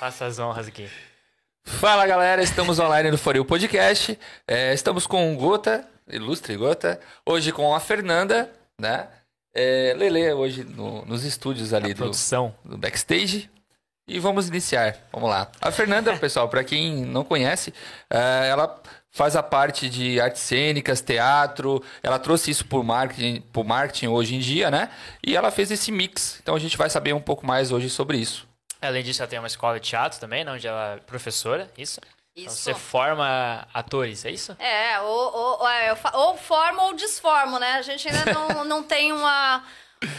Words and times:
Faça 0.00 0.24
as 0.24 0.38
honras 0.38 0.66
aqui. 0.66 0.88
Fala 1.62 2.06
galera, 2.06 2.42
estamos 2.42 2.78
online 2.78 3.10
no 3.10 3.18
Foril 3.18 3.44
Podcast. 3.44 4.18
É, 4.48 4.72
estamos 4.72 5.06
com 5.06 5.34
o 5.34 5.36
Gota, 5.36 5.86
ilustre 6.08 6.56
Gota. 6.56 6.98
Hoje 7.26 7.52
com 7.52 7.74
a 7.74 7.78
Fernanda, 7.80 8.50
né? 8.80 9.08
É, 9.54 9.92
Lele 9.94 10.32
hoje 10.32 10.64
no- 10.64 11.04
nos 11.04 11.22
estúdios 11.22 11.74
ali 11.74 11.90
A 11.90 11.94
do, 11.94 11.96
produção. 11.96 12.54
do 12.64 12.78
backstage. 12.78 13.50
E 14.08 14.18
vamos 14.18 14.48
iniciar. 14.48 14.96
Vamos 15.12 15.28
lá. 15.28 15.50
A 15.60 15.70
Fernanda, 15.70 16.16
pessoal, 16.16 16.48
para 16.48 16.64
quem 16.64 17.04
não 17.04 17.22
conhece, 17.22 17.74
é, 18.08 18.48
ela 18.48 18.80
faz 19.10 19.36
a 19.36 19.42
parte 19.42 19.90
de 19.90 20.18
artes 20.18 20.40
cênicas, 20.40 21.02
teatro. 21.02 21.84
Ela 22.02 22.18
trouxe 22.18 22.50
isso 22.50 22.64
por 22.64 22.82
marketing, 22.82 23.42
por 23.52 23.64
marketing 23.66 24.06
hoje 24.06 24.34
em 24.34 24.38
dia, 24.38 24.70
né? 24.70 24.88
E 25.22 25.36
ela 25.36 25.50
fez 25.50 25.70
esse 25.70 25.92
mix. 25.92 26.38
Então 26.42 26.54
a 26.54 26.58
gente 26.58 26.78
vai 26.78 26.88
saber 26.88 27.12
um 27.12 27.20
pouco 27.20 27.46
mais 27.46 27.70
hoje 27.70 27.90
sobre 27.90 28.16
isso. 28.16 28.48
Além 28.80 29.02
disso, 29.02 29.22
ela 29.22 29.28
tem 29.28 29.38
uma 29.38 29.46
escola 29.48 29.78
de 29.78 29.88
teatro 29.88 30.18
também, 30.18 30.44
né, 30.44 30.52
onde 30.52 30.66
ela 30.66 30.94
é 30.94 30.96
professora, 30.98 31.70
isso? 31.76 32.00
Então 32.36 32.52
Isso. 32.52 32.62
você 32.62 32.74
forma 32.74 33.66
atores, 33.74 34.24
é 34.24 34.30
isso? 34.30 34.56
É, 34.58 34.98
ou, 35.00 35.58
ou, 35.60 35.68
é, 35.68 35.90
eu 35.90 35.96
fa- 35.96 36.16
ou 36.16 36.36
formo 36.38 36.82
ou 36.82 36.94
desformo, 36.94 37.58
né? 37.58 37.72
A 37.74 37.82
gente 37.82 38.08
ainda 38.08 38.32
não, 38.32 38.64
não 38.64 38.82
tem 38.82 39.12
uma, 39.12 39.62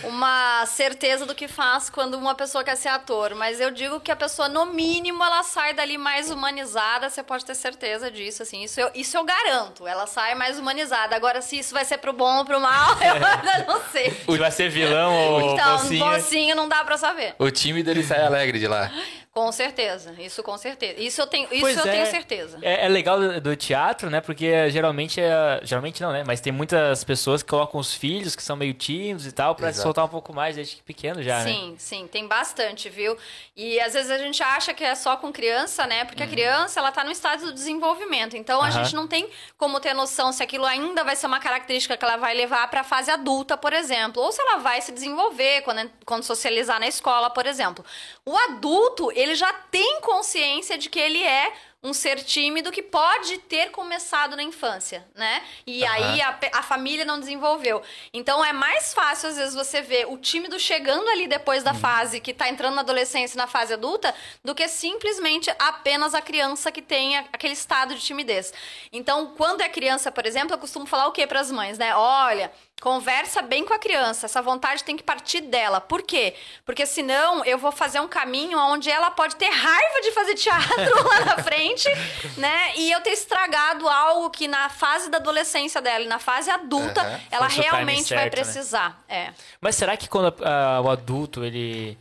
uma 0.03 0.65
certeza 0.67 1.25
do 1.25 1.33
que 1.33 1.47
faz 1.47 1.89
quando 1.89 2.13
uma 2.15 2.35
pessoa 2.35 2.63
quer 2.63 2.75
ser 2.75 2.89
ator. 2.89 3.33
Mas 3.35 3.59
eu 3.59 3.71
digo 3.71 3.99
que 3.99 4.11
a 4.11 4.15
pessoa, 4.15 4.47
no 4.47 4.67
mínimo, 4.67 5.23
ela 5.23 5.43
sai 5.43 5.73
dali 5.73 5.97
mais 5.97 6.29
humanizada. 6.29 7.09
Você 7.09 7.23
pode 7.23 7.45
ter 7.45 7.55
certeza 7.55 8.11
disso, 8.11 8.43
assim. 8.43 8.63
Isso 8.63 8.79
eu, 8.79 8.91
isso 8.93 9.17
eu 9.17 9.23
garanto. 9.23 9.87
Ela 9.87 10.05
sai 10.05 10.35
mais 10.35 10.59
humanizada. 10.59 11.15
Agora, 11.15 11.41
se 11.41 11.57
isso 11.57 11.73
vai 11.73 11.83
ser 11.83 11.97
pro 11.97 12.13
bom 12.13 12.37
ou 12.37 12.45
pro 12.45 12.59
mal, 12.59 12.95
eu 13.01 13.13
ainda 13.13 13.65
não 13.67 13.81
sei. 13.91 14.11
Se 14.11 14.37
vai 14.37 14.51
ser 14.51 14.69
vilão 14.69 15.13
ou 15.13 15.53
Então, 15.53 15.83
mocinho 15.93 16.55
não 16.55 16.69
dá 16.69 16.83
pra 16.83 16.97
saber. 16.97 17.33
O 17.39 17.49
time 17.49 17.81
dele 17.81 18.03
sai 18.03 18.23
alegre 18.23 18.59
de 18.59 18.67
lá. 18.67 18.91
Com 19.33 19.49
certeza. 19.53 20.13
Isso 20.19 20.43
com 20.43 20.57
certeza. 20.57 20.99
Isso 20.99 21.21
eu 21.21 21.25
tenho, 21.25 21.47
isso 21.51 21.61
Pois 21.61 21.77
eu 21.77 21.85
é. 21.87 21.91
tenho 21.91 22.05
certeza. 22.07 22.59
É, 22.61 22.85
é 22.85 22.89
legal 22.89 23.17
do, 23.17 23.39
do 23.39 23.55
teatro, 23.55 24.09
né? 24.09 24.19
Porque 24.19 24.69
geralmente 24.69 25.21
é. 25.21 25.61
Geralmente 25.63 26.01
não, 26.01 26.11
né? 26.11 26.21
Mas 26.27 26.41
tem 26.41 26.51
muitas 26.51 27.05
pessoas 27.05 27.41
que 27.41 27.49
colocam 27.49 27.79
os 27.79 27.93
filhos 27.93 28.35
que 28.35 28.43
são 28.43 28.57
meio 28.57 28.73
tímidos 28.73 29.25
e 29.25 29.31
tal, 29.31 29.55
pra 29.55 29.69
Exato. 29.69 29.83
soltar 29.83 30.03
um 30.03 30.09
pouco 30.09 30.33
mais 30.33 30.57
desde 30.57 30.75
pequeno 30.83 31.23
já, 31.23 31.45
né? 31.45 31.51
Sim, 31.53 31.75
sim, 31.77 32.07
tem 32.07 32.27
bastante, 32.27 32.89
viu? 32.89 33.17
E 33.55 33.79
às 33.79 33.93
vezes 33.93 34.11
a 34.11 34.17
gente 34.17 34.43
acha 34.43 34.73
que 34.73 34.83
é 34.83 34.93
só 34.95 35.15
com 35.15 35.31
criança, 35.31 35.87
né? 35.87 36.03
Porque 36.03 36.23
a 36.23 36.27
criança, 36.27 36.81
ela 36.81 36.91
tá 36.91 37.03
no 37.05 37.11
estado 37.11 37.45
do 37.45 37.53
desenvolvimento. 37.53 38.35
Então 38.35 38.59
a 38.61 38.65
Uhum. 38.65 38.69
Aham. 38.71 38.83
gente 38.83 38.95
não 38.95 39.07
tem 39.07 39.29
como 39.57 39.79
ter 39.79 39.93
noção 39.93 40.33
se 40.33 40.43
aquilo 40.43 40.65
ainda 40.65 41.05
vai 41.05 41.15
ser 41.15 41.27
uma 41.27 41.39
característica 41.39 41.95
que 41.95 42.03
ela 42.03 42.17
vai 42.17 42.33
levar 42.33 42.69
pra 42.69 42.83
fase 42.83 43.09
adulta, 43.09 43.55
por 43.55 43.71
exemplo. 43.71 44.21
Ou 44.21 44.29
se 44.33 44.41
ela 44.41 44.57
vai 44.57 44.81
se 44.81 44.91
desenvolver 44.91 45.61
quando, 45.61 45.89
quando 46.05 46.23
socializar 46.23 46.81
na 46.81 46.87
escola, 46.87 47.29
por 47.29 47.45
exemplo. 47.45 47.85
O 48.25 48.35
adulto, 48.35 49.09
ele 49.21 49.35
já 49.35 49.51
tem 49.53 50.01
consciência 50.01 50.77
de 50.77 50.89
que 50.89 50.99
ele 50.99 51.23
é 51.23 51.53
um 51.83 51.93
ser 51.93 52.23
tímido 52.23 52.71
que 52.71 52.83
pode 52.83 53.39
ter 53.39 53.71
começado 53.71 54.35
na 54.35 54.43
infância, 54.43 55.03
né? 55.15 55.41
E 55.65 55.83
Aham. 55.83 55.93
aí 55.93 56.21
a, 56.21 56.39
a 56.53 56.61
família 56.61 57.03
não 57.03 57.19
desenvolveu. 57.19 57.81
Então 58.13 58.45
é 58.45 58.53
mais 58.53 58.93
fácil, 58.93 59.29
às 59.29 59.35
vezes, 59.35 59.55
você 59.55 59.81
ver 59.81 60.07
o 60.07 60.17
tímido 60.17 60.59
chegando 60.59 61.09
ali 61.09 61.27
depois 61.27 61.63
da 61.63 61.73
fase 61.73 62.19
que 62.19 62.33
tá 62.33 62.47
entrando 62.47 62.75
na 62.75 62.81
adolescência 62.81 63.35
e 63.35 63.37
na 63.37 63.47
fase 63.47 63.73
adulta, 63.73 64.13
do 64.43 64.53
que 64.53 64.67
simplesmente 64.67 65.51
apenas 65.57 66.13
a 66.13 66.21
criança 66.21 66.71
que 66.71 66.83
tem 66.83 67.17
aquele 67.17 67.53
estado 67.53 67.95
de 67.95 68.01
timidez. 68.01 68.53
Então, 68.93 69.33
quando 69.35 69.61
é 69.61 69.69
criança, 69.69 70.11
por 70.11 70.25
exemplo, 70.27 70.53
eu 70.53 70.59
costumo 70.59 70.85
falar 70.85 71.07
o 71.07 71.11
quê 71.11 71.25
para 71.25 71.39
as 71.39 71.51
mães, 71.51 71.79
né? 71.79 71.95
Olha. 71.95 72.51
Conversa 72.81 73.43
bem 73.43 73.63
com 73.63 73.75
a 73.75 73.77
criança, 73.77 74.25
essa 74.25 74.41
vontade 74.41 74.83
tem 74.83 74.97
que 74.97 75.03
partir 75.03 75.41
dela. 75.41 75.79
Por 75.79 76.01
quê? 76.01 76.33
Porque 76.65 76.83
senão 76.87 77.45
eu 77.45 77.59
vou 77.59 77.71
fazer 77.71 77.99
um 77.99 78.07
caminho 78.07 78.57
onde 78.57 78.89
ela 78.89 79.11
pode 79.11 79.35
ter 79.35 79.51
raiva 79.51 80.01
de 80.01 80.11
fazer 80.11 80.33
teatro 80.33 81.07
lá 81.07 81.25
na 81.25 81.43
frente, 81.43 81.87
né? 82.37 82.75
E 82.75 82.91
eu 82.91 82.99
ter 83.01 83.11
estragado 83.11 83.87
algo 83.87 84.31
que 84.31 84.47
na 84.47 84.67
fase 84.67 85.11
da 85.11 85.19
adolescência 85.19 85.79
dela 85.79 86.03
e 86.03 86.07
na 86.07 86.17
fase 86.17 86.49
adulta, 86.49 87.01
Aham. 87.01 87.21
ela 87.29 87.47
realmente 87.47 88.15
vai 88.15 88.23
certo, 88.23 88.35
né? 88.35 88.41
precisar. 88.41 89.05
É. 89.07 89.31
Mas 89.61 89.75
será 89.75 89.95
que 89.95 90.09
quando 90.09 90.33
ah, 90.43 90.81
o 90.83 90.89
adulto 90.89 91.43
ele 91.43 91.95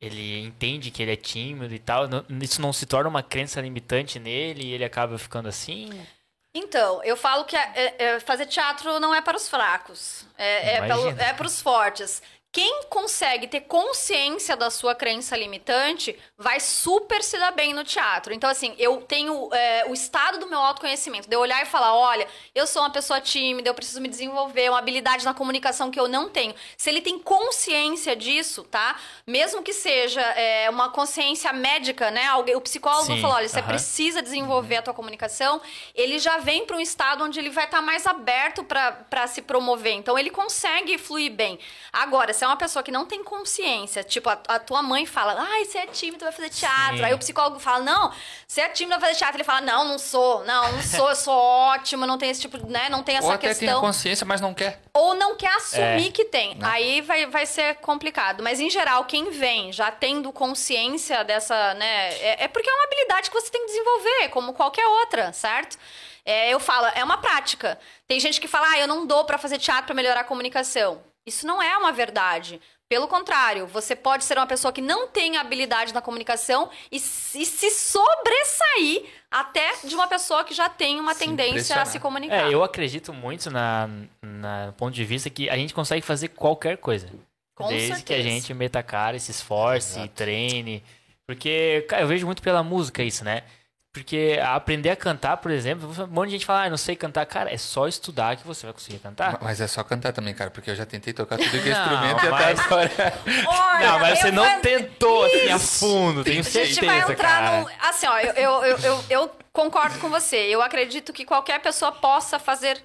ele 0.00 0.40
entende 0.40 0.90
que 0.90 1.02
ele 1.02 1.12
é 1.12 1.16
tímido 1.16 1.74
e 1.74 1.78
tal, 1.78 2.04
isso 2.40 2.62
não 2.62 2.72
se 2.72 2.86
torna 2.86 3.10
uma 3.10 3.22
crença 3.22 3.60
limitante 3.60 4.18
nele 4.18 4.64
e 4.64 4.72
ele 4.72 4.84
acaba 4.84 5.18
ficando 5.18 5.48
assim? 5.48 5.90
Então, 6.54 7.02
eu 7.02 7.16
falo 7.16 7.44
que 7.44 7.56
é- 7.56 7.72
é- 7.74 7.94
é, 8.04 8.20
fazer 8.20 8.46
teatro 8.46 9.00
não 9.00 9.12
é 9.14 9.20
para 9.20 9.36
os 9.36 9.48
fracos, 9.48 10.24
é, 10.38 10.76
é, 10.76 10.80
pelo- 10.88 11.08
é 11.20 11.32
para 11.32 11.46
os 11.46 11.60
fortes. 11.60 12.22
Quem 12.54 12.84
consegue 12.88 13.46
ter 13.46 13.60
consciência 13.62 14.56
da 14.56 14.70
sua 14.70 14.94
crença 14.94 15.36
limitante 15.36 16.18
vai 16.38 16.58
super 16.60 17.22
se 17.22 17.38
dar 17.38 17.50
bem 17.50 17.74
no 17.74 17.84
teatro. 17.84 18.32
Então, 18.32 18.48
assim, 18.48 18.74
eu 18.78 19.02
tenho 19.02 19.52
é, 19.52 19.84
o 19.88 19.92
estado 19.92 20.38
do 20.38 20.46
meu 20.46 20.58
autoconhecimento, 20.58 21.28
de 21.28 21.36
eu 21.36 21.40
olhar 21.40 21.62
e 21.62 21.66
falar: 21.66 21.94
olha, 21.94 22.26
eu 22.54 22.66
sou 22.66 22.80
uma 22.80 22.90
pessoa 22.90 23.20
tímida, 23.20 23.68
eu 23.68 23.74
preciso 23.74 24.00
me 24.00 24.08
desenvolver, 24.08 24.70
uma 24.70 24.78
habilidade 24.78 25.24
na 25.26 25.34
comunicação 25.34 25.90
que 25.90 26.00
eu 26.00 26.08
não 26.08 26.30
tenho. 26.30 26.54
Se 26.78 26.88
ele 26.88 27.02
tem 27.02 27.18
consciência 27.18 28.16
disso, 28.16 28.64
tá? 28.64 28.96
Mesmo 29.26 29.62
que 29.62 29.74
seja 29.74 30.22
é, 30.22 30.70
uma 30.70 30.88
consciência 30.88 31.52
médica, 31.52 32.10
né? 32.10 32.32
O 32.34 32.60
psicólogo 32.62 33.06
Sim, 33.06 33.20
falou: 33.20 33.36
olha, 33.36 33.48
você 33.48 33.58
aham. 33.58 33.66
precisa 33.68 34.14
precisa 34.14 34.22
desenvolver 34.22 34.76
a 34.76 34.82
tua 34.82 34.94
comunicação, 34.94 35.60
ele 35.94 36.18
já 36.18 36.38
vem 36.38 36.64
para 36.64 36.76
um 36.76 36.80
estado 36.80 37.24
onde 37.24 37.38
ele 37.38 37.50
vai 37.50 37.64
estar 37.64 37.82
mais 37.82 38.06
aberto 38.06 38.62
para 38.64 39.26
se 39.26 39.42
promover. 39.42 39.92
Então 39.94 40.18
ele 40.18 40.30
consegue 40.30 40.96
fluir 40.96 41.32
bem. 41.32 41.58
Agora, 41.92 42.32
se 42.32 42.43
é 42.44 42.48
uma 42.48 42.56
pessoa 42.56 42.82
que 42.82 42.90
não 42.90 43.06
tem 43.06 43.24
consciência, 43.24 44.04
tipo, 44.04 44.28
a, 44.28 44.38
a 44.48 44.58
tua 44.58 44.82
mãe 44.82 45.06
fala, 45.06 45.34
ai, 45.38 45.64
você 45.64 45.78
é 45.78 45.86
tímido, 45.86 46.24
vai 46.24 46.32
fazer 46.32 46.50
teatro. 46.50 46.98
Sim. 46.98 47.04
Aí 47.04 47.14
o 47.14 47.18
psicólogo 47.18 47.58
fala, 47.58 47.82
não, 47.82 48.12
você 48.46 48.60
é 48.60 48.68
tímido, 48.68 48.98
vai 48.98 49.08
fazer 49.08 49.18
teatro. 49.18 49.36
Ele 49.36 49.44
fala, 49.44 49.60
não, 49.60 49.84
não 49.86 49.98
sou, 49.98 50.44
não, 50.44 50.72
não 50.72 50.82
sou, 50.82 51.08
eu 51.08 51.16
sou 51.16 51.34
ótimo, 51.34 52.06
não 52.06 52.18
tem 52.18 52.30
esse 52.30 52.40
tipo, 52.40 52.58
né? 52.70 52.88
Não 52.88 53.02
tem 53.02 53.16
essa 53.16 53.26
Ou 53.26 53.32
até 53.32 53.48
tem 53.48 53.58
questão 53.58 53.80
consciência, 53.80 54.26
mas 54.26 54.40
não 54.40 54.54
quer. 54.54 54.80
ou 54.94 55.14
não 55.14 55.34
quer 55.36 55.54
assumir 55.56 56.08
É. 56.08 56.10
que 56.10 56.24
tem. 56.24 56.54
Né? 56.54 56.68
Aí 56.68 57.00
vai, 57.00 57.26
vai 57.26 57.46
ser 57.46 57.76
complicado. 57.76 58.42
Mas, 58.42 58.60
em 58.60 58.70
geral, 58.70 59.04
quem 59.04 59.30
vem 59.30 59.72
já 59.72 59.90
tendo 59.90 60.32
consciência 60.32 61.24
dessa, 61.24 61.74
né? 61.74 62.14
É, 62.18 62.44
é 62.44 62.48
porque 62.48 62.68
é 62.68 62.72
uma 62.74 62.84
habilidade 62.84 63.30
que 63.30 63.40
você 63.40 63.50
tem 63.50 63.60
que 63.62 63.72
desenvolver, 63.72 64.28
como 64.30 64.52
qualquer 64.52 64.86
outra, 64.86 65.32
certo? 65.32 65.78
É, 66.24 66.48
eu 66.50 66.58
falo, 66.58 66.86
é 66.94 67.04
uma 67.04 67.18
prática. 67.18 67.78
Tem 68.08 68.18
gente 68.18 68.40
que 68.40 68.48
fala, 68.48 68.66
ah, 68.70 68.78
eu 68.78 68.86
não 68.86 69.06
dou 69.06 69.24
pra 69.24 69.36
fazer 69.36 69.58
teatro 69.58 69.84
pra 69.86 69.94
melhorar 69.94 70.20
a 70.20 70.24
comunicação. 70.24 71.02
Isso 71.26 71.46
não 71.46 71.62
é 71.62 71.76
uma 71.78 71.90
verdade. 71.92 72.60
Pelo 72.88 73.08
contrário, 73.08 73.66
você 73.66 73.96
pode 73.96 74.24
ser 74.24 74.36
uma 74.36 74.46
pessoa 74.46 74.72
que 74.72 74.82
não 74.82 75.08
tem 75.08 75.36
habilidade 75.38 75.94
na 75.94 76.02
comunicação 76.02 76.70
e, 76.92 77.00
se- 77.00 77.40
e 77.40 77.46
se 77.46 77.70
sobressair 77.70 79.04
até 79.30 79.72
de 79.84 79.94
uma 79.94 80.06
pessoa 80.06 80.44
que 80.44 80.54
já 80.54 80.68
tem 80.68 81.00
uma 81.00 81.14
Se 81.14 81.20
tendência 81.20 81.80
a 81.80 81.84
se 81.84 81.98
comunicar. 81.98 82.48
É, 82.50 82.54
eu 82.54 82.62
acredito 82.62 83.12
muito 83.12 83.50
na, 83.50 83.88
na 84.22 84.72
ponto 84.76 84.94
de 84.94 85.04
vista 85.04 85.30
que 85.30 85.48
a 85.48 85.56
gente 85.56 85.72
consegue 85.74 86.02
fazer 86.02 86.28
qualquer 86.28 86.76
coisa. 86.76 87.08
Com 87.56 87.68
desde 87.68 88.02
que 88.02 88.12
a 88.12 88.16
certeza. 88.16 88.22
gente 88.28 88.52
meta 88.54 88.80
a 88.80 88.82
cara, 88.82 89.16
e 89.16 89.20
se 89.20 89.30
esforce, 89.30 89.98
Exato. 90.00 90.14
treine. 90.14 90.82
Porque, 91.26 91.86
cara, 91.88 92.02
eu 92.02 92.06
vejo 92.08 92.26
muito 92.26 92.42
pela 92.42 92.62
música 92.62 93.02
isso, 93.02 93.24
né? 93.24 93.44
Porque 93.94 94.40
aprender 94.42 94.90
a 94.90 94.96
cantar, 94.96 95.36
por 95.36 95.52
exemplo, 95.52 95.88
um 96.02 96.06
monte 96.08 96.26
de 96.26 96.32
gente 96.32 96.44
fala, 96.46 96.64
ah, 96.64 96.68
não 96.70 96.76
sei 96.76 96.96
cantar. 96.96 97.24
Cara, 97.26 97.54
é 97.54 97.56
só 97.56 97.86
estudar 97.86 98.34
que 98.36 98.44
você 98.44 98.66
vai 98.66 98.72
conseguir 98.72 98.98
cantar. 98.98 99.38
Mas 99.40 99.60
é 99.60 99.68
só 99.68 99.84
cantar 99.84 100.12
também, 100.12 100.34
cara, 100.34 100.50
porque 100.50 100.68
eu 100.68 100.74
já 100.74 100.84
tentei 100.84 101.12
tocar 101.12 101.38
tudo 101.38 101.48
que 101.48 101.68
é 101.68 101.72
instrumento 101.72 102.26
e 102.26 102.28
mas- 102.28 102.58
até 102.58 102.64
agora. 102.64 102.90
Olha, 103.46 103.86
Não, 103.92 103.98
mas 104.00 104.18
você 104.18 104.30
não 104.32 104.50
vou- 104.50 104.60
tentou 104.60 105.24
assim 105.24 105.48
a 105.48 105.58
fundo, 105.60 106.24
tenho 106.24 106.40
A 106.40 106.42
gente 106.42 106.52
certeza, 106.52 106.84
vai 106.86 106.98
entrar 106.98 107.16
cara. 107.16 107.60
num. 107.60 107.66
Assim, 107.82 108.06
ó, 108.08 108.18
eu, 108.18 108.32
eu, 108.34 108.64
eu, 108.64 108.78
eu, 108.78 109.04
eu 109.10 109.30
concordo 109.52 109.96
com 110.00 110.08
você. 110.10 110.38
Eu 110.38 110.60
acredito 110.60 111.12
que 111.12 111.24
qualquer 111.24 111.60
pessoa 111.60 111.92
possa 111.92 112.36
fazer 112.40 112.82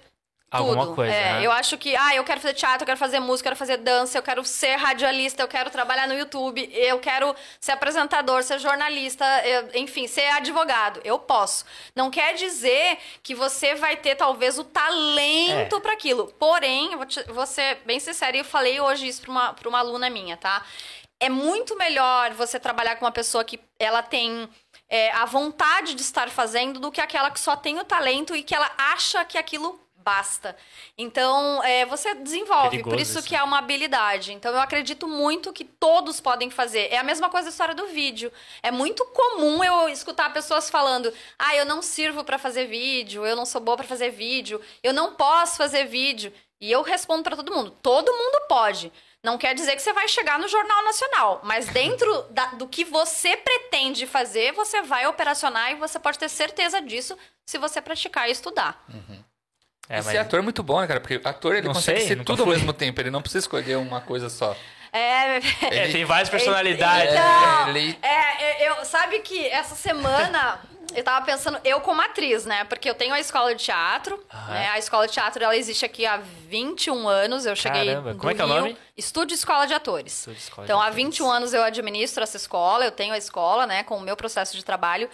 Alguma 0.52 0.84
tudo. 0.86 0.96
coisa, 0.96 1.14
É, 1.14 1.34
né? 1.34 1.46
Eu 1.46 1.52
acho 1.52 1.78
que, 1.78 1.96
ah, 1.96 2.16
eu 2.16 2.24
quero 2.24 2.42
fazer 2.42 2.54
teatro, 2.56 2.82
eu 2.82 2.86
quero 2.88 2.98
fazer 2.98 3.20
música, 3.20 3.48
eu 3.48 3.52
quero 3.52 3.56
fazer 3.60 3.78
dança, 3.78 4.18
eu 4.18 4.24
quero 4.24 4.44
ser 4.44 4.76
radialista, 4.78 5.44
eu 5.44 5.48
quero 5.48 5.70
trabalhar 5.70 6.08
no 6.08 6.14
YouTube, 6.16 6.68
eu 6.74 7.00
quero 7.00 7.36
ser 7.60 7.74
apresentador, 7.74 8.42
ser 8.44 8.58
jornalista, 8.60 9.24
eu- 9.46 9.70
enfim, 9.76 10.08
ser 10.08 10.28
advogado. 10.30 11.00
Eu 11.04 11.20
posso. 11.20 11.66
Não 11.96 12.10
quer 12.10 12.34
dizer 12.34 12.98
que 13.22 13.36
você 13.36 13.76
vai 13.76 13.96
ter, 13.96 14.16
talvez, 14.16 14.58
o 14.58 14.64
talento 14.64 15.76
É. 15.76 15.80
para 15.80 15.94
aquilo. 15.94 16.34
Porém, 16.40 16.92
eu 16.94 16.98
vou, 16.98 17.06
te- 17.06 17.24
vou 17.32 17.46
ser 17.46 17.80
bem 17.86 18.00
sincera, 18.00 18.36
e 18.36 18.40
eu 18.40 18.46
falei 18.46 18.80
hoje 18.82 19.08
isso 19.08 19.22
pra 19.22 19.32
uma, 19.32 19.54
pra 19.54 19.70
uma 19.70 19.80
aluna 19.80 20.10
minha, 20.10 20.36
tá? 20.36 20.64
É 21.20 21.30
muito 21.30 21.76
melhor 21.76 22.32
você 22.34 22.60
trabalhar 22.60 22.96
com 22.96 23.06
uma 23.06 23.12
pessoa 23.12 23.44
que 23.44 23.60
ela 23.78 24.02
tem 24.02 24.50
é, 24.92 25.12
a 25.12 25.26
vontade 25.26 25.94
de 25.94 26.02
estar 26.02 26.30
fazendo 26.32 26.80
do 26.80 26.92
que 26.92 27.00
aquela 27.00 27.30
que 27.30 27.40
só 27.40 27.56
tem 27.56 27.78
o 27.78 27.84
talento 27.84 28.36
e 28.36 28.42
que 28.42 28.56
ela 28.56 28.72
acha 28.76 29.24
que 29.24 29.38
aquilo 29.38 29.80
basta. 30.10 30.56
Então, 30.98 31.64
é, 31.64 31.86
você 31.86 32.16
desenvolve, 32.16 32.72
Perigoso 32.72 32.96
por 32.96 33.00
isso 33.02 33.20
isso. 33.20 33.28
que 33.28 33.36
é 33.36 33.44
uma 33.44 33.60
habilidade. 33.60 34.34
Então, 34.34 34.52
eu 34.54 34.60
acredito 34.60 35.08
muito 35.08 35.54
que 35.54 35.64
todos 35.64 36.20
podem 36.20 36.50
fazer. 36.50 36.88
É 36.92 36.98
a 36.98 37.04
mesma 37.04 37.30
coisa 37.30 37.46
da 37.46 37.52
história 37.52 37.76
do 37.76 37.88
vídeo. 37.88 38.32
É 38.64 38.72
muito 38.72 39.06
comum 39.06 39.64
eu 39.64 39.88
escutar 39.90 40.34
pessoas 40.34 40.70
falando: 40.70 41.14
ah, 41.38 41.56
eu 41.56 41.66
não 41.66 41.82
sirvo 41.82 42.24
pra 42.24 42.40
fazer 42.40 42.66
vídeo, 42.66 43.26
eu 43.26 43.36
não 43.36 43.46
sou 43.46 43.62
boa 43.62 43.78
pra 43.78 43.88
fazer 43.88 44.10
vídeo, 44.10 44.60
eu 44.82 44.94
não 44.94 45.14
posso 45.14 45.58
fazer 45.58 45.86
vídeo. 45.86 46.34
E 46.62 46.72
eu 46.72 46.82
respondo 46.82 47.24
pra 47.24 47.36
todo 47.36 47.54
mundo: 47.54 47.72
todo 47.82 48.12
mundo 48.12 48.42
pode. 48.48 48.92
Não 49.22 49.38
quer 49.38 49.54
dizer 49.54 49.76
que 49.76 49.82
você 49.82 49.92
vai 49.92 50.08
chegar 50.08 50.40
no 50.40 50.48
Jornal 50.48 50.82
Nacional, 50.86 51.42
mas 51.44 51.68
dentro 51.82 52.24
da- 52.32 52.54
do 52.60 52.68
que 52.68 52.84
você 52.86 53.36
pretende 53.38 54.08
fazer, 54.08 54.54
você 54.54 54.82
vai 54.82 55.06
operacionar 55.08 55.72
e 55.72 55.76
você 55.76 56.00
pode 56.00 56.18
ter 56.18 56.30
certeza 56.30 56.82
disso 56.82 57.18
se 57.46 57.58
você 57.58 57.82
praticar 57.82 58.28
e 58.30 58.32
estudar. 58.32 58.82
É, 59.90 60.00
Esse 60.00 60.16
ator 60.18 60.40
é 60.40 60.42
muito 60.44 60.62
bom, 60.62 60.80
né, 60.80 60.86
cara? 60.88 61.00
Porque 61.00 61.20
ator 61.24 61.56
ele 61.56 61.66
Não 61.68 61.74
consegue 61.74 62.00
sei, 62.00 62.10
ser 62.10 62.24
tudo 62.24 62.44
ao 62.44 62.48
fui. 62.48 62.56
mesmo 62.56 62.72
tempo. 62.72 63.02
Ele 63.02 63.10
não 63.10 63.22
precisa 63.22 63.40
escolher 63.40 63.76
uma 63.78 64.00
coisa 64.00 64.30
só. 64.30 64.56
É, 64.94 65.38
É, 65.38 65.42
Ele- 65.84 65.92
tem 65.94 66.06
várias 66.06 66.30
personalidades. 66.30 67.12
Então, 67.12 67.70
ele- 67.70 67.98
é, 68.02 68.70
eu, 68.70 68.86
sabe 68.86 69.20
que 69.20 69.48
essa 69.48 69.76
semana 69.76 70.60
eu 70.96 71.04
tava 71.04 71.24
pensando, 71.26 71.60
eu 71.64 71.80
como 71.82 72.02
atriz, 72.02 72.46
né? 72.46 72.64
Porque 72.66 72.90
eu 72.90 72.96
tenho 72.96 73.14
a 73.14 73.20
escola 73.20 73.54
de 73.54 73.64
teatro, 73.64 74.24
né? 74.48 74.70
A 74.70 74.80
escola 74.80 75.06
de 75.08 75.14
teatro, 75.14 75.44
ela 75.44 75.56
existe 75.56 75.86
aqui 75.86 76.06
há 76.06 76.18
21 76.48 77.08
anos, 77.08 77.46
eu 77.46 77.56
cheguei 77.56 77.86
Caramba, 77.88 78.14
do 78.14 78.20
como 78.20 78.32
é 78.32 78.36
que 78.36 78.42
é 78.42 78.46
o 78.46 78.48
nome? 78.48 78.78
Estúdio 78.98 79.36
Escola 79.36 79.66
de 79.68 79.74
Atores. 79.74 80.14
Estúdio 80.20 80.40
Escola 80.40 80.66
de 80.66 80.72
então, 80.72 80.80
há 80.82 80.86
Atores. 80.88 81.04
21 81.04 81.30
anos 81.32 81.54
eu 81.54 81.64
administro 81.64 82.24
essa 82.24 82.38
escola, 82.38 82.86
eu 82.86 82.92
tenho 82.92 83.14
a 83.14 83.18
escola, 83.18 83.66
né? 83.68 83.84
Com 83.84 83.98
o 83.98 84.02
meu 84.02 84.16
processo 84.18 84.56
de 84.58 84.66
trabalho. 84.66 85.08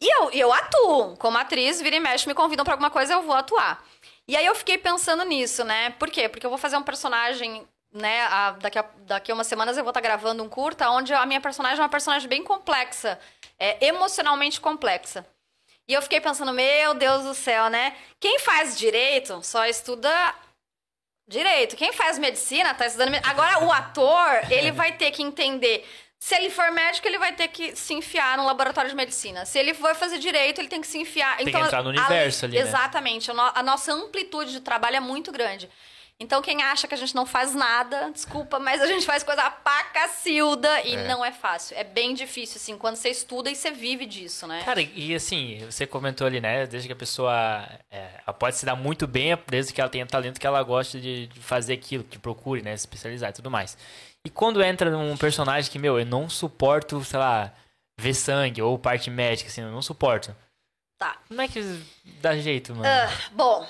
E 0.00 0.08
eu, 0.16 0.30
eu 0.30 0.50
atuo. 0.50 1.14
Como 1.18 1.36
atriz, 1.36 1.78
vira 1.82 1.96
e 1.96 2.00
mexe, 2.00 2.26
me 2.26 2.32
convidam 2.32 2.64
pra 2.64 2.72
alguma 2.72 2.88
coisa, 2.88 3.12
eu 3.12 3.22
vou 3.22 3.34
atuar. 3.36 3.84
E 4.30 4.36
aí 4.36 4.46
eu 4.46 4.54
fiquei 4.54 4.78
pensando 4.78 5.24
nisso, 5.24 5.64
né? 5.64 5.90
Por 5.98 6.08
quê? 6.08 6.28
Porque 6.28 6.46
eu 6.46 6.50
vou 6.50 6.58
fazer 6.58 6.76
um 6.76 6.84
personagem, 6.84 7.66
né? 7.92 8.20
a- 8.26 8.52
daqui, 8.52 8.78
a, 8.78 8.84
daqui 8.98 9.32
a 9.32 9.34
umas 9.34 9.48
semanas 9.48 9.76
eu 9.76 9.82
vou 9.82 9.90
estar 9.90 10.00
gravando 10.00 10.40
um 10.44 10.48
curta 10.48 10.88
onde 10.88 11.12
a 11.12 11.26
minha 11.26 11.40
personagem 11.40 11.78
é 11.78 11.82
uma 11.82 11.88
personagem 11.88 12.28
bem 12.28 12.44
complexa, 12.44 13.18
é, 13.58 13.84
emocionalmente 13.84 14.60
complexa. 14.60 15.26
E 15.88 15.92
eu 15.92 16.00
fiquei 16.00 16.20
pensando, 16.20 16.52
meu 16.52 16.94
Deus 16.94 17.24
do 17.24 17.34
céu, 17.34 17.68
né? 17.68 17.96
Quem 18.20 18.38
faz 18.38 18.78
direito 18.78 19.42
só 19.42 19.66
estuda 19.66 20.08
direito. 21.26 21.74
Quem 21.74 21.92
faz 21.92 22.16
medicina 22.16 22.72
tá 22.72 22.86
estudando. 22.86 23.16
Agora, 23.24 23.64
o 23.64 23.72
ator, 23.72 24.52
ele 24.52 24.70
vai 24.70 24.92
ter 24.92 25.10
que 25.10 25.24
entender. 25.24 25.84
Se 26.22 26.34
ele 26.34 26.50
for 26.50 26.70
médico, 26.70 27.08
ele 27.08 27.18
vai 27.18 27.32
ter 27.34 27.48
que 27.48 27.74
se 27.74 27.94
enfiar 27.94 28.36
no 28.36 28.44
laboratório 28.44 28.90
de 28.90 28.94
medicina. 28.94 29.46
Se 29.46 29.58
ele 29.58 29.72
for 29.72 29.94
fazer 29.94 30.18
direito, 30.18 30.60
ele 30.60 30.68
tem 30.68 30.80
que 30.82 30.86
se 30.86 30.98
enfiar. 30.98 31.38
Tem 31.38 31.46
que 31.46 31.50
então, 31.50 31.64
entrar 31.64 31.82
no 31.82 31.88
universo 31.88 32.44
ali, 32.44 32.56
né? 32.58 32.62
Exatamente. 32.62 33.30
A, 33.30 33.34
no- 33.34 33.52
a 33.54 33.62
nossa 33.62 33.90
amplitude 33.92 34.52
de 34.52 34.60
trabalho 34.60 34.96
é 34.96 35.00
muito 35.00 35.32
grande. 35.32 35.68
Então, 36.22 36.42
quem 36.42 36.62
acha 36.62 36.86
que 36.86 36.92
a 36.92 36.98
gente 36.98 37.14
não 37.14 37.24
faz 37.24 37.54
nada, 37.54 38.10
desculpa, 38.12 38.58
mas 38.58 38.82
a 38.82 38.86
gente 38.86 39.06
faz 39.06 39.22
coisa 39.22 39.50
pra 39.50 39.84
cacilda 39.84 40.82
e 40.82 40.94
É. 40.94 41.08
não 41.08 41.24
é 41.24 41.32
fácil. 41.32 41.74
É 41.78 41.82
bem 41.82 42.12
difícil, 42.12 42.56
assim, 42.58 42.76
quando 42.76 42.96
você 42.96 43.08
estuda 43.08 43.50
e 43.50 43.56
você 43.56 43.70
vive 43.70 44.04
disso, 44.04 44.46
né? 44.46 44.60
Cara, 44.62 44.82
e 44.82 45.14
assim, 45.14 45.64
você 45.64 45.86
comentou 45.86 46.26
ali, 46.26 46.38
né? 46.38 46.66
Desde 46.66 46.86
que 46.86 46.92
a 46.92 46.96
pessoa 46.96 47.66
é, 47.90 48.10
ela 48.26 48.34
pode 48.34 48.56
se 48.56 48.66
dar 48.66 48.76
muito 48.76 49.06
bem, 49.06 49.38
desde 49.46 49.72
que 49.72 49.80
ela 49.80 49.88
tenha 49.88 50.04
talento 50.04 50.38
que 50.38 50.46
ela 50.46 50.62
gosta 50.62 51.00
de, 51.00 51.28
de 51.28 51.40
fazer 51.40 51.72
aquilo, 51.72 52.04
que 52.04 52.18
procure, 52.18 52.60
né? 52.60 52.76
Se 52.76 52.82
especializar 52.82 53.30
e 53.30 53.32
tudo 53.32 53.50
mais. 53.50 53.78
E 54.26 54.30
quando 54.30 54.62
entra 54.62 54.90
num 54.90 55.16
personagem 55.16 55.70
que, 55.70 55.78
meu, 55.78 55.98
eu 55.98 56.04
não 56.06 56.28
suporto, 56.28 57.02
sei 57.04 57.18
lá, 57.18 57.52
ver 57.98 58.14
sangue 58.14 58.60
ou 58.60 58.78
parte 58.78 59.10
médica, 59.10 59.48
assim, 59.48 59.62
eu 59.62 59.70
não 59.70 59.80
suporto. 59.82 60.34
Tá. 60.98 61.16
Como 61.28 61.40
é 61.40 61.48
que 61.48 61.60
dá 62.20 62.36
jeito, 62.36 62.74
mano? 62.74 62.84
Ah, 62.86 63.08
bom, 63.32 63.66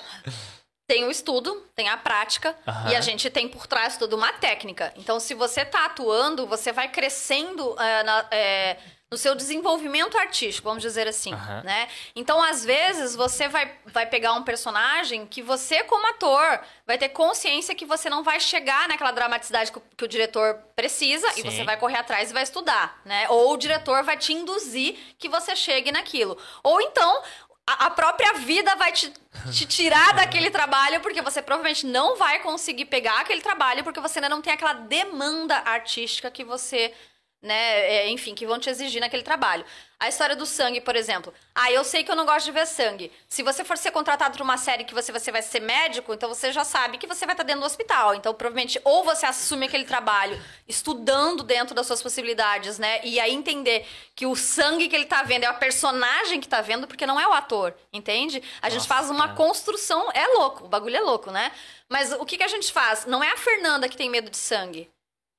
tem 0.85 1.05
o 1.05 1.11
estudo, 1.11 1.65
tem 1.73 1.87
a 1.87 1.95
prática 1.95 2.53
e 2.89 2.95
a 2.95 2.99
gente 2.99 3.29
tem 3.29 3.47
por 3.47 3.65
trás 3.65 3.95
toda 3.97 4.13
uma 4.17 4.33
técnica. 4.33 4.93
Então, 4.97 5.17
se 5.21 5.33
você 5.33 5.63
tá 5.63 5.85
atuando, 5.85 6.45
você 6.45 6.73
vai 6.73 6.89
crescendo 6.89 7.73
ah, 7.79 8.03
na- 8.03 8.27
é, 8.31 8.77
no 9.11 9.17
seu 9.17 9.35
desenvolvimento 9.35 10.17
artístico, 10.17 10.69
vamos 10.69 10.81
dizer 10.81 11.05
assim, 11.05 11.33
Aham. 11.33 11.63
né? 11.63 11.89
Então, 12.15 12.41
às 12.41 12.63
vezes, 12.63 13.13
você 13.13 13.49
vai, 13.49 13.69
vai 13.87 14.05
pegar 14.05 14.31
um 14.31 14.43
personagem 14.43 15.25
que 15.25 15.41
você, 15.41 15.83
como 15.83 16.07
ator, 16.07 16.61
vai 16.87 16.97
ter 16.97 17.09
consciência 17.09 17.75
que 17.75 17.85
você 17.85 18.09
não 18.09 18.23
vai 18.23 18.39
chegar 18.39 18.87
naquela 18.87 19.11
dramaticidade 19.11 19.69
que 19.69 19.79
o, 19.79 19.83
que 19.97 20.05
o 20.05 20.07
diretor 20.07 20.55
precisa 20.77 21.27
e 21.31 21.41
Sim. 21.41 21.43
você 21.43 21.63
vai 21.65 21.75
correr 21.75 21.97
atrás 21.97 22.31
e 22.31 22.33
vai 22.33 22.43
estudar, 22.43 23.01
né? 23.03 23.27
Ou 23.27 23.53
o 23.53 23.57
diretor 23.57 24.01
vai 24.01 24.15
te 24.15 24.31
induzir 24.31 24.97
que 25.19 25.27
você 25.27 25.57
chegue 25.57 25.91
naquilo. 25.91 26.37
Ou 26.63 26.79
então, 26.79 27.21
a, 27.67 27.87
a 27.87 27.89
própria 27.89 28.33
vida 28.35 28.75
vai 28.75 28.91
te, 28.91 29.11
te 29.51 29.65
tirar 29.65 30.13
daquele 30.15 30.49
trabalho, 30.49 31.01
porque 31.01 31.21
você 31.21 31.41
provavelmente 31.41 31.85
não 31.85 32.15
vai 32.15 32.39
conseguir 32.39 32.85
pegar 32.85 33.19
aquele 33.19 33.41
trabalho, 33.41 33.83
porque 33.83 33.99
você 33.99 34.19
ainda 34.19 34.29
não 34.29 34.41
tem 34.41 34.53
aquela 34.53 34.73
demanda 34.73 35.57
artística 35.65 36.31
que 36.31 36.45
você. 36.45 36.93
Né, 37.41 37.55
é, 37.55 38.09
enfim, 38.09 38.35
que 38.35 38.45
vão 38.45 38.59
te 38.59 38.69
exigir 38.69 39.01
naquele 39.01 39.23
trabalho. 39.23 39.65
A 40.01 40.07
história 40.07 40.35
do 40.35 40.47
sangue, 40.47 40.81
por 40.81 40.95
exemplo. 40.95 41.31
Ah, 41.53 41.71
eu 41.71 41.83
sei 41.83 42.03
que 42.03 42.11
eu 42.11 42.15
não 42.15 42.25
gosto 42.25 42.45
de 42.45 42.51
ver 42.51 42.65
sangue. 42.65 43.11
Se 43.29 43.43
você 43.43 43.63
for 43.63 43.77
ser 43.77 43.91
contratado 43.91 44.35
para 44.35 44.43
uma 44.43 44.57
série 44.57 44.83
que 44.83 44.95
você, 44.95 45.11
você 45.11 45.31
vai 45.31 45.43
ser 45.43 45.59
médico, 45.59 46.11
então 46.11 46.27
você 46.27 46.51
já 46.51 46.63
sabe 46.63 46.97
que 46.97 47.05
você 47.05 47.23
vai 47.23 47.33
estar 47.33 47.43
dentro 47.43 47.61
do 47.61 47.67
hospital. 47.67 48.15
Então, 48.15 48.33
provavelmente, 48.33 48.81
ou 48.83 49.03
você 49.03 49.27
assume 49.27 49.67
aquele 49.67 49.85
trabalho 49.85 50.41
estudando 50.67 51.43
dentro 51.43 51.75
das 51.75 51.85
suas 51.85 52.01
possibilidades, 52.01 52.79
né? 52.79 52.99
E 53.03 53.19
aí 53.19 53.31
entender 53.31 53.87
que 54.15 54.25
o 54.25 54.35
sangue 54.35 54.87
que 54.87 54.95
ele 54.95 55.05
tá 55.05 55.21
vendo 55.21 55.43
é 55.43 55.47
a 55.47 55.53
personagem 55.53 56.39
que 56.39 56.47
tá 56.47 56.61
vendo, 56.61 56.87
porque 56.87 57.05
não 57.05 57.19
é 57.19 57.27
o 57.27 57.33
ator, 57.33 57.71
entende? 57.93 58.41
A 58.59 58.69
gente 58.69 58.87
Nossa, 58.87 58.95
faz 58.95 59.09
uma 59.11 59.25
cara. 59.25 59.37
construção. 59.37 60.09
É 60.13 60.27
louco, 60.29 60.65
o 60.65 60.67
bagulho 60.67 60.97
é 60.97 61.01
louco, 61.01 61.29
né? 61.29 61.51
Mas 61.87 62.11
o 62.11 62.25
que, 62.25 62.37
que 62.37 62.43
a 62.43 62.47
gente 62.47 62.71
faz? 62.71 63.05
Não 63.05 63.23
é 63.23 63.31
a 63.31 63.37
Fernanda 63.37 63.87
que 63.87 63.97
tem 63.97 64.09
medo 64.09 64.31
de 64.31 64.37
sangue. 64.37 64.89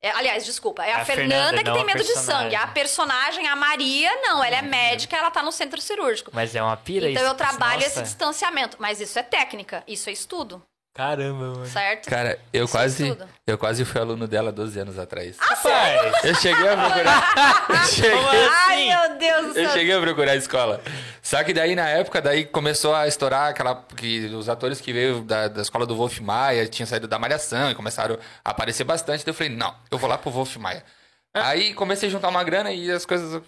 É, 0.05 0.11
aliás, 0.11 0.45
desculpa, 0.45 0.85
é 0.85 0.93
a, 0.93 1.03
A 1.03 1.05
Fernanda, 1.05 1.35
Fernanda, 1.35 1.63
que 1.63 1.73
tem 1.73 1.85
medo 1.85 2.03
de 2.03 2.19
sangue. 2.19 2.57
A 2.57 2.67
personagem, 2.67 3.47
a 3.47 3.55
Maria, 3.55 4.11
não, 4.21 4.43
ela 4.43 4.57
é 4.57 4.63
médica, 4.63 5.17
ela 5.17 5.31
tá 5.31 5.45
no 5.45 5.53
centro 5.53 5.81
cirúrgico. 5.81 6.31
Mas 6.35 6.57
é 6.57 6.63
uma 6.63 6.77
pira 6.77 7.09
Então 7.09 7.23
isso? 7.23 7.31
eu 7.33 7.37
trabalho 7.37 7.83
esse 7.83 7.91
Nossa. 8.01 8.03
distanciamento. 8.03 8.77
Mas 8.81 9.01
isso 9.01 9.17
é 9.17 9.23
técnica, 9.23 9.85
isso 9.87 10.11
é 10.11 10.13
estudo, 10.13 10.61
Caramba, 10.95 11.47
mano. 11.53 11.67
certo? 11.67 12.11
Cara, 12.11 12.39
eu 12.53 12.67
Isso 12.67 12.77
é 12.77 12.81
quase, 12.81 13.09
tudo. 13.15 13.29
eu 13.47 13.57
quase 13.57 13.85
fui 13.85 13.99
aluno 14.01 14.29
dela 14.29 14.53
12 14.53 14.79
anos 14.79 14.99
atrás. 14.99 15.37
Rapaz, 15.41 16.23
Eu 16.25 16.35
cheguei 16.35 16.69
a 16.69 16.77
procurar. 16.77 17.67
eu, 17.71 17.77
cheguei, 17.87 18.11
Como 18.11 18.29
Ai, 18.29 18.91
assim? 18.91 19.09
meu 19.11 19.19
Deus 19.19 19.43
do 19.55 19.59
eu 19.61 19.65
céu. 19.65 19.73
cheguei 19.73 19.95
a 19.97 20.01
procurar 20.01 20.33
a 20.33 20.37
escola. 20.37 20.83
Só 21.23 21.43
que 21.43 21.55
daí, 21.55 21.75
na 21.75 21.89
época, 21.89 22.21
daí 22.21 22.45
começou 22.45 22.95
a 22.95 23.07
estourar 23.09 23.51
aquela. 23.51 23.75
que 23.97 24.27
os 24.35 24.51
atores 24.51 24.81
que 24.83 24.93
veio 24.93 25.23
da, 25.23 25.49
da 25.49 25.63
escola 25.63 25.87
do 25.87 25.97
Wolf 25.97 26.19
Maia 26.21 26.67
tinham 26.69 26.87
saído 26.87 27.09
da 27.09 27.19
Malhação 27.19 27.71
e 27.71 27.75
começaram 27.75 28.19
a 28.45 28.51
aparecer 28.51 28.85
bastante. 28.85 29.25
Daí 29.25 29.31
eu 29.31 29.35
falei, 29.35 29.55
não, 29.57 29.75
eu 29.91 29.97
vou 29.97 30.11
lá 30.11 30.19
pro 30.19 30.31
Wolf 30.31 30.57
Maia. 30.57 30.85
Aí 31.33 31.73
comecei 31.73 32.11
a 32.11 32.13
juntar 32.13 32.29
uma 32.29 32.45
grana 32.45 32.71
e 32.71 32.91
as 32.91 33.07
coisas 33.07 33.41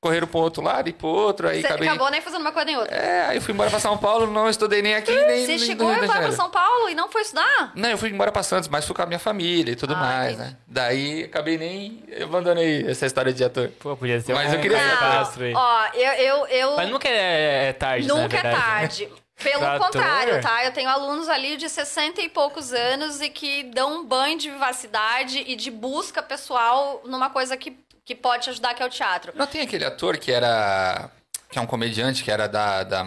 correram 0.00 0.26
pro 0.26 0.38
outro 0.38 0.62
lado 0.62 0.88
e 0.88 0.92
pro 0.92 1.08
outro. 1.08 1.48
Aí 1.48 1.60
Você 1.60 1.66
acabei. 1.66 1.88
acabou 1.88 2.10
nem 2.10 2.20
fazendo 2.20 2.40
uma 2.40 2.52
coisa 2.52 2.66
nem 2.66 2.76
outra. 2.76 2.94
É, 2.94 3.26
aí 3.26 3.36
eu 3.36 3.42
fui 3.42 3.52
embora 3.52 3.68
pra 3.70 3.80
São 3.80 3.98
Paulo, 3.98 4.26
não 4.28 4.48
estudei 4.48 4.80
nem 4.80 4.94
aqui, 4.94 5.10
nem, 5.14 5.40
Você 5.42 5.46
nem 5.48 5.58
chegou 5.58 5.88
agora 5.90 6.06
pra. 6.22 6.32
São 6.32 6.50
Paulo 6.50 6.88
e 6.88 6.94
não 6.94 7.08
foi 7.10 7.22
estudar? 7.22 7.72
Não, 7.74 7.88
eu 7.88 7.98
fui 7.98 8.10
embora 8.10 8.30
pra 8.30 8.42
Santos, 8.42 8.68
mas 8.68 8.84
fui 8.84 8.94
com 8.94 9.02
a 9.02 9.06
minha 9.06 9.18
família 9.18 9.72
e 9.72 9.76
tudo 9.76 9.94
Ah, 9.94 9.98
mais, 9.98 10.34
entendi. 10.34 10.50
né? 10.50 10.56
Daí 10.66 11.24
acabei 11.24 11.58
nem. 11.58 12.02
Eu 12.08 12.26
abandonei 12.26 12.86
essa 12.88 13.06
história 13.06 13.32
de 13.32 13.42
ator. 13.42 13.68
Pô, 13.80 13.96
podia 13.96 14.20
ser 14.20 14.34
Mas 14.34 14.50
um 14.50 14.54
eu 14.54 14.60
queria- 14.60 14.78
Não, 14.78 15.44
aí. 15.44 15.52
Ó, 15.54 15.86
eu, 15.94 16.12
eu, 16.12 16.46
eu 16.46 16.76
Mas 16.76 16.88
nunca 16.90 17.08
é, 17.08 17.68
é 17.68 17.72
tarde, 17.72 18.06
na 18.06 18.14
nunca 18.14 18.36
é 18.36 18.42
né? 18.42 18.50
tarde. 18.52 19.08
Pelo 19.42 19.60
Pra 19.60 19.78
contrário, 19.78 20.36
ator? 20.38 20.50
tá? 20.50 20.64
Eu 20.64 20.72
tenho 20.72 20.88
alunos 20.90 21.28
ali 21.28 21.56
de 21.56 21.68
60 21.68 22.20
e 22.20 22.28
poucos 22.28 22.72
anos 22.72 23.20
e 23.20 23.28
que 23.28 23.62
dão 23.72 24.00
um 24.00 24.04
banho 24.04 24.36
de 24.36 24.50
vivacidade 24.50 25.44
e 25.46 25.54
de 25.54 25.70
busca 25.70 26.20
pessoal 26.20 27.00
numa 27.04 27.30
coisa 27.30 27.56
que, 27.56 27.78
que 28.08 28.14
pode 28.14 28.44
te 28.44 28.50
ajudar, 28.50 28.72
que 28.74 28.82
é 28.82 28.86
o 28.86 28.88
teatro. 28.88 29.34
Não 29.36 29.46
tem 29.46 29.60
aquele 29.60 29.84
ator 29.84 30.16
que 30.16 30.32
era. 30.32 31.10
que 31.50 31.58
é 31.58 31.60
um 31.60 31.66
comediante 31.66 32.24
que 32.24 32.30
era 32.30 32.48
da. 32.48 32.82
da, 32.82 33.04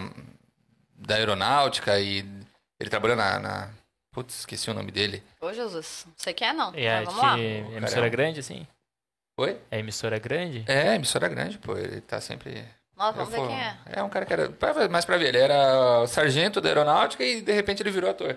da 0.94 1.16
aeronáutica 1.16 1.98
e 1.98 2.18
ele 2.78 2.88
trabalhou 2.88 3.16
na, 3.16 3.40
na. 3.40 3.70
Putz, 4.12 4.38
esqueci 4.38 4.70
o 4.70 4.74
nome 4.74 4.92
dele. 4.92 5.20
Ô, 5.40 5.52
Jesus, 5.52 6.04
não 6.06 6.14
sei 6.16 6.32
quem 6.32 6.46
é, 6.46 6.52
não. 6.52 6.72
E 6.72 6.86
é, 6.86 7.00
Mas 7.00 7.06
vamos 7.06 7.20
lá. 7.20 7.36
é 7.36 7.58
emissora 7.58 7.88
Caramba. 7.88 8.08
grande, 8.10 8.38
assim? 8.40 8.64
Oi? 9.40 9.58
É 9.72 9.80
emissora 9.80 10.18
grande? 10.20 10.64
É, 10.68 10.94
emissora 10.94 11.26
grande, 11.26 11.58
pô. 11.58 11.76
Ele 11.76 12.00
tá 12.00 12.20
sempre. 12.20 12.64
Nossa, 12.96 13.24
vamos 13.24 13.30
ver 13.30 13.44
quem 13.44 13.60
é. 13.60 13.76
É 13.86 14.02
um 14.04 14.08
cara 14.08 14.24
que 14.24 14.32
era. 14.32 14.88
Mais 14.88 15.04
pra 15.04 15.16
ver, 15.16 15.28
ele 15.30 15.38
era 15.38 16.06
sargento 16.06 16.60
da 16.60 16.68
aeronáutica 16.68 17.24
e 17.24 17.40
de 17.40 17.52
repente 17.52 17.82
ele 17.82 17.90
virou 17.90 18.08
ator. 18.08 18.36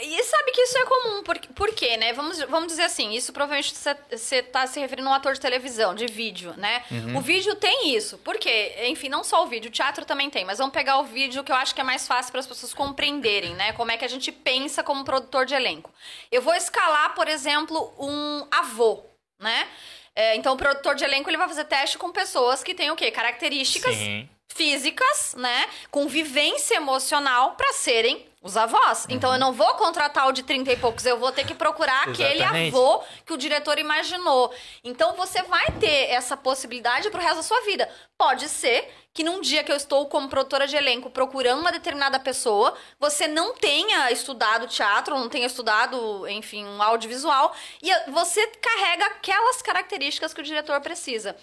E 0.00 0.22
sabe 0.22 0.52
que 0.52 0.60
isso 0.60 0.78
é 0.78 0.84
comum, 0.84 1.22
por, 1.24 1.38
por 1.56 1.74
quê, 1.74 1.96
né? 1.96 2.12
Vamos, 2.12 2.38
vamos 2.42 2.68
dizer 2.68 2.84
assim, 2.84 3.14
isso 3.14 3.32
provavelmente 3.32 3.74
você 3.74 4.42
tá 4.44 4.64
se 4.64 4.78
referindo 4.78 5.08
a 5.08 5.10
um 5.10 5.14
ator 5.14 5.34
de 5.34 5.40
televisão, 5.40 5.92
de 5.92 6.06
vídeo, 6.06 6.54
né? 6.56 6.84
O 7.16 7.20
vídeo 7.20 7.56
tem 7.56 7.96
isso. 7.96 8.16
Por 8.18 8.38
quê? 8.38 8.76
Enfim, 8.84 9.08
não 9.08 9.24
só 9.24 9.42
o 9.42 9.48
vídeo, 9.48 9.68
o 9.68 9.72
teatro 9.72 10.04
também 10.04 10.30
tem, 10.30 10.44
mas 10.44 10.58
vamos 10.58 10.72
pegar 10.72 11.00
o 11.00 11.04
vídeo 11.04 11.42
que 11.42 11.50
eu 11.50 11.56
acho 11.56 11.74
que 11.74 11.80
é 11.80 11.84
mais 11.84 12.06
fácil 12.06 12.30
para 12.30 12.38
as 12.38 12.46
pessoas 12.46 12.72
compreenderem, 12.72 13.54
né? 13.56 13.72
Como 13.72 13.90
é 13.90 13.96
que 13.96 14.04
a 14.04 14.08
gente 14.08 14.30
pensa 14.30 14.84
como 14.84 15.04
produtor 15.04 15.44
de 15.44 15.54
elenco. 15.54 15.92
Eu 16.30 16.42
vou 16.42 16.54
escalar, 16.54 17.16
por 17.16 17.26
exemplo, 17.26 17.92
um 17.98 18.46
avô, 18.52 19.02
né? 19.40 19.66
É, 20.14 20.36
então, 20.36 20.54
o 20.54 20.56
produtor 20.56 20.94
de 20.94 21.02
elenco 21.02 21.28
ele 21.28 21.36
vai 21.36 21.48
fazer 21.48 21.64
teste 21.64 21.98
com 21.98 22.12
pessoas 22.12 22.62
que 22.62 22.72
têm 22.72 22.90
o 22.92 22.96
quê? 22.96 23.10
Características 23.10 23.96
Sim. 23.96 24.28
físicas, 24.48 25.34
né, 25.36 25.68
com 25.90 26.08
vivência 26.08 26.76
emocional 26.76 27.52
para 27.56 27.72
serem 27.72 28.26
Os 28.48 28.56
avós. 28.56 29.04
Então 29.10 29.30
eu 29.30 29.38
não 29.38 29.52
vou 29.52 29.74
contratar 29.74 30.26
o 30.26 30.32
de 30.32 30.42
30 30.42 30.72
e 30.72 30.76
poucos, 30.78 31.04
eu 31.04 31.18
vou 31.18 31.30
ter 31.30 31.44
que 31.46 31.54
procurar 31.54 32.08
aquele 32.08 32.42
avô 32.42 33.02
que 33.26 33.34
o 33.34 33.36
diretor 33.36 33.78
imaginou. 33.78 34.50
Então 34.82 35.14
você 35.14 35.42
vai 35.42 35.66
ter 35.72 36.08
essa 36.08 36.34
possibilidade 36.34 37.10
pro 37.10 37.20
resto 37.20 37.36
da 37.36 37.42
sua 37.42 37.60
vida. 37.60 37.86
Pode 38.16 38.48
ser 38.48 38.90
que 39.12 39.22
num 39.22 39.42
dia 39.42 39.62
que 39.62 39.70
eu 39.70 39.76
estou 39.76 40.06
como 40.06 40.30
produtora 40.30 40.66
de 40.66 40.76
elenco 40.76 41.10
procurando 41.10 41.60
uma 41.60 41.70
determinada 41.70 42.18
pessoa, 42.18 42.74
você 42.98 43.28
não 43.28 43.52
tenha 43.52 44.10
estudado 44.10 44.66
teatro, 44.66 45.18
não 45.18 45.28
tenha 45.28 45.46
estudado, 45.46 46.26
enfim, 46.28 46.64
um 46.64 46.82
audiovisual, 46.82 47.54
e 47.82 48.10
você 48.10 48.46
carrega 48.46 49.04
aquelas 49.06 49.60
características 49.60 50.32
que 50.32 50.40
o 50.40 50.44
diretor 50.44 50.80
precisa. 50.80 51.36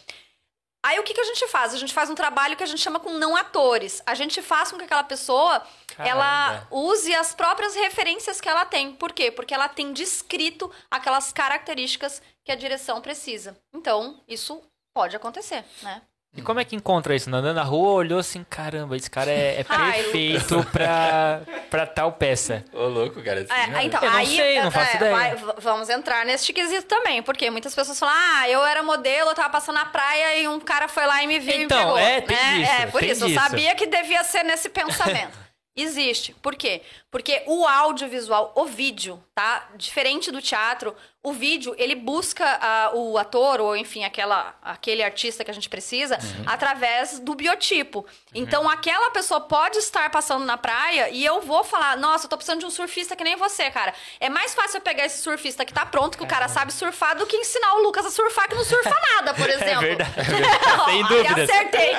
Aí 0.86 1.00
o 1.00 1.04
que, 1.04 1.16
que 1.16 1.22
a 1.22 1.26
gente 1.26 1.48
faz? 1.48 1.74
A 1.74 1.78
gente 1.78 1.92
faz 1.92 2.12
um 2.12 2.16
trabalho 2.16 2.56
que 2.56 2.62
a 2.62 2.68
gente 2.68 2.80
chama 2.80 3.00
com 3.00 3.14
não 3.14 3.36
atores. 3.36 4.04
A 4.06 4.14
gente 4.14 4.40
faz 4.40 4.72
com 4.72 4.78
que 4.78 4.84
aquela 4.84 5.04
pessoa 5.04 5.66
ela 5.98 6.52
Caramba. 6.52 6.68
use 6.70 7.12
as 7.16 7.34
próprias 7.34 7.74
referências 7.74 8.40
que 8.40 8.48
ela 8.48 8.66
tem. 8.66 8.94
Por 8.94 9.12
quê? 9.12 9.32
Porque 9.32 9.52
ela 9.52 9.68
tem 9.68 9.92
descrito 9.94 10.72
aquelas 10.92 11.34
características 11.34 12.22
que 12.44 12.52
a 12.52 12.56
direção 12.56 13.02
precisa. 13.02 13.58
Então, 13.74 14.24
isso 14.28 14.62
pode 14.94 15.16
acontecer, 15.16 15.66
né? 15.82 16.04
E 16.36 16.42
como 16.42 16.60
é 16.60 16.66
que 16.66 16.76
encontra 16.76 17.16
isso? 17.16 17.30
Andando 17.30 17.54
na 17.56 17.64
rua, 17.64 17.94
olhou 17.94 18.20
assim, 18.20 18.46
caramba, 18.50 18.98
esse 18.98 19.10
cara 19.10 19.32
é, 19.32 19.62
é 19.62 19.66
Ai, 19.70 20.04
perfeito 20.04 20.64
pra, 20.72 21.42
pra 21.70 21.88
tal 21.88 22.12
peça. 22.12 22.64
Ô, 22.74 22.88
louco, 22.88 23.22
cara. 23.24 23.42
Assim, 23.42 23.54
É, 23.74 23.84
então, 23.84 24.04
Eu 24.04 24.12
não 24.12 24.18
aí, 24.18 24.36
sei, 24.36 24.62
não 24.62 24.70
faço 24.70 24.92
é, 24.92 24.96
ideia. 24.98 25.14
vai- 25.16 25.36
vamos 25.60 25.90
entrar 25.90 26.26
nesse 26.26 26.52
quesito 26.52 26.88
também, 26.88 27.24
porque 27.24 27.50
muitas 27.50 27.74
pessoas 27.74 27.98
falam, 27.98 28.14
ah, 28.18 28.50
eu 28.50 28.66
era 28.66 28.84
modelo, 28.84 29.30
eu 29.30 29.36
tava 29.36 29.50
passando 29.50 29.76
na 29.76 29.86
praia 29.86 30.42
e 30.42 30.48
um 30.48 30.60
cara 30.60 30.88
foi 30.90 31.06
lá 31.06 31.24
e 31.24 31.28
me 31.28 31.40
viu 31.40 31.62
Então, 31.62 31.78
e 31.80 31.86
me 31.86 31.86
pegou. 31.94 31.98
é, 31.98 32.22
tem 32.22 32.36
né? 32.38 32.58
disso, 32.60 32.72
É, 32.82 32.88
por 32.88 33.00
tem 33.00 33.12
isso, 33.12 33.26
eu 33.26 33.34
sabia 33.34 33.74
que 33.76 33.86
devia 33.88 34.24
ser 34.26 34.44
nesse 34.44 34.68
pensamento. 34.70 35.38
Existe. 35.78 36.34
Por 36.42 36.56
quê? 36.56 36.82
Porque 37.12 37.44
o 37.48 37.66
audiovisual, 37.68 38.54
o 38.56 38.66
vídeo, 38.66 39.22
tá? 39.36 39.68
Diferente 39.76 40.32
do 40.32 40.42
teatro, 40.42 40.96
o 41.26 41.34
vídeo, 41.34 41.74
ele 41.78 41.96
busca 41.96 42.46
ah, 42.62 42.92
o 42.94 43.18
ator, 43.18 43.60
ou 43.60 43.76
enfim, 43.76 44.04
aquela, 44.04 44.56
aquele 44.62 45.04
artista 45.04 45.44
que 45.44 45.52
a 45.52 45.54
gente 45.54 45.68
precisa, 45.70 46.18
Uhum. 46.22 46.44
através 46.48 47.20
do 47.20 47.34
biotipo. 47.36 48.06
Então, 48.34 48.70
aquela 48.70 49.10
pessoa 49.12 49.42
pode 49.42 49.78
estar 49.80 50.10
passando 50.10 50.46
na 50.46 50.58
praia 50.58 51.10
e 51.10 51.24
eu 51.26 51.42
vou 51.42 51.64
falar, 51.64 51.98
nossa, 51.98 52.26
eu 52.26 52.30
tô 52.30 52.38
precisando 52.38 52.60
de 52.60 52.66
um 52.66 52.70
surfista 52.70 53.16
que 53.16 53.24
nem 53.24 53.36
você, 53.36 53.70
cara. 53.72 53.94
É 54.20 54.30
mais 54.30 54.54
fácil 54.54 54.78
eu 54.78 54.82
pegar 54.82 55.06
esse 55.06 55.22
surfista 55.22 55.66
que 55.66 55.74
tá 55.74 55.86
pronto, 55.86 56.18
que 56.18 56.24
o 56.24 56.28
cara 56.28 56.48
sabe 56.48 56.72
surfar, 56.72 57.18
do 57.18 57.26
que 57.26 57.36
ensinar 57.38 57.74
o 57.76 57.82
Lucas 57.84 58.06
a 58.06 58.12
surfar, 58.12 58.48
que 58.48 58.56
não 58.56 58.64
surfa 58.64 58.96
nada, 59.16 59.34
por 59.34 59.50
exemplo. 59.50 59.82
verdade. 59.82 60.12
Ó, 60.80 60.86
Sem 60.86 61.02
aí 61.04 61.08
dúvidas. 61.08 61.50
acertei. 61.50 61.92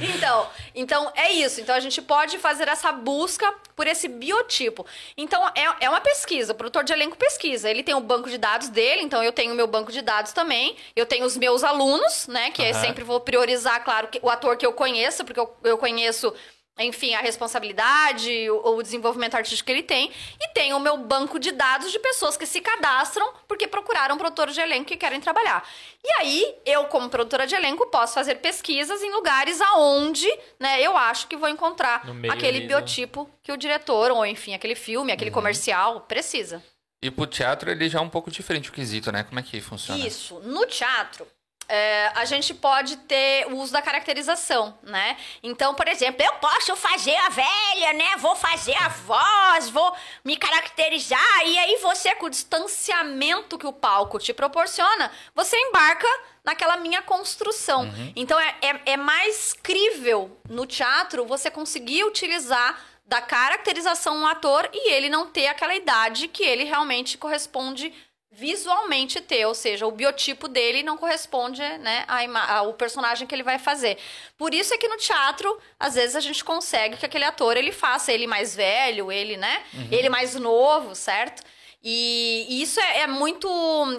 então, 0.16 0.46
então, 0.74 1.12
é 1.14 1.30
isso. 1.32 1.60
Então, 1.60 1.74
a 1.74 1.80
gente 1.80 2.00
pode 2.02 2.38
fazer 2.38 2.68
essa 2.68 2.90
busca 2.92 3.52
por 3.76 3.86
esse 3.86 4.08
biotipo. 4.08 4.86
Então, 5.16 5.46
é, 5.54 5.66
é 5.80 5.88
uma 5.90 6.00
pesquisa. 6.00 6.52
O 6.52 6.56
produtor 6.56 6.84
de 6.84 6.92
elenco 6.92 7.16
pesquisa. 7.16 7.68
Ele 7.70 7.82
tem 7.82 7.94
o 7.94 8.00
banco 8.16 8.28
de 8.30 8.38
dados 8.38 8.68
dele, 8.68 9.02
então 9.02 9.22
eu 9.22 9.32
tenho 9.32 9.52
o 9.52 9.56
meu 9.56 9.66
banco 9.66 9.92
de 9.92 10.02
dados 10.02 10.32
também. 10.32 10.76
Eu 10.94 11.06
tenho 11.06 11.24
os 11.24 11.36
meus 11.36 11.62
alunos, 11.62 12.26
né? 12.26 12.50
Que 12.50 12.62
eu 12.62 12.70
Aham. 12.70 12.80
sempre 12.80 13.04
vou 13.04 13.20
priorizar, 13.20 13.82
claro, 13.84 14.08
o 14.22 14.30
ator 14.30 14.56
que 14.56 14.66
eu 14.66 14.72
conheço, 14.72 15.24
porque 15.24 15.40
eu, 15.40 15.56
eu 15.62 15.78
conheço... 15.78 16.32
Enfim, 16.76 17.14
a 17.14 17.20
responsabilidade, 17.20 18.50
o, 18.50 18.74
o 18.74 18.82
desenvolvimento 18.82 19.36
artístico 19.36 19.66
que 19.66 19.72
ele 19.72 19.84
tem. 19.84 20.10
E 20.40 20.48
tem 20.48 20.74
o 20.74 20.80
meu 20.80 20.96
banco 20.96 21.38
de 21.38 21.52
dados 21.52 21.92
de 21.92 22.00
pessoas 22.00 22.36
que 22.36 22.44
se 22.44 22.60
cadastram 22.60 23.32
porque 23.46 23.68
procuraram 23.68 24.18
produtores 24.18 24.56
de 24.56 24.60
elenco 24.60 24.86
que 24.86 24.96
querem 24.96 25.20
trabalhar. 25.20 25.64
E 26.02 26.12
aí, 26.20 26.54
eu, 26.66 26.86
como 26.86 27.08
produtora 27.08 27.46
de 27.46 27.54
elenco, 27.54 27.86
posso 27.92 28.14
fazer 28.14 28.34
pesquisas 28.36 29.00
em 29.04 29.12
lugares 29.12 29.60
aonde, 29.60 30.28
né, 30.58 30.82
eu 30.82 30.96
acho 30.96 31.28
que 31.28 31.36
vou 31.36 31.48
encontrar 31.48 32.02
aquele 32.28 32.58
ali, 32.58 32.60
né? 32.62 32.66
biotipo 32.66 33.30
que 33.40 33.52
o 33.52 33.56
diretor, 33.56 34.10
ou 34.10 34.26
enfim, 34.26 34.52
aquele 34.52 34.74
filme, 34.74 35.12
aquele 35.12 35.30
comercial, 35.30 36.00
precisa. 36.00 36.60
E 37.04 37.10
pro 37.10 37.26
teatro 37.26 37.70
ele 37.70 37.86
já 37.86 37.98
é 37.98 38.02
um 38.02 38.08
pouco 38.08 38.30
diferente 38.30 38.70
o 38.70 38.72
quesito, 38.72 39.12
né? 39.12 39.22
Como 39.24 39.38
é 39.38 39.42
que 39.42 39.60
funciona? 39.60 40.06
Isso. 40.06 40.40
No 40.40 40.64
teatro, 40.64 41.26
é, 41.68 42.10
a 42.14 42.24
gente 42.24 42.54
pode 42.54 42.96
ter 42.96 43.46
o 43.48 43.56
uso 43.58 43.74
da 43.74 43.82
caracterização, 43.82 44.78
né? 44.82 45.14
Então, 45.42 45.74
por 45.74 45.86
exemplo, 45.86 46.24
eu 46.24 46.32
posso 46.36 46.74
fazer 46.76 47.14
a 47.14 47.28
velha, 47.28 47.92
né? 47.92 48.16
Vou 48.16 48.34
fazer 48.34 48.74
a 48.76 48.88
voz, 48.88 49.68
vou 49.68 49.94
me 50.24 50.38
caracterizar. 50.38 51.46
E 51.46 51.58
aí 51.58 51.76
você, 51.82 52.14
com 52.14 52.24
o 52.24 52.30
distanciamento 52.30 53.58
que 53.58 53.66
o 53.66 53.72
palco 53.72 54.18
te 54.18 54.32
proporciona, 54.32 55.12
você 55.34 55.58
embarca 55.58 56.08
naquela 56.42 56.78
minha 56.78 57.02
construção. 57.02 57.86
Então, 58.16 58.40
é, 58.40 58.54
é, 58.62 58.92
é 58.92 58.96
mais 58.96 59.52
crível 59.52 60.40
no 60.48 60.64
teatro 60.64 61.26
você 61.26 61.50
conseguir 61.50 62.04
utilizar 62.04 62.82
da 63.04 63.20
caracterização 63.20 64.16
um 64.16 64.26
ator 64.26 64.68
e 64.72 64.92
ele 64.92 65.08
não 65.08 65.26
ter 65.26 65.46
aquela 65.46 65.74
idade 65.74 66.28
que 66.28 66.42
ele 66.42 66.64
realmente 66.64 67.18
corresponde 67.18 67.92
visualmente 68.36 69.20
ter, 69.20 69.46
ou 69.46 69.54
seja, 69.54 69.86
o 69.86 69.92
biotipo 69.92 70.48
dele 70.48 70.82
não 70.82 70.96
corresponde 70.96 71.62
né, 71.78 72.04
ao 72.48 72.74
personagem 72.74 73.28
que 73.28 73.34
ele 73.34 73.44
vai 73.44 73.60
fazer. 73.60 73.96
Por 74.36 74.52
isso 74.52 74.74
é 74.74 74.78
que 74.78 74.88
no 74.88 74.96
teatro, 74.96 75.56
às 75.78 75.94
vezes 75.94 76.16
a 76.16 76.20
gente 76.20 76.44
consegue 76.44 76.96
que 76.96 77.06
aquele 77.06 77.24
ator 77.24 77.56
ele 77.56 77.70
faça 77.70 78.12
ele 78.12 78.26
mais 78.26 78.56
velho, 78.56 79.12
ele, 79.12 79.36
né, 79.36 79.62
ele 79.90 80.08
mais 80.08 80.34
novo, 80.34 80.96
certo? 80.96 81.44
E, 81.86 82.62
isso 82.62 82.80
é, 82.80 83.00
é 83.00 83.06
muito. 83.06 83.46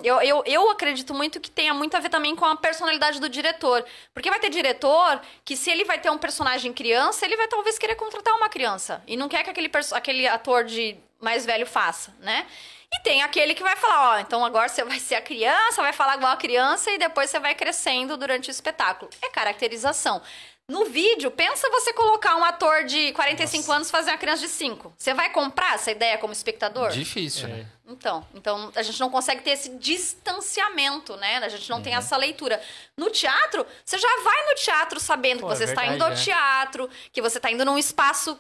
Eu, 0.04 0.20
eu, 0.22 0.44
eu 0.48 0.72
acredito 0.72 1.14
muito 1.14 1.40
que 1.40 1.52
tenha 1.52 1.72
muito 1.72 1.96
a 1.96 2.00
ver 2.00 2.10
também 2.10 2.36
com 2.36 2.44
a 2.44 2.56
personalidade 2.56 3.20
do 3.20 3.30
diretor. 3.30 3.86
Porque 4.12 4.30
vai 4.30 4.40
ter 4.40 4.50
diretor 4.50 5.22
que, 5.44 5.56
se 5.56 5.70
ele 5.70 5.86
vai 5.86 6.00
ter 6.00 6.10
um 6.10 6.18
personagem 6.18 6.74
criança, 6.74 7.24
ele 7.26 7.38
vai 7.38 7.48
talvez 7.48 7.78
querer 7.78 7.94
contratar 7.94 8.34
uma 8.34 8.50
criança. 8.50 9.04
E 9.06 9.16
não 9.16 9.30
quer 9.30 9.44
que 9.44 9.52
aquele, 9.52 9.70
aquele 9.92 10.28
ator 10.28 10.64
de 10.64 10.98
mais 11.22 11.46
velho 11.46 11.68
faça, 11.68 12.12
né? 12.20 12.48
E 12.92 13.04
tem 13.04 13.22
aquele 13.22 13.54
que 13.54 13.64
vai 13.64 13.76
falar, 13.76 14.16
ó, 14.16 14.20
então 14.20 14.46
agora 14.46 14.70
você 14.70 14.84
vai 14.84 15.00
ser 15.00 15.16
a 15.16 15.22
criança, 15.22 15.82
vai 15.82 15.92
falar 15.92 16.16
igual 16.16 16.32
a 16.32 16.38
criança 16.38 16.90
e 16.92 16.98
depois 16.98 17.30
você 17.30 17.40
vai 17.40 17.54
crescendo 17.54 18.16
durante 18.16 18.50
o 18.50 18.52
espetáculo. 18.52 19.12
É 19.22 19.30
caracterização. 19.30 20.22
No 20.68 20.86
vídeo, 20.86 21.30
pensa 21.30 21.70
você 21.70 21.94
colocar 21.94 22.36
um 22.38 22.44
ator 22.44 22.86
de 22.86 23.12
45 23.14 23.72
anos 23.72 23.92
fazer 23.92 24.10
uma 24.12 24.18
criança 24.18 24.42
de 24.42 24.48
5. 24.48 24.94
Você 24.98 25.14
vai 25.14 25.30
comprar 25.32 25.76
essa 25.76 25.92
ideia 25.92 26.18
como 26.18 26.34
espectador? 26.34 26.90
Difícil, 26.90 27.48
né? 27.48 27.68
Então, 27.88 28.26
então 28.34 28.72
a 28.76 28.82
gente 28.82 29.00
não 29.00 29.12
consegue 29.12 29.44
ter 29.44 29.52
esse 29.52 29.70
distanciamento, 29.78 31.16
né? 31.18 31.38
A 31.38 31.50
gente 31.50 31.70
não 31.70 31.78
Uhum. 31.78 31.84
tem 31.84 31.94
essa 31.94 32.18
leitura. 32.18 32.60
No 32.98 33.12
teatro, 33.12 33.66
você 33.86 33.98
já 34.00 34.08
vai 34.24 34.46
no 34.50 34.56
teatro 34.56 35.00
sabendo 35.00 35.42
Pô, 35.42 35.48
que 35.50 35.56
você 35.56 35.66
é 35.66 35.68
está 35.68 35.82
verdade, 35.82 35.96
indo 35.98 36.04
ao 36.04 36.10
né? 36.10 36.16
teatro, 36.16 36.90
que 37.12 37.22
você 37.22 37.38
está 37.38 37.52
indo 37.52 37.64
num 37.64 37.78
espaço 37.78 38.36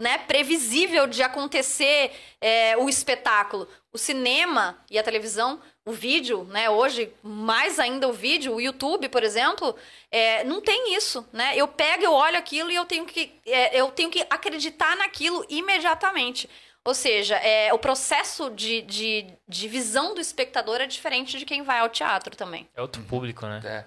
né, 0.00 0.16
previsível 0.18 1.06
de 1.06 1.22
acontecer 1.22 2.12
é, 2.40 2.76
o 2.78 2.88
espetáculo. 2.88 3.68
O 3.92 3.98
cinema 3.98 4.78
e 4.90 4.98
a 4.98 5.02
televisão, 5.02 5.60
o 5.88 5.92
vídeo, 5.92 6.44
né? 6.44 6.68
Hoje, 6.68 7.10
mais 7.22 7.78
ainda 7.78 8.06
o 8.06 8.12
vídeo, 8.12 8.54
o 8.54 8.60
YouTube, 8.60 9.08
por 9.08 9.22
exemplo, 9.22 9.74
é, 10.10 10.44
não 10.44 10.60
tem 10.60 10.94
isso, 10.94 11.26
né? 11.32 11.56
Eu 11.56 11.66
pego, 11.66 12.04
eu 12.04 12.12
olho 12.12 12.36
aquilo 12.36 12.70
e 12.70 12.74
eu 12.74 12.84
tenho 12.84 13.06
que, 13.06 13.32
é, 13.46 13.80
eu 13.80 13.90
tenho 13.90 14.10
que 14.10 14.20
acreditar 14.28 14.94
naquilo 14.98 15.46
imediatamente. 15.48 16.46
Ou 16.84 16.92
seja, 16.94 17.36
é, 17.36 17.72
o 17.72 17.78
processo 17.78 18.50
de, 18.50 18.82
de, 18.82 19.26
de 19.48 19.66
visão 19.66 20.14
do 20.14 20.20
espectador 20.20 20.78
é 20.78 20.86
diferente 20.86 21.38
de 21.38 21.46
quem 21.46 21.62
vai 21.62 21.78
ao 21.78 21.88
teatro 21.88 22.36
também. 22.36 22.68
É 22.74 22.82
outro 22.82 23.02
público, 23.04 23.46
né? 23.46 23.62
É. 23.64 23.84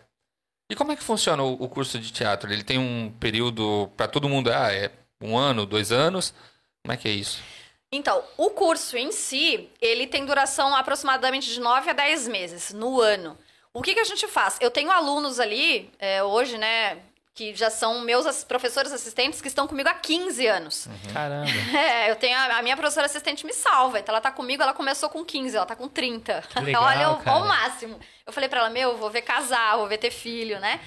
E 0.71 0.75
como 0.75 0.91
é 0.91 0.95
que 0.95 1.03
funciona 1.03 1.43
o, 1.43 1.53
o 1.53 1.69
curso 1.69 1.99
de 1.99 2.11
teatro? 2.11 2.51
Ele 2.51 2.63
tem 2.63 2.79
um 2.79 3.11
período 3.19 3.91
para 3.95 4.07
todo 4.07 4.27
mundo? 4.27 4.51
Ah, 4.51 4.73
é 4.73 4.91
um 5.21 5.37
ano, 5.37 5.67
dois 5.67 5.91
anos? 5.91 6.33
Como 6.81 6.93
é 6.93 6.97
que 6.97 7.07
é 7.07 7.11
isso? 7.11 7.43
Então, 7.91 8.23
o 8.37 8.51
curso 8.51 8.95
em 8.97 9.11
si, 9.11 9.69
ele 9.81 10.07
tem 10.07 10.25
duração 10.25 10.73
aproximadamente 10.73 11.51
de 11.53 11.59
9 11.59 11.89
a 11.89 11.93
10 11.93 12.27
meses 12.29 12.73
no 12.73 13.01
ano. 13.01 13.37
O 13.73 13.81
que, 13.81 13.93
que 13.93 13.99
a 13.99 14.05
gente 14.05 14.27
faz? 14.27 14.57
Eu 14.61 14.71
tenho 14.71 14.89
alunos 14.89 15.39
ali, 15.39 15.91
é, 15.99 16.23
hoje, 16.23 16.57
né, 16.57 16.99
que 17.33 17.53
já 17.55 17.69
são 17.69 18.01
meus 18.01 18.43
professores 18.43 18.93
assistentes 18.93 19.41
que 19.41 19.47
estão 19.47 19.67
comigo 19.67 19.89
há 19.89 19.93
15 19.93 20.47
anos. 20.47 20.87
Caramba. 21.13 21.49
É, 21.73 22.11
eu 22.11 22.15
tenho 22.15 22.37
a, 22.37 22.57
a 22.57 22.61
minha 22.61 22.77
professora 22.77 23.05
assistente 23.05 23.45
me 23.45 23.53
salva. 23.53 23.99
Então 23.99 24.13
ela 24.13 24.21
tá 24.21 24.31
comigo, 24.31 24.61
ela 24.61 24.73
começou 24.73 25.09
com 25.09 25.23
15, 25.23 25.55
ela 25.55 25.65
tá 25.65 25.75
com 25.75 25.87
30. 25.87 26.43
Que 26.49 26.59
legal, 26.59 26.83
Olha 26.83 27.09
o, 27.11 27.29
ao 27.29 27.45
máximo. 27.45 27.99
Eu 28.25 28.31
falei 28.31 28.47
pra 28.47 28.59
ela, 28.59 28.69
meu, 28.69 28.97
vou 28.97 29.09
ver 29.09 29.21
casar, 29.21 29.77
vou 29.77 29.87
ver 29.87 29.97
ter 29.97 30.11
filho, 30.11 30.59
né? 30.59 30.79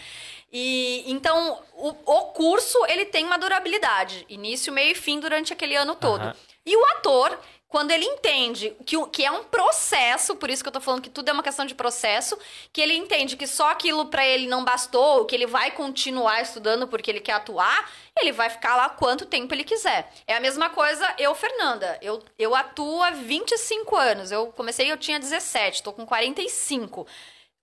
E 0.53 1.03
então 1.11 1.59
o, 1.75 1.89
o 1.89 2.21
curso 2.33 2.79
ele 2.87 3.07
tem 3.07 3.25
uma 3.25 3.39
durabilidade, 3.39 4.25
início, 4.29 4.73
meio 4.73 4.93
e 4.93 4.95
fim 4.95 5.19
durante 5.19 5.53
aquele 5.53 5.75
ano 5.75 5.97
todo. 5.97 6.23
Aham. 6.23 6.37
E 6.67 6.77
o 6.77 6.85
ator, 6.97 7.39
quando 7.69 7.91
ele 7.91 8.05
entende 8.05 8.75
que, 8.87 8.97
que 9.09 9.25
é 9.25 9.31
um 9.31 9.43
processo, 9.43 10.37
por 10.37 10.49
isso 10.49 10.63
que 10.63 10.69
eu 10.69 10.73
tô 10.73 10.81
falando 10.81 11.03
que 11.03 11.11
tudo 11.11 11.29
é 11.29 11.33
uma 11.33 11.43
questão 11.43 11.67
de 11.67 11.75
processo, 11.75 12.39
que 12.73 12.81
ele 12.81 12.95
entende 12.95 13.37
que 13.37 13.49
só 13.49 13.71
aquilo 13.71 14.07
pra 14.07 14.25
ele 14.25 14.47
não 14.47 14.65
bastou, 14.65 15.25
que 15.25 15.35
ele 15.35 15.45
vai 15.47 15.73
continuar 15.73 16.41
estudando 16.41 16.87
porque 16.87 17.11
ele 17.11 17.19
quer 17.19 17.33
atuar, 17.33 17.91
ele 18.17 18.31
vai 18.31 18.49
ficar 18.49 18.77
lá 18.77 18.89
quanto 18.89 19.27
tempo 19.27 19.53
ele 19.53 19.65
quiser. 19.65 20.09
É 20.27 20.37
a 20.37 20.41
mesma 20.41 20.71
coisa 20.71 21.13
eu, 21.19 21.35
Fernanda. 21.35 21.99
Eu, 22.01 22.23
eu 22.39 22.55
atuo 22.55 23.03
há 23.03 23.11
25 23.11 23.97
anos. 23.97 24.31
Eu 24.31 24.47
comecei, 24.53 24.91
eu 24.91 24.97
tinha 24.97 25.19
17, 25.19 25.83
tô 25.83 25.93
com 25.93 26.07
45. 26.07 27.07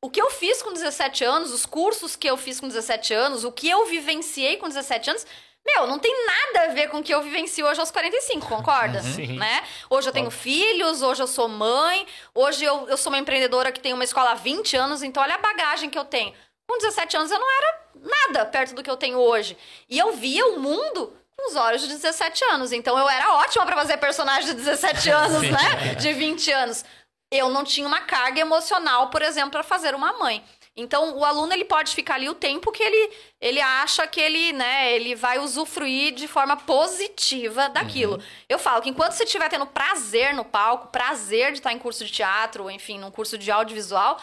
O 0.04 0.10
que 0.10 0.22
eu 0.22 0.30
fiz 0.30 0.62
com 0.62 0.74
17 0.74 1.24
anos, 1.24 1.52
os 1.52 1.66
cursos 1.66 2.16
que 2.16 2.28
eu 2.30 2.36
fiz 2.36 2.60
com 2.60 2.68
17 2.68 3.14
anos, 3.14 3.44
o 3.44 3.52
que 3.52 3.70
eu 3.70 3.86
vivenciei 3.86 4.58
com 4.58 4.68
17 4.68 5.10
anos, 5.12 5.26
Meu, 5.66 5.86
não 5.86 6.00
tem 6.00 6.14
nada 6.26 6.66
a 6.72 6.74
ver 6.74 6.90
com 6.90 6.98
o 7.00 7.04
que 7.04 7.14
eu 7.14 7.22
vivencio 7.22 7.66
hoje 7.66 7.80
aos 7.80 7.92
45, 7.92 8.48
concorda? 8.48 9.00
Uhum. 9.00 9.14
Sim. 9.14 9.38
Né? 9.38 9.64
Hoje 9.90 10.10
eu 10.10 10.14
tenho 10.14 10.32
filhos, 10.32 11.02
hoje 11.02 11.22
eu 11.22 11.28
sou 11.28 11.48
mãe, 11.48 12.06
hoje 12.34 12.64
eu, 12.66 12.88
eu 12.90 12.98
sou 12.98 13.12
uma 13.12 13.20
empreendedora 13.20 13.72
que 13.72 13.80
tem 13.80 13.94
uma 13.94 14.04
escola 14.04 14.32
há 14.32 14.36
20 14.36 14.76
anos, 14.76 15.04
então 15.04 15.22
olha 15.22 15.36
a 15.36 15.38
bagagem 15.38 15.90
que 15.90 15.98
eu 15.98 16.06
tenho. 16.06 16.34
Com 16.68 16.78
17 16.78 17.18
anos 17.18 17.32
eu 17.32 17.40
não 17.40 17.52
era 17.52 17.82
nada 17.96 18.46
perto 18.46 18.74
do 18.74 18.82
que 18.82 18.90
eu 18.90 18.98
tenho 18.98 19.20
hoje. 19.20 19.58
E 19.90 20.00
eu 20.00 20.14
via 20.14 20.46
o 20.48 20.60
mundo 20.60 21.14
com 21.38 21.50
os 21.50 21.56
olhos 21.56 21.82
de 21.82 21.90
17 21.90 22.44
anos. 22.46 22.72
Então 22.72 22.98
eu 22.98 23.08
era 23.10 23.34
ótima 23.34 23.66
para 23.66 23.76
fazer 23.76 23.98
personagem 23.98 24.48
de 24.48 24.54
17 24.56 25.10
anos, 25.12 25.42
Sim. 25.42 25.52
né? 25.52 25.96
De 25.96 26.14
20 26.14 26.52
anos. 26.52 26.86
Eu 27.32 27.50
não 27.50 27.64
tinha 27.64 27.88
uma 27.88 28.02
carga 28.02 28.42
emocional, 28.42 29.10
por 29.10 29.22
exemplo, 29.22 29.52
para 29.52 29.64
fazer 29.64 29.96
uma 29.96 30.14
mãe. 30.14 30.44
Então, 30.76 31.18
o 31.18 31.26
aluno 31.26 31.52
ele 31.52 31.66
pode 31.66 31.94
ficar 31.94 32.16
ali 32.16 32.30
o 32.30 32.34
tempo 32.34 32.72
que 32.72 32.82
ele, 32.82 33.14
ele 33.42 33.60
acha 33.60 34.08
que 34.08 34.22
ele, 34.22 34.54
né, 34.54 34.94
ele 34.94 35.16
vai 35.16 35.38
usufruir 35.38 36.14
de 36.14 36.28
forma 36.28 36.56
positiva 36.56 37.68
daquilo. 37.70 38.22
Eu 38.48 38.58
falo 38.58 38.82
que 38.82 38.90
enquanto 38.90 39.12
você 39.12 39.26
estiver 39.26 39.50
tendo 39.50 39.68
prazer 39.68 40.34
no 40.34 40.46
palco, 40.46 40.88
prazer 40.88 41.52
de 41.52 41.58
estar 41.60 41.74
em 41.74 41.80
curso 41.80 42.06
de 42.06 42.12
teatro, 42.12 42.72
enfim, 42.72 42.98
num 43.00 43.12
curso 43.12 43.38
de 43.38 43.52
audiovisual, 43.52 44.18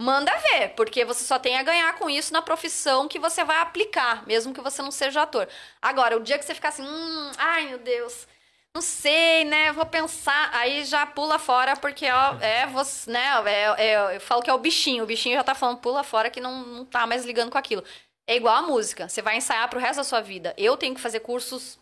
manda 0.00 0.30
ver, 0.36 0.70
porque 0.70 1.04
você 1.04 1.24
só 1.24 1.38
tem 1.38 1.56
a 1.56 1.62
ganhar 1.62 1.94
com 1.98 2.10
isso 2.10 2.32
na 2.32 2.42
profissão 2.42 3.08
que 3.08 3.18
você 3.18 3.42
vai 3.42 3.58
aplicar, 3.60 4.26
mesmo 4.26 4.52
que 4.52 4.60
você 4.60 4.82
não 4.82 4.90
seja 4.90 5.22
ator. 5.22 5.48
Agora, 5.80 6.16
o 6.16 6.22
dia 6.22 6.38
que 6.38 6.44
você 6.44 6.54
ficar 6.54 6.68
assim, 6.68 6.82
hum, 6.82 7.32
ai 7.38 7.68
meu 7.68 7.78
Deus, 7.78 8.26
não 8.74 8.82
sei, 8.82 9.44
né? 9.44 9.72
Vou 9.72 9.86
pensar. 9.86 10.50
Aí 10.52 10.84
já 10.84 11.06
pula 11.06 11.38
fora, 11.38 11.76
porque 11.76 12.06
ó, 12.10 12.34
é 12.42 12.66
você, 12.66 13.10
né? 13.10 13.22
É, 13.46 13.86
é- 13.88 14.16
eu 14.16 14.20
falo 14.20 14.42
que 14.42 14.50
é 14.50 14.54
o 14.54 14.58
bichinho. 14.58 15.04
O 15.04 15.06
bichinho 15.06 15.36
já 15.36 15.44
tá 15.44 15.54
falando, 15.54 15.78
pula 15.78 16.02
fora 16.02 16.28
que 16.30 16.40
não, 16.40 16.64
não 16.66 16.84
tá 16.84 17.06
mais 17.06 17.24
ligando 17.24 17.50
com 17.50 17.58
aquilo. 17.58 17.84
É 18.26 18.34
igual 18.36 18.56
a 18.56 18.62
música. 18.62 19.08
Você 19.08 19.22
vai 19.22 19.36
ensaiar 19.36 19.68
pro 19.68 19.78
resto 19.78 19.98
da 19.98 20.04
sua 20.04 20.20
vida. 20.20 20.54
Eu 20.56 20.76
tenho 20.76 20.94
que 20.94 21.00
fazer 21.00 21.20
cursos, 21.20 21.78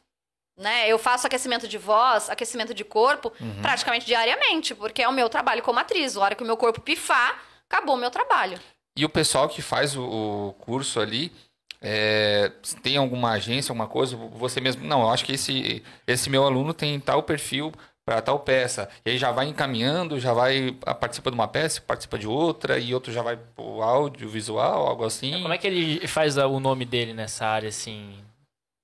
né? 0.58 0.88
Eu 0.88 0.98
faço 0.98 1.26
aquecimento 1.26 1.66
de 1.66 1.78
voz, 1.78 2.28
aquecimento 2.28 2.74
de 2.74 2.84
corpo, 2.84 3.32
praticamente 3.62 4.04
diariamente, 4.04 4.74
porque 4.74 5.02
é 5.02 5.08
o 5.08 5.12
meu 5.12 5.28
trabalho 5.28 5.62
como 5.62 5.78
atriz. 5.78 6.16
A 6.16 6.20
hora 6.20 6.34
que 6.34 6.42
o 6.42 6.46
meu 6.46 6.56
corpo 6.56 6.80
pifar, 6.80 7.40
acabou 7.70 7.94
o 7.94 7.98
meu 7.98 8.10
trabalho. 8.10 8.60
E 8.98 9.04
o 9.04 9.08
pessoal 9.08 9.48
que 9.48 9.62
faz 9.62 9.96
o, 9.96 10.02
o 10.02 10.52
curso 10.58 11.00
ali, 11.00 11.32
é, 11.82 12.52
tem 12.82 12.96
alguma 12.96 13.32
agência, 13.32 13.72
alguma 13.72 13.88
coisa? 13.88 14.16
Você 14.16 14.60
mesmo, 14.60 14.86
não, 14.86 15.02
eu 15.02 15.10
acho 15.10 15.24
que 15.24 15.32
esse, 15.32 15.82
esse 16.06 16.30
meu 16.30 16.44
aluno 16.44 16.72
tem 16.72 16.98
tal 17.00 17.22
perfil 17.24 17.72
para 18.04 18.22
tal 18.22 18.38
peça. 18.40 18.88
E 19.04 19.10
aí 19.10 19.18
já 19.18 19.32
vai 19.32 19.46
encaminhando, 19.46 20.20
já 20.20 20.32
vai 20.32 20.76
ah, 20.86 20.94
participa 20.94 21.30
de 21.30 21.34
uma 21.34 21.48
peça, 21.48 21.80
participa 21.80 22.18
de 22.18 22.26
outra, 22.26 22.78
e 22.78 22.94
outro 22.94 23.12
já 23.12 23.22
vai 23.22 23.36
pro 23.36 23.82
áudio, 23.82 24.28
visual, 24.28 24.86
algo 24.86 25.04
assim. 25.04 25.42
Como 25.42 25.52
é 25.52 25.58
que 25.58 25.66
ele 25.66 26.06
faz 26.06 26.36
o 26.36 26.60
nome 26.60 26.84
dele 26.84 27.12
nessa 27.12 27.46
área, 27.46 27.68
assim? 27.68 28.24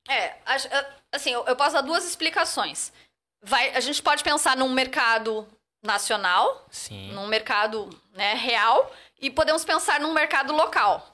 É, 0.09 0.25
é, 0.25 0.87
assim, 1.13 1.31
eu 1.31 1.45
eu 1.47 1.55
posso 1.57 1.75
dar 1.75 1.83
duas 1.83 2.05
explicações. 2.05 2.93
Vai, 3.43 3.71
a 3.77 3.81
gente 3.81 4.03
pode 4.03 4.25
pensar 4.25 4.57
num 4.57 4.69
mercado 4.73 5.47
nacional, 5.83 6.67
Sim. 6.71 7.13
num 7.13 7.29
mercado 7.29 7.89
né, 8.13 8.35
real, 8.35 8.93
e 9.21 9.31
podemos 9.31 9.65
pensar 9.65 10.01
num 10.01 10.13
mercado 10.13 10.53
local. 10.53 11.07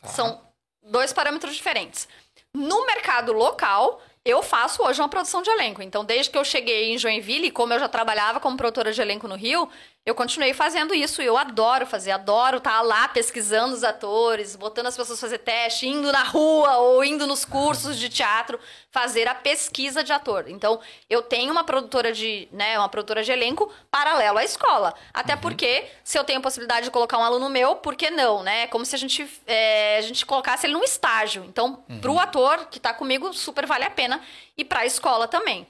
Tá. 0.00 0.08
São 0.08 0.40
dois 0.84 1.12
parâmetros 1.12 1.54
diferentes. 1.54 2.08
No 2.52 2.86
mercado 2.86 3.32
local, 3.32 4.00
eu 4.24 4.42
faço 4.42 4.82
hoje 4.82 5.00
uma 5.00 5.08
produção 5.08 5.42
de 5.42 5.50
elenco. 5.50 5.82
Então, 5.82 6.04
desde 6.04 6.30
que 6.30 6.38
eu 6.38 6.44
cheguei 6.44 6.92
em 6.92 6.98
Joinville, 6.98 7.50
como 7.50 7.72
eu 7.72 7.80
já 7.80 7.88
trabalhava 7.88 8.40
como 8.40 8.56
produtora 8.56 8.92
de 8.92 9.00
elenco 9.00 9.28
no 9.28 9.34
Rio, 9.34 9.68
eu 10.06 10.14
continuei 10.14 10.52
fazendo 10.52 10.94
isso. 10.94 11.22
E 11.22 11.26
eu 11.26 11.36
adoro 11.36 11.86
fazer, 11.86 12.10
adoro 12.10 12.58
estar 12.58 12.82
lá 12.82 13.08
pesquisando 13.08 13.74
os 13.74 13.82
atores, 13.82 14.54
botando 14.54 14.86
as 14.86 14.96
pessoas 14.96 15.18
a 15.18 15.20
fazer 15.20 15.38
teste, 15.38 15.86
indo 15.86 16.12
na 16.12 16.22
rua 16.22 16.76
ou 16.76 17.02
indo 17.02 17.26
nos 17.26 17.44
cursos 17.44 17.98
de 17.98 18.10
teatro, 18.10 18.60
fazer 18.90 19.26
a 19.26 19.34
pesquisa 19.34 20.04
de 20.04 20.12
ator. 20.12 20.44
Então, 20.48 20.78
eu 21.08 21.22
tenho 21.22 21.50
uma 21.50 21.64
produtora 21.64 22.12
de, 22.12 22.48
né, 22.52 22.78
uma 22.78 22.88
produtora 22.88 23.22
de 23.22 23.32
elenco 23.32 23.72
paralelo 23.90 24.38
à 24.38 24.44
escola. 24.44 24.94
Até 25.12 25.36
porque, 25.36 25.86
se 26.02 26.18
eu 26.18 26.24
tenho 26.24 26.38
a 26.38 26.42
possibilidade 26.42 26.84
de 26.84 26.90
colocar 26.90 27.16
um 27.16 27.24
aluno 27.24 27.48
meu, 27.48 27.76
por 27.76 27.96
que 27.96 28.10
não, 28.10 28.42
né? 28.42 28.64
É 28.64 28.66
como 28.66 28.84
se 28.84 28.94
a 28.94 28.98
gente, 28.98 29.26
é, 29.46 29.96
a 29.96 30.02
gente 30.02 30.26
colocasse 30.26 30.66
ele 30.66 30.74
num 30.74 30.84
estágio. 30.84 31.44
Então, 31.48 31.82
pro 32.02 32.18
ator 32.18 32.66
que 32.66 32.78
tá 32.78 32.92
comigo, 32.92 33.32
super 33.32 33.64
vale 33.64 33.84
a 33.84 33.90
pena. 33.90 34.20
E 34.56 34.64
pra 34.64 34.84
escola 34.84 35.26
também. 35.26 35.66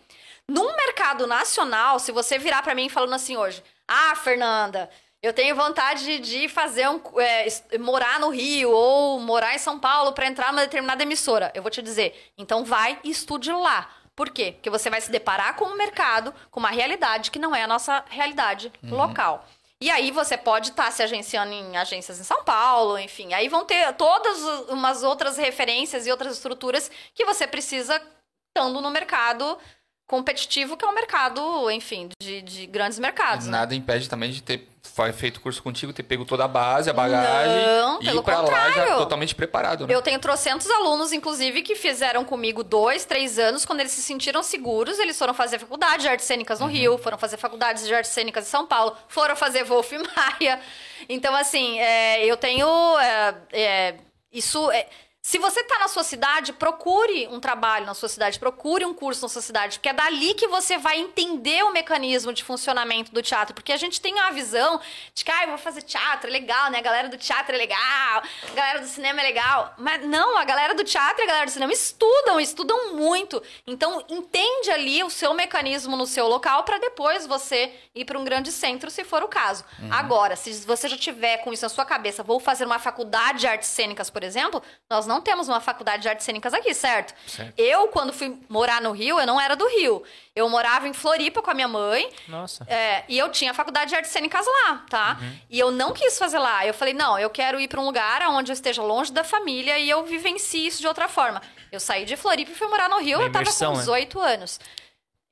Num 0.47 0.75
mercado 0.77 1.27
nacional, 1.27 1.99
se 1.99 2.12
você 2.12 2.38
virar 2.38 2.62
pra 2.62 2.75
mim 2.75 2.90
falando 2.90 3.14
assim 3.14 3.35
hoje, 3.35 3.62
ah, 3.88 4.14
Fernanda, 4.16 4.90
eu 5.23 5.33
tenho 5.33 5.57
vontade 5.57 6.05
de, 6.05 6.18
de 6.18 6.49
fazer 6.49 6.88
um, 6.88 7.01
é, 7.18 7.79
morar 7.79 8.20
no 8.20 8.29
Rio 8.29 8.70
ou 8.70 9.18
morar 9.20 9.55
em 9.55 9.59
São 9.59 9.79
Paulo 9.79 10.12
pra 10.12 10.27
entrar 10.27 10.53
numa 10.53 10.62
determinada 10.62 11.03
emissora. 11.03 11.51
Eu 11.55 11.62
vou 11.62 11.70
te 11.70 11.81
dizer, 11.81 12.33
então 12.37 12.64
vai 12.64 12.99
e 13.03 13.11
estude 13.11 13.51
lá. 13.51 13.90
Por 14.14 14.31
quê? 14.31 14.53
Porque 14.53 14.70
você 14.70 14.90
vai 14.90 15.01
se 15.01 15.11
deparar 15.11 15.57
com 15.57 15.64
um 15.64 15.77
mercado, 15.77 16.33
com 16.51 16.61
uma 16.61 16.70
realidade 16.70 17.31
que 17.31 17.38
não 17.38 17.55
é 17.55 17.62
a 17.62 17.66
nossa 17.66 18.05
realidade 18.09 18.73
local. 18.83 19.44
E 19.81 19.90
aí 19.90 20.11
você 20.11 20.37
pode 20.37 20.70
estar 20.70 20.90
se 20.92 21.03
agenciando 21.03 21.53
em 21.53 21.77
agências 21.77 22.20
em 22.20 22.25
São 22.25 22.44
Paulo, 22.44 22.99
enfim. 22.99 23.35
Aí 23.35 23.49
vão 23.49 23.64
ter 23.64 23.92
todas 23.94 24.42
umas 24.68 25.03
outras 25.03 25.37
referências 25.37 26.07
e 26.07 26.11
outras 26.11 26.35
estruturas 26.35 26.90
que 27.14 27.25
você 27.25 27.47
precisa 27.47 28.01
estando 28.49 28.81
no 28.81 28.90
mercado 28.90 29.59
competitivo, 30.07 30.77
que 30.77 30.85
é 30.85 30.88
um 30.88 30.95
mercado, 30.95 31.71
enfim, 31.71 32.09
de, 32.21 32.43
de 32.43 32.67
grandes 32.67 32.99
mercados. 32.99 33.47
né? 33.47 33.53
Nada 33.53 33.75
impede 33.75 34.09
também 34.09 34.31
de 34.31 34.43
ter 34.43 34.69
feito 35.14 35.40
curso 35.40 35.62
contigo, 35.62 35.93
ter 35.93 36.03
pego 36.03 36.25
toda 36.25 36.45
a 36.45 36.49
base, 36.49 36.88
a 36.90 36.93
bagagem 36.93 37.67
Não, 37.67 38.01
e 38.01 38.05
pelo 38.05 38.21
ir 38.21 38.23
pra 38.23 38.40
lá 38.43 38.47
já 38.47 38.67
contrário. 38.69 38.97
totalmente 38.99 39.35
preparado, 39.35 39.87
né? 39.87 39.95
Eu 39.95 40.03
tenho 40.03 40.21
trocentos 40.21 40.71
alunos, 40.71 41.11
inclusive, 41.12 41.62
que 41.62 41.75
fizeram 41.75 42.23
comigo 42.25 42.62
dois, 42.62 43.05
três 43.05 43.38
anos. 43.38 43.64
Quando 43.64 43.81
eles 43.81 43.93
se 43.93 44.03
sentiram 44.03 44.43
seguros, 44.43 44.99
eles 44.99 45.19
foram 45.19 45.33
fazer 45.35 45.59
faculdade 45.59 46.03
de 46.03 46.09
artes 46.09 46.27
cênicas 46.27 46.61
Uhum. 46.61 46.67
no 46.67 46.73
Rio, 46.73 46.99
foram 46.99 47.17
fazer 47.19 47.38
faculdades 47.38 47.87
de 47.87 47.95
artes 47.95 48.11
cênicas 48.12 48.47
em 48.47 48.51
São 48.51 48.67
Paulo, 48.67 48.95
foram 49.09 49.35
fazer 49.35 49.64
Wolf 49.64 49.90
Maia. 50.17 50.61
Então, 51.09 51.35
assim, 51.35 51.79
é, 51.81 52.25
eu 52.27 52.37
tenho. 52.37 52.69
é, 52.99 53.35
é, 53.53 53.95
isso. 54.33 54.71
é- 54.71 54.87
se 55.27 55.39
você 55.39 55.61
está 55.61 55.79
na 55.79 55.89
sua 55.89 56.05
cidade, 56.05 56.53
procure 56.53 57.27
um 57.29 57.41
trabalho 57.41 57.87
na 57.87 57.95
sua 57.95 58.11
cidade, 58.11 58.39
procure 58.39 58.85
um 58.85 58.93
curso 58.93 59.23
na 59.23 59.29
sua 59.31 59.41
cidade, 59.41 59.79
porque 59.79 59.89
é 59.89 59.93
dali 59.95 60.35
que 60.35 60.47
você 60.47 60.77
vai 60.77 60.99
entender 60.99 61.65
o 61.65 61.73
mecanismo 61.73 62.31
de 62.31 62.45
funcionamento 62.45 63.11
do 63.11 63.23
teatro. 63.23 63.55
Porque 63.55 63.73
a 63.73 63.79
gente 63.79 64.03
tem 64.03 64.21
a 64.21 64.31
visão 64.33 64.79
de 65.15 65.25
que, 65.25 65.31
ah, 65.31 65.45
eu 65.45 65.49
vou 65.49 65.57
fazer 65.57 65.81
teatro, 65.81 66.29
é 66.29 66.31
legal, 66.31 66.71
né? 66.71 66.77
A 66.77 66.83
galera 66.83 67.09
do 67.09 67.17
teatro 67.17 67.55
é 67.55 67.59
legal, 67.59 68.23
a 68.53 68.55
galera 68.55 68.81
do 68.81 68.87
cinema 68.87 69.23
é 69.23 69.23
legal. 69.23 69.73
Mas 69.79 70.07
não, 70.07 70.37
a 70.37 70.45
galera 70.45 70.75
do 70.75 70.85
teatro 70.85 71.23
e 71.23 71.25
a 71.25 71.27
galera 71.27 71.47
do 71.47 71.53
cinema 71.53 71.73
estudam, 71.73 72.39
estudam 72.39 72.95
muito. 72.95 73.43
Então, 73.67 74.05
entende 74.11 74.71
ali 74.71 75.03
o 75.03 75.09
seu 75.09 75.33
mecanismo 75.33 75.97
no 75.97 76.07
seu 76.07 76.29
local 76.29 76.65
para 76.65 76.77
depois 76.77 77.27
você 77.27 77.73
ir 77.95 78.05
para 78.05 78.19
um 78.19 78.25
grande 78.25 78.53
centro, 78.53 78.91
se 78.91 79.03
for 79.05 79.23
o 79.23 79.29
caso. 79.29 79.65
Agora, 79.91 80.37
se 80.37 80.53
você 80.67 80.87
já 80.87 80.99
tiver 80.99 81.39
com 81.39 81.51
isso 81.51 81.65
na 81.65 81.71
sua 81.71 81.87
cabeça, 81.87 82.23
vou 82.23 82.39
fazer 82.39 82.67
uma 82.67 82.79
faculdade 82.79 83.39
de 83.39 83.47
artes 83.47 83.71
cênicas, 83.71 84.11
por 84.11 84.23
exemplo, 84.23 84.63
nós 84.91 85.07
não 85.07 85.13
temos 85.20 85.48
uma 85.48 85.61
faculdade 85.61 86.03
de 86.03 86.09
artes 86.09 86.24
cênicas 86.24 86.55
aqui, 86.55 86.72
certo? 86.74 87.14
Certo. 87.27 87.55
Eu, 87.59 87.88
quando 87.88 88.12
fui 88.12 88.38
morar 88.48 88.81
no 88.81 88.92
Rio, 88.92 89.18
eu 89.18 89.27
não 89.27 89.40
era 89.40 89.55
do 89.55 89.66
Rio. 89.68 90.03
Eu 90.35 90.48
morava 90.48 90.88
em 90.88 90.92
Floripa 90.92 91.40
com 91.42 91.50
a 91.50 91.55
minha 91.55 91.68
mãe. 91.68 92.11
Nossa. 92.29 92.64
É, 92.68 93.05
e 93.09 93.18
eu 93.18 93.29
tinha 93.31 93.50
a 93.53 93.55
faculdade 93.55 93.90
de 93.90 93.96
artes 93.96 94.11
cênicas 94.11 94.46
lá, 94.46 94.85
tá? 94.88 95.18
E 95.48 95.59
eu 95.59 95.70
não 95.70 95.92
quis 95.92 96.18
fazer 96.18 96.38
lá. 96.38 96.66
Eu 96.66 96.74
falei, 96.74 96.94
não, 96.94 97.18
eu 97.18 97.31
quero 97.31 97.61
ir 97.61 97.68
para 97.68 97.81
um 97.81 97.85
lugar 97.85 98.22
onde 98.31 98.50
eu 98.50 98.55
esteja 98.55 98.83
longe 98.83 99.12
da 99.12 99.22
família 99.24 99.79
e 99.79 99.88
eu 99.88 100.05
vivencie 100.05 100.66
isso 100.66 100.81
de 100.81 100.87
outra 100.87 101.09
forma. 101.09 101.40
Eu 101.70 101.81
saí 101.81 102.05
de 102.05 102.16
Floripa 102.16 102.50
e 102.53 102.55
fui 102.55 102.68
morar 102.68 102.88
no 102.88 102.98
Rio, 102.98 103.18
Uma 103.18 103.27
eu 103.27 103.33
tava 103.33 103.44
imersão, 103.44 103.72
com 103.72 103.79
né? 103.79 103.83
18 103.83 104.20
anos. 104.20 104.61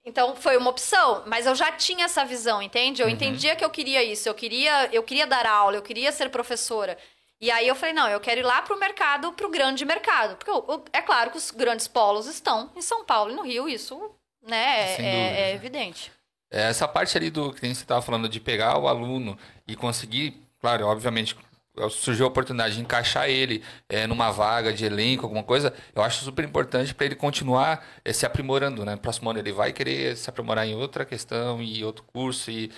Então 0.04 0.34
foi 0.34 0.56
uma 0.56 0.70
opção, 0.70 1.22
mas 1.26 1.46
eu 1.46 1.54
já 1.54 1.70
tinha 1.70 2.06
essa 2.06 2.24
visão, 2.24 2.60
entende? 2.60 3.00
Eu 3.00 3.08
entendia 3.08 3.54
que 3.54 3.64
eu 3.64 3.70
queria 3.70 4.02
isso, 4.02 4.28
eu 4.28 4.34
queria, 4.34 4.88
eu 4.92 5.02
queria 5.02 5.28
dar 5.28 5.46
aula, 5.46 5.76
eu 5.76 5.82
queria 5.82 6.10
ser 6.10 6.28
professora. 6.28 6.98
E 7.42 7.50
aí 7.50 7.66
eu 7.66 7.74
falei, 7.74 7.92
não, 7.92 8.08
eu 8.08 8.20
quero 8.20 8.40
ir 8.40 8.44
lá 8.44 8.62
pro 8.62 8.78
mercado, 8.78 9.32
pro 9.32 9.50
grande 9.50 9.84
mercado. 9.84 10.36
Porque 10.36 10.50
o- 10.50 10.76
o- 10.76 10.84
é 10.92 11.02
claro 11.02 11.32
que 11.32 11.36
os 11.36 11.50
grandes 11.50 11.88
polos 11.88 12.26
estão 12.28 12.70
em 12.76 12.80
São 12.80 13.04
Paulo 13.04 13.32
e 13.32 13.34
no 13.34 13.42
Rio, 13.42 13.68
isso, 13.68 13.98
né, 14.46 14.94
é- 14.96 15.02
é- 15.02 15.04
é 15.04 15.32
né? 15.48 15.54
evidente. 15.54 16.12
É, 16.50 16.68
Essa 16.68 16.86
parte 16.86 17.16
ali 17.18 17.30
do 17.30 17.52
que 17.52 17.60
você 17.60 17.66
estava 17.82 18.00
falando 18.00 18.28
de 18.28 18.38
pegar 18.38 18.78
o 18.78 18.86
aluno 18.86 19.36
e 19.66 19.74
conseguir, 19.74 20.40
claro, 20.60 20.86
obviamente, 20.86 21.36
surgiu 21.90 22.26
a 22.26 22.28
oportunidade 22.28 22.74
de 22.76 22.80
encaixar 22.82 23.28
ele 23.28 23.64
é, 23.88 24.06
numa 24.06 24.30
vaga 24.30 24.72
de 24.72 24.84
elenco, 24.84 25.24
alguma 25.24 25.42
coisa, 25.42 25.74
eu 25.94 26.02
acho 26.02 26.22
super 26.22 26.44
importante 26.44 26.94
para 26.94 27.06
ele 27.06 27.16
continuar 27.16 27.82
é, 28.04 28.12
se 28.12 28.24
aprimorando, 28.26 28.84
né? 28.84 28.94
Próximo 28.96 29.30
ano 29.30 29.38
ele 29.40 29.50
vai 29.52 29.72
querer 29.72 30.14
se 30.16 30.28
aprimorar 30.30 30.66
em 30.66 30.76
outra 30.76 31.04
questão 31.06 31.60
e 31.62 31.82
outro 31.82 32.04
curso 32.04 32.50
e 32.50 32.70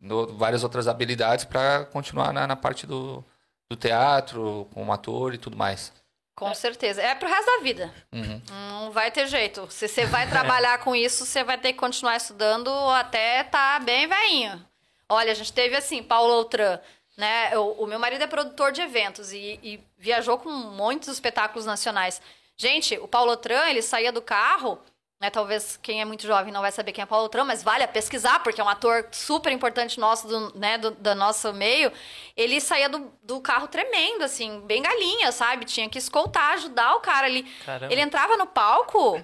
no- 0.00 0.26
várias 0.36 0.62
outras 0.64 0.88
habilidades 0.88 1.44
para 1.44 1.84
continuar 1.86 2.32
na, 2.32 2.46
na 2.46 2.56
parte 2.56 2.86
do, 2.86 3.24
do 3.70 3.76
teatro, 3.76 4.68
como 4.72 4.92
ator 4.92 5.34
e 5.34 5.38
tudo 5.38 5.56
mais. 5.56 5.92
Com 6.34 6.52
certeza. 6.52 7.00
É 7.00 7.14
pro 7.14 7.28
resto 7.28 7.46
da 7.46 7.62
vida. 7.62 7.94
Uhum. 8.12 8.42
Não 8.50 8.90
vai 8.90 9.10
ter 9.10 9.26
jeito. 9.28 9.66
Se 9.70 9.86
você 9.86 10.04
vai 10.04 10.28
trabalhar 10.28 10.78
com 10.82 10.94
isso, 10.94 11.24
você 11.24 11.44
vai 11.44 11.56
ter 11.56 11.72
que 11.72 11.78
continuar 11.78 12.16
estudando 12.16 12.68
até 12.90 13.44
tá 13.44 13.78
bem 13.78 14.06
velhinho. 14.06 14.64
Olha, 15.08 15.30
a 15.30 15.34
gente 15.34 15.52
teve 15.52 15.76
assim, 15.76 16.02
Paulo 16.02 16.32
Outran, 16.32 16.80
né? 17.16 17.56
O, 17.56 17.84
o 17.84 17.86
meu 17.86 17.98
marido 17.98 18.22
é 18.22 18.26
produtor 18.26 18.72
de 18.72 18.80
eventos 18.80 19.32
e, 19.32 19.60
e 19.62 19.80
viajou 19.96 20.38
com 20.38 20.50
muitos 20.50 21.08
espetáculos 21.08 21.66
nacionais. 21.66 22.20
Gente, 22.56 22.96
o 22.98 23.06
Paulo 23.06 23.36
Tran, 23.36 23.68
ele 23.68 23.82
saía 23.82 24.12
do 24.12 24.22
carro, 24.22 24.78
né? 25.20 25.30
Talvez 25.30 25.78
quem 25.82 26.00
é 26.00 26.04
muito 26.04 26.26
jovem 26.26 26.52
não 26.52 26.60
vai 26.60 26.72
saber 26.72 26.92
quem 26.92 27.02
é 27.02 27.06
Paulo 27.06 27.28
Tran, 27.28 27.44
mas 27.44 27.62
vale 27.62 27.82
a 27.82 27.88
pesquisar, 27.88 28.42
porque 28.42 28.60
é 28.60 28.64
um 28.64 28.68
ator 28.68 29.08
super 29.12 29.52
importante 29.52 29.98
nosso, 29.98 30.28
do, 30.28 30.58
né, 30.58 30.76
do, 30.78 30.90
do 30.90 31.14
nosso 31.14 31.52
meio. 31.52 31.92
Ele 32.36 32.60
saía 32.60 32.88
do, 32.88 33.12
do 33.22 33.40
carro 33.40 33.68
tremendo, 33.68 34.22
assim, 34.22 34.60
bem 34.60 34.82
galinha, 34.82 35.32
sabe? 35.32 35.64
Tinha 35.64 35.88
que 35.88 35.98
escoltar, 35.98 36.54
ajudar 36.54 36.94
o 36.96 37.00
cara 37.00 37.26
ali. 37.26 37.42
Caramba. 37.64 37.92
Ele 37.92 38.02
entrava 38.02 38.36
no 38.36 38.46
palco, 38.46 39.22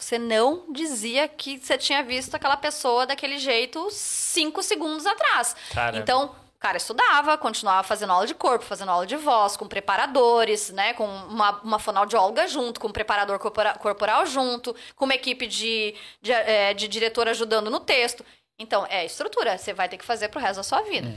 você 0.00 0.18
não 0.18 0.72
dizia 0.72 1.28
que 1.28 1.58
você 1.58 1.76
tinha 1.76 2.02
visto 2.02 2.34
aquela 2.34 2.56
pessoa 2.56 3.06
daquele 3.06 3.38
jeito 3.38 3.88
cinco 3.90 4.62
segundos 4.62 5.04
atrás. 5.04 5.54
Caramba. 5.74 5.98
Então, 5.98 6.34
cara 6.60 6.76
estudava, 6.76 7.38
continuava 7.38 7.82
fazendo 7.82 8.12
aula 8.12 8.26
de 8.26 8.34
corpo, 8.34 8.64
fazendo 8.64 8.90
aula 8.90 9.06
de 9.06 9.16
voz, 9.16 9.56
com 9.56 9.66
preparadores, 9.66 10.70
né? 10.70 10.92
Com 10.92 11.06
uma, 11.06 11.58
uma 11.62 11.78
fonoaudióloga 11.78 12.46
junto, 12.46 12.78
com 12.78 12.88
um 12.88 12.92
preparador 12.92 13.38
corpora- 13.38 13.74
corporal 13.78 14.26
junto, 14.26 14.76
com 14.94 15.06
uma 15.06 15.14
equipe 15.14 15.46
de, 15.46 15.94
de, 16.20 16.32
eh, 16.32 16.74
de 16.74 16.86
diretor 16.86 17.26
ajudando 17.28 17.70
no 17.70 17.80
texto. 17.80 18.24
Então, 18.58 18.86
é 18.90 19.06
estrutura. 19.06 19.56
Você 19.56 19.72
vai 19.72 19.88
ter 19.88 19.96
que 19.96 20.04
fazer 20.04 20.28
pro 20.28 20.38
resto 20.38 20.56
da 20.56 20.62
sua 20.62 20.82
vida. 20.82 21.08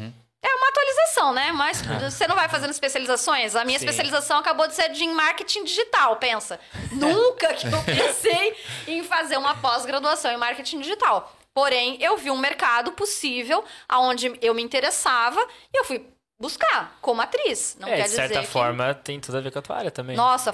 É 0.41 0.55
uma 0.55 0.67
atualização, 0.69 1.33
né? 1.33 1.51
Mas 1.51 1.81
você 2.01 2.25
não 2.25 2.35
vai 2.35 2.47
fazendo 2.47 2.71
especializações. 2.71 3.53
A 3.53 3.65
minha 3.65 3.77
Sim. 3.77 3.85
especialização 3.85 4.37
acabou 4.39 4.65
de 4.67 4.75
ser 4.75 4.89
de 4.89 5.05
marketing 5.07 5.65
digital, 5.65 6.15
pensa. 6.15 6.57
Nunca 6.93 7.53
que 7.53 7.67
eu 7.67 7.83
pensei 7.83 8.55
em 8.87 9.03
fazer 9.03 9.37
uma 9.37 9.55
pós-graduação 9.57 10.31
em 10.31 10.37
marketing 10.37 10.79
digital. 10.79 11.33
Porém, 11.53 11.97
eu 12.01 12.17
vi 12.17 12.31
um 12.31 12.37
mercado 12.37 12.91
possível 12.93 13.63
aonde 13.87 14.37
eu 14.41 14.53
me 14.53 14.63
interessava 14.63 15.39
e 15.71 15.77
eu 15.77 15.85
fui 15.85 16.05
buscar 16.39 16.97
como 17.01 17.21
atriz. 17.21 17.77
Não 17.79 17.87
é, 17.87 17.97
quer 17.97 18.03
de 18.03 18.09
certa 18.09 18.27
dizer 18.33 18.41
que... 18.41 18.51
forma, 18.51 18.93
tem 18.95 19.19
tudo 19.19 19.37
a 19.37 19.41
ver 19.41 19.51
com 19.51 19.59
a 19.59 19.61
tua 19.61 19.77
área 19.77 19.91
também. 19.91 20.15
Nossa, 20.15 20.53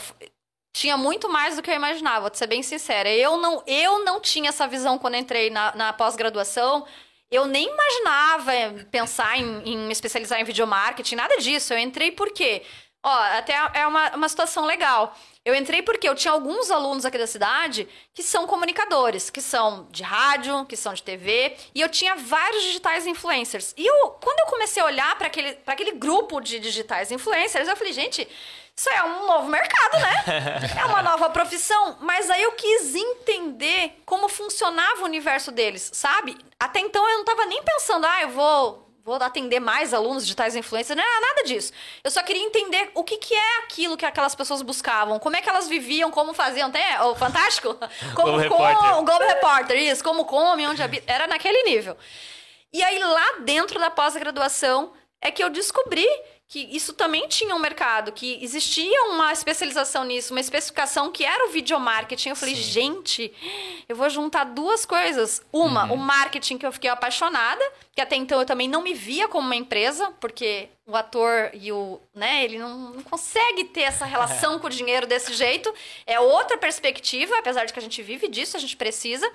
tinha 0.74 0.97
muito 0.97 1.30
mais 1.30 1.56
do 1.56 1.62
que 1.62 1.72
eu 1.72 1.76
imaginava, 1.76 2.30
vou 2.30 2.32
ser 2.34 2.47
bem 2.47 2.62
sincera. 2.62 3.10
Eu 3.10 3.38
não, 3.38 3.64
eu 3.66 4.04
não 4.04 4.20
tinha 4.20 4.50
essa 4.50 4.68
visão 4.68 4.97
quando 4.97 5.16
entrei 5.16 5.50
na, 5.50 5.74
na 5.76 5.93
pós-graduação. 5.93 6.86
Eu 7.32 7.45
nem 7.45 7.70
imaginava 7.70 8.52
pensar 8.91 9.38
em, 9.38 9.62
em 9.64 9.78
me 9.78 9.91
especializar 9.91 10.39
em 10.39 10.43
videomarketing, 10.43 11.16
nada 11.16 11.38
disso. 11.38 11.74
Eu 11.74 11.80
entrei 11.80 12.12
porque, 12.12 12.64
ó, 13.04 13.20
até 13.38 13.54
é 13.74 13.88
uma, 13.88 14.16
uma 14.16 14.30
situação 14.30 14.66
legal. 14.66 15.16
Eu 15.50 15.56
entrei 15.56 15.82
porque 15.82 16.08
eu 16.08 16.14
tinha 16.14 16.32
alguns 16.32 16.70
alunos 16.70 17.06
aqui 17.06 17.18
da 17.18 17.26
cidade 17.26 17.88
que 18.14 18.22
são 18.22 18.45
comunicadores, 18.45 19.32
que 19.32 19.41
são 19.41 19.88
de 19.89 20.04
rádio, 20.04 20.64
que 20.68 20.78
são 20.78 20.93
de 20.93 21.02
TV, 21.02 21.58
e 21.74 21.82
eu 21.82 21.89
tinha 21.89 22.16
vários 22.16 22.62
digitais 22.62 23.08
influencers. 23.08 23.74
E 23.76 23.84
eu, 23.84 24.10
quando 24.12 24.39
eu 24.41 24.45
comecei 24.45 24.80
a 24.84 24.86
olhar 24.86 25.18
para 25.18 25.26
aquele, 25.26 25.54
pra 25.54 25.74
aquele 25.74 25.93
grupo 25.93 26.39
de 26.39 26.60
digitais 26.60 27.12
influencers, 27.12 27.68
eu 27.68 27.76
falei, 27.76 27.93
gente, 27.93 28.28
isso 28.76 28.89
é 28.91 29.04
um 29.04 29.26
novo 29.26 29.50
mercado, 29.50 29.97
né? 30.00 30.70
É 30.80 30.86
uma 30.86 31.02
nova 31.02 31.32
profissão. 31.32 31.97
Mas 32.00 32.30
aí 32.30 32.43
eu 32.43 32.52
quis 32.52 32.93
entender 32.93 34.04
como 34.06 34.30
funcionava 34.30 35.02
o 35.02 35.06
universo 35.06 35.52
deles, 35.52 35.89
sabe? 35.95 36.38
Até 36.60 36.80
então 36.80 37.10
eu 37.10 37.18
não 37.18 37.26
tava 37.26 37.47
nem 37.47 37.64
pensando, 37.64 38.06
ah, 38.06 38.22
eu 38.22 38.30
vou, 38.30 38.89
vou 39.18 39.26
atender 39.28 39.60
mais 39.60 39.93
alunos 39.93 40.24
digitais 40.24 40.55
influencers. 40.55 40.95
Não 40.97 41.03
era 41.03 41.20
nada 41.22 41.43
disso. 41.43 41.72
Eu 42.03 42.12
só 42.12 42.22
queria 42.24 42.43
entender 42.43 42.91
o 42.95 43.03
que, 43.03 43.18
que 43.18 43.34
é 43.34 43.57
aquilo 43.60 43.97
que 43.97 44.05
aquelas 44.05 44.36
pessoas 44.36 44.62
buscavam, 44.62 45.20
como 45.20 45.36
é 45.36 45.41
que 45.41 45.49
elas 45.49 45.68
viviam, 45.68 46.12
como 46.12 46.34
faziam. 46.34 46.72
Tem 46.72 46.82
o 47.01 47.16
Fantástico? 47.16 47.76
Como 48.16 48.32
Globo 48.34 48.49
com- 48.49 49.05
Globo 49.05 49.24
Repórter, 49.26 49.78
isso. 49.78 50.03
Como 50.03 50.26
come, 50.26 50.68
onde 50.68 50.82
habita. 50.82 51.12
Era 51.12 51.28
naquele 51.28 51.64
nível. 51.64 51.97
E 52.72 52.84
aí, 52.84 52.99
lá 52.99 53.39
dentro 53.39 53.80
da 53.80 53.89
pós-graduação, 53.89 54.93
é 55.22 55.32
que 55.32 55.43
eu 55.43 55.49
descobri 55.49 56.07
que 56.50 56.68
isso 56.76 56.93
também 56.93 57.28
tinha 57.28 57.56
um 57.56 57.60
mercado, 57.60 58.12
que 58.12 58.43
existia 58.43 59.04
uma 59.04 59.32
especialização 59.32 60.04
nisso, 60.04 60.34
uma 60.34 60.39
especificação 60.39 61.12
que 61.12 61.24
era 61.24 61.47
o 61.47 61.52
videomarketing. 61.52 62.30
Eu 62.30 62.36
falei, 62.36 62.56
Sim. 62.56 62.64
gente, 62.64 63.34
eu 63.88 63.95
vou 63.95 64.10
juntar 64.10 64.45
duas 64.45 64.84
coisas. 64.84 65.43
Uma, 65.54 65.84
o 65.93 65.95
marketing 65.95 66.58
que 66.58 66.66
eu 66.66 66.72
fiquei 66.72 66.89
apaixonada, 66.89 67.64
que 67.93 68.02
até 68.02 68.16
então 68.16 68.39
eu 68.39 68.47
também 68.47 68.68
não 68.68 68.82
me 68.82 68.95
via 68.95 69.28
como 69.28 69.45
uma 69.45 69.56
empresa, 69.56 70.12
porque 70.20 70.70
o 70.88 70.95
ator 70.95 71.52
e 71.54 71.72
o, 71.72 72.02
né, 72.16 72.43
ele 72.43 72.58
não, 72.58 72.93
não 72.93 73.04
consegue 73.04 73.66
ter 73.66 73.82
essa 73.82 74.06
relação 74.06 74.58
com 74.60 74.66
o 74.66 74.72
dinheiro 74.72 75.06
desse 75.06 75.36
jeito. 75.36 75.72
É 76.04 76.20
outra 76.20 76.58
perspectiva, 76.58 77.38
apesar 77.38 77.66
de 77.66 77.74
que 77.74 77.78
a 77.78 77.84
gente 77.84 78.02
vive 78.02 78.28
disso, 78.28 78.58
a 78.58 78.60
gente 78.60 78.76
precisa. 78.76 79.32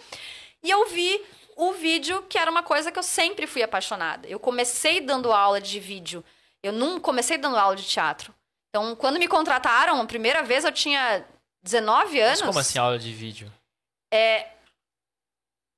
E 0.65 0.69
eu 0.69 0.89
vi 0.89 1.23
o 1.57 1.75
vídeo, 1.75 2.25
que 2.29 2.37
era 2.37 2.51
uma 2.51 2.65
coisa 2.65 2.91
que 2.91 2.99
eu 2.99 3.05
sempre 3.05 3.47
fui 3.47 3.63
apaixonada. 3.63 4.27
Eu 4.27 4.41
comecei 4.41 5.01
dando 5.01 5.33
aula 5.33 5.61
de 5.61 5.79
vídeo. 5.79 6.25
Eu 6.65 6.73
não 6.73 6.99
comecei 6.99 7.37
dando 7.37 7.57
aula 7.59 7.77
de 7.77 7.85
teatro. 7.85 8.35
Então, 8.71 8.97
quando 8.97 9.19
me 9.19 9.29
contrataram, 9.29 10.01
a 10.01 10.07
primeira 10.07 10.43
vez 10.43 10.65
eu 10.65 10.73
tinha 10.73 11.25
19 11.63 12.19
anos. 12.19 12.41
Mas 12.41 12.49
como 12.49 12.59
assim 12.59 12.79
aula 12.79 12.99
de 12.99 13.13
vídeo? 13.13 13.53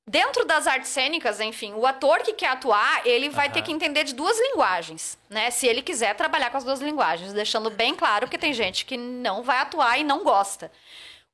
Dentro 0.09 0.45
das 0.45 0.69
artes 0.69 0.91
cênicas, 0.91 1.41
enfim, 1.41 1.73
o 1.75 1.85
ator 1.85 2.21
que 2.21 2.33
quer 2.33 2.51
atuar, 2.51 3.05
ele 3.05 3.29
vai 3.29 3.47
Aham. 3.47 3.55
ter 3.55 3.63
que 3.63 3.73
entender 3.73 4.05
de 4.05 4.15
duas 4.15 4.39
linguagens, 4.39 5.19
né? 5.29 5.51
Se 5.51 5.67
ele 5.67 5.83
quiser 5.83 6.15
trabalhar 6.15 6.51
com 6.51 6.57
as 6.57 6.63
duas 6.63 6.81
linguagens, 6.81 7.33
deixando 7.33 7.69
bem 7.71 7.93
claro 7.93 8.29
que 8.29 8.39
tem 8.39 8.53
gente 8.53 8.85
que 8.85 8.97
não 8.97 9.43
vai 9.43 9.59
atuar 9.59 9.99
e 9.99 10.05
não 10.05 10.23
gosta. 10.23 10.71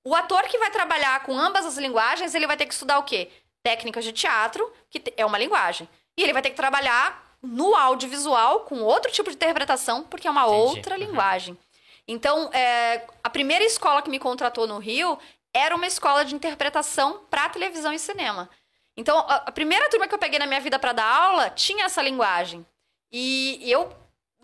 O 0.02 0.14
ator 0.14 0.44
que 0.44 0.56
vai 0.56 0.70
trabalhar 0.70 1.22
com 1.22 1.38
ambas 1.38 1.66
as 1.66 1.76
linguagens, 1.76 2.34
ele 2.34 2.46
vai 2.46 2.56
ter 2.56 2.64
que 2.64 2.72
estudar 2.72 2.98
o 2.98 3.02
quê? 3.02 3.30
Técnicas 3.62 4.04
de 4.04 4.12
teatro, 4.12 4.72
que 4.88 5.02
é 5.18 5.26
uma 5.26 5.38
linguagem. 5.38 5.86
E 6.18 6.22
ele 6.22 6.32
vai 6.32 6.40
ter 6.40 6.50
que 6.50 6.56
trabalhar 6.56 7.31
no 7.42 7.74
audiovisual 7.74 8.60
com 8.60 8.80
outro 8.82 9.10
tipo 9.10 9.28
de 9.30 9.36
interpretação, 9.36 10.04
porque 10.04 10.28
é 10.28 10.30
uma 10.30 10.42
Entendi. 10.46 10.56
outra 10.56 10.94
Uhum. 10.94 11.00
linguagem. 11.00 11.58
Então, 12.06 12.50
é, 12.52 13.04
a 13.22 13.30
primeira 13.30 13.64
escola 13.64 14.02
que 14.02 14.10
me 14.10 14.18
contratou 14.18 14.66
no 14.66 14.78
Rio 14.78 15.18
era 15.54 15.74
uma 15.74 15.86
escola 15.86 16.24
de 16.24 16.34
interpretação 16.34 17.24
para 17.30 17.48
televisão 17.48 17.92
e 17.92 17.98
cinema. 17.98 18.48
Então, 18.96 19.18
a, 19.20 19.36
a 19.46 19.52
primeira 19.52 19.88
turma 19.90 20.06
que 20.08 20.14
eu 20.14 20.18
peguei 20.18 20.38
na 20.38 20.46
minha 20.46 20.60
vida 20.60 20.78
para 20.78 20.92
dar 20.92 21.04
aula 21.06 21.50
tinha 21.50 21.84
essa 21.84 22.02
linguagem. 22.02 22.64
E 23.10 23.60
eu 23.70 23.90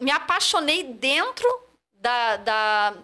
me 0.01 0.11
apaixonei 0.11 0.85
dentro 0.85 1.47
da, 1.95 2.37
da, 2.37 2.95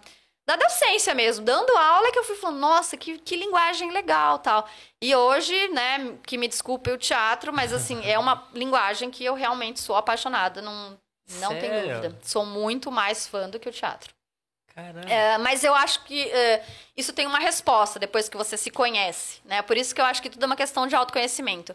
da 0.46 0.56
docência 0.56 1.14
mesmo. 1.14 1.44
Dando 1.44 1.76
aula 1.76 2.12
que 2.12 2.18
eu 2.18 2.24
fui 2.24 2.36
falando, 2.36 2.58
nossa, 2.58 2.96
que, 2.96 3.18
que 3.18 3.36
linguagem 3.36 3.90
legal 3.90 4.38
tal. 4.38 4.68
E 5.00 5.14
hoje, 5.14 5.68
né, 5.68 6.16
que 6.26 6.36
me 6.36 6.48
desculpe 6.48 6.90
o 6.90 6.98
teatro, 6.98 7.52
mas 7.52 7.72
assim, 7.72 8.04
é 8.04 8.18
uma 8.18 8.48
linguagem 8.54 9.10
que 9.10 9.24
eu 9.24 9.34
realmente 9.34 9.80
sou 9.80 9.96
apaixonada. 9.96 10.60
Não, 10.60 10.98
não 11.40 11.58
tem 11.58 11.70
dúvida. 11.70 12.18
Sou 12.22 12.44
muito 12.44 12.90
mais 12.90 13.26
fã 13.26 13.48
do 13.48 13.58
que 13.58 13.68
o 13.68 13.72
teatro. 13.72 14.14
Caramba. 14.74 15.08
É, 15.08 15.38
mas 15.38 15.62
eu 15.62 15.72
acho 15.72 16.02
que 16.04 16.28
é, 16.30 16.64
isso 16.96 17.12
tem 17.12 17.26
uma 17.26 17.38
resposta 17.38 17.98
depois 17.98 18.28
que 18.28 18.36
você 18.36 18.56
se 18.56 18.70
conhece, 18.70 19.40
né? 19.44 19.62
Por 19.62 19.76
isso 19.76 19.94
que 19.94 20.00
eu 20.00 20.04
acho 20.04 20.20
que 20.20 20.28
tudo 20.28 20.42
é 20.42 20.46
uma 20.46 20.56
questão 20.56 20.86
de 20.86 20.96
autoconhecimento. 20.96 21.74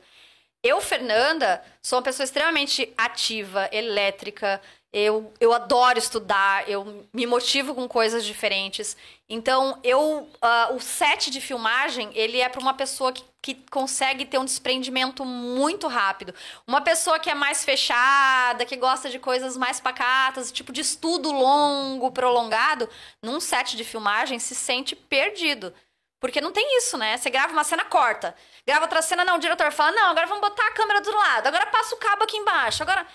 Eu, 0.62 0.82
Fernanda, 0.82 1.64
sou 1.82 1.98
uma 1.98 2.04
pessoa 2.04 2.26
extremamente 2.26 2.94
ativa, 2.98 3.70
elétrica. 3.72 4.62
Eu, 4.92 5.32
eu 5.40 5.54
adoro 5.54 6.00
estudar, 6.00 6.68
eu 6.68 7.08
me 7.14 7.28
motivo 7.28 7.76
com 7.76 7.88
coisas 7.88 8.26
diferentes. 8.26 8.98
Então, 9.30 9.80
eu 9.84 10.28
ah, 10.42 10.70
o 10.74 10.80
set 10.80 11.30
de 11.30 11.40
filmagem, 11.40 12.10
ele 12.16 12.40
é 12.40 12.50
para 12.50 12.60
uma 12.60 12.74
pessoa 12.74 13.14
que, 13.14 13.24
que 13.40 13.54
consegue 13.70 14.26
ter 14.26 14.40
um 14.40 14.46
desprendimento 14.46 15.24
muito 15.24 15.88
rápido. 15.88 16.34
Uma 16.66 16.82
pessoa 16.82 17.20
que 17.20 17.30
é 17.30 17.36
mais 17.36 17.64
fechada, 17.64 18.66
que 18.66 18.76
gosta 18.76 19.12
de 19.12 19.20
coisas 19.20 19.56
mais 19.56 19.80
pacatas, 19.80 20.52
tipo 20.52 20.72
de 20.72 20.82
estudo 20.82 21.32
longo, 21.32 22.12
prolongado, 22.12 22.90
num 23.22 23.40
set 23.40 23.78
de 23.78 23.84
filmagem 23.84 24.40
se 24.40 24.56
sente 24.56 24.96
perdido. 24.96 25.72
Porque 26.20 26.42
não 26.42 26.52
tem 26.52 26.78
isso, 26.78 26.98
né? 26.98 27.16
Você 27.16 27.30
grava 27.30 27.54
uma 27.54 27.64
cena, 27.64 27.86
corta. 27.86 28.36
Grava 28.66 28.86
outra 28.86 29.04
cena, 29.04 29.24
não, 29.24 29.36
o 29.38 29.40
diretor 29.40 29.72
fala, 29.72 29.92
não, 29.92 30.10
agora 30.10 30.26
vamos 30.26 30.42
botar 30.42 30.66
a 30.66 30.72
câmera 30.72 31.00
do 31.00 31.16
lado, 31.16 31.48
agora 31.48 31.68
passa 31.68 31.94
o 31.94 32.00
cabo 32.00 32.24
aqui 32.24 32.38
embaixo, 32.38 32.82
agora... 32.82 33.06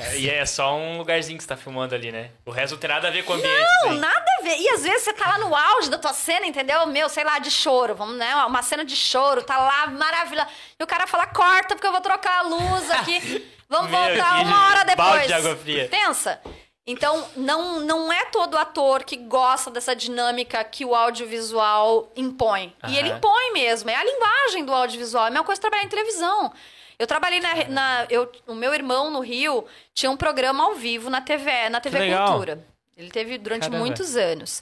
É, 0.00 0.16
e 0.16 0.30
é 0.30 0.46
só 0.46 0.76
um 0.76 0.96
lugarzinho 0.96 1.36
que 1.36 1.42
você 1.42 1.48
tá 1.48 1.56
filmando 1.56 1.92
ali, 1.92 2.12
né? 2.12 2.30
O 2.46 2.52
resto 2.52 2.74
não 2.74 2.78
tem 2.80 2.88
nada 2.88 3.08
a 3.08 3.10
ver 3.10 3.24
com 3.24 3.32
o 3.32 3.36
ambiente. 3.36 3.58
Não, 3.58 3.90
assim. 3.90 3.98
nada 3.98 4.24
a 4.38 4.42
ver. 4.42 4.56
E 4.56 4.68
às 4.68 4.82
vezes 4.84 5.02
você 5.02 5.12
tá 5.12 5.26
lá 5.26 5.38
no 5.38 5.52
auge 5.54 5.90
da 5.90 5.98
tua 5.98 6.12
cena, 6.12 6.46
entendeu? 6.46 6.86
Meu, 6.86 7.08
sei 7.08 7.24
lá, 7.24 7.40
de 7.40 7.50
choro. 7.50 7.96
Vamos, 7.96 8.16
né? 8.16 8.32
Uma 8.44 8.62
cena 8.62 8.84
de 8.84 8.94
choro, 8.94 9.42
tá 9.42 9.58
lá, 9.58 9.88
maravilha. 9.88 10.46
E 10.78 10.84
o 10.84 10.86
cara 10.86 11.08
fala, 11.08 11.26
corta, 11.26 11.74
porque 11.74 11.86
eu 11.86 11.90
vou 11.90 12.00
trocar 12.00 12.38
a 12.38 12.42
luz 12.42 12.90
aqui. 12.92 13.44
Vamos 13.68 13.90
Meu, 13.90 14.00
voltar 14.00 14.40
uma 14.40 14.68
hora 14.68 14.84
depois. 14.84 15.08
balde 15.08 15.26
de 15.26 15.32
água 15.34 15.56
fria. 15.56 15.88
Pensa. 15.90 16.40
Então, 16.86 17.28
não, 17.36 17.80
não 17.80 18.10
é 18.10 18.24
todo 18.26 18.56
ator 18.56 19.02
que 19.02 19.16
gosta 19.16 19.70
dessa 19.70 19.94
dinâmica 19.94 20.64
que 20.64 20.86
o 20.86 20.94
audiovisual 20.94 22.10
impõe. 22.16 22.74
E 22.88 22.96
ele 22.96 23.10
impõe 23.10 23.52
mesmo. 23.52 23.90
É 23.90 23.94
a 23.94 24.04
linguagem 24.04 24.64
do 24.64 24.72
audiovisual. 24.72 25.24
É 25.24 25.26
a 25.26 25.30
mesma 25.30 25.44
coisa 25.44 25.60
trabalhar 25.60 25.82
em 25.84 25.88
televisão. 25.88 26.50
Eu 26.98 27.06
trabalhei 27.06 27.40
na. 27.40 27.54
na- 27.68 28.06
eu, 28.10 28.30
o 28.46 28.54
meu 28.54 28.74
irmão 28.74 29.10
no 29.10 29.20
Rio 29.20 29.64
tinha 29.94 30.10
um 30.10 30.16
programa 30.16 30.64
ao 30.64 30.74
vivo 30.74 31.08
na 31.08 31.20
TV, 31.20 31.68
na 31.68 31.80
TV. 31.80 31.98
Cultura. 32.16 32.66
Ele 32.96 33.10
teve 33.10 33.38
durante 33.38 33.62
Caramba. 33.62 33.78
muitos 33.78 34.16
anos. 34.16 34.60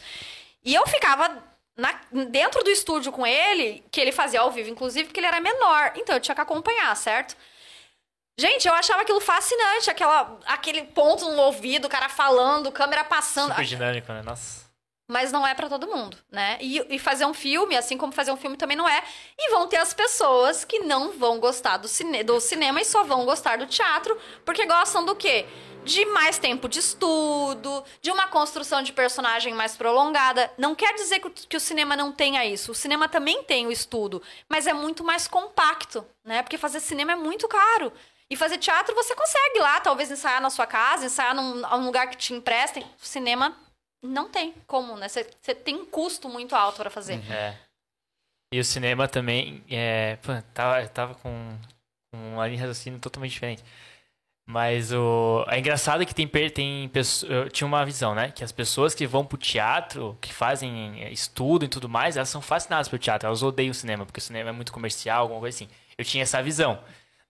E 0.62 0.74
eu 0.74 0.86
ficava 0.86 1.42
na- 1.76 1.98
dentro 2.28 2.62
do 2.62 2.68
estúdio 2.70 3.10
com 3.10 3.26
ele, 3.26 3.82
que 3.90 4.00
ele 4.00 4.12
fazia 4.12 4.40
ao 4.40 4.50
vivo, 4.50 4.68
inclusive, 4.68 5.04
porque 5.08 5.20
ele 5.20 5.26
era 5.26 5.40
menor. 5.40 5.92
Então 5.96 6.14
eu 6.14 6.20
tinha 6.20 6.34
que 6.34 6.40
acompanhar, 6.40 6.94
certo? 6.96 7.34
Gente, 8.38 8.68
eu 8.68 8.74
achava 8.74 9.00
aquilo 9.00 9.20
fascinante, 9.20 9.88
aquela, 9.90 10.38
aquele 10.44 10.82
ponto 10.82 11.24
no 11.30 11.40
ouvido, 11.40 11.86
o 11.86 11.88
cara 11.88 12.10
falando, 12.10 12.70
câmera 12.70 13.02
passando. 13.02 13.48
Super 13.48 13.64
dinâmico, 13.64 14.12
né? 14.12 14.20
Nossa. 14.22 14.65
Mas 15.08 15.30
não 15.30 15.46
é 15.46 15.54
pra 15.54 15.68
todo 15.68 15.86
mundo, 15.86 16.16
né? 16.30 16.58
E, 16.60 16.84
e 16.94 16.98
fazer 16.98 17.24
um 17.24 17.34
filme, 17.34 17.76
assim 17.76 17.96
como 17.96 18.12
fazer 18.12 18.32
um 18.32 18.36
filme 18.36 18.56
também 18.56 18.76
não 18.76 18.88
é. 18.88 19.02
E 19.38 19.50
vão 19.50 19.68
ter 19.68 19.76
as 19.76 19.94
pessoas 19.94 20.64
que 20.64 20.80
não 20.80 21.12
vão 21.12 21.38
gostar 21.38 21.76
do, 21.76 21.86
cine 21.86 22.24
do 22.24 22.40
cinema 22.40 22.80
e 22.80 22.84
só 22.84 23.04
vão 23.04 23.24
gostar 23.24 23.58
do 23.58 23.66
teatro, 23.66 24.18
porque 24.44 24.66
gostam 24.66 25.04
do 25.04 25.14
quê? 25.14 25.46
De 25.84 26.04
mais 26.06 26.38
tempo 26.38 26.68
de 26.68 26.80
estudo, 26.80 27.84
de 28.02 28.10
uma 28.10 28.26
construção 28.26 28.82
de 28.82 28.92
personagem 28.92 29.54
mais 29.54 29.76
prolongada. 29.76 30.50
Não 30.58 30.74
quer 30.74 30.94
dizer 30.94 31.20
que 31.20 31.28
o, 31.28 31.30
que 31.30 31.56
o 31.56 31.60
cinema 31.60 31.94
não 31.94 32.10
tenha 32.10 32.44
isso. 32.44 32.72
O 32.72 32.74
cinema 32.74 33.08
também 33.08 33.44
tem 33.44 33.68
o 33.68 33.72
estudo, 33.72 34.20
mas 34.48 34.66
é 34.66 34.72
muito 34.72 35.04
mais 35.04 35.28
compacto, 35.28 36.04
né? 36.24 36.42
Porque 36.42 36.58
fazer 36.58 36.80
cinema 36.80 37.12
é 37.12 37.16
muito 37.16 37.46
caro. 37.46 37.92
E 38.28 38.34
fazer 38.34 38.58
teatro 38.58 38.92
você 38.92 39.14
consegue 39.14 39.60
lá, 39.60 39.78
talvez 39.78 40.10
ensaiar 40.10 40.40
na 40.40 40.50
sua 40.50 40.66
casa, 40.66 41.06
ensaiar 41.06 41.32
num, 41.32 41.54
num 41.60 41.86
lugar 41.86 42.10
que 42.10 42.16
te 42.16 42.34
emprestem. 42.34 42.84
Cinema 42.98 43.56
não 44.06 44.30
tem 44.30 44.54
como, 44.66 44.96
né? 44.96 45.08
Você 45.08 45.24
tem 45.54 45.74
um 45.74 45.86
custo 45.86 46.28
muito 46.28 46.54
alto 46.54 46.78
para 46.78 46.90
fazer. 46.90 47.20
É. 47.30 47.56
E 48.52 48.60
o 48.60 48.64
cinema 48.64 49.08
também, 49.08 49.64
é, 49.68 50.16
pô, 50.16 50.32
tava, 50.54 50.86
tava 50.88 51.14
com, 51.16 51.58
uma 52.12 52.46
linha 52.46 52.58
de 52.58 52.62
raciocínio 52.62 53.00
totalmente 53.00 53.32
diferente. 53.32 53.64
Mas 54.48 54.92
o 54.92 55.44
é 55.48 55.58
engraçado 55.58 56.06
que 56.06 56.14
tem 56.14 56.28
tem 56.28 56.90
eu 57.28 57.50
tinha 57.50 57.66
uma 57.66 57.84
visão, 57.84 58.14
né, 58.14 58.30
que 58.30 58.44
as 58.44 58.52
pessoas 58.52 58.94
que 58.94 59.04
vão 59.04 59.26
pro 59.26 59.36
teatro, 59.36 60.16
que 60.20 60.32
fazem 60.32 61.02
é, 61.02 61.10
estudo 61.10 61.64
e 61.64 61.68
tudo 61.68 61.88
mais, 61.88 62.16
elas 62.16 62.28
são 62.28 62.40
fascinadas 62.40 62.88
pelo 62.88 63.00
teatro, 63.00 63.26
elas 63.26 63.42
odeiam 63.42 63.72
o 63.72 63.74
cinema, 63.74 64.06
porque 64.06 64.20
o 64.20 64.22
cinema 64.22 64.50
é 64.50 64.52
muito 64.52 64.72
comercial, 64.72 65.22
alguma 65.22 65.40
coisa 65.40 65.56
assim. 65.56 65.68
Eu 65.98 66.04
tinha 66.04 66.22
essa 66.22 66.40
visão. 66.40 66.78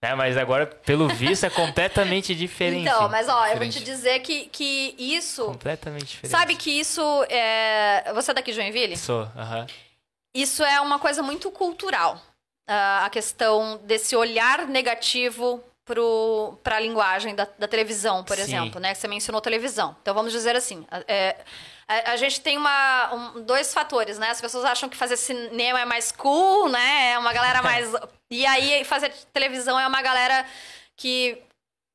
Né? 0.01 0.13
Mas 0.15 0.37
agora, 0.37 0.65
pelo 0.67 1.07
visto, 1.07 1.45
é 1.45 1.49
completamente 1.49 2.33
diferente. 2.35 2.87
Então, 2.87 3.09
mas 3.09 3.27
ó, 3.27 3.43
diferente. 3.47 3.51
eu 3.53 3.57
vou 3.57 3.69
te 3.69 3.83
dizer 3.83 4.19
que, 4.19 4.45
que 4.47 4.95
isso. 4.97 5.45
Completamente 5.45 6.07
diferente. 6.07 6.31
Sabe 6.31 6.55
que 6.55 6.69
isso 6.69 7.01
é. 7.29 8.11
Você 8.13 8.31
é 8.31 8.33
daqui 8.33 8.51
de 8.51 8.57
Joinville? 8.57 8.95
Sou, 8.97 9.21
aham. 9.35 9.61
Uh 9.61 9.65
-huh. 9.65 9.71
Isso 10.33 10.63
é 10.63 10.79
uma 10.81 10.99
coisa 10.99 11.23
muito 11.23 11.49
cultural. 11.49 12.21
Uh, 12.69 13.05
a 13.05 13.09
questão 13.09 13.79
desse 13.85 14.15
olhar 14.15 14.67
negativo 14.67 15.63
para 16.61 16.75
a 16.75 16.79
linguagem 16.79 17.33
da, 17.33 17.47
da 17.57 17.67
televisão, 17.67 18.23
por 18.23 18.35
Sim. 18.35 18.43
exemplo, 18.43 18.79
né? 18.79 18.93
Você 18.93 19.07
mencionou 19.07 19.41
televisão. 19.41 19.95
Então 20.01 20.13
vamos 20.13 20.31
dizer 20.31 20.55
assim. 20.55 20.85
É, 21.07 21.37
a, 21.87 22.11
a, 22.11 22.17
gente 22.17 22.41
tem 22.41 22.57
uma, 22.57 23.13
um, 23.13 23.41
dois 23.41 23.73
fatores, 23.73 24.19
né? 24.19 24.29
As 24.29 24.41
pessoas 24.41 24.65
acham 24.65 24.89
que 24.89 24.97
fazer 24.97 25.15
cinema 25.15 25.79
é 25.79 25.85
mais 25.85 26.11
cool, 26.11 26.67
né? 26.69 27.13
É 27.13 27.17
uma 27.17 27.31
galera 27.31 27.61
mais. 27.63 27.89
E 28.29 28.45
aí 28.45 28.83
fazer 28.83 29.11
televisão 29.33 29.79
é 29.79 29.87
uma 29.87 30.01
galera 30.01 30.45
que 30.95 31.41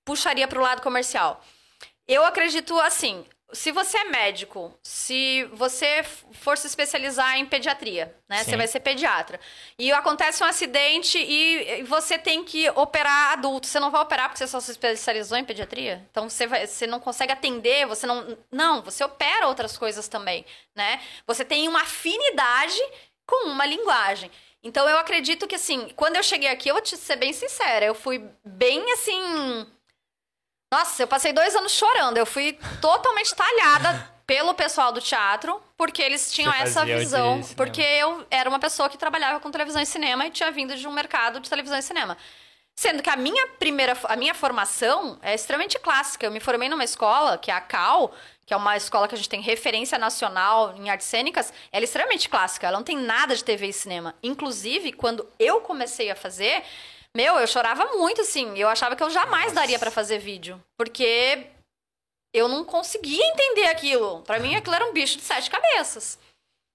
puxaria 0.04 0.48
para 0.48 0.58
o 0.58 0.62
lado 0.62 0.82
comercial. 0.82 1.42
Eu 2.06 2.24
acredito 2.24 2.78
assim, 2.80 3.24
se 3.52 3.70
você 3.70 3.98
é 3.98 4.04
médico, 4.04 4.74
se 4.82 5.44
você 5.52 6.02
for 6.32 6.56
se 6.56 6.66
especializar 6.66 7.36
em 7.36 7.44
pediatria, 7.44 8.14
né? 8.28 8.38
Sim. 8.38 8.50
Você 8.50 8.56
vai 8.56 8.66
ser 8.66 8.80
pediatra. 8.80 9.38
E 9.78 9.92
acontece 9.92 10.42
um 10.42 10.46
acidente 10.46 11.18
e 11.18 11.82
você 11.82 12.18
tem 12.18 12.42
que 12.42 12.68
operar 12.70 13.32
adulto. 13.32 13.66
Você 13.66 13.78
não 13.78 13.90
vai 13.90 14.00
operar 14.00 14.28
porque 14.28 14.38
você 14.38 14.46
só 14.46 14.58
se 14.58 14.70
especializou 14.70 15.36
em 15.36 15.44
pediatria? 15.44 16.04
Então 16.10 16.28
você, 16.28 16.46
vai, 16.46 16.66
você 16.66 16.86
não 16.86 16.98
consegue 16.98 17.32
atender, 17.32 17.86
você 17.86 18.06
não. 18.06 18.36
Não, 18.50 18.82
você 18.82 19.04
opera 19.04 19.46
outras 19.46 19.76
coisas 19.76 20.08
também, 20.08 20.46
né? 20.74 21.00
Você 21.26 21.44
tem 21.44 21.68
uma 21.68 21.82
afinidade 21.82 22.80
com 23.26 23.48
uma 23.48 23.66
linguagem. 23.66 24.30
Então 24.62 24.88
eu 24.88 24.98
acredito 24.98 25.46
que 25.46 25.56
assim, 25.56 25.88
quando 25.96 26.16
eu 26.16 26.22
cheguei 26.22 26.48
aqui, 26.48 26.68
eu 26.68 26.74
vou 26.74 26.82
te 26.82 26.96
ser 26.96 27.16
bem 27.16 27.32
sincera, 27.32 27.84
eu 27.84 27.94
fui 27.94 28.24
bem 28.44 28.92
assim 28.92 29.66
nossa, 30.72 31.02
eu 31.02 31.06
passei 31.06 31.34
dois 31.34 31.54
anos 31.54 31.72
chorando. 31.72 32.16
Eu 32.16 32.24
fui 32.24 32.58
totalmente 32.80 33.34
talhada 33.34 34.10
pelo 34.26 34.54
pessoal 34.54 34.90
do 34.90 35.02
teatro, 35.02 35.62
porque 35.76 36.00
eles 36.00 36.32
tinham 36.32 36.50
essa 36.50 36.82
visão. 36.82 37.42
Porque 37.54 37.82
eu 37.82 38.26
era 38.30 38.48
uma 38.48 38.58
pessoa 38.58 38.88
que 38.88 38.96
trabalhava 38.96 39.38
com 39.38 39.50
televisão 39.50 39.82
e 39.82 39.84
cinema 39.84 40.26
e 40.26 40.30
tinha 40.30 40.50
vindo 40.50 40.74
de 40.74 40.88
um 40.88 40.92
mercado 40.92 41.40
de 41.40 41.50
televisão 41.50 41.78
e 41.78 41.82
cinema. 41.82 42.16
Sendo 42.74 43.02
que 43.02 43.10
a 43.10 43.16
minha 43.16 43.48
primeira, 43.58 43.94
a 44.04 44.16
minha 44.16 44.32
formação 44.32 45.18
é 45.20 45.34
extremamente 45.34 45.78
clássica. 45.78 46.24
Eu 46.24 46.30
me 46.30 46.40
formei 46.40 46.70
numa 46.70 46.84
escola, 46.84 47.36
que 47.36 47.50
é 47.50 47.54
a 47.54 47.60
CAL, 47.60 48.14
que 48.44 48.52
é 48.52 48.56
uma 48.56 48.76
escola 48.76 49.06
que 49.06 49.14
a 49.14 49.18
gente 49.18 49.28
tem 49.28 49.40
referência 49.40 49.98
nacional 49.98 50.74
em 50.76 50.90
artes 50.90 51.06
cênicas, 51.06 51.52
ela 51.70 51.82
é 51.82 51.84
extremamente 51.84 52.28
clássica. 52.28 52.66
Ela 52.66 52.78
não 52.78 52.84
tem 52.84 52.96
nada 52.96 53.34
de 53.34 53.44
TV 53.44 53.68
e 53.68 53.72
cinema. 53.72 54.14
Inclusive, 54.22 54.92
quando 54.92 55.28
eu 55.38 55.60
comecei 55.60 56.10
a 56.10 56.16
fazer, 56.16 56.64
meu, 57.16 57.38
eu 57.38 57.46
chorava 57.46 57.84
muito, 57.96 58.20
assim. 58.20 58.58
Eu 58.58 58.68
achava 58.68 58.96
que 58.96 59.02
eu 59.02 59.10
jamais 59.10 59.46
Nossa. 59.46 59.54
daria 59.54 59.78
para 59.78 59.90
fazer 59.90 60.18
vídeo. 60.18 60.62
Porque 60.76 61.46
eu 62.34 62.48
não 62.48 62.64
conseguia 62.64 63.24
entender 63.26 63.66
aquilo. 63.66 64.22
Para 64.22 64.40
mim, 64.40 64.54
aquilo 64.54 64.74
era 64.74 64.86
um 64.86 64.92
bicho 64.92 65.16
de 65.16 65.22
sete 65.22 65.50
cabeças. 65.50 66.18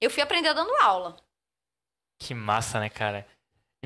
Eu 0.02 0.10
fui 0.10 0.22
aprender 0.22 0.54
dando 0.54 0.74
aula. 0.82 1.18
Que 2.22 2.34
massa, 2.34 2.80
né, 2.80 2.90
cara? 2.90 3.28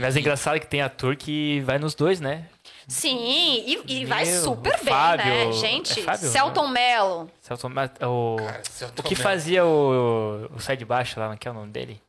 Mas 0.02 0.16
é 0.16 0.20
engraçado 0.20 0.60
que 0.60 0.68
tem 0.68 0.82
ator 0.82 1.16
que 1.16 1.60
vai 1.62 1.78
nos 1.78 1.94
dois, 1.96 2.20
né? 2.20 2.46
Sim, 2.88 3.18
e, 3.18 3.82
e 3.88 4.06
vai 4.06 4.26
super 4.26 4.78
bem, 4.84 4.94
Fábio, 4.94 5.26
né, 5.26 5.52
gente? 5.54 6.00
É 6.00 6.04
Fábio, 6.04 6.30
Celton 6.30 6.68
né? 6.68 6.74
Mello. 6.74 7.32
Celton, 7.40 7.70
o, 7.70 8.36
Cara, 8.38 8.62
Celton 8.64 9.02
o 9.02 9.04
que 9.04 9.16
Mello. 9.16 9.24
fazia 9.24 9.66
o, 9.66 10.50
o 10.54 10.60
Sai 10.60 10.76
de 10.76 10.84
Baixo 10.84 11.20
lá, 11.20 11.28
não 11.28 11.38
é 11.48 11.52
o 11.52 11.54
nome 11.54 11.72
dele? 11.72 12.02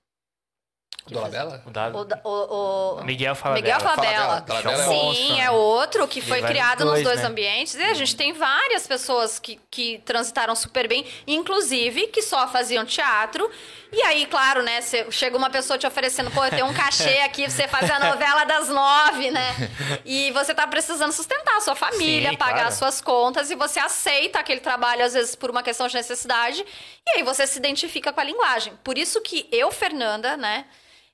O 1.06 1.10
Dolabella? 1.10 1.62
O, 1.66 1.70
da... 2.04 2.20
o, 2.22 2.30
o, 2.30 3.00
o, 3.00 3.04
Miguel 3.04 3.34
Falabella. 3.34 3.62
Miguel 3.62 3.80
Falabella. 3.80 4.44
Falabella. 4.46 5.14
Sim, 5.14 5.40
é 5.40 5.50
outro 5.50 6.06
que 6.06 6.20
foi 6.20 6.40
criado 6.42 6.84
dois, 6.84 6.92
nos 6.92 7.02
dois 7.02 7.20
né? 7.20 7.26
ambientes. 7.26 7.74
E 7.74 7.82
a 7.82 7.94
gente 7.94 8.14
tem 8.14 8.32
várias 8.32 8.86
pessoas 8.86 9.40
que, 9.40 9.58
que 9.68 9.98
transitaram 10.04 10.54
super 10.54 10.86
bem, 10.86 11.04
inclusive 11.26 12.06
que 12.06 12.22
só 12.22 12.46
faziam 12.46 12.84
teatro. 12.84 13.50
E 13.92 14.00
aí, 14.02 14.26
claro, 14.26 14.62
né? 14.62 14.80
Cê, 14.80 15.04
chega 15.10 15.36
uma 15.36 15.50
pessoa 15.50 15.76
te 15.76 15.86
oferecendo, 15.86 16.30
pô, 16.30 16.40
tem 16.48 16.62
um 16.62 16.72
cachê 16.72 17.18
aqui 17.26 17.42
pra 17.42 17.50
você 17.50 17.66
fazer 17.66 17.92
a 17.92 17.98
novela 17.98 18.44
das 18.44 18.68
nove, 18.68 19.30
né? 19.32 19.70
E 20.04 20.30
você 20.30 20.54
tá 20.54 20.68
precisando 20.68 21.12
sustentar 21.12 21.56
a 21.56 21.60
sua 21.60 21.74
família, 21.74 22.30
Sim, 22.30 22.36
pagar 22.36 22.52
claro. 22.52 22.68
as 22.68 22.74
suas 22.74 23.00
contas, 23.00 23.50
e 23.50 23.56
você 23.56 23.80
aceita 23.80 24.38
aquele 24.38 24.60
trabalho, 24.60 25.04
às 25.04 25.14
vezes, 25.14 25.34
por 25.34 25.50
uma 25.50 25.64
questão 25.64 25.88
de 25.88 25.94
necessidade, 25.94 26.64
e 27.06 27.18
aí 27.18 27.22
você 27.24 27.44
se 27.44 27.58
identifica 27.58 28.12
com 28.12 28.20
a 28.20 28.24
linguagem. 28.24 28.72
Por 28.84 28.96
isso 28.96 29.20
que 29.20 29.48
eu, 29.50 29.70
Fernanda, 29.72 30.36
né? 30.36 30.64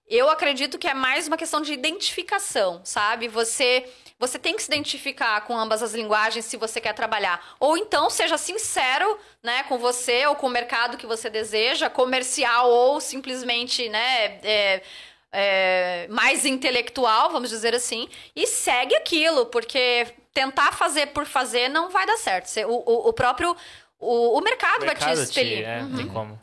Eu 0.08 0.30
acredito 0.30 0.78
que 0.78 0.88
é 0.88 0.94
mais 0.94 1.28
uma 1.28 1.36
questão 1.36 1.60
de 1.60 1.72
identificação, 1.72 2.80
sabe? 2.84 3.28
Você 3.28 3.84
você 4.18 4.36
tem 4.36 4.56
que 4.56 4.62
se 4.62 4.68
identificar 4.68 5.40
com 5.42 5.56
ambas 5.56 5.80
as 5.80 5.94
linguagens 5.94 6.44
se 6.44 6.56
você 6.56 6.80
quer 6.80 6.92
trabalhar. 6.92 7.40
Ou 7.60 7.76
então 7.76 8.10
seja 8.10 8.36
sincero, 8.36 9.16
né, 9.42 9.62
com 9.64 9.78
você 9.78 10.26
ou 10.26 10.34
com 10.34 10.48
o 10.48 10.50
mercado 10.50 10.96
que 10.96 11.06
você 11.06 11.30
deseja, 11.30 11.88
comercial 11.88 12.68
ou 12.68 13.00
simplesmente, 13.00 13.88
né, 13.88 14.40
é, 14.42 14.82
é, 15.30 16.08
mais 16.10 16.44
intelectual, 16.44 17.30
vamos 17.30 17.48
dizer 17.48 17.76
assim, 17.76 18.08
e 18.34 18.44
segue 18.44 18.96
aquilo, 18.96 19.46
porque 19.46 20.08
tentar 20.34 20.72
fazer 20.72 21.08
por 21.08 21.24
fazer 21.24 21.68
não 21.68 21.90
vai 21.90 22.04
dar 22.04 22.16
certo. 22.16 22.48
O, 22.66 22.82
o, 22.84 23.08
o 23.10 23.12
próprio 23.12 23.56
o, 24.00 24.38
o 24.38 24.40
mercado, 24.40 24.82
o 24.82 24.86
mercado 24.86 25.14
vai 25.14 25.16
te 25.16 25.22
expelir. 25.22 25.58
Te, 25.58 25.64
é, 25.64 25.80
uhum. 25.80 25.96
Tem 25.96 26.08
como. 26.08 26.38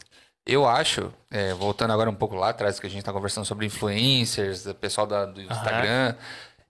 Eu 0.46 0.68
acho, 0.68 1.12
é, 1.36 1.54
voltando 1.54 1.92
agora 1.92 2.10
um 2.10 2.16
pouco 2.16 2.34
lá 2.34 2.50
atrás, 2.50 2.80
que 2.80 2.88
a 2.88 2.90
gente 2.90 3.00
está 3.00 3.12
conversando 3.12 3.44
sobre 3.44 3.66
influencers, 3.66 4.66
pessoal 4.80 5.06
da, 5.06 5.26
do 5.26 5.42
Instagram, 5.42 6.12
uhum. 6.12 6.16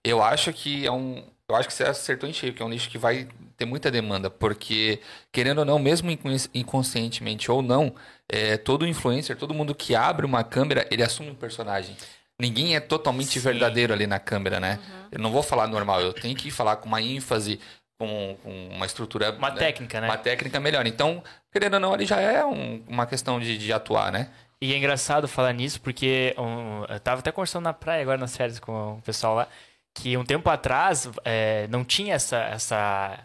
eu 0.02 0.20
acho 0.20 0.52
que 0.52 0.84
é 0.84 0.90
um. 0.90 1.22
Eu 1.48 1.54
acho 1.54 1.68
que 1.68 1.74
você 1.74 1.84
acertou 1.84 2.28
em 2.28 2.32
cheio, 2.32 2.52
que 2.52 2.60
é 2.60 2.64
um 2.64 2.68
nicho 2.68 2.90
que 2.90 2.98
vai 2.98 3.28
ter 3.56 3.64
muita 3.64 3.88
demanda, 3.92 4.28
porque, 4.28 5.00
querendo 5.30 5.58
ou 5.58 5.64
não, 5.64 5.78
mesmo 5.78 6.10
inconscientemente 6.52 7.48
ou 7.48 7.62
não, 7.62 7.94
é, 8.28 8.56
todo 8.56 8.84
influencer, 8.84 9.36
todo 9.36 9.54
mundo 9.54 9.72
que 9.72 9.94
abre 9.94 10.26
uma 10.26 10.42
câmera, 10.42 10.84
ele 10.90 11.04
assume 11.04 11.30
um 11.30 11.36
personagem. 11.36 11.96
Ninguém 12.36 12.74
é 12.74 12.80
totalmente 12.80 13.38
Sim. 13.38 13.38
verdadeiro 13.38 13.92
ali 13.92 14.08
na 14.08 14.18
câmera, 14.18 14.58
né? 14.58 14.80
Uhum. 14.82 15.08
Eu 15.12 15.18
não 15.20 15.30
vou 15.30 15.44
falar 15.44 15.68
normal, 15.68 16.00
eu 16.00 16.12
tenho 16.12 16.34
que 16.34 16.50
falar 16.50 16.74
com 16.76 16.88
uma 16.88 17.00
ênfase, 17.00 17.60
com, 17.96 18.36
com 18.42 18.68
uma 18.70 18.84
estrutura. 18.84 19.30
Uma 19.30 19.50
né? 19.50 19.56
técnica, 19.56 20.00
né? 20.00 20.08
Uma 20.08 20.18
técnica 20.18 20.58
melhor. 20.58 20.84
Então, 20.88 21.22
querendo 21.52 21.74
ou 21.74 21.80
não, 21.80 21.94
ali 21.94 22.04
já 22.04 22.20
é 22.20 22.44
um, 22.44 22.82
uma 22.88 23.06
questão 23.06 23.38
de, 23.38 23.56
de 23.56 23.72
atuar, 23.72 24.10
né? 24.10 24.30
E 24.60 24.72
é 24.72 24.76
engraçado 24.76 25.28
falar 25.28 25.52
nisso, 25.52 25.80
porque 25.80 26.34
um, 26.38 26.84
eu 26.88 26.98
tava 27.00 27.20
até 27.20 27.30
conversando 27.30 27.64
na 27.64 27.72
praia 27.74 28.00
agora 28.02 28.16
nas 28.16 28.36
férias 28.36 28.58
com 28.58 28.94
o 28.94 29.02
pessoal 29.02 29.34
lá, 29.34 29.48
que 29.94 30.16
um 30.16 30.24
tempo 30.24 30.48
atrás 30.48 31.08
é, 31.24 31.66
não 31.68 31.84
tinha 31.84 32.14
essa, 32.14 32.38
essa 32.38 33.18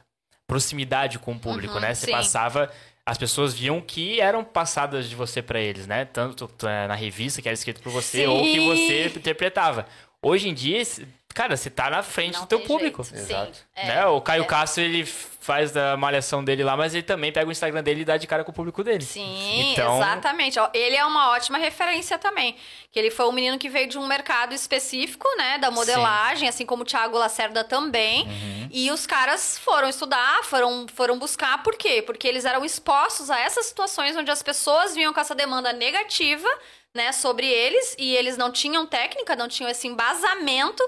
proximidade 0.45 1.19
com 1.19 1.31
o 1.31 1.39
público, 1.39 1.75
uhum, 1.75 1.79
né? 1.79 1.93
Você 1.93 2.07
sim. 2.07 2.11
passava, 2.11 2.69
as 3.05 3.17
pessoas 3.17 3.53
viam 3.53 3.79
que 3.79 4.19
eram 4.19 4.43
passadas 4.43 5.09
de 5.09 5.15
você 5.15 5.41
para 5.41 5.59
eles, 5.59 5.87
né? 5.87 6.03
Tanto 6.03 6.49
é, 6.67 6.87
na 6.87 6.95
revista 6.95 7.41
que 7.41 7.47
era 7.47 7.53
escrito 7.53 7.81
por 7.81 7.91
você 7.91 8.19
sim. 8.19 8.27
ou 8.27 8.43
que 8.43 8.59
você 8.59 9.07
interpretava. 9.07 9.85
Hoje 10.21 10.49
em 10.49 10.53
dia, 10.53 10.83
cara, 11.33 11.55
você 11.55 11.69
tá 11.69 11.89
na 11.89 12.03
frente 12.03 12.33
Não 12.33 12.41
do 12.41 12.47
teu 12.47 12.59
público. 12.59 13.03
jeito. 13.03 13.19
Exato. 13.19 13.55
Sim. 13.55 13.63
É, 13.75 13.87
né? 13.87 14.05
O 14.07 14.19
Caio 14.19 14.43
é. 14.43 14.45
Castro, 14.45 14.83
ele 14.83 15.07
faz 15.41 15.71
da 15.71 15.97
malhação 15.97 16.43
dele 16.43 16.63
lá, 16.63 16.77
mas 16.77 16.93
ele 16.93 17.01
também 17.01 17.31
pega 17.31 17.47
o 17.49 17.51
Instagram 17.51 17.81
dele 17.81 18.01
e 18.01 18.05
dá 18.05 18.15
de 18.15 18.27
cara 18.27 18.43
com 18.43 18.51
o 18.51 18.53
público 18.53 18.83
dele. 18.83 19.03
Sim, 19.03 19.71
Então- 19.73 19.97
exatamente. 19.97 20.59
Ele 20.71 20.95
é 20.95 21.03
uma 21.03 21.31
ótima 21.31 21.57
referência 21.57 22.19
também. 22.19 22.55
Que 22.91 22.99
ele 22.99 23.09
foi 23.09 23.27
um 23.27 23.31
menino 23.31 23.57
que 23.57 23.67
veio 23.67 23.87
de 23.87 23.97
um 23.97 24.05
mercado 24.05 24.53
específico, 24.53 25.27
né? 25.37 25.57
Da 25.57 25.71
modelagem, 25.71 26.47
assim 26.47 26.63
como 26.63 26.83
o 26.83 26.85
Thiago 26.85 27.17
Lacerda 27.17 27.63
também. 27.63 28.23
Uhum. 28.27 28.69
E 28.71 28.91
os 28.91 29.07
caras 29.07 29.57
foram 29.57 29.89
estudar, 29.89 30.43
foram, 30.43 30.85
foram 30.93 31.17
buscar. 31.17 31.63
Por 31.63 31.75
quê? 31.75 32.03
Porque 32.03 32.27
eles 32.27 32.45
eram 32.45 32.63
expostos 32.63 33.31
a 33.31 33.39
essas 33.39 33.65
situações 33.65 34.15
onde 34.15 34.29
as 34.29 34.43
pessoas 34.43 34.93
vinham 34.93 35.11
com 35.11 35.19
essa 35.19 35.33
demanda 35.33 35.73
negativa, 35.73 36.47
né? 36.93 37.11
Sobre 37.11 37.47
eles. 37.47 37.95
E 37.97 38.15
eles 38.15 38.37
não 38.37 38.51
tinham 38.51 38.85
técnica, 38.85 39.35
não 39.35 39.47
tinham 39.47 39.71
esse 39.71 39.87
embasamento. 39.87 40.83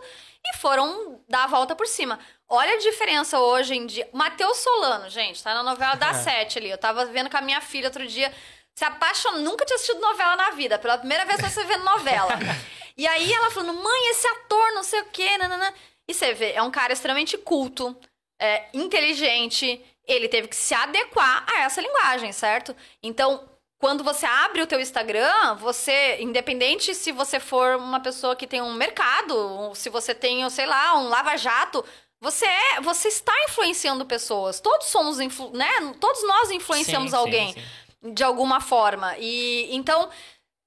E 0.46 0.58
foram 0.58 1.20
dar 1.28 1.46
a 1.46 1.48
volta 1.48 1.74
por 1.74 1.88
cima. 1.88 2.20
Olha 2.56 2.76
a 2.76 2.78
diferença 2.78 3.40
hoje 3.40 3.74
em 3.74 3.88
dia. 3.88 4.08
Matheus 4.14 4.60
Solano, 4.60 5.10
gente, 5.10 5.42
tá 5.42 5.56
na 5.56 5.64
novela 5.64 5.96
da 5.96 6.14
Sete 6.24 6.60
ali. 6.60 6.70
Eu 6.70 6.78
tava 6.78 7.04
vendo 7.06 7.28
com 7.28 7.36
a 7.36 7.42
minha 7.42 7.60
filha 7.60 7.88
outro 7.88 8.06
dia. 8.06 8.32
Se 8.76 8.86
apaixonou, 8.86 9.42
nunca 9.42 9.66
tinha 9.66 9.76
assistido 9.76 10.00
novela 10.00 10.36
na 10.36 10.52
vida. 10.52 10.78
Pela 10.78 11.00
primeira 11.00 11.26
vez 11.26 11.42
você 11.42 11.64
vendo 11.64 11.84
novela. 11.84 12.34
e 12.96 13.08
aí 13.08 13.34
ela 13.34 13.50
falando, 13.50 13.74
mãe, 13.74 14.12
esse 14.12 14.28
ator, 14.28 14.72
não 14.76 14.84
sei 14.84 15.02
o 15.02 15.06
quê, 15.06 15.36
nanana. 15.36 15.74
E 16.08 16.14
você 16.14 16.36
vê, 16.36 16.52
é 16.52 16.62
um 16.62 16.70
cara 16.70 16.94
extremamente 16.94 17.40
culto, 17.40 17.98
é, 18.40 18.68
inteligente. 18.72 19.84
Ele 20.06 20.28
teve 20.28 20.48
que 20.48 20.56
se 20.56 20.76
adequar 20.76 21.44
a 21.52 21.62
essa 21.62 21.82
linguagem, 21.82 22.32
certo? 22.32 22.76
Então, 23.02 23.50
quando 23.80 24.04
você 24.04 24.28
abre 24.28 24.62
o 24.62 24.68
teu 24.68 24.80
Instagram, 24.80 25.56
você, 25.56 26.18
independente 26.22 26.94
se 26.94 27.12
você 27.12 27.40
for 27.40 27.78
uma 27.78 28.00
pessoa 28.00 28.36
que 28.36 28.46
tem 28.46 28.62
um 28.62 28.74
mercado, 28.74 29.36
ou 29.36 29.74
se 29.74 29.90
você 29.90 30.14
tem, 30.14 30.48
sei 30.52 30.68
lá, 30.68 31.00
um 31.00 31.10
lava-jato, 31.10 31.84
você 32.24 32.46
é, 32.46 32.82
você 32.82 33.10
está 33.10 33.34
influenciando 33.50 34.06
pessoas. 34.06 34.60
Todos 34.60 34.88
somos, 34.88 35.20
influ, 35.20 35.52
né? 35.52 35.70
Todos 36.00 36.24
nós 36.26 36.50
influenciamos 36.50 37.12
Sim, 37.12 37.16
sim, 37.18 37.22
alguém 37.22 37.54
sim. 37.54 38.14
de 38.14 38.24
alguma 38.24 38.60
forma. 38.62 39.16
E 39.20 39.68
então 39.76 40.10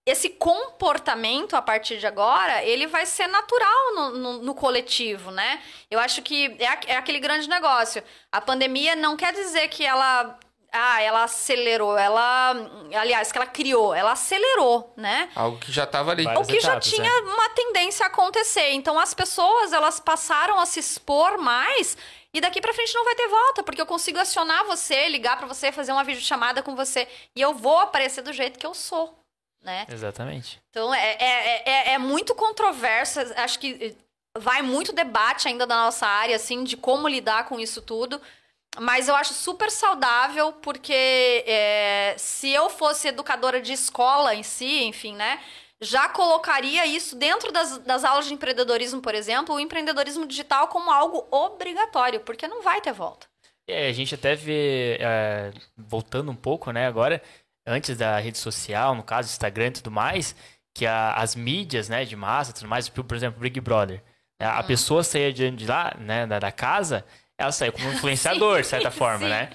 esse 0.08 0.28
comportamento 0.30 1.56
a 1.56 1.62
partir 1.62 1.98
de 1.98 2.06
agora, 2.06 2.62
ele 2.62 2.86
vai 2.86 3.04
ser 3.06 3.26
natural 3.26 3.94
no, 3.96 4.10
no- 4.10 4.38
no 4.42 4.54
coletivo, 4.54 5.32
né? 5.32 5.60
Eu 5.90 5.98
acho 5.98 6.22
que 6.22 6.56
é, 6.60 6.92
é 6.92 6.96
aquele 6.96 7.18
grande 7.18 7.48
negócio. 7.48 8.04
A 8.30 8.40
pandemia 8.40 8.94
não 8.94 9.16
quer 9.16 9.32
dizer 9.32 9.66
que 9.68 9.84
ela. 9.84 10.38
Ah, 10.72 11.00
ela 11.00 11.24
acelerou, 11.24 11.96
ela. 11.96 12.54
Aliás, 12.94 13.32
que 13.32 13.38
ela 13.38 13.46
criou, 13.46 13.94
ela 13.94 14.12
acelerou, 14.12 14.92
né? 14.96 15.28
Algo 15.34 15.58
que 15.58 15.72
já 15.72 15.86
tava 15.86 16.12
ali. 16.12 16.24
Vai. 16.24 16.34
O 16.34 16.42
Várias 16.42 16.54
que 16.54 16.60
já 16.60 16.72
etapas, 16.72 16.90
tinha 16.90 17.22
uma 17.22 17.48
tendência 17.50 18.04
a 18.04 18.08
acontecer. 18.08 18.72
Então 18.72 18.98
as 18.98 19.14
pessoas, 19.14 19.72
elas 19.72 20.00
passaram 20.00 20.58
a 20.58 20.66
se 20.66 20.80
expor 20.80 21.38
mais 21.38 21.96
e 22.36 22.40
daqui 22.40 22.60
pra 22.60 22.74
frente 22.74 22.94
não 22.94 23.04
vai 23.04 23.14
ter 23.14 23.28
volta, 23.28 23.62
porque 23.62 23.80
eu 23.80 23.86
consigo 23.86 24.18
acionar 24.18 24.64
você, 24.66 25.08
ligar 25.08 25.38
pra 25.38 25.46
você, 25.46 25.72
fazer 25.72 25.92
uma 25.92 26.04
videochamada 26.04 26.62
com 26.62 26.76
você 26.76 27.08
e 27.34 27.40
eu 27.40 27.54
vou 27.54 27.78
aparecer 27.78 28.22
do 28.22 28.32
jeito 28.32 28.58
que 28.58 28.66
eu 28.66 28.74
sou, 28.74 29.18
né? 29.62 29.86
Exatamente. 29.90 30.60
Então 30.68 30.92
é, 30.92 31.16
é, 31.18 31.62
é, 31.64 31.92
é 31.92 31.98
muito 31.98 32.34
controverso, 32.34 33.20
acho 33.36 33.58
que 33.58 33.96
vai 34.36 34.60
muito 34.60 34.92
debate 34.92 35.48
ainda 35.48 35.66
da 35.66 35.76
nossa 35.76 36.06
área, 36.06 36.36
assim, 36.36 36.62
de 36.62 36.76
como 36.76 37.08
lidar 37.08 37.46
com 37.46 37.58
isso 37.58 37.80
tudo. 37.80 38.20
Mas 38.78 39.08
eu 39.08 39.16
acho 39.16 39.32
super 39.32 39.70
saudável, 39.70 40.52
porque 40.54 40.92
é, 41.46 42.14
se 42.18 42.50
eu 42.50 42.68
fosse 42.68 43.08
educadora 43.08 43.60
de 43.60 43.72
escola 43.72 44.34
em 44.34 44.42
si, 44.42 44.84
enfim, 44.84 45.14
né? 45.14 45.40
Já 45.80 46.08
colocaria 46.08 46.86
isso 46.86 47.16
dentro 47.16 47.52
das, 47.52 47.78
das 47.78 48.04
aulas 48.04 48.26
de 48.26 48.34
empreendedorismo, 48.34 49.00
por 49.00 49.14
exemplo, 49.14 49.54
o 49.54 49.60
empreendedorismo 49.60 50.26
digital 50.26 50.68
como 50.68 50.90
algo 50.90 51.26
obrigatório, 51.30 52.20
porque 52.20 52.48
não 52.48 52.62
vai 52.62 52.80
ter 52.80 52.92
volta. 52.92 53.26
É, 53.68 53.88
a 53.88 53.92
gente 53.92 54.14
até 54.14 54.34
vê, 54.34 54.96
é, 55.00 55.52
voltando 55.76 56.30
um 56.30 56.36
pouco, 56.36 56.70
né, 56.70 56.86
agora, 56.86 57.22
antes 57.66 57.96
da 57.96 58.18
rede 58.18 58.38
social, 58.38 58.94
no 58.94 59.02
caso, 59.02 59.28
Instagram 59.28 59.66
e 59.68 59.70
tudo 59.72 59.90
mais, 59.90 60.36
que 60.74 60.86
a- 60.86 61.14
as 61.14 61.34
mídias, 61.34 61.88
né, 61.88 62.04
de 62.04 62.14
massa 62.14 62.50
e 62.52 62.54
tudo 62.54 62.68
mais, 62.68 62.88
por 62.88 63.14
exemplo, 63.16 63.40
Big 63.40 63.60
Brother, 63.60 64.02
né, 64.40 64.46
a 64.46 64.62
pessoa 64.62 65.02
saía 65.02 65.32
de, 65.32 65.50
de 65.50 65.66
lá, 65.66 65.94
né, 65.98 66.26
da, 66.26 66.38
da 66.38 66.52
casa, 66.52 67.04
ela 67.38 67.52
saía 67.52 67.72
como 67.72 67.88
influenciador, 67.92 68.60
de 68.60 68.66
certa 68.66 68.90
forma, 68.90 69.20
sim. 69.26 69.28
né? 69.28 69.50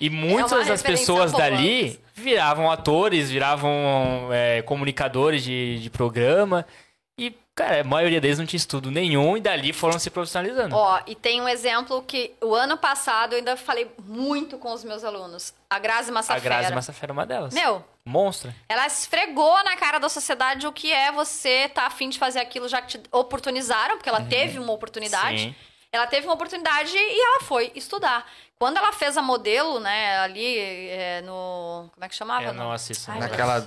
E 0.00 0.10
muitas 0.10 0.50
das 0.50 0.82
referência 0.82 0.90
pessoas 0.90 1.32
boa. 1.32 1.42
dali 1.42 2.00
viravam 2.14 2.70
atores, 2.70 3.30
viravam 3.30 4.28
é, 4.32 4.62
comunicadores 4.62 5.42
de, 5.42 5.78
de 5.80 5.90
programa. 5.90 6.66
E, 7.16 7.32
cara, 7.54 7.80
a 7.80 7.84
maioria 7.84 8.20
deles 8.20 8.38
não 8.38 8.44
tinha 8.44 8.58
estudo 8.58 8.90
nenhum 8.90 9.36
e 9.36 9.40
dali 9.40 9.72
foram 9.72 9.98
se 9.98 10.10
profissionalizando. 10.10 10.74
Ó, 10.74 11.00
e 11.06 11.14
tem 11.14 11.40
um 11.40 11.48
exemplo 11.48 12.02
que 12.02 12.34
o 12.42 12.54
ano 12.54 12.76
passado 12.76 13.34
eu 13.34 13.38
ainda 13.38 13.56
falei 13.56 13.88
muito 14.04 14.58
com 14.58 14.72
os 14.72 14.82
meus 14.82 15.04
alunos. 15.04 15.54
A 15.70 15.78
Grazi 15.78 16.10
a 16.10 16.12
Massafera. 16.12 16.56
Grazi 16.56 16.74
Massafera 16.74 17.12
é 17.12 17.14
uma 17.14 17.24
delas. 17.24 17.54
Meu, 17.54 17.84
Monstra. 18.04 18.54
ela 18.68 18.86
esfregou 18.86 19.62
na 19.62 19.76
cara 19.76 19.98
da 19.98 20.08
sociedade 20.08 20.66
o 20.66 20.72
que 20.72 20.92
é 20.92 21.12
você 21.12 21.68
tá 21.68 21.86
afim 21.86 22.08
de 22.08 22.18
fazer 22.18 22.40
aquilo 22.40 22.68
já 22.68 22.82
que 22.82 22.98
te 22.98 23.08
oportunizaram, 23.12 23.96
porque 23.96 24.08
ela 24.08 24.22
teve 24.22 24.58
uma 24.58 24.72
oportunidade. 24.72 25.38
Sim. 25.38 25.54
Ela 25.94 26.06
teve 26.06 26.26
uma 26.26 26.34
oportunidade 26.34 26.90
e 26.96 27.20
ela 27.20 27.40
foi 27.42 27.70
estudar. 27.74 28.26
Quando 28.58 28.76
ela 28.78 28.92
fez 28.92 29.16
a 29.16 29.22
modelo, 29.22 29.78
né, 29.78 30.18
ali 30.18 30.58
é, 30.58 31.22
no. 31.24 31.88
Como 31.92 32.04
é 32.04 32.08
que 32.08 32.14
chamava? 32.16 32.44
Eu 32.44 32.52
No- 32.52 32.64
não 32.64 32.72
assisto. 32.72 33.10
Ai. 33.10 33.18
Naquela. 33.20 33.64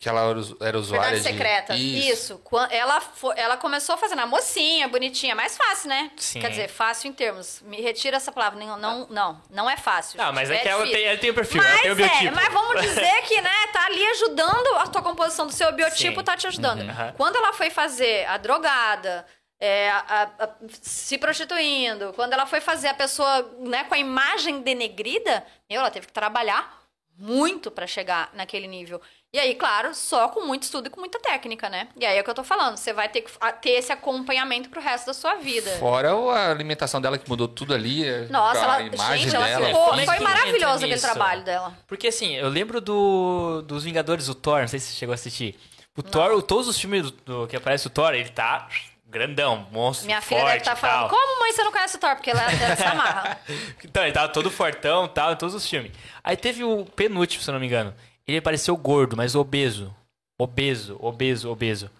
Que 0.00 0.08
ela 0.08 0.20
era 0.30 0.38
usu- 0.38 0.56
era 0.60 0.78
usuária 0.78 1.06
Verdades 1.10 1.24
de... 1.24 1.32
secretas. 1.38 1.76
Isso. 1.80 2.38
Quan- 2.44 2.68
Ela, 2.70 3.00
fo- 3.00 3.32
ela 3.32 3.56
começou 3.56 3.96
fazendo 3.98 4.20
a 4.20 4.26
mocinha, 4.26 4.86
bonitinha, 4.86 5.34
mais 5.34 5.56
fácil, 5.56 5.88
né? 5.88 6.12
Sim. 6.16 6.40
Quer 6.40 6.50
dizer, 6.50 6.68
fácil 6.68 7.08
em 7.10 7.12
termos. 7.12 7.60
Me 7.62 7.80
retira 7.80 8.16
essa 8.16 8.30
palavra. 8.30 8.60
Não, 8.64 8.78
não, 8.78 9.06
não, 9.10 9.42
não 9.50 9.68
é 9.68 9.76
fácil. 9.76 10.16
Não, 10.16 10.26
gente. 10.26 10.34
mas 10.36 10.50
é, 10.52 10.58
que 10.58 10.68
ela 10.68 10.84
tem, 10.86 11.04
ela 11.04 11.18
tem 11.18 11.30
o 11.30 11.34
perfil, 11.34 11.60
ela 11.60 11.70
Mas 11.72 11.80
tem 11.82 11.90
o 11.90 11.92
é, 11.92 11.96
biotipo. 11.96 12.34
mas 12.36 12.52
vamos 12.52 12.80
dizer 12.80 13.22
que, 13.22 13.40
né, 13.40 13.66
tá 13.72 13.86
ali 13.86 14.04
ajudando 14.06 14.68
a 14.76 14.86
tua 14.86 15.02
composição 15.02 15.46
do 15.48 15.52
seu 15.52 15.72
biotipo, 15.72 16.20
Sim. 16.20 16.24
tá 16.24 16.36
te 16.36 16.46
ajudando. 16.46 16.82
Uhum. 16.82 17.12
Quando 17.16 17.34
ela 17.34 17.52
foi 17.52 17.68
fazer 17.68 18.24
a 18.26 18.36
drogada, 18.36 19.26
é, 19.60 19.90
a- 19.90 20.30
a- 20.38 20.50
se 20.82 21.18
prostituindo, 21.18 22.12
quando 22.14 22.32
ela 22.32 22.46
foi 22.46 22.60
fazer 22.60 22.88
a 22.88 22.94
pessoa, 22.94 23.42
né, 23.60 23.84
com 23.84 23.94
a 23.94 23.98
imagem 23.98 24.60
denegrida, 24.62 25.44
meu, 25.68 25.80
ela 25.80 25.90
teve 25.90 26.06
que 26.06 26.12
trabalhar 26.12 26.78
muito 27.20 27.68
pra 27.70 27.84
chegar 27.86 28.30
naquele 28.34 28.68
nível. 28.68 29.00
E 29.34 29.38
aí, 29.38 29.54
claro, 29.56 29.92
só 29.94 30.28
com 30.28 30.46
muito 30.46 30.62
estudo 30.62 30.86
e 30.86 30.90
com 30.90 31.00
muita 31.00 31.18
técnica, 31.18 31.68
né? 31.68 31.88
E 31.96 32.06
aí 32.06 32.16
é 32.16 32.20
o 32.20 32.24
que 32.24 32.30
eu 32.30 32.34
tô 32.34 32.44
falando, 32.44 32.76
você 32.76 32.92
vai 32.92 33.08
ter 33.08 33.22
que 33.22 33.30
ter 33.60 33.70
esse 33.70 33.92
acompanhamento 33.92 34.70
pro 34.70 34.80
resto 34.80 35.06
da 35.06 35.12
sua 35.12 35.34
vida. 35.34 35.68
Fora 35.78 36.14
o- 36.14 36.30
a 36.30 36.48
alimentação 36.50 37.00
dela 37.00 37.18
que 37.18 37.28
mudou 37.28 37.48
tudo 37.48 37.74
ali. 37.74 38.04
Nossa, 38.30 38.60
a 38.60 38.62
ela, 38.62 38.82
imagem 38.82 39.24
gente, 39.24 39.34
ela 39.36 39.46
dela. 39.46 39.66
ficou, 39.66 39.94
é 39.98 40.04
foi 40.06 40.18
maravilhoso 40.20 40.76
aquele 40.76 40.92
nisso? 40.94 41.04
trabalho 41.04 41.42
dela. 41.42 41.76
Porque 41.88 42.06
assim, 42.06 42.36
eu 42.36 42.48
lembro 42.48 42.80
do, 42.80 43.62
dos 43.62 43.82
Vingadores 43.84 44.26
do 44.26 44.34
Thor, 44.36 44.60
não 44.60 44.68
sei 44.68 44.78
se 44.78 44.86
você 44.92 44.94
chegou 44.96 45.12
a 45.12 45.16
assistir. 45.16 45.58
O 45.96 46.02
Thor, 46.02 46.30
o- 46.30 46.40
todos 46.40 46.68
os 46.68 46.80
filmes 46.80 47.02
do, 47.02 47.10
do- 47.10 47.46
que 47.48 47.56
aparece 47.56 47.86
o 47.88 47.90
Thor, 47.90 48.14
ele 48.14 48.28
tá 48.30 48.68
grandão, 49.08 49.66
monstro, 49.72 50.06
Minha 50.06 50.20
filha 50.20 50.40
forte 50.40 50.52
deve 50.52 50.58
estar 50.58 50.76
e 50.76 50.76
falando, 50.76 51.10
como 51.10 51.40
mãe 51.40 51.52
você 51.52 51.64
não 51.64 51.72
conhece 51.72 51.96
o 51.96 51.98
Thor? 52.00 52.14
Porque 52.16 52.30
ela, 52.30 52.42
ela 52.42 52.76
se 52.76 52.82
amarra. 52.84 53.40
Então, 53.84 54.02
ele 54.04 54.12
tava 54.12 54.28
todo 54.32 54.50
fortão 54.50 55.06
e 55.06 55.08
tal, 55.08 55.32
em 55.32 55.36
todos 55.36 55.54
os 55.54 55.66
filmes. 55.68 55.92
Aí 56.22 56.36
teve 56.36 56.62
o 56.62 56.84
penúltimo, 56.84 57.42
se 57.42 57.48
eu 57.48 57.52
não 57.54 57.60
me 57.60 57.66
engano. 57.66 57.94
Ele 58.26 58.38
apareceu 58.38 58.76
gordo, 58.76 59.16
mas 59.16 59.34
obeso. 59.34 59.94
Obeso, 60.38 60.96
obeso, 61.00 61.50
obeso. 61.50 61.90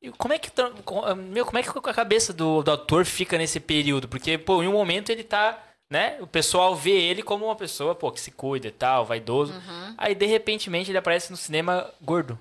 E 0.00 0.10
como 0.10 0.32
é 0.34 0.38
que. 0.38 0.50
co- 0.84 1.14
Meu, 1.16 1.44
como 1.44 1.58
é 1.58 1.62
que 1.62 1.70
a 1.70 1.94
cabeça 1.94 2.32
do, 2.32 2.62
do 2.62 2.70
ator 2.70 3.04
fica 3.04 3.36
nesse 3.38 3.58
período? 3.58 4.06
Porque, 4.06 4.38
pô, 4.38 4.62
em 4.62 4.68
um 4.68 4.72
momento 4.72 5.10
ele 5.10 5.24
tá. 5.24 5.58
Né? 5.90 6.18
O 6.20 6.26
pessoal 6.26 6.76
vê 6.76 6.90
ele 6.92 7.22
como 7.22 7.46
uma 7.46 7.56
pessoa, 7.56 7.94
pô, 7.94 8.12
que 8.12 8.20
se 8.20 8.30
cuida 8.30 8.68
e 8.68 8.70
tal, 8.70 9.06
vaidoso. 9.06 9.54
Uhum. 9.54 9.94
Aí, 9.96 10.14
de 10.14 10.26
repente, 10.26 10.68
ele 10.70 10.98
aparece 10.98 11.30
no 11.30 11.36
cinema 11.36 11.90
gordo. 12.02 12.38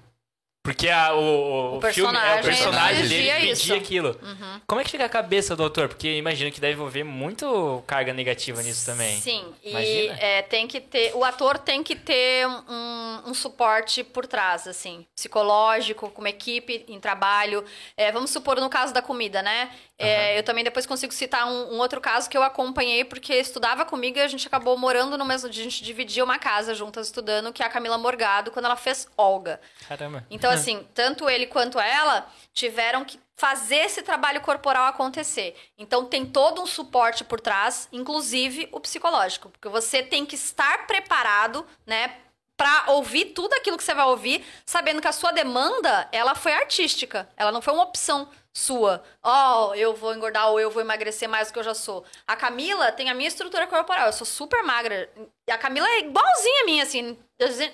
Porque 0.68 0.90
a- 0.90 1.14
o, 1.14 1.76
o, 1.76 1.78
O 1.78 1.82
filme, 1.94 2.18
é, 2.18 2.42
o 2.42 2.44
personagem 2.44 3.08
dele 3.08 3.32
pedia 3.32 3.52
isso. 3.54 3.74
aquilo. 3.74 4.20
Como 4.68 4.82
é 4.82 4.84
que 4.84 4.90
fica 4.92 5.06
a 5.06 5.10
cabeça 5.10 5.56
do 5.56 5.64
autor? 5.64 5.88
Porque 5.88 6.18
imagino 6.18 6.52
que 6.52 6.60
deve 6.60 6.74
envolver 6.74 7.06
muito 7.06 7.82
carga 7.88 8.12
negativa 8.14 8.62
nisso 8.62 8.86
também. 8.86 9.18
Sim, 9.22 9.46
e 9.64 9.70
Imagina. 9.70 10.18
é, 10.20 10.42
tem 10.42 10.68
que 10.68 10.82
ter. 10.82 11.16
O 11.16 11.24
ator 11.24 11.58
tem 11.58 11.82
que 11.82 11.96
ter 11.96 12.46
um, 12.46 13.22
um 13.28 13.34
suporte 13.34 14.04
por 14.04 14.28
trás, 14.28 14.68
assim, 14.68 15.06
psicológico, 15.16 16.10
como 16.10 16.28
equipe, 16.28 16.84
em 16.90 17.00
trabalho. 17.00 17.64
É, 17.96 18.12
vamos 18.12 18.30
supor 18.32 18.60
no 18.60 18.70
caso 18.70 18.94
da 18.94 19.02
comida, 19.02 19.42
né? 19.42 19.70
É, 20.00 20.38
Eu 20.38 20.44
também 20.44 20.64
depois 20.64 20.86
consigo 20.86 21.12
citar 21.14 21.48
um, 21.48 21.74
um 21.76 21.80
outro 21.80 22.00
caso 22.00 22.30
que 22.30 22.38
eu 22.38 22.44
acompanhei, 22.44 23.04
porque 23.04 23.34
estudava 23.34 23.84
comigo 23.86 24.18
e 24.20 24.22
a 24.22 24.28
gente 24.28 24.46
acabou 24.46 24.78
morando 24.78 25.18
no 25.18 25.26
mesmo. 25.26 25.50
A 25.50 25.52
gente 25.52 25.84
dividia 25.84 26.24
uma 26.24 26.38
casa 26.38 26.76
juntas 26.76 27.08
estudando, 27.08 27.52
que 27.54 27.64
é 27.64 27.66
a 27.66 27.70
Camila 27.70 27.98
Morgado, 27.98 28.52
quando 28.52 28.66
ela 28.66 28.76
fez 28.76 29.08
Olga. 29.18 29.60
Caramba. 29.88 30.24
Então, 30.30 30.52
assim, 30.58 30.88
tanto 30.94 31.30
ele 31.30 31.48
quanto 31.48 31.80
ela 31.80 32.28
tiveram 32.54 33.06
que 33.06 33.20
fazer 33.36 33.78
esse 33.78 34.02
trabalho 34.02 34.42
corporal 34.42 34.86
acontecer. 34.88 35.56
Então, 35.78 36.06
tem 36.06 36.26
todo 36.26 36.62
um 36.62 36.66
suporte 36.66 37.24
por 37.24 37.40
trás, 37.40 37.88
inclusive 37.92 38.68
o 38.72 38.80
psicológico, 38.80 39.50
porque 39.50 39.70
você 39.70 40.02
tem 40.02 40.26
que 40.26 40.36
estar 40.36 40.88
preparado, 40.88 41.66
né? 41.86 42.16
Pra 42.56 42.86
ouvir 42.88 43.26
tudo 43.26 43.54
aquilo 43.54 43.78
que 43.78 43.84
você 43.84 43.94
vai 43.94 44.06
ouvir, 44.06 44.44
sabendo 44.66 45.00
que 45.00 45.08
a 45.08 45.12
sua 45.12 45.32
demanda, 45.32 46.10
ela 46.12 46.34
foi 46.34 46.54
artística. 46.54 47.30
Ela 47.38 47.52
não 47.52 47.62
foi 47.62 47.74
uma 47.74 47.84
opção 47.84 48.28
sua. 48.58 49.04
Ó, 49.22 49.70
oh, 49.70 49.76
eu 49.76 49.96
vou 49.96 50.16
engordar 50.16 50.50
ou 50.50 50.60
eu 50.60 50.72
vou 50.72 50.82
emagrecer 50.82 51.30
mais 51.30 51.48
do 51.48 51.54
que 51.54 51.60
eu 51.60 51.64
já 51.64 51.76
sou. 51.76 52.04
A 52.26 52.36
Camila 52.36 52.92
tem 52.92 53.08
a 53.08 53.14
minha 53.14 53.28
estrutura 53.28 53.68
corporal. 53.68 54.08
Eu 54.08 54.14
sou 54.14 54.26
super 54.26 54.64
magra. 54.64 55.08
E 55.48 55.52
a 55.52 55.60
Camila 55.60 55.88
é 55.88 56.00
igualzinha 56.00 56.64
a 56.64 56.66
mim, 56.66 56.82
assim. 56.82 57.18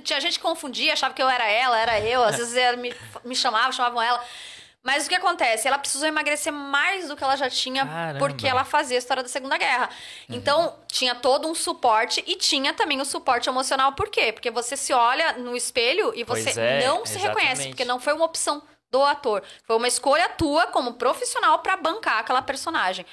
Tinha 0.03 0.19
gente 0.19 0.37
que 0.37 0.43
confundia, 0.43 0.91
achava 0.91 1.13
que 1.13 1.23
eu 1.23 1.29
era 1.29 1.49
ela, 1.49 1.79
era 1.79 2.01
eu. 2.01 2.21
Às 2.21 2.35
vezes 2.37 2.57
ela 2.57 2.75
me, 2.75 2.93
me 3.23 3.33
chamava, 3.33 3.71
chamavam 3.71 4.01
ela. 4.01 4.21
Mas 4.83 5.05
o 5.05 5.09
que 5.09 5.15
acontece? 5.15 5.65
Ela 5.65 5.77
precisou 5.77 6.05
emagrecer 6.05 6.51
mais 6.51 7.07
do 7.07 7.15
que 7.15 7.23
ela 7.23 7.37
já 7.37 7.49
tinha, 7.49 7.85
Caramba. 7.85 8.19
porque 8.19 8.45
ela 8.45 8.65
fazia 8.65 8.97
a 8.97 8.99
história 8.99 9.23
da 9.23 9.29
Segunda 9.29 9.57
Guerra. 9.57 9.89
Uhum. 10.27 10.35
Então, 10.35 10.75
tinha 10.87 11.15
todo 11.15 11.47
um 11.47 11.55
suporte 11.55 12.21
e 12.27 12.35
tinha 12.35 12.73
também 12.73 12.99
o 12.99 13.05
suporte 13.05 13.47
emocional. 13.47 13.93
Por 13.93 14.09
quê? 14.09 14.33
Porque 14.33 14.51
você 14.51 14.75
se 14.75 14.91
olha 14.91 15.37
no 15.37 15.55
espelho 15.55 16.11
e 16.13 16.25
você 16.25 16.59
é, 16.59 16.85
não 16.85 17.05
se 17.05 17.13
exatamente. 17.13 17.39
reconhece, 17.39 17.67
porque 17.69 17.85
não 17.85 18.01
foi 18.01 18.11
uma 18.11 18.25
opção 18.25 18.61
do 18.93 19.03
ator. 19.03 19.41
Foi 19.65 19.75
uma 19.75 19.87
escolha 19.87 20.29
tua 20.29 20.67
como 20.67 20.93
profissional 20.93 21.59
para 21.59 21.75
bancar 21.75 22.19
aquela 22.19 22.41
personagem. 22.41 23.05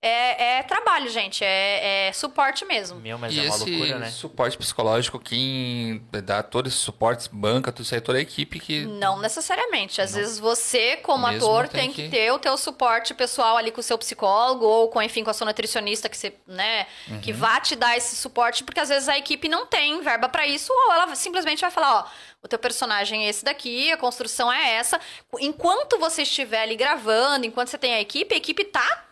É, 0.00 0.58
é, 0.58 0.62
trabalho, 0.62 1.10
gente. 1.10 1.42
É, 1.42 2.08
é, 2.08 2.12
suporte 2.12 2.64
mesmo. 2.64 3.00
Meu, 3.00 3.18
mas 3.18 3.34
e 3.34 3.40
é 3.40 3.42
uma 3.42 3.48
esse 3.48 3.70
loucura, 3.70 3.98
né? 3.98 4.10
suporte 4.10 4.56
psicológico, 4.56 5.18
quem 5.18 6.00
dá 6.22 6.40
todo 6.40 6.68
esse 6.68 6.76
suporte, 6.76 7.28
banca, 7.32 7.72
tudo 7.72 7.84
isso 7.84 7.94
aí, 7.96 8.00
toda 8.00 8.18
a 8.18 8.20
equipe 8.20 8.60
que... 8.60 8.86
Não 8.86 9.18
necessariamente. 9.18 10.00
Às 10.00 10.12
não. 10.12 10.20
vezes 10.20 10.38
você, 10.38 10.98
como 10.98 11.26
mesmo 11.26 11.44
ator, 11.44 11.66
tem, 11.66 11.92
que... 11.92 12.04
que... 12.04 12.10
ter 12.10 12.30
o 12.30 12.38
teu 12.38 12.56
suporte 12.56 13.12
pessoal 13.12 13.56
ali 13.56 13.72
com 13.72 13.80
o 13.80 13.82
seu 13.82 13.98
psicólogo 13.98 14.64
ou 14.64 14.88
com, 14.88 15.02
enfim, 15.02 15.24
com 15.24 15.30
a 15.30 15.34
sua 15.34 15.46
nutricionista 15.46 16.08
que 16.08 16.16
você, 16.16 16.32
né, 16.46 16.86
uhum. 17.08 17.20
que 17.20 17.32
vá 17.32 17.60
te 17.60 17.74
dar 17.74 17.96
esse 17.96 18.14
suporte, 18.14 18.62
porque 18.62 18.78
às 18.78 18.88
vezes 18.88 19.08
a 19.08 19.18
equipe 19.18 19.48
não 19.48 19.66
tem 19.66 20.00
verba 20.00 20.28
para 20.28 20.46
isso 20.46 20.72
ou 20.72 20.92
ela 20.92 21.12
simplesmente 21.16 21.60
vai 21.60 21.72
falar, 21.72 22.04
ó, 22.04 22.04
o 22.42 22.48
teu 22.48 22.58
personagem 22.58 23.26
é 23.26 23.28
esse 23.28 23.44
daqui, 23.44 23.90
a 23.90 23.96
construção 23.96 24.52
é 24.52 24.74
essa. 24.74 25.00
Enquanto 25.40 25.98
você 25.98 26.22
estiver 26.22 26.62
ali 26.62 26.76
gravando, 26.76 27.46
enquanto 27.46 27.68
você 27.68 27.78
tem 27.78 27.94
a 27.94 28.00
equipe, 28.00 28.34
a 28.34 28.38
equipe 28.38 28.64
tá 28.64 29.06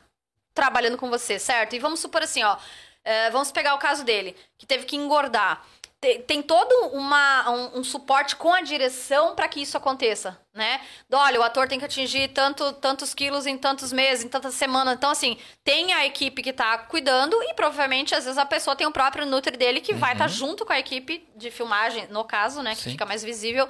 trabalhando 0.54 0.96
com 0.96 1.10
você, 1.10 1.38
certo? 1.38 1.74
E 1.74 1.78
vamos 1.78 2.00
supor 2.00 2.22
assim, 2.22 2.42
ó. 2.42 2.56
É, 3.04 3.30
vamos 3.30 3.52
pegar 3.52 3.74
o 3.74 3.78
caso 3.78 4.02
dele, 4.04 4.34
que 4.58 4.66
teve 4.66 4.84
que 4.84 4.96
engordar. 4.96 5.64
Tem, 5.98 6.20
tem 6.22 6.42
todo 6.42 6.72
uma, 6.92 7.50
um, 7.50 7.78
um, 7.78 7.84
suporte 7.84 8.36
com 8.36 8.52
a 8.52 8.60
direção 8.60 9.34
para 9.34 9.48
que 9.48 9.60
isso 9.62 9.76
aconteça, 9.76 10.38
né? 10.52 10.80
Olha, 11.10 11.40
o 11.40 11.42
ator 11.42 11.66
tem 11.66 11.78
que 11.78 11.86
atingir 11.86 12.28
tanto, 12.28 12.70
tantos 12.74 13.14
quilos 13.14 13.46
em 13.46 13.56
tantos 13.56 13.92
meses, 13.92 14.24
em 14.24 14.28
tantas 14.28 14.54
semanas. 14.54 14.94
Então, 14.94 15.10
assim, 15.10 15.38
tem 15.64 15.94
a 15.94 16.04
equipe 16.04 16.42
que 16.42 16.52
tá 16.52 16.76
cuidando 16.78 17.42
e 17.44 17.54
provavelmente, 17.54 18.14
às 18.14 18.24
vezes, 18.24 18.38
a 18.38 18.44
pessoa 18.44 18.76
tem 18.76 18.86
o 18.86 18.92
próprio 18.92 19.24
Nutri 19.24 19.56
dele 19.56 19.80
que 19.80 19.92
uhum. 19.92 19.98
vai 19.98 20.12
estar 20.12 20.26
tá 20.26 20.28
junto 20.28 20.66
com 20.66 20.72
a 20.72 20.78
equipe 20.78 21.26
de 21.34 21.50
filmagem, 21.50 22.06
no 22.08 22.24
caso, 22.24 22.62
né? 22.62 22.74
Que 22.74 22.82
Sim. 22.82 22.90
fica 22.90 23.06
mais 23.06 23.24
visível, 23.24 23.66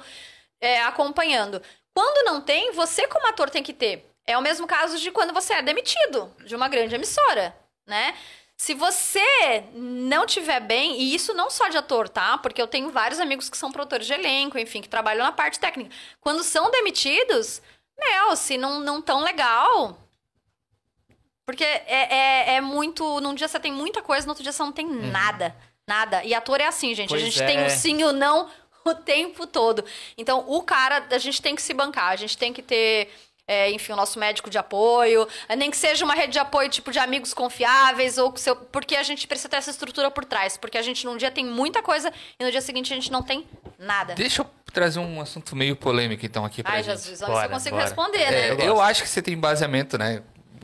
é, 0.59 0.81
acompanhando. 0.81 1.61
Quando 1.93 2.25
não 2.25 2.41
tem, 2.41 2.73
você 2.73 3.07
como 3.07 3.27
ator 3.27 3.49
tem 3.49 3.63
que 3.63 3.73
ter 3.73 4.07
é 4.27 4.37
o 4.37 4.41
mesmo 4.41 4.67
caso 4.67 4.99
de 4.99 5.09
quando 5.09 5.33
você 5.33 5.53
é 5.53 5.61
demitido 5.61 6.29
de 6.45 6.53
uma 6.53 6.67
grande 6.67 6.93
emissora, 6.93 7.55
né? 7.87 8.13
Se 8.57 8.73
você 8.73 9.63
não 9.71 10.25
tiver 10.25 10.59
bem, 10.59 10.99
e 10.99 11.13
isso 11.13 11.31
não 11.31 11.47
só 11.47 11.69
de 11.69 11.77
ator, 11.77 12.09
tá? 12.09 12.39
Porque 12.39 12.59
eu 12.59 12.65
tenho 12.65 12.89
vários 12.89 13.19
amigos 13.19 13.49
que 13.49 13.57
são 13.57 13.71
produtores 13.71 14.07
de 14.07 14.13
elenco, 14.13 14.57
enfim, 14.57 14.81
que 14.81 14.89
trabalham 14.89 15.23
na 15.23 15.31
parte 15.31 15.59
técnica. 15.59 15.95
Quando 16.19 16.43
são 16.43 16.71
demitidos, 16.71 17.61
meu, 17.95 18.35
se 18.35 18.57
não, 18.57 18.79
não 18.79 18.99
tão 18.99 19.21
legal. 19.21 19.95
Porque 21.45 21.63
é, 21.63 21.85
é, 21.85 22.55
é, 22.55 22.61
muito. 22.61 23.21
Num 23.21 23.35
dia 23.35 23.47
você 23.47 23.59
tem 23.59 23.71
muita 23.71 24.01
coisa, 24.01 24.25
no 24.25 24.31
outro 24.31 24.43
dia 24.43 24.51
você 24.51 24.63
não 24.63 24.71
tem 24.71 24.87
uhum. 24.87 25.11
nada. 25.11 25.55
Nada. 25.87 26.23
E 26.23 26.33
ator 26.33 26.59
é 26.59 26.65
assim, 26.65 26.95
gente. 26.95 27.09
Pois 27.09 27.21
a 27.21 27.25
gente 27.25 27.41
é. 27.41 27.45
tem 27.45 27.63
o 27.63 27.69
sim 27.69 28.01
e 28.01 28.03
o 28.05 28.11
não 28.11 28.49
o 28.83 28.95
tempo 28.95 29.45
todo. 29.45 29.85
Então, 30.17 30.43
o 30.47 30.63
cara, 30.63 31.05
a 31.11 31.17
gente 31.19 31.41
tem 31.43 31.55
que 31.55 31.61
se 31.61 31.75
bancar, 31.75 32.09
a 32.09 32.15
gente 32.15 32.35
tem 32.35 32.51
que 32.51 32.63
ter 32.63 33.11
é, 33.47 33.71
enfim, 33.71 33.93
o 33.93 33.95
nosso 33.95 34.19
médico 34.19 34.49
de 34.49 34.57
apoio, 34.57 35.27
nem 35.57 35.71
que 35.71 35.77
seja 35.77 36.03
uma 36.03 36.13
rede 36.13 36.33
de 36.33 36.39
apoio 36.39 36.69
tipo 36.69 36.91
de 36.91 36.99
amigos 36.99 37.33
confiáveis, 37.33 38.17
ou 38.17 38.35
seu, 38.35 38.55
porque 38.55 38.95
a 38.95 39.03
gente 39.03 39.25
precisa 39.27 39.47
ter 39.47 39.57
essa 39.57 39.71
estrutura 39.71 40.11
por 40.11 40.25
trás, 40.25 40.57
porque 40.57 40.77
a 40.77 40.81
gente 40.81 41.05
num 41.05 41.15
dia 41.15 41.31
tem 41.31 41.45
muita 41.45 41.81
coisa 41.81 42.11
e 42.39 42.43
no 42.43 42.51
dia 42.51 42.61
seguinte 42.61 42.91
a 42.91 42.95
gente 42.95 43.11
não 43.11 43.23
tem 43.23 43.45
nada. 43.79 44.13
Deixa 44.15 44.41
eu 44.41 44.49
trazer 44.73 44.99
um 44.99 45.21
assunto 45.21 45.55
meio 45.55 45.75
polêmico 45.75 46.25
então 46.25 46.43
aqui 46.43 46.61
pra 46.61 46.73
Ai, 46.73 46.83
gente. 46.83 46.99
Jesus, 46.99 47.21
olha 47.21 47.39
se 47.39 47.45
eu 47.45 47.49
consigo 47.49 47.75
bora. 47.75 47.87
responder, 47.87 48.21
é, 48.21 48.31
né? 48.31 48.51
eu, 48.51 48.59
eu, 48.59 48.81
acho 48.81 49.01
que 49.01 49.09
você 49.09 49.21
tem 49.21 49.33
embasamento, 49.33 49.97
né? 49.97 50.21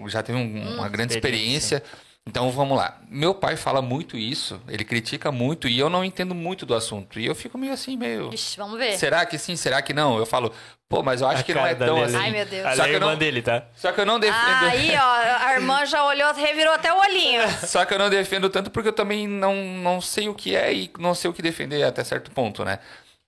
Já 0.08 0.22
teve 0.22 0.38
um, 0.38 0.42
hum, 0.42 0.76
uma 0.76 0.90
grande 0.90 1.14
experiência. 1.14 1.78
experiência 1.78 2.13
então 2.26 2.50
vamos 2.52 2.78
lá. 2.78 2.98
Meu 3.10 3.36
pai 3.36 3.58
fala 3.58 3.82
muito 3.82 4.18
isso, 4.18 4.60
ele 4.70 4.86
critica 4.86 5.30
muito 5.30 5.68
e 5.68 5.78
eu 5.78 5.90
não 5.90 6.06
entendo 6.06 6.34
muito 6.34 6.66
do 6.66 6.74
assunto. 6.74 7.20
E 7.20 7.26
eu 7.26 7.36
fico 7.36 7.58
meio 7.58 7.74
assim, 7.74 7.98
meio. 7.98 8.34
Ixi, 8.34 8.58
vamos 8.58 8.78
ver. 8.78 8.98
Será 8.98 9.26
que 9.26 9.38
sim? 9.38 9.58
Será 9.58 9.82
que 9.82 9.94
não? 9.94 10.18
Eu 10.18 10.26
falo, 10.26 10.54
pô, 10.88 11.04
mas 11.04 11.20
eu 11.20 11.28
acho 11.28 11.42
a 11.42 11.44
que 11.44 11.54
não 11.54 11.66
é 11.66 11.76
tão 11.76 11.96
dele. 11.96 12.06
assim. 12.06 12.16
Ai, 12.16 12.32
meu 12.32 12.46
Deus. 12.46 12.76
Só 12.78 12.84
que 12.86 12.96
é 12.96 13.00
não... 13.00 13.18
dele, 13.18 13.42
tá? 13.42 13.66
Só 13.76 13.92
que 13.92 14.00
eu 14.00 14.06
não 14.06 14.20
defendo. 14.20 14.66
Aí, 14.66 14.96
ó, 14.96 15.48
a 15.48 15.54
irmã 15.56 15.86
já 15.86 16.06
olhou, 16.06 16.34
revirou 16.34 16.74
até 16.74 16.94
o 16.94 16.98
olhinho. 16.98 17.42
Só 17.68 17.84
que 17.84 17.94
eu 17.94 18.00
não 18.00 18.10
defendo 18.10 18.50
tanto 18.50 18.72
porque 18.72 18.88
eu 18.88 18.94
também 18.94 19.28
não, 19.28 19.54
não 19.56 20.00
sei 20.00 20.30
o 20.30 20.34
que 20.34 20.56
é 20.56 20.74
e 20.74 20.92
não 20.98 21.14
sei 21.14 21.30
o 21.30 21.34
que 21.34 21.42
defender 21.42 21.84
até 21.84 22.06
certo 22.06 22.32
ponto, 22.32 22.64
né? 22.64 22.80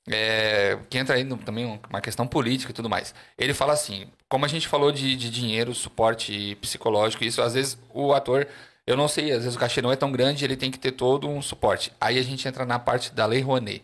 É, 0.08 0.78
que 0.90 0.98
entra 0.98 1.16
aí 1.16 1.24
no, 1.24 1.36
também 1.36 1.80
uma 1.90 2.00
questão 2.00 2.26
política 2.26 2.72
e 2.72 2.74
tudo 2.74 2.90
mais. 2.90 3.14
Ele 3.38 3.54
fala 3.54 3.74
assim, 3.74 4.08
como 4.30 4.46
a 4.46 4.48
gente 4.48 4.68
falou 4.70 4.92
de, 4.92 5.18
de 5.18 5.30
dinheiro, 5.30 5.74
suporte 5.74 6.56
psicológico, 6.62 7.26
isso 7.26 7.42
às 7.42 7.56
vezes 7.56 7.78
o 7.94 8.14
ator 8.14 8.48
eu 8.88 8.96
não 8.96 9.08
sei, 9.08 9.32
às 9.32 9.44
vezes 9.44 9.56
o 9.56 9.60
cachê 9.60 9.82
não 9.82 9.92
é 9.92 9.96
tão 9.96 10.12
grande, 10.12 10.46
ele 10.46 10.56
tem 10.56 10.70
que 10.70 10.78
ter 10.78 10.92
todo 10.92 11.28
um 11.28 11.42
suporte. 11.42 11.92
Aí 12.00 12.20
a 12.20 12.24
gente 12.24 12.48
entra 12.48 12.66
na 12.66 12.78
parte 12.78 13.14
da 13.14 13.26
Lei 13.26 13.42
Rouanet, 13.42 13.84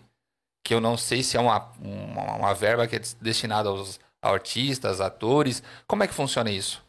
que 0.63 0.73
eu 0.73 0.79
não 0.79 0.95
sei 0.95 1.23
se 1.23 1.35
é 1.35 1.39
uma, 1.39 1.71
uma, 1.79 2.35
uma 2.35 2.53
verba 2.53 2.87
que 2.87 2.95
é 2.95 3.01
destinada 3.19 3.69
aos 3.69 3.99
artistas, 4.21 5.01
atores. 5.01 5.63
Como 5.87 6.03
é 6.03 6.07
que 6.07 6.13
funciona 6.13 6.51
isso? 6.51 6.83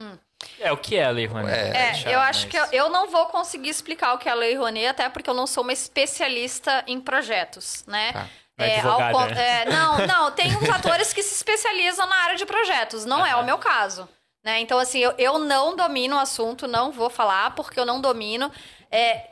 Hum. 0.00 0.16
É, 0.58 0.72
o 0.72 0.78
que 0.78 0.96
é 0.96 1.04
a 1.04 1.10
Lei 1.10 1.26
Rouanet? 1.26 1.76
É, 1.76 2.10
é 2.10 2.14
eu 2.14 2.20
acho 2.20 2.46
mas... 2.46 2.50
que 2.50 2.56
eu, 2.56 2.84
eu, 2.84 2.88
não 2.88 3.10
vou 3.10 3.26
conseguir 3.26 3.68
explicar 3.68 4.14
o 4.14 4.18
que 4.18 4.28
é 4.28 4.32
a 4.32 4.34
Lei 4.34 4.56
Rouanet, 4.56 4.86
até 4.86 5.08
porque 5.10 5.28
eu 5.28 5.34
não 5.34 5.46
sou 5.46 5.62
uma 5.62 5.72
especialista 5.72 6.82
em 6.86 6.98
projetos, 7.00 7.84
né? 7.86 8.12
Ah. 8.14 8.26
É, 8.60 8.80
ao, 8.80 9.00
é, 9.00 9.66
não, 9.66 9.98
não, 10.04 10.30
tem 10.34 10.56
uns 10.56 10.68
atores 10.68 11.12
que 11.12 11.22
se 11.22 11.32
especializam 11.34 12.08
na 12.08 12.16
área 12.24 12.36
de 12.36 12.44
projetos, 12.44 13.04
não 13.04 13.24
é 13.24 13.36
o 13.36 13.44
meu 13.44 13.56
caso. 13.56 14.08
Né? 14.44 14.60
Então, 14.60 14.78
assim, 14.78 14.98
eu, 14.98 15.12
eu 15.18 15.38
não 15.38 15.76
domino 15.76 16.16
o 16.16 16.20
assunto, 16.20 16.66
não 16.66 16.92
vou 16.92 17.10
falar 17.10 17.54
porque 17.54 17.78
eu 17.78 17.84
não 17.84 18.00
domino. 18.00 18.50
É, 18.90 19.30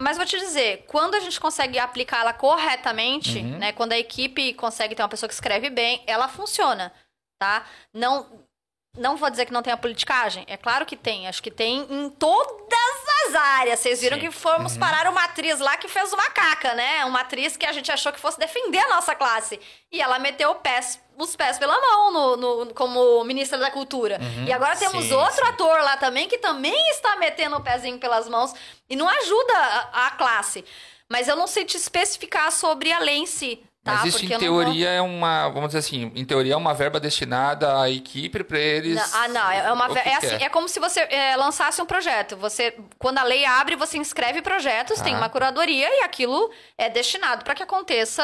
mas 0.00 0.16
vou 0.16 0.24
te 0.24 0.38
dizer, 0.38 0.84
quando 0.86 1.16
a 1.16 1.20
gente 1.20 1.40
consegue 1.40 1.78
aplicá-la 1.78 2.32
corretamente, 2.32 3.38
uhum. 3.38 3.58
né? 3.58 3.72
Quando 3.72 3.92
a 3.92 3.98
equipe 3.98 4.54
consegue 4.54 4.94
ter 4.94 5.02
uma 5.02 5.08
pessoa 5.08 5.28
que 5.28 5.34
escreve 5.34 5.70
bem, 5.70 6.04
ela 6.06 6.28
funciona, 6.28 6.92
tá? 7.38 7.66
Não, 7.92 8.46
não 8.96 9.16
vou 9.16 9.30
dizer 9.30 9.46
que 9.46 9.52
não 9.52 9.62
tem 9.62 9.72
a 9.72 9.76
politicagem. 9.76 10.44
É 10.48 10.56
claro 10.56 10.84
que 10.84 10.96
tem. 10.96 11.28
Acho 11.28 11.42
que 11.42 11.50
tem 11.50 11.86
em 11.88 12.10
todas 12.10 12.78
as 13.26 13.34
áreas. 13.34 13.80
Vocês 13.80 14.00
viram 14.00 14.16
Sim. 14.16 14.26
que 14.26 14.30
fomos 14.30 14.74
uhum. 14.74 14.80
parar 14.80 15.08
uma 15.08 15.24
atriz 15.24 15.60
lá 15.60 15.76
que 15.76 15.88
fez 15.88 16.12
uma 16.12 16.28
caca, 16.30 16.74
né? 16.74 17.04
Uma 17.04 17.20
atriz 17.20 17.56
que 17.56 17.66
a 17.66 17.72
gente 17.72 17.90
achou 17.92 18.12
que 18.12 18.20
fosse 18.20 18.38
defender 18.38 18.78
a 18.78 18.88
nossa 18.88 19.14
classe. 19.14 19.60
E 19.92 20.00
ela 20.00 20.18
meteu 20.18 20.54
pés, 20.56 21.00
os 21.16 21.36
pés 21.36 21.58
pela 21.58 21.80
mão 21.80 22.12
no, 22.12 22.64
no 22.64 22.74
como 22.74 23.22
ministra 23.24 23.58
da 23.58 23.70
Cultura. 23.70 24.18
Uhum. 24.20 24.44
E 24.46 24.52
agora 24.52 24.76
temos 24.76 25.04
sim, 25.04 25.14
outro 25.14 25.44
sim. 25.44 25.50
ator 25.50 25.80
lá 25.82 25.96
também 25.96 26.28
que 26.28 26.38
também 26.38 26.90
está 26.90 27.16
metendo 27.16 27.56
o 27.56 27.62
pezinho 27.62 27.98
pelas 27.98 28.28
mãos 28.28 28.52
e 28.88 28.96
não 28.96 29.08
ajuda 29.08 29.56
a, 29.92 30.06
a 30.06 30.10
classe. 30.12 30.64
Mas 31.08 31.26
eu 31.28 31.36
não 31.36 31.46
sei 31.46 31.64
te 31.64 31.76
especificar 31.76 32.52
sobre 32.52 32.92
a 32.92 32.98
lei 32.98 33.16
em 33.16 33.26
si. 33.26 33.62
Tá? 33.88 33.94
Mas 33.94 34.04
isso 34.04 34.24
em 34.24 34.28
teoria 34.28 34.86
vou... 34.86 34.96
é 34.96 35.00
uma, 35.00 35.48
vamos 35.48 35.68
dizer 35.68 35.78
assim, 35.78 36.12
em 36.14 36.24
teoria 36.24 36.52
é 36.52 36.56
uma 36.56 36.74
verba 36.74 37.00
destinada 37.00 37.80
à 37.80 37.90
equipe 37.90 38.44
para 38.44 38.58
eles. 38.58 38.96
Não, 38.96 39.20
ah, 39.20 39.28
não, 39.28 39.50
é 39.50 39.72
uma 39.72 39.98
é 39.98 40.14
assim, 40.14 40.34
é? 40.34 40.44
é? 40.44 40.48
como 40.50 40.68
se 40.68 40.78
você 40.78 41.00
é, 41.00 41.34
lançasse 41.36 41.80
um 41.80 41.86
projeto. 41.86 42.36
Você, 42.36 42.76
quando 42.98 43.16
a 43.16 43.22
lei 43.22 43.46
abre, 43.46 43.76
você 43.76 43.96
inscreve 43.96 44.42
projetos, 44.42 45.00
ah. 45.00 45.04
tem 45.04 45.16
uma 45.16 45.30
curadoria 45.30 45.88
e 46.00 46.02
aquilo 46.02 46.50
é 46.76 46.90
destinado 46.90 47.44
para 47.44 47.54
que 47.54 47.62
aconteça. 47.62 48.22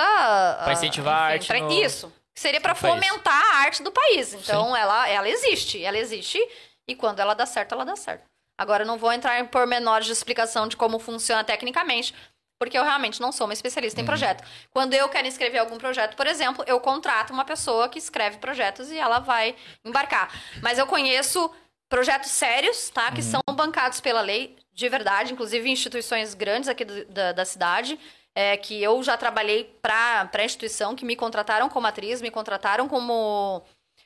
Para 0.63 0.75
incentivar 0.75 1.15
enfim, 1.15 1.23
a 1.23 1.35
arte. 1.35 1.47
Pra, 1.47 1.61
no... 1.61 1.73
Isso. 1.73 2.13
Seria 2.35 2.61
para 2.61 2.75
fomentar 2.75 3.43
a 3.55 3.57
arte 3.61 3.83
do 3.83 3.91
país. 3.91 4.35
Então 4.35 4.77
ela, 4.77 5.09
ela 5.09 5.29
existe, 5.29 5.83
ela 5.83 5.97
existe 5.97 6.39
e 6.87 6.95
quando 6.95 7.21
ela 7.21 7.33
dá 7.33 7.47
certo, 7.47 7.73
ela 7.73 7.85
dá 7.85 7.97
certo. 7.97 8.25
Agora 8.59 8.83
eu 8.83 8.87
não 8.87 8.99
vou 8.99 9.13
entrar 9.13 9.41
em 9.41 9.47
pormenores 9.47 10.07
de 10.07 10.13
explicação 10.13 10.69
de 10.69 10.77
como 10.77 10.99
funciona 10.99 11.43
tecnicamente, 11.43 12.15
porque 12.59 12.79
eu 12.79 12.85
realmente 12.85 13.21
não 13.21 13.33
sou 13.33 13.47
uma 13.47 13.53
especialista 13.53 14.01
em 14.01 14.03
uhum. 14.03 14.07
projeto. 14.07 14.45
Quando 14.71 14.95
eu 14.95 15.09
quero 15.09 15.27
escrever 15.27 15.59
algum 15.59 15.79
projeto, 15.79 16.17
por 16.17 16.27
exemplo, 16.27 16.65
eu 16.67 16.81
contrato 16.81 17.33
uma 17.33 17.45
pessoa 17.45 17.89
que 17.89 17.99
escreve 17.99 18.39
projetos 18.39 18.91
e 18.91 18.99
ela 18.99 19.19
vai 19.19 19.55
embarcar. 19.85 20.31
Mas 20.63 20.79
eu 20.79 20.87
conheço 20.87 21.51
projetos 21.89 22.31
sérios, 22.31 22.91
tá? 22.91 23.11
Que 23.11 23.21
uhum. 23.21 23.31
são 23.31 23.41
bancados 23.55 24.01
pela 24.01 24.21
lei, 24.21 24.57
de 24.73 24.89
verdade, 24.89 25.33
inclusive 25.33 25.71
instituições 25.71 26.35
grandes 26.35 26.69
aqui 26.69 26.85
do, 26.85 27.05
da, 27.07 27.33
da 27.33 27.45
cidade. 27.45 27.99
É, 28.37 28.57
que 28.57 28.83
eu 28.83 29.01
já 29.01 29.17
trabalhei 29.17 29.79
para 29.81 30.29
a 30.33 30.45
instituição, 30.45 30.97
que 30.97 31.05
me 31.05 31.15
contrataram 31.15 31.69
como 31.69 31.87
atriz, 31.87 32.21
me 32.21 32.33
contrataram 32.33 32.89
como 32.89 33.63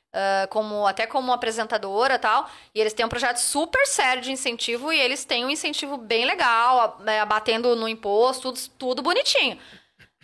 Uh, 0.08 0.48
como 0.48 0.86
até 0.86 1.06
como 1.06 1.32
apresentadora 1.32 2.18
tal. 2.18 2.48
E 2.74 2.80
eles 2.80 2.94
têm 2.94 3.04
um 3.04 3.10
projeto 3.10 3.36
super 3.36 3.86
sério 3.86 4.22
de 4.22 4.32
incentivo 4.32 4.90
e 4.92 4.98
eles 4.98 5.24
têm 5.24 5.44
um 5.44 5.50
incentivo 5.50 5.98
bem 5.98 6.24
legal, 6.24 6.98
é, 7.06 7.20
abatendo 7.20 7.76
no 7.76 7.86
imposto, 7.86 8.52
tudo, 8.52 8.68
tudo 8.78 9.02
bonitinho. 9.02 9.58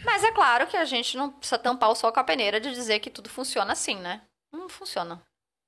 Mas 0.05 0.25
é 0.25 0.33
claro 0.33 0.67
que 0.67 0.77
a 0.77 0.85
gente 0.85 1.17
não 1.17 1.31
precisa 1.31 1.59
tampar 1.59 1.91
o 1.91 1.95
sol 1.95 2.13
com 2.13 2.21
a 2.21 2.25
peneira 2.25 2.59
de 2.61 2.71
dizer 2.71 2.99
que 2.99 3.11
tudo 3.11 3.29
funciona 3.29 3.73
assim, 3.73 3.97
né? 3.97 4.23
Não 4.53 4.69
funciona. 4.69 5.21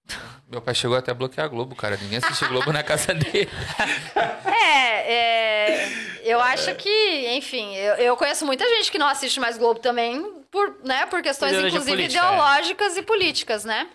Meu 0.48 0.60
pai 0.60 0.74
chegou 0.74 0.96
até 0.96 1.10
a 1.10 1.14
bloquear 1.14 1.46
a 1.46 1.48
Globo, 1.48 1.74
cara. 1.74 1.96
Ninguém 1.96 2.18
assiste 2.18 2.46
Globo 2.46 2.72
na 2.72 2.82
casa 2.82 3.14
dele. 3.14 3.48
É, 4.68 5.12
é, 5.12 5.88
eu 6.24 6.40
acho 6.40 6.74
que, 6.74 7.36
enfim, 7.36 7.76
eu, 7.76 7.94
eu 7.96 8.16
conheço 8.16 8.44
muita 8.44 8.64
gente 8.68 8.90
que 8.90 8.98
não 8.98 9.06
assiste 9.06 9.38
mais 9.38 9.56
Globo 9.56 9.78
também, 9.78 10.42
por, 10.50 10.78
né, 10.82 11.06
por 11.06 11.22
questões, 11.22 11.52
Ideologia 11.52 11.78
inclusive, 11.78 11.96
política, 11.96 12.24
é. 12.24 12.28
ideológicas 12.28 12.96
e 12.96 13.02
políticas, 13.02 13.64
né? 13.64 13.88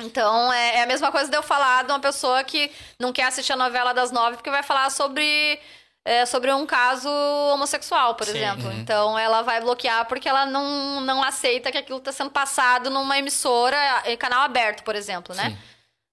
Então, 0.00 0.52
é, 0.52 0.76
é 0.76 0.82
a 0.82 0.86
mesma 0.86 1.10
coisa 1.10 1.30
de 1.30 1.36
eu 1.36 1.42
falar 1.42 1.84
de 1.84 1.90
uma 1.90 2.00
pessoa 2.00 2.44
que 2.44 2.70
não 2.98 3.12
quer 3.12 3.24
assistir 3.24 3.52
a 3.52 3.56
novela 3.56 3.94
das 3.94 4.10
nove 4.10 4.36
porque 4.36 4.50
vai 4.50 4.62
falar 4.62 4.90
sobre, 4.90 5.58
é, 6.04 6.26
sobre 6.26 6.52
um 6.52 6.66
caso 6.66 7.08
homossexual, 7.54 8.14
por 8.14 8.26
Sim. 8.26 8.36
exemplo. 8.36 8.70
Então, 8.72 9.18
ela 9.18 9.40
vai 9.42 9.60
bloquear 9.60 10.06
porque 10.06 10.28
ela 10.28 10.44
não, 10.44 11.00
não 11.00 11.22
aceita 11.22 11.72
que 11.72 11.78
aquilo 11.78 11.98
está 11.98 12.12
sendo 12.12 12.30
passado 12.30 12.90
numa 12.90 13.18
emissora, 13.18 13.78
em 14.04 14.16
canal 14.16 14.42
aberto, 14.42 14.84
por 14.84 14.94
exemplo, 14.94 15.34
né? 15.34 15.50
Sim. 15.50 15.58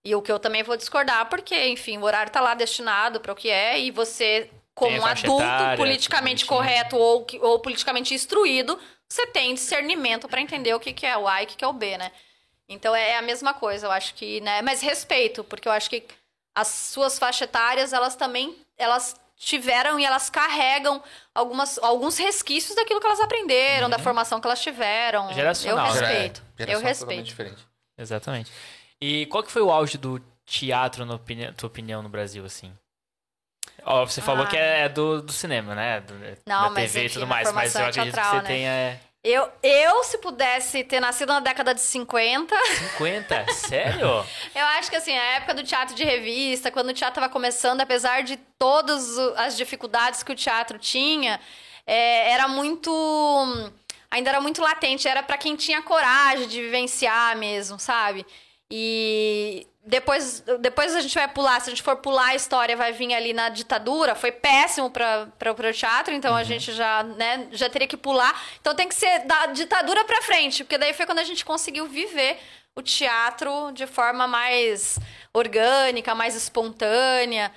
E 0.05 0.15
o 0.15 0.21
que 0.21 0.31
eu 0.31 0.39
também 0.39 0.63
vou 0.63 0.75
discordar, 0.75 1.27
porque, 1.27 1.67
enfim, 1.67 1.97
o 1.97 2.03
horário 2.03 2.31
tá 2.31 2.41
lá 2.41 2.53
destinado 2.53 3.21
para 3.21 3.31
o 3.31 3.35
que 3.35 3.49
é, 3.49 3.79
e 3.79 3.89
você, 3.89 4.49
como 4.75 4.97
um 4.97 5.05
adulto 5.05 5.43
etária, 5.43 5.77
politicamente 5.77 6.45
correto 6.45 6.97
ou, 6.97 7.25
ou 7.41 7.59
politicamente 7.59 8.13
instruído, 8.13 8.77
você 9.07 9.27
tem 9.27 9.53
discernimento 9.53 10.27
para 10.27 10.41
entender 10.41 10.73
o 10.73 10.79
que, 10.79 10.91
que 10.91 11.05
é 11.05 11.17
o 11.17 11.25
A 11.25 11.41
e 11.41 11.45
o 11.45 11.47
que, 11.47 11.55
que 11.55 11.63
é 11.63 11.67
o 11.67 11.73
B, 11.73 11.97
né? 11.97 12.11
Então 12.69 12.95
é 12.95 13.17
a 13.17 13.21
mesma 13.21 13.53
coisa, 13.53 13.87
eu 13.87 13.91
acho 13.91 14.13
que, 14.15 14.39
né? 14.41 14.61
Mas 14.61 14.81
respeito, 14.81 15.43
porque 15.43 15.67
eu 15.67 15.71
acho 15.71 15.89
que 15.89 16.05
as 16.55 16.67
suas 16.67 17.19
faixas 17.19 17.41
etárias, 17.41 17.93
elas 17.93 18.15
também, 18.15 18.55
elas 18.77 19.15
tiveram 19.35 19.99
e 19.99 20.05
elas 20.05 20.29
carregam 20.29 21.03
algumas, 21.35 21.77
alguns 21.79 22.17
resquícios 22.17 22.75
daquilo 22.75 22.99
que 23.01 23.05
elas 23.05 23.19
aprenderam, 23.19 23.89
da 23.89 23.99
formação 23.99 24.39
que 24.39 24.47
elas 24.47 24.61
tiveram. 24.61 25.27
Uhum. 25.27 25.33
Geracional, 25.33 25.87
Eu 25.87 26.01
né? 26.01 26.07
respeito. 26.07 26.43
Eu 26.59 26.79
respeito. 26.79 27.23
diferente. 27.23 27.67
Exatamente. 27.97 28.51
E 29.01 29.25
qual 29.25 29.43
que 29.43 29.51
foi 29.51 29.61
o 29.61 29.71
auge 29.71 29.97
do 29.97 30.19
teatro, 30.45 31.05
na 31.05 31.15
opini- 31.15 31.51
tua 31.53 31.67
opinião, 31.67 32.01
no 32.01 32.09
Brasil, 32.09 32.45
assim? 32.45 32.71
Ó, 33.85 34.05
você 34.05 34.21
falou 34.21 34.45
Ah. 34.45 34.47
que 34.47 34.55
é 34.55 34.87
do, 34.87 35.21
do 35.21 35.31
cinema, 35.33 35.75
né? 35.75 35.99
Do, 36.01 36.13
Não, 36.45 36.63
da 36.63 36.69
mas 36.69 36.93
TV 36.93 37.07
e 37.07 37.09
tudo 37.09 37.27
mais. 37.27 37.51
Mas 37.51 37.75
eu 37.75 37.81
acredito 37.85 38.05
que 38.05 38.11
teatral, 38.11 38.31
você 38.35 38.41
né? 38.43 38.47
tenha 38.47 38.69
é, 38.71 38.99
Eu, 39.23 39.49
eu, 39.63 40.03
se 40.03 40.17
pudesse 40.17 40.83
ter 40.83 40.99
nascido 40.99 41.29
na 41.29 41.39
década 41.39 41.73
de 41.73 41.79
50, 41.79 42.53
50. 42.91 43.53
Sério? 43.53 44.25
eu 44.53 44.65
acho 44.77 44.89
que 44.89 44.97
assim, 44.97 45.15
a 45.15 45.35
época 45.35 45.53
do 45.53 45.63
teatro 45.63 45.95
de 45.95 46.03
revista, 46.03 46.69
quando 46.69 46.89
o 46.89 46.93
teatro 46.93 47.21
estava 47.21 47.31
começando, 47.31 47.79
apesar 47.79 48.23
de 48.23 48.35
todas 48.59 49.17
as 49.37 49.55
dificuldades 49.55 50.23
que 50.23 50.31
o 50.33 50.35
teatro 50.35 50.77
tinha, 50.77 51.39
é, 51.87 52.31
era 52.31 52.49
muito. 52.49 52.91
Ainda 54.11 54.29
era 54.29 54.41
muito 54.41 54.61
latente, 54.61 55.07
era 55.07 55.23
para 55.23 55.37
quem 55.37 55.55
tinha 55.55 55.81
coragem 55.81 56.45
de 56.47 56.61
vivenciar 56.61 57.37
mesmo, 57.37 57.79
sabe? 57.79 58.25
E 58.69 59.65
depois, 59.85 60.41
depois 60.61 60.95
a 60.95 61.01
gente 61.01 61.13
vai 61.13 61.27
pular, 61.27 61.59
se 61.59 61.69
a 61.69 61.71
gente 61.71 61.83
for 61.83 61.97
pular 61.97 62.27
a 62.27 62.35
história, 62.35 62.75
vai 62.75 62.93
vir 62.93 63.13
ali 63.13 63.33
na 63.33 63.49
ditadura. 63.49 64.15
Foi 64.15 64.31
péssimo 64.31 64.89
para 64.89 65.51
o 65.51 65.73
teatro, 65.73 66.13
então 66.13 66.33
a 66.33 66.43
gente 66.43 66.71
já, 66.71 67.03
né, 67.03 67.47
já 67.51 67.69
teria 67.69 67.87
que 67.87 67.97
pular. 67.97 68.33
Então 68.61 68.73
tem 68.73 68.87
que 68.87 68.95
ser 68.95 69.19
da 69.25 69.47
ditadura 69.47 70.05
para 70.05 70.21
frente, 70.21 70.63
porque 70.63 70.77
daí 70.77 70.93
foi 70.93 71.05
quando 71.05 71.19
a 71.19 71.23
gente 71.25 71.43
conseguiu 71.43 71.85
viver 71.87 72.39
o 72.75 72.81
teatro 72.81 73.71
de 73.73 73.85
forma 73.85 74.25
mais 74.25 74.97
orgânica, 75.33 76.15
mais 76.15 76.33
espontânea. 76.33 77.51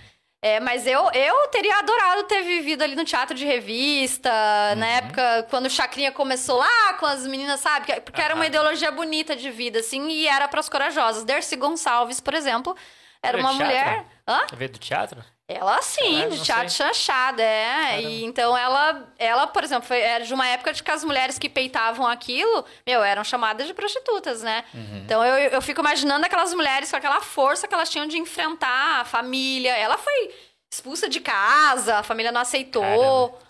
É, 0.46 0.60
mas 0.60 0.86
eu, 0.86 1.10
eu 1.12 1.48
teria 1.48 1.76
adorado 1.78 2.22
ter 2.24 2.42
vivido 2.42 2.82
ali 2.82 2.94
no 2.94 3.04
teatro 3.04 3.34
de 3.34 3.44
revista, 3.44 4.30
na 4.76 4.86
época 4.86 5.46
quando 5.50 5.66
o 5.66 5.70
Chacrinha 5.70 6.12
começou 6.12 6.58
lá 6.58 6.94
com 7.00 7.06
as 7.06 7.26
meninas, 7.26 7.58
sabe? 7.58 7.86
Que- 7.86 8.00
Porque 8.00 8.20
era 8.20 8.32
uma 8.34 8.46
ideologia 8.46 8.92
bonita 8.92 9.34
de 9.34 9.50
vida, 9.50 9.80
assim, 9.80 10.08
e 10.08 10.28
era 10.28 10.46
para 10.46 10.60
as 10.60 10.68
corajosas. 10.68 11.24
Dercy 11.24 11.56
Gonçalves, 11.56 12.20
por 12.20 12.32
exemplo, 12.32 12.76
era 13.20 13.36
uma 13.38 13.50
mulher. 13.64 14.04
Hã? 14.28 14.40
Veio 14.52 14.70
do 14.70 14.78
teatro? 14.78 15.24
Ela 15.48 15.80
sim, 15.80 16.14
Caralho, 16.14 16.30
de 16.32 16.42
teatro 16.42 16.68
sei. 16.70 16.86
chanchada, 16.86 17.40
é. 17.40 17.90
Caramba. 17.90 18.00
E 18.08 18.24
então 18.24 18.58
ela, 18.58 19.08
ela, 19.16 19.46
por 19.46 19.62
exemplo, 19.62 19.86
foi, 19.86 20.00
era 20.00 20.24
de 20.24 20.34
uma 20.34 20.46
época 20.48 20.72
de 20.72 20.82
que 20.82 20.90
as 20.90 21.04
mulheres 21.04 21.38
que 21.38 21.48
peitavam 21.48 22.04
aquilo, 22.04 22.64
meu, 22.84 23.00
eram 23.04 23.22
chamadas 23.22 23.64
de 23.68 23.72
prostitutas, 23.72 24.42
né? 24.42 24.64
Uhum. 24.74 25.02
Então 25.04 25.24
eu, 25.24 25.50
eu 25.50 25.62
fico 25.62 25.80
imaginando 25.80 26.26
aquelas 26.26 26.52
mulheres 26.52 26.90
com 26.90 26.96
aquela 26.96 27.20
força 27.20 27.68
que 27.68 27.74
elas 27.74 27.88
tinham 27.88 28.08
de 28.08 28.18
enfrentar 28.18 29.00
a 29.02 29.04
família. 29.04 29.70
Ela 29.76 29.96
foi 29.96 30.34
expulsa 30.68 31.08
de 31.08 31.20
casa, 31.20 31.98
a 31.98 32.02
família 32.02 32.32
não 32.32 32.40
aceitou. 32.40 33.40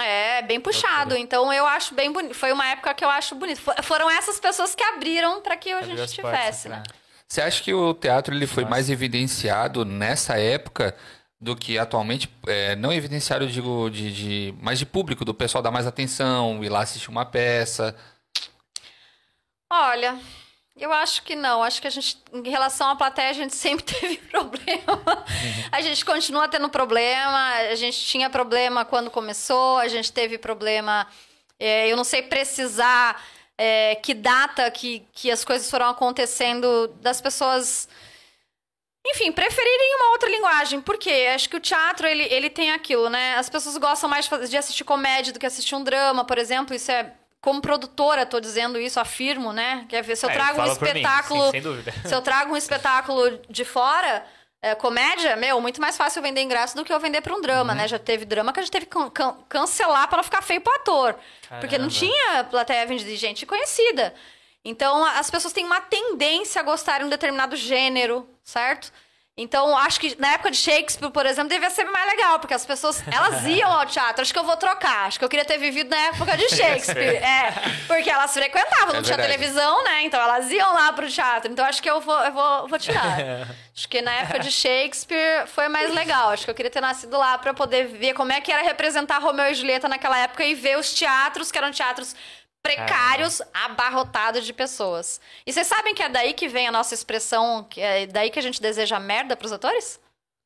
É, 0.00 0.40
bem 0.42 0.58
puxado. 0.60 1.10
Loucura. 1.10 1.18
Então 1.18 1.52
eu 1.52 1.66
acho 1.66 1.94
bem 1.94 2.10
bonito. 2.12 2.34
Foi 2.34 2.50
uma 2.50 2.66
época 2.66 2.94
que 2.94 3.04
eu 3.04 3.10
acho 3.10 3.34
bonito. 3.34 3.60
Fo- 3.60 3.82
Foram 3.82 4.10
essas 4.10 4.40
pessoas 4.40 4.74
que 4.74 4.82
abriram 4.82 5.42
para 5.42 5.54
que 5.56 5.70
a 5.70 5.78
Abriu 5.78 5.96
gente 5.96 6.02
as 6.04 6.14
portas, 6.16 6.38
tivesse, 6.40 6.68
né? 6.70 6.82
Você 7.28 7.42
acha 7.42 7.62
que 7.62 7.74
o 7.74 7.92
teatro 7.92 8.34
ele 8.34 8.46
foi 8.46 8.62
Nossa. 8.62 8.70
mais 8.70 8.88
evidenciado 8.90 9.84
nessa 9.84 10.38
época 10.38 10.94
do 11.40 11.56
que 11.56 11.78
atualmente? 11.78 12.28
É, 12.46 12.76
não 12.76 12.92
evidenciado, 12.92 13.44
eu 13.44 13.48
digo, 13.48 13.90
de, 13.90 14.12
de, 14.12 14.54
mas 14.60 14.78
de 14.78 14.86
público, 14.86 15.24
do 15.24 15.34
pessoal 15.34 15.62
dar 15.62 15.70
mais 15.70 15.86
atenção, 15.86 16.62
ir 16.64 16.68
lá 16.68 16.80
assistir 16.80 17.10
uma 17.10 17.24
peça. 17.24 17.96
Olha, 19.70 20.18
eu 20.76 20.92
acho 20.92 21.22
que 21.22 21.34
não. 21.34 21.62
Acho 21.62 21.80
que 21.80 21.86
a 21.86 21.90
gente, 21.90 22.18
em 22.32 22.48
relação 22.48 22.88
à 22.90 22.96
plateia, 22.96 23.30
a 23.30 23.32
gente 23.32 23.54
sempre 23.56 23.84
teve 23.84 24.18
problema. 24.18 25.24
A 25.72 25.80
gente 25.80 26.04
continua 26.04 26.48
tendo 26.48 26.68
problema. 26.68 27.52
A 27.70 27.74
gente 27.74 27.98
tinha 27.98 28.28
problema 28.28 28.84
quando 28.84 29.10
começou, 29.10 29.78
a 29.78 29.88
gente 29.88 30.12
teve 30.12 30.38
problema. 30.38 31.06
é, 31.58 31.90
eu 31.90 31.96
não 31.96 32.04
sei 32.04 32.22
precisar 32.22 33.22
é, 33.58 33.94
que 33.96 34.12
data 34.12 34.70
que, 34.70 35.06
que 35.12 35.30
as 35.30 35.44
coisas 35.44 35.70
foram 35.70 35.88
acontecendo 35.88 36.88
das 37.00 37.20
pessoas. 37.20 37.88
Enfim, 39.08 39.30
preferirem 39.30 39.94
uma 40.00 40.10
outra 40.10 40.28
linguagem. 40.28 40.80
Por 40.80 40.98
quê? 40.98 41.28
Acho 41.34 41.48
que 41.48 41.56
o 41.56 41.60
teatro, 41.60 42.06
ele, 42.06 42.24
ele 42.24 42.50
tem 42.50 42.72
aquilo, 42.72 43.08
né? 43.08 43.36
As 43.36 43.48
pessoas 43.48 43.76
gostam 43.76 44.08
mais 44.10 44.28
de 44.48 44.56
assistir 44.56 44.84
comédia 44.84 45.32
do 45.32 45.38
que 45.38 45.46
assistir 45.46 45.74
um 45.74 45.84
drama, 45.84 46.24
por 46.24 46.38
exemplo. 46.38 46.74
Isso 46.74 46.90
é... 46.90 47.12
Como 47.40 47.60
produtora, 47.62 48.26
tô 48.26 48.40
dizendo 48.40 48.80
isso, 48.80 48.98
afirmo, 48.98 49.52
né? 49.52 49.86
Quer 49.88 50.02
ver, 50.02 50.16
se 50.16 50.26
eu 50.26 50.30
É, 50.30 50.32
trago 50.32 50.60
um 50.60 50.64
por 50.74 50.82
mim, 50.82 50.88
espetáculo... 50.88 51.44
sim, 51.44 51.50
sem 51.52 51.62
dúvida. 51.62 51.94
Se 52.04 52.12
eu 52.12 52.20
trago 52.20 52.52
um 52.52 52.56
espetáculo 52.56 53.40
de 53.48 53.64
fora, 53.64 54.26
é, 54.60 54.74
comédia, 54.74 55.36
meu, 55.36 55.60
muito 55.60 55.80
mais 55.80 55.96
fácil 55.96 56.18
eu 56.18 56.22
vender 56.24 56.40
ingresso 56.40 56.74
do 56.74 56.84
que 56.84 56.92
eu 56.92 56.98
vender 56.98 57.20
pra 57.20 57.32
um 57.36 57.40
drama, 57.40 57.72
Uhum. 57.72 57.78
né? 57.78 57.86
Já 57.86 58.00
teve 58.00 58.24
drama 58.24 58.52
que 58.52 58.58
a 58.58 58.62
gente 58.64 58.72
teve 58.72 58.86
que 58.86 58.90
can- 58.90 59.10
can- 59.10 59.36
cancelar 59.48 60.08
pra 60.08 60.16
não 60.16 60.24
ficar 60.24 60.42
feio 60.42 60.60
pro 60.60 60.74
ator. 60.74 61.14
Porque 61.60 61.78
não 61.78 61.88
Caramba. 61.88 61.90
tinha 61.90 62.44
plateia 62.50 62.84
de 62.84 63.14
gente 63.16 63.46
conhecida. 63.46 64.12
Então, 64.68 65.04
as 65.04 65.30
pessoas 65.30 65.52
têm 65.54 65.64
uma 65.64 65.80
tendência 65.80 66.60
a 66.60 66.64
gostarem 66.64 67.02
de 67.02 67.06
um 67.06 67.10
determinado 67.10 67.54
gênero, 67.54 68.28
certo? 68.42 68.92
Então, 69.38 69.76
acho 69.76 70.00
que 70.00 70.18
na 70.18 70.32
época 70.32 70.50
de 70.50 70.56
Shakespeare, 70.56 71.10
por 71.10 71.24
exemplo, 71.24 71.50
devia 71.50 71.68
ser 71.70 71.84
mais 71.84 72.06
legal, 72.10 72.40
porque 72.40 72.54
as 72.54 72.66
pessoas, 72.66 73.04
elas 73.12 73.44
iam 73.46 73.70
ao 73.70 73.86
teatro. 73.86 74.22
Acho 74.22 74.32
que 74.32 74.38
eu 74.38 74.44
vou 74.44 74.56
trocar. 74.56 75.06
Acho 75.06 75.18
que 75.20 75.24
eu 75.24 75.28
queria 75.28 75.44
ter 75.44 75.58
vivido 75.58 75.90
na 75.90 75.96
época 76.06 76.36
de 76.36 76.48
Shakespeare. 76.56 77.22
é, 77.22 77.52
porque 77.86 78.10
elas 78.10 78.32
frequentavam, 78.32 78.94
não 78.94 79.00
É 79.00 79.02
tinha 79.02 79.16
televisão, 79.16 79.84
né? 79.84 80.02
Então, 80.04 80.18
elas 80.20 80.50
iam 80.50 80.74
lá 80.74 80.92
pro 80.92 81.06
teatro. 81.08 81.52
Então, 81.52 81.64
acho 81.64 81.80
que 81.80 81.88
eu 81.88 82.00
vou, 82.00 82.18
eu 82.18 82.32
vou, 82.32 82.66
vou 82.68 82.78
tirar. 82.78 83.18
Acho 83.76 83.88
que 83.90 84.00
na 84.00 84.12
época 84.14 84.38
de 84.38 84.50
Shakespeare 84.50 85.46
foi 85.48 85.68
mais 85.68 85.92
legal. 85.94 86.30
Acho 86.30 86.46
que 86.46 86.50
eu 86.50 86.54
queria 86.54 86.70
ter 86.70 86.80
nascido 86.80 87.18
lá 87.18 87.36
pra 87.36 87.52
poder 87.52 87.86
ver 87.88 88.14
como 88.14 88.32
é 88.32 88.40
que 88.40 88.50
era 88.50 88.62
representar 88.62 89.18
Romeu 89.18 89.44
e 89.50 89.54
Julieta 89.54 89.86
naquela 89.86 90.16
época 90.18 90.42
e 90.42 90.54
ver 90.54 90.78
os 90.78 90.94
teatros, 90.94 91.52
que 91.52 91.58
eram 91.58 91.70
teatros 91.70 92.16
precários, 92.66 93.40
abarrotados 93.54 94.44
de 94.44 94.52
pessoas. 94.52 95.20
E 95.46 95.52
vocês 95.52 95.66
sabem 95.66 95.94
que 95.94 96.02
é 96.02 96.08
daí 96.08 96.32
que 96.34 96.48
vem 96.48 96.66
a 96.66 96.72
nossa 96.72 96.94
expressão, 96.94 97.64
que 97.68 97.80
é 97.80 98.06
daí 98.06 98.30
que 98.30 98.38
a 98.38 98.42
gente 98.42 98.60
deseja 98.60 98.98
merda 98.98 99.36
pros 99.36 99.52
atores? 99.52 100.00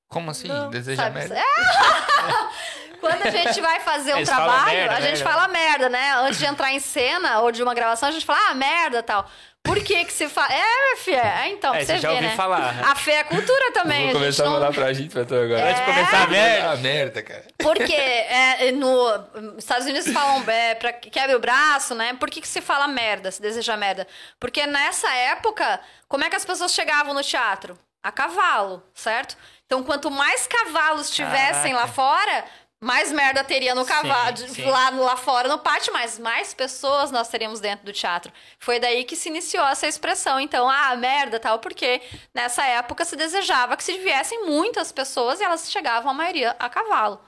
Como 0.08 0.30
assim? 0.30 0.48
Não, 0.48 0.68
Deseja 0.70 1.04
Sabe? 1.04 1.20
merda? 1.20 1.38
É. 1.38 1.44
Quando 3.00 3.22
a 3.22 3.30
gente 3.30 3.60
vai 3.62 3.80
fazer 3.80 4.12
um 4.12 4.18
Eles 4.18 4.28
trabalho, 4.28 4.64
merda, 4.76 4.94
a 4.96 5.00
gente 5.00 5.22
merda. 5.22 5.30
fala 5.30 5.48
merda, 5.48 5.88
né? 5.88 6.12
Antes 6.16 6.38
de 6.38 6.44
entrar 6.44 6.70
em 6.72 6.80
cena 6.80 7.40
ou 7.40 7.50
de 7.50 7.62
uma 7.62 7.72
gravação, 7.72 8.08
a 8.08 8.12
gente 8.12 8.26
fala, 8.26 8.50
ah, 8.50 8.54
merda 8.54 9.02
tal. 9.02 9.26
Por 9.62 9.78
que 9.84 10.04
que 10.04 10.12
se 10.12 10.28
fala? 10.28 10.48
É, 10.52 10.56
minha 10.84 10.96
filha, 10.96 11.42
é 11.44 11.48
então, 11.50 11.74
É, 11.74 11.84
você 11.84 11.98
já 11.98 12.08
ver, 12.08 12.14
ouviu 12.14 12.30
né? 12.30 12.36
falar. 12.36 12.80
A 12.90 12.94
fé 12.96 13.16
é 13.18 13.24
cultura 13.24 13.72
também. 13.72 14.10
Vou 14.10 14.20
a 14.22 14.24
gente 14.24 14.36
começar 14.36 14.42
a 14.42 14.46
não- 14.46 14.52
mandar 14.54 14.72
pra 14.72 14.92
gente 14.92 15.10
pra 15.12 15.24
tu 15.24 15.34
agora. 15.34 15.68
Antes 15.70 15.80
de 15.80 15.86
começar 15.86 16.22
a 16.22 16.26
merda. 16.26 16.70
Ah, 16.70 16.76
merda, 16.76 17.22
cara. 17.22 17.44
Porque 17.58 17.92
é, 17.94 18.72
no 18.72 19.18
nos 19.40 19.58
Estados 19.58 19.86
Unidos 19.86 20.10
falam 20.12 20.42
é, 20.50 20.74
pra 20.74 20.92
que 20.92 21.10
quebra 21.10 21.36
o 21.36 21.40
braço, 21.40 21.94
né? 21.94 22.14
Por 22.18 22.30
que, 22.30 22.40
que 22.40 22.48
se 22.48 22.60
fala 22.60 22.88
merda, 22.88 23.30
se 23.30 23.40
deseja 23.40 23.76
merda? 23.76 24.06
Porque 24.40 24.66
nessa 24.66 25.12
época, 25.14 25.78
como 26.08 26.24
é 26.24 26.30
que 26.30 26.36
as 26.36 26.44
pessoas 26.44 26.72
chegavam 26.72 27.12
no 27.14 27.22
teatro? 27.22 27.78
A 28.02 28.10
cavalo, 28.10 28.82
certo? 28.94 29.36
Então, 29.66 29.84
quanto 29.84 30.10
mais 30.10 30.46
cavalos 30.46 31.10
tivessem 31.10 31.74
lá 31.74 31.80
Caraca. 31.80 31.92
fora, 31.94 32.44
mais 32.82 33.12
merda 33.12 33.44
teria 33.44 33.74
no 33.74 33.84
cavalo, 33.84 34.36
sim. 34.38 34.64
lá, 34.64 34.88
lá 34.90 35.16
fora 35.16 35.48
no 35.48 35.58
pátio, 35.58 35.92
mas 35.92 36.18
mais 36.18 36.54
pessoas 36.54 37.10
nós 37.10 37.28
teríamos 37.28 37.60
dentro 37.60 37.84
do 37.84 37.92
teatro. 37.92 38.32
Foi 38.58 38.80
daí 38.80 39.04
que 39.04 39.14
se 39.16 39.28
iniciou 39.28 39.66
essa 39.66 39.86
expressão. 39.86 40.40
Então, 40.40 40.68
ah, 40.68 40.96
merda, 40.96 41.38
tal, 41.38 41.58
porque 41.58 42.00
nessa 42.34 42.64
época 42.64 43.04
se 43.04 43.16
desejava 43.16 43.76
que 43.76 43.84
se 43.84 43.98
viessem 43.98 44.46
muitas 44.46 44.90
pessoas 44.90 45.40
e 45.40 45.44
elas 45.44 45.70
chegavam, 45.70 46.10
a 46.10 46.14
maioria, 46.14 46.56
a 46.58 46.68
cavalo. 46.70 47.20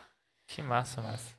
Que 0.46 0.62
massa, 0.62 1.02
massa. 1.02 1.32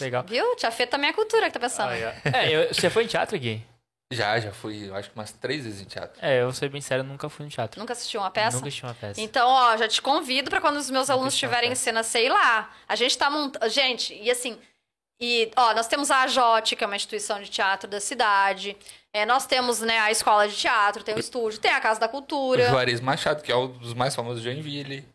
Legal. 0.00 0.24
Viu? 0.26 0.56
Te 0.56 0.66
afeta 0.66 0.96
a 0.96 0.98
minha 0.98 1.12
cultura 1.12 1.46
que 1.46 1.52
tá 1.52 1.60
pensando. 1.60 1.90
Ó. 1.92 2.28
É, 2.36 2.50
eu- 2.50 2.74
você 2.74 2.88
foi 2.90 3.04
em 3.04 3.06
teatro, 3.06 3.38
Gui? 3.38 3.64
Já, 4.12 4.38
já 4.38 4.52
fui, 4.52 4.88
eu 4.88 4.94
acho 4.94 5.10
que 5.10 5.16
umas 5.16 5.32
três 5.32 5.64
vezes 5.64 5.80
em 5.80 5.84
teatro. 5.84 6.18
É, 6.24 6.42
eu 6.42 6.52
sou 6.52 6.68
bem 6.68 6.80
sério, 6.80 7.02
eu 7.02 7.08
nunca 7.08 7.28
fui 7.28 7.44
no 7.44 7.50
teatro. 7.50 7.80
Nunca 7.80 7.92
assistiu 7.94 8.20
uma 8.20 8.30
peça? 8.30 8.56
Nunca 8.56 8.68
assisti 8.68 8.84
uma 8.84 8.94
peça. 8.94 9.20
Então, 9.20 9.48
ó, 9.48 9.76
já 9.76 9.88
te 9.88 10.00
convido 10.00 10.50
pra 10.50 10.60
quando 10.60 10.76
os 10.76 10.90
meus 10.90 11.10
alunos 11.10 11.28
assisti 11.28 11.46
uma 11.46 11.50
estiverem 11.50 11.72
em 11.72 11.74
cena, 11.74 12.02
sei 12.02 12.28
lá. 12.28 12.70
A 12.86 12.94
gente 12.94 13.16
tá 13.16 13.30
montando. 13.30 13.68
Gente, 13.68 14.14
e 14.14 14.30
assim. 14.30 14.58
E, 15.20 15.50
ó, 15.56 15.74
nós 15.74 15.86
temos 15.86 16.10
a 16.10 16.22
AJOT, 16.22 16.76
que 16.76 16.84
é 16.84 16.86
uma 16.86 16.96
instituição 16.96 17.40
de 17.40 17.48
teatro 17.48 17.88
da 17.88 18.00
cidade. 18.00 18.76
É, 19.12 19.24
nós 19.24 19.46
temos, 19.46 19.80
né, 19.80 19.98
a 20.00 20.10
escola 20.10 20.48
de 20.48 20.56
teatro, 20.56 21.04
tem 21.04 21.14
o 21.14 21.20
estúdio, 21.20 21.60
tem 21.60 21.70
a 21.70 21.80
Casa 21.80 22.00
da 22.00 22.06
O 22.06 22.08
Cultura. 22.08 22.68
Juarez 22.68 23.00
Machado, 23.00 23.42
que 23.42 23.52
é 23.52 23.56
um 23.56 23.68
dos 23.68 23.94
mais 23.94 24.14
famosos 24.14 24.42
de 24.42 24.50
Joinville. 24.50 25.06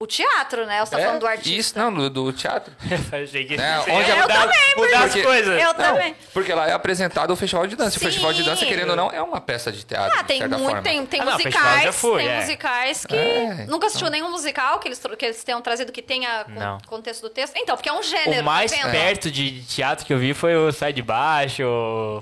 O 0.00 0.06
teatro, 0.06 0.64
né? 0.64 0.78
Você 0.78 0.92
tá 0.92 1.00
É, 1.00 1.04
falando 1.06 1.18
do 1.22 1.26
artista. 1.26 1.50
Isso, 1.58 1.76
não, 1.76 1.92
do, 1.92 2.08
do 2.08 2.32
teatro. 2.32 2.72
Eu 3.10 3.24
achei 3.24 3.44
que 3.44 3.54
É, 3.54 3.78
você 3.78 3.90
onde 3.90 4.08
é- 4.08 4.22
mudar, 4.22 4.48
mudar 4.76 4.98
as 5.00 5.04
porque- 5.06 5.22
coisas. 5.24 5.60
Eu 5.60 5.66
Não, 5.66 5.74
também. 5.74 6.14
porque 6.32 6.54
lá 6.54 6.68
é 6.68 6.72
apresentado 6.72 7.32
o 7.32 7.36
Festival 7.36 7.66
de 7.66 7.74
Dança. 7.74 7.90
Sim. 7.90 7.96
O 7.96 8.00
Festival 8.08 8.32
de 8.32 8.44
Dança, 8.44 8.64
querendo 8.64 8.90
ou 8.90 8.96
não, 8.96 9.10
é 9.10 9.20
uma 9.20 9.40
peça 9.40 9.72
de 9.72 9.82
teatro, 9.84 10.16
Ah, 10.16 10.22
de 10.22 10.28
tem 10.28 10.38
certa 10.38 10.56
muito, 10.56 10.68
forma. 10.70 10.82
tem, 10.84 11.04
tem 11.04 11.20
Ah, 11.20 11.24
não, 11.24 11.32
musicais, 11.32 11.82
já 11.82 11.92
fui, 11.92 12.18
tem 12.22 12.28
é. 12.28 12.40
musicais 12.40 13.06
que 13.06 13.16
É, 13.16 13.66
nunca 13.66 13.88
assistiu 13.88 14.08
nenhum 14.08 14.30
musical 14.30 14.78
que 14.78 14.86
eles, 14.86 15.02
que 15.18 15.24
eles 15.24 15.42
tenham 15.42 15.60
trazido 15.60 15.90
que 15.90 16.00
tenha 16.00 16.44
Não. 16.46 16.78
contexto 16.86 17.22
do 17.22 17.30
texto. 17.30 17.54
Então, 17.56 17.74
porque 17.74 17.88
é 17.88 17.92
um 17.92 18.02
gênero, 18.04 18.42
O 18.42 18.44
mais 18.44 18.70
tá 18.70 18.76
vendo? 18.76 18.92
perto 18.92 19.32
de 19.32 19.64
teatro 19.64 20.06
que 20.06 20.12
eu 20.14 20.18
vi 20.18 20.32
foi 20.32 20.54
o 20.54 20.70
Sai 20.70 20.92
de 20.92 21.02
Baixo, 21.02 21.64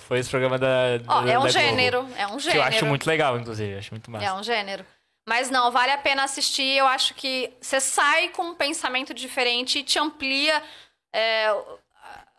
foi 0.08 0.18
esse 0.20 0.30
programa 0.30 0.58
da. 0.58 0.66
Ó, 1.08 1.20
da- 1.20 1.28
é 1.28 1.32
da 1.34 1.38
um 1.40 1.42
Globo, 1.42 1.48
gênero, 1.50 2.08
é 2.16 2.26
um 2.26 2.36
Que 2.38 2.44
gênero. 2.44 2.58
eu 2.58 2.62
acho 2.68 2.86
muito 2.86 3.06
legal, 3.06 3.36
inclusive. 3.38 3.72
eu 3.74 3.78
Acho 3.80 3.90
muito 3.92 4.10
massa. 4.10 4.24
É 4.24 4.32
um 4.32 4.42
gênero. 4.42 4.82
Mas 5.28 5.50
não, 5.50 5.70
vale 5.72 5.90
a 5.92 5.98
pena 5.98 6.22
assistir. 6.24 6.76
Eu 6.76 6.86
acho 6.86 7.14
que 7.14 7.52
você 7.60 7.80
sai 7.80 8.28
com 8.28 8.44
um 8.50 8.54
pensamento 8.54 9.12
diferente 9.12 9.80
e 9.80 9.82
te 9.82 9.98
amplia 9.98 10.62
é, 11.12 11.52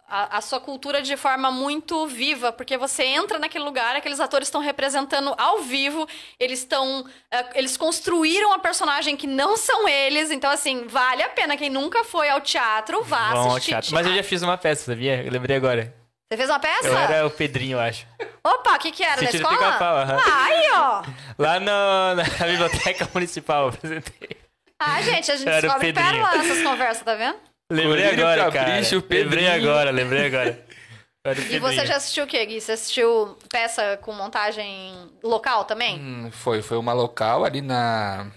a, 0.08 0.38
a 0.38 0.42
sua 0.42 0.60
cultura 0.62 1.02
de 1.02 1.18
forma 1.18 1.52
muito 1.52 2.08
viva, 2.08 2.54
porque 2.54 2.78
você 2.78 3.04
entra 3.04 3.38
naquele 3.38 3.66
lugar, 3.66 3.94
aqueles 3.96 4.22
atores 4.22 4.48
estão 4.48 4.62
representando 4.62 5.36
ao 5.38 5.60
vivo, 5.64 6.08
eles 6.40 6.60
estão. 6.60 7.06
é, 7.30 7.60
eles 7.60 7.76
construíram 7.76 8.54
a 8.54 8.60
personagem 8.60 9.18
que 9.18 9.28
não 9.28 9.58
são 9.58 9.86
eles. 9.86 10.32
Então, 10.32 10.50
assim, 10.50 10.88
vale 10.88 11.22
a 11.24 11.30
pena. 11.30 11.58
Quem 11.58 11.70
nunca 11.70 12.06
foi 12.06 12.30
ao 12.30 12.40
teatro, 12.40 13.04
vá 13.04 13.32
Vão 13.34 13.42
ao 13.42 13.52
assistir. 13.58 13.72
teatro. 13.72 13.94
Mas 13.94 14.08
eu 14.08 14.16
já 14.16 14.24
fiz 14.24 14.42
uma 14.42 14.58
peça, 14.58 14.86
sabia? 14.86 15.24
Eu 15.24 15.32
lembrei 15.32 15.58
agora. 15.58 15.94
Você 16.30 16.38
fez 16.38 16.49
uma 16.49 16.59
peça? 16.59 16.88
Eu 16.88 16.97
era 16.97 17.25
o 17.25 17.32
Pedrinho, 17.32 17.78
eu 17.78 17.80
acho. 17.80 18.05
Opa, 18.43 18.75
o 18.75 18.80
que, 18.80 18.91
que 18.91 19.03
era? 19.03 19.17
Sítio 19.19 19.39
do 19.39 19.43
na 19.43 19.49
escola? 19.51 19.71
Pica-Pau, 19.71 19.97
aham. 19.97 20.17
Ah, 20.19 20.43
aí, 20.45 20.69
ó. 20.73 21.03
Lá 21.38 21.59
no- 21.59 22.15
na 22.15 22.23
biblioteca 22.45 23.09
municipal, 23.13 23.63
eu 23.63 23.69
apresentei. 23.69 24.38
Ah, 24.80 25.01
gente, 25.01 25.32
a 25.32 25.36
gente 25.38 25.47
Era 25.47 25.61
descobre 25.61 25.93
pérola 25.93 26.36
nessas 26.38 26.61
conversas, 26.63 27.03
tá 27.03 27.15
vendo? 27.15 27.38
Lembrei 27.71 28.03
Colírio, 28.05 28.28
agora, 28.28 28.51
cara. 28.51 28.65
Capricho, 28.71 28.95
Lembrei 28.95 29.23
Pedrinho. 29.23 29.53
agora, 29.53 29.91
lembrei 29.91 30.25
agora. 30.28 30.65
Era 31.25 31.39
o 31.39 31.43
E 31.43 31.59
você 31.59 31.86
já 31.86 31.95
assistiu 31.97 32.23
o 32.23 32.28
quê, 32.28 32.45
Gui? 32.45 32.61
Você 32.61 32.73
assistiu 32.73 33.38
peça 33.49 33.97
com 34.01 34.13
montagem 34.13 35.09
local 35.23 35.65
também? 35.65 35.97
Hum, 35.99 36.30
foi, 36.32 36.61
foi 36.61 36.78
uma 36.78 36.93
local 36.93 37.43
ali 37.43 37.61
na... 37.61 38.28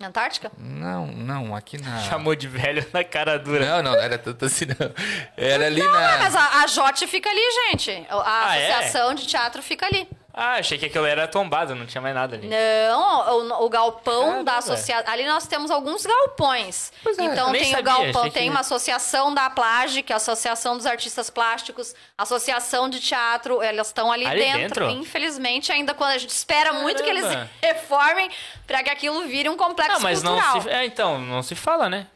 Na 0.00 0.08
Antártica? 0.08 0.50
Não, 0.58 1.06
não, 1.06 1.54
aqui 1.54 1.80
na... 1.80 1.98
Chamou 2.00 2.34
de 2.34 2.48
velho 2.48 2.86
na 2.92 3.02
cara 3.04 3.38
dura. 3.38 3.64
Não, 3.64 3.82
não, 3.82 3.92
não 3.92 4.00
era 4.00 4.18
tanto 4.18 4.44
assim, 4.44 4.66
não. 4.66 4.92
Era 5.36 5.66
ali 5.66 5.80
Ah, 5.80 5.86
na... 5.90 6.18
mas 6.18 6.34
a, 6.34 6.62
a 6.62 6.66
JOT 6.66 7.06
fica 7.06 7.28
ali, 7.30 7.40
gente. 7.70 8.06
A 8.10 8.48
Ah, 8.48 8.56
é? 8.56 8.72
Associação 8.72 9.14
de 9.14 9.26
Teatro 9.26 9.62
fica 9.62 9.86
ali. 9.86 10.08
Ah, 10.34 10.54
achei 10.54 10.78
que 10.78 10.86
aquilo 10.86 11.04
era 11.04 11.28
tombado, 11.28 11.74
não 11.74 11.84
tinha 11.84 12.00
mais 12.00 12.14
nada 12.14 12.36
ali. 12.36 12.48
Não, 12.48 13.38
o, 13.60 13.64
o 13.66 13.68
galpão 13.68 14.24
Caramba. 14.28 14.44
da 14.44 14.56
associação. 14.56 15.12
Ali 15.12 15.26
nós 15.26 15.46
temos 15.46 15.70
alguns 15.70 16.06
galpões. 16.06 16.90
Pois 17.02 17.18
é, 17.18 17.24
então 17.24 17.48
eu 17.48 17.52
nem 17.52 17.60
tem 17.62 17.72
o 17.72 17.76
sabia, 17.76 17.82
galpão, 17.92 18.20
achei 18.22 18.30
tem 18.32 18.42
que- 18.44 18.48
uma 18.50 18.60
associação 18.60 19.34
da 19.34 19.50
Plage, 19.50 20.02
que 20.02 20.10
é 20.10 20.14
a 20.14 20.16
Associação 20.16 20.76
dos 20.76 20.86
Artistas 20.86 21.28
Plásticos, 21.28 21.94
Associação 22.16 22.88
de 22.88 22.98
Teatro, 22.98 23.60
elas 23.60 23.88
estão 23.88 24.10
ali, 24.10 24.24
Ali 24.26 24.40
dentro. 24.40 24.86
dentro? 24.86 24.90
Infelizmente, 24.90 25.70
ainda 25.70 25.92
quando 25.92 26.12
a 26.12 26.18
gente 26.18 26.30
espera 26.30 26.72
muito 26.72 27.02
que 27.02 27.10
eles 27.10 27.24
Caramba. 27.24 27.50
reformem 27.62 28.30
para 28.66 28.82
que 28.82 28.88
aquilo 28.90 29.20
vire 29.28 29.50
um 29.50 29.56
complexo 29.56 29.94
Não, 29.94 30.00
mas 30.00 30.22
não 30.22 30.32
cultural. 30.34 30.62
se. 30.62 30.70
É, 30.70 30.84
então, 30.86 31.18
não 31.18 31.42
se 31.42 31.54
fala, 31.54 31.90
né? 31.90 32.06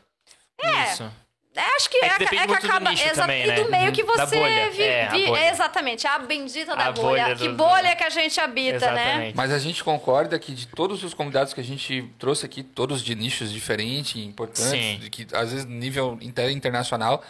É. 0.59 0.85
Isso. 0.93 1.13
É, 1.57 1.77
acho 1.77 1.89
que 1.89 1.97
É 1.97 2.07
é, 2.07 2.17
que 2.19 2.25
é 2.25 2.27
que 2.29 2.37
muito 2.37 2.61
do 2.61 2.67
acaba. 2.67 2.93
exa- 2.93 3.15
também, 3.23 3.45
e 3.45 3.47
né? 3.47 3.55
do 3.55 3.71
meio 3.71 3.91
que 3.93 4.03
você 4.05 4.37
bolha. 4.39 4.71
vive. 4.71 4.83
É, 4.83 5.09
vi- 5.09 5.27
bolha. 5.27 5.51
exatamente, 5.51 6.07
a 6.07 6.19
bendita 6.19 6.77
da 6.77 6.87
A 6.89 6.93
bolha. 6.93 7.23
bolha 7.25 7.37
que 7.37 7.49
do- 7.49 7.55
bolha 7.55 7.97
que 7.97 8.05
a 8.05 8.11
gente 8.11 8.39
habita, 8.39 8.93
né? 8.93 9.03
Exatamente. 9.05 9.37
Mas 9.37 9.51
a 9.53 9.59
gente 9.59 9.83
concorda 9.83 10.39
que 10.39 10.53
de 10.53 10.67
todos 10.67 11.03
os 11.03 11.15
convidados 11.15 11.55
que 11.55 11.61
a 11.61 11.65
gente 11.65 12.11
trouxe 12.19 12.45
aqui, 12.45 12.63
todos 12.63 13.03
de 13.03 13.15
nichos 13.15 13.51
diferentes, 13.51 14.17
importantes, 14.17 14.71
Sim. 15.05 15.11
que 15.11 15.27
às 15.33 15.51
vezes 15.53 15.65
nível 15.65 16.19
inter- 16.21 16.51
internacional, 16.51 17.25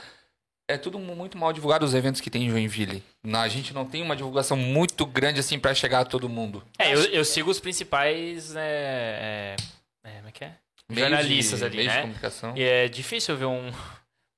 é 0.69 0.77
tudo 0.77 0.99
mu- 0.99 1.15
muito 1.15 1.39
mal 1.39 1.53
divulgado 1.53 1.85
os 1.85 1.95
eventos 1.95 2.21
que 2.21 2.29
tem 2.29 2.47
em 2.47 2.51
Joinville. 2.51 3.01
A 3.33 3.47
gente 3.47 3.73
não 3.73 3.85
tem 3.85 4.03
uma 4.03 4.17
divulgação 4.17 4.57
muito 4.57 5.07
grande 5.07 5.39
assim 5.39 5.59
pra 5.61 5.73
chegar 5.73 6.01
a 6.01 6.05
todo 6.05 6.29
mundo. 6.29 6.65
É, 6.77 6.93
eu, 6.93 7.01
eu 7.05 7.25
sigo 7.25 7.49
os 7.49 7.61
principais. 7.61 8.57
É, 8.57 9.57
é, 10.05 10.09
é, 10.11 10.17
como 10.17 10.29
é 10.29 10.33
que 10.33 10.45
é? 10.45 10.51
Meios 10.89 11.09
Jornalistas 11.11 11.59
de, 11.61 11.65
ali, 11.67 11.77
meios 11.79 11.91
de 11.93 11.97
né? 11.97 12.03
comunicação. 12.03 12.57
E 12.57 12.63
é 12.63 12.89
difícil 12.89 13.37
ver 13.37 13.45
um, 13.47 13.73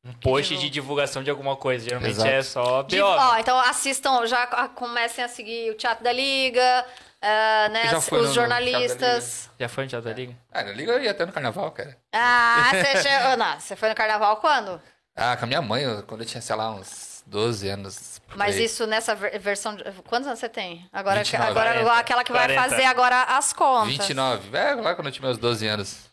um 0.08 0.12
post 0.14 0.56
de 0.56 0.70
divulgação 0.70 1.22
de 1.22 1.30
alguma 1.30 1.54
coisa. 1.56 1.84
Geralmente 1.84 2.12
Exato. 2.12 2.28
é 2.28 2.42
só 2.42 2.82
De- 2.82 2.98
BO. 3.00 3.06
ó, 3.06 3.36
então 3.38 3.58
assistam, 3.60 4.26
já 4.26 4.46
comecem 4.68 5.22
a 5.22 5.28
seguir 5.28 5.70
o 5.70 5.74
Teatro 5.74 6.02
da 6.02 6.12
Liga, 6.12 6.86
ah, 7.20 7.68
né? 7.70 7.90
No- 7.92 7.98
os 7.98 8.10
no 8.10 8.32
jornalistas. 8.34 9.50
Já 9.58 9.68
foi 9.68 9.84
no 9.84 9.90
Teatro 9.90 10.08
da 10.08 10.14
Liga? 10.16 10.34
Ah, 10.52 10.62
na 10.62 10.72
Liga 10.72 10.92
eu 10.92 11.02
ia 11.02 11.10
até 11.10 11.26
no 11.26 11.32
carnaval, 11.32 11.70
cara. 11.72 11.96
Ah, 12.12 12.70
você 12.72 13.02
chegou. 13.02 13.36
Não, 13.36 13.60
você 13.60 13.76
foi 13.76 13.88
no 13.88 13.94
carnaval 13.94 14.36
quando? 14.38 14.80
Ah, 15.14 15.36
com 15.36 15.44
a 15.44 15.48
minha 15.48 15.60
mãe, 15.62 15.84
quando 16.06 16.20
eu 16.22 16.26
tinha, 16.26 16.40
sei 16.40 16.54
lá, 16.54 16.70
uns 16.70 17.22
12 17.26 17.68
anos. 17.68 18.20
Mas 18.36 18.56
aí. 18.56 18.64
isso 18.64 18.86
nessa 18.86 19.14
ver- 19.14 19.38
versão. 19.38 19.74
De... 19.74 19.82
Quantos 20.08 20.26
anos 20.28 20.38
você 20.38 20.48
tem? 20.48 20.88
Agora, 20.92 21.18
29. 21.18 21.50
agora 21.50 21.70
40. 21.72 21.92
aquela 21.98 22.24
que 22.24 22.32
vai 22.32 22.46
40. 22.46 22.62
fazer 22.70 22.84
agora 22.84 23.22
as 23.24 23.52
contas. 23.52 23.88
29. 23.88 24.56
É, 24.56 24.74
lá 24.74 24.94
quando 24.94 25.08
eu 25.08 25.12
tinha 25.12 25.26
meus 25.26 25.38
12 25.38 25.66
anos. 25.66 26.07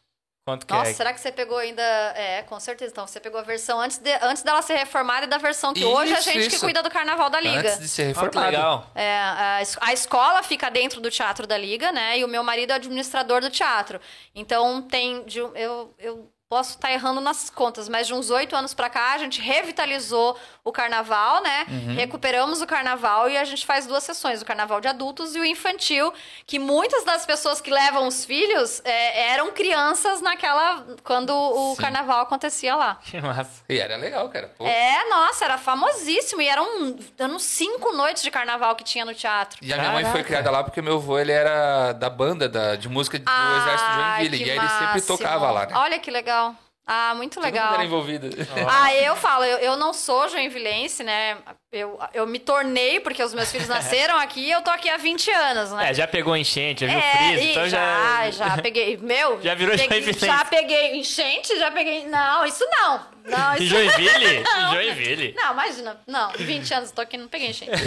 Quanto 0.45 0.67
que 0.67 0.71
Nossa, 0.75 0.91
é? 0.91 0.93
será 0.93 1.11
que 1.11 1.19
você 1.19 1.31
pegou 1.31 1.57
ainda. 1.57 1.81
É, 1.81 2.43
com 2.43 2.59
certeza. 2.59 2.91
Então, 2.91 3.07
você 3.07 3.19
pegou 3.19 3.39
a 3.39 3.43
versão 3.43 3.81
antes, 3.81 3.97
de- 3.97 4.13
antes 4.21 4.43
dela 4.43 4.61
ser 4.61 4.75
reformada 4.75 5.25
e 5.25 5.27
da 5.27 5.39
versão 5.39 5.73
que 5.73 5.83
hoje 5.83 6.13
a 6.13 6.19
Isso, 6.19 6.29
gente 6.29 6.49
que 6.49 6.55
isso. 6.57 6.63
cuida 6.63 6.83
do 6.83 6.89
carnaval 6.91 7.31
da 7.31 7.39
Liga. 7.41 7.61
Antes 7.67 7.79
de 7.79 7.87
ser 7.87 8.03
Ah, 8.03 8.13
que 8.13 8.19
reformado. 8.19 8.45
legal. 8.51 8.91
É, 8.93 9.11
a, 9.17 9.61
es- 9.63 9.77
a 9.81 9.91
escola 9.91 10.43
fica 10.43 10.69
dentro 10.69 11.01
do 11.01 11.09
teatro 11.09 11.47
da 11.47 11.57
Liga, 11.57 11.91
né? 11.91 12.19
E 12.19 12.23
o 12.23 12.27
meu 12.27 12.43
marido 12.43 12.69
é 12.71 12.75
administrador 12.75 13.41
do 13.41 13.49
teatro. 13.49 13.99
Então 14.35 14.83
tem. 14.83 15.23
de 15.25 15.41
um- 15.41 15.55
eu, 15.55 15.95
eu 15.97 16.31
posso 16.55 16.69
estar 16.69 16.89
errando 16.89 17.19
nas 17.19 17.49
contas, 17.49 17.89
mas 17.89 18.07
de 18.07 18.13
uns 18.13 18.29
oito 18.29 18.55
anos 18.55 18.73
pra 18.73 18.89
cá, 18.89 19.11
a 19.11 19.17
gente 19.17 19.41
revitalizou 19.41 20.37
o 20.63 20.71
carnaval, 20.71 21.43
né? 21.43 21.65
Uhum. 21.67 21.95
Recuperamos 21.95 22.61
o 22.61 22.65
carnaval 22.65 23.29
e 23.29 23.35
a 23.37 23.43
gente 23.43 23.65
faz 23.65 23.85
duas 23.85 24.05
sessões: 24.05 24.41
o 24.41 24.45
carnaval 24.45 24.79
de 24.79 24.87
adultos 24.87 25.35
e 25.35 25.39
o 25.39 25.43
infantil. 25.43 26.13
Que 26.47 26.57
muitas 26.57 27.03
das 27.03 27.25
pessoas 27.25 27.59
que 27.59 27.69
levam 27.69 28.07
os 28.07 28.23
filhos 28.23 28.81
é, 28.85 29.31
eram 29.33 29.51
crianças 29.51 30.21
naquela. 30.21 30.85
quando 31.03 31.31
o 31.35 31.75
Sim. 31.75 31.81
carnaval 31.81 32.21
acontecia 32.21 32.73
lá. 32.73 32.99
Que 33.03 33.19
massa. 33.19 33.63
E 33.67 33.77
era 33.77 33.97
legal, 33.97 34.29
cara. 34.29 34.53
Pô. 34.57 34.65
É, 34.65 35.09
nossa, 35.09 35.43
era 35.43 35.57
famosíssimo. 35.57 36.41
E 36.41 36.47
eram, 36.47 36.97
eram 37.19 37.37
cinco 37.37 37.91
noites 37.91 38.23
de 38.23 38.31
carnaval 38.31 38.77
que 38.77 38.83
tinha 38.85 39.03
no 39.03 39.13
teatro. 39.13 39.59
E 39.61 39.73
a 39.73 39.77
minha 39.77 39.91
mãe 39.91 40.03
foi 40.03 40.11
Caraca. 40.11 40.27
criada 40.29 40.51
lá 40.51 40.63
porque 40.63 40.81
meu 40.81 40.95
avô 40.95 41.19
ele 41.19 41.33
era 41.33 41.91
da 41.91 42.09
banda 42.09 42.47
da, 42.47 42.77
de 42.77 42.87
música 42.87 43.19
do 43.19 43.29
Exército 43.57 43.89
de 43.91 43.95
Joinville. 43.97 44.37
E 44.45 44.51
aí 44.51 44.57
ele 44.57 44.69
sempre 44.69 45.01
tocava 45.01 45.51
lá, 45.51 45.65
né? 45.65 45.73
Olha 45.75 45.99
que 45.99 46.09
legal. 46.09 46.44
Ah, 46.87 47.13
muito 47.15 47.33
Todo 47.33 47.43
mundo 47.45 47.51
legal. 47.53 47.73
era 47.73 47.83
envolvido. 47.83 48.29
Ah, 48.69 48.93
eu 48.93 49.15
falo, 49.15 49.43
eu, 49.43 49.57
eu 49.57 49.75
não 49.75 49.91
sou 49.91 50.29
joinvilense, 50.29 51.03
né? 51.03 51.35
Eu, 51.71 51.99
eu 52.13 52.27
me 52.27 52.37
tornei 52.37 52.99
porque 52.99 53.23
os 53.23 53.33
meus 53.33 53.51
filhos 53.51 53.67
nasceram 53.67 54.15
aqui 54.19 54.41
e 54.41 54.51
eu 54.51 54.61
tô 54.61 54.69
aqui 54.69 54.87
há 54.87 54.95
20 54.97 55.31
anos, 55.31 55.71
né? 55.71 55.89
É, 55.89 55.93
já 55.95 56.07
pegou 56.07 56.37
enchente, 56.37 56.85
já 56.85 56.91
viu 56.91 56.99
É, 56.99 57.11
freeze, 57.17 57.49
então 57.51 57.67
já, 57.69 58.29
já. 58.29 58.49
já 58.55 58.57
peguei. 58.61 58.97
Meu, 58.97 59.41
Já 59.41 59.55
virou 59.55 59.75
peguei, 59.75 59.89
joinvilense. 60.01 60.25
Já 60.27 60.45
peguei 60.45 60.95
enchente, 60.97 61.57
já 61.57 61.71
peguei. 61.71 62.05
Não, 62.05 62.45
isso 62.45 62.63
não. 62.69 63.05
Não, 63.25 63.53
Em 63.55 63.63
isso 63.63 63.65
Joinville? 63.75 64.39
Não. 64.43 64.69
Em 64.69 64.73
Joinville. 64.75 65.33
Não, 65.35 65.53
imagina. 65.53 65.99
Não, 66.05 66.31
20 66.33 66.73
anos 66.75 66.89
eu 66.89 66.95
tô 66.95 67.01
aqui, 67.01 67.17
não 67.17 67.27
peguei 67.27 67.49
enchente. 67.49 67.71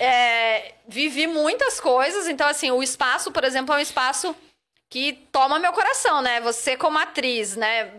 É, 0.00 0.72
vivi 0.88 1.26
muitas 1.28 1.78
coisas, 1.78 2.26
então 2.26 2.48
assim, 2.48 2.72
o 2.72 2.82
espaço, 2.82 3.30
por 3.30 3.44
exemplo, 3.44 3.72
é 3.74 3.78
um 3.78 3.80
espaço 3.80 4.34
que 4.90 5.12
toma 5.30 5.58
meu 5.58 5.72
coração, 5.72 6.20
né? 6.20 6.40
Você 6.40 6.76
como 6.76 6.98
atriz, 6.98 7.56
né? 7.56 7.92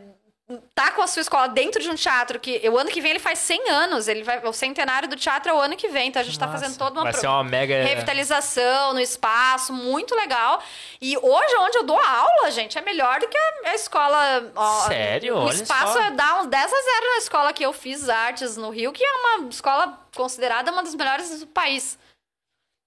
Tá 0.75 0.91
com 0.91 1.01
a 1.01 1.07
sua 1.07 1.21
escola 1.21 1.47
dentro 1.47 1.81
de 1.81 1.89
um 1.89 1.95
teatro 1.95 2.37
que 2.37 2.67
o 2.67 2.77
ano 2.77 2.89
que 2.89 2.99
vem 2.99 3.11
ele 3.11 3.19
faz 3.19 3.39
100 3.39 3.69
anos, 3.69 4.09
ele 4.09 4.21
vai 4.21 4.45
o 4.45 4.51
centenário 4.51 5.07
do 5.07 5.15
teatro 5.15 5.49
é 5.49 5.53
o 5.55 5.59
ano 5.61 5.77
que 5.77 5.87
vem, 5.87 6.09
então 6.09 6.21
a 6.21 6.25
gente 6.25 6.37
tá 6.37 6.45
Nossa, 6.45 6.59
fazendo 6.59 6.77
toda 6.77 6.91
uma 6.99 7.03
Vai 7.03 7.13
pro- 7.13 7.21
ser 7.21 7.27
uma 7.27 7.41
mega. 7.41 7.81
revitalização 7.83 8.91
no 8.93 8.99
espaço, 8.99 9.71
muito 9.71 10.13
legal. 10.13 10.61
E 10.99 11.17
hoje, 11.17 11.55
onde 11.55 11.77
eu 11.77 11.83
dou 11.83 11.97
aula, 11.97 12.51
gente, 12.51 12.77
é 12.77 12.81
melhor 12.81 13.21
do 13.21 13.29
que 13.29 13.37
a, 13.37 13.73
escola. 13.73 14.51
ó, 14.53 14.87
Sério? 14.89 15.37
O 15.37 15.45
Olha 15.45 15.53
espaço 15.53 15.93
só. 15.93 16.01
é 16.01 16.11
dá 16.11 16.41
uns 16.41 16.47
10 16.47 16.65
a 16.65 16.67
0 16.81 17.05
na 17.13 17.17
escola 17.19 17.53
que 17.53 17.65
eu 17.65 17.71
fiz 17.71 18.09
artes 18.09 18.57
no 18.57 18.71
Rio, 18.71 18.91
que 18.91 19.05
é 19.05 19.13
uma 19.13 19.47
escola 19.47 19.97
considerada 20.13 20.69
uma 20.69 20.83
das 20.83 20.93
melhores 20.95 21.39
do 21.39 21.47
país. 21.47 21.97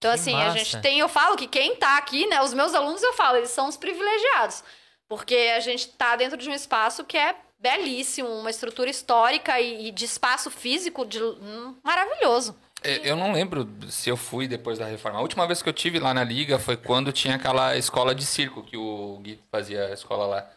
Então, 0.05 0.13
Que 0.15 0.21
assim, 0.21 0.35
a 0.35 0.47
massa. 0.47 0.59
gente 0.59 0.81
tem, 0.83 0.99
eu 0.99 1.09
falo 1.09 1.37
que 1.37 1.47
quem 1.47 1.77
tá 1.77 1.97
aqui, 1.97 2.27
né, 2.27 2.43
os 2.43 2.53
meus 2.53 2.75
alunos, 2.75 3.03
eu 3.03 3.15
falo, 3.15 3.39
eles 3.39 3.51
são 3.51 3.69
os 3.69 3.77
privilegiados. 3.77 4.63
Porque 5.09 5.35
a 5.57 5.61
gente 5.61 5.89
tá 5.89 6.15
dentro 6.17 6.37
de 6.37 6.49
um 6.49 6.53
espaço 6.53 7.05
que 7.05 7.17
é 7.17 7.35
belíssimo, 7.59 8.29
uma 8.29 8.51
estrutura 8.51 8.91
histórica 8.91 9.59
e, 9.59 9.89
e 9.89 9.91
de 9.91 10.05
espaço 10.05 10.51
físico 10.51 11.07
de, 11.07 11.23
hum, 11.23 11.75
maravilhoso. 11.83 12.55
É, 12.83 13.01
Eu 13.09 13.17
não 13.17 13.33
lembro 13.33 13.67
se 13.89 14.11
eu 14.11 14.17
fui 14.17 14.47
depois 14.47 14.79
da 14.79 14.85
reforma. 14.85 15.19
A 15.19 15.23
última 15.23 15.47
vez 15.47 15.63
que 15.63 15.69
eu 15.69 15.73
tive 15.73 15.99
lá 15.99 16.13
na 16.13 16.23
liga 16.23 16.59
foi 16.59 16.77
quando 16.77 17.11
tinha 17.13 17.37
aquela 17.37 17.75
escola 17.77 18.15
de 18.15 18.27
circo 18.27 18.63
que 18.63 18.77
o 18.77 19.19
Gui 19.23 19.41
fazia 19.51 19.87
a 19.87 19.93
escola 19.95 20.27
lá. 20.27 20.51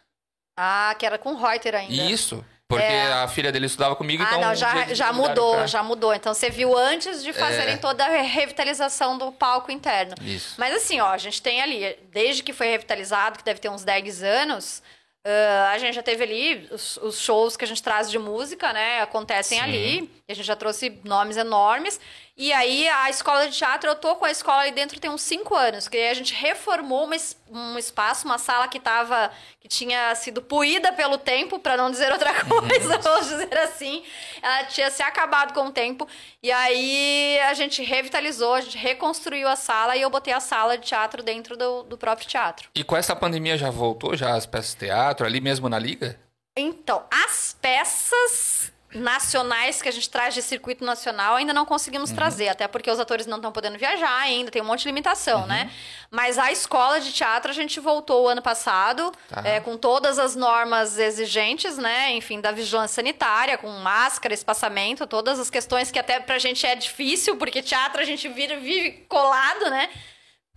Ah, 0.57 0.93
que 0.99 1.05
era 1.05 1.17
com 1.17 1.33
o 1.33 1.37
Reuter 1.37 1.73
ainda. 1.75 1.93
Isso, 1.93 2.43
porque 2.67 2.83
É. 2.83 3.13
a 3.13 3.27
filha 3.27 3.51
dele 3.51 3.65
estudava 3.67 3.95
comigo, 3.95 4.23
Ah, 4.23 4.27
então... 4.27 4.41
não, 4.41 4.55
já, 4.55 4.93
já 4.93 5.13
mudou, 5.13 5.55
pra- 5.55 5.67
já 5.67 5.81
mudou. 5.81 6.13
Então 6.13 6.33
você 6.33 6.49
viu 6.49 6.77
antes 6.77 7.23
de 7.23 7.31
fazerem 7.33 7.75
É. 7.75 7.77
toda 7.77 8.05
a 8.05 8.21
revitalização 8.21 9.17
do 9.17 9.31
palco 9.31 9.71
interno. 9.71 10.15
Isso. 10.21 10.55
Mas 10.57 10.75
assim, 10.75 10.99
ó, 10.99 11.07
a 11.09 11.17
gente 11.17 11.41
tem 11.41 11.61
ali, 11.61 11.97
desde 12.11 12.43
que 12.43 12.51
foi 12.53 12.67
revitalizado, 12.67 13.37
que 13.37 13.43
deve 13.43 13.59
ter 13.59 13.69
uns 13.69 13.83
10 13.83 14.21
anos, 14.21 14.83
ah, 15.25 15.71
a 15.71 15.77
gente 15.77 15.93
já 15.95 16.03
teve 16.03 16.23
ali 16.23 16.67
os, 16.71 16.97
os 16.97 17.19
shows 17.19 17.55
que 17.57 17.63
a 17.63 17.67
gente 17.67 17.81
traz 17.83 18.09
de 18.11 18.19
música, 18.19 18.71
né? 18.73 19.01
Acontecem 19.01 19.57
Sim. 19.59 19.63
ali. 19.63 20.11
A 20.29 20.33
gente 20.33 20.45
já 20.45 20.55
trouxe 20.55 20.99
nomes 21.03 21.37
enormes. 21.37 21.99
E 22.37 22.53
aí, 22.53 22.87
a 22.87 23.09
escola 23.09 23.49
de 23.49 23.57
teatro, 23.57 23.89
eu 23.89 23.95
tô 23.95 24.15
com 24.15 24.23
a 24.23 24.29
escola 24.29 24.61
ali 24.61 24.71
dentro 24.71 24.99
tem 24.99 25.09
uns 25.09 25.23
5 25.23 25.55
anos. 25.55 25.87
Que 25.87 25.97
aí 25.97 26.09
a 26.09 26.13
gente 26.13 26.35
reformou 26.35 27.05
uma 27.05 27.15
um 27.49 27.79
espaço, 27.79 28.25
uma 28.27 28.37
sala 28.37 28.67
que 28.67 28.79
tava. 28.79 29.31
que 29.59 29.67
tinha 29.67 30.13
sido 30.13 30.39
puída 30.39 30.93
pelo 30.93 31.17
tempo, 31.17 31.57
para 31.57 31.75
não 31.75 31.89
dizer 31.89 32.11
outra 32.11 32.31
coisa, 32.45 32.99
vamos 32.99 33.27
dizer 33.27 33.57
assim. 33.57 34.03
Ela 34.39 34.65
tinha 34.65 34.91
se 34.91 35.01
acabado 35.01 35.51
com 35.51 35.65
o 35.65 35.71
tempo. 35.71 36.07
E 36.43 36.51
aí 36.51 37.39
a 37.39 37.55
gente 37.55 37.81
revitalizou, 37.81 38.53
a 38.53 38.61
gente 38.61 38.77
reconstruiu 38.77 39.47
a 39.47 39.55
sala 39.55 39.95
e 39.95 40.01
eu 40.03 40.09
botei 40.09 40.33
a 40.33 40.39
sala 40.39 40.77
de 40.77 40.85
teatro 40.85 41.23
dentro 41.23 41.57
do, 41.57 41.81
do 41.83 41.97
próprio 41.97 42.27
teatro. 42.27 42.69
E 42.75 42.83
com 42.83 42.95
essa 42.95 43.15
pandemia 43.15 43.57
já 43.57 43.71
voltou 43.71 44.15
já 44.15 44.35
as 44.35 44.45
peças 44.45 44.73
de 44.73 44.85
teatro 44.85 45.25
ali 45.25 45.41
mesmo 45.41 45.67
na 45.67 45.79
liga? 45.79 46.19
Então, 46.55 47.03
as 47.09 47.55
peças 47.59 48.71
nacionais 48.93 49.81
que 49.81 49.89
a 49.89 49.91
gente 49.91 50.09
traz 50.09 50.33
de 50.33 50.41
circuito 50.41 50.83
nacional 50.85 51.35
ainda 51.35 51.53
não 51.53 51.65
conseguimos 51.65 52.11
trazer, 52.11 52.47
até 52.49 52.67
porque 52.67 52.89
os 52.89 52.99
atores 52.99 53.25
não 53.25 53.37
estão 53.37 53.51
podendo 53.51 53.77
viajar 53.77 54.17
ainda, 54.21 54.49
tem 54.49 54.61
um 54.61 54.65
monte 54.65 54.81
de 54.83 54.87
limitação, 54.87 55.45
né? 55.45 55.69
Mas 56.09 56.37
a 56.37 56.51
escola 56.51 56.99
de 56.99 57.11
teatro 57.11 57.51
a 57.51 57.53
gente 57.53 57.79
voltou 57.79 58.23
o 58.23 58.27
ano 58.27 58.41
passado, 58.41 59.11
Tá. 59.29 59.41
é, 59.43 59.59
com 59.59 59.75
todas 59.77 60.17
as 60.17 60.35
normas 60.35 60.97
exigentes, 60.97 61.77
né? 61.77 62.11
Enfim, 62.13 62.39
da 62.39 62.51
vigilância 62.51 62.95
sanitária, 62.95 63.57
com 63.57 63.69
máscara, 63.69 64.33
espaçamento, 64.33 65.05
todas 65.05 65.39
as 65.39 65.49
questões 65.49 65.91
que 65.91 65.99
até 65.99 66.19
pra 66.19 66.39
gente 66.39 66.65
é 66.65 66.75
difícil, 66.75 67.35
porque 67.35 67.61
teatro 67.61 68.01
a 68.01 68.05
gente 68.05 68.27
vira, 68.29 68.57
vive 68.57 69.05
colado, 69.09 69.69
né? 69.69 69.89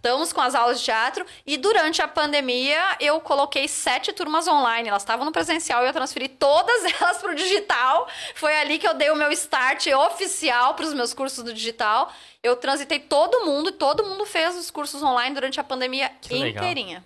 Estamos 0.00 0.32
com 0.32 0.40
as 0.40 0.54
aulas 0.54 0.78
de 0.78 0.86
teatro 0.86 1.26
e 1.44 1.58
durante 1.58 2.00
a 2.00 2.08
pandemia 2.08 2.96
eu 3.00 3.20
coloquei 3.20 3.68
sete 3.68 4.14
turmas 4.14 4.48
online. 4.48 4.88
Elas 4.88 5.02
estavam 5.02 5.26
no 5.26 5.30
presencial 5.30 5.84
e 5.84 5.88
eu 5.88 5.92
transferi 5.92 6.26
todas 6.26 6.84
elas 6.98 7.18
para 7.18 7.32
o 7.32 7.34
digital. 7.34 8.08
Foi 8.34 8.56
ali 8.56 8.78
que 8.78 8.88
eu 8.88 8.94
dei 8.94 9.10
o 9.10 9.14
meu 9.14 9.30
start 9.32 9.88
oficial 9.88 10.72
para 10.72 10.86
os 10.86 10.94
meus 10.94 11.12
cursos 11.12 11.44
do 11.44 11.52
digital. 11.52 12.10
Eu 12.42 12.56
transitei 12.56 12.98
todo 12.98 13.44
mundo 13.44 13.68
e 13.68 13.72
todo 13.72 14.02
mundo 14.02 14.24
fez 14.24 14.56
os 14.56 14.70
cursos 14.70 15.02
online 15.02 15.34
durante 15.34 15.60
a 15.60 15.64
pandemia 15.64 16.08
Que 16.22 16.32
legal. 16.32 16.64
inteirinha. 16.64 17.04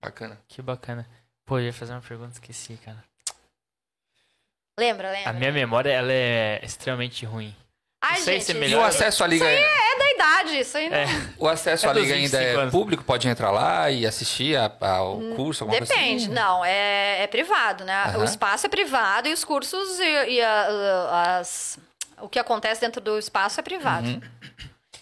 Bacana. 0.00 0.40
Que 0.46 0.62
bacana. 0.62 1.04
Pô, 1.44 1.58
eu 1.58 1.64
ia 1.64 1.72
fazer 1.72 1.90
uma 1.92 2.00
pergunta, 2.02 2.34
esqueci, 2.34 2.78
cara. 2.84 3.02
Lembra, 4.78 5.10
lembra? 5.10 5.30
A 5.30 5.32
minha 5.32 5.50
memória, 5.50 5.90
ela 5.90 6.12
é 6.12 6.60
extremamente 6.62 7.26
ruim. 7.26 7.52
Ai, 8.02 8.16
sei 8.20 8.34
gente, 8.34 8.44
se 8.46 8.52
é 8.52 8.54
E 8.56 8.58
melhor- 8.58 8.82
o 8.82 8.84
acesso 8.84 9.22
à 9.22 9.26
liga, 9.28 9.46
é 9.48 9.98
da 9.98 10.10
idade, 10.10 10.58
isso 10.60 10.76
aí 10.76 10.90
não... 10.90 10.96
É, 10.96 11.06
o 11.38 11.46
acesso 11.48 11.86
É 11.86 11.88
à 11.88 11.92
liga 11.92 12.14
ainda 12.14 12.38
25 12.38 12.42
é 12.42 12.54
anos. 12.62 12.72
público? 12.72 13.04
Pode 13.04 13.28
entrar 13.28 13.50
lá 13.52 13.88
e 13.92 14.04
assistir 14.04 14.56
ao 14.58 15.20
curso, 15.36 15.62
alguma 15.62 15.78
coisa 15.78 15.94
Depende, 15.94 16.24
assim? 16.24 16.32
não, 16.34 16.64
é, 16.64 17.22
é 17.22 17.26
privado, 17.28 17.84
né? 17.84 17.94
Aham. 18.08 18.18
O 18.18 18.24
espaço 18.24 18.66
é 18.66 18.68
privado 18.68 19.28
e 19.28 19.32
os 19.32 19.44
cursos 19.44 20.00
e, 20.00 20.30
e 20.32 20.42
a- 20.42 21.38
as, 21.38 21.78
o 22.20 22.28
que 22.28 22.38
acontece 22.40 22.80
dentro 22.80 23.00
do 23.00 23.16
espaço 23.18 23.60
é 23.60 23.62
privado. 23.62 24.08
Uhum. 24.08 24.20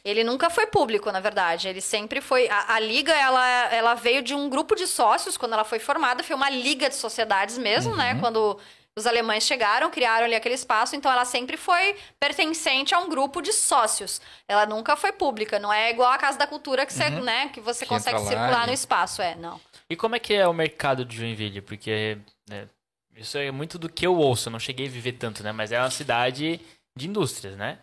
Ele 0.04 0.24
nunca 0.24 0.48
foi 0.48 0.66
público, 0.66 1.10
na 1.12 1.20
verdade. 1.20 1.68
Ele 1.68 1.80
sempre 1.82 2.20
foi. 2.22 2.48
A, 2.48 2.74
a 2.74 2.80
liga, 2.80 3.12
ela, 3.12 3.46
ela 3.72 3.94
veio 3.94 4.22
de 4.22 4.34
um 4.34 4.48
grupo 4.48 4.74
de 4.74 4.86
sócios 4.86 5.36
quando 5.36 5.52
ela 5.52 5.64
foi 5.64 5.78
formada. 5.78 6.22
Foi 6.24 6.34
uma 6.34 6.48
liga 6.48 6.88
de 6.88 6.94
sociedades 6.96 7.58
mesmo, 7.58 7.94
né? 7.94 8.14
Uhum. 8.14 8.20
Quando 8.20 8.58
os 9.00 9.06
alemães 9.06 9.44
chegaram, 9.44 9.90
criaram 9.90 10.26
ali 10.26 10.34
aquele 10.34 10.54
espaço. 10.54 10.94
Então, 10.94 11.10
ela 11.10 11.24
sempre 11.24 11.56
foi 11.56 11.96
pertencente 12.18 12.94
a 12.94 12.98
um 12.98 13.08
grupo 13.08 13.40
de 13.42 13.52
sócios. 13.52 14.20
Ela 14.46 14.64
nunca 14.66 14.96
foi 14.96 15.12
pública. 15.12 15.58
Não 15.58 15.72
é 15.72 15.90
igual 15.90 16.10
a 16.12 16.18
Casa 16.18 16.38
da 16.38 16.46
Cultura 16.46 16.86
que 16.86 16.92
você, 16.92 17.10
né, 17.10 17.48
que 17.48 17.60
você 17.60 17.84
Que 17.84 17.88
consegue 17.88 18.18
circular 18.20 18.64
e- 18.64 18.66
no 18.68 18.72
espaço. 18.72 19.20
É, 19.20 19.34
não. 19.34 19.60
E 19.88 19.96
como 19.96 20.14
é 20.14 20.18
que 20.20 20.32
é 20.34 20.46
o 20.46 20.52
mercado 20.52 21.04
de 21.04 21.16
Joinville? 21.16 21.60
Porque 21.60 22.18
né, 22.48 22.68
isso 23.16 23.36
é 23.36 23.50
muito 23.50 23.78
do 23.78 23.88
que 23.88 24.06
eu 24.06 24.14
ouço, 24.16 24.48
eu 24.48 24.52
não 24.52 24.60
cheguei 24.60 24.86
a 24.86 24.90
viver 24.90 25.12
tanto, 25.12 25.42
né? 25.42 25.50
Mas 25.52 25.72
é 25.72 25.80
uma 25.80 25.90
cidade 25.90 26.60
de 26.96 27.08
indústrias, 27.08 27.56
né? 27.56 27.78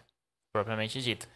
Propriamente 0.54 1.02
dito. 1.02 1.28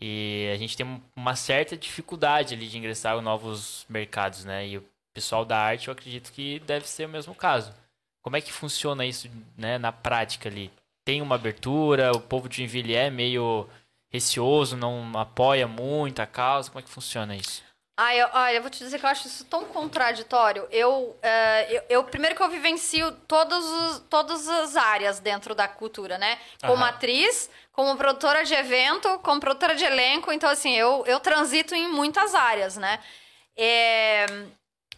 E 0.00 0.50
a 0.54 0.56
gente 0.56 0.76
tem 0.76 1.02
uma 1.14 1.36
certa 1.36 1.76
dificuldade 1.76 2.54
ali 2.54 2.68
de 2.68 2.78
ingressar 2.78 3.16
em 3.18 3.20
novos 3.20 3.84
mercados, 3.88 4.44
né? 4.44 4.66
E 4.66 4.78
o 4.78 4.84
pessoal 5.12 5.44
da 5.44 5.58
arte, 5.58 5.88
eu 5.88 5.92
acredito 5.92 6.32
que 6.32 6.58
deve 6.60 6.88
ser 6.88 7.04
o 7.06 7.08
mesmo 7.08 7.34
caso. 7.34 7.74
Como 8.22 8.36
é 8.36 8.40
que 8.40 8.52
funciona 8.52 9.04
isso, 9.06 9.28
né, 9.56 9.78
na 9.78 9.92
prática 9.92 10.48
ali? 10.48 10.70
Tem 11.04 11.22
uma 11.22 11.34
abertura, 11.34 12.12
o 12.12 12.20
povo 12.20 12.48
de 12.48 12.58
Joinville 12.58 12.94
é 12.94 13.10
meio 13.10 13.68
receoso, 14.12 14.76
não 14.76 15.10
apoia 15.18 15.66
muito 15.66 16.20
a 16.20 16.26
causa, 16.26 16.70
como 16.70 16.80
é 16.80 16.82
que 16.82 16.90
funciona 16.90 17.34
isso? 17.34 17.62
Ah, 18.02 18.14
eu, 18.14 18.28
olha, 18.32 18.56
eu 18.56 18.62
vou 18.62 18.70
te 18.70 18.78
dizer 18.78 18.98
que 18.98 19.04
eu 19.04 19.10
acho 19.10 19.26
isso 19.26 19.44
tão 19.44 19.64
contraditório. 19.66 20.66
Eu, 20.70 21.18
eh, 21.22 21.66
eu, 21.76 21.82
eu- 21.98 22.04
primeiro 22.04 22.34
que 22.34 22.42
eu 22.42 22.48
vivencio 22.48 23.12
todos 23.28 23.62
os, 23.62 23.98
todas 24.08 24.48
as 24.48 24.74
áreas 24.74 25.20
dentro 25.20 25.54
da 25.54 25.68
cultura, 25.68 26.16
né? 26.16 26.38
Como 26.62 26.82
Aham. 26.82 26.88
atriz, 26.88 27.50
como 27.72 27.94
produtora 27.98 28.42
de 28.42 28.54
evento, 28.54 29.18
como 29.18 29.38
produtora 29.38 29.74
de 29.74 29.84
elenco. 29.84 30.32
Então, 30.32 30.48
assim, 30.48 30.74
eu, 30.74 31.04
eu 31.06 31.20
transito 31.20 31.74
em 31.74 31.88
muitas 31.92 32.34
áreas, 32.34 32.78
né? 32.78 33.00
É, 33.54 34.24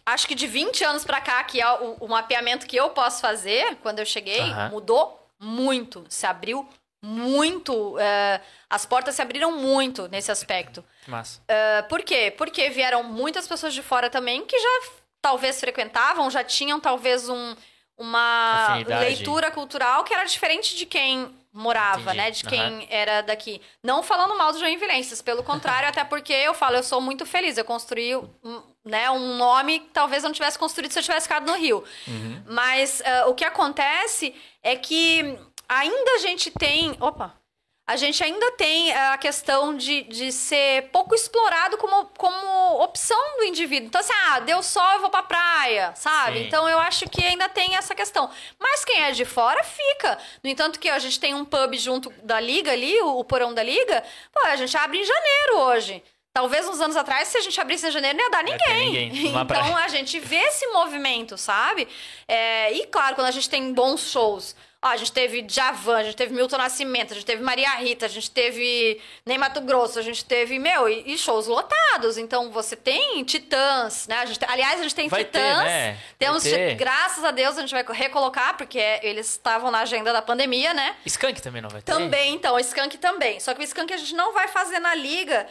acho 0.05 0.27
que 0.27 0.35
de 0.35 0.47
20 0.47 0.83
anos 0.83 1.03
pra 1.05 1.21
cá, 1.21 1.43
que 1.43 1.61
é 1.61 1.67
o, 1.79 1.93
o 2.01 2.07
mapeamento 2.07 2.65
que 2.67 2.75
eu 2.75 2.89
posso 2.91 3.21
fazer, 3.21 3.75
quando 3.77 3.99
eu 3.99 4.05
cheguei, 4.05 4.41
Aham. 4.41 4.69
mudou 4.69 5.27
muito. 5.39 6.05
Se 6.09 6.25
abriu 6.25 6.67
muito. 7.01 7.97
eh, 7.99 8.39
as 8.69 8.85
portas 8.85 9.15
se 9.15 9.21
abriram 9.21 9.51
muito 9.51 10.07
nesse 10.07 10.31
aspecto. 10.31 10.83
Massa. 11.07 11.41
Uh, 11.41 11.87
Por 11.89 12.01
quê? 12.01 12.33
Porque 12.37 12.69
vieram 12.69 13.03
muitas 13.03 13.47
pessoas 13.47 13.73
de 13.73 13.83
fora 13.83 14.09
também 14.09 14.45
que 14.45 14.57
já 14.57 14.91
talvez 15.21 15.59
frequentavam, 15.59 16.31
já 16.31 16.43
tinham 16.43 16.79
talvez 16.79 17.27
um, 17.29 17.55
uma 17.97 18.67
Afinidade. 18.69 19.05
leitura 19.05 19.51
cultural 19.51 20.03
que 20.03 20.13
era 20.13 20.23
diferente 20.23 20.75
de 20.75 20.85
quem 20.85 21.33
morava, 21.53 22.01
Entendi. 22.01 22.17
né? 22.17 22.31
De 22.31 22.43
quem 22.43 22.59
Aham. 22.59 22.85
era 22.89 23.21
daqui. 23.21 23.61
Não 23.83 24.01
falando 24.01 24.35
mal 24.37 24.51
dos 24.51 24.59
joinvilenses, 24.59 25.21
pelo 25.21 25.43
contrário, 25.43 25.87
até 25.89 26.03
porque 26.03 26.33
eu 26.33 26.53
falo, 26.53 26.77
eu 26.77 26.83
sou 26.83 26.99
muito 26.99 27.25
feliz. 27.25 27.57
Eu 27.57 27.63
construí 27.65 28.15
um, 28.15 28.61
né, 28.83 29.09
um 29.11 29.37
nome 29.37 29.79
que 29.79 29.89
talvez 29.93 30.23
eu 30.23 30.29
não 30.29 30.33
tivesse 30.33 30.57
construído 30.57 30.91
se 30.91 30.99
eu 30.99 31.03
tivesse 31.03 31.27
ficado 31.27 31.45
no 31.45 31.57
Rio. 31.57 31.83
Uhum. 32.07 32.43
Mas 32.47 33.01
uh, 33.01 33.29
o 33.29 33.35
que 33.35 33.45
acontece 33.45 34.33
é 34.63 34.75
que 34.75 35.37
ainda 35.69 36.11
a 36.15 36.17
gente 36.19 36.49
tem. 36.51 36.95
Opa! 36.99 37.42
A 37.85 37.97
gente 37.97 38.23
ainda 38.23 38.51
tem 38.53 38.91
uh, 38.91 39.11
a 39.11 39.17
questão 39.17 39.75
de, 39.75 40.03
de 40.03 40.31
ser 40.31 40.83
pouco 40.83 41.13
explorado 41.13 41.77
como, 41.77 42.05
como 42.17 42.81
opção 42.81 43.37
do 43.37 43.43
indivíduo. 43.43 43.87
Então, 43.87 43.99
assim, 43.99 44.13
ah, 44.27 44.39
deu 44.39 44.63
sol, 44.63 44.93
eu 44.93 45.01
vou 45.01 45.09
pra 45.09 45.21
praia, 45.21 45.93
sabe? 45.93 46.39
Sim. 46.39 46.45
Então, 46.45 46.69
eu 46.69 46.79
acho 46.79 47.09
que 47.09 47.25
ainda 47.25 47.49
tem 47.49 47.75
essa 47.75 47.93
questão. 47.93 48.29
Mas 48.57 48.85
quem 48.85 49.03
é 49.03 49.11
de 49.11 49.25
fora, 49.25 49.61
fica. 49.65 50.17
No 50.41 50.49
entanto, 50.49 50.79
que 50.79 50.87
a 50.87 50.97
gente 50.97 51.19
tem 51.19 51.33
um 51.33 51.43
pub 51.43 51.73
junto 51.77 52.09
da 52.23 52.39
Liga 52.39 52.71
ali, 52.71 52.97
o, 53.01 53.19
o 53.19 53.23
porão 53.25 53.53
da 53.53 53.61
Liga, 53.61 54.01
pô, 54.31 54.39
a 54.45 54.55
gente 54.55 54.77
abre 54.77 54.99
em 54.99 55.05
janeiro 55.05 55.57
hoje. 55.57 56.01
Talvez 56.33 56.67
uns 56.67 56.79
anos 56.79 56.95
atrás, 56.95 57.27
se 57.27 57.37
a 57.37 57.41
gente 57.41 57.59
abrisse 57.59 57.85
em 57.85 57.91
janeiro, 57.91 58.17
não 58.17 58.23
ia 58.23 58.31
dar 58.31 58.43
ninguém. 58.43 59.09
ninguém 59.09 59.27
então, 59.27 59.45
praia. 59.45 59.75
a 59.75 59.87
gente 59.89 60.19
vê 60.19 60.37
esse 60.37 60.65
movimento, 60.67 61.37
sabe? 61.37 61.87
É, 62.27 62.71
e 62.71 62.87
claro, 62.87 63.13
quando 63.13 63.27
a 63.27 63.31
gente 63.31 63.49
tem 63.49 63.73
bons 63.73 64.09
shows. 64.09 64.55
Ó, 64.83 64.87
a 64.87 64.97
gente 64.97 65.13
teve 65.13 65.45
Javan, 65.47 65.97
a 65.97 66.03
gente 66.03 66.17
teve 66.17 66.33
Milton 66.33 66.57
Nascimento, 66.57 67.13
a 67.13 67.15
gente 67.15 67.25
teve 67.25 67.41
Maria 67.41 67.69
Rita, 67.77 68.05
a 68.05 68.09
gente 68.09 68.29
teve 68.29 68.99
Ney 69.25 69.37
Mato 69.37 69.61
Grosso, 69.61 69.97
a 69.97 70.01
gente 70.01 70.25
teve, 70.25 70.59
meu, 70.59 70.89
e, 70.89 71.13
e 71.13 71.17
shows 71.17 71.47
lotados. 71.47 72.17
Então 72.17 72.51
você 72.51 72.75
tem 72.75 73.23
Titãs, 73.23 74.07
né? 74.07 74.17
A 74.17 74.25
gente 74.25 74.39
aliás, 74.45 74.79
a 74.79 74.83
gente 74.83 74.93
tem 74.93 75.07
Vai 75.07 75.23
ter, 75.23 75.39
Titãs. 75.39 75.63
né? 75.63 75.91
Vai 75.93 76.01
Temos, 76.19 76.43
ter. 76.43 76.75
graças 76.75 77.23
a 77.23 77.31
Deus, 77.31 77.57
a 77.57 77.61
gente 77.61 77.71
vai 77.71 77.85
recolocar, 77.97 78.57
porque 78.57 78.99
eles 79.01 79.29
estavam 79.29 79.71
na 79.71 79.79
agenda 79.79 80.11
da 80.11 80.21
pandemia, 80.21 80.73
né? 80.73 80.95
Skunk 81.05 81.41
também 81.41 81.61
não 81.61 81.69
vai 81.69 81.81
ter? 81.81 81.91
Também, 81.91 82.33
então, 82.33 82.55
o 82.55 82.59
Skank 82.59 82.97
também. 82.97 83.39
Só 83.39 83.53
que 83.53 83.61
o 83.61 83.63
Skank 83.63 83.93
a 83.93 83.97
gente 83.97 84.13
não 84.13 84.33
vai 84.33 84.49
fazer 84.49 84.79
na 84.79 84.93
liga 84.93 85.47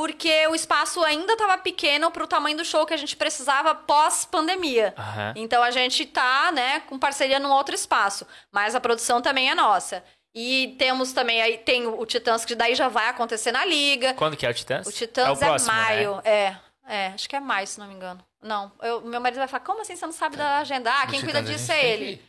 porque 0.00 0.46
o 0.46 0.54
espaço 0.54 1.04
ainda 1.04 1.34
estava 1.34 1.58
pequeno 1.58 2.10
para 2.10 2.24
o 2.24 2.26
tamanho 2.26 2.56
do 2.56 2.64
show 2.64 2.86
que 2.86 2.94
a 2.94 2.96
gente 2.96 3.14
precisava 3.16 3.74
pós-pandemia. 3.74 4.94
Aham. 4.96 5.34
Então 5.36 5.62
a 5.62 5.70
gente 5.70 6.06
tá, 6.06 6.50
né, 6.52 6.80
com 6.88 6.98
parceria 6.98 7.38
num 7.38 7.50
outro 7.52 7.74
espaço, 7.74 8.26
mas 8.50 8.74
a 8.74 8.80
produção 8.80 9.20
também 9.20 9.50
é 9.50 9.54
nossa. 9.54 10.02
E 10.34 10.74
temos 10.78 11.12
também 11.12 11.42
aí 11.42 11.58
tem 11.58 11.86
o 11.86 12.06
Titãs 12.06 12.46
que 12.46 12.54
daí 12.54 12.74
já 12.74 12.88
vai 12.88 13.08
acontecer 13.08 13.52
na 13.52 13.62
liga. 13.66 14.14
Quando 14.14 14.38
que 14.38 14.46
é 14.46 14.50
o 14.50 14.54
Titãs? 14.54 14.86
O 14.86 14.92
Titãs 14.92 15.26
é, 15.26 15.28
é, 15.28 15.32
o 15.32 15.36
próximo, 15.50 15.72
maio, 15.74 16.16
Né? 16.16 16.22
é. 16.24 16.56
É, 16.88 17.06
acho 17.08 17.28
que 17.28 17.36
é 17.36 17.40
maio, 17.40 17.66
se 17.66 17.78
não 17.78 17.86
me 17.86 17.94
engano. 17.94 18.24
Não, 18.42 18.72
eu- 18.82 19.02
meu 19.02 19.20
marido 19.20 19.38
vai 19.38 19.46
falar, 19.48 19.64
como 19.64 19.82
assim 19.82 19.94
você 19.94 20.06
não 20.06 20.12
sabe 20.14 20.36
da 20.38 20.58
agenda? 20.60 20.90
Ah, 20.90 21.06
quem 21.06 21.20
cuida 21.20 21.42
disso 21.42 21.70
é 21.70 21.84
ele. 21.86 22.16
que- 22.16 22.22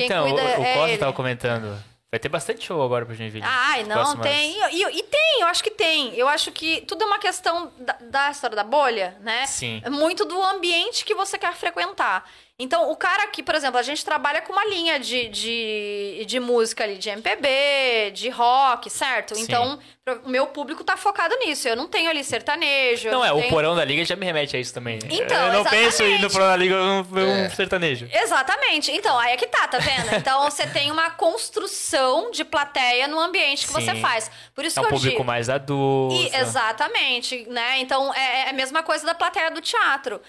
Quem 0.00 0.06
Então, 0.06 0.26
o, 0.26 0.28
cuida 0.34 0.42
o 0.44 0.62
é 0.62 0.74
Costa 0.74 0.88
ele. 0.90 0.98
tava 0.98 1.12
comentando 1.14 1.82
Vai 2.10 2.18
ter 2.18 2.28
bastante 2.30 2.64
show 2.64 2.82
agora 2.82 3.04
pra 3.04 3.14
Joinville. 3.14 3.44
Ai, 3.46 3.80
Nas 3.84 3.88
não, 3.88 3.96
próximas- 4.16 4.26
tem. 4.26 4.56
E, 4.72 4.98
e 4.98 5.02
tem, 5.02 5.40
eu 5.42 5.46
acho 5.46 5.62
que 5.62 5.70
tem. 5.70 6.14
Eu 6.14 6.26
acho 6.26 6.50
que 6.50 6.80
tudo 6.82 7.04
é 7.04 7.06
uma 7.06 7.18
questão 7.18 7.70
da, 7.78 7.92
da 8.00 8.30
história 8.30 8.56
da 8.56 8.64
bolha, 8.64 9.14
né? 9.20 9.44
Sim. 9.46 9.82
Muito 9.90 10.24
do 10.24 10.42
ambiente 10.42 11.04
que 11.04 11.14
você 11.14 11.36
quer 11.36 11.54
frequentar. 11.54 12.24
Então, 12.60 12.90
o 12.90 12.96
cara 12.96 13.22
aqui, 13.22 13.40
por 13.40 13.54
exemplo, 13.54 13.78
a 13.78 13.82
gente 13.82 14.04
trabalha 14.04 14.42
com 14.42 14.52
uma 14.52 14.64
linha 14.66 14.98
de, 14.98 15.28
de, 15.28 16.24
de 16.26 16.40
música 16.40 16.82
ali, 16.82 16.98
de 16.98 17.08
MPB, 17.08 18.10
de 18.12 18.28
rock, 18.30 18.90
certo? 18.90 19.36
Sim. 19.36 19.42
Então, 19.42 19.78
o 20.24 20.28
meu 20.28 20.48
público 20.48 20.82
tá 20.82 20.96
focado 20.96 21.36
nisso. 21.36 21.68
Eu 21.68 21.76
não 21.76 21.86
tenho 21.86 22.10
ali 22.10 22.24
sertanejo. 22.24 23.10
Não, 23.12 23.24
é, 23.24 23.32
o 23.32 23.36
tenho- 23.38 23.50
porão 23.50 23.76
da 23.76 23.84
liga 23.84 24.04
já 24.04 24.16
me 24.16 24.26
remete 24.26 24.56
a 24.56 24.60
isso 24.60 24.74
também. 24.74 24.98
Então, 25.08 25.36
eu 25.46 25.52
não 25.52 25.64
penso 25.64 26.02
em 26.02 26.06
ir 26.16 26.18
no 26.18 26.26
exatamente. 26.26 26.32
porão 26.32 26.46
da 26.48 26.56
liga 26.56 26.74
um, 26.74 27.00
um 27.12 27.44
É. 27.44 27.50
sertanejo. 27.50 28.08
Exatamente. 28.12 28.90
Então, 28.90 29.16
aí 29.16 29.34
é 29.34 29.36
que 29.36 29.46
tá, 29.46 29.68
tá 29.68 29.78
vendo? 29.78 30.16
Então, 30.16 30.42
você 30.50 30.66
tem 30.66 30.90
uma 30.90 31.10
construção 31.10 32.32
de 32.32 32.44
plateia 32.44 33.06
no 33.06 33.20
ambiente 33.20 33.66
que 33.68 33.72
você 33.72 33.92
Sim. 33.94 34.00
faz. 34.00 34.30
Por 34.52 34.64
isso 34.64 34.80
É 34.80 34.82
um 34.82 34.86
que 34.86 34.94
eu 34.94 34.96
público 34.96 35.16
digo. 35.18 35.24
mais 35.24 35.48
adulto. 35.48 36.12
E- 36.12 36.34
exatamente, 36.36 37.46
né? 37.48 37.78
Então 37.78 38.12
é, 38.14 38.46
é 38.46 38.50
a 38.50 38.52
mesma 38.52 38.82
coisa 38.82 39.06
da 39.06 39.14
plateia 39.14 39.48
do 39.50 39.60
teatro. 39.60 40.20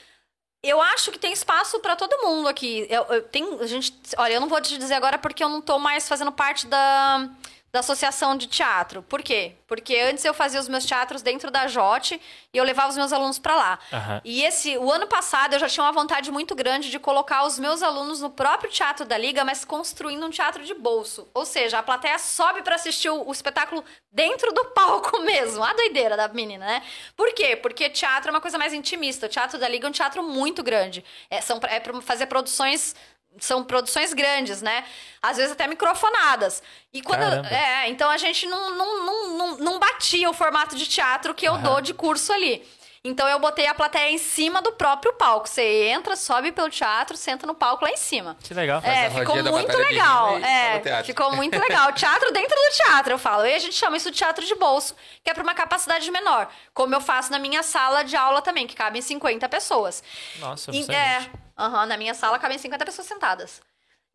Eu 0.62 0.82
acho 0.82 1.12
que 1.12 1.20
tem 1.20 1.32
espaço 1.32 1.80
pra 1.80 1.96
todo 1.96 2.22
mundo 2.22 2.50
aqui. 2.50 2.86
Eu, 2.90 3.04
eu 3.04 3.24
tenho, 3.24 3.62
a 3.62 3.68
gente, 3.68 3.94
olha, 4.18 4.34
eu 4.34 4.42
não 4.42 4.50
vou 4.50 4.60
te 4.62 4.78
dizer 4.78 4.96
agora 4.96 5.18
porque 5.18 5.44
eu 5.44 5.50
não 5.50 5.62
tô 5.62 5.80
mais 5.80 6.08
fazendo 6.08 6.32
parte 6.32 6.68
da, 6.68 7.30
da 7.72 7.80
associação 7.80 8.36
de 8.36 8.48
teatro. 8.48 9.02
Por 9.04 9.22
quê? 9.22 9.54
Porque 9.68 9.96
antes 9.96 10.26
eu 10.26 10.34
fazia 10.34 10.60
os 10.60 10.68
meus 10.68 10.86
teatros 10.86 11.22
dentro 11.22 11.52
da 11.52 11.68
Jote 11.68 12.20
e 12.52 12.58
eu 12.58 12.64
levava 12.64 12.90
os 12.90 12.98
meus 12.98 13.14
alunos 13.14 13.38
pra 13.38 13.56
lá. 13.56 13.80
Aham. 13.94 14.22
E 14.26 14.44
esse, 14.44 14.78
o 14.78 14.92
ano 14.92 15.06
passado 15.06 15.54
eu 15.54 15.60
já 15.60 15.70
tinha 15.70 15.84
uma 15.84 15.92
vontade 15.92 16.32
muito 16.32 16.56
grande 16.56 16.90
de 16.90 16.98
colocar 16.98 17.46
os 17.46 17.60
meus 17.60 17.84
alunos 17.84 18.22
no 18.22 18.30
próprio 18.30 18.72
teatro 18.72 19.06
da 19.06 19.18
liga, 19.18 19.46
mas 19.46 19.64
construindo 19.64 20.26
um 20.26 20.30
teatro 20.30 20.64
de 20.66 20.74
bolso. 20.74 21.28
Ou 21.34 21.46
seja, 21.46 21.80
a 21.80 21.84
plateia 21.84 22.18
sobe 22.18 22.64
pra 22.64 22.76
assistir 22.76 23.10
o, 23.10 23.28
o 23.28 23.32
espetáculo 23.32 23.84
dentro 24.12 24.52
do 24.52 24.66
palco 24.66 25.20
mesmo. 25.24 25.64
A 25.64 25.74
doideira 25.74 26.18
da 26.18 26.28
menina, 26.28 26.66
né? 26.66 26.82
Por 27.16 27.34
quê? 27.34 27.56
Porque 27.56 27.90
teatro 27.90 28.30
é 28.30 28.32
uma 28.32 28.42
coisa 28.42 28.58
mais 28.58 28.74
intimista. 28.74 29.28
O 29.28 29.30
teatro 29.30 29.60
da 29.60 29.68
liga 29.68 29.86
é 29.86 29.90
um 29.90 29.94
teatro 29.94 30.24
muito 30.24 30.64
grande. 30.64 31.06
É, 31.30 31.40
são, 31.42 31.60
é 31.64 31.80
pra 31.80 32.02
fazer 32.02 32.26
produções 32.26 32.96
são 33.40 33.64
produções 33.64 34.14
grandes, 34.14 34.62
né? 34.62 34.84
Às 35.22 35.38
vezes 35.38 35.52
até 35.52 35.68
microfonadas. 35.68 36.64
E 36.94 37.02
quando. 37.02 37.20
Caramba. 37.20 37.50
É, 37.50 37.88
então 37.90 38.10
a 38.10 38.18
gente 38.18 38.46
não, 38.48 38.72
não, 38.72 39.06
não, 39.06 39.38
não, 39.38 39.58
não 39.58 39.80
batia 39.80 40.30
o 40.30 40.34
formato 40.34 40.76
de 40.76 40.88
teatro 40.88 41.34
que 41.34 41.48
eu 41.48 41.54
Aham. 41.54 41.62
dou 41.64 41.82
de 41.82 41.94
curso 41.94 42.32
ali. 42.34 42.68
Então 43.02 43.26
eu 43.30 43.40
botei 43.40 43.66
a 43.66 43.74
plateia 43.74 44.12
em 44.12 44.18
cima 44.18 44.62
do 44.62 44.74
próprio 44.74 45.14
palco. 45.14 45.48
Você 45.48 45.62
entra, 45.88 46.18
sobe 46.18 46.52
pelo 46.52 46.70
teatro, 46.70 47.16
senta 47.16 47.48
no 47.48 47.54
palco 47.56 47.86
lá 47.86 47.92
em 47.92 47.96
cima. 47.96 48.36
Que 48.44 48.54
legal. 48.54 48.82
É, 48.84 49.06
a 49.08 49.12
ficou 49.12 49.36
muito 49.42 49.78
legal. 49.78 50.38
É, 50.40 51.04
ficou 51.06 51.34
muito 51.34 51.56
legal. 51.60 51.94
Teatro 51.94 52.30
dentro 52.34 52.54
do 52.54 52.76
teatro, 52.76 53.14
eu 53.14 53.18
falo. 53.18 53.46
E 53.46 53.54
a 53.56 53.60
gente 53.60 53.74
chama 53.76 53.96
isso 53.96 54.12
de 54.12 54.18
teatro 54.18 54.46
de 54.46 54.54
bolso, 54.56 54.98
que 55.24 55.30
é 55.30 55.34
para 55.34 55.44
uma 55.44 55.54
capacidade 55.54 56.12
menor. 56.12 56.50
Como 56.74 56.94
eu 56.94 57.00
faço 57.00 57.32
na 57.32 57.40
minha 57.40 57.64
sala 57.64 58.04
de 58.04 58.18
aula 58.18 58.42
também, 58.42 58.68
que 58.68 58.76
cabem 58.76 59.02
50 59.02 59.48
pessoas. 59.48 60.04
Nossa, 60.40 60.70
E- 60.72 60.80
bastante 60.80 60.98
é, 60.98 61.30
aham, 61.60 61.86
na 61.86 61.98
minha 61.98 62.14
sala 62.14 62.40
cabem 62.40 62.58
50 62.58 62.86
pessoas 62.86 63.08
sentadas. 63.08 63.62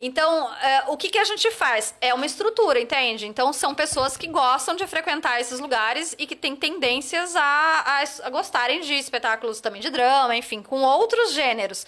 Então, 0.01 0.53
é, 0.57 0.85
o 0.89 0.97
que, 0.97 1.09
que 1.09 1.19
a 1.19 1.25
gente 1.25 1.51
faz? 1.53 1.95
É 2.01 2.13
uma 2.13 2.27
estrutura, 2.27 2.81
entende? 2.81 3.27
Então, 3.27 3.53
são 3.53 3.75
pessoas 3.75 4.17
que 4.17 4.27
gostam 4.27 4.75
de 4.75 4.87
frequentar 4.87 5.41
esses 5.41 5.61
lugares 5.61 6.15
e 6.19 6.27
que 6.27 6.37
têm 6.37 6.57
tendências 6.57 7.35
a, 7.37 7.41
a, 7.43 8.05
a 8.27 8.31
gostarem 8.31 8.81
de 8.81 8.95
espetáculos 8.95 9.61
também 9.61 9.81
de 9.81 9.91
drama, 9.91 10.37
enfim, 10.37 10.63
com 10.63 10.83
outros 10.83 11.33
gêneros. 11.33 11.87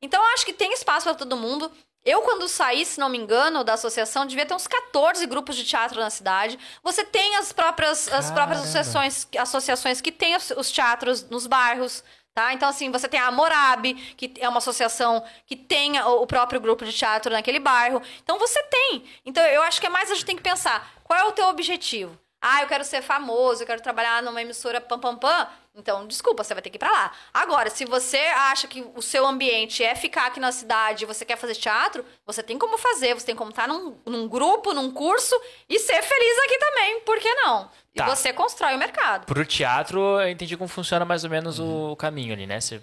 Então, 0.00 0.20
eu 0.20 0.34
acho 0.34 0.46
que 0.46 0.52
tem 0.52 0.72
espaço 0.72 1.04
para 1.04 1.14
todo 1.14 1.36
mundo. 1.36 1.70
Eu, 2.04 2.22
quando 2.22 2.48
saí, 2.48 2.84
se 2.84 2.98
não 2.98 3.08
me 3.08 3.16
engano, 3.16 3.62
da 3.62 3.74
associação, 3.74 4.26
devia 4.26 4.44
ter 4.44 4.54
uns 4.54 4.66
14 4.66 5.24
grupos 5.26 5.54
de 5.54 5.64
teatro 5.64 6.00
na 6.00 6.10
cidade. 6.10 6.58
Você 6.82 7.04
tem 7.04 7.36
as 7.36 7.52
próprias, 7.52 8.12
as 8.12 8.28
próprias 8.32 8.60
associações, 8.62 9.28
associações 9.38 10.00
que 10.00 10.10
têm 10.10 10.34
os, 10.34 10.50
os 10.50 10.72
teatros 10.72 11.22
nos 11.30 11.46
bairros. 11.46 12.02
Tá? 12.34 12.54
Então, 12.54 12.68
assim, 12.68 12.90
você 12.90 13.06
tem 13.08 13.20
a 13.20 13.30
Morabe, 13.30 13.94
que 14.16 14.32
é 14.40 14.48
uma 14.48 14.58
associação 14.58 15.22
que 15.46 15.54
tem 15.54 16.00
o 16.00 16.26
próprio 16.26 16.60
grupo 16.60 16.82
de 16.84 16.92
teatro 16.92 17.30
naquele 17.30 17.58
bairro. 17.58 18.00
Então, 18.22 18.38
você 18.38 18.62
tem. 18.62 19.04
Então, 19.26 19.44
eu 19.44 19.62
acho 19.62 19.78
que 19.78 19.86
é 19.86 19.90
mais 19.90 20.10
a 20.10 20.14
gente 20.14 20.24
tem 20.24 20.36
que 20.36 20.42
pensar, 20.42 20.94
qual 21.04 21.18
é 21.18 21.24
o 21.24 21.32
teu 21.32 21.48
objetivo? 21.48 22.18
Ah, 22.42 22.62
eu 22.62 22.66
quero 22.66 22.82
ser 22.84 23.00
famoso, 23.02 23.62
eu 23.62 23.66
quero 23.66 23.80
trabalhar 23.80 24.20
numa 24.22 24.42
emissora 24.42 24.80
pam 24.80 24.98
pam 24.98 25.16
pam. 25.16 25.46
Então, 25.76 26.06
desculpa, 26.06 26.42
você 26.44 26.52
vai 26.52 26.62
ter 26.62 26.68
que 26.70 26.76
ir 26.76 26.78
pra 26.78 26.90
lá. 26.90 27.12
Agora, 27.32 27.70
se 27.70 27.84
você 27.84 28.18
acha 28.18 28.66
que 28.66 28.84
o 28.94 29.00
seu 29.00 29.24
ambiente 29.24 29.82
é 29.82 29.94
ficar 29.94 30.26
aqui 30.26 30.40
na 30.40 30.50
cidade 30.52 31.04
e 31.04 31.06
você 31.06 31.24
quer 31.24 31.36
fazer 31.36 31.54
teatro, 31.54 32.04
você 32.26 32.42
tem 32.42 32.58
como 32.58 32.76
fazer, 32.76 33.14
você 33.14 33.24
tem 33.24 33.36
como 33.36 33.50
estar 33.50 33.66
num, 33.68 33.96
num 34.04 34.28
grupo, 34.28 34.74
num 34.74 34.90
curso 34.90 35.34
e 35.68 35.78
ser 35.78 36.02
feliz 36.02 36.38
aqui 36.44 36.58
também. 36.58 37.00
Por 37.00 37.18
que 37.20 37.32
não? 37.36 37.70
E 37.94 37.98
Tá. 37.98 38.06
você 38.06 38.32
constrói 38.32 38.74
o 38.74 38.78
mercado. 38.78 39.24
Pro 39.26 39.46
teatro, 39.46 40.20
eu 40.20 40.28
entendi 40.28 40.56
como 40.56 40.68
funciona 40.68 41.04
mais 41.04 41.24
ou 41.24 41.30
menos 41.30 41.58
o 41.60 41.94
caminho 41.96 42.34
ali, 42.34 42.46
né? 42.46 42.60
Você 42.60 42.82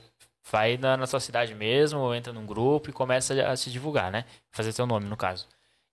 vai 0.51 0.77
na, 0.77 0.97
na 0.97 1.05
sua 1.05 1.19
cidade 1.19 1.53
mesmo, 1.53 1.99
ou 1.99 2.15
entra 2.15 2.33
num 2.33 2.45
grupo 2.45 2.89
e 2.89 2.93
começa 2.93 3.33
a 3.47 3.55
se 3.55 3.69
divulgar, 3.69 4.09
né? 4.11 4.25
Fazer 4.51 4.71
seu 4.71 4.87
nome, 4.87 5.05
no 5.05 5.17
caso. 5.17 5.47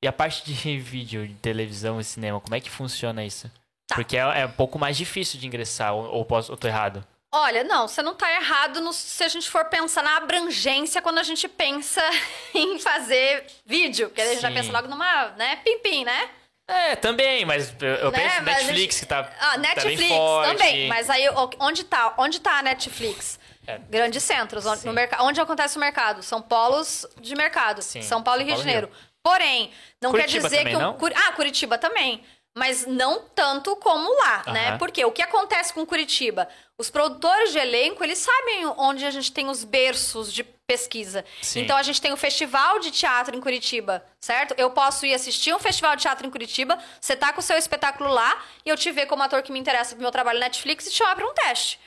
E 0.06 0.08
a 0.08 0.12
parte 0.12 0.44
de 0.44 0.54
vídeo, 0.78 1.26
de 1.26 1.34
televisão 1.34 1.98
e 2.00 2.04
cinema, 2.04 2.40
como 2.40 2.54
é 2.54 2.60
que 2.60 2.70
funciona 2.70 3.24
isso? 3.24 3.50
Tá. 3.88 3.96
Porque 3.96 4.16
é, 4.16 4.20
é 4.20 4.46
um 4.46 4.52
pouco 4.52 4.78
mais 4.78 4.96
difícil 4.96 5.40
de 5.40 5.48
ingressar, 5.48 5.92
ou, 5.94 6.04
ou, 6.06 6.24
posso, 6.24 6.52
ou 6.52 6.56
tô 6.56 6.68
errado? 6.68 7.04
Olha, 7.34 7.64
não, 7.64 7.88
você 7.88 8.02
não 8.02 8.14
tá 8.14 8.32
errado 8.32 8.80
no- 8.80 8.92
se 8.92 9.24
a 9.24 9.28
gente 9.28 9.50
for 9.50 9.64
pensar 9.64 10.04
na 10.04 10.16
abrangência 10.16 11.02
quando 11.02 11.18
a 11.18 11.24
gente 11.24 11.48
pensa 11.48 12.00
em 12.54 12.78
fazer 12.78 13.46
vídeo. 13.66 14.06
Porque 14.08 14.20
a 14.22 14.26
gente 14.26 14.40
já 14.40 14.50
pensa 14.50 14.70
logo 14.70 14.86
numa, 14.86 15.30
né, 15.30 15.56
pim-pim, 15.56 16.04
né? 16.04 16.30
É, 16.68 16.94
também, 16.96 17.44
mas 17.44 17.74
eu, 17.80 18.10
Né, 18.12 18.18
penso 18.20 18.36
mas 18.36 18.44
Netflix, 18.44 18.94
gente- 18.94 19.00
que 19.00 19.06
tá, 19.06 19.28
Ah, 19.40 19.50
tá 19.50 19.58
bem 19.58 19.60
Netflix 19.60 20.08
forte. 20.08 20.50
também. 20.56 20.88
Mas 20.88 21.10
aí, 21.10 21.28
onde 21.58 21.82
tá? 21.84 22.14
Onde 22.16 22.40
tá 22.40 22.58
a 22.58 22.62
Netflix? 22.62 23.38
É. 23.66 23.78
Grandes 23.90 24.22
centros. 24.22 24.64
Sim. 24.78 24.88
no 24.88 25.24
onde 25.24 25.40
acontece 25.40 25.76
o 25.76 25.80
mercado? 25.80 26.22
São 26.22 26.40
polos 26.40 27.04
de 27.20 27.34
mercado. 27.34 27.82
Sim, 27.82 28.00
São 28.02 28.22
Paulo 28.22 28.40
e 28.40 28.44
São 28.44 28.54
Rio 28.54 28.56
de 28.56 28.62
Janeiro. 28.62 28.90
Porém, 29.26 29.72
não 30.00 30.12
Curitiba 30.12 30.48
quer 30.48 30.56
dizer 30.56 30.70
que... 30.70 30.76
Um, 30.76 30.78
não? 30.78 30.98
Ah, 31.16 31.32
Curitiba 31.32 31.76
também. 31.76 32.22
Mas 32.56 32.86
não 32.86 33.20
tanto 33.34 33.74
como 33.74 34.08
lá, 34.18 34.44
né? 34.46 34.68
Aham. 34.68 34.78
Porque 34.78 35.04
o 35.04 35.10
que 35.10 35.20
acontece 35.20 35.74
com 35.74 35.84
Curitiba? 35.84 36.48
Os 36.78 36.88
produtores 36.88 37.50
de 37.50 37.58
elenco, 37.58 38.04
eles 38.04 38.18
sabem 38.18 38.66
onde 38.78 39.04
a 39.04 39.10
gente 39.10 39.32
tem 39.32 39.48
os 39.48 39.64
berços 39.64 40.32
de 40.32 40.44
pesquisa. 40.44 41.24
Sim. 41.42 41.62
Então, 41.62 41.76
a 41.76 41.82
gente 41.82 42.00
tem 42.00 42.12
o 42.12 42.16
festival 42.16 42.78
de 42.78 42.92
teatro 42.92 43.36
em 43.36 43.40
Curitiba, 43.40 44.06
certo? 44.20 44.54
Eu 44.56 44.70
posso 44.70 45.04
ir 45.04 45.12
assistir 45.12 45.52
um 45.52 45.58
festival 45.58 45.96
de 45.96 46.02
teatro 46.02 46.24
em 46.24 46.30
Curitiba, 46.30 46.78
você 47.00 47.16
tá 47.16 47.32
com 47.32 47.40
o 47.40 47.42
seu 47.42 47.58
espetáculo 47.58 48.08
lá, 48.08 48.42
e 48.64 48.68
eu 48.68 48.76
te 48.76 48.92
ver 48.92 49.06
como 49.06 49.24
ator 49.24 49.42
que 49.42 49.50
me 49.50 49.58
interessa 49.58 49.96
pro 49.96 50.02
meu 50.02 50.12
trabalho 50.12 50.38
na 50.38 50.46
Netflix 50.46 50.86
e 50.86 50.90
te 50.90 50.96
chamar 50.96 51.20
um 51.22 51.34
teste. 51.34 51.80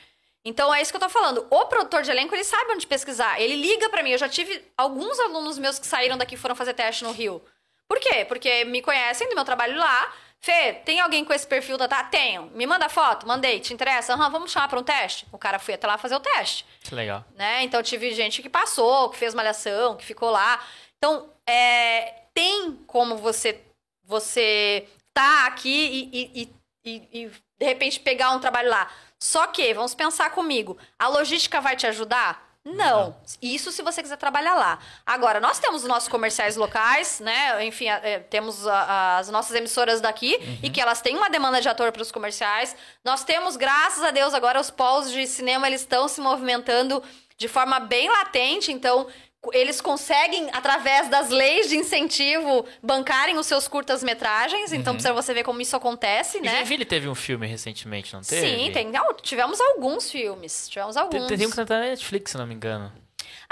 Então, 0.44 0.72
é 0.74 0.80
isso 0.80 0.90
que 0.90 0.96
eu 0.96 1.00
tô 1.00 1.08
falando. 1.08 1.46
O 1.50 1.66
produtor 1.66 2.02
de 2.02 2.10
elenco, 2.10 2.34
ele 2.34 2.44
sabe 2.44 2.72
onde 2.72 2.86
pesquisar. 2.86 3.40
Ele 3.40 3.56
liga 3.56 3.88
pra 3.90 4.02
mim. 4.02 4.10
Eu 4.10 4.18
já 4.18 4.28
tive 4.28 4.64
alguns 4.76 5.18
alunos 5.20 5.58
meus 5.58 5.78
que 5.78 5.86
saíram 5.86 6.16
daqui 6.16 6.34
e 6.34 6.38
foram 6.38 6.54
fazer 6.56 6.72
teste 6.74 7.04
no 7.04 7.12
Rio. 7.12 7.42
Por 7.86 7.98
quê? 8.00 8.24
Porque 8.24 8.64
me 8.64 8.80
conhecem 8.80 9.28
do 9.28 9.34
meu 9.34 9.44
trabalho 9.44 9.76
lá. 9.78 10.12
Fê, 10.42 10.72
tem 10.72 10.98
alguém 11.00 11.22
com 11.22 11.34
esse 11.34 11.46
perfil 11.46 11.76
da... 11.76 11.86
Tá, 11.86 12.02
tenho. 12.04 12.46
Me 12.54 12.64
manda 12.66 12.88
foto. 12.88 13.26
Mandei. 13.28 13.60
Te 13.60 13.74
interessa? 13.74 14.14
Aham, 14.14 14.30
vamos 14.30 14.50
chamar 14.50 14.68
pra 14.68 14.78
um 14.78 14.82
teste? 14.82 15.26
O 15.30 15.36
cara 15.36 15.58
foi 15.58 15.74
até 15.74 15.86
lá 15.86 15.98
fazer 15.98 16.14
o 16.14 16.20
teste 16.20 16.64
Que 16.82 16.94
legal. 16.94 17.22
né? 17.36 17.62
Então 17.62 17.82
tive 17.82 18.14
gente 18.14 18.40
que 18.40 18.48
passou, 18.48 19.10
que 19.10 19.18
fez 19.18 19.34
malhação, 19.34 19.96
que 19.96 20.06
ficou 20.06 20.30
lá. 20.30 20.58
Então, 20.96 21.30
é, 21.46 22.14
tem 22.32 22.76
como 22.86 23.16
você 23.18 23.60
você 24.04 24.88
tá 25.12 25.46
aqui 25.46 26.10
e- 26.12 26.32
e- 26.42 26.54
e- 26.84 27.08
e, 27.24 27.26
de 27.58 27.64
repente 27.66 28.00
pegar 28.00 28.30
um 28.30 28.40
trabalho 28.40 28.70
lá. 28.70 28.90
Só 29.22 29.46
que, 29.46 29.74
vamos 29.74 29.94
pensar 29.94 30.30
comigo, 30.30 30.78
a 30.98 31.06
logística 31.06 31.60
vai 31.60 31.76
te 31.76 31.86
ajudar? 31.86 32.50
Não. 32.64 33.16
Isso 33.40 33.72
se 33.72 33.82
você 33.82 34.02
quiser 34.02 34.16
trabalhar 34.16 34.54
lá. 34.54 34.78
Agora, 35.04 35.40
nós 35.40 35.58
temos 35.58 35.82
os 35.82 35.88
nossos 35.88 36.08
comerciais 36.08 36.56
locais, 36.56 37.20
né? 37.20 37.64
Enfim, 37.64 37.88
é, 37.88 38.18
temos 38.18 38.66
as 38.66 39.30
nossas 39.30 39.56
emissoras 39.56 40.00
daqui 40.00 40.36
e 40.62 40.68
que 40.68 40.80
elas 40.80 41.00
têm 41.00 41.16
uma 41.16 41.30
demanda 41.30 41.60
de 41.60 41.68
ator 41.68 41.90
para 41.90 42.02
os 42.02 42.12
comerciais. 42.12 42.76
Nós 43.02 43.24
temos, 43.24 43.56
graças 43.56 44.04
a 44.04 44.10
Deus, 44.10 44.34
agora 44.34 44.60
os 44.60 44.70
polos 44.70 45.10
de 45.10 45.26
cinema 45.26 45.66
eles 45.66 45.80
estão 45.80 46.06
se 46.06 46.20
movimentando 46.20 47.02
de 47.38 47.48
forma 47.48 47.80
bem 47.80 48.10
latente, 48.10 48.70
então 48.70 49.06
eles 49.54 49.80
conseguem, 49.80 50.48
através 50.52 51.08
das 51.08 51.30
leis 51.30 51.68
de 51.68 51.76
incentivo, 51.76 52.66
bancarem 52.82 53.38
os 53.38 53.46
seus 53.46 53.66
curtas-metragens. 53.66 54.72
Então, 54.72 54.96
pra 54.96 55.12
você 55.12 55.32
ver 55.32 55.44
como 55.44 55.60
isso 55.60 55.74
acontece, 55.74 56.38
E 56.38 56.40
né? 56.42 56.56
Joinville 56.56 56.84
teve 56.84 57.08
um 57.08 57.14
filme 57.14 57.46
recentemente, 57.46 58.12
não 58.12 58.20
teve? 58.20 58.46
Sim, 58.46 58.70
tem, 58.72 58.88
não, 58.90 59.14
tivemos 59.14 59.60
alguns 59.60 60.10
filmes. 60.10 60.68
Tivemos 60.68 60.94
Tem, 60.94 61.02
alguns. 61.02 61.26
tem 61.28 61.46
um 61.46 61.50
que 61.50 61.56
tá 61.56 61.64
na 61.64 61.80
Netflix, 61.86 62.32
se 62.32 62.36
não 62.38 62.46
me 62.46 62.54
engano. 62.54 62.92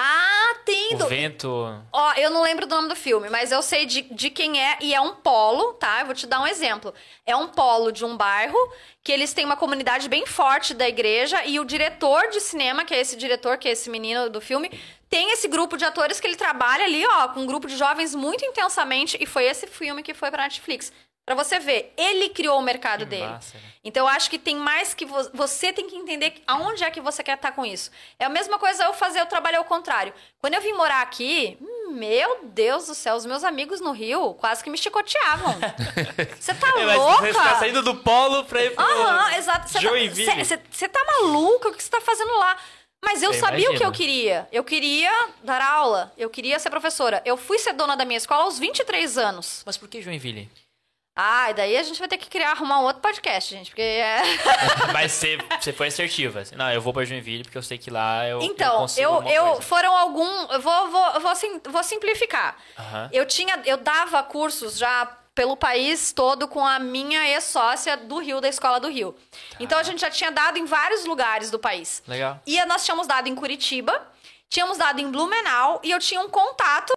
Ah, 0.01 0.55
tem. 0.65 0.95
O 0.95 0.99
do- 0.99 1.07
Vento... 1.09 1.49
Ó, 1.93 2.13
eu 2.15 2.31
não 2.31 2.43
lembro 2.43 2.67
do 2.67 2.75
nome 2.77 2.89
do 2.89 2.95
filme, 2.95 3.29
mas 3.29 3.51
eu 3.51 3.61
sei 3.63 3.85
de, 3.85 4.03
de 4.03 4.31
quem 4.31 4.63
é, 4.63 4.77
e 4.81 4.95
é 4.95 5.01
um 5.01 5.15
polo, 5.15 5.73
tá? 5.75 6.01
Eu 6.01 6.07
vou 6.07 6.15
te 6.15 6.25
dar 6.27 6.41
um 6.41 6.47
exemplo. 6.47 6.95
É 7.27 7.35
um 7.35 7.49
polo 7.49 7.91
de 7.91 8.05
um 8.05 8.17
bairro 8.17 8.57
que 9.03 9.11
eles 9.11 9.33
têm 9.33 9.45
uma 9.45 9.57
comunidade 9.57 10.09
bem 10.09 10.25
forte 10.27 10.73
da 10.75 10.87
igreja, 10.89 11.45
e 11.47 11.59
o 11.59 11.65
diretor 11.65 12.29
de 12.31 12.41
cinema, 12.41 12.85
que 12.85 12.95
é 12.95 13.01
esse 13.01 13.17
diretor, 13.17 13.57
que 13.59 13.67
é 13.67 13.73
esse 13.73 13.89
menino 13.91 14.29
do 14.31 14.41
filme, 14.41 14.71
tem 15.09 15.31
esse 15.33 15.49
grupo 15.49 15.77
de 15.77 15.85
atores 15.85 16.21
que 16.21 16.27
ele 16.27 16.37
trabalha 16.37 16.85
ali, 16.85 17.05
ó, 17.07 17.29
com 17.29 17.41
um 17.41 17.47
grupo 17.47 17.67
de 17.67 17.77
jovens 17.77 18.15
muito 18.15 18.45
intensamente. 18.45 19.17
E 19.21 19.27
foi 19.27 19.45
esse 19.45 19.67
filme 19.67 20.03
que 20.03 20.15
foi 20.15 20.31
pra 20.31 20.43
Netflix. 20.45 20.93
Pra 21.25 21.35
você 21.35 21.59
ver, 21.59 21.93
ele 21.95 22.31
criou 22.31 22.59
o 22.59 22.63
mercado 22.63 23.01
Que 23.01 23.05
dele. 23.11 23.27
massa, 23.27 23.59
né? 23.59 23.63
Então 23.85 24.07
eu 24.07 24.09
acho 24.09 24.31
que 24.31 24.39
tem 24.39 24.57
mais 24.57 24.95
que 24.95 25.05
vo- 25.05 25.29
você 25.35 25.71
tem 25.75 25.87
que 25.87 25.95
entender 25.95 26.43
aonde 26.47 26.83
é 26.83 26.91
que 26.91 27.03
você 27.03 27.23
quer 27.23 27.35
estar 27.37 27.53
com 27.53 27.67
isso. 27.67 27.91
É 28.19 28.25
a 28.25 28.31
mesma 28.31 28.59
coisa 28.59 28.85
eu 28.85 28.95
fazer 28.95 29.21
o 29.21 29.27
trabalho 29.27 29.59
ao 29.59 29.65
contrário. 29.65 30.15
Quando 30.41 30.55
eu 30.55 30.63
vim 30.63 30.73
morar 30.73 31.03
aqui, 31.03 31.59
hum, 31.61 31.91
meu 31.93 32.39
Deus 32.45 32.87
do 32.87 32.95
céu, 32.95 33.15
os 33.15 33.27
meus 33.27 33.45
amigos 33.45 33.79
no 33.79 33.93
Rio 33.93 34.33
quase 34.35 34.65
que 34.65 34.71
me 34.71 34.79
chicoteavam. 34.79 35.55
Você 36.41 36.55
tá 36.55 36.69
É, 36.69 36.87
mas 36.87 36.97
louca? 36.97 37.27
Você 37.27 37.33
tá 37.35 37.59
saindo 37.59 37.83
do 37.83 37.97
polo 37.97 38.45
pra 38.45 38.65
ir 38.65 38.75
pro... 38.75 38.83
Aham, 38.83 39.35
exato. 39.37 39.69
Você 39.69 40.89
tá, 40.89 40.99
tá 40.99 41.13
maluca? 41.13 41.69
O 41.69 41.75
que 41.75 41.83
você 41.83 41.91
tá 41.91 42.01
fazendo 42.01 42.35
lá? 42.39 42.57
Mas 43.05 43.23
eu 43.23 43.33
Eu 43.33 43.39
sabia 43.41 43.59
o 43.71 43.71
que 43.71 43.83
imagino. 43.83 43.89
eu 43.89 43.93
queria. 43.93 44.49
Eu 44.53 44.65
queria 44.65 45.29
dar 45.43 45.63
aula. 45.63 46.13
Eu 46.17 46.29
queria 46.29 46.59
ser 46.59 46.69
professora. 46.71 47.23
Eu 47.25 47.37
fui 47.37 47.59
ser 47.59 47.73
dona 47.73 47.97
da 47.97 48.05
minha 48.05 48.19
escola 48.19 48.45
aos 48.45 48.59
23 48.59 49.17
anos. 49.19 49.63
Mas 49.65 49.77
por 49.77 49.89
que 49.89 50.03
Joinville? 50.03 50.51
Ah, 51.21 51.51
e 51.51 51.55
daí 51.55 51.77
a 51.77 51.83
gente 51.83 51.99
vai 51.99 52.07
ter 52.07 52.17
que 52.17 52.29
criar, 52.29 52.53
arrumar 52.53 52.79
um 52.79 52.85
outro 52.85 53.03
podcast, 53.03 53.53
gente. 53.53 53.71
Porque 53.71 53.83
é... 53.83 54.21
Mas 54.93 55.11
você, 55.13 55.37
você 55.61 55.73
foi 55.73 55.89
assertiva. 55.89 56.43
Não, 56.57 56.71
eu 56.73 56.81
vou 56.81 56.93
pra 56.93 57.05
Joinville 57.05 57.43
porque 57.43 57.59
eu 57.59 57.63
sei 57.63 57.77
que 57.77 57.91
lá 57.91 58.25
eu, 58.27 58.39
eu 58.41 58.43
Então, 58.47 58.79
consigo 58.79 59.05
eu, 59.05 59.15
alguma 59.15 59.33
eu 59.35 59.45
coisa. 59.47 59.63
foram 59.63 59.97
algum. 59.97 60.53
Eu 60.53 60.61
vou, 60.61 60.89
vou, 60.91 61.07
eu 61.15 61.21
vou, 61.21 61.35
sim- 61.35 61.61
vou 61.69 61.83
simplificar. 61.83 62.57
Aham. 62.79 63.11
Eu 63.13 63.27
tinha, 63.27 63.61
eu 63.65 63.79
dava 63.79 64.23
cursos 64.23 64.79
já 64.79 65.18
pelo 65.39 65.57
país 65.57 66.13
todo 66.13 66.49
com 66.49 66.67
a 66.67 66.81
minha 66.81 67.29
ex-sócia 67.29 67.97
do 67.97 68.19
Rio, 68.19 68.41
da 68.41 68.49
escola 68.49 68.81
do 68.81 68.89
Rio. 68.89 69.13
Tá. 69.13 69.57
Então 69.61 69.79
a 69.79 69.85
gente 69.85 70.01
já 70.01 70.11
tinha 70.11 70.33
dado 70.33 70.59
em 70.59 70.65
vários 70.65 71.05
lugares 71.05 71.49
do 71.49 71.61
país. 71.61 72.03
Legal. 72.09 72.43
E 72.45 72.61
nós 72.65 72.85
tínhamos 72.85 73.07
dado 73.07 73.29
em 73.29 73.37
Curitiba, 73.37 74.05
tínhamos 74.51 74.79
dado 74.79 74.99
em 74.99 75.09
Blumenau 75.09 75.81
e 75.85 75.93
eu 75.93 76.01
tinha 76.01 76.21
um 76.21 76.29
contato, 76.29 76.93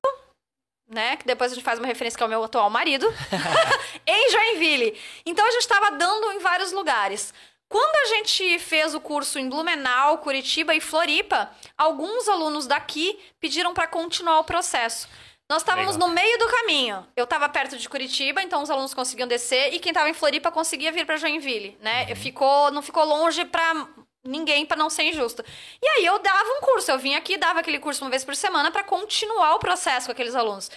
né? 0.90 1.18
Que 1.18 1.26
depois 1.28 1.52
a 1.52 1.56
gente 1.56 1.64
faz 1.64 1.78
uma 1.78 1.86
referência 1.86 2.18
que 2.18 2.24
é 2.24 2.26
o 2.26 2.30
meu 2.30 2.44
atual 2.44 2.68
marido, 2.68 3.06
em 4.08 4.32
Joinville. 4.32 5.00
Então 5.24 5.46
a 5.46 5.52
gente 5.52 5.62
estava 5.62 5.92
dando 5.92 6.32
em 6.32 6.40
vários 6.40 6.72
lugares. 6.72 7.32
Quando 7.70 7.96
a 7.96 8.16
gente 8.16 8.58
fez 8.58 8.96
o 8.96 9.00
curso 9.00 9.38
em 9.38 9.48
Blumenau, 9.48 10.18
Curitiba 10.18 10.74
e 10.74 10.82
Floripa, 10.82 11.52
alguns 11.78 12.28
alunos 12.28 12.66
daqui 12.66 13.20
pediram 13.40 13.72
para 13.72 13.86
continuar 13.86 14.40
o 14.40 14.44
processo. 14.44 15.08
Nós 15.52 15.64
estávamos 15.64 15.98
no 15.98 16.08
meio 16.08 16.40
do 16.40 16.48
caminho. 16.48 17.06
Eu 17.14 17.26
estava 17.26 17.50
perto 17.50 17.76
de 17.76 17.90
Curitiba, 17.90 18.42
então 18.42 18.64
os 18.64 18.70
alunos 18.70 18.94
conseguiam 18.94 19.28
descer 19.28 19.74
e 19.74 19.80
quem 19.80 19.90
estava 19.90 20.10
em 20.10 20.14
Floripa 20.14 20.50
conseguia 20.50 20.94
vir 20.94 21.06
para 21.06 21.18
Joinville, 21.18 21.78
né? 21.82 22.16
Ficou, 22.16 22.72
não 22.72 22.82
ficou 22.82 23.04
longe 23.04 23.44
para 23.44 23.86
ninguém 24.24 24.66
para 24.66 24.78
não 24.78 24.90
ser 24.90 25.04
injusto. 25.04 25.44
E 25.82 25.86
aí 25.90 26.06
eu 26.06 26.20
dava 26.20 26.50
um 26.58 26.62
curso, 26.62 26.90
eu 26.90 26.98
vinha 26.98 27.18
aqui, 27.18 27.36
dava 27.36 27.60
aquele 27.60 27.80
curso 27.80 28.02
uma 28.02 28.10
vez 28.10 28.24
por 28.24 28.34
semana 28.34 28.72
para 28.72 28.82
continuar 28.86 29.56
o 29.56 29.60
processo 29.60 30.06
com 30.06 30.14
aqueles 30.14 30.36
alunos. 30.36 30.72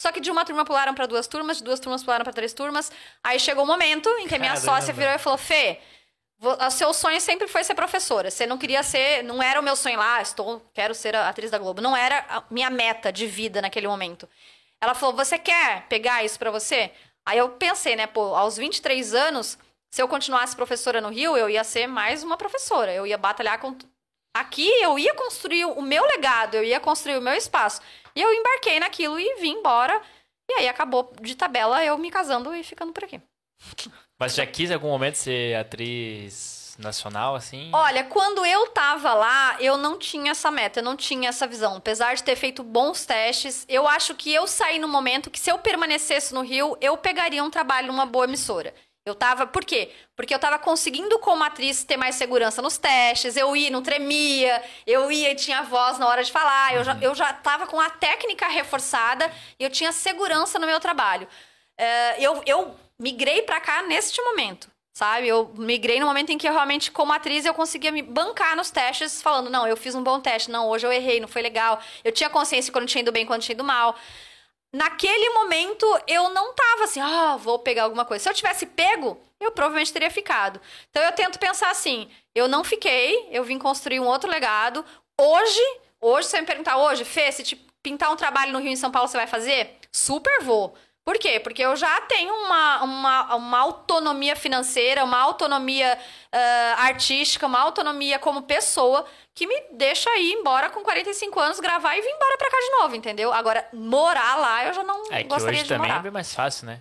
Só 0.00 0.12
que 0.12 0.20
de 0.20 0.30
uma 0.30 0.44
turma 0.44 0.64
pularam 0.64 0.94
para 0.94 1.06
duas 1.06 1.26
turmas, 1.26 1.56
de 1.56 1.64
duas 1.64 1.80
turmas 1.80 2.04
pularam 2.04 2.22
para 2.22 2.32
três 2.32 2.54
turmas. 2.54 2.92
Aí 3.24 3.40
chegou 3.40 3.64
o 3.64 3.66
momento 3.66 4.08
em 4.20 4.28
que 4.28 4.36
a 4.36 4.38
minha 4.38 4.54
Caramba. 4.54 4.72
sócia 4.74 4.94
virou 4.94 5.12
e 5.12 5.18
falou: 5.18 5.38
"Fê, 5.38 5.80
o 6.40 6.70
seu 6.70 6.94
sonho 6.94 7.20
sempre 7.20 7.46
foi 7.46 7.62
ser 7.62 7.74
professora. 7.74 8.30
Você 8.30 8.46
não 8.46 8.56
queria 8.56 8.82
ser, 8.82 9.22
não 9.22 9.42
era 9.42 9.60
o 9.60 9.62
meu 9.62 9.76
sonho 9.76 9.98
lá, 9.98 10.22
estou, 10.22 10.62
quero 10.72 10.94
ser 10.94 11.14
atriz 11.14 11.50
da 11.50 11.58
Globo. 11.58 11.82
Não 11.82 11.96
era 11.96 12.24
a 12.28 12.42
minha 12.50 12.70
meta 12.70 13.12
de 13.12 13.26
vida 13.26 13.60
naquele 13.60 13.86
momento. 13.86 14.28
Ela 14.80 14.94
falou: 14.94 15.14
"Você 15.16 15.38
quer 15.38 15.86
pegar 15.88 16.24
isso 16.24 16.38
pra 16.38 16.50
você?" 16.50 16.90
Aí 17.26 17.38
eu 17.38 17.50
pensei, 17.50 17.94
né, 17.94 18.06
pô, 18.06 18.34
aos 18.34 18.56
23 18.56 19.14
anos, 19.14 19.58
se 19.90 20.02
eu 20.02 20.08
continuasse 20.08 20.56
professora 20.56 21.00
no 21.00 21.10
Rio, 21.10 21.36
eu 21.36 21.50
ia 21.50 21.62
ser 21.62 21.86
mais 21.86 22.22
uma 22.22 22.36
professora. 22.36 22.92
Eu 22.92 23.06
ia 23.06 23.18
batalhar 23.18 23.58
com 23.60 23.76
aqui, 24.34 24.68
eu 24.82 24.98
ia 24.98 25.14
construir 25.14 25.64
o 25.64 25.82
meu 25.82 26.04
legado, 26.06 26.54
eu 26.54 26.64
ia 26.64 26.80
construir 26.80 27.18
o 27.18 27.22
meu 27.22 27.34
espaço. 27.34 27.80
E 28.14 28.22
eu 28.22 28.32
embarquei 28.32 28.80
naquilo 28.80 29.18
e 29.18 29.36
vim 29.40 29.58
embora. 29.58 30.00
E 30.50 30.54
aí 30.54 30.68
acabou 30.68 31.12
de 31.20 31.34
tabela 31.36 31.84
eu 31.84 31.98
me 31.98 32.10
casando 32.10 32.54
e 32.54 32.64
ficando 32.64 32.92
por 32.92 33.04
aqui. 33.04 33.20
Mas 34.20 34.34
já 34.34 34.44
quis 34.44 34.70
em 34.70 34.74
algum 34.74 34.88
momento 34.88 35.16
ser 35.16 35.56
atriz 35.56 36.76
nacional, 36.78 37.34
assim? 37.34 37.70
Olha, 37.72 38.04
quando 38.04 38.44
eu 38.44 38.66
tava 38.66 39.14
lá, 39.14 39.56
eu 39.60 39.78
não 39.78 39.98
tinha 39.98 40.32
essa 40.32 40.50
meta, 40.50 40.80
eu 40.80 40.84
não 40.84 40.94
tinha 40.94 41.30
essa 41.30 41.46
visão. 41.46 41.76
Apesar 41.76 42.14
de 42.14 42.22
ter 42.22 42.36
feito 42.36 42.62
bons 42.62 43.06
testes, 43.06 43.64
eu 43.66 43.88
acho 43.88 44.14
que 44.14 44.30
eu 44.30 44.46
saí 44.46 44.78
no 44.78 44.86
momento 44.86 45.30
que 45.30 45.40
se 45.40 45.50
eu 45.50 45.58
permanecesse 45.58 46.34
no 46.34 46.42
Rio, 46.42 46.76
eu 46.82 46.98
pegaria 46.98 47.42
um 47.42 47.48
trabalho 47.48 47.86
numa 47.86 48.04
boa 48.04 48.26
emissora. 48.26 48.74
Eu 49.06 49.14
tava. 49.14 49.46
Por 49.46 49.64
quê? 49.64 49.90
Porque 50.14 50.34
eu 50.34 50.38
tava 50.38 50.58
conseguindo, 50.58 51.18
como 51.20 51.42
atriz, 51.42 51.82
ter 51.82 51.96
mais 51.96 52.16
segurança 52.16 52.60
nos 52.60 52.76
testes. 52.76 53.38
Eu 53.38 53.56
ia, 53.56 53.70
não 53.70 53.82
tremia. 53.82 54.62
Eu 54.86 55.10
ia 55.10 55.30
e 55.32 55.34
tinha 55.34 55.62
voz 55.62 55.98
na 55.98 56.06
hora 56.06 56.22
de 56.22 56.30
falar. 56.30 56.74
Eu 56.74 56.84
já, 56.84 56.98
eu 57.00 57.14
já 57.14 57.32
tava 57.32 57.66
com 57.66 57.80
a 57.80 57.88
técnica 57.88 58.46
reforçada 58.48 59.32
e 59.58 59.64
eu 59.64 59.70
tinha 59.70 59.92
segurança 59.92 60.58
no 60.58 60.66
meu 60.66 60.78
trabalho. 60.78 61.26
É, 61.78 62.22
eu, 62.22 62.42
eu 62.44 62.76
migrei 63.00 63.42
pra 63.42 63.58
cá 63.60 63.82
neste 63.82 64.22
momento. 64.22 64.70
Sabe? 64.92 65.28
Eu 65.28 65.50
migrei 65.56 65.98
no 65.98 66.06
momento 66.06 66.30
em 66.30 66.36
que 66.36 66.46
eu 66.46 66.52
realmente, 66.52 66.90
como 66.90 67.12
atriz, 67.12 67.46
eu 67.46 67.54
conseguia 67.54 67.90
me 67.90 68.02
bancar 68.02 68.54
nos 68.54 68.70
testes, 68.70 69.22
falando, 69.22 69.48
não, 69.48 69.66
eu 69.66 69.76
fiz 69.76 69.94
um 69.94 70.02
bom 70.02 70.20
teste, 70.20 70.50
não, 70.50 70.68
hoje 70.68 70.86
eu 70.86 70.92
errei, 70.92 71.20
não 71.20 71.28
foi 71.28 71.40
legal. 71.40 71.80
Eu 72.04 72.12
tinha 72.12 72.28
consciência 72.28 72.72
quando 72.72 72.86
tinha 72.86 73.00
ido 73.00 73.10
bem, 73.10 73.24
quando 73.24 73.40
tinha 73.40 73.54
ido 73.54 73.64
mal. 73.64 73.96
Naquele 74.72 75.30
momento, 75.30 75.86
eu 76.06 76.28
não 76.30 76.52
tava 76.52 76.84
assim, 76.84 77.00
ah, 77.00 77.36
vou 77.36 77.58
pegar 77.58 77.84
alguma 77.84 78.04
coisa. 78.04 78.22
Se 78.22 78.28
eu 78.28 78.34
tivesse 78.34 78.66
pego, 78.66 79.18
eu 79.40 79.50
provavelmente 79.52 79.92
teria 79.92 80.10
ficado. 80.10 80.60
Então 80.90 81.02
eu 81.02 81.12
tento 81.12 81.38
pensar 81.38 81.70
assim, 81.70 82.08
eu 82.34 82.46
não 82.46 82.62
fiquei, 82.62 83.28
eu 83.30 83.42
vim 83.42 83.58
construir 83.58 84.00
um 84.00 84.06
outro 84.06 84.30
legado. 84.30 84.84
Hoje, 85.18 85.60
hoje, 86.00 86.26
se 86.26 86.32
você 86.32 86.40
me 86.40 86.46
perguntar 86.46 86.76
hoje, 86.76 87.04
Fê, 87.04 87.32
se 87.32 87.42
te 87.42 87.56
pintar 87.82 88.12
um 88.12 88.16
trabalho 88.16 88.52
no 88.52 88.58
Rio 88.58 88.70
em 88.70 88.76
São 88.76 88.90
Paulo, 88.90 89.08
você 89.08 89.16
vai 89.16 89.26
fazer? 89.26 89.76
Super 89.90 90.42
vou. 90.42 90.76
Por 91.10 91.18
quê? 91.18 91.40
Porque 91.40 91.60
eu 91.60 91.74
já 91.74 92.00
tenho 92.02 92.32
uma, 92.32 92.84
uma, 92.84 93.34
uma 93.34 93.58
autonomia 93.58 94.36
financeira, 94.36 95.02
uma 95.02 95.18
autonomia 95.18 95.98
ah, 96.30 96.74
artística, 96.84 97.44
uma 97.48 97.58
autonomia 97.58 98.16
como 98.16 98.42
pessoa 98.42 99.04
que 99.34 99.44
me 99.44 99.60
deixa 99.72 100.08
ir 100.18 100.34
embora 100.34 100.70
com 100.70 100.84
45 100.84 101.40
anos, 101.40 101.58
gravar 101.58 101.96
e 101.96 102.00
vir 102.00 102.10
embora 102.10 102.38
pra 102.38 102.48
cá 102.48 102.56
de 102.56 102.70
novo, 102.78 102.94
entendeu? 102.94 103.32
Agora, 103.32 103.68
morar 103.72 104.36
lá 104.36 104.66
eu 104.66 104.72
já 104.72 104.84
não 104.84 105.12
É 105.12 105.24
que 105.24 105.28
gostaria 105.28 105.58
hoje 105.58 105.62
de 105.64 105.68
também 105.70 105.88
morar. 105.88 105.98
é 105.98 106.02
bem 106.04 106.12
mais 106.12 106.32
fácil, 106.32 106.66
né? 106.66 106.80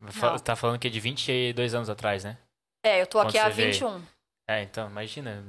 Não. 0.00 0.38
Tá 0.38 0.56
falando 0.56 0.78
que 0.78 0.86
é 0.86 0.90
de 0.90 0.98
22 0.98 1.74
anos 1.74 1.90
atrás, 1.90 2.24
né? 2.24 2.38
É, 2.82 3.02
eu 3.02 3.06
tô 3.06 3.18
aqui 3.18 3.32
Quando 3.32 3.48
há 3.48 3.50
você 3.50 3.56
veio. 3.56 3.72
21. 3.72 4.02
É, 4.48 4.62
então, 4.62 4.88
imagina. 4.88 5.44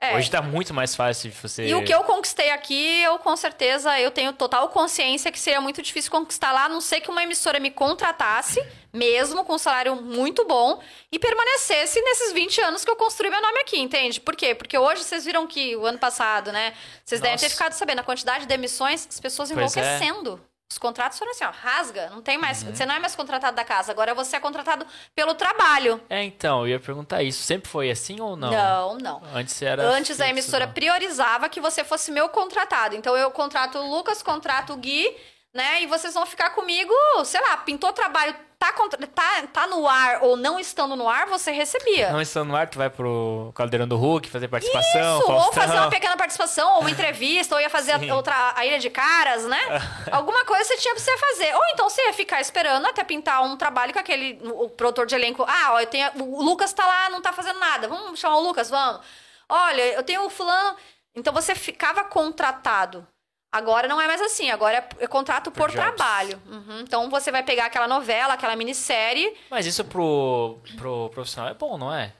É. 0.00 0.14
Hoje 0.14 0.30
tá 0.30 0.42
muito 0.42 0.74
mais 0.74 0.94
fácil 0.94 1.30
de 1.30 1.36
você... 1.36 1.66
E 1.66 1.74
o 1.74 1.82
que 1.82 1.92
eu 1.92 2.04
conquistei 2.04 2.50
aqui, 2.50 3.02
eu 3.02 3.18
com 3.18 3.34
certeza, 3.34 3.98
eu 3.98 4.10
tenho 4.10 4.30
total 4.32 4.68
consciência 4.68 5.32
que 5.32 5.38
seria 5.38 5.60
muito 5.60 5.80
difícil 5.80 6.10
conquistar 6.10 6.52
lá, 6.52 6.66
a 6.66 6.68
não 6.68 6.82
ser 6.82 7.00
que 7.00 7.10
uma 7.10 7.22
emissora 7.22 7.58
me 7.58 7.70
contratasse, 7.70 8.62
mesmo 8.92 9.42
com 9.42 9.54
um 9.54 9.58
salário 9.58 9.96
muito 9.96 10.44
bom, 10.44 10.82
e 11.10 11.18
permanecesse 11.18 11.98
nesses 12.02 12.32
20 12.32 12.60
anos 12.60 12.84
que 12.84 12.90
eu 12.90 12.96
construí 12.96 13.30
meu 13.30 13.40
nome 13.40 13.60
aqui, 13.60 13.78
entende? 13.78 14.20
Por 14.20 14.36
quê? 14.36 14.54
Porque 14.54 14.76
hoje 14.76 15.02
vocês 15.02 15.24
viram 15.24 15.46
que 15.46 15.74
o 15.76 15.86
ano 15.86 15.98
passado, 15.98 16.52
né? 16.52 16.74
Vocês 17.02 17.20
devem 17.20 17.38
ter 17.38 17.46
Nossa. 17.46 17.54
ficado 17.56 17.72
sabendo 17.72 18.00
a 18.00 18.04
quantidade 18.04 18.44
de 18.44 18.52
emissões, 18.54 19.06
as 19.08 19.18
pessoas 19.18 19.50
Pois 19.50 19.76
é. 19.76 19.98
Os 20.68 20.78
contratos 20.78 21.16
foram 21.16 21.30
assim, 21.30 21.44
ó, 21.44 21.50
rasga, 21.50 22.10
não 22.10 22.20
tem 22.20 22.36
mais. 22.36 22.62
Uhum. 22.62 22.74
Você 22.74 22.84
não 22.84 22.94
é 22.94 22.98
mais 22.98 23.14
contratado 23.14 23.54
da 23.54 23.64
casa, 23.64 23.92
agora 23.92 24.14
você 24.14 24.34
é 24.36 24.40
contratado 24.40 24.84
pelo 25.14 25.34
trabalho. 25.34 26.00
É, 26.10 26.24
então, 26.24 26.62
eu 26.62 26.68
ia 26.68 26.80
perguntar 26.80 27.22
isso. 27.22 27.42
Sempre 27.42 27.68
foi 27.68 27.88
assim 27.88 28.20
ou 28.20 28.36
não? 28.36 28.50
Não, 28.50 28.98
não. 28.98 29.22
Antes 29.32 29.62
era... 29.62 29.84
Antes 29.84 30.20
a 30.20 30.24
fixo, 30.24 30.30
emissora 30.30 30.66
não. 30.66 30.72
priorizava 30.72 31.48
que 31.48 31.60
você 31.60 31.84
fosse 31.84 32.10
meu 32.10 32.28
contratado. 32.28 32.96
Então 32.96 33.16
eu 33.16 33.30
contrato 33.30 33.78
o 33.78 33.88
Lucas, 33.88 34.22
contrato 34.22 34.72
o 34.72 34.76
Gui, 34.76 35.16
né? 35.56 35.82
E 35.82 35.86
vocês 35.86 36.14
vão 36.14 36.24
ficar 36.26 36.50
comigo, 36.50 36.92
sei 37.24 37.40
lá, 37.40 37.56
pintou 37.56 37.92
trabalho, 37.92 38.34
tá, 38.58 38.72
contra- 38.72 39.04
tá, 39.06 39.42
tá 39.52 39.66
no 39.66 39.86
ar 39.88 40.22
ou 40.22 40.36
não 40.36 40.58
estando 40.60 40.94
no 40.94 41.08
ar, 41.08 41.26
você 41.26 41.50
recebia. 41.50 42.10
Não 42.12 42.20
estando 42.20 42.48
no 42.48 42.56
ar, 42.56 42.68
tu 42.68 42.78
vai 42.78 42.88
pro 42.88 43.50
Caldeirão 43.54 43.88
do 43.88 43.96
Hulk 43.96 44.28
fazer 44.30 44.48
participação, 44.48 45.18
Isso, 45.20 45.32
ou 45.32 45.52
fazer 45.52 45.74
uma 45.78 45.90
pequena 45.90 46.16
participação, 46.16 46.74
ou 46.74 46.80
uma 46.82 46.90
entrevista, 46.92 47.54
ou 47.54 47.60
ia 47.60 47.68
fazer 47.70 47.98
Sim. 47.98 48.10
outra, 48.12 48.52
a 48.54 48.64
Ilha 48.64 48.78
de 48.78 48.88
Caras, 48.90 49.44
né? 49.44 49.60
Alguma 50.12 50.44
coisa 50.44 50.64
você 50.64 50.76
tinha 50.76 50.94
pra 50.94 51.02
você 51.02 51.16
fazer. 51.18 51.54
Ou 51.54 51.62
então 51.72 51.88
você 51.88 52.02
ia 52.06 52.12
ficar 52.12 52.40
esperando 52.40 52.86
até 52.86 53.02
pintar 53.02 53.42
um 53.42 53.56
trabalho 53.56 53.92
com 53.92 53.98
aquele 53.98 54.38
o 54.44 54.68
produtor 54.68 55.06
de 55.06 55.14
elenco. 55.14 55.44
Ah, 55.48 55.72
ó, 55.72 55.80
eu 55.80 55.86
tenho, 55.86 56.10
o 56.22 56.42
Lucas 56.42 56.72
tá 56.72 56.86
lá, 56.86 57.10
não 57.10 57.20
tá 57.20 57.32
fazendo 57.32 57.58
nada. 57.58 57.88
Vamos 57.88 58.20
chamar 58.20 58.36
o 58.36 58.42
Lucas, 58.42 58.70
vamos. 58.70 59.00
Olha, 59.48 59.82
eu 59.94 60.02
tenho 60.02 60.24
o 60.24 60.30
fulano. 60.30 60.76
Então 61.14 61.32
você 61.32 61.54
ficava 61.54 62.04
contratado. 62.04 63.06
Agora 63.56 63.88
não 63.88 63.98
é 63.98 64.06
mais 64.06 64.20
assim, 64.20 64.50
agora 64.50 64.76
é, 64.76 65.04
é 65.04 65.06
contrato 65.06 65.50
por, 65.50 65.70
Por 65.70 65.72
trabalho. 65.72 66.40
Uhum. 66.46 66.80
Então 66.80 67.08
você 67.08 67.32
vai 67.32 67.42
pegar 67.42 67.66
aquela 67.66 67.88
novela, 67.88 68.34
aquela 68.34 68.54
minissérie, 68.54 69.34
Mas 69.50 69.64
isso 69.64 69.82
pro, 69.82 70.58
pro 70.76 71.08
profissional 71.08 71.50
é 71.50 71.54
bom, 71.54 71.78
não 71.78 71.92
é? 71.92 72.12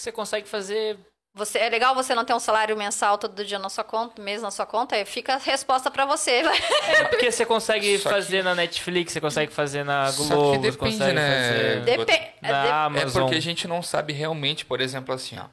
Você 0.00 0.12
consegue 0.12 0.48
fazer... 0.48 0.96
Você, 1.34 1.58
é 1.58 1.68
legal 1.68 1.94
você 1.94 2.14
não 2.16 2.24
ter 2.24 2.34
um 2.34 2.40
salário 2.40 2.76
mensal 2.76 3.16
todo 3.16 3.44
dia 3.44 3.60
na 3.60 3.68
sua 3.68 3.84
conta, 3.84 4.20
mês 4.20 4.42
na 4.42 4.50
sua 4.50 4.66
conta, 4.66 4.96
aí 4.96 5.04
fica 5.04 5.34
a 5.34 5.38
resposta 5.38 5.88
pra 5.90 6.04
você. 6.04 6.42
É 6.88 7.04
porque 7.04 7.30
você 7.30 7.46
consegue 7.46 7.96
Só 7.98 8.08
que- 8.08 8.14
fazer 8.14 8.42
na 8.42 8.54
Netflix, 8.56 9.12
você 9.12 9.20
consegue 9.20 9.52
fazer 9.52 9.84
na 9.84 10.10
Só 10.10 10.22
que 10.22 10.28
Globo, 10.28 10.50
você 10.50 10.58
depende, 10.58 10.76
consegue 10.78 11.12
né? 11.12 11.52
fazer 11.52 11.80
Depe- 11.84 12.20
na 12.42 12.48
É 12.66 12.70
Amazon. 12.70 13.22
porque 13.22 13.36
a 13.36 13.42
gente 13.42 13.68
não 13.68 13.82
sabe 13.82 14.12
realmente, 14.12 14.64
por 14.64 14.80
exemplo, 14.80 15.14
assim, 15.14 15.38
ó. 15.38 15.44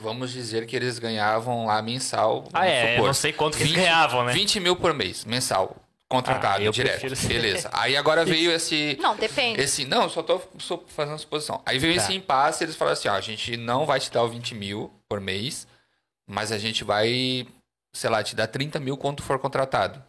Vamos 0.00 0.30
dizer 0.32 0.66
que 0.66 0.74
eles 0.74 0.98
ganhavam 0.98 1.66
lá 1.66 1.82
mensal. 1.82 2.44
Ah, 2.54 2.66
é, 2.66 2.84
eu 2.84 2.90
supor, 2.94 3.06
não 3.08 3.14
sei 3.14 3.32
quanto 3.32 3.56
que 3.58 3.64
eles 3.64 3.72
ganhavam, 3.74 4.24
né? 4.24 4.32
20 4.32 4.60
mil 4.60 4.76
por 4.76 4.94
mês, 4.94 5.24
mensal. 5.26 5.76
Contratado, 6.12 6.60
Ah, 6.62 6.64
eu 6.64 6.72
direto. 6.72 7.00
prefiro 7.00 7.28
Beleza. 7.28 7.70
Aí 7.72 7.96
agora 7.96 8.24
veio 8.24 8.50
esse. 8.52 8.96
Não, 9.00 9.16
depende. 9.16 9.60
Esse, 9.60 9.84
não, 9.84 10.02
eu 10.04 10.08
só 10.10 10.22
tô 10.22 10.40
só 10.58 10.82
fazendo 10.88 11.18
suposição. 11.18 11.62
Aí 11.66 11.78
veio 11.78 11.96
Tá. 11.96 12.02
esse 12.02 12.14
impasse, 12.14 12.62
eles 12.64 12.76
falaram 12.76 12.92
assim: 12.92 13.08
ó, 13.08 13.14
a 13.14 13.20
gente 13.20 13.56
não 13.56 13.86
vai 13.86 13.98
te 13.98 14.10
dar 14.10 14.22
o 14.22 14.28
20 14.28 14.54
mil 14.54 14.92
por 15.08 15.20
mês, 15.20 15.66
mas 16.28 16.52
a 16.52 16.58
gente 16.58 16.84
vai, 16.84 17.46
sei 17.94 18.10
lá, 18.10 18.22
te 18.22 18.36
dar 18.36 18.46
30 18.46 18.78
mil 18.78 18.96
quando 18.96 19.22
for 19.22 19.38
contratado. 19.38 20.02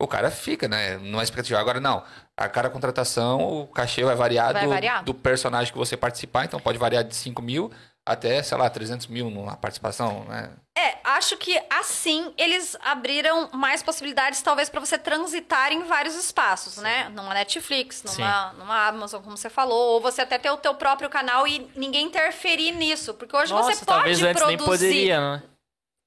O 0.00 0.08
cara 0.08 0.30
fica, 0.30 0.66
né? 0.66 0.96
Numa 0.96 1.22
expectativa. 1.22 1.58
Agora 1.60 1.80
não. 1.80 2.02
A 2.36 2.48
cada 2.48 2.68
contratação, 2.68 3.40
o 3.42 3.66
cachê 3.68 4.02
vai 4.04 4.16
variar, 4.16 4.52
Vai 4.52 4.64
do, 4.64 4.68
variar. 4.70 5.04
do 5.04 5.14
personagem 5.14 5.72
que 5.72 5.78
você 5.78 5.96
participar. 5.96 6.44
Então 6.44 6.58
pode 6.58 6.78
variar 6.78 7.04
de 7.04 7.14
5 7.14 7.40
mil 7.40 7.70
até, 8.04 8.42
sei 8.42 8.58
lá, 8.58 8.68
300 8.68 9.06
mil 9.06 9.30
numa 9.30 9.56
participação, 9.56 10.24
né? 10.24 10.50
É, 10.76 10.98
acho 11.04 11.36
que 11.36 11.56
assim 11.70 12.34
eles 12.36 12.76
abriram 12.80 13.48
mais 13.52 13.80
possibilidades, 13.80 14.42
talvez, 14.42 14.68
pra 14.68 14.80
você 14.80 14.98
transitar 14.98 15.72
em 15.72 15.84
vários 15.84 16.16
espaços, 16.16 16.78
né? 16.78 17.08
Numa 17.10 17.32
Netflix, 17.32 18.02
numa, 18.02 18.52
numa 18.54 18.88
Amazon, 18.88 19.22
como 19.22 19.36
você 19.36 19.48
falou, 19.48 19.92
ou 19.94 20.00
você 20.00 20.22
até 20.22 20.36
ter 20.36 20.50
o 20.50 20.56
teu 20.56 20.74
próprio 20.74 21.08
canal 21.08 21.46
e 21.46 21.70
ninguém 21.76 22.06
interferir 22.06 22.72
nisso. 22.72 23.14
Porque 23.14 23.36
hoje 23.36 23.52
Nossa, 23.52 23.72
você 23.72 23.84
pode 23.84 23.98
talvez 23.98 24.20
antes 24.22 24.46
nem 24.46 24.56
produzir. 24.56 24.86
poderia, 24.88 25.20
né? 25.20 25.42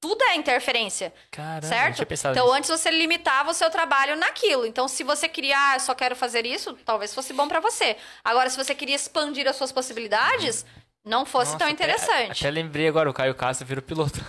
Tudo 0.00 0.22
é 0.24 0.36
interferência. 0.36 1.12
Caramba, 1.30 1.66
Certo? 1.66 2.02
Então, 2.02 2.44
nisso. 2.44 2.52
antes 2.52 2.70
você 2.70 2.90
limitava 2.90 3.50
o 3.50 3.54
seu 3.54 3.70
trabalho 3.70 4.16
naquilo. 4.16 4.64
Então, 4.66 4.86
se 4.86 5.02
você 5.02 5.28
queria, 5.28 5.56
ah, 5.58 5.74
eu 5.76 5.80
só 5.80 5.94
quero 5.94 6.14
fazer 6.14 6.44
isso, 6.46 6.74
talvez 6.84 7.12
fosse 7.14 7.32
bom 7.32 7.48
pra 7.48 7.58
você. 7.58 7.96
Agora, 8.22 8.48
se 8.50 8.56
você 8.56 8.74
queria 8.74 8.94
expandir 8.94 9.48
as 9.48 9.56
suas 9.56 9.72
possibilidades, 9.72 10.64
não 11.04 11.24
fosse 11.24 11.52
Nossa, 11.52 11.58
tão 11.58 11.66
até- 11.66 11.72
interessante. 11.72 12.44
Até 12.44 12.50
lembrei 12.50 12.86
agora, 12.86 13.10
o 13.10 13.14
Caio 13.14 13.34
Castro 13.34 13.66
vira 13.66 13.80
o 13.80 13.82
piloto. 13.82 14.20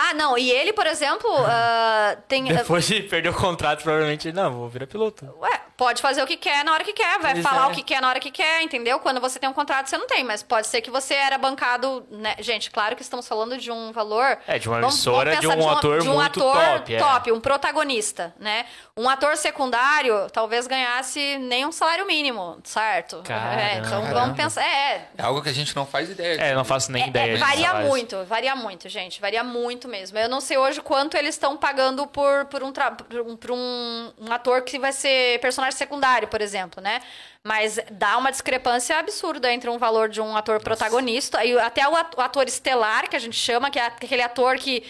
Ah, 0.00 0.14
não, 0.14 0.38
e 0.38 0.48
ele, 0.50 0.72
por 0.72 0.86
exemplo, 0.86 1.28
ah, 1.44 2.16
tem. 2.28 2.44
Depois 2.44 2.86
de 2.86 3.02
perder 3.02 3.30
o 3.30 3.34
contrato, 3.34 3.82
provavelmente, 3.82 4.30
não, 4.32 4.52
vou 4.52 4.68
virar 4.68 4.86
piloto. 4.86 5.24
Ué, 5.40 5.60
pode 5.76 6.00
fazer 6.00 6.22
o 6.22 6.26
que 6.26 6.36
quer 6.36 6.64
na 6.64 6.72
hora 6.72 6.84
que 6.84 6.92
quer, 6.92 7.18
vai 7.18 7.32
Pois 7.32 7.44
falar 7.44 7.64
é. 7.64 7.72
o 7.72 7.74
que 7.74 7.82
quer 7.82 8.00
na 8.00 8.08
hora 8.08 8.20
que 8.20 8.30
quer, 8.30 8.62
entendeu? 8.62 9.00
Quando 9.00 9.20
você 9.20 9.38
tem 9.40 9.48
um 9.48 9.52
contrato, 9.52 9.88
você 9.88 9.98
não 9.98 10.06
tem, 10.06 10.22
mas 10.22 10.42
pode 10.42 10.66
ser 10.68 10.80
que 10.82 10.90
você 10.90 11.14
era 11.14 11.36
bancado, 11.36 12.06
né? 12.10 12.36
Gente, 12.38 12.70
claro 12.70 12.94
que 12.94 13.02
estamos 13.02 13.26
falando 13.26 13.58
de 13.58 13.70
um 13.72 13.90
valor. 13.92 14.38
É, 14.46 14.58
de 14.58 14.68
uma 14.68 14.78
Vamos- 14.80 14.94
emissora, 14.94 15.30
vamos 15.32 15.40
de 15.40 15.46
um 15.48 15.50
pensar 15.56 15.72
ator 15.78 16.00
de 16.02 16.08
um 16.08 16.14
muito 16.14 16.48
ator 16.48 16.78
top. 16.78 16.94
é. 16.94 16.98
top, 16.98 17.32
um 17.32 17.40
protagonista, 17.40 18.34
né? 18.38 18.66
Um 19.00 19.08
ator 19.08 19.36
secundário 19.36 20.28
talvez 20.32 20.66
ganhasse 20.66 21.38
nem 21.38 21.64
um 21.64 21.70
salário 21.70 22.04
mínimo, 22.06 22.58
certo? 22.64 23.22
Caramba. 23.24 23.60
É, 23.62 23.78
então 23.78 24.02
vamos 24.12 24.36
pensar. 24.36 24.60
É, 24.62 25.08
É 25.16 25.22
algo 25.22 25.40
que 25.40 25.48
a 25.48 25.52
gente 25.52 25.74
não 25.76 25.86
faz 25.86 26.10
ideia. 26.10 26.40
É, 26.40 26.54
não 26.54 26.64
faço 26.64 26.90
nem 26.90 27.04
é, 27.04 27.06
ideia. 27.06 27.32
é, 27.34 27.36
varia 27.36 27.66
salários. 27.68 27.88
muito, 27.90 28.24
varia 28.24 28.56
muito, 28.56 28.88
gente. 28.88 29.20
Varia 29.20 29.44
muito 29.44 29.86
mesmo. 29.86 30.18
Eu 30.18 30.28
não 30.28 30.40
sei 30.40 30.58
hoje 30.58 30.80
quanto 30.80 31.16
eles 31.16 31.36
estão 31.36 31.56
pagando 31.56 32.06
por, 32.08 32.46
por, 32.46 32.62
um, 32.64 32.72
tra- 32.72 32.90
por, 32.90 33.20
um, 33.20 33.36
por 33.36 33.50
um- 33.52 34.12
um 34.18 34.32
ator 34.32 34.62
que 34.62 34.78
vai 34.78 34.92
ser 34.92 35.38
personagem 35.40 35.78
secundário, 35.78 36.26
por 36.26 36.40
exemplo, 36.40 36.82
né? 36.82 37.00
Mas 37.44 37.78
dá 37.92 38.16
uma 38.18 38.32
discrepância 38.32 38.98
absurda 38.98 39.52
entre 39.52 39.70
um 39.70 39.78
valor 39.78 40.08
de 40.08 40.20
um 40.20 40.36
ator 40.36 40.60
protagonista 40.60 41.44
e 41.44 41.56
até 41.58 41.88
o 41.88 41.94
at- 41.94 42.14
o 42.16 42.20
ator 42.20 42.48
estelar, 42.48 43.08
que 43.08 43.14
a 43.14 43.20
gente 43.20 43.36
chama, 43.36 43.70
que 43.70 43.78
é 43.78 43.86
aquele 43.86 44.22
ator 44.22 44.56
que. 44.56 44.82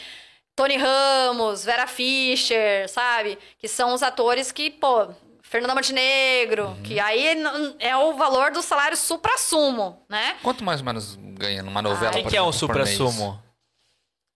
Tony 0.59 0.76
Ramos, 0.76 1.64
Vera 1.64 1.86
Fischer, 1.86 2.89
sabe? 2.89 3.39
Que 3.59 3.68
são 3.68 3.94
os 3.94 4.02
atores 4.02 4.51
que, 4.51 4.70
pô. 4.72 5.09
Fernanda 5.40 5.74
Montenegro, 5.74 6.66
Uhum. 6.66 6.82
que 6.82 6.98
aí 7.01 7.43
é 7.78 7.97
o 7.97 8.12
valor 8.14 8.51
do 8.51 8.60
salário 8.60 8.97
supra-sumo, 8.97 10.05
né? 10.09 10.36
Quanto 10.43 10.62
mais 10.64 10.80
ou 10.80 10.85
menos 10.86 11.16
ganha 11.16 11.62
numa 11.62 11.80
novela? 11.80 12.12
Quem 12.12 12.22
por 12.24 12.28
que 12.30 12.36
é 12.36 12.43
um 12.43 12.52
supra-sumo? 12.52 13.40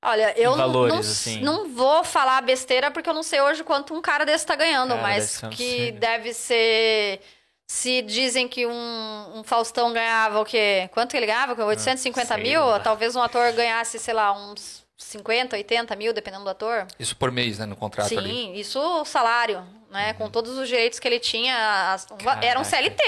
Olha, 0.05 0.32
eu 0.39 0.57
valores, 0.57 0.93
não, 0.94 1.01
assim. 1.01 1.40
não 1.43 1.69
vou 1.69 2.03
falar 2.03 2.40
besteira 2.43 2.90
porque 2.90 3.09
eu 3.11 3.15
não 3.15 3.23
sei 3.23 3.40
hoje 3.40 3.62
quanto 3.62 3.93
um 3.94 4.01
cara 4.01 4.24
desse 4.24 4.47
tá 4.47 4.57
ganhando, 4.57 4.90
Cara, 4.90 5.03
mas 5.03 5.40
que 5.51 5.93
deve 5.93 6.32
ser. 6.32 7.20
Se 7.66 8.01
dizem 8.03 8.49
que 8.49 8.66
um, 8.66 9.31
um 9.35 9.43
Faustão 9.44 9.93
ganhava 9.93 10.40
o 10.40 10.44
quê? 10.44 10.89
Quanto 10.93 11.11
que 11.11 11.16
ele 11.16 11.27
ganhava? 11.27 11.62
850 11.65 12.23
Ah, 12.35 12.36
sei 12.36 12.43
mil? 12.43 12.65
lá. 12.65 12.81
Talvez 12.81 13.15
um 13.16 13.23
ator 13.23 13.53
ganhasse, 13.53 13.99
sei 13.99 14.12
lá, 14.15 14.32
uns 14.32 14.82
50, 15.03 15.57
80 15.57 15.97
mil, 15.97 16.12
dependendo 16.12 16.45
do 16.45 16.51
ator. 16.51 16.87
Isso 16.99 17.16
por 17.16 17.31
mês, 17.31 17.59
né? 17.59 17.66
No 17.66 17.77
contrato 17.77 18.09
Sim, 18.09 18.19
ali. 18.19 18.31
Uhum. 18.45 18.55
isso 18.55 18.79
o 18.81 19.05
salário, 19.05 19.62
né? 19.91 20.15
Com 20.15 20.31
todos 20.31 20.57
os 20.57 20.69
direitos 20.69 20.99
que 20.99 21.07
ele 21.07 21.19
tinha. 21.19 21.93
as- 21.93 22.07
era 22.41 22.59
um. 22.59 22.65
CLT. 22.65 23.03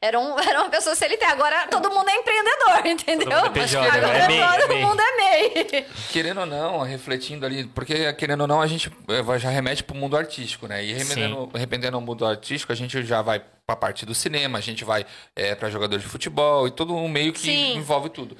Era, 0.00 0.18
um, 0.18 0.38
era 0.40 0.60
uma 0.60 0.70
pessoa 0.70 0.94
CLT. 0.94 1.24
Agora 1.24 1.66
todo 1.68 1.90
mundo 1.90 2.08
é 2.08 2.14
empreendedor, 2.16 2.86
entendeu? 2.86 3.26
mundo 3.44 3.46
é 3.46 3.50
PJ, 3.50 3.88
Agora 3.88 4.18
é 4.18 4.26
MEI, 4.28 4.40
é 4.40 4.58
todo 4.60 4.68
MEI. 4.68 4.84
mundo 4.84 5.00
é 5.00 5.16
MEI. 5.16 5.86
Querendo 6.10 6.40
ou 6.40 6.46
não, 6.46 6.80
refletindo 6.82 7.44
ali, 7.44 7.64
porque 7.66 8.12
querendo 8.14 8.42
ou 8.42 8.46
não, 8.46 8.60
a 8.60 8.66
gente 8.66 8.90
eh, 9.08 9.38
já 9.38 9.50
remete 9.50 9.84
pro 9.84 9.94
mundo 9.96 10.16
artístico, 10.16 10.66
né? 10.66 10.84
E 10.84 10.92
remendendo, 10.92 11.50
arrependendo 11.54 11.96
ao 11.96 12.00
mundo 12.00 12.24
artístico, 12.26 12.72
a 12.72 12.76
gente 12.76 13.04
já 13.04 13.20
vai 13.22 13.42
pra 13.66 13.76
parte 13.76 14.04
do 14.04 14.14
cinema, 14.14 14.58
a 14.58 14.60
gente 14.60 14.84
vai 14.84 15.06
é, 15.36 15.54
para 15.54 15.70
jogador 15.70 15.98
de 15.98 16.04
futebol 16.06 16.66
e 16.66 16.70
todo 16.72 16.92
um 16.94 17.08
meio 17.08 17.32
que 17.32 17.40
Sim. 17.40 17.76
envolve 17.76 18.08
tudo. 18.08 18.36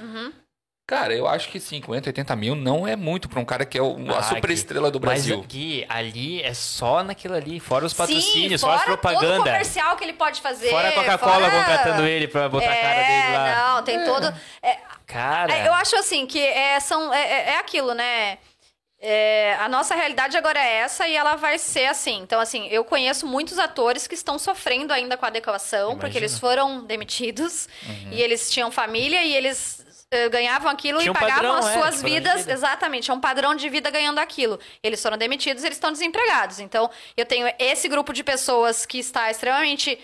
Cara, 0.91 1.15
eu 1.15 1.29
acho 1.29 1.49
que 1.51 1.61
50, 1.61 2.09
80 2.09 2.35
mil 2.35 2.57
não 2.57 2.85
é 2.85 2.97
muito 2.97 3.29
pra 3.29 3.39
um 3.39 3.45
cara 3.45 3.65
que 3.65 3.79
é 3.79 3.81
o- 3.81 3.97
a 4.13 4.19
Ah, 4.19 4.23
super 4.25 4.51
estrela 4.51 4.91
do 4.91 4.99
Gui, 4.99 5.07
Mas, 5.07 5.25
Brasil. 5.25 5.45
Gui, 5.49 5.87
ali 5.89 6.43
é 6.43 6.53
só 6.53 7.05
naquilo 7.05 7.37
ali, 7.37 7.61
fora 7.61 7.87
os 7.87 7.93
Sim, 7.93 7.99
patrocínios, 7.99 8.61
fora 8.61 8.73
fora 8.79 8.79
as 8.79 8.85
todo 8.87 8.95
o 8.95 8.99
propaganda. 8.99 9.45
comercial 9.53 9.97
que 9.97 10.03
ele 10.03 10.15
pode 10.15 10.41
fazer. 10.41 10.69
Fora 10.71 10.89
a 10.89 10.93
Coca-Cola 10.93 11.49
fora- 11.49 11.51
contratando 11.65 12.05
ele 12.09 12.27
pra 12.27 12.49
botar 12.49 12.73
a 12.73 12.77
cara 12.77 13.03
dele 13.03 13.35
É, 13.35 13.39
lá. 13.39 13.75
não, 13.77 13.83
tem 13.85 14.05
todo... 14.05 14.35
é, 14.61 14.79
Cara, 15.07 15.53
é, 15.53 15.69
eu 15.69 15.75
acho 15.75 15.95
assim, 15.97 16.27
que 16.27 16.41
é, 16.41 16.81
são, 16.81 17.15
é, 17.15 17.21
é- 17.23 17.49
é 17.51 17.59
aquilo, 17.61 17.95
né? 17.95 18.39
É, 19.03 19.57
a 19.59 19.69
nossa 19.69 19.95
realidade 19.95 20.37
agora 20.37 20.59
é 20.61 20.79
essa 20.81 21.09
e 21.09 21.17
ela 21.17 21.35
vai 21.35 21.57
ser 21.59 21.87
assim. 21.87 22.19
Então, 22.21 22.39
assim, 22.39 22.67
eu 22.69 22.85
conheço 22.85 23.27
muitos 23.27 23.59
atores 23.59 24.07
que 24.07 24.15
estão 24.15 24.39
sofrendo 24.39 24.93
ainda 24.93 25.17
com 25.17 25.25
a 25.25 25.29
adequação, 25.29 25.93
porque 25.93 26.19
Imagino. 26.19 26.21
eles 26.21 26.39
foram 26.39 26.85
demitidos 26.85 27.67
Uhum. 27.89 28.09
e 28.13 28.21
eles 28.21 28.51
tinham 28.51 28.71
família 28.71 29.25
e 29.25 29.35
eles 29.35 29.80
ganhavam 30.31 30.71
aquilo 30.71 30.99
Tinha 30.99 31.09
e 31.09 31.11
um 31.11 31.15
pagavam 31.15 31.35
padrão, 31.37 31.57
as 31.57 31.67
é, 31.67 31.73
suas 31.75 31.97
de 31.97 32.03
vidas. 32.03 32.41
vida. 32.41 32.53
Exatamente, 32.53 33.11
é 33.11 33.15
um 33.15 33.21
padrão 33.21 33.55
de 33.55 33.69
vida 33.69 33.91
ganhando 33.91 34.19
aquilo. 34.19 34.59
Eles 34.83 35.01
foram 35.01 35.17
demitidos, 35.17 35.63
eles 35.63 35.77
estão 35.77 35.93
desempregados. 35.93 36.59
Então, 36.59 36.91
eu 37.17 37.25
tenho 37.25 37.53
esse 37.59 37.89
grupo 37.89 38.13
de 38.13 38.25
pessoas 38.25 38.85
que 38.85 38.99
está 38.99 39.31
extremamente 39.31 39.99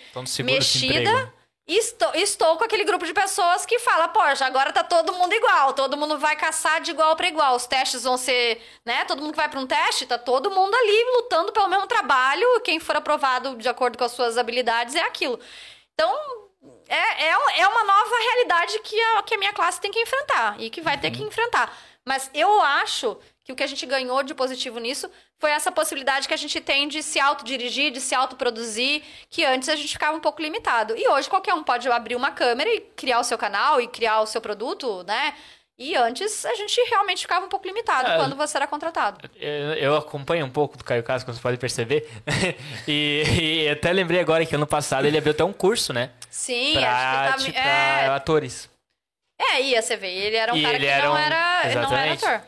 mexida. 0.45 1.33
E 1.69 1.79
estou, 1.79 2.15
estou 2.15 2.57
com 2.57 2.63
aquele 2.63 2.85
grupo 2.85 3.05
de 3.05 3.13
pessoas 3.13 3.67
que 3.67 3.81
fala, 3.81 4.07
poxa, 4.07 4.47
agora 4.47 4.73
tá 4.73 4.85
todo 4.85 5.13
mundo 5.13 5.33
igual, 5.33 5.73
todo 5.73 5.97
mundo 5.97 6.17
vai 6.17 6.37
caçar 6.37 6.81
de 6.81 6.93
igual 6.93 7.17
para 7.17 7.27
igual. 7.27 7.57
Os 7.57 7.67
testes 7.67 8.05
vão 8.05 8.17
ser, 8.17 8.63
né? 8.85 9.05
Todo 9.05 9.21
mundo 9.21 9.33
que 9.33 9.37
vai 9.37 9.49
para 9.49 9.59
um 9.59 9.67
teste, 9.67 10.07
tá 10.07 10.17
todo 10.17 10.49
mundo 10.49 10.73
ali 10.73 11.05
lutando 11.17 11.51
pelo 11.51 11.67
mesmo 11.69 11.89
trabalho. 11.89 12.61
Quem 12.61 12.79
for 12.79 12.95
aprovado 12.95 13.57
de 13.57 13.69
acordo 13.69 13.99
com 13.99 14.05
as 14.05 14.13
suas 14.13 14.39
habilidades 14.39 14.95
é 14.95 15.01
aquilo. 15.01 15.41
Então, 15.93 16.46
é, 16.89 17.25
é, 17.25 17.61
é 17.61 17.69
uma 17.69 17.85
nova 17.85 18.17
realidade 18.17 18.79
que 18.81 19.01
a, 19.01 19.23
que 19.23 19.35
a 19.35 19.39
minha 19.39 19.53
classe 19.53 19.81
tem 19.81 19.91
que 19.91 20.01
enfrentar 20.01 20.61
e 20.61 20.71
que 20.71 20.81
vai 20.81 20.99
ter 20.99 21.11
que 21.11 21.23
enfrentar. 21.23 21.77
Mas 22.05 22.31
eu 22.33 22.61
acho 22.63 23.19
que 23.43 23.53
o 23.53 23.57
que 23.57 23.63
a 23.63 23.67
gente 23.67 23.85
ganhou 23.85 24.23
de 24.23 24.35
positivo 24.35 24.79
nisso 24.79 25.11
foi 25.39 25.51
essa 25.51 25.71
possibilidade 25.71 26.27
que 26.27 26.35
a 26.35 26.37
gente 26.37 26.61
tem 26.61 26.89
de 26.89 27.03
se 27.03 27.21
autodirigir, 27.21 27.93
de 27.93 28.01
se 28.01 28.15
autoproduzir, 28.15 29.03
que 29.29 29.45
antes 29.45 29.69
a 29.69 29.77
gente 29.77 29.93
ficava 29.93 30.17
um 30.17 30.21
pouco 30.21 30.41
limitado. 30.41 30.97
E 30.97 31.07
hoje 31.09 31.29
qualquer 31.29 31.55
um 31.55 31.63
pode 31.63 31.89
abrir 31.91 32.17
uma 32.17 32.31
câmera 32.31 32.71
e 32.71 32.81
criar 32.81 33.21
o 33.21 33.25
seu 33.25 33.37
canal 33.37 33.81
e 33.81 33.87
criar 33.87 34.21
o 34.21 34.27
seu 34.27 34.41
produto, 34.41 35.05
né? 35.05 35.35
E 35.79 35.95
antes 35.95 36.47
a 36.47 36.55
gente 36.55 36.81
realmente 36.89 37.21
ficava 37.21 37.45
um 37.45 37.51
pouco 37.51 37.67
limitado 37.67 38.09
É. 38.11 38.17
quando 38.17 38.35
você 38.35 38.57
era 38.57 38.67
contratado. 38.67 39.29
Eu, 39.37 39.75
eu 39.75 39.97
acompanho 39.97 40.47
um 40.47 40.51
pouco 40.51 40.79
do 40.79 40.83
Caio 40.85 41.03
Castro, 41.03 41.27
como 41.27 41.37
você 41.37 41.43
pode 41.43 41.59
perceber. 41.59 42.09
e, 42.89 43.65
e 43.65 43.69
até 43.69 43.93
lembrei 43.93 44.21
agora 44.21 44.47
que 44.47 44.55
ano 44.55 44.67
passado 44.67 45.07
ele 45.07 45.19
abriu 45.19 45.33
até 45.33 45.45
um 45.45 45.53
curso, 45.53 45.93
né? 45.93 46.11
Sim, 46.31 46.75
pra, 46.75 47.35
acho 47.35 47.45
que 47.45 47.53
tipo, 47.53 47.57
tá, 47.57 47.63
pra 47.63 47.71
é, 48.03 48.09
atores. 48.09 48.71
É, 49.39 49.61
ia, 49.61 49.83
você 49.83 49.97
vê. 49.99 50.09
Ele 50.15 50.37
era 50.37 50.55
um 50.55 50.57
E 50.57 50.63
cara 50.63 50.77
ele 50.77 50.85
que 50.87 50.91
era 50.91 51.05
não, 51.07 51.13
um- 51.13 51.19
era, 51.19 51.75
não 51.75 51.97
era 51.97 52.13
ator. 52.15 52.41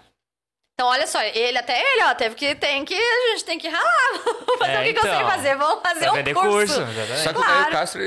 Então, 0.73 0.87
olha 0.91 1.07
só, 1.07 1.21
ele 1.23 1.59
até 1.59 1.79
ele, 1.79 2.05
ó, 2.05 2.15
teve 2.15 2.35
que, 2.35 2.55
tem 2.55 2.85
que, 2.85 2.95
a 2.95 3.31
gente 3.33 3.45
tem 3.45 3.59
que 3.59 3.69
ralar. 3.69 4.11
Vamos 4.25 4.59
fazer 4.59 4.73
É, 4.73 4.81
o 4.81 4.85
que, 4.85 4.93
que 4.95 4.99
eu 5.01 5.03
sei 5.03 5.13
então. 5.17 5.29
fazer? 5.31 5.57
Vamos 5.57 5.83
fazer 5.83 6.11
um 6.11 6.35
curso. 6.35 6.75
curso. 6.77 7.23
Só 7.25 7.33
que 7.33 7.39
o 7.39 7.43
Claro. 7.43 7.59
Caio 7.63 7.73
Castro, 7.73 8.01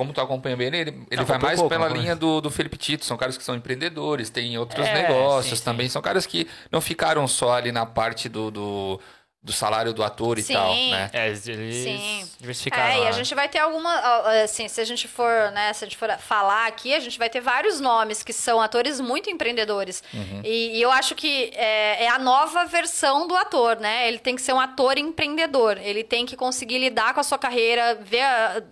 como 0.00 0.14
tu 0.14 0.20
acompanha 0.22 0.56
bem 0.56 0.68
ele, 0.68 0.78
ele, 0.78 1.04
Não, 1.12 1.24
vai 1.26 1.38
mais 1.38 1.58
pouco, 1.60 1.68
pela 1.68 1.86
linha 1.86 2.16
do, 2.16 2.40
do 2.40 2.50
Felipe 2.50 2.78
Tito. 2.78 3.04
São 3.04 3.18
caras 3.18 3.36
que 3.36 3.44
são 3.44 3.54
empreendedores, 3.54 4.30
têm 4.30 4.56
outros 4.56 4.86
É, 4.86 4.94
negócios 4.94 5.58
sim, 5.58 5.64
também. 5.64 5.88
sim. 5.88 5.92
São 5.92 6.00
caras 6.00 6.24
que 6.24 6.48
não 6.72 6.80
ficaram 6.80 7.28
só 7.28 7.52
ali 7.52 7.70
na 7.70 7.84
parte 7.84 8.26
do, 8.30 8.50
do, 8.50 8.98
do 9.42 9.52
salário 9.52 9.92
do 9.92 10.02
ator 10.02 10.38
e 10.38 10.42
Sim. 10.42 10.54
tal, 10.54 10.74
né? 10.74 11.10
É, 11.12 11.26
eles 11.26 11.40
Sim. 11.40 12.26
diversificaram. 12.38 12.86
É, 12.92 13.04
e 13.04 13.08
a 13.08 13.12
gente 13.12 13.34
vai 13.34 13.46
ter 13.48 13.58
alguma. 13.58 13.94
Assim, 14.42 14.68
se 14.68 14.80
a 14.80 14.84
gente 14.84 15.06
for, 15.06 15.50
né, 15.52 15.70
se 15.74 15.84
a 15.84 15.86
gente 15.86 15.96
for 15.98 16.10
falar 16.18 16.66
aqui, 16.66 16.94
a 16.94 17.00
gente 17.00 17.18
vai 17.18 17.28
ter 17.28 17.40
vários 17.42 17.78
nomes 17.78 18.22
que 18.22 18.32
são 18.32 18.58
atores 18.58 19.00
muito 19.00 19.28
empreendedores. 19.28 20.02
Uhum. 20.14 20.40
E, 20.44 20.78
e 20.78 20.82
eu 20.82 20.90
acho 20.90 21.14
que 21.14 21.50
é, 21.54 22.04
é 22.04 22.08
a 22.08 22.18
nova 22.18 22.64
versão 22.64 23.26
do 23.28 23.36
ator, 23.36 23.76
né? 23.78 24.08
Ele 24.08 24.18
tem 24.18 24.34
que 24.34 24.40
ser 24.42 24.54
um 24.54 24.60
ator 24.60 24.96
empreendedor. 24.96 25.76
Ele 25.78 26.02
tem 26.04 26.24
que 26.24 26.36
conseguir 26.36 26.78
lidar 26.78 27.12
com 27.12 27.20
a 27.20 27.24
sua 27.24 27.38
carreira, 27.38 27.94
ver. 28.00 28.22
a- 28.22 28.62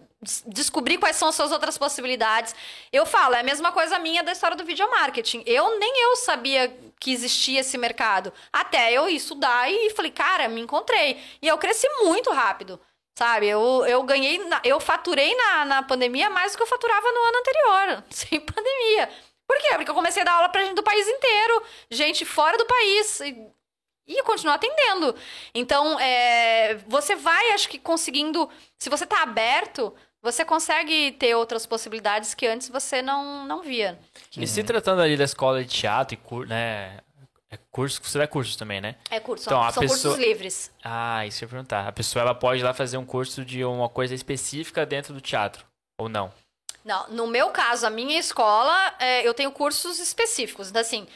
descobrir 0.46 0.98
quais 0.98 1.16
são 1.16 1.28
as 1.28 1.34
suas 1.34 1.52
outras 1.52 1.78
possibilidades. 1.78 2.54
Eu 2.92 3.06
falo, 3.06 3.34
é 3.34 3.40
a 3.40 3.44
mesma 3.44 3.70
coisa 3.72 3.98
minha 3.98 4.22
da 4.22 4.32
história 4.32 4.56
do 4.56 4.64
video 4.64 4.90
marketing. 4.90 5.42
Eu 5.46 5.78
nem 5.78 6.02
eu 6.02 6.16
sabia 6.16 6.76
que 6.98 7.12
existia 7.12 7.60
esse 7.60 7.78
mercado. 7.78 8.32
Até 8.52 8.92
eu 8.92 9.08
estudar 9.08 9.70
e 9.70 9.90
falei, 9.90 10.10
cara, 10.10 10.48
me 10.48 10.60
encontrei. 10.60 11.22
E 11.40 11.46
eu 11.46 11.56
cresci 11.58 11.88
muito 12.02 12.30
rápido. 12.30 12.80
Sabe, 13.16 13.48
eu, 13.48 13.84
eu 13.88 14.00
ganhei, 14.04 14.40
eu 14.62 14.78
faturei 14.78 15.34
na, 15.34 15.64
na 15.64 15.82
pandemia 15.82 16.30
mais 16.30 16.52
do 16.52 16.56
que 16.56 16.62
eu 16.62 16.68
faturava 16.68 17.10
no 17.10 17.20
ano 17.20 17.38
anterior, 17.38 18.04
sem 18.10 18.38
pandemia. 18.38 19.10
Por 19.44 19.58
quê? 19.58 19.74
Porque 19.74 19.90
eu 19.90 19.94
comecei 19.94 20.22
a 20.22 20.24
dar 20.24 20.34
aula 20.34 20.48
pra 20.48 20.62
gente 20.62 20.76
do 20.76 20.84
país 20.84 21.08
inteiro, 21.08 21.62
gente 21.90 22.24
fora 22.24 22.56
do 22.56 22.64
país. 22.64 23.18
E, 23.20 23.50
e 24.06 24.20
atendendo. 24.48 25.14
Então, 25.52 25.98
é, 25.98 26.76
você 26.86 27.16
vai, 27.16 27.50
acho 27.50 27.68
que, 27.68 27.78
conseguindo. 27.78 28.48
Se 28.78 28.88
você 28.88 29.04
tá 29.04 29.22
aberto, 29.22 29.92
você 30.22 30.44
consegue 30.44 31.12
ter 31.12 31.34
outras 31.34 31.66
possibilidades 31.66 32.34
que 32.34 32.46
antes 32.46 32.68
você 32.68 33.00
não, 33.02 33.46
não 33.46 33.62
via. 33.62 33.98
E 34.36 34.46
se 34.46 34.62
tratando 34.64 35.02
ali 35.02 35.16
da 35.16 35.24
escola 35.24 35.62
de 35.62 35.68
teatro 35.70 36.14
e 36.14 36.16
cur, 36.16 36.46
né? 36.46 36.98
É 37.50 37.56
curso, 37.70 38.00
você 38.04 38.18
dá 38.18 38.26
cursos 38.26 38.56
também, 38.56 38.78
né? 38.80 38.96
É 39.10 39.18
curso, 39.20 39.44
Então, 39.48 39.62
são, 39.62 39.72
são 39.72 39.80
pessoa- 39.82 40.14
cursos 40.14 40.18
livres. 40.18 40.70
Ah, 40.84 41.24
isso 41.26 41.42
eu 41.42 41.46
ia 41.46 41.50
perguntar. 41.50 41.88
A 41.88 41.92
pessoa 41.92 42.22
ela 42.22 42.34
pode 42.34 42.60
ir 42.60 42.64
lá 42.64 42.74
fazer 42.74 42.98
um 42.98 43.06
curso 43.06 43.42
de 43.44 43.64
uma 43.64 43.88
coisa 43.88 44.14
específica 44.14 44.84
dentro 44.84 45.14
do 45.14 45.20
teatro, 45.20 45.64
ou 45.98 46.08
não? 46.10 46.30
Não, 46.84 47.08
no 47.08 47.26
meu 47.26 47.48
caso, 47.50 47.86
a 47.86 47.90
minha 47.90 48.18
escola, 48.18 48.94
é, 48.98 49.26
eu 49.26 49.32
tenho 49.32 49.50
cursos 49.50 49.98
específicos. 49.98 50.68
Então, 50.68 50.80
assim, 50.80 51.06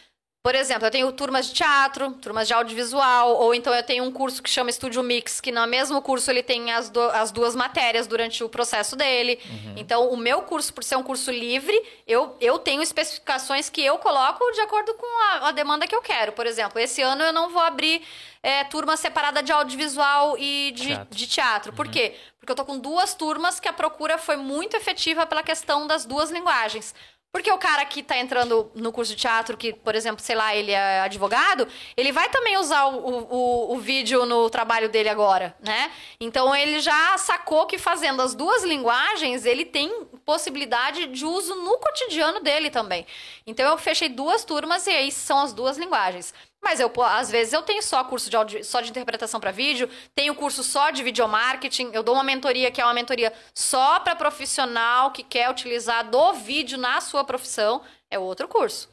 por 0.42 0.56
exemplo, 0.56 0.86
eu 0.86 0.90
tenho 0.90 1.12
turmas 1.12 1.46
de 1.46 1.52
teatro, 1.54 2.10
turmas 2.14 2.48
de 2.48 2.52
audiovisual, 2.54 3.36
ou 3.36 3.54
então 3.54 3.72
eu 3.72 3.82
tenho 3.84 4.02
um 4.02 4.10
curso 4.10 4.42
que 4.42 4.50
chama 4.50 4.70
Estúdio 4.70 5.00
Mix, 5.00 5.40
que 5.40 5.52
no 5.52 5.64
mesmo 5.68 6.02
curso 6.02 6.28
ele 6.32 6.42
tem 6.42 6.72
as, 6.72 6.90
do- 6.90 7.00
as 7.10 7.30
duas 7.30 7.54
matérias 7.54 8.08
durante 8.08 8.42
o 8.42 8.48
processo 8.48 8.96
dele. 8.96 9.38
Então, 9.76 10.08
o 10.08 10.16
meu 10.16 10.42
curso, 10.42 10.74
por 10.74 10.82
ser 10.82 10.96
um 10.96 11.02
curso 11.02 11.30
livre, 11.30 11.80
eu, 12.08 12.36
eu 12.40 12.58
tenho 12.58 12.82
especificações 12.82 13.70
que 13.70 13.80
eu 13.84 13.98
coloco 13.98 14.44
de 14.52 14.60
acordo 14.62 14.92
com 14.94 15.06
a, 15.30 15.48
a 15.48 15.52
demanda 15.52 15.86
que 15.86 15.94
eu 15.94 16.02
quero. 16.02 16.32
Por 16.32 16.44
exemplo, 16.46 16.78
esse 16.80 17.00
ano 17.02 17.22
eu 17.22 17.32
não 17.32 17.48
vou 17.50 17.62
abrir 17.62 18.02
é, 18.42 18.64
turma 18.64 18.96
separada 18.96 19.44
de 19.44 19.52
audiovisual 19.52 20.36
e 20.38 20.72
de 20.74 20.86
Teatro. 20.88 21.16
de 21.16 21.26
teatro. 21.28 21.72
Por 21.72 21.86
quê? 21.88 22.16
Porque 22.40 22.50
eu 22.50 22.56
tô 22.56 22.64
com 22.64 22.76
duas 22.80 23.14
turmas 23.14 23.60
que 23.60 23.68
a 23.68 23.72
procura 23.72 24.18
foi 24.18 24.36
muito 24.36 24.76
efetiva 24.76 25.24
pela 25.24 25.44
questão 25.44 25.86
das 25.86 26.04
duas 26.04 26.28
linguagens. 26.32 26.92
Porque 27.32 27.50
o 27.50 27.56
cara 27.56 27.82
que 27.86 28.02
tá 28.02 28.18
entrando 28.18 28.70
no 28.74 28.92
curso 28.92 29.12
de 29.12 29.22
teatro, 29.22 29.56
que, 29.56 29.72
por 29.72 29.94
exemplo, 29.94 30.22
sei 30.22 30.36
lá, 30.36 30.54
ele 30.54 30.70
é 30.70 31.00
advogado, 31.00 31.66
ele 31.96 32.12
vai 32.12 32.28
também 32.28 32.58
usar 32.58 32.84
o, 32.84 33.08
o, 33.08 33.74
o 33.74 33.78
vídeo 33.78 34.26
no 34.26 34.50
trabalho 34.50 34.90
dele 34.90 35.08
agora, 35.08 35.56
né? 35.58 35.90
Então 36.20 36.54
ele 36.54 36.78
já 36.80 37.16
sacou 37.16 37.64
que 37.64 37.78
fazendo 37.78 38.20
as 38.20 38.34
duas 38.34 38.64
linguagens, 38.64 39.46
ele 39.46 39.64
tem 39.64 40.04
possibilidade 40.26 41.06
de 41.06 41.24
uso 41.24 41.54
no 41.54 41.78
cotidiano 41.78 42.40
dele 42.40 42.68
também. 42.68 43.06
Então 43.46 43.70
eu 43.70 43.78
fechei 43.78 44.10
duas 44.10 44.44
turmas 44.44 44.86
e 44.86 44.90
aí 44.90 45.10
são 45.10 45.38
as 45.38 45.54
duas 45.54 45.78
linguagens. 45.78 46.34
Mas 46.62 46.78
eu, 46.78 46.90
às 47.04 47.28
vezes 47.30 47.52
eu 47.52 47.60
tenho 47.62 47.82
só 47.82 48.04
curso 48.04 48.30
de 48.30 48.36
áudio, 48.36 48.64
só 48.64 48.80
de 48.80 48.88
interpretação 48.88 49.40
para 49.40 49.50
vídeo, 49.50 49.90
tenho 50.14 50.34
curso 50.34 50.62
só 50.62 50.90
de 50.90 51.02
videomarketing, 51.02 51.90
eu 51.92 52.02
dou 52.04 52.14
uma 52.14 52.22
mentoria 52.22 52.70
que 52.70 52.80
é 52.80 52.84
uma 52.84 52.94
mentoria 52.94 53.32
só 53.52 53.98
para 53.98 54.14
profissional 54.14 55.10
que 55.10 55.24
quer 55.24 55.50
utilizar 55.50 56.08
do 56.08 56.32
vídeo 56.34 56.78
na 56.78 57.00
sua 57.00 57.24
profissão, 57.24 57.82
é 58.08 58.16
outro 58.18 58.46
curso. 58.46 58.88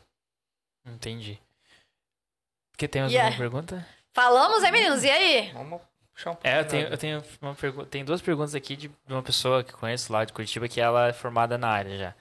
Entendi. 0.86 1.40
Que 2.76 2.88
tem 2.88 3.02
mais 3.04 3.14
Yeah. 3.14 3.32
uma 3.32 3.38
pergunta? 3.38 3.88
Falamos, 4.14 4.64
é 4.64 4.72
meninos? 4.72 5.04
E 5.04 5.10
aí? 5.12 5.52
Vamos 5.54 5.82
puxar 6.14 6.32
um 6.32 6.36
pouco. 6.36 6.48
É, 6.48 6.60
eu 6.62 6.66
tenho, 6.68 6.88
eu 6.88 6.98
tenho 6.98 7.24
uma 7.42 7.54
pergunta. 7.54 7.86
Tem 7.88 8.04
duas 8.04 8.22
perguntas 8.22 8.56
aqui 8.56 8.76
de 8.76 8.92
uma 9.08 9.22
pessoa 9.22 9.64
que 9.64 9.74
conheço 9.74 10.12
lá 10.12 10.26
de 10.26 10.34
Curitiba 10.34 10.68
que 10.68 10.82
ela 10.82 11.10
é 11.10 11.14
formada 11.14 11.58
na 11.58 11.68
área 11.70 11.98
já. 11.98 12.16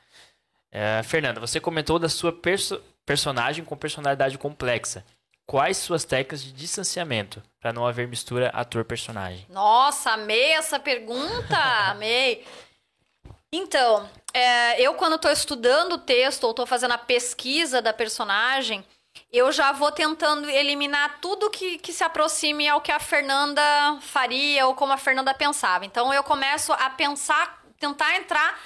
É, 0.71 1.03
Fernanda, 1.05 1.41
você 1.41 1.59
comentou 1.59 1.99
da 1.99 2.09
sua 2.09 2.33
perso- 2.33 2.83
personagem 3.07 3.65
com 3.65 3.77
personalidade 3.77 4.37
complexa. 4.37 5.05
Quais 5.49 5.79
suas 5.79 6.05
técnicas 6.05 6.43
de 6.43 6.53
distanciamento 6.53 7.43
para 7.59 7.73
não 7.73 7.87
haver 7.87 8.07
mistura 8.07 8.51
ator-personagem? 8.51 9.47
Nossa, 9.49 10.11
amei 10.11 10.53
essa 10.53 10.79
pergunta, 10.79 11.57
amei. 11.89 12.47
Então, 13.51 14.07
é, 14.35 14.79
eu 14.79 14.93
quando 14.93 15.15
estou 15.17 15.31
estudando 15.31 15.93
o 15.93 15.99
texto 15.99 16.45
ou 16.45 16.51
estou 16.51 16.67
fazendo 16.67 16.93
a 16.93 16.99
pesquisa 16.99 17.81
da 17.81 17.95
personagem, 17.95 18.85
eu 19.33 19.51
já 19.51 19.73
vou 19.73 19.91
tentando 19.91 20.51
eliminar 20.51 21.19
tudo 21.19 21.49
que, 21.49 21.79
que 21.79 21.95
se 21.95 22.05
aproxime 22.05 22.69
ao 22.69 22.83
que 22.83 22.93
a 22.93 23.01
Fernanda 23.01 23.63
faria 24.03 24.67
ou 24.67 24.75
como 24.75 24.93
a 24.93 24.99
Fernanda 24.99 25.33
pensava. 25.33 25.87
Então, 25.87 26.13
eu 26.13 26.23
começo 26.23 26.75
a 26.75 26.91
pensar, 26.91 27.63
tentar 27.81 28.17
entrar 28.17 28.61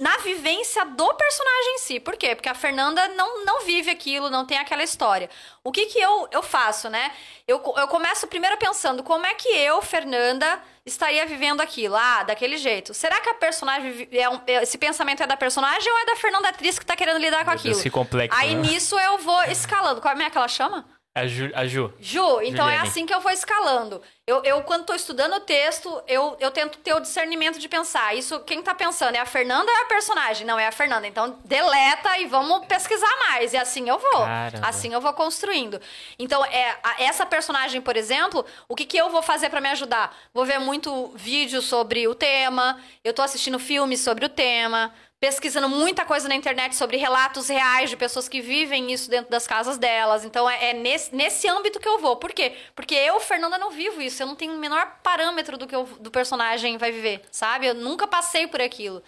na 0.00 0.16
vivência 0.18 0.82
do 0.86 1.12
personagem 1.14 1.74
em 1.74 1.78
si. 1.78 2.00
Por 2.00 2.16
quê? 2.16 2.34
Porque 2.34 2.48
a 2.48 2.54
Fernanda 2.54 3.06
não, 3.08 3.44
não 3.44 3.64
vive 3.66 3.90
aquilo, 3.90 4.30
não 4.30 4.46
tem 4.46 4.56
aquela 4.58 4.82
história. 4.82 5.28
O 5.62 5.70
que 5.70 5.86
que 5.86 5.98
eu, 6.00 6.26
eu 6.30 6.42
faço, 6.42 6.88
né? 6.88 7.12
Eu, 7.46 7.62
eu 7.76 7.86
começo 7.88 8.26
primeiro 8.26 8.56
pensando 8.56 9.02
como 9.02 9.26
é 9.26 9.34
que 9.34 9.48
eu, 9.48 9.82
Fernanda, 9.82 10.58
estaria 10.86 11.26
vivendo 11.26 11.60
aquilo. 11.60 11.94
Ah, 11.96 12.22
daquele 12.22 12.56
jeito. 12.56 12.94
Será 12.94 13.20
que 13.20 13.28
a 13.28 13.34
personagem... 13.34 14.08
É 14.10 14.28
um- 14.28 14.40
é- 14.46 14.62
esse 14.62 14.78
pensamento 14.78 15.22
é 15.22 15.26
da 15.26 15.36
personagem 15.36 15.92
ou 15.92 15.98
é 15.98 16.06
da 16.06 16.16
Fernanda 16.16 16.48
atriz 16.48 16.78
que 16.78 16.86
tá 16.86 16.96
querendo 16.96 17.18
lidar 17.18 17.44
com 17.44 17.50
aquilo? 17.50 17.80
que 17.82 17.90
complexo, 17.90 18.38
Aí 18.38 18.54
né? 18.54 18.62
nisso 18.62 18.98
eu 18.98 19.18
vou 19.18 19.42
escalando. 19.44 20.00
Como 20.00 20.22
é 20.22 20.30
que 20.30 20.38
ela 20.38 20.48
chama? 20.48 20.88
A 21.16 21.26
Ju, 21.26 21.50
a 21.54 21.66
Ju. 21.66 21.92
Ju, 21.98 22.42
então 22.42 22.68
é 22.68 22.72
Juliane. 22.72 22.88
assim 22.88 23.06
que 23.06 23.14
eu 23.14 23.20
vou 23.20 23.32
escalando. 23.32 24.02
Eu, 24.26 24.42
eu 24.44 24.60
quando 24.64 24.84
tô 24.84 24.92
estudando 24.92 25.34
o 25.36 25.40
texto, 25.40 26.02
eu, 26.06 26.36
eu 26.40 26.50
tento 26.50 26.76
ter 26.78 26.92
o 26.94 27.00
discernimento 27.00 27.58
de 27.58 27.68
pensar. 27.68 28.14
Isso, 28.14 28.40
quem 28.40 28.60
tá 28.60 28.74
pensando, 28.74 29.14
é 29.14 29.20
a 29.20 29.24
Fernanda 29.24 29.70
ou 29.70 29.78
é 29.78 29.82
a 29.82 29.86
personagem? 29.86 30.46
Não, 30.46 30.58
é 30.58 30.66
a 30.66 30.72
Fernanda. 30.72 31.06
Então, 31.06 31.38
deleta 31.44 32.18
e 32.18 32.26
vamos 32.26 32.66
pesquisar 32.66 33.08
mais. 33.28 33.54
E 33.54 33.56
assim 33.56 33.88
eu 33.88 33.98
vou. 33.98 34.10
Caramba. 34.26 34.66
Assim 34.68 34.92
eu 34.92 35.00
vou 35.00 35.12
construindo. 35.14 35.80
Então, 36.18 36.44
é, 36.44 36.76
a- 36.82 36.96
essa 37.02 37.24
personagem, 37.24 37.80
por 37.80 37.96
exemplo, 37.96 38.44
o 38.68 38.74
que, 38.76 38.84
que 38.84 38.98
eu 38.98 39.08
vou 39.08 39.22
fazer 39.22 39.48
pra 39.48 39.60
me 39.60 39.70
ajudar? 39.70 40.14
Vou 40.34 40.44
ver 40.44 40.58
muito 40.58 41.12
vídeo 41.14 41.62
sobre 41.62 42.06
o 42.06 42.14
tema, 42.14 42.78
eu 43.02 43.14
tô 43.14 43.22
assistindo 43.22 43.58
filmes 43.58 44.00
sobre 44.00 44.26
o 44.26 44.28
tema, 44.28 44.92
pesquisando 45.18 45.68
muita 45.68 46.04
coisa 46.04 46.28
na 46.28 46.34
internet 46.34 46.76
sobre 46.76 46.96
relatos 46.96 47.48
reais 47.48 47.88
de 47.90 47.96
pessoas 47.96 48.28
que 48.28 48.40
vivem 48.40 48.92
isso 48.92 49.08
dentro 49.08 49.30
das 49.30 49.46
casas 49.46 49.78
delas. 49.78 50.24
Então, 50.24 50.48
é, 50.48 50.70
é 50.70 50.72
nesse, 50.74 51.14
nesse 51.14 51.48
âmbito 51.48 51.80
que 51.80 51.88
eu 51.88 51.98
vou. 51.98 52.16
Por 52.16 52.32
quê? 52.32 52.54
Porque 52.74 52.94
eu, 52.94 53.18
Fernanda, 53.20 53.56
não 53.58 53.70
vivo 53.70 54.00
isso. 54.02 54.22
Eu 54.22 54.26
não 54.26 54.36
tenho 54.36 54.54
o 54.54 54.58
menor 54.58 54.98
parâmetro 55.02 55.56
do 55.56 55.66
que 55.66 55.74
o 55.76 55.84
do 55.84 56.10
personagem 56.10 56.76
vai 56.76 56.92
viver, 56.92 57.22
sabe? 57.30 57.66
Eu 57.66 57.74
nunca 57.74 58.06
passei 58.06 58.46
por 58.46 58.60
aquilo. 58.60 59.02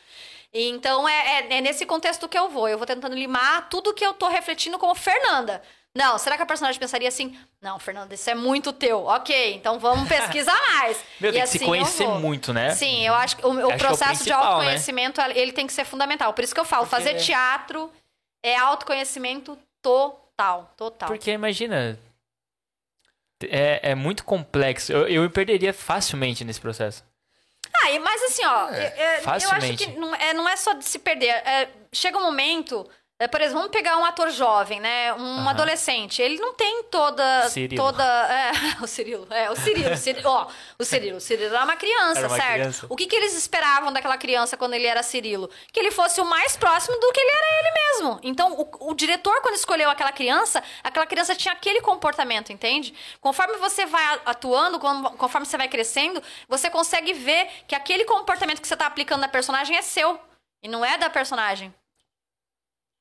Então, 0.53 1.07
é, 1.09 1.41
é- 1.41 1.59
é 1.59 1.61
nesse 1.61 1.85
contexto 1.85 2.27
que 2.29 2.39
eu 2.39 2.49
vou. 2.49 2.69
Eu 2.69 2.79
vou 2.79 2.87
tentando 2.87 3.15
limar 3.15 3.69
tudo 3.69 3.93
que 3.93 4.05
eu 4.05 4.15
tô 4.15 4.29
refletindo 4.29 4.79
como 4.79 4.95
Fernanda. 4.95 5.63
Não, 5.99 6.17
será 6.17 6.37
que 6.37 6.43
a 6.43 6.47
personagem 6.47 6.79
pensaria 6.79 7.09
assim? 7.09 7.37
Não, 7.61 7.77
Fernanda, 7.81 8.15
isso 8.15 8.31
é 8.31 8.35
muito 8.35 8.73
teu. 8.73 9.05
Ok, 9.07 9.55
então 9.57 9.81
vamos 9.81 10.09
pesquisar 10.09 10.57
mais. 10.75 10.97
Meu, 11.19 11.31
E 11.31 11.33
tem 11.33 11.43
que 11.43 11.49
se 11.49 11.57
assim 11.57 11.65
eu 11.65 11.69
conhecer 11.69 12.07
muito, 12.07 12.53
né? 12.53 12.71
Sim, 12.71 13.05
eu 13.05 13.15
acho 13.15 13.37
que 13.37 13.45
o, 13.45 13.49
o 13.49 13.51
Acho 13.51 13.67
que 13.67 13.73
é 13.73 13.75
o 13.75 13.79
processo 13.79 14.23
de 14.23 14.31
né? 14.31 14.37
autoconhecimento, 14.37 15.21
ele 15.35 15.51
tem 15.51 15.67
que 15.67 15.73
ser 15.73 15.85
fundamental. 15.85 16.33
Por 16.33 16.45
isso 16.45 16.55
que 16.55 16.61
eu 16.61 16.65
falo, 16.65 16.87
fazer 16.87 17.11
Porque- 17.15 17.25
teatro 17.25 17.93
é 18.45 18.55
autoconhecimento 18.57 19.59
total, 19.83 20.73
total. 20.77 21.09
Porque 21.09 21.33
imagina. 21.33 21.99
É, 23.43 23.91
é 23.91 23.95
muito 23.97 24.25
complexo. 24.25 24.93
Eu, 24.93 25.09
eu 25.09 25.23
me 25.23 25.29
perderia 25.29 25.73
facilmente 25.73 26.45
nesse 26.45 26.61
processo. 26.61 27.05
Ah, 27.75 27.87
mas 28.01 28.23
assim, 28.23 28.45
ó, 28.45 28.69
É, 28.71 28.81
é- 28.87 29.01
é, 29.01 29.21
eu 29.25 29.31
acho 29.51 29.77
que 29.77 29.87
não 29.99 30.15
é, 30.15 30.33
não 30.33 30.49
é 30.49 30.57
só 30.57 30.73
de 30.75 30.85
se 30.85 30.99
perder. 30.99 31.29
é, 31.29 31.69
chega 31.93 32.17
um 32.19 32.23
momento. 32.23 32.89
É, 33.21 33.27
por 33.27 33.41
exemplo, 33.41 33.59
vamos 33.63 33.73
pegar 33.73 33.97
um 33.99 34.05
ator 34.05 34.31
jovem, 34.31 34.79
né? 34.79 35.13
Um 35.15 35.49
adolescente. 35.49 36.23
Ele 36.23 36.39
não 36.39 36.55
tem 36.55 36.85
toda. 36.85 37.49
Cirilo. 37.49 37.83
toda 37.83 38.05
é, 38.05 38.53
o 38.81 38.87
Cirilo. 38.87 39.27
É, 39.31 39.51
o 39.51 39.57
Cirilo. 39.57 39.93
o 39.93 39.97
Cirilo 39.97 40.29
ó, 40.31 40.47
o 40.79 40.85
Cirilo. 40.85 41.17
O 41.17 41.21
Cirilo 41.21 41.55
era 41.55 41.65
uma 41.65 41.75
criança, 41.77 42.19
Era 42.21 42.29
uma 42.29 42.37
certo? 42.37 42.53
criança. 42.55 42.87
O 42.89 42.95
que, 42.97 43.07
que 43.07 43.17
eles 43.17 43.35
esperavam 43.35 43.93
daquela 43.93 44.17
criança 44.17 44.57
quando 44.57 44.75
ele 44.75 44.87
era 44.87 45.03
Cirilo? 45.03 45.51
Que 45.73 45.81
ele 45.81 45.91
fosse 45.91 46.21
o 46.21 46.25
mais 46.25 46.57
próximo 46.57 46.97
do 47.01 47.13
que 47.13 47.19
ele 47.21 47.31
era 47.31 47.59
ele 47.59 47.71
mesmo. 47.75 48.21
Então, 48.23 48.53
o, 48.53 48.91
o 48.91 48.95
diretor, 48.95 49.41
quando 49.43 49.57
escolheu 49.57 49.91
aquela 49.91 50.13
criança, 50.13 50.63
aquela 50.85 51.07
criança 51.07 51.35
tinha 51.35 51.53
aquele 51.55 51.81
comportamento, 51.81 52.53
entende? 52.53 52.95
Conforme 53.21 53.57
você 53.57 53.85
vai 53.85 54.21
atuando, 54.27 54.79
con- 54.79 55.17
conforme 55.17 55.45
você 55.45 55.57
vai 55.57 55.67
crescendo, 55.69 56.23
você 56.49 56.71
consegue 56.71 57.13
ver 57.15 57.49
que 57.67 57.75
aquele 57.75 58.05
comportamento 58.05 58.61
que 58.63 58.69
você 58.69 58.77
tá 58.77 58.87
aplicando 58.87 59.21
na 59.23 59.29
personagem 59.29 59.77
é 59.77 59.83
seu. 59.83 60.21
E 60.63 60.69
não 60.69 60.85
é 60.85 60.97
da 60.99 61.11
personagem. 61.11 61.75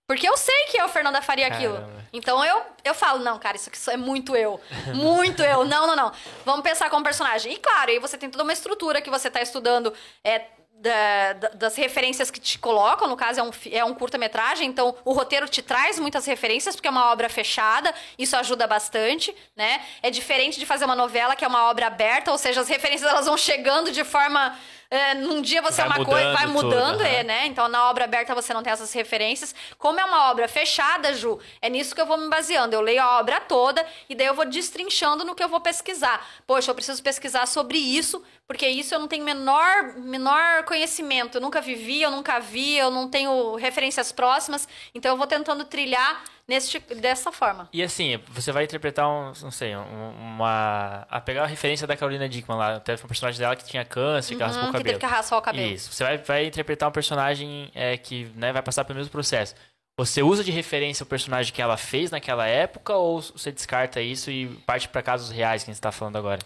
Porque 0.07 0.27
eu 0.27 0.37
sei 0.37 0.55
que 0.71 0.81
eu, 0.81 0.87
Fernanda, 0.87 1.21
faria 1.21 1.47
aquilo. 1.47 1.73
Caramba. 1.75 2.05
Então 2.13 2.43
eu, 2.43 2.61
eu 2.85 2.95
falo, 2.95 3.19
não, 3.19 3.37
cara, 3.37 3.57
isso 3.57 3.69
aqui 3.69 3.77
é 3.91 3.97
muito 3.97 4.35
eu. 4.37 4.59
Muito 4.93 5.43
eu. 5.43 5.65
Não, 5.65 5.85
não, 5.85 5.95
não. 5.97 6.11
Vamos 6.45 6.61
pensar 6.61 6.89
como 6.89 7.03
personagem. 7.03 7.51
E 7.53 7.57
claro, 7.57 7.91
aí 7.91 7.99
você 7.99 8.17
tem 8.17 8.29
toda 8.29 8.43
uma 8.43 8.53
estrutura 8.53 9.01
que 9.01 9.09
você 9.09 9.29
tá 9.29 9.41
estudando 9.41 9.93
é, 10.23 10.45
da- 10.79 11.33
da- 11.33 11.49
das 11.49 11.75
referências 11.75 12.31
que 12.31 12.39
te 12.39 12.57
colocam. 12.57 13.05
No 13.09 13.17
caso, 13.17 13.41
é 13.41 13.43
um, 13.43 13.51
é 13.71 13.83
um 13.83 13.93
curta-metragem, 13.93 14.69
então 14.69 14.95
o 15.03 15.11
roteiro 15.11 15.49
te 15.49 15.61
traz 15.61 15.99
muitas 15.99 16.25
referências, 16.25 16.73
porque 16.73 16.87
é 16.87 16.91
uma 16.91 17.11
obra 17.11 17.27
fechada, 17.27 17.93
isso 18.17 18.35
ajuda 18.37 18.65
bastante, 18.65 19.35
né? 19.57 19.83
É 20.01 20.09
diferente 20.09 20.57
de 20.57 20.65
fazer 20.65 20.85
uma 20.85 20.95
novela, 20.95 21.35
que 21.35 21.43
é 21.43 21.47
uma 21.49 21.69
obra 21.69 21.87
aberta, 21.87 22.31
ou 22.31 22.37
seja, 22.37 22.61
as 22.61 22.69
referências 22.69 23.09
elas 23.11 23.25
vão 23.25 23.37
chegando 23.37 23.91
de 23.91 24.05
forma 24.05 24.57
é, 24.89 25.13
num 25.13 25.41
dia 25.41 25.61
você 25.61 25.81
Vai 25.81 25.85
é 25.85 25.99
uma 25.99 26.05
coisa, 26.05 26.33
vai 26.33 26.47
mudando 26.47 26.97
tudo, 26.97 27.03
é, 27.03 27.23
né? 27.23 27.45
Então 27.47 27.67
na 27.67 27.89
obra 27.89 28.05
aberta 28.05 28.33
você 28.33 28.53
não 28.53 28.63
tem 28.63 28.71
essas 28.71 28.93
referências. 28.93 29.53
Como 29.77 29.99
é 29.99 30.05
uma 30.05 30.31
obra 30.31 30.47
fechada, 30.47 31.13
Ju, 31.13 31.39
é 31.61 31.69
nisso 31.69 31.93
que 31.93 31.99
eu 31.99 32.05
vou 32.05 32.17
me 32.17 32.29
baseando. 32.29 32.73
Eu 32.73 32.81
leio 32.81 33.01
a 33.01 33.19
obra 33.19 33.39
toda 33.41 33.85
e 34.09 34.15
daí 34.15 34.27
eu 34.27 34.33
vou 34.33 34.45
destrinchando 34.45 35.25
no 35.25 35.35
que 35.35 35.43
eu 35.43 35.49
vou 35.49 35.59
pesquisar. 35.59 36.25
Poxa, 36.45 36.71
eu 36.71 36.75
preciso 36.75 37.03
pesquisar 37.03 37.45
sobre 37.45 37.77
isso, 37.77 38.23
porque 38.47 38.67
isso 38.67 38.95
eu 38.95 38.99
não 38.99 39.07
tenho 39.07 39.25
menor, 39.25 39.95
menor 39.97 40.63
conhecimento. 40.63 41.37
Eu 41.37 41.41
nunca 41.41 41.59
vivi, 41.59 42.01
eu 42.01 42.11
nunca 42.11 42.39
vi, 42.39 42.77
eu 42.77 42.89
não 42.89 43.09
tenho 43.09 43.55
referências 43.55 44.11
próximas. 44.11 44.67
Então 44.95 45.11
eu 45.11 45.17
vou 45.17 45.27
tentando 45.27 45.65
trilhar 45.65 46.23
nesse, 46.47 46.79
dessa 46.79 47.31
forma. 47.31 47.67
E 47.73 47.83
assim, 47.83 48.17
você 48.29 48.51
vai 48.51 48.63
interpretar 48.63 49.07
um, 49.07 49.33
não 49.41 49.51
sei, 49.51 49.75
um- 49.75 50.11
uma. 50.11 51.05
A 51.09 51.19
pegar 51.19 51.43
a 51.43 51.47
referência 51.47 51.85
da 51.87 51.97
Carolina 51.97 52.27
Dickman 52.29 52.57
lá, 52.57 52.75
até 52.75 52.95
foi 52.97 53.05
um 53.05 53.07
personagem 53.09 53.39
dela 53.39 53.55
que 53.55 53.65
tinha 53.65 53.83
câncer, 53.83 54.35
que 54.35 54.41
raspou 54.43 54.63
Uhum, 54.63 54.69
o 54.69 54.71
que 54.71 54.77
cabelo. 54.79 54.97
teve 54.97 54.99
que 54.99 55.05
raspar 55.15 55.37
o 55.37 55.41
cabelo. 55.41 55.73
Isso. 55.73 55.91
Você 55.91 56.03
vai, 56.03 56.17
vai 56.17 56.45
interpretar 56.45 56.89
um 56.89 56.91
personagem 56.91 57.71
é, 57.75 57.97
que 57.97 58.25
né, 58.35 58.51
vai 58.53 58.61
passar 58.61 58.85
pelo 58.85 58.97
mesmo 58.97 59.11
processo. 59.11 59.55
Você 59.99 60.21
usa 60.21 60.43
de 60.43 60.51
referência 60.51 61.03
o 61.03 61.07
personagem 61.07 61.51
que 61.51 61.61
ela 61.61 61.75
fez 61.75 62.11
naquela 62.11 62.45
época 62.47 62.93
ou 62.93 63.19
você 63.19 63.51
descarta 63.51 63.99
isso 63.99 64.29
e 64.29 64.47
parte 64.65 64.87
para 64.87 65.01
casos 65.01 65.31
reais 65.31 65.63
que 65.63 65.71
a 65.71 65.73
gente 65.73 65.79
está 65.79 65.91
falando 65.91 66.17
agora? 66.17 66.39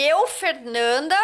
Eu, 0.00 0.28
Fernanda, 0.28 1.16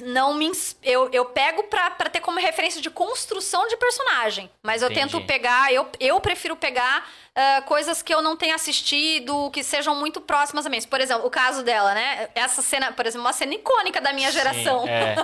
não 0.00 0.34
me. 0.34 0.52
Eu, 0.84 1.10
eu 1.12 1.24
pego 1.24 1.64
pra, 1.64 1.90
pra 1.90 2.08
ter 2.08 2.20
como 2.20 2.38
referência 2.38 2.80
de 2.80 2.88
construção 2.88 3.66
de 3.66 3.76
personagem. 3.76 4.48
Mas 4.62 4.82
eu 4.82 4.90
Entendi. 4.90 5.10
tento 5.12 5.26
pegar. 5.26 5.72
Eu, 5.72 5.88
eu 5.98 6.20
prefiro 6.20 6.54
pegar 6.54 7.04
ah, 7.34 7.62
coisas 7.62 8.02
que 8.02 8.14
eu 8.14 8.20
não 8.20 8.36
tenha 8.36 8.54
assistido, 8.54 9.50
que 9.50 9.64
sejam 9.64 9.96
muito 9.96 10.20
próximas 10.20 10.64
a 10.64 10.68
mim. 10.68 10.80
Por 10.82 11.00
exemplo, 11.00 11.26
o 11.26 11.30
caso 11.30 11.64
dela, 11.64 11.92
né? 11.92 12.28
Essa 12.36 12.62
cena, 12.62 12.92
por 12.92 13.04
exemplo, 13.04 13.26
uma 13.26 13.32
cena 13.32 13.54
icônica 13.54 14.00
da 14.00 14.12
minha 14.12 14.30
geração. 14.30 14.82
Sim, 14.82 14.88
é. 14.88 15.16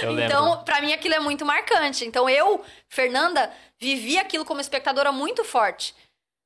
Eu 0.00 0.12
lembro. 0.14 0.24
Então, 0.24 0.64
pra 0.64 0.80
mim, 0.80 0.94
aquilo 0.94 1.16
é 1.16 1.20
muito 1.20 1.44
marcante. 1.44 2.06
Então, 2.06 2.30
eu, 2.30 2.64
Fernanda, 2.88 3.52
vivi 3.78 4.16
aquilo 4.16 4.44
como 4.44 4.60
espectadora 4.60 5.12
muito 5.12 5.44
forte. 5.44 5.94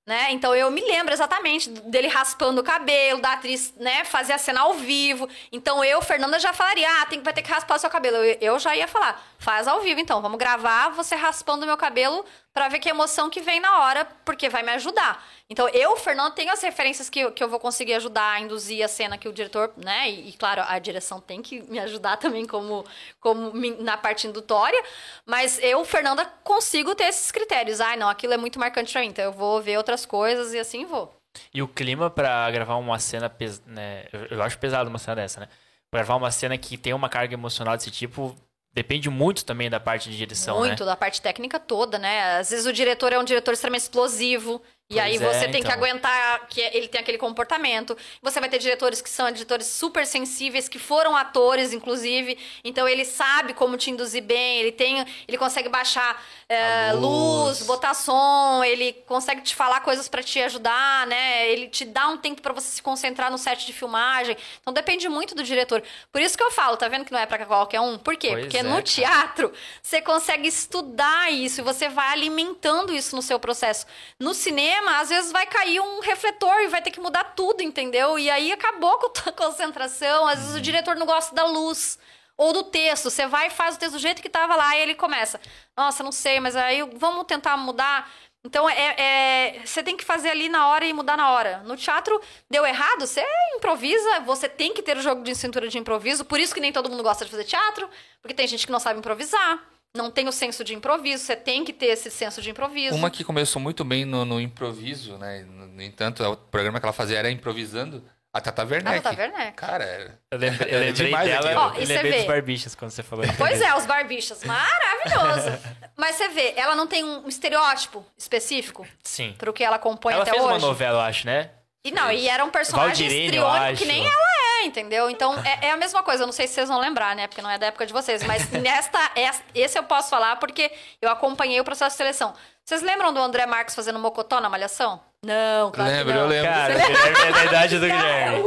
Né? 0.07 0.33
Então 0.33 0.55
eu 0.55 0.71
me 0.71 0.83
lembro 0.83 1.15
exatamente 1.15 1.71
dele 1.71 2.09
raspando 2.09 2.61
o 2.61 2.65
cabelo, 2.65 3.23
da 3.23 3.33
atriz, 3.33 3.73
né, 3.79 4.05
fazer 4.05 4.35
a 4.35 4.39
cena 4.39 4.61
ao 4.61 4.75
vivo. 4.75 5.27
Então 5.51 5.83
eu, 5.83 6.03
Fernanda, 6.03 6.39
já 6.39 6.53
falaria: 6.53 6.87
"Ah, 7.01 7.07
tem 7.07 7.23
vai 7.23 7.33
ter 7.33 7.41
que 7.41 7.51
raspar 7.51 7.77
o 7.77 7.79
seu 7.79 7.89
cabelo". 7.89 8.19
Eu, 8.19 8.37
eu 8.39 8.59
já 8.59 8.77
ia 8.77 8.87
falar: 8.87 9.23
"Faz 9.39 9.67
ao 9.67 9.81
vivo 9.81 9.99
então, 10.01 10.21
vamos 10.21 10.39
gravar 10.39 10.91
você 10.91 11.15
raspando 11.15 11.63
o 11.63 11.67
meu 11.67 11.77
cabelo 11.79 12.23
pra 12.55 12.69
ver 12.69 12.79
que 12.79 12.89
emoção 12.89 13.29
que 13.29 13.43
vem 13.43 13.61
na 13.61 13.81
hora, 13.81 14.07
porque 14.25 14.49
vai 14.49 14.63
me 14.63 14.71
ajudar". 14.73 15.23
Então 15.51 15.69
eu, 15.69 15.95
Fernanda, 15.97 16.31
tenho 16.35 16.51
as 16.53 16.63
referências 16.63 17.11
que, 17.11 17.21
eu- 17.21 17.33
que 17.33 17.45
eu 17.45 17.49
vou 17.49 17.61
conseguir 17.61 17.95
ajudar 17.95 18.31
a 18.33 18.41
induzir 18.41 18.83
a 18.85 18.89
cena 18.89 19.19
que 19.19 19.29
o 19.29 19.33
diretor, 19.33 19.73
né, 19.77 20.09
e, 20.09 20.31
e, 20.31 20.33
claro, 20.35 20.63
a 20.67 20.79
direção 20.79 21.21
tem 21.21 21.43
que 21.43 21.61
me 21.71 21.79
ajudar 21.81 22.17
também 22.17 22.47
como 22.47 22.85
como 23.21 23.53
na 23.83 23.97
parte 23.99 24.27
indutória, 24.27 24.83
mas 25.27 25.59
eu, 25.63 25.85
Fernanda, 25.85 26.25
consigo 26.43 26.95
ter 26.95 27.05
esses 27.05 27.31
critérios. 27.31 27.81
Ai, 27.81 27.97
não, 27.97 28.09
aquilo 28.09 28.33
é 28.33 28.37
muito 28.37 28.59
marcante 28.59 28.93
pra 28.93 29.01
mim, 29.03 29.09
então 29.09 29.25
eu 29.25 29.33
vou 29.33 29.61
ver 29.61 29.77
outras 29.77 30.07
coisas 30.07 30.55
e 30.55 30.59
assim 30.59 30.87
vou. 30.87 31.13
E 31.53 31.61
o 31.63 31.67
clima 31.69 32.09
pra 32.11 32.49
gravar 32.51 32.77
uma 32.77 32.99
cena, 32.99 33.29
pes... 33.29 33.61
né? 33.67 34.05
Eu 34.31 34.41
acho 34.43 34.57
pesado 34.59 34.89
uma 34.89 34.99
cena 34.99 35.17
dessa, 35.17 35.41
né? 35.41 35.49
Pra 35.91 36.01
gravar 36.01 36.17
uma 36.17 36.31
cena 36.31 36.57
que 36.57 36.77
tem 36.79 36.93
uma 36.93 37.09
carga 37.09 37.35
emocional 37.35 37.77
desse 37.77 37.91
tipo, 37.91 38.37
depende 38.75 39.09
muito 39.09 39.45
também 39.45 39.71
da 39.71 39.79
parte 39.79 40.11
de 40.11 40.17
direção, 40.17 40.59
Muito, 40.59 40.81
né? 40.81 40.87
da 40.87 40.97
parte 40.97 41.23
técnica 41.23 41.61
toda, 41.61 41.99
né? 41.99 42.39
Às 42.39 42.51
vezes 42.51 42.67
o 42.67 42.73
diretor 42.73 43.13
é 43.13 43.19
um 43.19 43.25
diretor 43.25 43.55
extremamente 43.55 43.83
explosivo. 43.83 44.61
E 44.90 44.97
Pois 44.97 45.06
aí 45.06 45.16
é, 45.16 45.19
você 45.19 45.48
tem 45.48 45.62
que 45.62 45.69
então. 45.69 45.73
aguentar 45.73 46.47
que 46.47 46.61
ele 46.61 46.89
tem 46.89 47.01
aquele 47.01 47.16
comportamento. 47.16 47.97
Você 48.20 48.39
vai 48.39 48.51
ter 48.51 48.59
diretores 48.59 49.01
que 49.01 49.09
são 49.09 49.31
diretores 49.31 49.66
super 49.66 50.06
sensíveis, 50.06 50.69
que 50.69 50.78
foram 50.78 51.16
atores, 51.16 51.73
inclusive. 51.73 52.39
Então 52.62 52.86
ele 52.86 53.02
sabe 53.06 53.55
como 53.55 53.78
te 53.78 53.90
induzir 53.90 54.23
bem, 54.23 54.61
ele 54.61 54.73
tem. 54.73 55.02
Ele 55.27 55.39
consegue 55.39 55.70
baixar 55.70 56.23
é, 56.51 56.93
luz. 56.93 57.61
luz. 57.61 57.66
botar 57.66 57.94
som, 57.94 58.62
ele 58.62 58.93
consegue 59.06 59.40
te 59.40 59.55
falar 59.55 59.81
coisas 59.81 60.06
pra 60.06 60.23
te 60.23 60.39
ajudar, 60.43 61.06
né? 61.06 61.48
Ele 61.48 61.69
te 61.69 61.86
dá 61.86 62.09
um 62.09 62.19
tempo 62.19 62.43
pra 62.43 62.52
você 62.52 62.69
se 62.69 62.82
concentrar 62.82 63.31
no 63.31 63.39
set 63.39 63.65
de 63.65 63.73
filmagem. 63.73 64.36
Então 64.61 64.73
depende 64.73 65.09
muito 65.09 65.35
do 65.35 65.43
diretor. 65.43 65.82
Por 66.12 66.20
isso 66.20 66.36
que 66.36 66.44
eu 66.44 66.51
falo, 66.51 66.77
tá 66.77 66.89
vendo 66.89 67.06
que 67.06 67.12
não 67.12 67.19
é 67.19 67.24
pra 67.24 67.44
qualquer 67.47 67.81
um? 67.81 67.97
Por 67.97 68.19
quê? 68.19 68.28
Pois 68.28 68.40
Porque 68.43 68.59
é, 68.59 68.62
no 68.62 68.82
teatro 68.82 69.51
você 69.82 70.02
consegue 70.02 70.47
estudar 70.47 71.32
isso 71.32 71.62
e 71.62 71.65
você 71.65 71.89
vai 71.89 72.12
alimentando 72.12 72.94
isso 72.94 73.16
no 73.16 73.23
seu 73.23 73.40
processo. 73.40 73.86
No 74.20 74.35
cinema, 74.35 74.74
às 75.01 75.09
vezes 75.09 75.33
vai 75.33 75.47
cair 75.47 75.81
um 75.81 76.01
refletor 76.01 76.61
e 76.63 76.69
vai 76.69 76.81
ter 76.83 76.91
que 76.91 77.01
mudar 77.01 77.25
tudo, 77.37 77.63
entendeu? 77.63 78.19
E 78.19 78.31
aí 78.31 78.53
acabou 78.53 78.99
com 78.99 79.07
a 79.07 79.11
tua 79.11 79.33
concentração. 79.35 80.27
Às 80.27 80.39
Uhum. 80.39 80.45
vezes 80.45 80.57
o 80.57 80.61
diretor 80.61 80.97
não 80.97 81.07
gosta 81.07 81.35
da 81.35 81.45
luz. 81.45 81.99
Ou 82.37 82.53
do 82.53 82.65
texto, 82.65 83.11
você 83.11 83.27
vai 83.29 83.47
e 83.47 83.51
faz 83.51 83.77
o 83.77 83.79
texto 83.79 83.93
do 83.93 83.99
jeito 84.01 84.21
que 84.21 84.29
tava 84.29 84.57
lá 84.57 84.77
e 84.77 84.81
ele 84.81 84.95
começa. 84.97 85.41
Nossa, 85.77 86.03
não 86.03 86.11
sei, 86.11 86.41
mas 86.41 86.57
aí 86.57 86.83
vamos 86.97 87.25
tentar 87.27 87.57
mudar. 87.57 88.11
Então, 88.45 88.69
é, 88.69 88.95
é- 88.99 89.63
você 89.65 89.83
tem 89.85 89.97
que 89.97 90.05
fazer 90.05 90.31
ali 90.31 90.49
na 90.49 90.67
hora 90.69 90.85
e 90.85 90.93
mudar 90.93 91.17
na 91.17 91.31
hora. 91.31 91.63
No 91.65 91.77
teatro, 91.77 92.21
deu 92.51 92.67
errado, 92.67 93.07
você 93.07 93.25
improvisa, 93.57 94.21
você 94.21 94.49
tem 94.49 94.75
que 94.75 94.83
ter 94.83 94.97
o 94.97 95.01
jogo 95.01 95.23
de 95.23 95.35
cintura 95.35 95.69
de 95.69 95.79
improviso. 95.79 96.25
Por 96.25 96.41
isso 96.41 96.53
que 96.53 96.61
nem 96.61 96.73
todo 96.73 96.91
mundo 96.91 97.03
gosta 97.05 97.25
de 97.25 97.31
fazer 97.31 97.45
teatro, 97.45 97.89
porque 98.21 98.35
tem 98.35 98.47
gente 98.49 98.67
que 98.67 98.73
não 98.73 98.81
sabe 98.81 98.99
improvisar, 98.99 99.63
não 99.97 100.11
tem 100.11 100.27
o 100.29 100.33
senso 100.33 100.65
de 100.65 100.75
improviso, 100.75 101.23
você 101.25 101.37
tem 101.37 101.65
que 101.65 101.73
ter 101.73 101.87
esse 101.87 102.11
senso 102.11 102.43
de 102.43 102.51
improviso. 102.51 102.97
Uma 102.97 103.11
que 103.11 103.23
começou 103.23 103.62
muito 103.62 103.85
bem 103.85 104.05
no, 104.05 104.25
no 104.25 104.41
improviso, 104.41 105.16
né? 105.16 105.45
No, 105.49 105.66
no 105.69 105.83
entanto, 105.83 106.23
o 106.25 106.37
programa 106.37 106.81
que 106.81 106.87
ela 106.87 106.93
fazia 106.93 107.19
era 107.19 107.31
improvisando. 107.31 108.05
A 108.33 108.41
Tata 108.41 108.65
Werneck. 108.65 108.99
A 108.99 109.01
Tata 109.01 109.21
Werneck. 109.23 109.53
Cara, 109.53 109.85
era- 109.85 110.19
Eu 110.33 110.39
lembrei, 110.39 110.69
eu 110.69 110.77
É 110.77 110.81
lembrei 110.87 111.07
demais 111.07 111.29
dela. 111.31 111.66
Ó, 111.69 111.75
eu 111.77 111.83
e 111.83 111.87
você 111.87 111.93
lembrei 111.95 112.12
dos 112.15 112.21
vê. 112.23 112.27
barbichas 112.27 112.75
quando 112.75 112.91
você 112.91 113.03
falou. 113.05 113.25
Pois 113.39 113.61
é, 113.61 113.73
os 113.77 113.87
barbichas. 113.87 114.43
Maravilhoso. 114.43 115.57
Mas 115.97 116.16
você 116.16 116.29
vê, 116.31 116.53
ela 116.57 116.75
não 116.75 116.89
tem 116.89 117.05
um 117.05 117.29
estereótipo 117.29 118.05
específico 118.19 118.85
Sim. 119.05 119.37
pro 119.39 119.53
que 119.53 119.62
ela 119.62 119.79
compõe 119.79 120.12
Ela 120.15 120.23
até 120.23 120.33
fez 120.33 120.43
hoje. 120.43 120.53
uma 120.55 120.59
novela, 120.59 120.99
eu 120.99 121.03
acho, 121.03 121.27
né? 121.27 121.51
E 121.85 121.93
não, 121.93 122.11
e 122.11 122.27
era 122.29 122.45
um 122.45 122.51
personagem 122.51 123.07
Valdirene, 123.07 123.77
que 123.77 123.85
nem 123.85 124.01
ela 124.05 124.11
é, 124.11 124.34
entendeu? 124.65 125.09
Então 125.11 125.35
é, 125.45 125.66
é 125.69 125.70
a 125.70 125.77
mesma 125.77 126.03
coisa. 126.03 126.23
Eu 126.23 126.27
não 126.27 126.32
sei 126.32 126.47
se 126.47 126.55
vocês 126.55 126.69
vão 126.69 126.78
lembrar, 126.81 127.15
né? 127.15 127.27
Porque 127.27 127.43
não 127.43 127.51
é 127.51 127.59
da 127.59 127.66
época 127.66 127.86
de 127.86 127.93
vocês. 127.93 128.23
Mas 128.24 128.49
nesta, 128.53 128.99
es- 129.16 129.43
esse 129.55 129.78
eu 129.78 129.85
posso 129.85 130.09
falar 130.11 130.36
porque 130.36 130.70
eu 131.01 131.11
acompanhei 131.11 131.61
o 131.61 131.65
processo 131.65 131.95
de 131.95 131.99
seleção. 131.99 132.35
Vocês 132.65 132.81
lembram 132.82 133.12
do 133.12 133.20
André 133.20 133.45
Marques 133.47 133.74
fazendo 133.74 133.99
mocotó 133.99 134.41
na 134.41 134.49
Malhação? 134.49 135.01
Não, 135.24 135.70
claro 135.70 135.91
que 135.91 135.97
Lembro, 135.99 136.15
não. 136.15 136.20
eu 136.23 136.27
lembro. 136.28 136.51
Cara, 136.51 136.73
é 136.74 137.32
da 137.32 137.45
idade 137.45 137.78
do 137.78 137.86
Guilherme. 137.86 138.43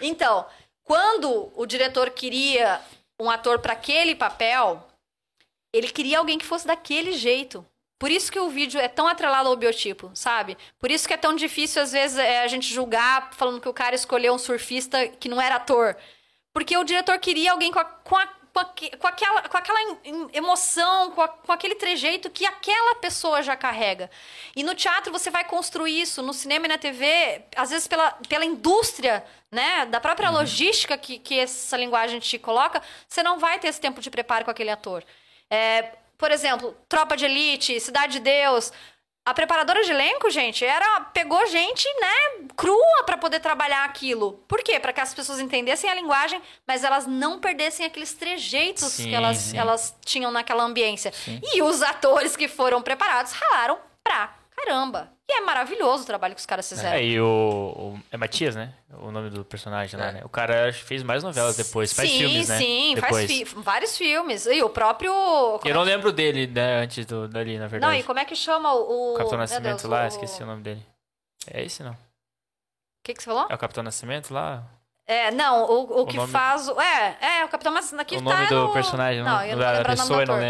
Então, 0.00 0.46
quando 0.82 1.50
o 1.54 1.66
diretor 1.66 2.10
queria 2.10 2.80
um 3.20 3.30
ator 3.30 3.58
para 3.58 3.72
aquele 3.74 4.14
papel, 4.14 4.86
ele 5.72 5.88
queria 5.88 6.18
alguém 6.18 6.38
que 6.38 6.44
fosse 6.46 6.66
daquele 6.66 7.12
jeito. 7.12 7.64
Por 7.98 8.10
isso 8.10 8.30
que 8.30 8.38
o 8.38 8.48
vídeo 8.50 8.80
é 8.80 8.88
tão 8.88 9.06
atrelado 9.06 9.48
ao 9.48 9.56
biotipo, 9.56 10.10
sabe? 10.14 10.58
Por 10.78 10.90
isso 10.90 11.06
que 11.06 11.14
é 11.14 11.16
tão 11.16 11.34
difícil, 11.34 11.80
às 11.82 11.92
vezes, 11.92 12.18
é, 12.18 12.42
a 12.42 12.48
gente 12.48 12.72
julgar 12.72 13.30
falando 13.34 13.60
que 13.60 13.68
o 13.68 13.72
cara 13.72 13.94
escolheu 13.94 14.34
um 14.34 14.38
surfista 14.38 15.06
que 15.08 15.28
não 15.28 15.40
era 15.40 15.56
ator. 15.56 15.96
Porque 16.52 16.76
o 16.76 16.84
diretor 16.84 17.18
queria 17.18 17.52
alguém 17.52 17.72
com, 17.72 17.78
a- 17.78 17.84
com, 17.84 18.16
a- 18.16 18.26
com, 18.52 18.60
aque- 18.60 18.96
com 18.96 19.06
aquela, 19.06 19.42
com 19.48 19.56
aquela 19.56 19.80
em- 19.82 19.98
em- 20.04 20.28
emoção, 20.34 21.12
com, 21.12 21.22
a- 21.22 21.28
com 21.28 21.52
aquele 21.52 21.76
trejeito 21.76 22.28
que 22.30 22.44
aquela 22.44 22.96
pessoa 22.96 23.42
já 23.42 23.56
carrega. 23.56 24.10
E 24.54 24.62
no 24.62 24.74
teatro 24.74 25.10
você 25.12 25.30
vai 25.30 25.44
construir 25.44 26.00
isso, 26.00 26.20
no 26.22 26.32
cinema 26.34 26.66
e 26.66 26.68
na 26.68 26.78
TV, 26.78 27.42
às 27.56 27.70
vezes 27.70 27.88
pela, 27.88 28.10
pela 28.28 28.44
indústria, 28.44 29.24
né? 29.50 29.86
Da 29.86 30.00
própria 30.00 30.30
logística 30.30 30.96
que, 30.98 31.18
que 31.18 31.38
essa 31.38 31.76
linguagem 31.76 32.20
te 32.20 32.38
coloca, 32.38 32.82
você 33.08 33.22
não 33.22 33.38
vai 33.38 33.58
ter 33.58 33.68
esse 33.68 33.80
tempo 33.80 34.00
de 34.00 34.10
preparo 34.10 34.44
com 34.44 34.50
aquele 34.50 34.70
ator. 34.70 35.02
É, 35.50 35.92
por 36.16 36.30
exemplo, 36.30 36.76
Tropa 36.88 37.16
de 37.16 37.24
Elite, 37.24 37.80
Cidade 37.80 38.14
de 38.14 38.20
Deus. 38.20 38.72
A 39.26 39.32
preparadora 39.32 39.82
de 39.82 39.90
elenco, 39.90 40.28
gente, 40.28 40.66
era 40.66 41.00
pegou 41.14 41.46
gente, 41.46 41.88
né, 41.98 42.46
crua 42.54 43.04
pra 43.06 43.16
poder 43.16 43.40
trabalhar 43.40 43.84
aquilo. 43.84 44.34
Por 44.46 44.62
quê? 44.62 44.78
Pra 44.78 44.92
que 44.92 45.00
as 45.00 45.14
pessoas 45.14 45.40
entendessem 45.40 45.88
a 45.88 45.94
linguagem, 45.94 46.42
mas 46.68 46.84
elas 46.84 47.06
não 47.06 47.40
perdessem 47.40 47.86
aqueles 47.86 48.12
trejeitos 48.12 48.92
Sim, 48.92 49.08
que 49.08 49.14
elas, 49.14 49.36
sim. 49.38 49.56
elas 49.56 49.96
tinham 50.04 50.30
naquela 50.30 50.62
ambiência. 50.62 51.10
E 51.54 51.62
os 51.62 51.80
atores 51.80 52.36
que 52.36 52.48
foram 52.48 52.82
preparados 52.82 53.32
ralaram 53.32 53.78
pra 54.02 54.34
caramba. 54.54 55.13
E 55.28 55.32
é 55.38 55.40
maravilhoso 55.40 56.02
o 56.02 56.06
trabalho 56.06 56.34
que 56.34 56.40
os 56.40 56.44
caras 56.46 56.68
fizeram. 56.68 56.98
É, 56.98 57.02
e 57.02 57.18
o, 57.18 57.24
o- 57.26 58.00
É 58.12 58.16
Matias, 58.16 58.54
né? 58.54 58.74
O 58.98 59.10
nome 59.10 59.30
do 59.30 59.42
personagem 59.42 59.98
lá, 59.98 60.08
É. 60.08 60.12
né? 60.12 60.20
O 60.22 60.28
cara 60.28 60.70
que 60.70 60.84
fez 60.84 61.02
mais 61.02 61.22
novelas 61.22 61.56
depois. 61.56 61.94
Faz 61.94 62.10
sim, 62.10 62.18
filmes, 62.18 62.48
né? 62.50 62.58
sim, 62.58 62.94
depois. 62.94 63.26
faz 63.26 63.26
fi- 63.26 63.44
vários 63.56 63.96
filmes. 63.96 64.44
E 64.44 64.62
o 64.62 64.68
próprio. 64.68 65.10
como 65.14 65.60
Eu 65.64 65.70
é 65.70 65.74
não 65.74 65.82
lembro 65.82 66.12
dele, 66.12 66.46
né? 66.46 66.82
Antes 66.82 67.06
do, 67.06 67.26
dali, 67.26 67.58
na 67.58 67.66
verdade. 67.66 67.90
Não, 67.92 67.98
e 67.98 68.02
como 68.02 68.18
é 68.18 68.24
que 68.26 68.36
chama 68.36 68.74
o. 68.74 69.14
O 69.14 69.16
Capitão 69.16 69.38
Nascimento 69.38 69.78
Deus, 69.80 69.84
lá, 69.84 70.04
o- 70.04 70.08
esqueci 70.08 70.42
o 70.42 70.46
nome 70.46 70.62
dele. 70.62 70.84
É 71.50 71.62
esse, 71.64 71.82
não? 71.82 71.92
O 71.92 71.96
que, 73.04 73.14
que 73.14 73.22
você 73.22 73.30
falou? 73.30 73.46
É 73.48 73.54
o 73.54 73.58
Capitão 73.58 73.82
Nascimento 73.82 74.32
lá? 74.32 74.62
É, 75.06 75.30
não, 75.30 75.64
o, 75.70 76.02
o 76.02 76.06
que 76.06 76.16
nome- 76.16 76.32
faz. 76.32 76.68
o- 76.68 76.78
É, 76.80 77.16
é, 77.40 77.44
o 77.44 77.48
Capitão 77.48 77.74
aqui 77.98 78.16
o 78.16 78.18
tá 78.18 78.24
nome 78.24 78.46
do 78.46 78.54
no- 78.66 78.72
personagem, 78.74 79.22
não, 79.22 79.30
Não, 79.36 79.42
eu 79.44 79.56
não 79.56 79.58
da 79.64 79.72
lembrar 79.72 79.94
o 79.94 79.96
nome 79.96 79.96
do 79.96 80.00
pessoa 80.02 80.22
eu 80.22 80.26
não 80.26 80.34
ator. 80.34 80.40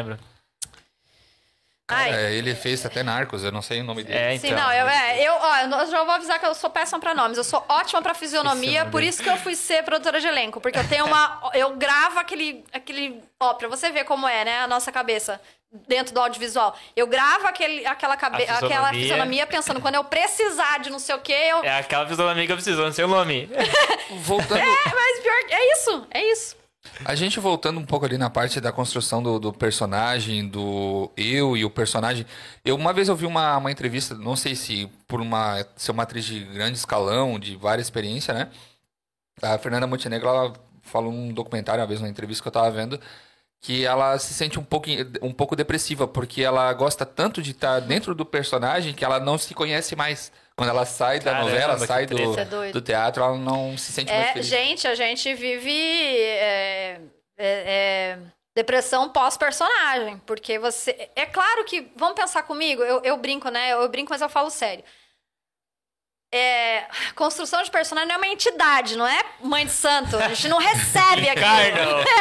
Lembro. 1.90 2.14
Ai. 2.14 2.24
É, 2.26 2.32
ele 2.32 2.54
fez 2.54 2.84
até 2.84 3.02
Narcos, 3.02 3.44
eu 3.44 3.52
não 3.52 3.60
sei 3.62 3.80
o 3.80 3.84
nome 3.84 4.02
dele. 4.04 4.18
É, 4.18 4.34
então. 4.34 4.48
Sim, 4.50 4.54
não, 4.56 4.72
eu, 4.72 4.88
é, 4.88 5.22
eu, 5.26 5.32
ó, 5.34 5.56
eu 5.80 5.90
já 5.90 6.02
vou 6.04 6.14
avisar 6.14 6.38
que 6.38 6.46
eu 6.46 6.54
sou 6.54 6.70
péssima 6.70 6.98
pra 6.98 7.14
nomes. 7.14 7.36
Eu 7.36 7.44
sou 7.44 7.64
ótima 7.68 8.00
pra 8.00 8.14
fisionomia, 8.14 8.60
Fisionomia. 8.60 8.90
por 8.90 9.02
isso 9.02 9.22
que 9.22 9.28
eu 9.28 9.36
fui 9.36 9.54
ser 9.54 9.82
produtora 9.84 10.20
de 10.20 10.26
elenco. 10.26 10.60
Porque 10.60 10.78
eu 10.78 10.88
tenho 10.88 11.04
uma. 11.06 11.50
Eu 11.54 11.76
gravo 11.76 12.18
aquele. 12.18 12.64
aquele 12.72 13.22
ó, 13.40 13.54
pra 13.54 13.68
você 13.68 13.90
ver 13.90 14.04
como 14.04 14.26
é, 14.26 14.44
né? 14.44 14.60
A 14.60 14.66
nossa 14.66 14.90
cabeça 14.90 15.40
dentro 15.88 16.14
do 16.14 16.20
audiovisual. 16.20 16.76
Eu 16.94 17.06
gravo 17.06 17.46
aquele, 17.46 17.84
aquela, 17.84 18.16
cabe, 18.16 18.38
fisionomia. 18.38 18.66
aquela 18.78 18.92
fisionomia 18.92 19.46
pensando, 19.46 19.80
quando 19.80 19.96
eu 19.96 20.04
precisar 20.04 20.78
de 20.78 20.88
não 20.88 20.98
sei 21.00 21.14
o 21.14 21.18
quê, 21.18 21.32
eu. 21.32 21.64
É 21.64 21.78
aquela 21.80 22.04
amiga 22.30 22.46
que 22.46 22.52
eu 22.52 22.56
preciso, 22.56 22.80
não 22.82 22.92
sei 22.92 23.04
o 23.04 23.08
nome. 23.08 23.50
Voltando, 24.22 24.58
É, 24.58 24.64
mas 24.64 25.20
pior. 25.20 25.34
É 25.50 25.72
isso, 25.72 26.06
é 26.10 26.32
isso. 26.32 26.56
A 27.04 27.14
gente 27.14 27.40
voltando 27.40 27.80
um 27.80 27.84
pouco 27.84 28.06
ali 28.06 28.16
na 28.16 28.30
parte 28.30 28.60
da 28.60 28.72
construção 28.72 29.22
do, 29.22 29.38
do 29.38 29.52
personagem, 29.52 30.48
do 30.48 31.10
eu 31.16 31.56
e 31.56 31.64
o 31.64 31.70
personagem. 31.70 32.26
Eu 32.64 32.76
uma 32.76 32.92
vez 32.92 33.08
eu 33.08 33.16
vi 33.16 33.26
uma, 33.26 33.56
uma 33.56 33.70
entrevista, 33.70 34.14
não 34.14 34.36
sei 34.36 34.54
se 34.54 34.90
por 35.08 35.20
uma 35.20 35.66
ser 35.76 35.90
uma 35.90 36.02
atriz 36.04 36.24
de 36.24 36.40
grande 36.40 36.78
escalão, 36.78 37.38
de 37.38 37.56
várias 37.56 37.86
experiência, 37.86 38.32
né? 38.34 38.50
A 39.42 39.58
Fernanda 39.58 39.86
Montenegro, 39.86 40.28
ela 40.28 40.52
falou 40.82 41.12
num 41.12 41.32
documentário, 41.32 41.80
uma 41.80 41.86
vez 41.86 42.00
numa 42.00 42.10
entrevista 42.10 42.42
que 42.42 42.48
eu 42.48 42.52
tava 42.52 42.70
vendo, 42.70 43.00
que 43.60 43.84
ela 43.84 44.18
se 44.18 44.34
sente 44.34 44.58
um 44.58 44.64
pouco, 44.64 44.88
um 45.22 45.32
pouco 45.32 45.56
depressiva, 45.56 46.06
porque 46.06 46.42
ela 46.42 46.72
gosta 46.74 47.04
tanto 47.06 47.42
de 47.42 47.52
estar 47.52 47.80
dentro 47.80 48.14
do 48.14 48.24
personagem 48.24 48.94
que 48.94 49.04
ela 49.04 49.18
não 49.18 49.38
se 49.38 49.54
conhece 49.54 49.96
mais. 49.96 50.30
Quando 50.56 50.70
ela 50.70 50.86
sai 50.86 51.18
da 51.18 51.32
Caramba, 51.32 51.50
novela, 51.50 51.78
sai 51.78 52.06
do, 52.06 52.38
é 52.38 52.44
doido. 52.44 52.72
do 52.74 52.80
teatro, 52.80 53.22
ela 53.24 53.36
não 53.36 53.76
se 53.76 53.92
sente 53.92 54.12
mais 54.12 54.26
É, 54.28 54.32
feliz. 54.34 54.46
gente, 54.46 54.86
a 54.86 54.94
gente 54.94 55.34
vive 55.34 55.72
é, 55.72 57.00
é, 57.36 57.46
é, 58.16 58.18
depressão 58.54 59.08
pós-personagem. 59.10 60.18
Porque 60.24 60.58
você. 60.58 61.10
É 61.16 61.26
claro 61.26 61.64
que. 61.64 61.90
Vamos 61.96 62.14
pensar 62.14 62.44
comigo, 62.44 62.82
eu, 62.82 63.00
eu 63.02 63.16
brinco, 63.16 63.48
né? 63.50 63.72
Eu 63.72 63.88
brinco, 63.88 64.10
mas 64.10 64.20
eu 64.22 64.28
falo 64.28 64.48
sério. 64.48 64.84
É, 66.36 66.88
construção 67.14 67.62
de 67.62 67.70
personagem 67.70 68.08
não 68.08 68.16
é 68.16 68.18
uma 68.18 68.26
entidade, 68.26 68.96
não 68.98 69.06
é 69.06 69.24
mãe 69.40 69.64
de 69.64 69.70
santo. 69.70 70.16
A 70.16 70.28
gente 70.30 70.48
não 70.48 70.58
recebe 70.58 71.28
aquilo. 71.28 71.44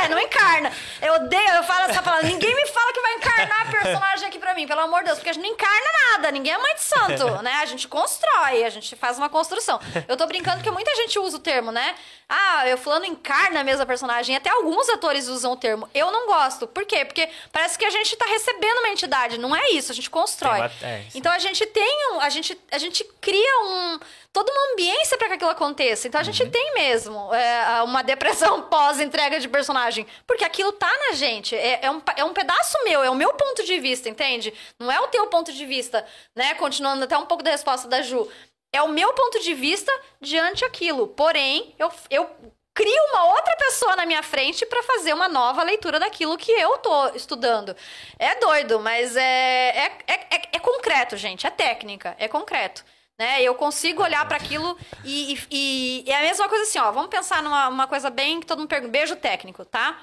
É, 0.04 0.08
não 0.08 0.20
encarna. 0.20 0.72
Eu 1.02 1.16
odeio, 1.16 1.50
eu 1.56 1.64
falo 1.64 1.90
essa 1.90 2.00
palavra. 2.00 2.28
Ninguém 2.28 2.56
me 2.56 2.68
fala 2.68 2.94
que 2.94 3.02
vai 3.02 3.14
encarnar 3.16 3.72
personagem 3.72 4.28
aqui 4.28 4.38
pra 4.38 4.54
mim, 4.54 4.68
pelo 4.68 4.82
amor 4.82 5.00
de 5.00 5.06
Deus, 5.06 5.18
porque 5.18 5.32
a 5.32 5.34
gente 5.34 5.44
não 5.44 5.52
encarna 5.52 5.90
nada. 6.12 6.32
Ninguém 6.32 6.54
é 6.54 6.58
mãe 6.60 6.76
de 6.76 6.84
santo, 6.84 7.42
né? 7.42 7.54
A 7.62 7.66
gente 7.66 7.88
constrói, 7.88 8.64
a 8.64 8.70
gente 8.70 8.96
faz 8.96 9.18
uma 9.18 9.30
construção. 9.30 9.80
Eu 10.08 10.16
tô 10.16 10.28
brincando 10.28 10.58
porque 10.58 10.70
muita 10.70 10.94
gente 10.96 11.18
usa 11.18 11.38
o 11.38 11.40
termo, 11.40 11.72
né? 11.72 11.96
Ah, 12.30 12.68
eu 12.68 12.78
fulano 12.78 13.06
encarna 13.06 13.64
mesmo 13.64 13.82
a 13.82 13.86
personagem. 13.86 14.36
Até 14.36 14.52
alguns 14.52 14.90
atores 14.90 15.28
usam 15.28 15.54
o 15.54 15.58
termo. 15.58 15.90
Eu 15.92 16.12
não 16.12 16.28
gosto. 16.28 16.68
Por 16.68 16.86
quê? 16.86 17.04
Porque 17.04 17.28
parece 17.52 17.80
que 17.80 17.86
a 17.86 17.90
gente 17.90 18.16
tá 18.16 18.26
recebendo 18.26 18.78
uma 18.78 18.90
entidade. 18.90 19.40
Não 19.40 19.56
é 19.56 19.72
isso, 19.72 19.92
a 19.92 19.96
gente 19.96 20.10
constrói. 20.10 20.70
É. 20.84 21.04
Então 21.16 21.32
a 21.32 21.40
gente 21.40 21.66
tem 21.66 22.12
um, 22.12 22.22
a 22.22 22.30
gente, 22.30 22.60
a 22.72 22.78
gente 22.78 23.04
cria 23.20 23.60
um 23.64 24.00
toda 24.32 24.52
uma 24.52 24.74
ambiência 24.74 25.18
para 25.18 25.28
que 25.28 25.34
aquilo 25.34 25.50
aconteça. 25.50 26.08
Então 26.08 26.20
a 26.20 26.24
gente 26.24 26.48
tem 26.50 26.74
mesmo 26.74 27.34
é, 27.34 27.82
uma 27.84 28.02
depressão 28.02 28.64
pós 28.70 29.00
entrega 29.00 29.40
de 29.40 29.48
personagem, 29.48 30.06
porque 30.26 30.44
aquilo 30.44 30.72
tá 30.72 30.92
na 31.08 31.14
gente. 31.14 31.56
É, 31.56 31.86
é 31.86 31.92
um, 31.92 32.02
é 32.16 32.24
um 32.24 32.34
pedaço 32.34 32.78
meu, 32.84 33.04
é 33.04 33.10
o 33.10 33.16
meu 33.16 33.34
ponto 33.34 33.64
de 33.64 33.80
vista, 33.80 34.10
entende? 34.10 34.54
Não 34.80 34.92
é 34.92 35.00
o 35.00 35.08
teu 35.08 35.28
ponto 35.28 35.52
de 35.52 35.66
vista, 35.66 36.06
né? 36.36 36.54
Continuando 36.56 37.04
até 37.04 37.18
um 37.18 37.26
pouco 37.26 37.44
da 37.44 37.52
resposta 37.52 37.88
da 37.88 38.02
Ju. 38.02 38.30
É 38.72 38.82
o 38.82 38.90
meu 38.90 39.14
ponto 39.14 39.40
de 39.40 39.54
vista 39.54 39.92
diante 40.20 40.66
aquilo. 40.66 41.08
Porém, 41.08 41.76
eu, 41.78 41.92
eu 42.10 42.30
crio 42.74 43.04
uma 43.12 43.26
outra 43.36 43.56
pessoa 43.56 43.96
na 43.96 44.06
minha 44.06 44.24
frente 44.24 44.66
para 44.66 44.82
fazer 44.84 45.14
uma 45.14 45.30
nova 45.30 45.64
leitura 45.64 46.00
daquilo 46.00 46.38
que 46.38 46.52
eu 46.52 46.78
tô 46.80 47.10
estudando. 47.10 47.76
É 48.18 48.36
doido, 48.36 48.80
mas 48.80 49.16
é, 49.16 49.22
é, 49.22 49.98
é, 50.08 50.14
é, 50.14 50.42
é 50.54 50.60
concreto, 50.60 51.16
gente. 51.16 51.46
É 51.46 51.52
técnica, 51.52 52.16
é 52.18 52.28
concreto. 52.28 52.84
Né? 53.24 53.42
Eu 53.42 53.56
consigo 53.56 54.04
olhar 54.04 54.28
para 54.28 54.36
aquilo 54.36 54.78
e, 55.06 55.40
e, 55.50 56.04
e 56.06 56.12
é 56.12 56.18
a 56.18 56.22
mesma 56.24 56.50
coisa 56.50 56.66
assim, 56.66 56.78
ó. 56.78 56.92
Vamos 56.92 57.10
pensar 57.10 57.42
numa 57.42 57.70
uma 57.70 57.88
coisa 57.88 58.10
bem 58.10 58.42
que 58.42 58.46
todo 58.46 58.60
mundo 58.60 58.68
pergunta. 58.68 58.92
Beijo 58.92 59.16
técnico, 59.16 59.64
tá? 59.64 59.98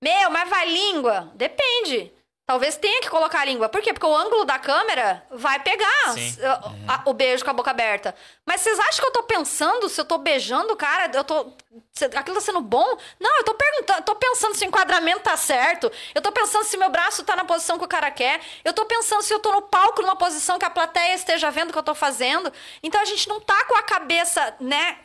Meu, 0.00 0.30
mas 0.30 0.48
vai 0.48 0.70
língua? 0.70 1.32
Depende. 1.34 2.12
Talvez 2.46 2.76
tenha 2.76 3.00
que 3.00 3.08
colocar 3.08 3.40
a 3.40 3.44
língua. 3.46 3.70
Por 3.70 3.80
quê? 3.80 3.90
Porque 3.94 4.04
o 4.06 4.14
ângulo 4.14 4.44
da 4.44 4.58
câmera 4.58 5.24
vai 5.30 5.58
pegar 5.60 6.12
Sim. 6.12 6.26
s- 6.28 6.40
a- 6.86 7.02
o 7.06 7.14
beijo 7.14 7.42
com 7.42 7.50
a 7.50 7.54
boca 7.54 7.70
aberta. 7.70 8.14
Mas 8.44 8.60
vocês 8.60 8.78
acham 8.78 9.00
que 9.00 9.06
eu 9.06 9.12
tô 9.12 9.22
pensando 9.22 9.88
se 9.88 9.98
eu 9.98 10.04
tô 10.04 10.18
beijando 10.18 10.70
o 10.72 10.76
cara? 10.76 11.10
Eu 11.14 11.24
tô. 11.24 11.46
se 11.92 12.04
aquilo 12.04 12.36
tá 12.36 12.42
sendo 12.42 12.60
bom? 12.60 12.86
Não, 13.18 13.36
eu 13.38 13.44
tô 13.44 13.54
perguntando, 13.54 14.02
tô 14.02 14.14
pensando 14.16 14.54
se 14.54 14.64
o 14.64 14.68
enquadramento 14.68 15.20
tá 15.20 15.36
certo. 15.38 15.90
Eu 16.14 16.20
tô 16.20 16.30
pensando 16.32 16.64
se 16.64 16.76
meu 16.76 16.90
braço 16.90 17.24
tá 17.24 17.34
na 17.34 17.44
posição 17.46 17.78
que 17.78 17.84
o 17.84 17.88
cara 17.88 18.10
quer. 18.10 18.40
Eu 18.62 18.74
tô 18.74 18.84
pensando 18.84 19.22
se 19.22 19.32
eu 19.32 19.40
tô 19.40 19.50
no 19.50 19.62
palco 19.62 20.02
numa 20.02 20.14
posição 20.16 20.58
que 20.58 20.66
a 20.66 20.70
plateia 20.70 21.14
esteja 21.14 21.50
vendo 21.50 21.70
o 21.70 21.72
que 21.72 21.78
eu 21.78 21.82
tô 21.82 21.94
fazendo. 21.94 22.52
Então 22.82 23.00
a 23.00 23.04
gente 23.06 23.26
não 23.26 23.40
tá 23.40 23.64
com 23.64 23.74
a 23.76 23.82
cabeça, 23.82 24.54
né, 24.60 24.98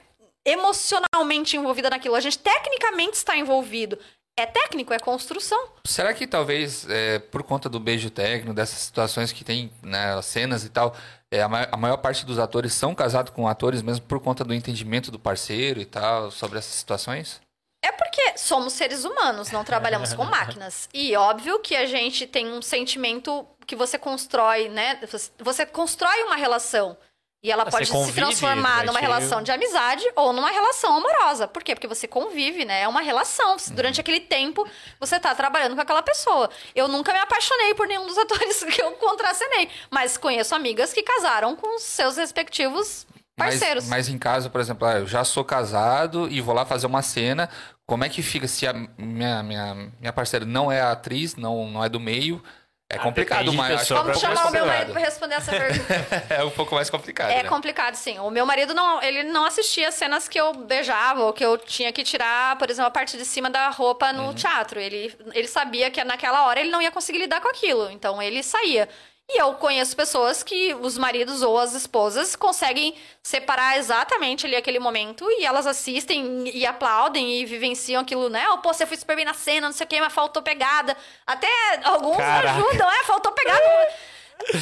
emocionalmente 0.45 1.55
envolvida 1.57 1.89
naquilo. 1.89 2.15
A 2.15 2.19
gente 2.19 2.37
tecnicamente 2.39 3.13
está 3.17 3.35
envolvido. 3.37 3.97
É 4.39 4.45
técnico, 4.45 4.93
é 4.93 4.99
construção. 4.99 5.69
Será 5.85 6.13
que 6.13 6.25
talvez, 6.25 6.87
é, 6.89 7.19
por 7.19 7.43
conta 7.43 7.67
do 7.67 7.79
beijo 7.79 8.09
técnico, 8.09 8.53
dessas 8.53 8.79
situações 8.79 9.33
que 9.33 9.43
tem, 9.43 9.69
né, 9.83 10.13
as 10.13 10.25
cenas 10.25 10.63
e 10.63 10.69
tal, 10.69 10.95
é, 11.29 11.41
a, 11.41 11.49
ma- 11.49 11.67
a 11.69 11.75
maior 11.75 11.97
parte 11.97 12.25
dos 12.25 12.39
atores 12.39 12.73
são 12.73 12.95
casados 12.95 13.33
com 13.33 13.47
atores 13.49 13.81
mesmo 13.81 14.05
por 14.05 14.19
conta 14.21 14.43
do 14.45 14.53
entendimento 14.53 15.11
do 15.11 15.19
parceiro 15.19 15.81
e 15.81 15.85
tal, 15.85 16.31
sobre 16.31 16.57
essas 16.57 16.73
situações? 16.73 17.41
É 17.83 17.91
porque 17.91 18.37
somos 18.37 18.73
seres 18.73 19.03
humanos, 19.03 19.51
não 19.51 19.63
trabalhamos 19.65 20.13
com 20.13 20.23
máquinas. 20.25 20.87
E 20.93 21.15
óbvio 21.17 21.59
que 21.59 21.75
a 21.75 21.85
gente 21.85 22.25
tem 22.25 22.47
um 22.47 22.61
sentimento 22.61 23.45
que 23.67 23.75
você 23.75 23.99
constrói, 23.99 24.69
né? 24.69 24.99
Você 25.39 25.65
constrói 25.65 26.23
uma 26.23 26.35
relação. 26.37 26.97
E 27.41 27.49
ela 27.49 27.65
pode 27.65 27.85
se 27.85 27.91
convive 27.91 28.19
transformar 28.19 28.83
numa 28.85 28.99
relação 28.99 29.41
de 29.41 29.49
amizade 29.49 30.03
ou 30.13 30.33
numa 30.33 30.49
relação 30.51 30.97
amorosa. 30.97 31.47
Por 31.47 31.63
quê? 31.63 31.73
Porque 31.73 31.87
você 31.87 32.05
convive, 32.05 32.65
né? 32.65 32.81
É 32.81 32.87
uma 32.87 33.01
relação. 33.01 33.55
Durante 33.71 34.01
aquele 34.01 34.19
tempo, 34.19 34.67
você 34.99 35.17
tá 35.17 35.33
trabalhando 35.33 35.73
com 35.73 35.81
aquela 35.81 36.01
pessoa. 36.03 36.49
Eu 36.75 36.89
nunca 36.89 37.13
me 37.13 37.19
apaixonei 37.19 37.73
por 37.75 37.87
nenhum 37.87 38.05
dos 38.05 38.17
atores 38.17 38.61
que 38.75 38.81
eu 38.81 38.91
contracenei. 38.93 39.69
Mas 39.89 40.17
conheço 40.17 40.53
amigas 40.53 40.91
que 40.91 41.01
casaram 41.01 41.55
com 41.55 41.79
seus 41.79 42.17
respectivos 42.17 43.07
parceiros. 43.37 43.85
Mas, 43.85 44.07
mas 44.07 44.09
em 44.09 44.17
caso, 44.17 44.49
por 44.49 44.59
exemplo, 44.59 44.85
ah, 44.85 44.99
eu 44.99 45.07
já 45.07 45.23
sou 45.23 45.45
casado 45.45 46.27
e 46.29 46.41
vou 46.41 46.53
lá 46.53 46.65
fazer 46.65 46.87
uma 46.87 47.01
cena, 47.01 47.49
como 47.85 48.03
é 48.03 48.09
que 48.09 48.21
fica 48.21 48.49
se 48.49 48.67
a 48.67 48.73
minha, 48.97 49.41
minha, 49.41 49.91
minha 49.97 50.13
parceira 50.13 50.45
não 50.45 50.69
é 50.69 50.81
atriz, 50.81 51.37
não, 51.37 51.69
não 51.71 51.83
é 51.83 51.87
do 51.87 52.01
meio? 52.01 52.43
É 52.91 52.97
complicado, 52.97 53.53
mas 53.53 53.81
acho 53.81 53.93
Vamos 53.93 54.09
é 54.09 54.13
pouco 54.13 54.35
chamar 54.35 54.49
o 54.49 54.51
meu 54.51 54.65
marido 54.65 54.93
pra 54.93 55.01
responder 55.01 55.35
essa 55.35 55.51
pergunta. 55.51 55.93
É 56.27 56.43
um 56.43 56.49
pouco 56.49 56.73
mais 56.73 56.89
complicado. 56.89 57.29
É 57.29 57.43
né? 57.43 57.49
complicado, 57.49 57.93
sim. 57.93 58.17
O 58.17 58.31
meu 58.31 58.47
marido 58.47 58.73
não, 58.73 58.99
ele 59.03 59.23
não 59.23 59.45
assistia 59.45 59.91
cenas 59.91 60.27
que 60.27 60.39
eu 60.39 60.53
beijava 60.53 61.21
ou 61.21 61.31
que 61.31 61.45
eu 61.45 61.55
tinha 61.55 61.91
que 61.93 62.03
tirar, 62.03 62.57
por 62.57 62.67
exemplo, 62.67 62.87
a 62.87 62.91
parte 62.91 63.15
de 63.15 63.25
cima 63.25 63.47
da 63.47 63.69
roupa 63.69 64.11
no 64.11 64.33
teatro. 64.33 64.79
Ele, 64.79 65.15
ele 65.33 65.47
sabia 65.47 65.91
que 65.91 66.03
naquela 66.03 66.47
hora 66.47 66.59
ele 66.59 66.71
não 66.71 66.81
ia 66.81 66.91
conseguir 66.91 67.19
lidar 67.19 67.41
com 67.41 67.47
aquilo, 67.47 67.91
então 67.91 68.19
ele 68.19 68.41
saía. 68.41 68.89
E 69.31 69.39
eu 69.39 69.53
conheço 69.53 69.95
pessoas 69.95 70.41
que 70.41 70.73
os 70.81 70.97
maridos 70.97 71.43
ou 71.43 71.59
as 71.59 71.73
esposas 71.75 72.35
conseguem 72.35 72.95
separar 73.21 73.77
exatamente 73.77 74.47
ali 74.47 74.55
aquele 74.55 74.79
momento 74.79 75.23
e 75.29 75.45
elas 75.45 75.67
assistem 75.67 76.49
e 76.51 76.65
aplaudem 76.65 77.39
e 77.39 77.45
vivenciam 77.45 78.01
aquilo, 78.01 78.27
né? 78.27 78.47
Oh, 78.49 78.57
pô, 78.57 78.73
você 78.73 78.87
foi 78.87 78.97
super 78.97 79.15
bem 79.15 79.25
na 79.25 79.35
cena, 79.35 79.67
não 79.67 79.73
sei 79.73 79.85
o 79.85 79.87
que, 79.87 80.01
mas 80.01 80.11
faltou 80.11 80.41
pegada. 80.41 80.97
Até 81.27 81.47
alguns 81.83 82.17
Caraca. 82.17 82.49
ajudam, 82.57 82.89
é, 82.91 83.03
faltou 83.03 83.31
pegada. 83.31 83.61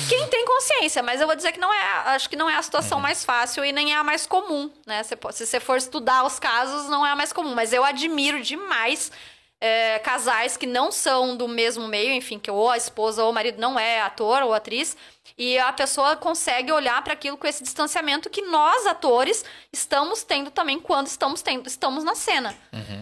Quem 0.10 0.28
tem 0.28 0.44
consciência, 0.44 1.02
mas 1.04 1.22
eu 1.22 1.28
vou 1.28 1.36
dizer 1.36 1.52
que 1.54 1.60
não 1.60 1.72
é, 1.74 1.80
acho 2.08 2.28
que 2.30 2.36
não 2.36 2.50
é 2.50 2.56
a 2.58 2.62
situação 2.62 3.00
mais 3.00 3.24
fácil 3.24 3.64
e 3.64 3.72
nem 3.72 3.94
é 3.94 3.98
a 3.98 4.04
mais 4.04 4.26
comum, 4.26 4.70
né? 4.86 5.02
Pode- 5.22 5.38
se 5.38 5.46
você 5.46 5.60
for 5.62 5.78
estudar 5.78 6.26
os 6.26 6.40
casos, 6.40 6.90
não 6.90 7.06
é 7.06 7.12
a 7.12 7.16
mais 7.16 7.32
comum, 7.32 7.54
mas 7.56 7.72
eu 7.72 7.86
admiro 7.86 8.42
demais 8.42 9.12
é, 9.60 9.98
casais 10.00 10.56
que 10.56 10.68
não 10.68 10.92
são 10.92 11.36
do 11.36 11.48
mesmo 11.48 11.88
meio, 11.88 12.12
enfim, 12.12 12.38
que 12.38 12.50
ou 12.50 12.70
a 12.70 12.78
esposa 12.78 13.24
ou 13.24 13.32
o 13.32 13.34
marido 13.34 13.60
não 13.60 13.80
é 13.80 14.02
ator 14.02 14.44
ou 14.44 14.54
atriz, 14.54 14.96
e 15.38 15.58
a 15.58 15.74
pessoa 15.74 16.16
consegue 16.16 16.72
olhar 16.72 17.04
para 17.04 17.14
aquilo 17.14 17.38
com 17.38 17.46
esse 17.48 17.64
distanciamento 17.64 18.30
que 18.30 18.42
nós, 18.44 18.86
atores, 18.86 19.44
estamos 19.72 20.24
tendo 20.24 20.52
também 20.52 20.80
quando 20.80 21.08
estamos 21.08 21.42
tendo, 21.42 21.68
estamos 21.68 22.04
na 22.04 22.16
cena. 22.16 22.56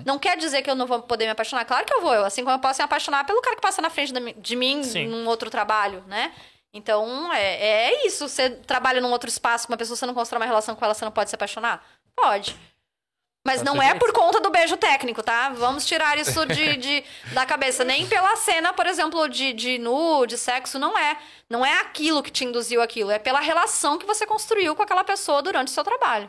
Não 0.05 0.17
quer 0.17 0.37
dizer 0.37 0.61
que 0.61 0.69
eu 0.69 0.75
não 0.75 0.85
vou 0.85 1.01
poder 1.01 1.25
me 1.25 1.31
apaixonar, 1.31 1.65
claro 1.65 1.85
que 1.85 1.93
eu 1.93 2.01
vou, 2.01 2.13
assim 2.23 2.43
como 2.43 2.55
eu 2.55 2.59
posso 2.59 2.79
me 2.79 2.85
apaixonar 2.85 3.25
pelo 3.25 3.41
cara 3.41 3.55
que 3.55 3.61
passa 3.61 3.81
na 3.81 3.89
frente 3.89 4.13
de 4.37 4.55
mim 4.55 4.83
Sim. 4.83 5.07
num 5.07 5.27
outro 5.27 5.49
trabalho, 5.49 6.03
né? 6.07 6.33
Então, 6.75 7.31
é, 7.31 7.87
é 7.93 8.05
isso. 8.05 8.27
Você 8.27 8.49
trabalha 8.49 8.99
num 8.99 9.09
outro 9.09 9.29
espaço 9.29 9.65
com 9.65 9.71
uma 9.71 9.77
pessoa, 9.77 9.95
você 9.95 10.05
não 10.05 10.13
constrói 10.13 10.41
uma 10.41 10.45
relação 10.45 10.75
com 10.75 10.83
ela, 10.83 10.93
você 10.93 11.05
não 11.05 11.11
pode 11.11 11.29
se 11.29 11.35
apaixonar? 11.35 11.81
Pode. 12.13 12.53
Mas 13.45 13.61
não 13.61 13.79
é 13.81 13.93
por 13.93 14.11
conta 14.11 14.39
do 14.41 14.49
beijo 14.49 14.75
técnico, 14.75 15.21
tá? 15.21 15.49
Vamos 15.49 15.85
tirar 15.85 16.17
isso 16.17 16.45
de, 16.47 16.75
de- 16.77 17.03
da 17.31 17.45
cabeça. 17.45 17.83
Nem 17.83 18.07
pela 18.07 18.35
cena, 18.37 18.73
por 18.73 18.87
exemplo, 18.87 19.29
de, 19.29 19.53
de 19.53 19.77
nu, 19.77 20.25
de 20.25 20.35
sexo, 20.37 20.79
não 20.79 20.97
é. 20.97 21.15
Não 21.47 21.63
é 21.63 21.79
aquilo 21.79 22.23
que 22.23 22.31
te 22.31 22.43
induziu 22.43 22.81
aquilo. 22.81 23.11
É 23.11 23.19
pela 23.19 23.39
relação 23.39 23.99
que 23.99 24.05
você 24.05 24.25
construiu 24.25 24.75
com 24.75 24.81
aquela 24.81 25.03
pessoa 25.03 25.43
durante 25.43 25.67
o 25.67 25.71
seu 25.71 25.83
trabalho. 25.83 26.27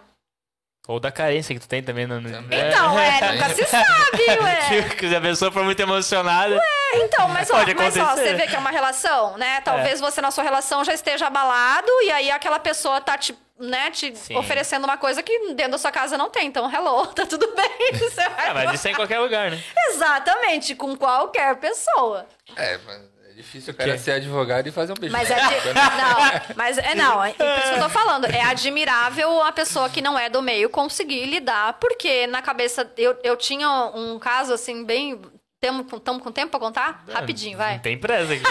Ou 0.87 1.01
da 1.01 1.11
carência 1.11 1.53
que 1.55 1.61
tu 1.61 1.67
tem 1.67 1.83
também. 1.83 2.07
No, 2.07 2.21
no- 2.21 2.31
Também. 2.31 2.61
Então, 2.61 2.99
é, 2.99 3.33
nunca 3.33 3.49
se 3.55 3.65
sabe, 3.67 4.23
ué. 4.43 4.69
Tipo, 4.93 5.09
se 5.09 5.17
a 5.17 5.21
pessoa 5.21 5.51
for 5.51 5.65
muito 5.65 5.81
emocionada. 5.81 6.61
Então, 6.95 7.29
mas, 7.31 7.51
ó, 7.51 7.57
mas 7.77 7.97
ó, 7.97 8.15
você 8.15 8.35
vê 8.35 8.47
que 8.47 8.55
é 8.55 8.59
uma 8.59 8.71
relação, 8.71 9.37
né? 9.39 9.61
Talvez 9.63 10.01
você 10.01 10.21
na 10.21 10.31
sua 10.31 10.45
relação 10.45 10.85
já 10.85 10.93
esteja 10.93 11.27
abalado 11.27 11.91
e 12.03 12.11
aí 12.13 12.31
aquela 12.31 12.59
pessoa 12.61 13.01
tá 13.01 13.19
te, 13.19 13.37
né, 13.59 13.91
te 13.91 14.15
Sim. 14.17 14.37
oferecendo 14.37 14.85
uma 14.85 14.97
coisa 14.97 15.23
que 15.23 15.55
dentro 15.55 15.73
da 15.73 15.79
sua 15.79 15.91
casa 15.91 16.17
não 16.19 16.29
tem. 16.31 16.47
Então, 16.49 16.71
hello, 16.73 17.07
tá 17.15 17.25
tudo 17.27 17.47
bem. 17.55 17.93
Você 17.99 18.29
vai 18.29 18.49
Ah, 18.51 18.55
mas 18.55 18.75
isso 18.75 18.89
é 18.89 18.91
em 18.91 18.95
qualquer 18.95 19.19
lugar, 19.19 19.51
né? 19.51 19.63
Exatamente, 19.91 20.75
com 20.75 20.97
qualquer 20.97 21.57
pessoa. 21.57 22.27
É, 22.55 22.79
mas 22.87 23.01
é 23.31 23.33
difícil 23.35 23.73
o 23.73 23.77
cara 23.77 23.99
ser 23.99 24.13
advogado 24.13 24.67
e 24.67 24.73
fazer 24.73 24.93
um 24.93 24.97
beijo. 24.97 25.13
Mas 25.13 25.31
é 25.31 25.35
de... 25.35 25.73
Não, 25.75 26.55
mas 26.55 26.79
é 26.79 26.95
não, 26.95 27.23
é 27.25 27.33
por 27.33 27.47
isso 27.47 27.69
que 27.69 27.75
eu 27.79 27.83
tô 27.83 27.89
falando. 27.89 28.25
É 28.27 28.43
admirável 28.43 29.43
a 29.43 29.53
pessoa 29.53 29.89
que 29.91 30.01
não 30.01 30.19
é 30.19 30.29
do 30.29 30.41
meio 30.43 30.71
conseguir 30.71 31.27
lidar, 31.27 31.75
porque 31.75 32.27
na 32.27 32.41
cabeça. 32.43 32.91
Eu, 32.97 33.19
eu 33.23 33.37
tinha 33.37 33.69
um 33.95 34.19
caso 34.19 34.53
assim, 34.55 34.85
bem. 34.85 35.21
Tamo, 35.59 35.85
com- 35.85 35.99
tamo 35.99 36.21
com 36.21 36.31
tempo 36.31 36.51
pra 36.51 36.61
contar? 36.61 37.03
Rapidinho, 37.09 37.57
vai. 37.57 37.75
Não 37.75 37.79
tem 37.81 37.99
pressa 37.99 38.35
aqui. 38.35 38.45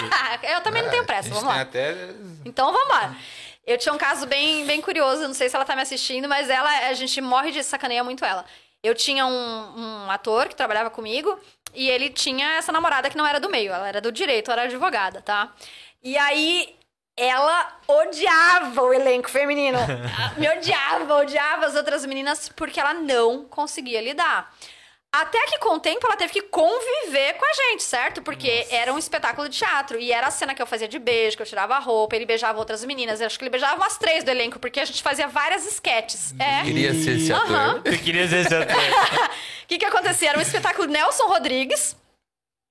eu 0.51 0.61
também 0.61 0.81
não 0.81 0.89
tenho 0.89 1.05
pressa, 1.05 1.29
vamos 1.29 1.43
lá. 1.43 1.61
até... 1.61 1.93
Então 2.43 2.73
vamos 2.73 2.89
lá. 2.89 3.15
Eu 3.65 3.77
tinha 3.77 3.93
um 3.93 3.97
caso 3.97 4.27
bem, 4.27 4.65
bem 4.65 4.79
curioso, 4.79 5.27
não 5.27 5.33
sei 5.33 5.49
se 5.49 5.55
ela 5.55 5.65
tá 5.65 5.75
me 5.75 5.81
assistindo, 5.81 6.27
mas 6.27 6.49
ela, 6.49 6.69
a 6.87 6.93
gente 6.93 7.19
morre 7.19 7.51
de 7.51 7.63
sacaneia 7.63 8.03
muito 8.03 8.23
ela. 8.23 8.45
Eu 8.83 8.93
tinha 8.93 9.25
um, 9.25 9.31
um 10.05 10.11
ator 10.11 10.47
que 10.47 10.55
trabalhava 10.55 10.91
comigo 10.91 11.39
e 11.73 11.89
ele 11.89 12.09
tinha 12.09 12.57
essa 12.57 12.71
namorada 12.71 13.09
que 13.09 13.17
não 13.17 13.25
era 13.25 13.39
do 13.39 13.49
meio, 13.49 13.73
ela 13.73 13.87
era 13.87 13.99
do 13.99 14.11
direito, 14.11 14.51
ela 14.51 14.61
era 14.61 14.69
advogada, 14.69 15.21
tá? 15.21 15.51
E 16.03 16.15
aí 16.17 16.75
ela 17.17 17.79
odiava 17.87 18.81
o 18.83 18.93
elenco 18.93 19.29
feminino. 19.29 19.79
Me 20.37 20.47
odiava, 20.49 21.15
odiava 21.15 21.65
as 21.65 21.75
outras 21.75 22.05
meninas 22.05 22.49
porque 22.49 22.79
ela 22.79 22.93
não 22.93 23.45
conseguia 23.45 24.01
lidar. 24.01 24.53
Até 25.15 25.39
que 25.45 25.59
com 25.59 25.75
o 25.75 25.79
tempo 25.79 26.05
ela 26.05 26.17
teve 26.17 26.33
que 26.33 26.41
conviver 26.41 27.35
com 27.35 27.45
a 27.45 27.53
gente, 27.53 27.83
certo? 27.83 28.21
Porque 28.21 28.67
era 28.69 28.93
um 28.93 28.97
espetáculo 28.97 29.47
de 29.47 29.57
teatro. 29.57 29.97
E 29.97 30.11
era 30.11 30.27
a 30.27 30.31
cena 30.31 30.53
que 30.53 30.61
eu 30.61 30.67
fazia 30.67 30.89
de 30.89 30.99
beijo, 30.99 31.37
que 31.37 31.41
eu 31.41 31.47
tirava 31.47 31.73
a 31.75 31.79
roupa, 31.79 32.17
ele 32.17 32.25
beijava 32.25 32.59
outras 32.59 32.83
meninas. 32.83 33.21
Eu 33.21 33.27
acho 33.27 33.39
que 33.39 33.45
ele 33.45 33.49
beijava 33.49 33.75
umas 33.75 33.97
três 33.97 34.25
do 34.25 34.31
elenco, 34.31 34.59
porque 34.59 34.79
a 34.79 34.85
gente 34.85 35.01
fazia 35.01 35.27
várias 35.29 35.65
esquetes. 35.65 36.33
É. 36.37 36.63
Queria 36.63 36.93
ser 36.93 37.17
esse 37.17 37.31
ator. 37.31 37.49
Aham. 37.49 37.81
Eu 37.85 37.97
queria 37.97 38.25
dizer 38.25 38.45
isso 38.45 38.55
até. 38.55 38.73
O 39.65 39.67
que, 39.67 39.77
que 39.77 39.85
acontecia? 39.85 40.29
Era 40.29 40.37
um 40.37 40.41
espetáculo 40.41 40.87
Nelson 40.87 41.27
Rodrigues, 41.27 41.95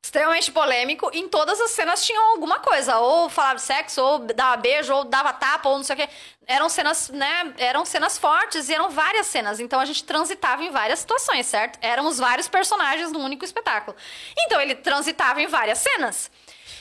extremamente 0.05 0.53
polêmico. 0.53 1.11
Em 1.15 1.27
todas 1.27 1.59
as 1.63 1.71
cenas 1.71 2.05
tinham 2.05 2.33
alguma 2.33 2.59
coisa. 2.59 2.99
Ou 2.99 3.31
falava 3.31 3.59
sexo, 3.59 4.03
ou 4.03 4.19
dava 4.19 4.57
beijo, 4.59 4.93
ou 4.93 5.05
dava 5.05 5.33
tapa, 5.33 5.67
ou 5.71 5.79
não 5.79 5.85
sei 5.85 5.95
o 5.95 5.99
quê. 5.99 6.09
Eram 6.47 6.69
cenas, 6.69 7.09
né? 7.09 7.55
Eram 7.57 7.87
cenas 7.87 8.19
fortes 8.19 8.69
e 8.69 8.75
eram 8.75 8.91
várias 8.91 9.27
cenas. 9.29 9.61
Então 9.61 9.81
a 9.81 9.85
gente 9.87 10.05
transitava 10.05 10.63
em 10.63 10.71
várias 10.71 10.99
situações, 10.99 11.47
certo? 11.47 11.79
Éramos 11.81 12.19
vários 12.19 12.47
personagens 12.49 13.11
num 13.13 13.25
único 13.25 13.47
espetáculo. 13.47 13.97
Então 14.41 14.61
ele 14.61 14.75
transitava 14.75 15.41
em 15.41 15.47
várias 15.47 15.79
cenas. 15.79 16.31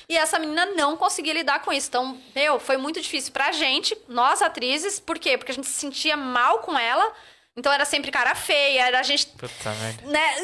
E 0.10 0.18
essa 0.18 0.38
menina 0.38 0.66
não 0.66 0.98
conseguia 0.98 1.32
lidar 1.32 1.62
com 1.62 1.72
isso. 1.72 1.88
Então, 1.88 2.20
meu, 2.36 2.60
foi 2.60 2.76
muito 2.76 3.00
difícil 3.00 3.32
pra 3.32 3.54
gente, 3.54 3.98
nós 4.10 4.42
atrizes. 4.42 5.00
Por 5.00 5.18
quê? 5.18 5.38
Porque 5.38 5.54
a 5.54 5.56
gente 5.56 5.68
se 5.68 5.80
sentia 5.80 6.18
mal 6.18 6.60
com 6.60 6.78
ela. 6.78 7.10
Então 7.56 7.72
era 7.72 7.86
sempre 7.86 8.12
cara 8.12 8.36
feia, 8.36 8.88
era 8.88 9.00
a 9.00 9.04
gente 9.04 9.28
Puta 9.28 9.70
merda. 9.70 10.08
né, 10.08 10.36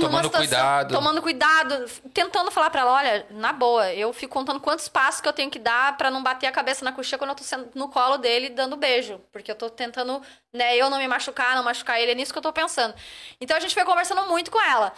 Tomando 0.00 0.30
cuidado. 0.30 0.94
Tomando 0.94 1.22
cuidado, 1.22 1.90
tentando 2.12 2.50
falar 2.50 2.70
pra 2.70 2.80
ela, 2.80 2.92
olha, 2.92 3.26
na 3.30 3.52
boa, 3.52 3.92
eu 3.92 4.12
fico 4.12 4.32
contando 4.32 4.60
quantos 4.60 4.88
passos 4.88 5.20
que 5.20 5.28
eu 5.28 5.32
tenho 5.32 5.50
que 5.50 5.58
dar 5.58 5.96
pra 5.96 6.10
não 6.10 6.22
bater 6.22 6.46
a 6.46 6.52
cabeça 6.52 6.84
na 6.84 6.92
coxinha 6.92 7.18
quando 7.18 7.30
eu 7.30 7.36
tô 7.36 7.44
sendo 7.44 7.70
no 7.74 7.88
colo 7.88 8.16
dele 8.16 8.50
dando 8.50 8.76
beijo, 8.76 9.20
porque 9.32 9.50
eu 9.50 9.54
tô 9.54 9.68
tentando, 9.68 10.22
né, 10.52 10.76
eu 10.76 10.88
não 10.88 10.98
me 10.98 11.08
machucar, 11.08 11.54
não 11.54 11.62
machucar 11.62 12.00
ele, 12.00 12.12
é 12.12 12.14
nisso 12.14 12.32
que 12.32 12.38
eu 12.38 12.42
tô 12.42 12.52
pensando. 12.52 12.94
Então 13.40 13.56
a 13.56 13.60
gente 13.60 13.74
foi 13.74 13.84
conversando 13.84 14.22
muito 14.22 14.50
com 14.50 14.60
ela. 14.60 14.92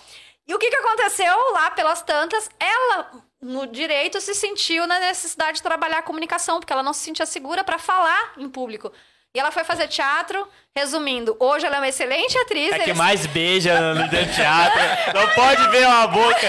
E 0.47 0.55
o 0.55 0.59
que 0.59 0.71
que 0.71 0.77
aconteceu 0.77 1.53
lá 1.53 1.71
pelas 1.73 2.01
tantas? 2.01 2.49
Ela 2.59 3.11
no 3.41 3.67
direito 3.67 4.21
se 4.21 4.35
sentiu 4.35 4.87
na 4.87 4.99
necessidade 4.99 5.59
de 5.59 5.63
trabalhar 5.63 5.99
a 5.99 6.03
comunicação, 6.03 6.59
porque 6.59 6.73
ela 6.73 6.83
não 6.83 6.93
se 6.93 7.01
sentia 7.01 7.27
segura 7.27 7.63
pra 7.63 7.79
falar 7.79 8.33
em 8.37 8.49
público. 8.49 8.93
E 9.35 9.39
ela 9.39 9.51
foi 9.51 9.63
fazer 9.63 9.89
teatro, 9.89 10.49
resumindo, 10.75 11.37
hoje 11.39 11.67
ela 11.67 11.77
é 11.77 11.79
uma 11.81 11.89
excelente 11.89 12.37
atriz. 12.39 12.73
É 12.73 12.79
que 12.79 12.85
eles- 12.91 12.97
mais 12.97 13.27
beija 13.27 13.95
no 13.95 14.09
teatro. 14.09 14.81
Não 15.15 15.29
pode 15.35 15.69
ver 15.69 15.87
uma 15.87 16.07
boca. 16.07 16.47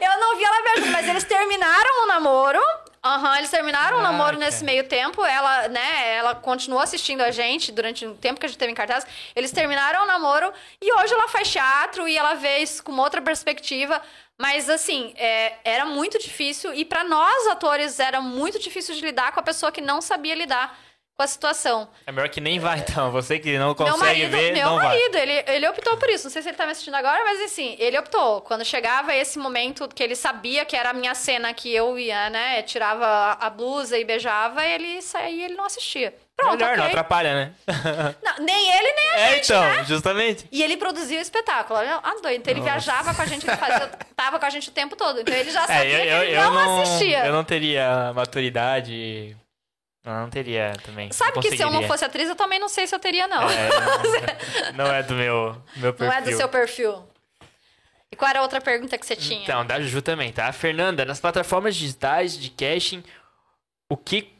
Eu 0.00 0.20
não 0.20 0.36
vi 0.36 0.44
ela 0.44 0.62
beijando, 0.62 0.92
mas 0.92 1.08
eles 1.08 1.24
terminaram 1.24 2.04
o 2.04 2.06
namoro. 2.06 2.60
Aham, 3.04 3.36
eles 3.38 3.50
terminaram 3.50 3.98
o 3.98 4.02
namoro 4.02 4.36
nesse 4.38 4.64
meio 4.64 4.88
tempo. 4.88 5.24
Ela, 5.24 5.68
né, 5.68 6.16
ela 6.16 6.34
continuou 6.34 6.82
assistindo 6.82 7.20
a 7.20 7.30
gente 7.30 7.70
durante 7.70 8.04
o 8.06 8.14
tempo 8.14 8.40
que 8.40 8.46
a 8.46 8.48
gente 8.48 8.58
teve 8.58 8.72
em 8.72 8.74
cartaz. 8.74 9.06
Eles 9.34 9.52
terminaram 9.52 10.02
o 10.02 10.06
namoro 10.06 10.52
e 10.80 10.92
hoje 10.92 11.12
ela 11.14 11.28
faz 11.28 11.48
teatro 11.50 12.08
e 12.08 12.16
ela 12.18 12.34
vê 12.34 12.58
isso 12.58 12.82
com 12.82 12.92
outra 12.96 13.20
perspectiva. 13.22 14.00
Mas, 14.38 14.68
assim, 14.68 15.14
é, 15.16 15.52
era 15.64 15.84
muito 15.84 16.18
difícil. 16.18 16.74
E 16.74 16.84
pra 16.84 17.04
nós, 17.04 17.46
atores, 17.46 18.00
era 18.00 18.20
muito 18.20 18.58
difícil 18.58 18.94
de 18.94 19.00
lidar 19.02 19.32
com 19.32 19.38
a 19.40 19.42
pessoa 19.42 19.70
que 19.70 19.80
não 19.80 20.00
sabia 20.02 20.34
lidar 20.34 20.76
com 21.16 21.22
a 21.22 21.26
situação. 21.26 21.88
É 22.06 22.12
melhor 22.12 22.28
que 22.28 22.40
nem 22.42 22.58
vai, 22.58 22.78
então. 22.80 23.10
Você 23.10 23.38
que 23.38 23.56
não 23.58 23.68
Meu 23.68 23.74
consegue 23.74 23.98
marido, 24.04 24.30
ver, 24.30 24.52
meu 24.52 24.66
não 24.68 24.76
vai. 24.76 24.86
marido 24.88 25.16
ele, 25.16 25.44
ele 25.46 25.68
optou 25.68 25.96
por 25.96 26.10
isso. 26.10 26.24
Não 26.24 26.30
sei 26.30 26.42
se 26.42 26.48
ele 26.48 26.56
tá 26.58 26.66
me 26.66 26.72
assistindo 26.72 26.94
agora, 26.94 27.24
mas 27.24 27.40
assim, 27.40 27.74
ele 27.78 27.98
optou. 27.98 28.42
Quando 28.42 28.64
chegava 28.66 29.14
esse 29.14 29.38
momento 29.38 29.88
que 29.88 30.02
ele 30.02 30.14
sabia 30.14 30.64
que 30.66 30.76
era 30.76 30.90
a 30.90 30.92
minha 30.92 31.14
cena 31.14 31.54
que 31.54 31.74
eu 31.74 31.98
ia, 31.98 32.28
né, 32.28 32.60
tirava 32.62 33.36
a- 33.40 33.48
blusa 33.48 33.96
e 33.98 34.04
beijava, 34.04 34.62
ele 34.64 35.00
saía 35.00 35.30
e 35.30 35.44
ele 35.44 35.54
não 35.54 35.64
assistia. 35.64 36.14
Pronto, 36.36 36.52
Melhor, 36.58 36.76
não 36.76 36.84
ok. 36.84 36.92
atrapalha, 36.92 37.34
né? 37.34 37.52
Não, 38.22 38.44
nem 38.44 38.70
ele, 38.70 38.92
nem 38.92 39.08
a 39.08 39.18
É, 39.20 39.30
gente, 39.36 39.44
então, 39.46 39.60
né? 39.62 39.84
justamente. 39.84 40.46
E 40.52 40.62
ele 40.62 40.76
produzia 40.76 41.18
o 41.18 41.22
espetáculo. 41.22 41.78
Ah, 41.80 42.14
doido. 42.22 42.36
Então 42.40 42.52
ele 42.52 42.60
viajava 42.60 43.14
com 43.14 43.22
a 43.22 43.24
gente, 43.24 43.48
ele 43.48 43.56
fazia, 43.56 43.86
tava 44.14 44.38
com 44.38 44.44
a 44.44 44.50
gente 44.50 44.68
o 44.68 44.72
tempo 44.72 44.94
todo. 44.96 45.18
Então 45.22 45.34
ele 45.34 45.50
já 45.50 45.62
É, 45.62 45.66
sabia 45.66 45.88
eu, 45.98 46.02
que 46.02 46.08
eu, 46.08 46.22
ele 46.24 46.36
eu 46.36 46.42
não, 46.42 46.52
não, 46.52 46.82
assistia. 46.82 47.24
eu 47.24 47.32
não 47.32 47.42
teria 47.42 48.12
maturidade. 48.14 49.34
Não, 50.06 50.20
não 50.22 50.30
teria 50.30 50.72
também. 50.84 51.10
Sabe 51.10 51.40
que 51.40 51.50
se 51.56 51.60
eu 51.60 51.68
não 51.70 51.82
fosse 51.82 52.04
atriz, 52.04 52.28
eu 52.28 52.36
também 52.36 52.60
não 52.60 52.68
sei 52.68 52.86
se 52.86 52.94
eu 52.94 52.98
teria, 53.00 53.26
não. 53.26 53.42
É, 53.50 53.68
não, 54.72 54.84
não 54.86 54.94
é 54.94 55.02
do 55.02 55.14
meu, 55.14 55.60
meu 55.76 55.92
perfil. 55.92 56.06
não 56.06 56.12
é 56.12 56.22
do 56.22 56.36
seu 56.36 56.48
perfil. 56.48 57.04
E 58.12 58.14
qual 58.16 58.28
era 58.30 58.38
a 58.38 58.42
outra 58.42 58.60
pergunta 58.60 58.96
que 58.96 59.04
você 59.04 59.16
tinha? 59.16 59.42
Então, 59.42 59.66
da 59.66 59.80
Juju 59.80 60.00
também, 60.00 60.32
tá? 60.32 60.52
Fernanda, 60.52 61.04
nas 61.04 61.18
plataformas 61.18 61.74
digitais 61.74 62.38
de 62.38 62.50
caching, 62.50 63.02
o 63.90 63.96
que. 63.96 64.32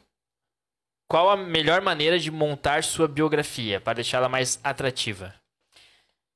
Qual 1.09 1.29
a 1.29 1.35
melhor 1.35 1.81
maneira 1.81 2.17
de 2.17 2.31
montar 2.31 2.81
sua 2.83 3.07
biografia 3.07 3.79
para 3.81 3.95
deixá-la 3.95 4.29
mais 4.29 4.59
atrativa? 4.63 5.33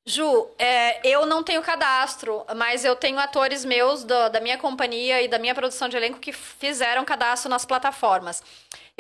Ju, 0.06 0.50
é, 0.58 1.06
eu 1.08 1.26
não 1.26 1.44
tenho 1.44 1.62
cadastro, 1.62 2.44
mas 2.56 2.84
eu 2.84 2.96
tenho 2.96 3.20
atores 3.20 3.64
meus 3.64 4.04
do- 4.04 4.30
da 4.30 4.40
minha 4.40 4.58
companhia 4.58 5.22
e 5.22 5.28
da 5.28 5.38
minha 5.38 5.54
produção 5.54 5.88
de 5.88 5.96
elenco 5.96 6.20
que 6.20 6.32
fizeram 6.34 7.06
cadastro 7.06 7.50
nas 7.50 7.66
plataformas. 7.66 8.42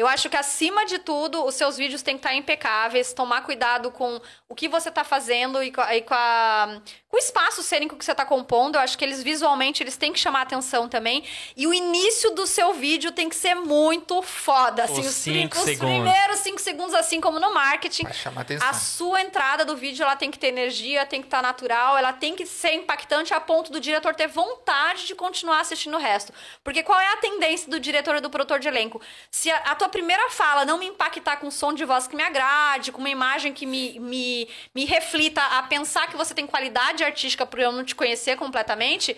Eu 0.02 0.07
acho 0.07 0.30
que, 0.30 0.36
acima 0.38 0.86
de 0.86 0.99
tudo, 0.99 1.45
os 1.45 1.56
seus 1.56 1.78
vídeos 1.78 2.02
têm 2.02 2.15
que 2.15 2.19
estar 2.19 2.34
impecáveis, 2.36 3.14
tomar 3.14 3.41
cuidado 3.44 3.91
com 3.91 4.19
o 4.49 4.56
que 4.56 4.68
você 4.68 4.90
está 4.90 5.03
fazendo 5.03 5.61
e, 5.64 5.72
com, 5.72 5.82
a- 5.82 5.95
e 5.95 6.02
com, 6.02 6.14
a- 6.14 6.82
com 7.07 7.15
o 7.18 7.19
espaço 7.19 7.61
cênico 7.61 7.95
que 7.95 8.03
você 8.03 8.11
está 8.11 8.26
compondo. 8.26 8.76
Eu 8.76 8.82
acho 8.82 8.98
que 8.98 9.06
eles, 9.06 9.22
visualmente, 9.22 9.84
eles 9.84 9.95
têm 9.98 10.11
que 10.11 10.19
chamar 10.19 10.41
atenção 10.41 10.90
também. 10.90 11.23
E 11.56 11.68
o 11.68 11.73
início 11.73 12.32
do 12.32 12.48
seu 12.48 12.73
vídeo 12.73 13.11
tem 13.11 13.30
que 13.30 13.36
ser 13.36 13.53
muito 13.56 14.22
foda. 14.22 14.84
Assim, 14.86 15.02
Os 15.02 15.07
os, 15.07 15.14
cinco 15.14 15.57
os 15.57 15.64
segundos. 15.64 15.94
primeiros 16.03 16.40
cinco 16.40 16.60
segundos, 16.60 16.94
assim 16.95 17.22
como 17.22 17.40
no 17.40 17.53
marketing. 17.53 18.03
Pra 18.03 18.14
chamar 18.14 18.41
atenção. 18.41 18.68
A 18.68 18.73
sua 18.73 19.22
entrada 19.22 19.64
do 19.64 19.76
vídeo 19.78 20.03
ela 20.03 20.15
tem 20.15 20.32
que 20.32 20.40
ter 20.40 20.48
energia, 20.48 21.06
tem 21.06 21.22
que 21.22 21.28
estar 21.28 21.41
natural, 21.41 21.98
ela 21.98 22.11
tem 22.14 22.36
que 22.36 22.45
ser 22.45 22.73
impactante 22.73 23.34
a 23.34 23.40
ponto 23.40 23.72
do 23.72 23.80
diretor 23.80 24.15
ter 24.15 24.28
vontade 24.28 25.06
de 25.06 25.14
continuar 25.14 25.60
assistindo 25.60 25.95
o 25.95 25.99
resto. 25.99 26.34
Porque 26.64 26.82
qual 26.82 26.99
é 26.99 27.07
a 27.14 27.18
tendência 27.18 27.69
do 27.69 27.80
diretor 27.80 28.15
e 28.15 28.22
do 28.22 28.30
produtor 28.30 28.60
de 28.60 28.68
elenco? 28.68 28.99
Se 29.30 29.52
a, 29.52 29.57
a 29.57 29.76
tua 29.76 29.90
primeira 29.91 30.30
fala 30.30 30.65
não 30.65 30.77
me 30.77 30.88
impactar 30.88 31.38
com 31.38 31.47
um 31.47 31.51
som 31.51 31.73
de 31.73 31.85
voz 31.85 32.07
que 32.07 32.15
me 32.15 32.23
agrade, 32.23 32.91
com 32.91 32.99
uma 32.99 33.09
imagem 33.09 33.53
que 33.53 33.65
me, 33.65 33.99
me, 33.99 34.47
me 34.73 34.85
reflita 34.85 35.41
a 35.41 35.63
pensar 35.63 36.07
que 36.07 36.18
você 36.18 36.34
tem 36.34 36.47
qualidade 36.47 37.03
artística 37.03 37.45
por 37.45 37.59
eu 37.59 37.72
não 37.72 37.84
te 37.84 37.93
conhecer 37.93 38.38
completamente, 38.38 39.15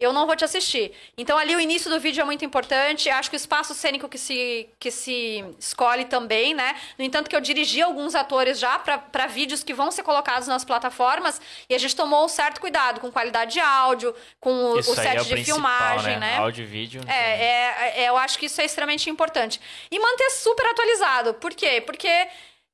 eu 0.00 0.12
não 0.14 0.26
vou 0.26 0.34
te 0.34 0.44
assistir. 0.44 0.92
Então, 1.16 1.36
ali, 1.36 1.54
o 1.54 1.60
início 1.60 1.90
do 1.90 2.00
vídeo 2.00 2.22
é 2.22 2.24
muito 2.24 2.42
importante. 2.44 3.10
Acho 3.10 3.28
que 3.28 3.36
o 3.36 3.38
espaço 3.38 3.74
cênico 3.74 4.08
que 4.08 4.16
se, 4.16 4.68
que 4.78 4.90
se 4.90 5.44
escolhe 5.58 6.06
também, 6.06 6.54
né? 6.54 6.74
No 6.98 7.04
entanto, 7.04 7.28
que 7.28 7.36
eu 7.36 7.40
dirigi 7.40 7.82
alguns 7.82 8.14
atores 8.14 8.58
já 8.58 8.78
para 8.78 9.26
vídeos 9.26 9.62
que 9.62 9.74
vão 9.74 9.90
ser 9.90 10.02
colocados 10.02 10.48
nas 10.48 10.64
plataformas 10.64 11.40
e 11.68 11.74
a 11.74 11.78
gente 11.78 11.94
tomou 11.94 12.24
um 12.24 12.28
certo 12.28 12.60
cuidado 12.60 12.98
com 12.98 13.12
qualidade 13.12 13.52
de 13.52 13.60
áudio, 13.60 14.14
com 14.40 14.50
o, 14.50 14.72
o 14.72 14.80
Isso 14.80 14.98
aí 14.98 15.06
set 15.06 15.16
é 15.18 15.20
o 15.20 15.24
de 15.24 15.44
filmagem, 15.44 16.18
né? 16.18 16.32
né? 16.32 16.38
Áudio 16.38 16.62
e 16.62 16.66
vídeo. 16.66 17.02
É, 17.06 17.12
é, 17.12 18.02
é, 18.04 18.08
eu 18.08 18.16
acho 18.16 18.38
que 18.38 18.46
isso 18.46 18.60
é 18.60 18.64
extremamente 18.64 19.10
importante. 19.10 19.60
E 19.90 19.98
manter 19.98 20.30
super 20.30 20.64
atualizado. 20.64 21.34
Por 21.34 21.52
quê? 21.52 21.82
Porque 21.84 22.08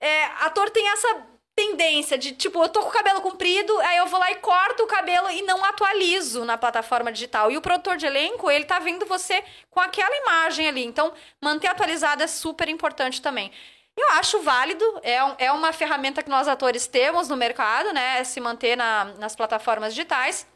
é, 0.01 0.25
ator 0.41 0.71
tem 0.71 0.89
essa 0.91 1.36
tendência 1.57 2.19
de, 2.19 2.33
tipo, 2.33 2.63
eu 2.63 2.69
tô 2.69 2.83
com 2.83 2.91
o 2.91 2.93
cabelo 2.93 3.23
comprido, 3.23 3.77
aí 3.81 3.97
eu 3.97 4.07
vou 4.07 4.21
lá 4.21 4.31
e 4.31 4.37
corto 4.37 4.83
o 4.83 4.87
cabelo 4.87 5.31
e 5.31 5.41
não 5.41 5.65
atualizo 5.65 6.45
na 6.45 6.59
plataforma 6.59 7.11
digital. 7.11 7.51
E 7.51 7.57
o 7.57 7.63
produtor 7.63 7.97
de 7.97 8.05
elenco, 8.05 8.51
ele 8.51 8.67
tá 8.67 8.79
vendo 8.79 9.07
você 9.07 9.43
com 9.71 9.81
aquela 9.81 10.15
imagem 10.19 10.69
ali. 10.69 10.85
Então, 10.85 11.15
manter 11.41 11.69
atualizado 11.69 12.23
é 12.23 12.27
super 12.27 12.69
importante 12.69 13.23
também. 13.23 13.51
Eu 13.97 14.11
acho 14.11 14.43
válido, 14.43 14.85
é, 15.03 15.25
um- 15.25 15.35
é 15.39 15.51
uma 15.51 15.73
ferramenta 15.73 16.23
que 16.23 16.29
nós 16.29 16.47
atores 16.47 16.87
temos 16.87 17.31
no 17.31 17.37
mercado, 17.37 17.91
né? 17.95 18.19
É 18.21 18.25
se 18.25 18.39
manter 18.39 18.77
na- 18.77 19.07
nas 19.19 19.35
plataformas 19.35 19.95
digitais. 19.95 20.47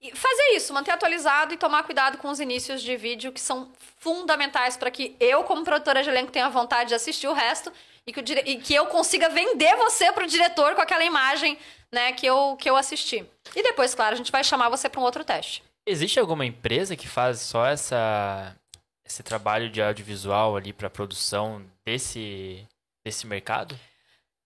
E 0.00 0.14
fazer 0.16 0.54
isso, 0.54 0.72
manter 0.72 0.92
atualizado 0.92 1.52
e 1.52 1.56
tomar 1.56 1.82
cuidado 1.82 2.18
com 2.18 2.28
os 2.28 2.38
inícios 2.38 2.80
de 2.80 2.96
vídeo 2.96 3.32
que 3.32 3.40
são 3.40 3.72
fundamentais 3.98 4.76
para 4.76 4.90
que 4.90 5.16
eu, 5.18 5.42
como 5.42 5.64
produtora 5.64 6.02
de 6.02 6.08
elenco, 6.08 6.30
tenha 6.30 6.48
vontade 6.48 6.90
de 6.90 6.94
assistir 6.94 7.26
o 7.26 7.32
resto 7.32 7.72
e 8.06 8.12
que, 8.12 8.20
o 8.20 8.24
e 8.44 8.56
que 8.58 8.74
eu 8.74 8.86
consiga 8.86 9.28
vender 9.28 9.76
você 9.76 10.12
pro 10.12 10.26
diretor 10.26 10.74
com 10.74 10.80
aquela 10.80 11.04
imagem 11.04 11.58
né, 11.92 12.12
que, 12.12 12.26
eu, 12.26 12.56
que 12.58 12.68
eu 12.68 12.76
assisti. 12.76 13.24
E 13.54 13.62
depois, 13.62 13.94
claro, 13.94 14.14
a 14.14 14.16
gente 14.16 14.32
vai 14.32 14.42
chamar 14.42 14.68
você 14.68 14.88
para 14.88 15.00
um 15.00 15.04
outro 15.04 15.24
teste. 15.24 15.62
Existe 15.86 16.18
alguma 16.18 16.46
empresa 16.46 16.96
que 16.96 17.08
faz 17.08 17.40
só 17.40 17.66
essa 17.66 18.56
esse 19.04 19.22
trabalho 19.22 19.68
de 19.68 19.82
audiovisual 19.82 20.56
ali 20.56 20.72
para 20.72 20.88
produção 20.88 21.62
desse 21.84 22.66
desse 23.04 23.26
mercado? 23.26 23.78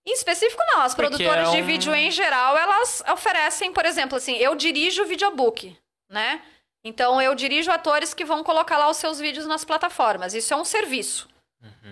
Em 0.06 0.12
específico, 0.12 0.62
não. 0.68 0.80
As 0.82 0.94
Porque 0.94 1.08
produtoras 1.08 1.48
é 1.48 1.56
de 1.56 1.62
um- 1.62 1.66
vídeo 1.66 1.94
em 1.94 2.10
geral, 2.10 2.56
elas 2.56 3.02
oferecem, 3.12 3.72
por 3.72 3.84
exemplo, 3.84 4.16
assim, 4.16 4.36
eu 4.36 4.54
dirijo 4.54 5.02
o 5.02 5.06
videobook, 5.06 5.76
né? 6.10 6.40
Então, 6.84 7.20
eu 7.20 7.34
dirijo 7.34 7.70
atores 7.70 8.14
que 8.14 8.24
vão 8.24 8.44
colocar 8.44 8.78
lá 8.78 8.88
os 8.88 8.96
seus 8.96 9.18
vídeos 9.18 9.44
nas 9.46 9.64
plataformas. 9.64 10.32
Isso 10.32 10.54
é 10.54 10.56
um 10.56 10.64
serviço. 10.64 11.28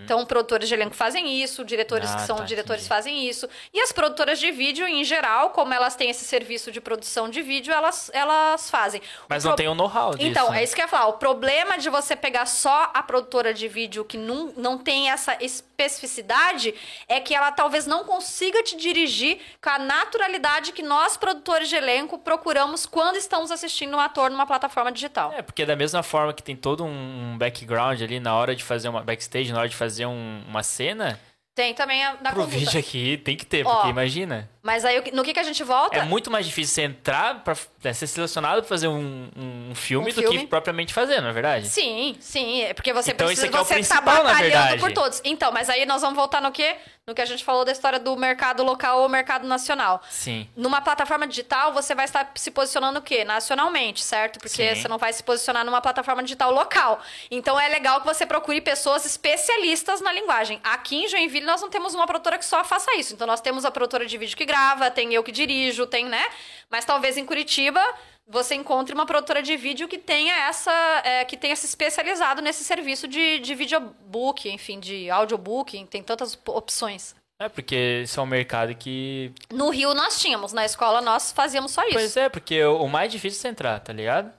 Então, 0.04 0.26
produtores 0.26 0.68
de 0.68 0.74
elenco 0.74 0.94
fazem 0.94 1.40
isso, 1.42 1.64
diretores 1.64 2.10
Uhum. 2.10 2.16
Ah, 2.16 2.20
que 2.20 2.26
são 2.26 2.36
tá, 2.36 2.44
diretores 2.44 2.82
entendi. 2.82 2.88
fazem 2.88 3.26
isso. 3.26 3.48
E 3.72 3.80
as 3.80 3.90
produtoras 3.90 4.38
de 4.38 4.50
vídeo, 4.50 4.86
em 4.86 5.02
geral, 5.02 5.50
como 5.50 5.72
elas 5.72 5.96
têm 5.96 6.10
esse 6.10 6.24
serviço 6.26 6.70
de 6.70 6.78
produção 6.80 7.30
de 7.30 7.40
vídeo, 7.40 7.72
elas, 7.72 8.10
elas 8.12 8.68
fazem. 8.70 9.00
Mas 9.28 9.44
O 9.44 9.48
não 9.48 9.54
pro- 9.54 9.62
tem 9.64 9.68
o 9.68 9.74
know-how 9.74 10.10
disso. 10.14 10.28
então, 10.28 10.50
né? 10.50 10.60
é 10.60 10.64
isso 10.64 10.74
que 10.74 10.82
eu 10.82 10.84
ia 10.84 10.88
falar. 10.88 11.06
O 11.06 11.14
problema 11.14 11.78
de 11.78 11.88
você 11.88 12.14
pegar 12.14 12.44
só 12.44 12.90
a 12.92 13.02
produtora 13.02 13.54
de 13.54 13.66
vídeo 13.66 14.04
que 14.04 14.18
não, 14.18 14.52
não 14.56 14.76
tem 14.76 15.10
essa 15.10 15.38
especificidade 15.40 16.74
é 17.08 17.20
que 17.20 17.34
ela 17.34 17.50
talvez 17.52 17.86
não 17.86 18.04
consiga 18.04 18.62
te 18.62 18.76
dirigir 18.76 19.38
com 19.62 19.70
a 19.70 19.78
naturalidade 19.78 20.72
que 20.72 20.82
nós, 20.82 21.16
produtores 21.16 21.68
de 21.68 21.76
elenco, 21.76 22.18
procuramos 22.18 22.86
quando 22.86 23.16
estamos 23.16 23.50
assistindo 23.50 23.96
um 23.96 24.00
ator 24.00 24.30
numa 24.30 24.46
plataforma 24.46 24.90
digital. 24.92 25.32
É, 25.36 25.42
porque 25.42 25.64
da 25.64 25.76
mesma 25.76 26.02
forma 26.02 26.32
que 26.32 26.42
tem 26.42 26.56
todo 26.56 26.84
um 26.84 27.36
background 27.38 28.00
ali 28.02 28.20
na 28.20 28.34
hora 28.34 28.54
de 28.54 28.62
fazer 28.64 28.88
uma 28.88 29.02
backstage, 29.02 29.52
na 29.52 29.60
hora 29.60 29.63
de 29.68 29.76
fazer 29.76 30.06
um- 30.06 30.42
uma 30.48 30.62
cena, 30.62 31.18
Tem 31.54 31.72
também 31.74 32.04
a, 32.04 32.12
na 32.20 32.30
pro 32.32 32.42
conduta. 32.42 32.58
vídeo 32.58 32.78
aqui 32.80 33.16
tem 33.18 33.36
que 33.36 33.46
ter, 33.46 33.66
Ó, 33.66 33.72
porque 33.74 33.88
imagina. 33.88 34.48
Mas 34.64 34.82
aí 34.84 35.00
que- 35.02 35.12
no 35.12 35.22
que, 35.22 35.34
que 35.34 35.38
a 35.40 35.42
gente 35.44 35.62
volta? 35.62 35.98
É 35.98 36.02
muito 36.04 36.30
mais 36.30 36.46
difícil 36.46 36.74
você 36.74 36.82
entrar 36.82 37.44
pra 37.44 37.54
né, 37.82 37.92
ser 37.92 38.06
selecionado 38.06 38.62
pra 38.62 38.68
fazer 38.68 38.88
um, 38.88 39.28
um 39.36 39.74
filme 39.74 40.10
Um 40.10 40.14
do 40.14 40.22
filme. 40.22 40.38
que 40.40 40.46
propriamente 40.46 40.94
fazer, 40.94 41.20
não 41.20 41.28
é 41.28 41.32
verdade? 41.32 41.68
Sim, 41.68 42.16
sim, 42.18 42.62
é 42.62 42.72
porque 42.72 42.90
você 42.92 43.10
Então, 43.12 43.26
precisa 43.26 43.46
isso 43.46 43.54
aqui 43.54 43.58
é 43.72 43.78
o 43.78 43.82
você 43.82 43.88
tá 43.88 44.00
batalhando 44.00 44.78
por 44.80 44.90
todos. 44.92 45.20
Então, 45.22 45.52
mas 45.52 45.68
aí 45.68 45.84
nós 45.84 46.00
vamos 46.00 46.16
voltar 46.16 46.40
no 46.40 46.50
quê? 46.50 46.76
No 47.06 47.14
que 47.14 47.20
a 47.20 47.26
gente 47.26 47.44
falou 47.44 47.66
da 47.66 47.72
história 47.72 47.98
do 48.00 48.16
mercado 48.16 48.62
local 48.64 49.00
ou 49.02 49.08
mercado 49.10 49.46
nacional. 49.46 50.00
Sim. 50.08 50.48
Numa 50.56 50.80
plataforma 50.80 51.26
digital, 51.26 51.70
você 51.74 51.94
vai 51.94 52.06
estar 52.06 52.32
se 52.34 52.50
posicionando 52.50 52.98
o 53.00 53.02
quê? 53.02 53.22
Nacionalmente, 53.24 54.02
certo? 54.02 54.38
Porque 54.38 54.74
Sim. 54.74 54.80
você 54.80 54.88
não 54.88 54.96
vai 54.96 55.12
se 55.12 55.22
posicionar 55.22 55.66
numa 55.66 55.82
plataforma 55.82 56.22
digital 56.22 56.50
local. 56.50 56.98
Então 57.30 57.60
é 57.60 57.68
legal 57.68 58.00
que 58.00 58.06
você 58.06 58.24
procure 58.24 58.62
pessoas 58.62 59.04
especialistas 59.04 60.00
na 60.00 60.10
linguagem. 60.10 60.58
Aqui 60.64 61.04
em 61.04 61.08
Joinville 61.08 61.44
nós 61.44 61.60
não 61.60 61.68
temos 61.68 61.94
uma 61.94 62.06
produtora 62.06 62.38
que 62.38 62.44
só 62.46 62.64
faça 62.64 62.94
isso. 62.96 63.12
Então 63.12 63.26
nós 63.26 63.42
temos 63.42 63.66
a 63.66 63.70
produtora 63.70 64.06
de 64.06 64.16
vídeo 64.16 64.34
que 64.34 64.46
grava, 64.54 64.90
tem 64.90 65.12
eu 65.12 65.22
que 65.24 65.32
dirijo, 65.32 65.86
tem, 65.86 66.04
né? 66.04 66.24
Mas 66.70 66.84
talvez 66.84 67.16
em 67.16 67.26
Curitiba 67.26 67.82
você 68.26 68.54
encontre 68.54 68.94
uma 68.94 69.04
produtora 69.04 69.42
de 69.42 69.54
vídeo 69.56 69.86
que 69.88 69.98
tenha 69.98 70.34
essa. 70.48 70.72
é, 71.04 71.24
que 71.24 71.36
tenha 71.36 71.54
se 71.56 71.66
especializado 71.66 72.40
nesse 72.40 72.64
serviço 72.64 73.06
de, 73.06 73.38
de 73.40 73.54
videobook, 73.54 74.48
enfim, 74.48 74.80
de 74.80 75.10
audiobook, 75.10 75.84
tem 75.86 76.02
tantas 76.02 76.38
opções. 76.46 77.14
É, 77.38 77.48
porque 77.48 78.02
isso 78.04 78.20
é 78.20 78.22
um 78.22 78.26
mercado 78.26 78.74
que. 78.74 79.32
No 79.52 79.68
Rio 79.68 79.92
nós 79.92 80.20
tínhamos, 80.20 80.52
na 80.52 80.64
escola 80.64 81.00
nós 81.00 81.32
fazíamos 81.32 81.72
só 81.72 81.82
isso. 81.82 81.94
Pois 81.94 82.16
é, 82.16 82.28
porque 82.28 82.62
o 82.64 82.84
o 82.84 82.88
mais 82.88 83.10
difícil 83.10 83.38
é 83.38 83.42
você 83.42 83.48
entrar, 83.48 83.80
tá 83.80 83.92
ligado? 83.92 84.32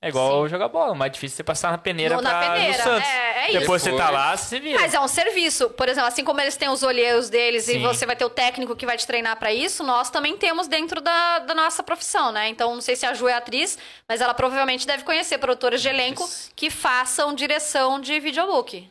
É 0.00 0.08
igual 0.10 0.48
jogar 0.48 0.68
bola. 0.68 0.94
Mais 0.94 1.10
difícil 1.10 1.34
é 1.34 1.36
você 1.38 1.44
passar 1.44 1.72
na 1.72 1.78
peneira 1.78 2.14
No- 2.14 2.22
pra, 2.22 2.32
na 2.32 2.40
peneira, 2.52 2.78
no 2.78 2.82
Santos. 2.84 3.08
é, 3.08 3.38
é 3.46 3.50
isso. 3.50 3.58
Depois 3.60 3.82
você 3.82 3.96
tá 3.96 4.10
lá, 4.10 4.36
você 4.36 4.44
se 4.56 4.60
vira. 4.60 4.80
Mas 4.80 4.94
é 4.94 5.00
um 5.00 5.08
serviço. 5.08 5.70
Por 5.70 5.88
exemplo, 5.88 6.06
assim 6.08 6.24
como 6.24 6.40
eles 6.40 6.56
têm 6.56 6.68
os 6.68 6.84
olheiros 6.84 7.28
deles 7.28 7.66
e 7.68 7.72
Sim. 7.72 7.82
você 7.82 8.06
vai 8.06 8.14
ter 8.14 8.24
o 8.24 8.30
técnico 8.30 8.76
que 8.76 8.86
vai 8.86 8.96
te 8.96 9.06
treinar 9.06 9.36
pra 9.38 9.52
isso, 9.52 9.82
nós 9.82 10.08
também 10.08 10.36
temos 10.36 10.68
dentro 10.68 11.00
da, 11.00 11.40
da 11.40 11.54
nossa 11.54 11.82
profissão, 11.82 12.30
né? 12.30 12.48
Então, 12.48 12.74
não 12.74 12.80
sei 12.80 12.94
se 12.94 13.06
a 13.06 13.12
Ju 13.14 13.26
é 13.26 13.34
atriz, 13.34 13.76
mas 14.08 14.20
ela 14.20 14.34
provavelmente 14.34 14.86
deve 14.86 15.02
conhecer 15.02 15.38
produtores 15.38 15.82
de 15.82 15.88
elenco 15.88 16.22
Isso. 16.22 16.50
que 16.54 16.70
façam 16.70 17.34
direção 17.34 18.00
de 18.00 18.20
videobook. 18.20 18.88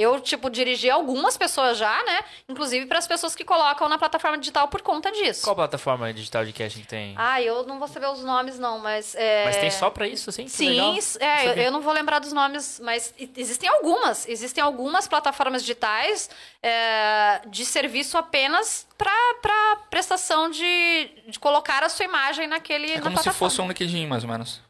Eu, 0.00 0.20
tipo, 0.20 0.48
dirigi 0.48 0.88
algumas 0.88 1.36
pessoas 1.36 1.76
já, 1.76 2.02
né? 2.04 2.20
Inclusive 2.48 2.86
para 2.86 2.98
as 2.98 3.06
pessoas 3.06 3.34
que 3.34 3.44
colocam 3.44 3.88
na 3.88 3.98
plataforma 3.98 4.38
digital 4.38 4.68
por 4.68 4.80
conta 4.82 5.10
disso. 5.12 5.42
Qual 5.44 5.54
plataforma 5.54 6.12
digital 6.12 6.44
de 6.44 6.52
casting 6.52 6.82
tem? 6.84 7.14
Ah, 7.18 7.40
eu 7.42 7.64
não 7.66 7.78
vou 7.78 7.86
saber 7.88 8.08
os 8.08 8.24
nomes, 8.24 8.58
não, 8.58 8.78
mas. 8.78 9.14
É... 9.14 9.44
Mas 9.44 9.56
tem 9.58 9.70
só 9.70 9.90
pra 9.90 10.06
isso, 10.08 10.30
assim? 10.30 10.48
Sim, 10.48 10.98
é, 11.20 11.48
eu, 11.48 11.52
eu 11.54 11.70
não 11.70 11.80
vou 11.80 11.92
lembrar 11.92 12.18
dos 12.18 12.32
nomes, 12.32 12.80
mas 12.82 13.12
existem 13.36 13.68
algumas. 13.68 14.26
Existem 14.28 14.62
algumas 14.62 15.06
plataformas 15.06 15.62
digitais 15.62 16.30
é, 16.62 17.40
de 17.46 17.64
serviço 17.64 18.16
apenas 18.16 18.86
para 18.96 19.76
prestação 19.90 20.50
de, 20.50 21.10
de 21.28 21.38
colocar 21.38 21.82
a 21.82 21.88
sua 21.88 22.04
imagem 22.04 22.46
naquele 22.46 22.92
É 22.92 22.96
na 22.96 23.02
como 23.02 23.16
se 23.16 23.22
plataforma. 23.24 23.50
fosse 23.50 23.60
um 23.60 23.68
LinkedIn, 23.68 24.06
mais 24.06 24.24
ou 24.24 24.30
menos. 24.30 24.60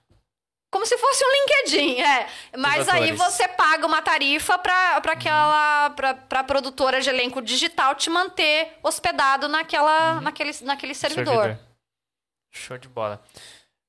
Como 0.71 0.87
se 0.87 0.97
fosse 0.97 1.25
um 1.25 1.29
LinkedIn, 1.33 2.01
é. 2.01 2.29
Mas 2.57 2.89
aí 2.89 3.11
você 3.13 3.49
paga 3.49 3.87
uma 3.87 4.01
tarifa 4.01 4.57
para 4.59 4.97
aquela 4.99 5.91
pra, 5.91 6.15
pra 6.15 6.45
produtora 6.45 7.01
de 7.01 7.09
elenco 7.09 7.43
digital 7.43 7.95
te 7.97 8.09
manter 8.09 8.79
hospedado 8.83 9.49
naquela, 9.49 10.15
Uhum. 10.15 10.21
naquele, 10.21 10.53
naquele 10.63 10.95
servidor. 10.95 11.59
Show 12.53 12.79
de 12.79 12.89
bola. 12.89 13.21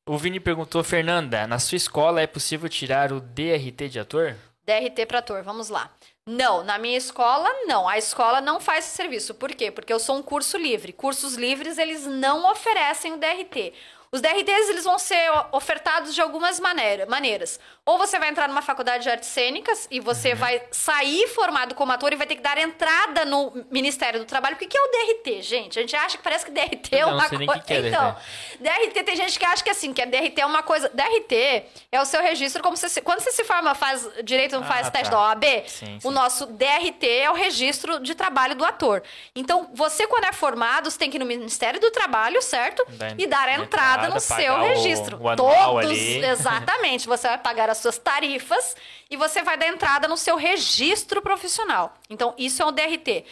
O 0.08 0.18
Vini 0.18 0.40
perguntou, 0.40 0.84
Fernanda, 0.84 1.46
na 1.46 1.60
sua 1.60 1.76
escola 1.76 2.20
é 2.22 2.28
possível 2.28 2.68
tirar 2.68 3.12
o 3.12 3.22
DRT 3.22 3.88
de 3.88 4.00
ator? 4.00 4.36
DRT 4.66 5.06
para 5.06 5.20
ator, 5.20 5.44
vamos 5.44 5.70
lá. 5.70 5.92
Não, 6.28 6.64
na 6.64 6.78
minha 6.78 6.98
escola, 6.98 7.48
não. 7.66 7.88
A 7.88 7.98
escola 7.98 8.42
não 8.42 8.60
faz 8.60 8.86
esse 8.86 8.96
serviço. 8.96 9.34
Por 9.36 9.50
quê? 9.54 9.72
Porque 9.72 9.92
eu 9.92 10.00
sou 10.00 10.16
um 10.18 10.22
curso 10.24 10.58
livre. 10.58 10.94
Cursos 10.94 11.36
livres, 11.36 11.78
eles 11.78 12.06
não 12.06 12.50
oferecem 12.52 13.14
o 13.14 13.18
DRT. 13.18 13.74
Os 14.14 14.20
DRTs, 14.20 14.68
eles 14.68 14.84
vão 14.84 15.00
ser 15.00 15.32
ofertados 15.54 16.14
de 16.14 16.20
algumas 16.20 16.60
maneira, 16.60 17.06
maneiras. 17.06 17.58
Ou 17.86 17.98
você 17.98 18.20
vai 18.20 18.28
entrar 18.28 18.50
numa 18.50 18.62
faculdade 18.62 19.04
de 19.04 19.10
artes 19.10 19.30
cênicas 19.30 19.88
e 19.90 20.00
Uhum. 20.00 20.04
você 20.06 20.36
vai 20.36 20.62
sair 20.70 21.30
formado 21.30 21.74
como 21.76 21.94
ator 21.94 22.12
e 22.12 22.18
vai 22.18 22.28
ter 22.28 22.36
que 22.36 22.42
dar 22.42 22.58
entrada 22.58 23.24
no 23.24 23.66
Ministério 23.72 24.20
do 24.20 24.26
Trabalho. 24.26 24.58
O 24.58 24.60
que 24.60 24.78
é 24.78 24.82
o 24.82 24.92
DRT, 24.92 25.42
gente? 25.42 25.80
A 25.80 25.82
gente 25.82 25.96
acha 25.96 26.18
que 26.18 26.24
parece 26.24 26.44
que 26.44 26.52
DRT 26.52 26.94
é 26.94 27.06
uma 27.06 27.26
o 27.26 27.30
coisa... 27.30 27.54
que 27.62 27.62
que 27.68 27.74
é 27.74 27.88
então, 27.88 28.16
DRT 28.60 29.04
tem 29.06 29.16
gente 29.16 29.40
que 29.40 29.46
acha 29.46 29.64
que 29.64 29.70
assim, 29.70 29.94
que 29.94 30.02
a 30.02 30.06
DRT 30.06 30.42
é 30.42 30.46
uma 30.46 30.62
coisa. 30.62 30.90
DRT 30.94 31.64
é 31.90 32.02
o 32.02 32.04
seu 32.06 32.22
registro 32.22 32.62
como 32.62 32.76
você 32.76 33.00
quando 33.00 33.22
você 33.22 33.32
se 33.32 33.46
forma, 33.46 33.74
faz 33.74 34.06
direito, 34.26 34.56
não 34.58 34.64
Ah, 34.64 34.68
faz 34.68 34.90
teste 34.90 35.10
tá. 35.10 35.16
da 35.16 35.22
OAB. 35.22 35.46
Sim, 35.68 35.96
O 36.04 36.10
sim. 36.10 36.12
nosso 36.12 36.48
DRT 36.48 37.08
é 37.08 37.32
o 37.32 37.34
registro 37.34 37.98
de 38.02 38.14
trabalho 38.14 38.56
do 38.56 38.66
ator. 38.66 39.02
Então, 39.34 39.70
você 39.74 40.06
quando 40.06 40.26
é 40.26 40.34
formado, 40.34 40.92
você 40.92 40.98
tem 41.00 41.10
que 41.10 41.16
ir 41.16 41.20
no 41.20 41.26
Ministério 41.26 41.80
do 41.80 41.90
Trabalho, 41.92 42.42
certo? 42.42 42.86
E 43.18 43.26
dar 43.26 43.48
a 43.48 43.54
entrada, 43.54 44.01
no 44.10 44.20
seu 44.20 44.54
o- 44.54 44.62
registro. 44.62 45.18
o 45.18 45.36
Todos, 45.36 45.86
ali. 45.86 46.24
exatamente. 46.26 47.08
Você 47.08 47.28
vai 47.28 47.38
pagar 47.38 47.70
as 47.70 47.78
suas 47.78 47.98
tarifas 47.98 48.76
e 49.10 49.18
você 49.18 49.42
vai 49.42 49.58
dar 49.58 49.68
entrada 49.68 50.08
no 50.08 50.18
seu 50.18 50.36
registro 50.36 51.22
profissional. 51.22 51.94
Então, 52.10 52.34
isso 52.38 52.62
é 52.62 52.66
um 52.66 52.72
DRT. 52.72 53.26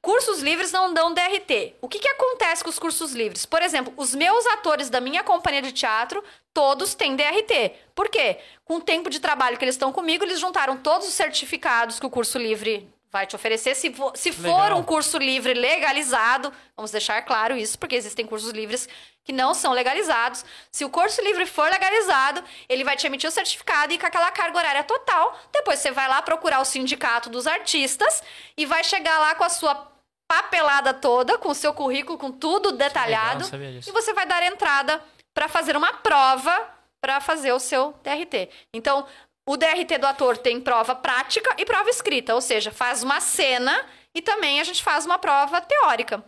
Cursos 0.00 0.42
livres 0.42 0.70
não 0.70 0.92
dão 0.92 1.14
DRT. 1.14 1.76
O 1.80 1.88
que, 1.88 1.98
que 1.98 2.08
acontece 2.08 2.62
com 2.62 2.68
os 2.68 2.78
cursos 2.78 3.12
livres? 3.12 3.46
Por 3.46 3.62
exemplo, 3.62 3.90
os 3.96 4.14
meus 4.14 4.44
atores 4.48 4.90
da 4.90 5.00
minha 5.00 5.22
companhia 5.22 5.62
de 5.62 5.72
teatro, 5.72 6.22
todos 6.52 6.94
têm 6.94 7.16
DRT. 7.16 7.72
Por 7.94 8.10
quê? 8.10 8.36
Com 8.66 8.76
o 8.76 8.80
tempo 8.82 9.08
de 9.08 9.18
trabalho 9.18 9.56
que 9.56 9.64
eles 9.64 9.76
estão 9.76 9.90
comigo, 9.92 10.22
eles 10.22 10.38
juntaram 10.38 10.76
todos 10.76 11.08
os 11.08 11.14
certificados 11.14 11.98
que 11.98 12.04
o 12.04 12.10
curso 12.10 12.36
livre 12.36 12.86
vai 13.14 13.26
te 13.28 13.36
oferecer. 13.36 13.76
Se, 13.76 13.88
vo- 13.90 14.12
se 14.16 14.32
for 14.32 14.42
Legal. 14.64 14.76
um 14.78 14.82
curso 14.82 15.16
livre 15.18 15.54
legalizado, 15.54 16.52
vamos 16.76 16.90
deixar 16.90 17.22
claro 17.22 17.56
isso, 17.56 17.78
porque 17.78 17.94
existem 17.94 18.26
cursos 18.26 18.50
livres 18.50 18.88
que 19.24 19.32
não 19.32 19.54
são 19.54 19.72
legalizados. 19.72 20.44
Se 20.72 20.84
o 20.84 20.90
curso 20.90 21.22
livre 21.22 21.46
for 21.46 21.70
legalizado, 21.70 22.42
ele 22.68 22.82
vai 22.82 22.96
te 22.96 23.06
emitir 23.06 23.28
o 23.28 23.32
certificado 23.32 23.92
e 23.92 23.98
com 23.98 24.06
aquela 24.06 24.32
carga 24.32 24.58
horária 24.58 24.82
total. 24.82 25.38
Depois 25.52 25.78
você 25.78 25.92
vai 25.92 26.08
lá 26.08 26.20
procurar 26.22 26.60
o 26.60 26.64
sindicato 26.64 27.30
dos 27.30 27.46
artistas 27.46 28.20
e 28.56 28.66
vai 28.66 28.82
chegar 28.82 29.16
lá 29.20 29.36
com 29.36 29.44
a 29.44 29.48
sua 29.48 29.86
papelada 30.28 30.92
toda, 30.92 31.38
com 31.38 31.50
o 31.50 31.54
seu 31.54 31.72
currículo, 31.72 32.18
com 32.18 32.32
tudo 32.32 32.72
detalhado. 32.72 33.44
disso. 33.48 33.88
E 33.88 33.92
você 33.92 34.12
vai 34.12 34.26
dar 34.26 34.42
entrada 34.42 35.00
para 35.32 35.46
fazer 35.46 35.76
uma 35.76 35.92
prova 35.94 36.68
para 37.00 37.20
fazer 37.20 37.52
o 37.52 37.60
seu 37.60 37.92
DRT. 38.02 38.48
Então, 38.74 39.06
o 39.46 39.56
DRT 39.56 39.98
do 39.98 40.06
ator 40.06 40.38
tem 40.38 40.60
prova 40.60 40.94
prática 40.94 41.54
e 41.58 41.64
prova 41.64 41.90
escrita, 41.90 42.34
ou 42.34 42.40
seja, 42.40 42.70
faz 42.70 43.02
uma 43.02 43.20
cena 43.20 43.84
e 44.14 44.22
também 44.22 44.60
a 44.60 44.64
gente 44.64 44.82
faz 44.82 45.04
uma 45.04 45.18
prova 45.18 45.60
teórica. 45.60 46.24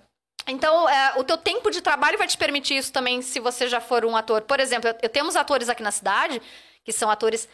Então, 0.46 0.88
é, 0.88 1.14
o 1.16 1.24
teu 1.24 1.36
tempo 1.36 1.70
de 1.70 1.80
trabalho 1.80 2.18
vai 2.18 2.26
te 2.26 2.38
permitir 2.38 2.76
isso 2.76 2.92
também, 2.92 3.20
se 3.20 3.40
você 3.40 3.68
já 3.68 3.80
for 3.80 4.04
um 4.04 4.16
ator. 4.16 4.42
Por 4.42 4.60
exemplo, 4.60 4.88
eu, 4.88 4.94
eu 5.02 5.08
temos 5.08 5.34
atores 5.34 5.68
aqui 5.68 5.82
na 5.82 5.90
cidade 5.90 6.40
que 6.84 6.92
são 6.92 7.10
atores 7.10 7.48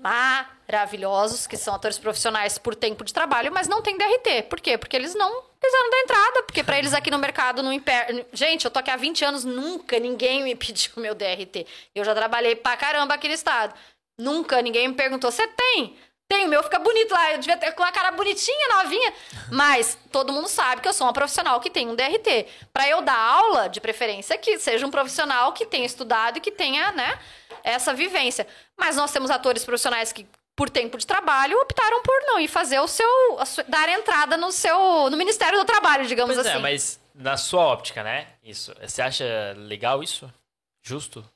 maravilhosos, 0.00 1.46
que 1.46 1.56
são 1.56 1.74
atores 1.74 1.98
profissionais 1.98 2.56
por 2.56 2.74
tempo 2.74 3.04
de 3.04 3.12
trabalho, 3.12 3.52
mas 3.52 3.68
não 3.68 3.82
tem 3.82 3.98
DRT. 3.98 4.44
Por 4.48 4.60
quê? 4.60 4.78
Porque 4.78 4.96
eles 4.96 5.14
não 5.14 5.42
quiseram 5.60 5.90
dar 5.90 6.00
entrada, 6.00 6.42
porque 6.44 6.64
para 6.64 6.78
eles 6.78 6.94
aqui 6.94 7.10
no 7.10 7.18
mercado 7.18 7.62
não 7.62 7.70
imper... 7.70 8.26
Gente, 8.32 8.64
eu 8.64 8.70
tô 8.70 8.78
aqui 8.78 8.90
há 8.90 8.96
20 8.96 9.24
anos, 9.24 9.44
nunca 9.44 9.98
ninguém 9.98 10.42
me 10.42 10.54
pediu 10.56 10.92
meu 10.96 11.14
DRT. 11.14 11.66
Eu 11.94 12.04
já 12.04 12.14
trabalhei 12.14 12.56
pra 12.56 12.76
caramba 12.76 13.14
aqui 13.14 13.28
no 13.28 13.34
estado. 13.34 13.74
Nunca 14.20 14.60
ninguém 14.62 14.88
me 14.88 14.94
perguntou: 14.94 15.30
"Você 15.30 15.46
tem?" 15.46 15.96
Tem, 16.30 16.46
o 16.46 16.48
meu 16.48 16.62
fica 16.62 16.78
bonito 16.78 17.10
lá. 17.10 17.32
Eu 17.32 17.38
devia 17.38 17.56
ter 17.56 17.72
com 17.72 17.82
a 17.82 17.90
cara 17.90 18.12
bonitinha, 18.12 18.76
novinha. 18.76 19.12
Mas 19.50 19.98
todo 20.12 20.32
mundo 20.32 20.46
sabe 20.46 20.80
que 20.80 20.86
eu 20.86 20.92
sou 20.92 21.08
uma 21.08 21.12
profissional 21.12 21.58
que 21.58 21.68
tem 21.68 21.88
um 21.88 21.96
DRT. 21.96 22.46
Para 22.72 22.88
eu 22.88 23.02
dar 23.02 23.18
aula, 23.18 23.68
de 23.68 23.80
preferência, 23.80 24.38
que 24.38 24.56
seja 24.56 24.86
um 24.86 24.92
profissional 24.92 25.52
que 25.52 25.66
tenha 25.66 25.84
estudado 25.84 26.36
e 26.36 26.40
que 26.40 26.52
tenha, 26.52 26.92
né, 26.92 27.18
essa 27.64 27.92
vivência. 27.92 28.46
Mas 28.76 28.94
nós 28.94 29.10
temos 29.10 29.28
atores 29.28 29.64
profissionais 29.64 30.12
que, 30.12 30.24
por 30.54 30.70
tempo 30.70 30.96
de 30.96 31.04
trabalho, 31.04 31.60
optaram 31.62 32.00
por 32.00 32.22
não 32.28 32.38
ir 32.38 32.46
fazer 32.46 32.78
o 32.78 32.86
seu. 32.86 33.08
Sua, 33.44 33.64
dar 33.64 33.88
entrada 33.88 34.36
no 34.36 34.52
seu. 34.52 35.10
no 35.10 35.16
Ministério 35.16 35.58
do 35.58 35.64
Trabalho, 35.64 36.06
digamos 36.06 36.36
pois 36.36 36.46
assim. 36.46 36.58
É, 36.58 36.60
mas 36.60 37.00
na 37.12 37.36
sua 37.36 37.64
óptica, 37.64 38.04
né? 38.04 38.28
Isso. 38.44 38.72
Você 38.80 39.02
acha 39.02 39.24
legal 39.56 40.00
isso? 40.00 40.32
Justo? 40.80 41.28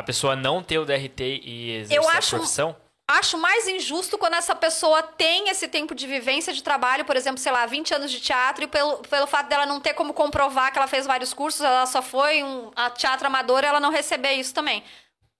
A 0.00 0.02
pessoa 0.02 0.34
não 0.34 0.62
ter 0.62 0.78
o 0.78 0.86
DRT 0.86 1.42
e 1.44 1.72
exercer 1.72 1.98
eu 1.98 2.08
acho, 2.08 2.34
a 2.34 2.38
profissão? 2.38 2.74
Acho 3.06 3.36
mais 3.36 3.68
injusto 3.68 4.16
quando 4.16 4.32
essa 4.32 4.54
pessoa 4.54 5.02
tem 5.02 5.50
esse 5.50 5.68
tempo 5.68 5.94
de 5.94 6.06
vivência 6.06 6.54
de 6.54 6.62
trabalho, 6.62 7.04
por 7.04 7.16
exemplo, 7.16 7.38
sei 7.38 7.52
lá, 7.52 7.66
20 7.66 7.92
anos 7.92 8.10
de 8.10 8.18
teatro, 8.18 8.64
e 8.64 8.66
pelo, 8.66 8.96
pelo 9.00 9.26
fato 9.26 9.50
dela 9.50 9.66
não 9.66 9.78
ter 9.78 9.92
como 9.92 10.14
comprovar 10.14 10.72
que 10.72 10.78
ela 10.78 10.86
fez 10.86 11.04
vários 11.04 11.34
cursos, 11.34 11.60
ela 11.60 11.84
só 11.84 12.00
foi 12.00 12.42
um 12.42 12.70
a 12.74 12.88
teatro 12.88 13.26
amador, 13.26 13.62
ela 13.62 13.78
não 13.78 13.90
receber 13.90 14.32
isso 14.32 14.54
também. 14.54 14.82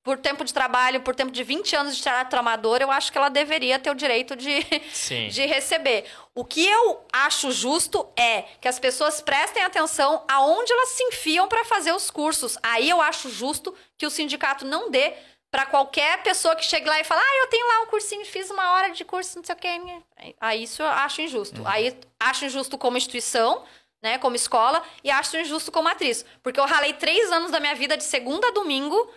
Por 0.02 0.16
tempo 0.16 0.44
de 0.44 0.54
trabalho, 0.54 1.02
por 1.02 1.14
tempo 1.14 1.30
de 1.30 1.44
20 1.44 1.76
anos 1.76 1.96
de 1.96 2.02
teatro 2.02 2.38
amador, 2.38 2.80
eu 2.80 2.90
acho 2.90 3.12
que 3.12 3.18
ela 3.18 3.28
deveria 3.28 3.78
ter 3.78 3.90
o 3.90 3.94
direito 3.94 4.34
de, 4.34 4.60
de 5.30 5.46
receber. 5.46 6.06
O 6.34 6.42
que 6.44 6.66
eu 6.66 7.04
acho 7.12 7.52
justo 7.52 8.08
é 8.16 8.42
que 8.60 8.68
as 8.68 8.78
pessoas 8.78 9.20
prestem 9.20 9.62
atenção 9.62 10.24
aonde 10.26 10.72
elas 10.72 10.88
se 10.90 11.02
enfiam 11.04 11.48
para 11.48 11.64
fazer 11.66 11.92
os 11.92 12.10
cursos. 12.10 12.56
Aí 12.62 12.88
eu 12.88 13.00
acho 13.00 13.28
justo 13.28 13.74
que 13.98 14.06
o 14.06 14.10
sindicato 14.10 14.64
não 14.64 14.90
dê 14.90 15.12
para 15.50 15.66
qualquer 15.66 16.22
pessoa 16.22 16.54
que 16.54 16.64
chegue 16.64 16.88
lá 16.88 17.00
e 17.00 17.04
fala, 17.04 17.20
ah, 17.20 17.38
eu 17.42 17.48
tenho 17.48 17.66
lá 17.66 17.82
um 17.82 17.86
cursinho, 17.86 18.24
fiz 18.24 18.50
uma 18.50 18.72
hora 18.72 18.90
de 18.90 19.04
curso, 19.04 19.36
não 19.36 19.44
sei 19.44 19.54
o 19.54 19.58
quê. 19.58 20.02
Aí 20.40 20.62
isso 20.62 20.82
eu 20.82 20.88
acho 20.88 21.20
injusto. 21.20 21.60
Uhum. 21.60 21.68
Aí 21.68 21.98
acho 22.20 22.44
injusto 22.44 22.78
como 22.78 22.96
instituição, 22.96 23.64
né, 24.00 24.16
como 24.18 24.36
escola, 24.36 24.82
e 25.02 25.10
acho 25.10 25.36
injusto 25.36 25.72
como 25.72 25.88
atriz. 25.88 26.24
Porque 26.42 26.60
eu 26.60 26.64
ralei 26.64 26.94
três 26.94 27.30
anos 27.32 27.50
da 27.50 27.58
minha 27.58 27.74
vida 27.74 27.96
de 27.96 28.04
segunda 28.04 28.48
a 28.48 28.52
domingo 28.52 29.10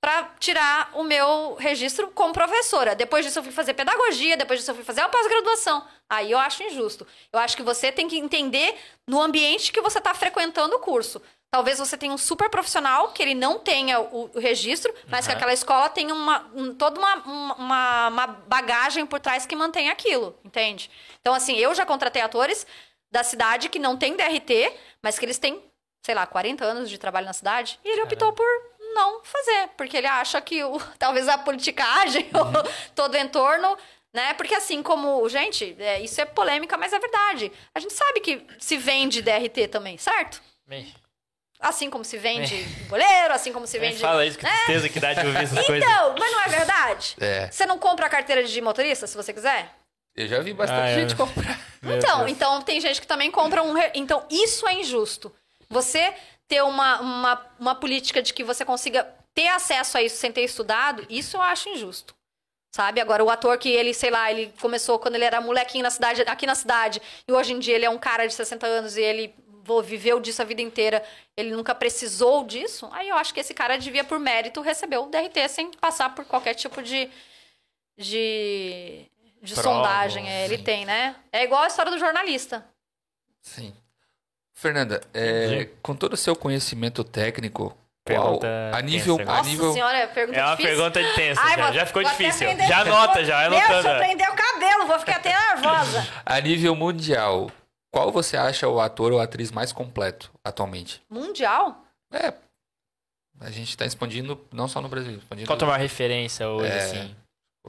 para 0.00 0.30
tirar 0.38 0.90
o 0.94 1.02
meu 1.02 1.54
registro 1.54 2.08
como 2.12 2.32
professora. 2.32 2.94
Depois 2.94 3.24
disso 3.24 3.38
eu 3.38 3.42
fui 3.42 3.52
fazer 3.52 3.74
pedagogia, 3.74 4.36
depois 4.36 4.60
disso 4.60 4.70
eu 4.70 4.74
fui 4.74 4.84
fazer 4.84 5.00
a 5.00 5.08
pós-graduação. 5.08 5.84
Aí 6.08 6.30
eu 6.30 6.38
acho 6.38 6.62
injusto. 6.62 7.06
Eu 7.32 7.38
acho 7.40 7.56
que 7.56 7.62
você 7.62 7.90
tem 7.90 8.06
que 8.06 8.16
entender 8.16 8.76
no 9.06 9.20
ambiente 9.20 9.72
que 9.72 9.80
você 9.80 9.98
está 9.98 10.14
frequentando 10.14 10.76
o 10.76 10.78
curso. 10.78 11.20
Talvez 11.50 11.78
você 11.78 11.96
tenha 11.96 12.12
um 12.12 12.18
super 12.18 12.50
profissional 12.50 13.08
que 13.08 13.22
ele 13.22 13.34
não 13.34 13.58
tenha 13.58 13.98
o, 14.00 14.30
o 14.34 14.38
registro, 14.38 14.94
mas 15.08 15.24
uhum. 15.24 15.30
que 15.30 15.36
aquela 15.36 15.52
escola 15.52 15.88
tenha 15.88 16.14
uma, 16.14 16.46
um, 16.54 16.74
toda 16.74 17.00
uma, 17.00 17.14
uma, 17.54 18.08
uma, 18.08 18.26
bagagem 18.26 19.06
por 19.06 19.18
trás 19.18 19.46
que 19.46 19.56
mantém 19.56 19.88
aquilo, 19.88 20.38
entende? 20.44 20.90
Então, 21.20 21.32
assim, 21.32 21.56
eu 21.56 21.74
já 21.74 21.86
contratei 21.86 22.20
atores 22.20 22.66
da 23.10 23.24
cidade 23.24 23.70
que 23.70 23.78
não 23.78 23.96
tem 23.96 24.14
DRT, 24.14 24.74
mas 25.02 25.18
que 25.18 25.24
eles 25.24 25.38
têm, 25.38 25.62
sei 26.04 26.14
lá, 26.14 26.26
40 26.26 26.62
anos 26.66 26.90
de 26.90 26.98
trabalho 26.98 27.24
na 27.24 27.32
cidade, 27.32 27.80
e 27.82 27.88
ele 27.88 28.02
Caramba. 28.02 28.14
optou 28.14 28.32
por 28.34 28.46
não 28.98 29.24
fazer, 29.24 29.70
porque 29.76 29.96
ele 29.96 30.06
acha 30.06 30.40
que 30.40 30.62
o, 30.64 30.78
talvez 30.98 31.28
a 31.28 31.38
politicagem, 31.38 32.28
uhum. 32.34 32.72
todo 32.94 33.14
o 33.14 33.18
entorno 33.18 33.78
né? 34.12 34.32
Porque 34.34 34.54
assim 34.54 34.82
como, 34.82 35.28
gente, 35.28 35.76
é, 35.78 36.00
isso 36.00 36.20
é 36.20 36.24
polêmica, 36.24 36.76
mas 36.76 36.92
é 36.92 36.98
verdade. 36.98 37.52
A 37.74 37.78
gente 37.78 37.92
sabe 37.92 38.20
que 38.20 38.44
se 38.58 38.76
vende 38.76 39.22
DRT 39.22 39.68
também, 39.68 39.98
certo? 39.98 40.42
Bem. 40.66 40.92
Assim 41.60 41.90
como 41.90 42.04
se 42.04 42.16
vende 42.16 42.54
é. 42.54 42.88
goleiro, 42.88 43.34
assim 43.34 43.52
como 43.52 43.66
se 43.66 43.78
vende. 43.78 43.98
Fala 43.98 44.24
isso, 44.24 44.38
que 44.38 44.46
tristeza 44.46 44.82
né? 44.84 44.88
que 44.88 45.00
dá 45.00 45.12
de 45.12 45.26
ouvir 45.26 45.38
essas 45.38 45.52
então, 45.58 45.66
coisas. 45.66 45.88
Então, 45.88 46.14
mas 46.18 46.32
não 46.32 46.40
é 46.40 46.48
verdade? 46.48 47.16
É. 47.20 47.50
Você 47.50 47.66
não 47.66 47.78
compra 47.78 48.06
a 48.06 48.08
carteira 48.08 48.44
de 48.44 48.60
motorista, 48.60 49.06
se 49.06 49.16
você 49.16 49.32
quiser? 49.32 49.74
Eu 50.16 50.26
já 50.26 50.40
vi 50.40 50.52
bastante 50.52 50.80
ah, 50.80 50.94
gente 50.94 51.14
comprar. 51.14 51.60
Então, 51.82 52.28
então 52.28 52.62
tem 52.62 52.80
gente 52.80 53.00
que 53.00 53.06
também 53.06 53.30
compra 53.30 53.62
um. 53.62 53.72
Re... 53.72 53.92
Então, 53.94 54.24
isso 54.30 54.66
é 54.66 54.74
injusto. 54.74 55.32
Você 55.68 56.12
ter 56.48 56.62
uma, 56.62 57.00
uma, 57.00 57.46
uma 57.60 57.74
política 57.74 58.22
de 58.22 58.32
que 58.32 58.42
você 58.42 58.64
consiga 58.64 59.04
ter 59.34 59.48
acesso 59.48 59.98
a 59.98 60.02
isso 60.02 60.16
sem 60.16 60.32
ter 60.32 60.42
estudado, 60.42 61.06
isso 61.08 61.36
eu 61.36 61.42
acho 61.42 61.68
injusto. 61.68 62.14
Sabe? 62.74 63.00
Agora, 63.00 63.24
o 63.24 63.30
ator 63.30 63.56
que 63.58 63.68
ele, 63.68 63.94
sei 63.94 64.10
lá, 64.10 64.30
ele 64.30 64.52
começou 64.60 64.98
quando 64.98 65.14
ele 65.14 65.24
era 65.24 65.40
molequinho 65.40 65.82
na 65.82 65.90
cidade, 65.90 66.22
aqui 66.22 66.46
na 66.46 66.54
cidade, 66.54 67.00
e 67.26 67.32
hoje 67.32 67.52
em 67.52 67.58
dia 67.58 67.74
ele 67.74 67.84
é 67.84 67.90
um 67.90 67.98
cara 67.98 68.26
de 68.26 68.34
60 68.34 68.66
anos 68.66 68.96
e 68.96 69.02
ele 69.02 69.34
viveu 69.84 70.18
disso 70.18 70.40
a 70.40 70.44
vida 70.44 70.62
inteira, 70.62 71.04
ele 71.36 71.50
nunca 71.50 71.74
precisou 71.74 72.44
disso, 72.44 72.88
aí 72.92 73.08
eu 73.08 73.16
acho 73.16 73.34
que 73.34 73.40
esse 73.40 73.52
cara 73.52 73.76
devia, 73.76 74.02
por 74.02 74.18
mérito, 74.18 74.62
receber 74.62 74.96
o 74.96 75.06
DRT 75.06 75.48
sem 75.48 75.70
passar 75.72 76.14
por 76.14 76.24
qualquer 76.24 76.54
tipo 76.54 76.82
de. 76.82 77.10
de. 77.98 79.06
de 79.42 79.54
Prova, 79.54 79.76
sondagem. 79.76 80.28
É, 80.28 80.46
ele 80.46 80.58
tem, 80.58 80.86
né? 80.86 81.16
É 81.30 81.44
igual 81.44 81.62
a 81.62 81.66
história 81.66 81.92
do 81.92 81.98
jornalista. 81.98 82.66
Sim. 83.42 83.74
Fernanda, 84.58 85.00
é, 85.14 85.68
com 85.80 85.94
todo 85.94 86.14
o 86.14 86.16
seu 86.16 86.34
conhecimento 86.34 87.04
técnico, 87.04 87.78
qual, 88.04 88.40
a 88.72 88.82
nível, 88.82 89.16
a 89.24 89.40
nível... 89.42 89.66
Nossa 89.66 89.72
senhora, 89.72 89.98
é 89.98 90.06
pergunta 90.08 90.36
É 90.36 90.44
uma 90.44 90.56
difícil. 90.56 90.76
pergunta 90.76 91.02
de 91.04 91.14
tensa, 91.14 91.40
Ai, 91.40 91.56
já, 91.56 91.62
vou, 91.62 91.72
já 91.74 91.86
ficou 91.86 92.02
difícil. 92.02 92.48
Já 92.66 92.80
anota, 92.80 93.24
já 93.24 93.46
anotando. 93.46 93.72
Deixa 93.72 93.88
eu 93.88 93.98
prender 93.98 94.28
o 94.28 94.34
cabelo, 94.34 94.86
vou 94.88 94.98
ficar 94.98 95.16
até 95.18 95.32
nervosa. 95.32 96.08
a 96.26 96.40
nível 96.40 96.74
mundial, 96.74 97.52
qual 97.92 98.10
você 98.10 98.36
acha 98.36 98.66
o 98.66 98.80
ator 98.80 99.12
ou 99.12 99.20
atriz 99.20 99.52
mais 99.52 99.72
completo 99.72 100.28
atualmente? 100.42 101.00
Mundial? 101.08 101.84
É. 102.12 102.32
A 103.40 103.50
gente 103.52 103.68
está 103.68 103.86
expandindo 103.86 104.44
não 104.52 104.66
só 104.66 104.80
no 104.80 104.88
Brasil. 104.88 105.18
Expandindo... 105.18 105.46
Qual 105.46 105.56
é 105.56 105.64
uma 105.64 105.78
referência 105.78 106.48
hoje, 106.48 106.72
é... 106.72 106.78
assim? 106.78 107.16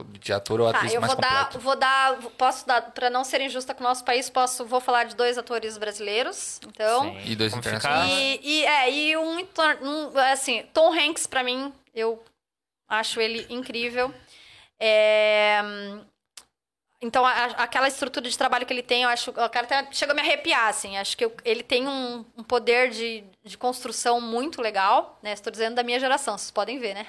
De 0.04 0.32
ator 0.32 0.60
ou 0.60 0.70
tá, 0.70 0.78
atriz 0.78 0.94
eu 0.94 1.00
mais 1.00 1.12
vou 1.12 1.22
completo. 1.22 1.52
dar, 1.52 1.58
vou 1.58 1.76
dar, 1.76 2.16
posso 2.36 2.66
dar, 2.66 2.82
para 2.92 3.10
não 3.10 3.24
ser 3.24 3.40
injusta 3.40 3.74
com 3.74 3.84
o 3.84 3.86
nosso 3.86 4.04
país, 4.04 4.28
posso, 4.28 4.64
vou 4.64 4.80
falar 4.80 5.04
de 5.04 5.16
dois 5.16 5.38
atores 5.38 5.76
brasileiros, 5.78 6.60
então. 6.66 7.02
Sim. 7.02 7.20
E 7.24 7.36
dois 7.36 7.54
internacionais. 7.54 8.10
E, 8.10 8.40
e, 8.42 8.64
é, 8.64 8.90
e 8.90 9.16
um, 9.16 9.38
um 9.82 10.18
assim, 10.32 10.64
Tom 10.72 10.92
Hanks 10.92 11.26
para 11.26 11.42
mim, 11.42 11.72
eu 11.94 12.22
acho 12.88 13.20
ele 13.20 13.46
incrível. 13.48 14.12
É, 14.78 15.60
então, 17.02 17.24
a, 17.24 17.44
aquela 17.56 17.88
estrutura 17.88 18.28
de 18.28 18.36
trabalho 18.36 18.66
que 18.66 18.72
ele 18.74 18.82
tem, 18.82 19.04
eu 19.04 19.08
acho. 19.08 19.30
O 19.30 19.48
cara 19.48 19.60
até 19.60 19.88
chega 19.90 20.12
a 20.12 20.14
me 20.14 20.20
arrepiar, 20.20 20.68
assim. 20.68 20.98
Acho 20.98 21.16
que 21.16 21.24
eu, 21.24 21.34
ele 21.46 21.62
tem 21.62 21.88
um, 21.88 22.26
um, 22.36 22.44
poder 22.44 22.90
de, 22.90 23.24
de 23.42 23.56
construção 23.56 24.20
muito 24.20 24.60
legal, 24.60 25.18
né? 25.22 25.32
Estou 25.32 25.50
dizendo 25.50 25.76
da 25.76 25.82
minha 25.82 25.98
geração, 25.98 26.36
vocês 26.36 26.50
podem 26.50 26.78
ver, 26.78 26.92
né? 26.92 27.06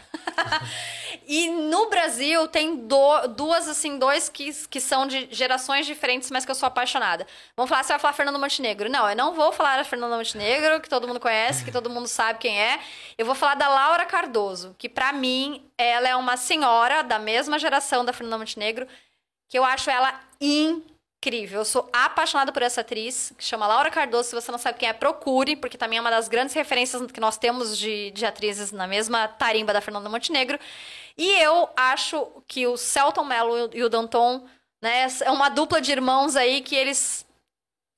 e 1.27 1.49
no 1.49 1.89
Brasil 1.89 2.47
tem 2.47 2.87
do, 2.87 3.27
duas, 3.27 3.67
assim, 3.67 3.99
dois 3.99 4.29
que, 4.29 4.53
que 4.67 4.79
são 4.79 5.05
de 5.05 5.27
gerações 5.29 5.85
diferentes, 5.85 6.31
mas 6.31 6.45
que 6.45 6.51
eu 6.51 6.55
sou 6.55 6.67
apaixonada. 6.67 7.27
Vamos 7.57 7.67
falar, 7.67 7.83
você 7.83 7.91
vai 7.91 7.99
falar 7.99 8.13
Fernando 8.13 8.39
Montenegro. 8.39 8.89
Não, 8.89 9.09
eu 9.09 9.15
não 9.15 9.33
vou 9.33 9.51
falar 9.51 9.77
a 9.77 9.83
Fernando 9.83 10.15
Montenegro, 10.15 10.79
que 10.79 10.87
todo 10.87 11.05
mundo 11.05 11.19
conhece, 11.19 11.65
que 11.65 11.71
todo 11.71 11.89
mundo 11.89 12.07
sabe 12.07 12.39
quem 12.39 12.57
é. 12.57 12.79
Eu 13.17 13.25
vou 13.25 13.35
falar 13.35 13.55
da 13.55 13.67
Laura 13.67 14.05
Cardoso, 14.05 14.73
que 14.77 14.87
para 14.87 15.11
mim, 15.11 15.69
ela 15.77 16.07
é 16.07 16.15
uma 16.15 16.37
senhora 16.37 17.01
da 17.03 17.19
mesma 17.19 17.59
geração 17.59 18.05
da 18.05 18.13
Fernanda 18.13 18.37
Montenegro 18.37 18.87
que 19.51 19.59
eu 19.59 19.65
acho 19.65 19.89
ela 19.89 20.17
incrível. 20.39 21.59
Eu 21.59 21.65
sou 21.65 21.89
apaixonada 21.91 22.53
por 22.53 22.61
essa 22.61 22.79
atriz, 22.79 23.33
que 23.37 23.43
chama 23.43 23.67
Laura 23.67 23.91
Cardoso. 23.91 24.29
Se 24.29 24.35
você 24.35 24.49
não 24.49 24.57
sabe 24.57 24.79
quem 24.79 24.87
é, 24.87 24.93
procure, 24.93 25.57
porque 25.57 25.77
também 25.77 25.97
é 25.97 26.01
uma 26.01 26.09
das 26.09 26.29
grandes 26.29 26.55
referências 26.55 27.11
que 27.11 27.19
nós 27.19 27.37
temos 27.37 27.77
de, 27.77 28.11
de 28.11 28.25
atrizes 28.25 28.71
na 28.71 28.87
mesma 28.87 29.27
tarimba 29.27 29.73
da 29.73 29.81
Fernanda 29.81 30.07
Montenegro. 30.07 30.57
E 31.17 31.29
eu 31.43 31.69
acho 31.75 32.25
que 32.47 32.65
o 32.65 32.77
Celton 32.77 33.25
Mello 33.25 33.69
e 33.73 33.83
o 33.83 33.89
Danton, 33.89 34.47
né, 34.81 35.07
é 35.19 35.29
uma 35.29 35.49
dupla 35.49 35.81
de 35.81 35.91
irmãos 35.91 36.37
aí 36.37 36.61
que 36.61 36.73
eles 36.73 37.25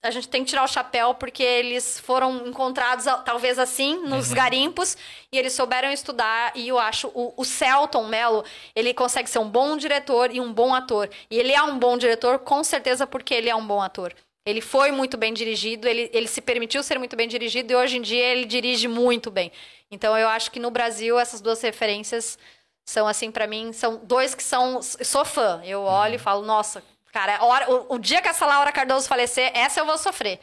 a 0.04 0.12
gente 0.12 0.28
tem 0.28 0.44
que 0.44 0.50
tirar 0.50 0.66
o 0.66 0.68
chapéu 0.68 1.16
porque 1.16 1.42
eles 1.42 1.98
foram 1.98 2.46
encontrados, 2.46 3.06
talvez 3.24 3.58
assim, 3.58 4.06
nos 4.06 4.30
uhum. 4.30 4.36
garimpos, 4.36 4.98
e 5.32 5.40
eles 5.40 5.54
souberam 5.54 5.90
estudar. 5.92 6.52
E 6.56 6.68
eu 6.68 6.78
acho 6.78 7.08
o, 7.16 7.34
o 7.38 7.46
Celton 7.46 8.06
Mello, 8.06 8.44
ele 8.76 8.94
consegue 8.94 9.30
ser 9.30 9.40
um 9.40 9.50
bom 9.50 9.78
diretor 9.78 10.30
e 10.30 10.42
um 10.42 10.52
bom 10.52 10.76
ator. 10.76 11.10
E 11.32 11.40
ele 11.40 11.54
é 11.54 11.64
um 11.64 11.80
bom 11.80 11.98
diretor, 11.98 12.40
com 12.40 12.62
certeza, 12.66 13.08
porque 13.08 13.34
ele 13.34 13.50
é 13.50 13.56
um 13.56 13.66
bom 13.66 13.82
ator. 13.82 14.14
Ele 14.46 14.60
foi 14.60 14.92
muito 14.92 15.16
bem 15.16 15.34
dirigido, 15.34 15.88
ele, 15.88 16.10
ele 16.14 16.28
se 16.28 16.42
permitiu 16.42 16.84
ser 16.84 17.00
muito 17.00 17.16
bem 17.16 17.30
dirigido 17.30 17.72
e 17.72 17.76
hoje 17.78 17.98
em 17.98 18.02
dia 18.02 18.26
ele 18.26 18.44
dirige 18.44 18.90
muito 18.90 19.32
bem. 19.32 19.54
Então 19.90 20.18
eu 20.18 20.28
acho 20.28 20.52
que 20.52 20.60
no 20.60 20.70
Brasil 20.70 21.18
essas 21.18 21.40
duas 21.40 21.62
referências 21.62 22.38
são 22.86 23.08
assim 23.08 23.32
para 23.32 23.48
mim, 23.48 23.72
são 23.72 24.02
dois 24.04 24.36
que 24.36 24.44
são 24.44 24.82
sou 24.82 25.24
fã. 25.24 25.62
Eu 25.64 25.84
olho 25.84 26.10
uhum. 26.10 26.16
e 26.16 26.20
falo, 26.20 26.46
nossa, 26.46 26.84
Cara, 27.14 27.44
hora, 27.46 27.70
o, 27.72 27.94
o, 27.94 28.00
dia 28.00 28.24
que 28.24 28.28
essa 28.28 28.44
Laura 28.44 28.72
Cardoso 28.72 29.08
falecer, 29.08 29.52
essa 29.54 29.80
eu 29.80 29.86
vou 29.86 30.00
sofrer. 30.00 30.40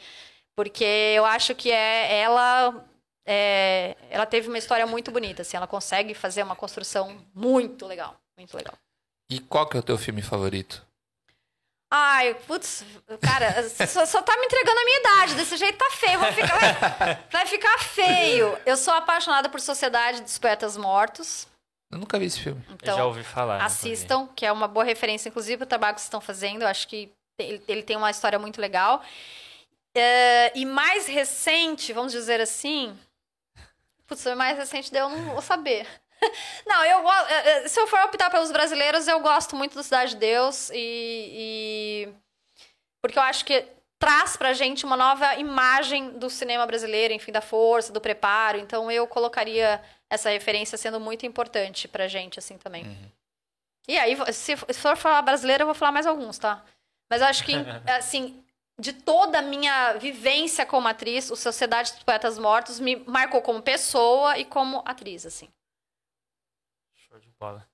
Porque 0.55 0.85
eu 0.85 1.25
acho 1.25 1.53
que 1.53 1.69
é 1.69 2.21
ela. 2.21 2.85
É, 3.25 3.97
ela 4.09 4.25
teve 4.25 4.47
uma 4.47 4.57
história 4.57 4.87
muito 4.87 5.11
bonita, 5.11 5.41
assim, 5.41 5.57
ela 5.57 5.67
consegue 5.67 6.13
fazer 6.13 6.41
uma 6.43 6.55
construção 6.55 7.23
muito 7.35 7.85
legal. 7.85 8.15
Muito 8.37 8.55
legal. 8.55 8.73
E 9.29 9.39
qual 9.41 9.67
que 9.67 9.75
é 9.75 9.81
o 9.81 9.83
teu 9.83 9.97
filme 9.97 10.21
favorito? 10.21 10.85
Ai, 11.93 12.35
putz, 12.47 12.85
cara, 13.21 13.67
só, 13.85 14.05
só 14.05 14.21
tá 14.21 14.37
me 14.37 14.45
entregando 14.45 14.79
a 14.79 14.85
minha 14.85 14.99
idade. 14.99 15.35
Desse 15.35 15.57
jeito 15.57 15.77
tá 15.77 15.91
feio. 15.91 16.19
Vai 16.19 16.31
ficar, 16.31 16.57
vai, 16.57 17.19
vai 17.29 17.45
ficar 17.47 17.79
feio. 17.79 18.57
Eu 18.65 18.77
sou 18.77 18.93
apaixonada 18.93 19.49
por 19.49 19.59
Sociedade 19.59 20.21
dos 20.21 20.37
Poetas 20.37 20.77
Mortos. 20.77 21.50
Eu 21.91 21.97
nunca 21.97 22.17
vi 22.17 22.25
esse 22.25 22.39
filme. 22.39 22.63
Então, 22.71 22.93
Eu 22.93 22.97
já 22.97 23.05
ouvi 23.05 23.23
falar. 23.23 23.63
assistam, 23.63 24.27
que 24.35 24.45
é 24.45 24.51
uma 24.51 24.67
boa 24.67 24.85
referência, 24.85 25.27
inclusive, 25.29 25.57
para 25.57 25.65
o 25.65 25.67
trabalho 25.69 25.95
que 25.95 26.01
vocês 26.01 26.07
estão 26.07 26.21
fazendo. 26.21 26.61
Eu 26.61 26.67
acho 26.67 26.87
que 26.87 27.11
ele, 27.37 27.61
ele 27.67 27.83
tem 27.83 27.97
uma 27.97 28.09
história 28.09 28.39
muito 28.39 28.61
legal. 28.61 29.01
É, 29.93 30.57
e 30.57 30.65
mais 30.65 31.05
recente, 31.07 31.91
vamos 31.91 32.11
dizer 32.13 32.39
assim. 32.39 32.97
Putz, 34.07 34.25
o 34.25 34.35
mais 34.35 34.57
recente 34.57 34.91
daí 34.91 35.01
eu 35.01 35.09
não 35.09 35.33
vou 35.33 35.41
saber. 35.41 35.85
Não, 36.67 36.85
eu 36.85 37.11
é, 37.11 37.33
é, 37.63 37.67
se 37.67 37.79
eu 37.79 37.87
for 37.87 37.99
optar 38.03 38.29
pelos 38.29 38.51
brasileiros, 38.51 39.07
eu 39.07 39.19
gosto 39.21 39.55
muito 39.55 39.73
do 39.73 39.81
Cidade 39.81 40.11
de 40.11 40.17
Deus 40.17 40.69
e, 40.71 40.75
e- 42.07 42.13
porque 43.01 43.17
eu 43.17 43.23
acho 43.23 43.43
que 43.43 43.65
traz 44.01 44.35
pra 44.35 44.51
gente 44.51 44.83
uma 44.83 44.97
nova 44.97 45.35
imagem 45.35 46.17
do 46.17 46.27
cinema 46.27 46.65
brasileiro, 46.65 47.13
enfim, 47.13 47.31
da 47.31 47.39
força, 47.39 47.93
do 47.93 48.01
preparo. 48.01 48.57
Então 48.57 48.89
eu 48.89 49.05
colocaria 49.05 49.79
essa 50.09 50.31
referência 50.31 50.75
sendo 50.75 50.99
muito 50.99 51.23
importante 51.23 51.87
pra 51.87 52.07
gente 52.07 52.39
assim 52.39 52.57
também. 52.57 52.83
E 53.87 53.99
aí, 53.99 54.17
se 54.33 54.57
for 54.57 54.97
falar 54.97 55.21
brasileiro, 55.21 55.61
eu 55.61 55.67
vou 55.67 55.75
falar 55.75 55.91
mais 55.91 56.07
alguns, 56.07 56.39
tá? 56.39 56.65
Mas 57.11 57.21
eu 57.21 57.27
acho 57.27 57.45
que, 57.45 57.53
assim, 57.95 58.43
de 58.79 58.91
toda 58.91 59.37
a 59.37 59.43
minha 59.43 59.93
vivência 59.93 60.65
como 60.65 60.87
atriz, 60.87 61.29
o 61.29 61.35
Sociedade 61.35 61.93
dos 61.93 62.03
Poetas 62.03 62.39
Mortos 62.39 62.79
me 62.79 62.95
marcou 63.05 63.41
como 63.41 63.61
pessoa 63.61 64.35
e 64.37 64.45
como 64.45 64.81
atriz, 64.83 65.27
assim. 65.27 65.47
Show 66.95 67.19
de 67.19 67.29
bola. 67.39 67.70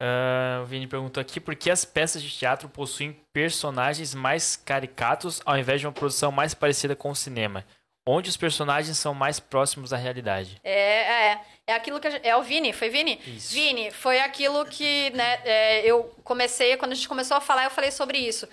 Ah, 0.00 0.60
o 0.62 0.66
Vini 0.66 0.86
perguntou 0.86 1.20
aqui 1.20 1.40
por 1.40 1.56
que 1.56 1.70
as 1.70 1.84
peças 1.84 2.22
de 2.22 2.30
teatro 2.30 2.68
possuem 2.68 3.18
personagens 3.32 4.14
mais 4.14 4.56
caricatos 4.56 5.40
ao 5.44 5.58
invés 5.58 5.80
de 5.80 5.86
uma 5.86 5.92
produção 5.92 6.30
mais 6.30 6.54
parecida 6.54 6.94
com 6.94 7.10
o 7.10 7.16
cinema, 7.16 7.64
onde 8.06 8.30
os 8.30 8.36
personagens 8.36 8.96
são 8.96 9.12
mais 9.12 9.40
próximos 9.40 9.90
da 9.90 9.96
realidade. 9.96 10.60
É, 10.62 11.32
é. 11.32 11.40
É 11.66 11.74
aquilo 11.74 12.00
que 12.00 12.06
a 12.06 12.10
gente, 12.10 12.26
É 12.26 12.34
o 12.34 12.42
Vini, 12.42 12.72
foi 12.72 12.88
Vini? 12.88 13.20
Isso. 13.26 13.52
Vini, 13.52 13.90
foi 13.90 14.20
aquilo 14.20 14.64
que, 14.64 15.10
né, 15.10 15.40
é, 15.44 15.84
eu 15.84 16.04
comecei, 16.24 16.76
quando 16.78 16.92
a 16.92 16.94
gente 16.94 17.08
começou 17.08 17.36
a 17.36 17.40
falar, 17.40 17.64
eu 17.64 17.70
falei 17.70 17.90
sobre 17.90 18.18
isso. 18.18 18.48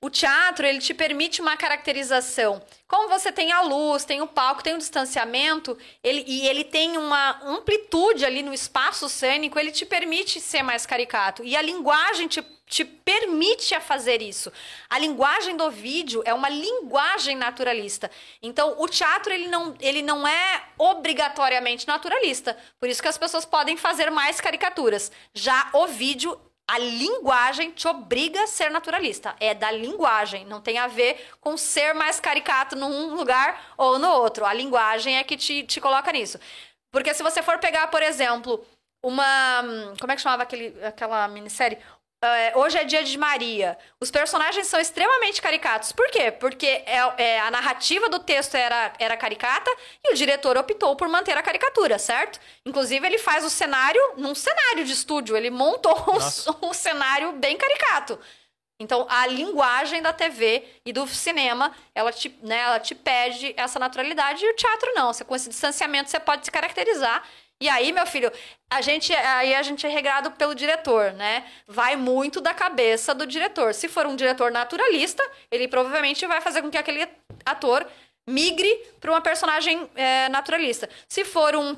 O 0.00 0.10
teatro, 0.10 0.66
ele 0.66 0.78
te 0.78 0.92
permite 0.92 1.40
uma 1.40 1.56
caracterização. 1.56 2.62
Como 2.86 3.08
você 3.08 3.32
tem 3.32 3.52
a 3.52 3.62
luz, 3.62 4.04
tem 4.04 4.20
o 4.20 4.26
palco, 4.26 4.62
tem 4.62 4.74
o 4.74 4.78
distanciamento, 4.78 5.76
ele, 6.02 6.22
e 6.26 6.46
ele 6.46 6.62
tem 6.62 6.98
uma 6.98 7.40
amplitude 7.42 8.24
ali 8.24 8.42
no 8.42 8.52
espaço 8.52 9.08
cênico, 9.08 9.58
ele 9.58 9.72
te 9.72 9.86
permite 9.86 10.40
ser 10.40 10.62
mais 10.62 10.84
caricato. 10.84 11.42
E 11.42 11.56
a 11.56 11.62
linguagem 11.62 12.28
te, 12.28 12.44
te 12.66 12.84
permite 12.84 13.74
a 13.74 13.80
fazer 13.80 14.20
isso. 14.20 14.52
A 14.90 14.98
linguagem 14.98 15.56
do 15.56 15.70
vídeo 15.70 16.22
é 16.26 16.34
uma 16.34 16.48
linguagem 16.48 17.34
naturalista. 17.34 18.10
Então, 18.42 18.76
o 18.78 18.86
teatro, 18.86 19.32
ele 19.32 19.48
não, 19.48 19.74
ele 19.80 20.02
não 20.02 20.28
é 20.28 20.64
obrigatoriamente 20.76 21.88
naturalista. 21.88 22.56
Por 22.78 22.88
isso 22.88 23.00
que 23.00 23.08
as 23.08 23.18
pessoas 23.18 23.44
podem 23.44 23.76
fazer 23.76 24.10
mais 24.10 24.40
caricaturas. 24.40 25.10
Já 25.32 25.70
o 25.72 25.86
vídeo 25.86 26.38
a 26.66 26.78
linguagem 26.78 27.70
te 27.72 27.86
obriga 27.86 28.42
a 28.42 28.46
ser 28.46 28.70
naturalista. 28.70 29.36
É 29.38 29.54
da 29.54 29.70
linguagem. 29.70 30.44
Não 30.46 30.60
tem 30.60 30.78
a 30.78 30.86
ver 30.86 31.30
com 31.40 31.56
ser 31.56 31.94
mais 31.94 32.18
caricato 32.18 32.74
num 32.76 33.14
lugar 33.14 33.74
ou 33.76 33.98
no 33.98 34.08
outro. 34.08 34.44
A 34.44 34.52
linguagem 34.52 35.18
é 35.18 35.24
que 35.24 35.36
te, 35.36 35.62
te 35.64 35.80
coloca 35.80 36.10
nisso. 36.12 36.38
Porque 36.90 37.12
se 37.12 37.22
você 37.22 37.42
for 37.42 37.58
pegar, 37.58 37.88
por 37.88 38.02
exemplo, 38.02 38.64
uma. 39.02 39.62
Como 40.00 40.12
é 40.12 40.16
que 40.16 40.22
chamava 40.22 40.44
aquele, 40.44 40.82
aquela 40.84 41.28
minissérie? 41.28 41.78
É, 42.26 42.56
Hoje 42.56 42.78
é 42.78 42.84
dia 42.84 43.04
de 43.04 43.18
Maria. 43.18 43.76
Os 44.00 44.10
personagens 44.10 44.66
são 44.66 44.80
extremamente 44.80 45.42
caricatos. 45.42 45.92
Por 45.92 46.08
quê? 46.10 46.30
Porque 46.30 46.66
é, 46.66 47.12
é, 47.18 47.40
a 47.40 47.50
narrativa 47.50 48.08
do 48.08 48.18
texto 48.18 48.54
era, 48.54 48.92
era 48.98 49.16
caricata 49.16 49.70
e 50.02 50.12
o 50.12 50.16
diretor 50.16 50.56
optou 50.56 50.96
por 50.96 51.08
manter 51.08 51.36
a 51.36 51.42
caricatura, 51.42 51.98
certo? 51.98 52.40
Inclusive, 52.64 53.06
ele 53.06 53.18
faz 53.18 53.44
o 53.44 53.50
cenário 53.50 54.00
num 54.16 54.34
cenário 54.34 54.84
de 54.84 54.92
estúdio. 54.92 55.36
Ele 55.36 55.50
montou 55.50 55.94
um, 56.62 56.68
um 56.68 56.72
cenário 56.72 57.32
bem 57.32 57.56
caricato. 57.56 58.18
Então, 58.80 59.06
a 59.08 59.26
linguagem 59.26 60.02
da 60.02 60.12
TV 60.12 60.64
e 60.84 60.92
do 60.92 61.06
cinema, 61.06 61.72
ela 61.94 62.10
te, 62.10 62.36
né, 62.42 62.58
ela 62.58 62.80
te 62.80 62.94
pede 62.94 63.54
essa 63.56 63.78
naturalidade 63.78 64.44
e 64.44 64.50
o 64.50 64.56
teatro 64.56 64.92
não. 64.94 65.12
Você, 65.12 65.24
com 65.24 65.34
esse 65.36 65.48
distanciamento, 65.48 66.10
você 66.10 66.18
pode 66.18 66.44
se 66.44 66.50
caracterizar. 66.50 67.22
E 67.64 67.68
aí, 67.70 67.92
meu 67.92 68.06
filho, 68.06 68.30
a 68.70 68.82
gente, 68.82 69.10
aí 69.14 69.54
a 69.54 69.62
gente 69.62 69.86
é 69.86 69.88
regrado 69.88 70.30
pelo 70.32 70.54
diretor, 70.54 71.14
né? 71.14 71.46
Vai 71.66 71.96
muito 71.96 72.38
da 72.38 72.52
cabeça 72.52 73.14
do 73.14 73.26
diretor. 73.26 73.72
Se 73.72 73.88
for 73.88 74.06
um 74.06 74.14
diretor 74.14 74.50
naturalista, 74.52 75.26
ele 75.50 75.66
provavelmente 75.66 76.26
vai 76.26 76.42
fazer 76.42 76.60
com 76.60 76.70
que 76.70 76.76
aquele 76.76 77.08
ator 77.42 77.86
migre 78.28 78.70
para 79.00 79.10
uma 79.10 79.22
personagem 79.22 79.88
é, 79.94 80.28
naturalista. 80.28 80.90
Se 81.08 81.24
for 81.24 81.56
um, 81.56 81.74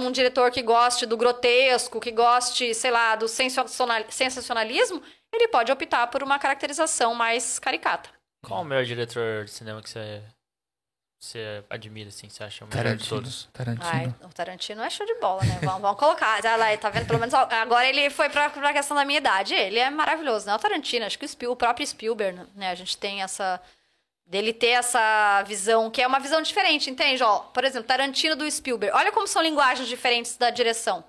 um 0.00 0.12
diretor 0.12 0.50
que 0.50 0.60
goste 0.60 1.06
do 1.06 1.16
grotesco, 1.16 1.98
que 1.98 2.10
goste, 2.10 2.74
sei 2.74 2.90
lá, 2.90 3.16
do 3.16 3.26
sensacional- 3.26 4.04
sensacionalismo, 4.10 5.02
ele 5.32 5.48
pode 5.48 5.72
optar 5.72 6.08
por 6.08 6.22
uma 6.22 6.38
caracterização 6.38 7.14
mais 7.14 7.58
caricata. 7.58 8.10
Qual 8.46 8.60
o 8.60 8.64
melhor 8.66 8.84
diretor 8.84 9.46
de 9.46 9.50
cinema 9.50 9.80
que 9.80 9.88
você, 9.88 10.22
você 11.22 11.62
admira, 11.70 12.08
assim, 12.08 12.28
você 12.28 12.42
acha 12.42 12.64
o 12.64 12.68
melhor 12.68 12.82
de 12.82 12.88
Tarantino. 12.88 13.08
todos? 13.08 13.48
Tarantino. 13.52 13.88
Ai, 13.88 14.14
o 14.24 14.34
Tarantino 14.34 14.82
é 14.82 14.90
show 14.90 15.06
de 15.06 15.14
bola, 15.20 15.40
né? 15.44 15.60
Vamos, 15.62 15.80
vamos 15.80 15.96
colocar. 15.96 16.42
Lá, 16.42 16.76
tá 16.76 16.90
vendo? 16.90 17.06
Pelo 17.06 17.20
menos 17.20 17.32
agora 17.32 17.88
ele 17.88 18.10
foi 18.10 18.28
pra, 18.28 18.50
pra 18.50 18.72
questão 18.72 18.96
da 18.96 19.04
minha 19.04 19.18
idade. 19.18 19.54
Ele 19.54 19.78
é 19.78 19.88
maravilhoso, 19.88 20.46
né? 20.46 20.54
O 20.54 20.58
Tarantino, 20.58 21.06
acho 21.06 21.16
que 21.16 21.24
o, 21.24 21.28
Spiel, 21.28 21.52
o 21.52 21.56
próprio 21.56 21.86
Spielberg, 21.86 22.40
né? 22.56 22.70
A 22.70 22.74
gente 22.74 22.96
tem 22.96 23.22
essa. 23.22 23.60
Dele 24.26 24.52
ter 24.52 24.68
essa 24.68 25.42
visão, 25.42 25.90
que 25.90 26.00
é 26.00 26.06
uma 26.06 26.18
visão 26.18 26.40
diferente, 26.42 26.90
entende? 26.90 27.22
Ó, 27.22 27.40
por 27.40 27.64
exemplo, 27.64 27.86
Tarantino 27.86 28.34
do 28.34 28.50
Spielberg. 28.50 28.96
Olha 28.96 29.12
como 29.12 29.28
são 29.28 29.42
linguagens 29.42 29.86
diferentes 29.88 30.36
da 30.36 30.50
direção. 30.50 31.04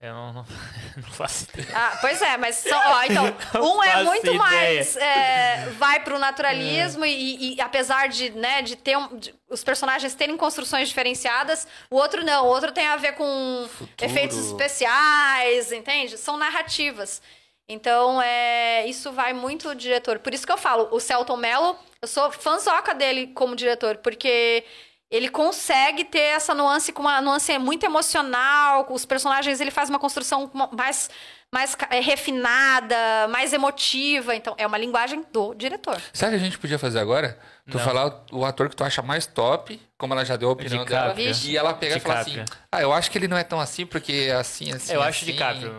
Eu 0.00 0.14
não, 0.14 0.32
não, 0.32 0.46
não 0.96 1.10
faço 1.12 1.44
ideia. 1.52 1.68
Ah, 1.76 1.98
pois 2.00 2.22
é, 2.22 2.36
mas 2.38 2.56
são, 2.56 2.78
ó, 2.78 3.02
então, 3.02 3.24
um 3.62 3.82
é 3.82 4.02
muito 4.02 4.20
ideia. 4.26 4.38
mais 4.38 4.96
é, 4.96 5.66
vai 5.78 6.00
pro 6.00 6.18
naturalismo 6.18 7.04
e, 7.04 7.54
e 7.56 7.60
apesar 7.60 8.08
de, 8.08 8.30
né, 8.30 8.62
de 8.62 8.76
ter 8.76 8.96
um- 8.96 9.18
de- 9.18 9.34
os 9.48 9.62
personagens 9.62 10.14
terem 10.14 10.36
construções 10.38 10.88
diferenciadas, 10.88 11.68
o 11.90 11.96
outro 11.96 12.24
não, 12.24 12.46
o 12.46 12.48
outro 12.48 12.72
tem 12.72 12.86
a 12.88 12.96
ver 12.96 13.12
com 13.12 13.68
Futuro. 13.70 14.10
efeitos 14.10 14.38
especiais, 14.38 15.70
entende? 15.70 16.16
São 16.16 16.36
narrativas. 16.38 17.20
Então, 17.68 18.20
é, 18.22 18.86
isso 18.86 19.12
vai 19.12 19.32
muito 19.32 19.68
do 19.68 19.74
diretor. 19.74 20.18
Por 20.18 20.32
isso 20.34 20.44
que 20.46 20.52
eu 20.52 20.58
falo, 20.58 20.88
o 20.90 20.98
Celton 20.98 21.36
Mello, 21.36 21.78
eu 22.02 22.08
sou 22.08 22.30
fãzoca 22.32 22.94
dele 22.94 23.28
como 23.28 23.54
diretor, 23.54 23.98
porque 23.98 24.64
ele 25.10 25.28
consegue 25.28 26.04
ter 26.04 26.18
essa 26.18 26.54
nuance 26.54 26.92
com 26.92 27.02
uma 27.02 27.20
nuance 27.20 27.58
muito 27.58 27.84
emocional, 27.84 28.84
com 28.84 28.94
os 28.94 29.04
personagens 29.04 29.60
ele 29.60 29.70
faz 29.70 29.88
uma 29.88 29.98
construção 29.98 30.50
mais 30.72 31.10
mais 31.52 31.76
é, 31.90 31.98
refinada, 32.00 33.26
mais 33.28 33.52
emotiva, 33.52 34.36
então 34.36 34.54
é 34.56 34.64
uma 34.64 34.78
linguagem 34.78 35.24
do 35.32 35.52
diretor. 35.54 36.00
Sabe 36.12 36.36
o 36.36 36.38
que 36.38 36.44
a 36.44 36.44
gente 36.46 36.58
podia 36.58 36.78
fazer 36.78 37.00
agora? 37.00 37.36
Tu 37.68 37.76
Não. 37.76 37.84
falar 37.84 38.24
o, 38.30 38.38
o 38.38 38.44
ator 38.44 38.68
que 38.68 38.76
tu 38.76 38.84
acha 38.84 39.02
mais 39.02 39.26
top, 39.26 39.80
como 39.98 40.14
ela 40.14 40.24
já 40.24 40.36
deu 40.36 40.48
a 40.48 40.52
opinião 40.52 40.84
dela. 40.84 41.12
DiCaprio. 41.12 41.50
E 41.50 41.56
ela 41.56 41.74
pegar 41.74 41.96
e 41.96 42.00
falar 42.00 42.20
assim: 42.20 42.30
DiCaprio. 42.30 42.58
Ah, 42.70 42.80
eu 42.80 42.92
acho 42.92 43.10
que 43.10 43.18
ele 43.18 43.26
não 43.26 43.36
é 43.36 43.42
tão 43.42 43.58
assim, 43.58 43.84
porque 43.84 44.28
é 44.28 44.34
assim, 44.34 44.72
assim. 44.72 44.92
eu 44.92 45.02
acho 45.02 45.24
assim. 45.24 45.26
de 45.26 45.32
DiCaprio 45.32 45.74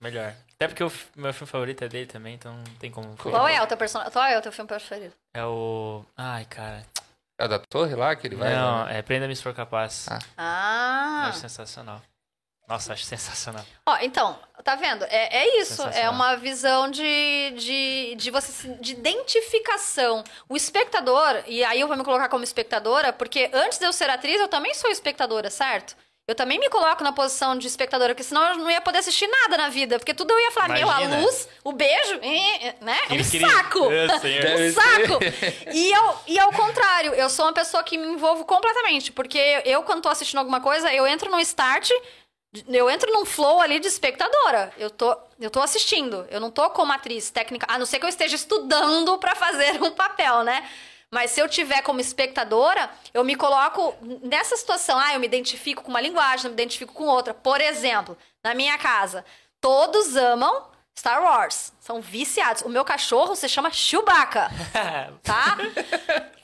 melhor. 0.00 0.34
Até 0.54 0.68
porque 0.68 0.82
o 0.82 0.92
meu 1.16 1.32
filme 1.32 1.50
favorito 1.50 1.84
é 1.84 1.88
dele 1.88 2.06
também, 2.06 2.34
então 2.34 2.52
não 2.52 2.74
tem 2.78 2.90
como. 2.90 3.16
Qual 3.16 3.46
é 3.46 3.62
o 3.62 3.66
teu 3.66 3.76
personagem? 3.76 4.12
Qual 4.12 4.24
é 4.24 4.36
o 4.36 4.42
teu 4.42 4.50
filme 4.52 4.68
preferido? 4.68 5.12
É 5.32 5.44
o. 5.44 6.04
Ai, 6.16 6.44
cara. 6.46 6.84
É 7.38 7.44
o 7.44 7.48
da 7.48 7.58
torre 7.58 7.94
lá 7.94 8.14
que 8.14 8.26
ele 8.26 8.36
vai. 8.36 8.54
não, 8.54 8.84
né? 8.84 8.98
é 8.98 9.02
Prenda-me 9.02 9.34
se 9.34 9.42
for 9.42 9.54
capaz. 9.54 10.06
Ah. 10.08 10.18
Ah. 10.36 11.28
Acho 11.28 11.40
sensacional. 11.40 12.00
Nossa, 12.66 12.94
acho 12.94 13.04
sensacional. 13.04 13.64
Ó, 13.84 13.98
então, 14.00 14.38
tá 14.62 14.74
vendo? 14.74 15.04
É, 15.04 15.42
é 15.42 15.60
isso. 15.60 15.82
É 15.88 16.08
uma 16.08 16.34
visão 16.36 16.90
de, 16.90 17.50
de, 17.58 18.14
de 18.16 18.30
você 18.30 18.68
de 18.80 18.92
identificação. 18.92 20.24
O 20.48 20.56
espectador, 20.56 21.42
e 21.46 21.62
aí 21.62 21.80
eu 21.80 21.88
vou 21.88 21.96
me 21.96 22.04
colocar 22.04 22.28
como 22.28 22.42
espectadora, 22.42 23.12
porque 23.12 23.50
antes 23.52 23.78
de 23.78 23.84
eu 23.84 23.92
ser 23.92 24.08
atriz, 24.08 24.40
eu 24.40 24.48
também 24.48 24.72
sou 24.74 24.90
espectadora, 24.90 25.50
certo? 25.50 25.94
Eu 26.26 26.34
também 26.34 26.58
me 26.58 26.70
coloco 26.70 27.04
na 27.04 27.12
posição 27.12 27.56
de 27.58 27.66
espectadora, 27.66 28.14
porque 28.14 28.22
senão 28.22 28.42
eu 28.52 28.56
não 28.56 28.70
ia 28.70 28.80
poder 28.80 28.98
assistir 28.98 29.26
nada 29.26 29.58
na 29.58 29.68
vida. 29.68 29.98
Porque 29.98 30.14
tudo 30.14 30.32
eu 30.32 30.40
ia 30.40 30.50
falar, 30.52 30.70
meu, 30.70 30.90
a 30.90 31.02
Imagina. 31.02 31.20
luz, 31.20 31.48
o 31.62 31.70
beijo, 31.70 32.18
né? 32.80 32.98
Ele 33.10 33.20
um 33.20 33.24
saco! 33.24 33.92
É. 33.92 34.06
Deve 34.06 34.68
um 34.68 34.72
saco! 34.72 35.18
E, 35.70 35.92
eu, 35.92 36.16
e 36.26 36.38
ao 36.38 36.50
contrário, 36.50 37.12
eu 37.12 37.28
sou 37.28 37.44
uma 37.44 37.52
pessoa 37.52 37.82
que 37.82 37.98
me 37.98 38.06
envolvo 38.06 38.46
completamente. 38.46 39.12
Porque 39.12 39.38
eu, 39.66 39.82
quando 39.82 40.00
tô 40.00 40.08
assistindo 40.08 40.38
alguma 40.38 40.62
coisa, 40.62 40.90
eu 40.94 41.06
entro 41.06 41.30
no 41.30 41.38
start, 41.40 41.90
eu 42.68 42.88
entro 42.88 43.12
num 43.12 43.26
flow 43.26 43.60
ali 43.60 43.78
de 43.78 43.88
espectadora. 43.88 44.72
Eu 44.78 44.88
tô, 44.88 45.14
eu 45.38 45.50
tô 45.50 45.60
assistindo. 45.60 46.26
Eu 46.30 46.40
não 46.40 46.50
tô 46.50 46.70
como 46.70 46.90
atriz 46.90 47.28
técnica, 47.28 47.66
a 47.68 47.78
não 47.78 47.84
ser 47.84 47.98
que 47.98 48.06
eu 48.06 48.08
esteja 48.08 48.36
estudando 48.36 49.18
pra 49.18 49.34
fazer 49.34 49.76
um 49.84 49.90
papel, 49.90 50.42
né? 50.42 50.66
Mas 51.14 51.30
se 51.30 51.40
eu 51.40 51.48
tiver 51.48 51.80
como 51.80 52.00
espectadora, 52.00 52.90
eu 53.14 53.24
me 53.24 53.36
coloco 53.36 53.96
nessa 54.20 54.56
situação. 54.56 54.98
Ah, 54.98 55.14
eu 55.14 55.20
me 55.20 55.26
identifico 55.26 55.82
com 55.82 55.90
uma 55.90 56.00
linguagem, 56.00 56.46
eu 56.46 56.50
me 56.50 56.54
identifico 56.54 56.92
com 56.92 57.04
outra. 57.04 57.32
Por 57.32 57.60
exemplo, 57.60 58.18
na 58.42 58.52
minha 58.52 58.76
casa, 58.76 59.24
Todos 59.64 60.14
amam 60.14 60.66
Star 60.94 61.22
Wars. 61.22 61.72
São 61.80 61.98
viciados. 61.98 62.60
O 62.60 62.68
meu 62.68 62.84
cachorro 62.84 63.34
se 63.34 63.48
chama 63.48 63.70
Chewbacca, 63.70 64.50
tá? 65.24 65.56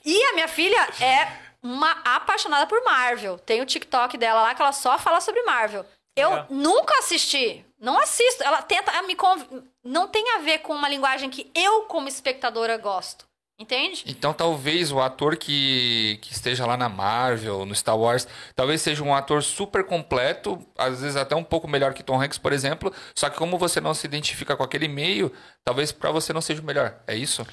E 0.02 0.24
a 0.24 0.32
minha 0.32 0.48
filha 0.48 0.88
é 0.98 1.30
uma 1.62 1.90
apaixonada 2.02 2.66
por 2.66 2.82
Marvel. 2.82 3.38
Tem 3.38 3.60
o 3.60 3.66
TikTok 3.66 4.16
dela 4.16 4.40
lá 4.40 4.55
que 4.55 4.62
ela 4.62 4.72
só 4.72 4.98
fala 4.98 5.20
sobre 5.20 5.42
Marvel. 5.42 5.84
Eu 6.16 6.47
nunca 6.48 6.98
assisti. 7.01 7.62
Não 7.78 7.98
assisto. 7.98 8.42
Ela 8.42 8.62
tenta 8.62 9.02
me 9.02 9.14
conv... 9.14 9.42
Não 9.84 10.09
tem 10.09 10.36
a 10.36 10.38
ver 10.38 10.60
com 10.60 10.72
uma 10.72 10.88
linguagem 10.88 11.28
que 11.28 11.51
eu, 11.55 11.82
como 11.82 12.09
espectadora, 12.09 12.78
gosto. 12.78 13.28
Entende? 13.61 14.05
Então 14.07 14.32
talvez 14.32 14.91
o 14.91 15.01
ator 15.01 15.37
que, 15.37 16.19
que 16.23 16.32
esteja 16.32 16.65
lá 16.65 16.78
na 16.78 16.89
Marvel, 16.89 17.66
no 17.66 17.74
Star 17.74 17.95
Wars, 17.95 18.27
talvez 18.57 18.81
seja 18.81 19.05
um 19.05 19.15
ator 19.15 19.43
super 19.43 19.85
completo, 19.85 20.59
às 20.78 21.03
vezes 21.03 21.15
até 21.15 21.37
um 21.37 21.45
pouco 21.45 21.69
melhor 21.69 21.93
que 21.93 22.03
Tom 22.03 22.19
Hanks, 22.19 22.39
por 22.39 22.55
exemplo, 22.55 22.91
só 23.15 23.28
que 23.28 23.37
como 23.37 23.59
você 23.59 23.78
não 23.78 23.93
se 23.93 24.07
identifica 24.07 24.57
com 24.57 24.62
aquele 24.62 24.89
meio, 24.89 25.31
talvez 25.62 25.93
pra 25.93 26.11
você 26.11 26.32
não 26.32 26.41
seja 26.41 26.62
o 26.62 26.65
melhor. 26.65 27.03
É 27.07 27.15
isso? 27.15 27.47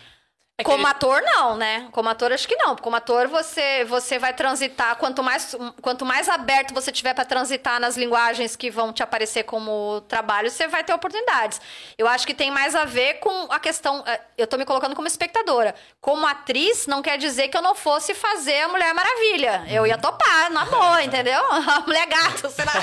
É 0.59 0.63
Como 0.63 0.79
ele- 0.79 0.87
ator, 0.89 1.21
não, 1.21 1.55
né? 1.55 1.87
Como 1.91 2.09
ator, 2.09 2.31
acho 2.33 2.47
que 2.47 2.55
não. 2.55 2.75
Como 2.75 2.95
ator, 2.95 3.27
você, 3.27 3.85
você 3.85 4.17
vai 4.17 4.33
transitar. 4.33 4.95
Quanto 4.95 5.21
mais, 5.21 5.55
quanto 5.83 6.03
mais 6.03 6.27
aberto 6.27 6.73
você 6.73 6.91
tiver 6.91 7.13
para 7.13 7.25
transitar 7.25 7.79
nas 7.79 7.95
linguagens 7.95 8.55
que 8.55 8.71
vão 8.71 8.91
te 8.91 9.03
aparecer 9.03 9.43
como 9.43 10.01
trabalho, 10.07 10.49
você 10.49 10.67
vai 10.67 10.83
ter 10.83 10.93
oportunidades. 10.93 11.61
Eu 11.95 12.07
acho 12.07 12.25
que 12.25 12.33
tem 12.33 12.49
mais 12.49 12.73
a 12.73 12.85
ver 12.85 13.19
com 13.19 13.51
a 13.51 13.59
questão. 13.59 14.03
eh, 14.07 14.19
Eu 14.35 14.47
tô 14.47 14.57
me 14.57 14.65
colocando 14.65 14.95
como 14.95 15.07
espectadora. 15.07 15.75
Como 16.01 16.25
atriz, 16.25 16.87
não 16.87 17.03
quer 17.03 17.19
dizer 17.19 17.49
que 17.49 17.57
eu 17.57 17.61
não 17.61 17.75
fosse 17.75 18.15
fazer 18.15 18.61
a 18.63 18.67
Mulher 18.67 18.95
Maravilha. 18.95 19.63
Eu 19.69 19.85
ia 19.85 19.97
topar, 19.99 20.49
na 20.49 20.65
boa, 20.65 21.03
entendeu? 21.03 21.39
A 21.51 21.81
Mulher 21.81 22.07
Gato, 22.07 22.49
sei 22.49 22.65
lá. 22.65 22.73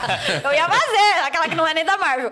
Eu 0.45 0.53
ia 0.55 0.69
fazer, 0.69 1.25
aquela 1.27 1.49
que 1.49 1.57
não 1.57 1.67
é 1.67 1.75
nem 1.75 1.85
da 1.85 1.97
Marvel. 1.99 2.31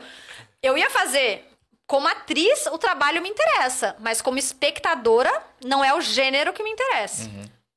Eu 0.62 0.78
ia 0.78 0.89
fazer. 0.89 1.48
Como 1.93 2.09
atriz, 2.09 2.64
o 2.69 2.78
trabalho 2.78 3.20
me 3.20 3.28
interessa, 3.28 3.94
mas 3.98 4.23
como 4.23 4.39
espectadora, 4.39 5.31
não 5.62 5.85
é 5.85 5.94
o 5.94 6.01
gênero 6.01 6.51
que 6.55 6.62
me 6.62 6.70
interessa. 6.70 7.28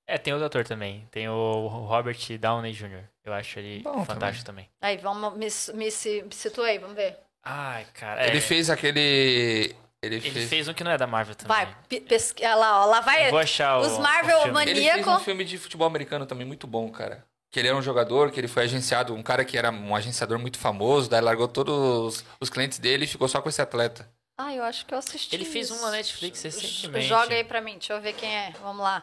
É, 0.07 0.17
tem 0.17 0.31
outro 0.31 0.45
ator 0.47 0.63
também. 0.65 1.05
Tem 1.11 1.27
o 1.27 1.67
Robert 1.67 2.17
Downey 2.39 2.71
Jr. 2.71 3.03
Eu 3.25 3.33
acho 3.33 3.59
ele 3.59 3.83
Bom 3.83 4.05
fantástico 4.05 4.45
também. 4.45 4.69
Aí, 4.81 4.95
vamos, 4.95 5.33
me, 5.33 5.39
me, 5.77 5.91
se- 5.91 6.21
me 6.23 6.33
situei, 6.33 6.79
vamos 6.79 6.95
ver. 6.95 7.17
Ai, 7.43 7.85
cara. 7.93 8.23
é, 8.23 8.29
Ele 8.29 8.39
fez 8.39 8.69
aquele. 8.69 9.75
Ele, 10.01 10.15
ele 10.15 10.21
fez. 10.21 10.49
fez 10.49 10.67
um 10.69 10.73
que 10.73 10.83
não 10.85 10.91
é 10.91 10.97
da 10.97 11.07
Marvel 11.07 11.35
também. 11.35 11.57
Vai, 11.57 11.75
pe- 11.89 11.99
pesqui- 11.99 12.45
olha 12.45 12.55
lá, 12.55 12.83
ó, 12.83 12.85
lá 12.85 13.01
vai. 13.01 13.25
Eu 13.27 13.31
vou 13.31 13.39
achar 13.39 13.79
o- 13.79 13.81
Os 13.81 13.97
o 13.97 14.01
Marvel 14.01 14.41
filme. 14.43 14.61
Ele 14.61 14.81
fez 14.91 15.07
um 15.07 15.19
filme 15.19 15.43
de 15.43 15.57
futebol 15.57 15.87
americano 15.87 16.25
também 16.25 16.47
muito 16.47 16.65
bom, 16.67 16.89
cara. 16.89 17.25
Que 17.55 17.61
ele 17.61 17.69
era 17.69 17.77
um 17.77 17.81
jogador, 17.81 18.31
que 18.31 18.37
ele 18.37 18.49
foi 18.49 18.63
agenciado, 18.63 19.13
um 19.15 19.23
cara 19.23 19.45
que 19.45 19.57
era 19.57 19.71
um 19.71 19.95
agenciador 19.95 20.37
muito 20.37 20.59
famoso, 20.59 21.09
daí 21.09 21.21
largou 21.21 21.47
todos 21.47 21.73
os, 21.73 22.25
os 22.37 22.49
clientes 22.49 22.79
dele 22.79 23.05
e 23.05 23.07
ficou 23.07 23.29
só 23.29 23.41
com 23.41 23.47
esse 23.47 23.61
atleta. 23.61 24.11
Ah, 24.37 24.53
eu 24.53 24.61
acho 24.61 24.85
que 24.85 24.93
eu 24.93 24.97
assisti. 24.97 25.33
Ele 25.33 25.45
fez 25.45 25.71
um 25.71 25.75
isso. 25.75 25.85
na 25.85 25.91
Netflix 25.91 26.43
recentemente. 26.43 27.07
Joga 27.07 27.33
aí 27.33 27.45
pra 27.45 27.61
mim, 27.61 27.77
deixa 27.77 27.93
eu 27.93 28.01
ver 28.01 28.11
quem 28.11 28.29
é. 28.29 28.51
Vamos 28.61 28.83
lá. 28.83 29.01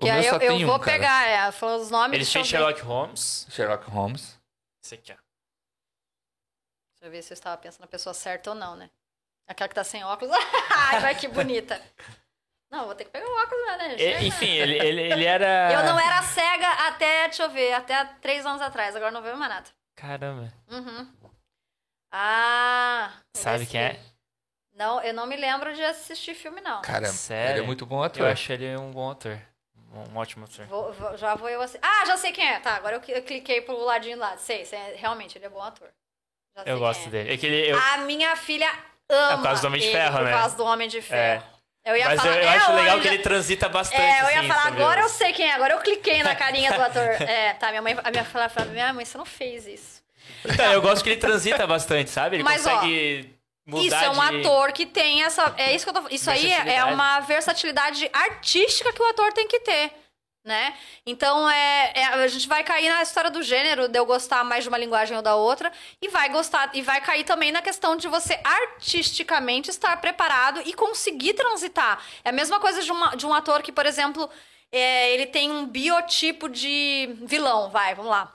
O 0.00 0.04
Que 0.04 0.10
meu 0.10 0.20
aí 0.20 0.26
eu, 0.26 0.36
eu 0.40 0.54
um, 0.54 0.66
vou 0.66 0.80
cara. 0.80 0.90
pegar, 0.98 1.28
é, 1.28 1.52
falou 1.52 1.80
os 1.80 1.92
nomes. 1.92 2.16
Ele 2.16 2.24
fez. 2.24 2.44
Sherlock 2.44 2.80
Holmes. 2.80 3.46
Sherlock 3.48 3.88
Holmes. 3.88 4.36
Esse 4.84 4.96
aqui, 4.96 5.12
ó. 5.12 5.16
Deixa 6.94 7.04
eu 7.04 7.10
ver 7.12 7.22
se 7.22 7.32
eu 7.32 7.34
estava 7.34 7.56
pensando 7.56 7.82
na 7.82 7.86
pessoa 7.86 8.12
certa 8.12 8.50
ou 8.50 8.56
não, 8.56 8.74
né? 8.74 8.90
Aquela 9.46 9.68
que 9.68 9.76
tá 9.76 9.84
sem 9.84 10.02
óculos. 10.02 10.34
Ai, 10.70 10.98
vai 10.98 11.14
que 11.14 11.28
bonita. 11.28 11.80
Não, 12.72 12.86
vou 12.86 12.94
ter 12.94 13.04
que 13.04 13.10
pegar 13.10 13.26
o 13.26 13.42
óculos, 13.42 13.66
né? 13.66 13.96
E- 13.98 14.26
enfim, 14.28 14.48
ele, 14.50 14.78
ele, 14.78 15.02
ele 15.12 15.24
era. 15.26 15.70
Eu 15.74 15.84
não 15.84 16.00
era 16.00 16.22
cega 16.22 16.66
até, 16.88 17.24
deixa 17.28 17.42
eu 17.42 17.50
ver, 17.50 17.74
até 17.74 18.02
três 18.22 18.46
anos 18.46 18.62
atrás. 18.62 18.96
Agora 18.96 19.10
não 19.10 19.20
vejo 19.20 19.36
mais 19.36 19.52
nada. 19.52 19.68
Caramba. 19.94 20.50
Uhum. 20.70 21.06
Ah. 22.10 23.10
Sabe 23.36 23.66
quem 23.66 23.80
é? 23.80 24.00
Não, 24.74 25.02
eu 25.02 25.12
não 25.12 25.26
me 25.26 25.36
lembro 25.36 25.74
de 25.74 25.82
assistir 25.84 26.34
filme, 26.34 26.60
não. 26.60 26.80
Cara, 26.82 27.06
Sério? 27.08 27.52
ele 27.56 27.60
é 27.60 27.66
muito 27.66 27.84
bom 27.84 28.02
ator. 28.02 28.22
Eu 28.26 28.32
acho 28.32 28.52
ele 28.52 28.74
um 28.76 28.90
bom 28.90 29.10
ator. 29.10 29.38
Um, 29.94 30.16
ótimo 30.16 30.46
ator. 30.46 30.64
Vou- 30.66 30.92
vou- 30.94 31.16
já 31.18 31.34
vou 31.34 31.48
eu 31.50 31.60
assim. 31.60 31.78
Ah, 31.82 32.06
já 32.06 32.16
sei 32.16 32.32
quem 32.32 32.48
é. 32.48 32.58
Tá, 32.60 32.74
agora 32.76 32.96
eu, 32.96 33.14
eu 33.14 33.22
cliquei 33.22 33.60
pro 33.60 33.76
ladinho 33.84 34.16
lá. 34.18 34.36
Sei, 34.38 34.64
sei, 34.64 34.78
realmente, 34.94 35.36
ele 35.36 35.44
é 35.44 35.48
bom 35.50 35.60
ator. 35.60 35.88
Já 36.56 36.62
sei 36.64 36.72
Eu 36.72 36.76
quem 36.78 36.86
gosto 36.86 37.06
é. 37.06 37.10
dele. 37.10 37.34
É 37.34 37.36
que 37.36 37.46
ele. 37.46 37.70
Eu, 37.72 37.78
A 37.78 37.98
minha 37.98 38.34
filha 38.34 38.70
ama. 39.10 39.32
É 39.32 39.36
por 39.36 39.42
causa 39.42 39.60
do 39.60 39.66
Homem 39.68 39.80
de 39.80 39.86
ele, 39.86 39.96
Ferro, 39.96 40.16
por 40.16 40.24
né? 40.24 40.30
causa 40.32 40.56
do 40.56 40.64
Homem 40.64 40.88
de 40.88 41.02
Ferro. 41.02 41.51
Eu 41.84 41.96
ia 41.96 42.04
mas 42.06 42.20
falar, 42.20 42.36
eu, 42.36 42.42
eu 42.42 42.48
é 42.48 42.56
acho 42.56 42.72
legal 42.72 43.00
que 43.00 43.08
ele 43.08 43.18
transita 43.18 43.68
bastante. 43.68 44.00
É, 44.00 44.22
eu 44.22 44.30
ia 44.30 44.38
assim, 44.38 44.48
falar, 44.48 44.66
agora 44.66 45.00
eu 45.00 45.08
sei 45.08 45.32
quem 45.32 45.46
é, 45.46 45.52
agora 45.52 45.74
eu 45.74 45.80
cliquei 45.80 46.22
na 46.22 46.34
carinha 46.34 46.72
do 46.72 46.80
ator. 46.80 47.02
É, 47.22 47.54
tá, 47.54 47.70
minha 47.70 47.82
mãe, 47.82 47.96
a 48.02 48.10
minha 48.10 48.24
falava, 48.24 48.64
minha 48.66 48.92
mãe, 48.92 49.04
você 49.04 49.18
não 49.18 49.24
fez 49.24 49.66
isso. 49.66 50.02
Então, 50.44 50.72
eu 50.72 50.80
gosto 50.80 51.02
que 51.02 51.10
ele 51.10 51.20
transita 51.20 51.66
bastante, 51.66 52.10
sabe? 52.10 52.36
Ele 52.36 52.42
Mas, 52.42 52.66
ó, 52.66 52.70
consegue 52.70 53.34
mudar 53.66 53.84
Isso 53.84 53.96
é 53.96 54.10
um 54.10 54.30
de... 54.30 54.40
ator 54.40 54.72
que 54.72 54.86
tem 54.86 55.24
essa. 55.24 55.54
É 55.56 55.74
isso 55.74 55.84
que 55.84 55.96
eu 55.96 56.02
tô 56.02 56.08
Isso 56.08 56.30
aí 56.30 56.52
é, 56.52 56.84
uma 56.84 57.20
versatilidade 57.20 58.08
artística 58.12 58.92
que 58.92 59.02
o 59.02 59.06
ator 59.06 59.32
tem 59.32 59.48
que 59.48 59.60
ter. 59.60 59.92
Né? 60.44 60.76
Então 61.06 61.48
é, 61.48 61.92
é- 61.94 62.04
a 62.06 62.26
gente 62.26 62.48
vai 62.48 62.64
cair 62.64 62.88
na 62.88 63.00
história 63.00 63.30
do 63.30 63.42
gênero, 63.44 63.86
de 63.86 63.96
eu 63.96 64.04
gostar 64.04 64.42
mais 64.42 64.64
de 64.64 64.68
uma 64.68 64.76
linguagem 64.76 65.16
ou 65.16 65.22
da 65.22 65.36
outra, 65.36 65.70
e 66.00 66.08
vai 66.08 66.28
gostar, 66.30 66.68
e 66.74 66.82
vai 66.82 67.00
cair 67.00 67.22
também 67.22 67.52
na 67.52 67.62
questão 67.62 67.94
de 67.94 68.08
você 68.08 68.40
artisticamente 68.42 69.70
estar 69.70 69.96
preparado 70.00 70.60
e 70.66 70.72
conseguir 70.72 71.34
transitar. 71.34 72.04
É 72.24 72.30
a 72.30 72.32
mesma 72.32 72.58
coisa 72.58 72.82
de, 72.82 72.90
uma- 72.90 73.14
de 73.14 73.24
um 73.24 73.32
ator 73.32 73.62
que, 73.62 73.70
por 73.70 73.86
exemplo, 73.86 74.28
é, 74.72 75.12
ele 75.14 75.26
tem 75.26 75.48
um 75.48 75.64
biotipo 75.64 76.48
de 76.48 77.14
vilão, 77.22 77.70
vai, 77.70 77.94
vamos 77.94 78.10
lá. 78.10 78.32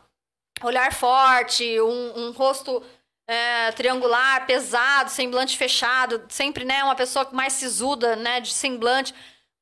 Olhar 0.64 0.94
forte, 0.94 1.80
um, 1.82 2.28
um 2.28 2.32
rosto 2.32 2.82
é, 3.28 3.72
triangular, 3.74 4.46
pesado, 4.48 5.10
semblante 5.12 5.58
fechado, 5.58 6.24
sempre, 6.30 6.64
né, 6.64 6.84
uma 6.86 6.96
pessoa 6.96 7.28
mais 7.34 7.54
sisuda, 7.54 8.16
né, 8.16 8.40
de 8.40 8.54
semblante. 8.54 9.14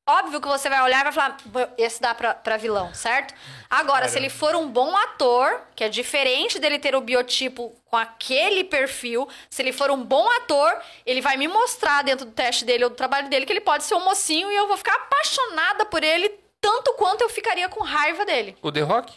Óbvio 0.07 0.39
que 0.39 0.47
você 0.47 0.69
vai 0.69 0.83
olhar 0.83 1.01
e 1.01 1.03
vai 1.05 1.11
falar, 1.11 1.37
"Pô, 1.51 1.67
esse 1.79 1.99
dá 1.99 2.13
pra, 2.13 2.35
pra 2.35 2.57
vilão, 2.57 2.93
certo? 2.93 3.33
Agora, 3.67 4.07
se 4.07 4.17
ele 4.19 4.29
for 4.29 4.55
um 4.55 4.67
bom 4.69 4.95
ator, 4.95 5.61
que 5.75 5.83
é 5.83 5.89
diferente 5.89 6.59
dele 6.59 6.77
ter 6.77 6.95
o 6.95 7.01
biotipo 7.01 7.75
com 7.85 7.97
aquele 7.97 8.63
perfil, 8.63 9.27
se 9.49 9.63
ele 9.63 9.73
for 9.73 9.89
um 9.89 10.03
bom 10.03 10.29
ator, 10.37 10.79
ele 11.07 11.21
vai 11.21 11.37
me 11.37 11.47
mostrar 11.47 12.03
dentro 12.03 12.23
do 12.25 12.31
teste 12.31 12.63
dele 12.63 12.83
ou 12.83 12.91
do 12.91 12.95
trabalho 12.95 13.29
dele 13.29 13.47
que 13.47 13.53
ele 13.53 13.61
pode 13.61 13.83
ser 13.83 13.95
um 13.95 14.05
mocinho 14.05 14.51
e 14.51 14.55
eu 14.55 14.67
vou 14.67 14.77
ficar 14.77 14.93
apaixonada 14.93 15.85
por 15.87 16.03
ele 16.03 16.29
tanto 16.61 16.93
quanto 16.93 17.21
eu 17.21 17.29
ficaria 17.29 17.67
com 17.67 17.83
raiva 17.83 18.23
dele. 18.25 18.55
O 18.61 18.71
The 18.71 18.81
Rock? 18.81 19.11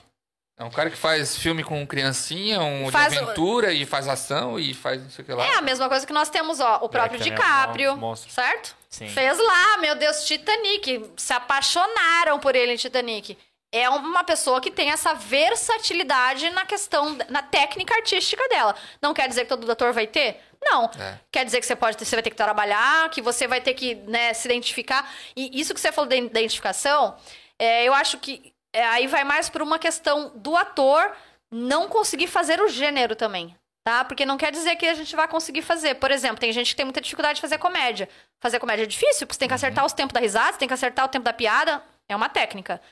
É 0.58 0.64
um 0.64 0.70
cara 0.70 0.90
que 0.90 0.96
faz 0.96 1.36
filme 1.36 1.62
com 1.62 1.86
criancinha, 1.86 2.60
um 2.60 2.90
Faz 2.90 3.12
de 3.12 3.18
aventura 3.18 3.72
e 3.72 3.86
faz 3.86 4.08
ação 4.08 4.58
e 4.58 4.74
faz 4.74 5.02
não 5.02 5.10
sei 5.10 5.22
o 5.22 5.26
que 5.26 5.32
lá. 5.32 5.46
É 5.46 5.54
a 5.54 5.62
mesma 5.62 5.88
coisa 5.88 6.06
que 6.06 6.12
nós 6.12 6.28
temos, 6.30 6.58
ó, 6.60 6.80
o 6.82 6.88
próprio 6.88 7.18
é 7.18 7.20
um 7.20 7.22
DiCaprio, 7.22 7.96
monstro. 7.96 8.30
certo? 8.32 8.74
Sim. 8.88 9.08
Fez 9.08 9.38
lá, 9.38 9.78
meu 9.78 9.94
Deus, 9.94 10.24
Titanic. 10.24 11.10
Se 11.16 11.32
apaixonaram 11.32 12.38
por 12.38 12.56
ele 12.56 12.72
em 12.72 12.76
Titanic. 12.76 13.36
É 13.70 13.88
uma 13.90 14.24
pessoa 14.24 14.62
que 14.62 14.70
tem 14.70 14.90
essa 14.90 15.12
versatilidade 15.12 16.48
na 16.50 16.64
questão, 16.64 17.18
na 17.28 17.42
técnica 17.42 17.94
artística 17.94 18.42
dela. 18.48 18.74
Não 19.02 19.12
quer 19.12 19.28
dizer 19.28 19.42
que 19.42 19.48
todo 19.50 19.70
ator 19.70 19.92
vai 19.92 20.06
ter? 20.06 20.40
Não. 20.62 20.86
É. 20.98 21.20
Quer 21.30 21.44
dizer 21.44 21.60
que 21.60 21.66
você 21.66 21.76
pode 21.76 22.02
você 22.02 22.16
vai 22.16 22.22
ter 22.22 22.30
que 22.30 22.36
trabalhar, 22.36 23.10
que 23.10 23.20
você 23.20 23.46
vai 23.46 23.60
ter 23.60 23.74
que 23.74 23.94
né, 23.94 24.32
se 24.32 24.48
identificar. 24.48 25.10
E 25.36 25.60
isso 25.60 25.74
que 25.74 25.80
você 25.80 25.92
falou 25.92 26.08
da 26.08 26.16
identificação, 26.16 27.14
é, 27.58 27.84
eu 27.84 27.92
acho 27.92 28.18
que 28.18 28.54
é, 28.72 28.84
aí 28.86 29.06
vai 29.06 29.24
mais 29.24 29.50
por 29.50 29.60
uma 29.60 29.78
questão 29.78 30.32
do 30.34 30.56
ator 30.56 31.12
não 31.50 31.88
conseguir 31.88 32.26
fazer 32.26 32.60
o 32.60 32.68
gênero 32.68 33.16
também. 33.16 33.54
Tá? 33.88 34.04
Porque 34.04 34.26
não 34.26 34.36
quer 34.36 34.52
dizer 34.52 34.76
que 34.76 34.84
a 34.84 34.92
gente 34.92 35.16
vai 35.16 35.26
conseguir 35.26 35.62
fazer. 35.62 35.94
Por 35.94 36.10
exemplo, 36.10 36.36
tem 36.36 36.52
gente 36.52 36.68
que 36.68 36.76
tem 36.76 36.84
muita 36.84 37.00
dificuldade 37.00 37.36
de 37.36 37.40
fazer 37.40 37.56
comédia. 37.56 38.06
Fazer 38.38 38.58
comédia 38.58 38.82
é 38.82 38.86
difícil, 38.86 39.26
porque 39.26 39.32
você 39.32 39.38
tem 39.38 39.48
que 39.48 39.54
acertar 39.54 39.82
os 39.82 39.94
tempos 39.94 40.12
da 40.12 40.20
risada, 40.20 40.52
você 40.52 40.58
tem 40.58 40.68
que 40.68 40.74
acertar 40.74 41.06
o 41.06 41.08
tempo 41.08 41.24
da 41.24 41.32
piada. 41.32 41.82
É 42.06 42.14
uma 42.14 42.28
técnica. 42.28 42.82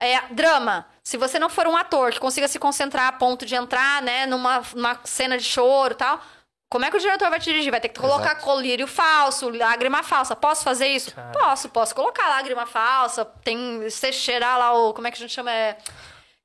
É, 0.00 0.20
drama. 0.32 0.88
Se 1.04 1.16
você 1.16 1.38
não 1.38 1.48
for 1.48 1.68
um 1.68 1.76
ator 1.76 2.10
que 2.10 2.18
consiga 2.18 2.48
se 2.48 2.58
concentrar 2.58 3.06
a 3.06 3.12
ponto 3.12 3.46
de 3.46 3.54
entrar, 3.54 4.02
né, 4.02 4.26
numa, 4.26 4.60
numa 4.74 4.98
cena 5.04 5.38
de 5.38 5.44
choro 5.44 5.94
e 5.94 5.98
tal, 5.98 6.20
como 6.68 6.84
é 6.84 6.90
que 6.90 6.96
o 6.96 7.00
diretor 7.00 7.30
vai 7.30 7.38
te 7.38 7.44
dirigir? 7.44 7.70
Vai 7.70 7.80
ter 7.80 7.90
que 7.90 8.00
colocar 8.00 8.32
Exato. 8.32 8.44
colírio 8.44 8.88
falso, 8.88 9.50
lágrima 9.50 10.02
falsa. 10.02 10.34
Posso 10.34 10.64
fazer 10.64 10.88
isso? 10.88 11.14
Cara. 11.14 11.30
Posso, 11.30 11.68
posso 11.68 11.94
colocar 11.94 12.28
lágrima 12.28 12.66
falsa. 12.66 13.24
Tem. 13.24 13.88
Você 13.88 14.12
cheirar 14.12 14.58
lá 14.58 14.72
o. 14.72 14.92
Como 14.92 15.06
é 15.06 15.12
que 15.12 15.16
a 15.16 15.20
gente 15.20 15.32
chama? 15.32 15.52
É, 15.52 15.76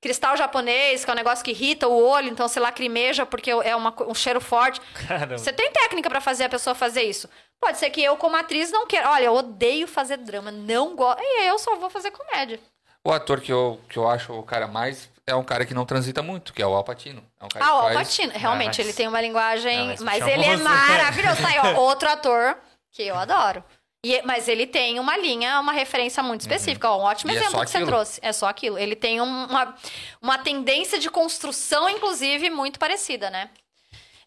cristal 0.01 0.35
japonês, 0.37 1.03
que 1.03 1.09
é 1.11 1.13
um 1.13 1.17
negócio 1.17 1.43
que 1.43 1.51
irrita 1.51 1.87
o 1.87 2.03
olho, 2.07 2.29
então 2.29 2.47
você 2.47 2.59
lacrimeja 2.59 3.25
porque 3.25 3.51
é 3.51 3.75
uma 3.75 3.93
um 4.07 4.13
cheiro 4.13 4.39
forte. 4.41 4.79
Caramba. 5.07 5.37
Você 5.37 5.51
tem 5.51 5.71
técnica 5.71 6.09
pra 6.09 6.21
fazer 6.21 6.45
a 6.45 6.49
pessoa 6.49 6.73
fazer 6.75 7.03
isso. 7.03 7.29
Pode 7.59 7.77
ser 7.77 7.89
que 7.89 8.01
eu, 8.01 8.15
como 8.15 8.35
atriz, 8.37 8.71
não 8.71 8.87
queira. 8.87 9.09
Olha, 9.11 9.25
eu 9.25 9.35
odeio 9.35 9.87
fazer 9.87 10.17
drama, 10.17 10.49
não 10.51 10.95
gosto. 10.95 11.19
E 11.21 11.47
eu 11.49 11.59
só 11.59 11.75
vou 11.75 11.89
fazer 11.89 12.11
comédia. 12.11 12.59
O 13.03 13.11
ator 13.11 13.41
que 13.41 13.51
eu, 13.51 13.79
que 13.89 13.97
eu 13.97 14.07
acho 14.09 14.31
o 14.33 14.43
cara 14.43 14.67
mais 14.67 15.09
é 15.27 15.35
um 15.35 15.43
cara 15.43 15.65
que 15.65 15.73
não 15.73 15.85
transita 15.85 16.21
muito, 16.21 16.53
que 16.53 16.61
é 16.61 16.65
o 16.67 16.73
Al 16.73 16.83
Pacino. 16.83 17.23
É 17.39 17.45
um 17.45 17.49
cara 17.49 17.65
Ah, 17.65 17.75
o 17.75 17.81
faz... 17.83 17.95
Alpatino, 17.97 18.31
realmente, 18.35 18.77
mas- 18.77 18.79
ele 18.79 18.93
tem 18.93 19.07
uma 19.07 19.21
linguagem. 19.21 19.79
Ah, 19.81 19.85
mas 19.87 20.01
mas 20.01 20.27
ele 20.27 20.45
é 20.45 20.51
moço. 20.51 20.63
maravilhoso. 20.63 21.41
Tá 21.41 21.47
aí, 21.49 21.59
ó, 21.75 21.81
outro 21.81 22.09
ator 22.09 22.57
que 22.91 23.03
eu 23.03 23.15
adoro. 23.15 23.63
E- 24.03 24.21
mas 24.23 24.47
ele 24.47 24.65
tem 24.65 24.97
uma 24.99 25.17
linha, 25.17 25.59
uma 25.59 25.73
referência 25.73 26.23
muito 26.23 26.41
específica. 26.41 26.89
Ó, 26.89 26.99
um 26.99 27.03
ótimo 27.03 27.31
E 27.31 27.35
é 27.35 27.37
exemplo 27.37 27.57
só 27.59 27.65
que 27.65 27.71
você 27.71 27.85
trouxe. 27.85 28.19
É 28.23 28.31
só 28.31 28.47
aquilo. 28.47 28.77
Ele 28.77 28.95
tem 28.95 29.19
um- 29.19 29.45
uma, 29.45 29.75
uma 30.21 30.37
tendência 30.37 30.97
de 30.97 31.09
construção, 31.09 31.89
inclusive, 31.89 32.49
muito 32.49 32.79
parecida, 32.79 33.29
né? 33.29 33.49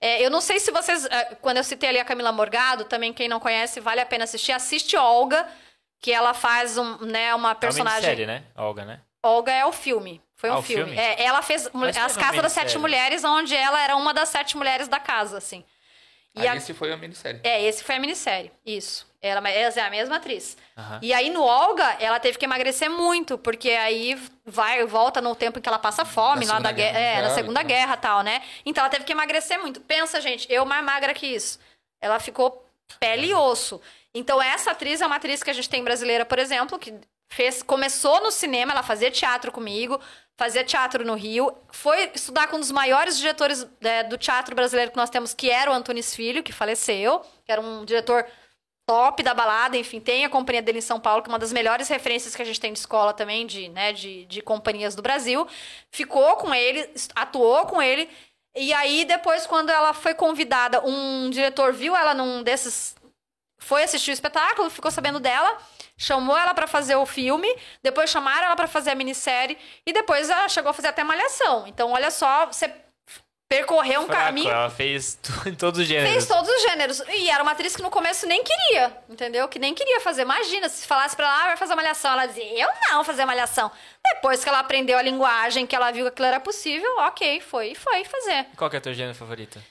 É, 0.01 0.21
eu 0.21 0.31
não 0.31 0.41
sei 0.41 0.59
se 0.61 0.71
vocês. 0.71 1.07
é, 1.07 1.37
Quando 1.41 1.57
eu 1.59 1.65
citei 1.65 1.89
ali 1.89 1.99
a 1.99 2.05
Camila 2.05 2.33
Morgado, 2.33 2.85
também 2.85 3.13
quem 3.13 3.29
não 3.29 3.41
conhece, 3.41 3.81
vale 3.81 4.01
a 4.01 4.07
pena 4.07 4.25
assistir. 4.25 4.53
Assiste 4.53 4.97
Olga, 4.97 5.49
que 6.01 6.13
ela 6.13 6.35
faz 6.35 6.77
um, 6.77 6.99
né, 7.07 7.27
uma 7.29 7.33
É 7.33 7.35
uma 7.51 7.55
personagem. 7.55 8.03
série, 8.03 8.27
né? 8.27 8.43
Olga, 8.57 8.85
né? 8.85 9.01
Olga 9.23 9.53
é 9.53 9.65
o 9.65 9.73
filme. 9.73 10.21
Foi 10.35 10.51
um 10.51 10.59
Ah, 10.59 10.63
filme. 10.63 10.85
filme? 10.97 10.99
É, 11.01 11.23
ela 11.25 11.41
fez 11.41 11.71
Mas 11.73 11.97
As 11.97 12.17
Casas 12.17 12.43
das 12.43 12.53
Sete. 12.53 12.77
Mulheres, 12.77 13.23
onde 13.23 13.55
ela 13.55 13.81
era 13.81 13.95
uma 13.97 14.13
das 14.13 14.29
sete 14.29 14.57
mulheres 14.57 14.89
da 14.89 14.99
casa, 14.99 15.39
assim. 15.39 15.65
E 16.35 16.41
Aí 16.41 16.49
a- 16.49 16.57
esse 16.57 16.73
foi 16.73 16.91
a 16.93 16.97
minissérie. 16.97 17.41
É, 17.45 17.63
esse 17.63 17.85
foi 17.85 17.97
a 17.97 18.01
minissérie. 18.01 18.51
Isso. 18.65 19.07
Ela 19.21 19.47
essa 19.51 19.81
é 19.81 19.85
a 19.85 19.91
mesma 19.91 20.17
atriz. 20.17 20.57
Aham. 20.77 20.99
E 21.03 21.13
aí 21.13 21.31
no 21.31 21.43
Olga, 21.43 21.97
ela 22.01 22.19
teve 22.19 22.39
que 22.39 22.45
emagrecer 22.45 22.91
muito, 22.91 23.39
porque 23.39 23.71
aí 23.71 24.21
vai 24.45 24.85
volta 24.85 25.21
no 25.21 25.37
tempo 25.37 25.59
em 25.59 25.63
que 25.63 25.69
ela 25.69 25.79
passa 25.79 26.05
fome, 26.05 26.45
Na 26.47 26.55
lá 26.55 26.59
da 26.61 26.69
Segunda 26.71 26.73
guerra, 26.73 26.99
é, 26.99 27.23
na 27.23 27.31
Segunda 27.31 27.61
então. 27.61 27.69
Guerra, 27.69 27.97
tal, 27.97 28.23
né? 28.23 28.43
Então 28.67 28.83
ela 28.83 28.91
teve 28.91 29.05
que 29.05 29.13
emagrecer 29.13 29.61
muito. 29.61 29.81
Pensa, 29.81 30.21
gente, 30.21 30.51
eu 30.51 30.65
mais 30.65 30.85
magra 30.85 31.15
que 31.15 31.27
isso. 31.27 31.61
Ela 32.01 32.19
ficou 32.19 32.67
pele 32.99 33.29
e 33.29 33.35
osso. 33.35 33.81
Então 34.15 34.43
essa 34.43 34.73
atriz 34.73 35.01
é 35.01 35.07
uma 35.07 35.17
atriz 35.17 35.43
que 35.43 35.51
a 35.51 35.55
gente 35.55 35.69
tem 35.69 35.85
brasileira, 35.85 36.25
por 36.25 36.39
exemplo, 36.39 36.79
que 36.79 36.93
fez 37.33 37.63
começou 37.63 38.21
no 38.23 38.31
cinema, 38.31 38.73
ela 38.73 38.83
fazia 38.83 39.11
teatro 39.11 39.51
comigo, 39.53 39.99
fazia 40.37 40.65
teatro 40.65 41.05
no 41.05 41.15
Rio, 41.15 41.53
foi 41.71 42.11
estudar 42.15 42.49
com 42.49 42.57
um 42.57 42.61
dos 42.61 42.71
maiores 42.71 43.19
diretores 43.19 43.67
é, 43.81 44.03
do 44.03 44.17
teatro 44.19 44.55
brasileiro 44.55 44.91
que 44.91 44.97
nós 44.97 45.11
temos, 45.11 45.35
que 45.35 45.51
era 45.51 45.71
o 45.71 45.75
Antunes 45.75 46.15
Filho, 46.15 46.43
que 46.43 46.53
faleceu, 46.53 47.21
que 47.45 47.53
era 47.53 47.61
um 47.61 47.85
diretor 47.85 48.27
top 48.87 49.23
da 49.23 49.33
balada, 49.33 49.77
enfim, 49.77 50.01
tem 50.01 50.25
a 50.25 50.29
companhia 50.29 50.63
dele 50.63 50.79
em 50.79 50.83
São 50.83 51.01
Paulo, 51.01 51.23
que 51.23 51.29
é 51.29 51.33
uma 51.33 51.39
das 51.39 51.53
melhores 51.53 51.89
referências 51.89 52.35
que 52.35 52.43
a 52.43 52.45
gente 52.45 52.61
tem 52.61 52.73
de 52.73 52.79
escola 52.79 53.13
também, 53.13 53.47
de, 53.47 53.69
né, 53.69 53.93
de, 53.93 54.25
de 54.27 54.43
companhias 54.43 54.95
do 54.95 55.03
Brasil. 55.03 55.47
Ficou 55.91 56.37
com 56.37 56.53
ele, 56.53 56.89
atuou 57.15 57.67
com 57.67 57.81
ele. 57.81 58.09
E 58.55 58.73
aí, 58.73 59.05
depois, 59.05 59.47
quando 59.47 59.71
ela 59.71 59.95
foi 59.95 60.15
convidada, 60.15 60.85
um 60.85 61.31
diretor 61.31 61.73
viu 61.73 61.97
ela 61.97 62.13
num 62.13 62.43
desses. 62.43 62.95
Foi 63.63 63.85
assistir 63.85 64.11
o 64.11 64.13
espetáculo, 64.13 64.69
ficou 64.69 64.91
sabendo 64.91 65.21
dela, 65.21 65.57
chamou 65.97 66.37
ela 66.37 66.53
pra 66.53 66.67
fazer 66.67 66.97
o 66.97 67.07
filme, 67.07 67.49
depois 67.83 68.11
chamaram 68.11 68.47
ela 68.47 68.57
pra 68.57 68.67
fazer 68.67 68.91
a 68.91 68.95
minissérie, 68.95 69.57
e 69.87 69.93
depois 69.93 70.29
ela 70.29 70.49
chegou 70.49 70.71
a 70.71 70.75
fazer 70.75 70.89
até 70.89 71.05
malhação. 71.05 71.67
Então, 71.69 71.93
olha 71.93 72.11
só, 72.11 72.47
você 72.47 72.69
percorreu 73.49 74.01
um 74.01 74.07
Fraco, 74.07 74.25
caminho. 74.25 74.51
Ela 74.51 74.69
fez 74.69 75.17
em 75.47 75.55
todos 75.55 75.81
os 75.81 75.87
gêneros. 75.87 76.11
Fez 76.11 76.27
todos 76.27 76.51
os 76.51 76.63
gêneros. 76.63 77.03
E 77.09 77.31
era 77.31 77.43
uma 77.43 77.53
atriz 77.53 77.77
que 77.77 77.83
no 77.83 77.91
começo 77.91 78.27
nem 78.27 78.43
queria, 78.43 78.97
entendeu? 79.09 79.47
Que 79.47 79.61
nem 79.61 79.75
queria 79.75 80.01
fazer. 80.01 80.23
Imagina, 80.23 80.69
se 80.69 80.85
falasse 80.85 81.15
pra 81.15 81.27
ela, 81.27 81.43
ah, 81.43 81.47
vai 81.49 81.57
fazer 81.57 81.75
malhação. 81.77 82.13
Ela 82.13 82.27
dizia, 82.27 82.65
eu 82.65 82.69
não 82.91 83.05
fazer 83.05 83.25
malhação. 83.25 83.71
Depois 84.15 84.43
que 84.43 84.49
ela 84.49 84.59
aprendeu 84.59 84.99
a 84.99 85.03
linguagem, 85.03 85.67
que 85.67 85.77
ela 85.77 85.93
viu 85.93 86.05
que 86.07 86.09
aquilo 86.09 86.27
era 86.27 86.41
possível, 86.41 86.91
ok, 86.99 87.41
foi, 87.41 87.77
foi 87.77 88.05
fazer. 88.05 88.47
Qual 88.57 88.69
que 88.69 88.77
é 88.77 88.81
o 88.81 88.83
teu 88.83 88.93
gênero 88.93 89.15
favorito? 89.15 89.63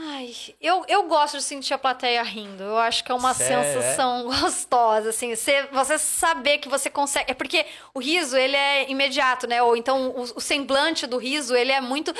Ai, 0.00 0.32
eu, 0.60 0.84
eu 0.86 1.02
gosto 1.08 1.36
de 1.38 1.42
sentir 1.42 1.74
a 1.74 1.78
plateia 1.78 2.22
rindo. 2.22 2.62
Eu 2.62 2.78
acho 2.78 3.02
que 3.02 3.10
é 3.10 3.14
uma 3.14 3.34
Sério? 3.34 3.64
sensação 3.82 4.24
gostosa, 4.30 5.10
assim. 5.10 5.34
Você, 5.34 5.62
você 5.72 5.98
saber 5.98 6.58
que 6.58 6.68
você 6.68 6.88
consegue. 6.88 7.30
É 7.30 7.34
porque 7.34 7.66
o 7.92 7.98
riso, 7.98 8.36
ele 8.36 8.54
é 8.54 8.88
imediato, 8.88 9.48
né? 9.48 9.60
Ou 9.60 9.76
então 9.76 10.10
o, 10.10 10.22
o 10.36 10.40
semblante 10.40 11.04
do 11.06 11.18
riso, 11.18 11.54
ele 11.56 11.72
é 11.72 11.80
muito. 11.80 12.14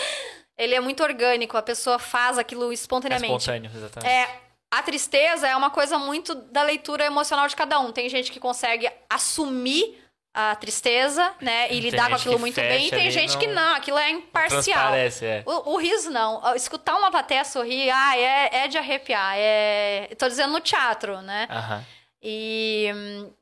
Ele 0.57 0.75
é 0.75 0.81
muito 0.81 1.05
orgânico. 1.05 1.57
A 1.57 1.63
pessoa 1.63 2.01
faz 2.01 2.37
aquilo 2.37 2.71
É 2.73 2.75
espontaneamente. 2.75 3.33
espontâneo, 3.33 3.71
exatamente. 3.73 4.13
É, 4.13 4.41
a 4.73 4.83
tristeza 4.83 5.47
é 5.47 5.55
uma 5.55 5.71
coisa 5.71 5.97
muito 5.99 6.35
da 6.35 6.65
leitura 6.65 7.05
emocional 7.05 7.47
de 7.47 7.55
cada 7.55 7.79
um. 7.79 7.93
Tem 7.93 8.09
gente 8.09 8.33
que 8.33 8.41
consegue 8.41 8.91
assumir 9.09 9.97
a 10.41 10.55
tristeza, 10.55 11.35
né? 11.41 11.67
E 11.67 11.69
Tem 11.71 11.81
lidar 11.81 12.09
com 12.11 12.15
aquilo 12.15 12.39
muito 12.39 12.55
bem. 12.61 12.87
E 12.87 12.91
tem 12.91 13.11
gente 13.11 13.33
não- 13.33 13.39
que 13.41 13.47
não, 13.49 13.75
aquilo 13.75 13.99
é 13.99 14.11
imparcial. 14.11 14.95
É. 14.95 15.43
O, 15.45 15.73
o 15.73 15.77
riso 15.79 16.11
não. 16.11 16.55
Escutar 16.55 16.95
uma 16.97 17.11
plateia 17.11 17.45
sorrir, 17.45 17.91
ah, 17.91 18.17
é, 18.17 18.51
é 18.65 18.69
de 18.69 18.79
arrepiar. 18.79 19.35
É... 19.37 20.09
Tô 20.17 20.29
dizendo 20.29 20.53
no 20.53 20.61
teatro, 20.61 21.21
né? 21.23 21.49
Aham. 21.51 21.85
E 22.23 22.89
hum, 22.95 23.33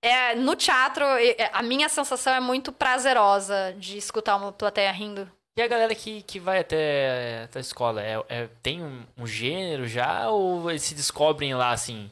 é, 0.00 0.34
no 0.36 0.56
teatro, 0.56 1.04
e- 1.18 1.36
a 1.52 1.62
minha 1.62 1.88
sensação 1.88 2.32
é 2.34 2.40
muito 2.40 2.72
prazerosa 2.72 3.74
de 3.78 3.98
escutar 3.98 4.36
uma 4.36 4.52
plateia 4.52 4.90
rindo. 4.92 5.30
E 5.58 5.62
a 5.62 5.66
galera 5.66 5.94
que, 5.94 6.22
que 6.22 6.38
vai 6.38 6.60
até, 6.60 7.42
até 7.44 7.58
a 7.58 7.60
escola, 7.60 8.02
é, 8.02 8.22
é- 8.28 8.48
tem 8.62 8.82
um, 8.82 9.02
um 9.18 9.26
gênero 9.26 9.86
já 9.86 10.28
ou 10.30 10.70
eles 10.70 10.82
se 10.82 10.94
descobrem 10.94 11.54
lá 11.54 11.70
assim? 11.72 12.10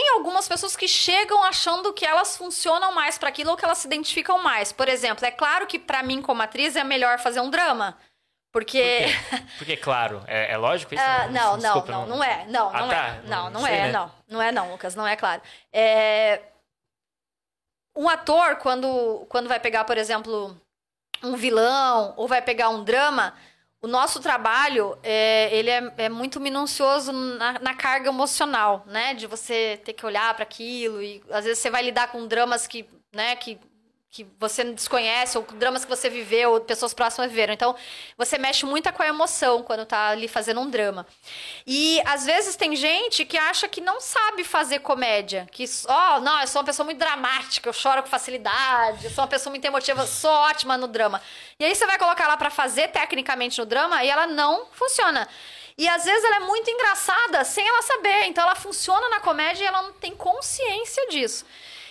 Tem 0.00 0.08
algumas 0.14 0.48
pessoas 0.48 0.74
que 0.74 0.88
chegam 0.88 1.44
achando 1.44 1.92
que 1.92 2.06
elas 2.06 2.34
funcionam 2.34 2.90
mais 2.94 3.18
para 3.18 3.28
aquilo 3.28 3.50
ou 3.50 3.56
que 3.56 3.62
elas 3.66 3.76
se 3.76 3.86
identificam 3.86 4.42
mais. 4.42 4.72
Por 4.72 4.88
exemplo, 4.88 5.26
é 5.26 5.30
claro 5.30 5.66
que 5.66 5.78
para 5.78 6.02
mim 6.02 6.22
como 6.22 6.40
atriz 6.40 6.74
é 6.74 6.82
melhor 6.82 7.18
fazer 7.18 7.40
um 7.40 7.50
drama. 7.50 7.98
Porque 8.50 9.04
Por? 9.28 9.40
Porque, 9.58 9.76
claro, 9.76 10.24
é, 10.26 10.52
é 10.52 10.56
lógico 10.56 10.94
isso? 10.94 11.04
Ah, 11.06 11.26
não, 11.26 11.50
não, 11.52 11.58
desculpa, 11.58 11.92
não, 11.92 12.06
não 12.06 12.24
é. 12.24 12.46
Não, 12.46 12.70
Ah, 12.74 12.80
não 12.80 12.88
tá. 12.88 13.06
é. 13.08 13.20
Não, 13.24 13.44
Não 13.44 13.50
não 13.50 13.60
sei, 13.60 13.74
é, 13.74 13.82
né? 13.82 13.92
não. 13.92 14.12
Não 14.26 14.40
é 14.42 14.50
não, 14.50 14.72
Lucas, 14.72 14.94
não 14.94 15.06
é 15.06 15.16
claro. 15.16 15.42
É... 15.70 16.40
Um 17.94 18.08
ator, 18.08 18.56
quando, 18.56 19.26
quando 19.28 19.48
vai 19.50 19.60
pegar, 19.60 19.84
por 19.84 19.98
exemplo, 19.98 20.58
um 21.22 21.36
vilão 21.36 22.14
ou 22.16 22.26
vai 22.26 22.40
pegar 22.40 22.70
um 22.70 22.82
drama, 22.82 23.34
o 23.82 23.86
nosso 23.86 24.20
trabalho, 24.20 24.96
é, 25.02 25.54
ele 25.56 25.70
é, 25.70 25.92
é 25.96 26.08
muito 26.08 26.38
minucioso 26.38 27.12
na, 27.12 27.58
na 27.60 27.74
carga 27.74 28.10
emocional, 28.10 28.84
né? 28.86 29.14
De 29.14 29.26
você 29.26 29.80
ter 29.84 29.94
que 29.94 30.04
olhar 30.04 30.34
para 30.34 30.42
aquilo 30.42 31.02
e 31.02 31.22
às 31.30 31.44
vezes 31.44 31.60
você 31.60 31.70
vai 31.70 31.82
lidar 31.82 32.12
com 32.12 32.26
dramas 32.26 32.66
que, 32.66 32.86
né, 33.12 33.34
que, 33.36 33.58
que 34.10 34.26
você 34.40 34.64
desconhece 34.64 35.38
ou 35.38 35.44
dramas 35.54 35.84
que 35.84 35.88
você 35.88 36.10
viveu, 36.10 36.52
ou 36.52 36.60
pessoas 36.60 36.92
próximas 36.92 37.30
viveram. 37.30 37.54
Então, 37.54 37.76
você 38.18 38.36
mexe 38.38 38.66
muito 38.66 38.92
com 38.92 39.02
a 39.04 39.06
emoção 39.06 39.62
quando 39.62 39.86
tá 39.86 40.08
ali 40.08 40.26
fazendo 40.26 40.60
um 40.60 40.68
drama. 40.68 41.06
E 41.64 42.02
às 42.04 42.26
vezes 42.26 42.56
tem 42.56 42.74
gente 42.74 43.24
que 43.24 43.38
acha 43.38 43.68
que 43.68 43.80
não 43.80 44.00
sabe 44.00 44.42
fazer 44.42 44.80
comédia, 44.80 45.46
que 45.52 45.64
ó, 45.86 46.18
não, 46.18 46.40
eu 46.40 46.46
sou 46.48 46.60
uma 46.60 46.66
pessoa 46.66 46.84
muito 46.84 46.98
dramática, 46.98 47.68
eu 47.68 47.72
choro 47.72 48.02
com 48.02 48.08
facilidade, 48.08 49.04
eu 49.04 49.10
sou 49.12 49.22
uma 49.22 49.30
pessoa 49.30 49.52
muito 49.52 49.64
emotiva, 49.64 50.04
sou 50.04 50.30
ótima 50.30 50.76
no 50.76 50.88
drama. 50.88 51.22
E 51.58 51.64
aí 51.64 51.72
você 51.72 51.86
vai 51.86 51.96
colocar 51.96 52.24
ela 52.24 52.36
pra 52.36 52.50
fazer 52.50 52.88
tecnicamente 52.88 53.60
no 53.60 53.66
drama 53.66 54.02
e 54.02 54.10
ela 54.10 54.26
não 54.26 54.66
funciona. 54.72 55.28
E 55.78 55.88
às 55.88 56.04
vezes 56.04 56.24
ela 56.24 56.36
é 56.36 56.40
muito 56.40 56.68
engraçada 56.68 57.44
sem 57.44 57.66
ela 57.66 57.82
saber, 57.82 58.24
então 58.24 58.42
ela 58.42 58.56
funciona 58.56 59.08
na 59.08 59.20
comédia 59.20 59.62
e 59.62 59.66
ela 59.66 59.82
não 59.82 59.92
tem 59.92 60.16
consciência 60.16 61.08
disso. 61.08 61.46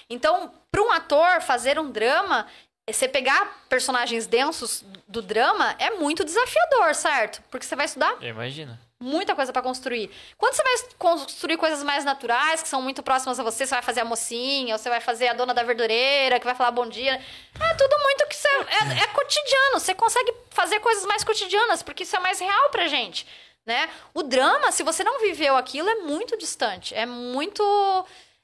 Então, 0.10 0.52
para 0.72 0.82
um 0.82 0.92
ator 0.92 1.42
fazer 1.42 1.80
um 1.80 1.90
drama, 1.92 2.48
você 2.90 3.08
pegar 3.08 3.64
personagens 3.68 4.26
densos 4.26 4.84
do 5.08 5.22
drama 5.22 5.76
é 5.80 5.92
muito 5.92 6.24
desafiador, 6.24 6.96
certo? 6.96 7.42
Porque 7.50 7.66
você 7.66 7.76
vai 7.76 7.86
estudar 7.86 8.16
Eu 8.22 8.30
imagino. 8.30 8.78
muita 9.00 9.36
coisa 9.36 9.54
pra 9.54 9.62
construir. 9.62 10.10
Quando 10.38 10.54
você 10.54 10.64
vai 10.64 10.74
construir 10.98 11.58
coisas 11.58 11.84
mais 11.84 12.04
naturais, 12.04 12.62
que 12.64 12.68
são 12.68 12.82
muito 12.82 13.04
próximas 13.04 13.40
a 13.40 13.44
você, 13.44 13.66
você 13.66 13.76
vai 13.76 13.84
fazer 13.84 14.02
a 14.02 14.06
mocinha, 14.06 14.74
ou 14.74 14.80
você 14.80 14.90
vai 14.90 15.00
fazer 15.02 15.28
a 15.28 15.34
dona 15.34 15.54
da 15.54 15.64
verdureira, 15.64 16.40
que 16.40 16.46
vai 16.46 16.56
falar 16.56 16.72
bom 16.72 16.88
dia. 16.88 17.14
É 17.16 17.74
tudo 17.76 17.96
muito 18.00 18.28
que 18.28 18.36
você. 18.36 18.48
É, 18.48 19.04
é 19.04 19.08
cotidiano. 19.08 19.80
Você 19.80 19.94
consegue 19.94 20.34
fazer 20.50 20.80
coisas 20.80 21.06
mais 21.06 21.24
cotidianas, 21.24 21.84
porque 21.84 22.04
isso 22.04 22.16
é 22.16 22.20
mais 22.20 22.40
real 22.40 22.70
pra 22.70 22.88
gente. 22.88 23.26
Né? 23.66 23.88
O 24.16 24.24
drama, 24.24 24.72
se 24.72 24.82
você 24.82 25.04
não 25.04 25.20
viveu 25.20 25.56
aquilo, 25.56 25.88
é 25.90 25.96
muito 25.96 26.36
distante. 26.38 26.96
É 26.96 27.06
muito. 27.06 27.64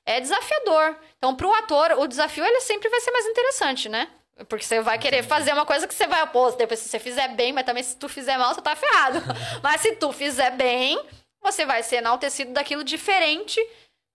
É 0.05 0.19
desafiador. 0.19 0.95
Então, 1.17 1.35
pro 1.35 1.53
ator, 1.53 1.93
o 1.97 2.07
desafio 2.07 2.45
ele 2.45 2.61
sempre 2.61 2.89
vai 2.89 3.01
ser 3.01 3.11
mais 3.11 3.25
interessante, 3.25 3.89
né? 3.89 4.07
Porque 4.49 4.65
você 4.65 4.81
vai 4.81 4.99
querer 4.99 5.23
fazer 5.23 5.53
uma 5.53 5.65
coisa 5.65 5.87
que 5.87 5.93
você 5.95 6.05
vai 6.05 6.21
opor. 6.23 6.55
Depois, 6.57 6.79
se 6.79 6.89
você 6.89 6.99
fizer 6.99 7.29
bem, 7.29 7.53
mas 7.53 7.65
também 7.65 7.81
se 7.81 7.95
tu 7.95 8.07
fizer 8.09 8.37
mal, 8.37 8.53
você 8.53 8.61
tá 8.61 8.75
ferrado. 8.75 9.21
mas 9.63 9.81
se 9.81 9.93
tu 9.95 10.11
fizer 10.11 10.51
bem, 10.51 11.01
você 11.41 11.65
vai 11.65 11.81
ser 11.81 11.97
enaltecido 11.97 12.51
daquilo 12.51 12.83
diferente, 12.83 13.59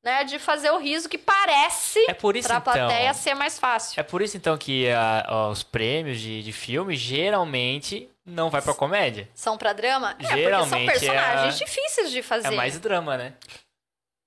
né? 0.04 0.22
De 0.24 0.38
fazer 0.38 0.70
o 0.70 0.78
riso 0.78 1.08
que 1.08 1.16
parece 1.18 1.98
É 2.08 2.12
por 2.14 2.36
isso, 2.36 2.46
pra 2.48 2.58
então. 2.58 2.72
plateia 2.72 3.12
ser 3.14 3.34
mais 3.34 3.58
fácil. 3.58 3.98
É 3.98 4.02
por 4.02 4.20
isso 4.22 4.36
então 4.36 4.56
que 4.58 4.88
ah, 4.90 5.48
os 5.50 5.62
prêmios 5.62 6.20
de, 6.20 6.42
de 6.42 6.52
filme 6.52 6.94
geralmente 6.96 8.08
não 8.24 8.50
vai 8.50 8.60
pra 8.62 8.74
comédia. 8.74 9.28
São 9.34 9.56
pra 9.56 9.72
drama? 9.72 10.10
É, 10.10 10.14
porque 10.14 10.26
são 10.28 10.36
Geralmente 10.36 10.88
é 10.88 10.92
personagens 10.92 11.54
a- 11.54 11.64
difíceis 11.64 12.10
de 12.10 12.22
fazer. 12.22 12.48
É 12.48 12.50
mais 12.50 12.78
drama, 12.78 13.16
né? 13.16 13.32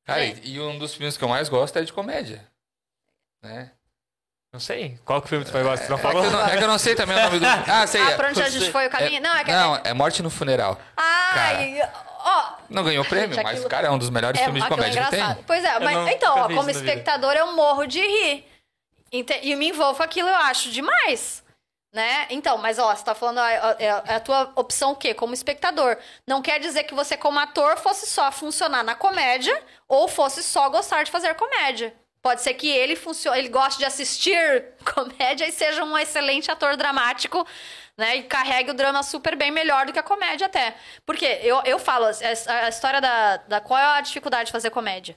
Cara, 0.06 0.24
É. 0.26 0.34
e, 0.44 0.56
e 0.56 0.60
um 0.60 0.78
dos 0.78 0.94
filmes 0.94 1.18
que 1.18 1.24
eu 1.24 1.30
mais 1.30 1.48
gosto 1.50 1.78
é 1.80 1.82
de 1.84 1.94
comédia. 1.94 2.46
Né? 3.42 3.72
Não 4.52 4.60
sei. 4.60 5.00
Qual 5.04 5.22
que 5.22 5.30
filme 5.30 5.44
tu 5.46 5.52
mais 5.54 5.66
gosta? 5.66 5.86
Tu 5.86 5.90
não 5.90 5.98
É, 5.98 6.02
que 6.02 6.08
eu 6.08 6.32
não, 6.32 6.46
é 6.48 6.58
que 6.58 6.64
eu 6.64 6.68
não 6.68 6.78
sei 6.78 6.96
também 6.96 7.18
o 7.18 7.22
nome 7.22 7.40
do. 7.40 7.46
Ah, 7.72 7.88
sei. 7.88 8.02
Ah, 8.02 8.12
é- 8.12 8.16
pra 8.16 8.30
onde 8.30 8.42
a 8.42 8.50
gente 8.50 8.72
foi 8.72 8.88
o 8.88 8.90
caminho? 8.90 9.22
não, 9.22 9.36
é 9.36 9.44
que. 9.44 9.52
Não, 9.52 9.76
é 9.84 9.94
Morte 9.94 10.22
no 10.22 10.30
Funeral. 10.30 10.80
Ai, 10.96 11.80
ó. 12.24 12.54
Não 12.70 12.84
ganhou 12.84 13.04
prêmio, 13.06 13.34
Gente, 13.36 13.44
mas, 13.44 13.54
aquilo- 13.56 13.70
cara, 13.70 13.88
é 13.88 13.92
um 13.92 13.98
dos 13.98 14.10
melhores 14.10 14.40
É, 14.40 14.44
filmes 14.46 14.62
de 14.64 14.68
é 14.68 14.70
comédia 14.70 15.02
que 15.02 15.08
engraçado. 15.16 15.36
tem. 15.36 15.44
Pois 15.46 15.64
é, 15.64 15.80
mas 15.80 15.96
não- 15.96 16.08
então, 16.08 16.34
ó, 16.38 16.44
como 16.44 16.54
na 16.56 16.62
vida. 16.64 16.72
espectador, 16.80 17.34
eu 17.34 17.54
morro 17.54 17.86
de 17.86 18.00
rir. 18.00 18.46
E 19.12 19.56
me 19.56 19.70
envolvo 19.70 19.98
com 19.98 20.04
aquilo, 20.04 20.28
eu 20.30 20.36
acho 20.36 20.72
demais. 20.72 21.43
Né? 21.94 22.26
Então, 22.32 22.58
mas 22.58 22.80
ó, 22.80 22.94
você 22.94 23.06
tá 23.06 23.14
falando, 23.14 23.38
ó, 23.38 23.48
é, 23.48 23.86
é 23.86 24.16
a 24.16 24.20
tua 24.20 24.52
opção 24.56 24.94
o 24.94 24.96
quê? 24.96 25.14
Como 25.14 25.32
espectador. 25.36 25.96
Não 26.26 26.42
quer 26.42 26.60
dizer 26.60 26.86
que 26.86 26.96
você, 26.96 27.16
como 27.16 27.38
ator, 27.38 27.78
fosse 27.78 28.08
só 28.08 28.32
funcionar 28.32 28.84
na 28.84 28.96
comédia 28.96 29.62
ou 29.88 30.08
fosse 30.08 30.42
só 30.42 30.68
gostar 30.70 31.04
de 31.04 31.12
fazer 31.12 31.36
comédia. 31.36 31.94
Pode 32.20 32.42
ser 32.42 32.56
que 32.56 32.68
ele 32.68 32.96
funcione, 32.96 33.38
ele 33.38 33.50
goste 33.50 33.78
de 33.78 33.86
assistir 33.86 34.74
comédia 34.96 35.48
e 35.48 35.52
seja 35.52 35.84
um 35.84 35.96
excelente 35.96 36.50
ator 36.50 36.76
dramático, 36.76 37.46
né? 37.96 38.16
E 38.16 38.24
carregue 38.24 38.72
o 38.72 38.74
drama 38.74 39.04
super 39.04 39.36
bem 39.36 39.52
melhor 39.52 39.86
do 39.86 39.94
que 39.94 40.00
a 40.00 40.04
comédia 40.04 40.48
até. 40.48 40.76
Porque 41.06 41.26
eu, 41.44 41.62
eu 41.64 41.78
falo, 41.78 42.06
a, 42.06 42.66
a 42.66 42.70
história 42.70 43.00
da, 43.02 43.38
da 43.38 43.62
qual 43.62 43.80
é 43.80 43.84
a 44.00 44.02
dificuldade 44.02 44.48
de 44.48 44.52
fazer 44.52 44.72
comédia. 44.72 45.16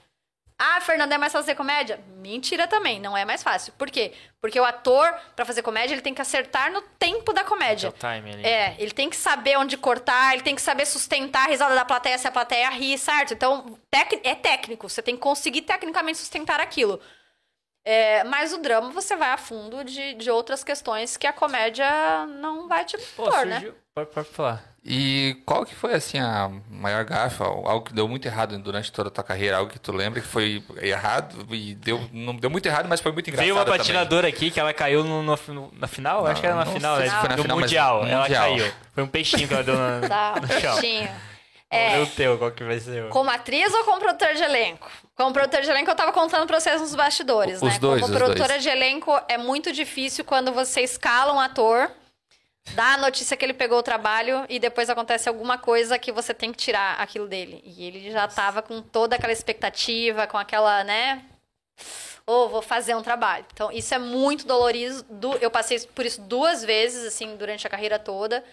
Ah, 0.59 0.81
Fernanda, 0.81 1.13
é 1.13 1.17
mais 1.19 1.31
fácil 1.31 1.45
fazer 1.45 1.55
comédia? 1.55 1.99
Mentira 2.15 2.67
também, 2.67 2.99
não 2.99 3.15
é 3.15 3.23
mais 3.23 3.43
fácil. 3.43 3.71
Por 3.77 3.91
quê? 3.91 4.13
Porque 4.41 4.59
o 4.59 4.65
ator, 4.65 5.13
para 5.35 5.45
fazer 5.45 5.61
comédia, 5.61 5.93
ele 5.93 6.01
tem 6.01 6.15
que 6.15 6.21
acertar 6.21 6.71
no 6.71 6.81
tempo 6.97 7.31
da 7.31 7.43
comédia. 7.43 7.91
time 7.91 8.31
ali. 8.33 8.43
É, 8.43 8.75
ele 8.79 8.89
tem 8.89 9.07
que 9.07 9.15
saber 9.15 9.55
onde 9.57 9.77
cortar, 9.77 10.33
ele 10.33 10.41
tem 10.41 10.55
que 10.55 10.61
saber 10.61 10.87
sustentar 10.87 11.45
a 11.45 11.49
risada 11.49 11.75
da 11.75 11.85
plateia 11.85 12.17
se 12.17 12.27
a 12.27 12.31
plateia 12.31 12.69
ri, 12.71 12.97
certo? 12.97 13.35
Então, 13.35 13.77
é 14.23 14.33
técnico, 14.33 14.89
você 14.89 15.01
tem 15.01 15.15
que 15.15 15.21
conseguir 15.21 15.61
tecnicamente 15.61 16.17
sustentar 16.17 16.59
aquilo. 16.59 16.99
É, 17.85 18.23
mas 18.25 18.51
o 18.51 18.57
drama 18.57 18.89
você 18.89 19.15
vai 19.15 19.29
a 19.29 19.37
fundo 19.37 19.83
de, 19.83 20.15
de 20.15 20.29
outras 20.29 20.63
questões 20.63 21.15
que 21.15 21.25
a 21.25 21.31
comédia 21.31 22.25
não 22.25 22.67
vai 22.67 22.83
te 22.83 22.97
Pô, 23.15 23.23
pôr, 23.23 23.45
né? 23.45 23.61
surgiu... 23.61 23.75
Pode, 23.95 24.09
pode 24.09 24.29
falar. 24.29 24.75
E 24.89 25.35
qual 25.45 25.65
que 25.65 25.75
foi, 25.75 25.93
assim, 25.93 26.17
a 26.17 26.49
maior 26.69 27.03
gafa, 27.03 27.43
algo 27.43 27.81
que 27.81 27.93
deu 27.93 28.07
muito 28.07 28.25
errado 28.25 28.57
durante 28.57 28.89
toda 28.89 29.09
a 29.09 29.11
tua 29.11 29.23
carreira, 29.23 29.57
algo 29.57 29.69
que 29.69 29.77
tu 29.77 29.91
lembra 29.91 30.21
que 30.21 30.27
foi 30.27 30.63
errado 30.81 31.45
e 31.53 31.75
deu, 31.75 31.99
não 32.13 32.33
deu 32.33 32.49
muito 32.49 32.65
errado, 32.67 32.87
mas 32.87 33.01
foi 33.01 33.11
muito 33.11 33.29
engraçado 33.29 33.43
Veio 33.45 33.55
uma 33.57 33.65
também. 33.65 33.79
patinadora 33.79 34.29
aqui 34.29 34.49
que 34.49 34.57
ela 34.59 34.73
caiu 34.73 35.03
no, 35.03 35.21
no- 35.21 35.71
na 35.77 35.87
final? 35.87 36.23
Não, 36.23 36.31
Acho 36.31 36.39
que 36.39 36.47
era 36.47 36.55
na 36.55 36.65
final, 36.65 36.97
né? 36.99 37.09
foi 37.09 37.27
na 37.29 37.35
do 37.35 37.41
final, 37.41 37.59
mundial. 37.59 38.03
no 38.05 38.09
Ela 38.09 38.21
Mundial. 38.21 38.43
caiu. 38.43 38.71
Foi 38.93 39.03
um 39.03 39.07
peixinho 39.07 39.45
que 39.45 39.53
ela 39.53 39.63
deu 39.63 39.75
no, 39.75 40.01
Tá, 40.07 40.35
no 40.41 40.47
chão. 40.61 40.73
baixinho. 40.75 41.09
É. 41.69 41.99
O 42.01 42.07
teu, 42.07 42.37
qual 42.37 42.51
que 42.51 42.63
vai 42.63 42.79
ser? 42.79 43.09
como 43.09 43.29
atriz 43.29 43.73
ou 43.73 43.83
como 43.83 43.99
produtor 43.99 44.33
de 44.35 44.41
elenco? 44.41 44.89
Como 45.17 45.33
produtor 45.33 45.61
de 45.63 45.69
elenco, 45.69 45.91
eu 45.91 45.95
tava 45.95 46.13
contando 46.13 46.47
pra 46.47 46.61
vocês 46.61 46.79
nos 46.79 46.95
bastidores, 46.95 47.57
Os 47.61 47.73
né? 47.73 47.77
dois, 47.77 47.99
como 48.01 48.13
os 48.13 48.17
produtora 48.17 48.53
dois. 48.53 48.63
de 48.63 48.69
elenco, 48.69 49.19
é 49.27 49.37
muito 49.37 49.73
difícil 49.73 50.23
quando 50.23 50.53
você 50.53 50.79
escala 50.79 51.33
um 51.33 51.39
ator, 51.41 51.91
dá 52.73 52.93
a 52.93 52.97
notícia 52.97 53.35
que 53.37 53.45
ele 53.45 53.53
pegou 53.53 53.79
o 53.79 53.83
trabalho 53.83 54.45
e 54.49 54.59
depois 54.59 54.89
acontece 54.89 55.27
alguma 55.29 55.57
coisa 55.57 55.97
que 55.97 56.11
você 56.11 56.33
tem 56.33 56.51
que 56.51 56.57
tirar 56.57 56.99
aquilo 56.99 57.27
dele. 57.27 57.61
E 57.65 57.85
ele 57.85 58.11
já 58.11 58.27
tava 58.27 58.61
com 58.61 58.81
toda 58.81 59.15
aquela 59.15 59.33
expectativa, 59.33 60.27
com 60.27 60.37
aquela, 60.37 60.83
né? 60.83 61.23
Ou 62.25 62.49
vou 62.49 62.61
fazer 62.61 62.95
um 62.95 63.01
trabalho. 63.01 63.45
Então, 63.53 63.71
isso 63.71 63.93
é 63.93 63.97
muito 63.97 64.45
dolorido. 64.45 65.05
Eu 65.39 65.49
passei 65.49 65.79
por 65.79 66.05
isso 66.05 66.21
duas 66.21 66.63
vezes, 66.63 67.05
assim, 67.05 67.37
durante 67.37 67.65
a 67.65 67.69
carreira 67.69 67.97
toda. 67.97 68.43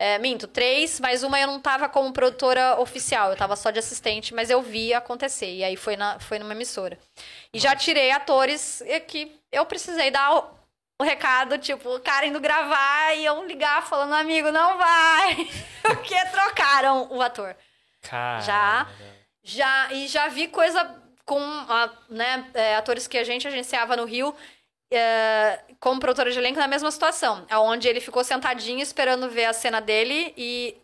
É, 0.00 0.16
minto, 0.18 0.46
três, 0.46 1.00
mas 1.00 1.24
uma 1.24 1.40
eu 1.40 1.48
não 1.48 1.58
tava 1.58 1.88
como 1.88 2.12
produtora 2.12 2.78
oficial, 2.80 3.30
eu 3.30 3.36
tava 3.36 3.56
só 3.56 3.72
de 3.72 3.80
assistente, 3.80 4.32
mas 4.32 4.48
eu 4.48 4.62
vi 4.62 4.94
acontecer. 4.94 5.52
E 5.52 5.64
aí 5.64 5.74
foi, 5.74 5.96
na, 5.96 6.20
foi 6.20 6.38
numa 6.38 6.52
emissora. 6.52 6.96
E 7.52 7.58
já 7.58 7.74
tirei 7.74 8.12
atores 8.12 8.80
que 9.08 9.36
eu 9.50 9.66
precisei 9.66 10.12
dar 10.12 10.57
o, 11.00 11.04
recado, 11.04 11.58
tipo, 11.58 11.94
o 11.94 12.00
cara 12.00 12.26
indo 12.26 12.40
gravar 12.40 13.14
e 13.14 13.24
eu 13.24 13.44
ligar 13.46 13.82
falando, 13.86 14.14
amigo, 14.14 14.50
não 14.50 14.76
vai. 14.76 15.48
Porque 15.82 16.14
trocaram 16.26 17.08
o 17.12 17.22
ator. 17.22 17.56
Cara. 18.02 18.40
Já. 18.40 18.88
Já, 19.42 19.92
e 19.92 20.08
já 20.08 20.28
vi 20.28 20.48
coisa 20.48 21.00
com 21.24 21.38
a- 21.40 21.90
né, 22.08 22.50
é, 22.54 22.76
atores 22.76 23.06
que 23.06 23.16
a 23.16 23.24
gente 23.24 23.46
agenciava 23.46 23.96
no 23.96 24.04
Rio 24.04 24.34
é, 24.92 25.60
como 25.78 26.00
produtora 26.00 26.30
de 26.30 26.38
elenco 26.38 26.58
na 26.58 26.66
mesma 26.66 26.90
situação. 26.90 27.46
Onde 27.52 27.86
ele 27.88 28.00
ficou 28.00 28.24
sentadinho 28.24 28.80
esperando 28.80 29.30
ver 29.30 29.44
a 29.44 29.52
cena 29.52 29.80
dele 29.80 30.32
e 30.36 30.76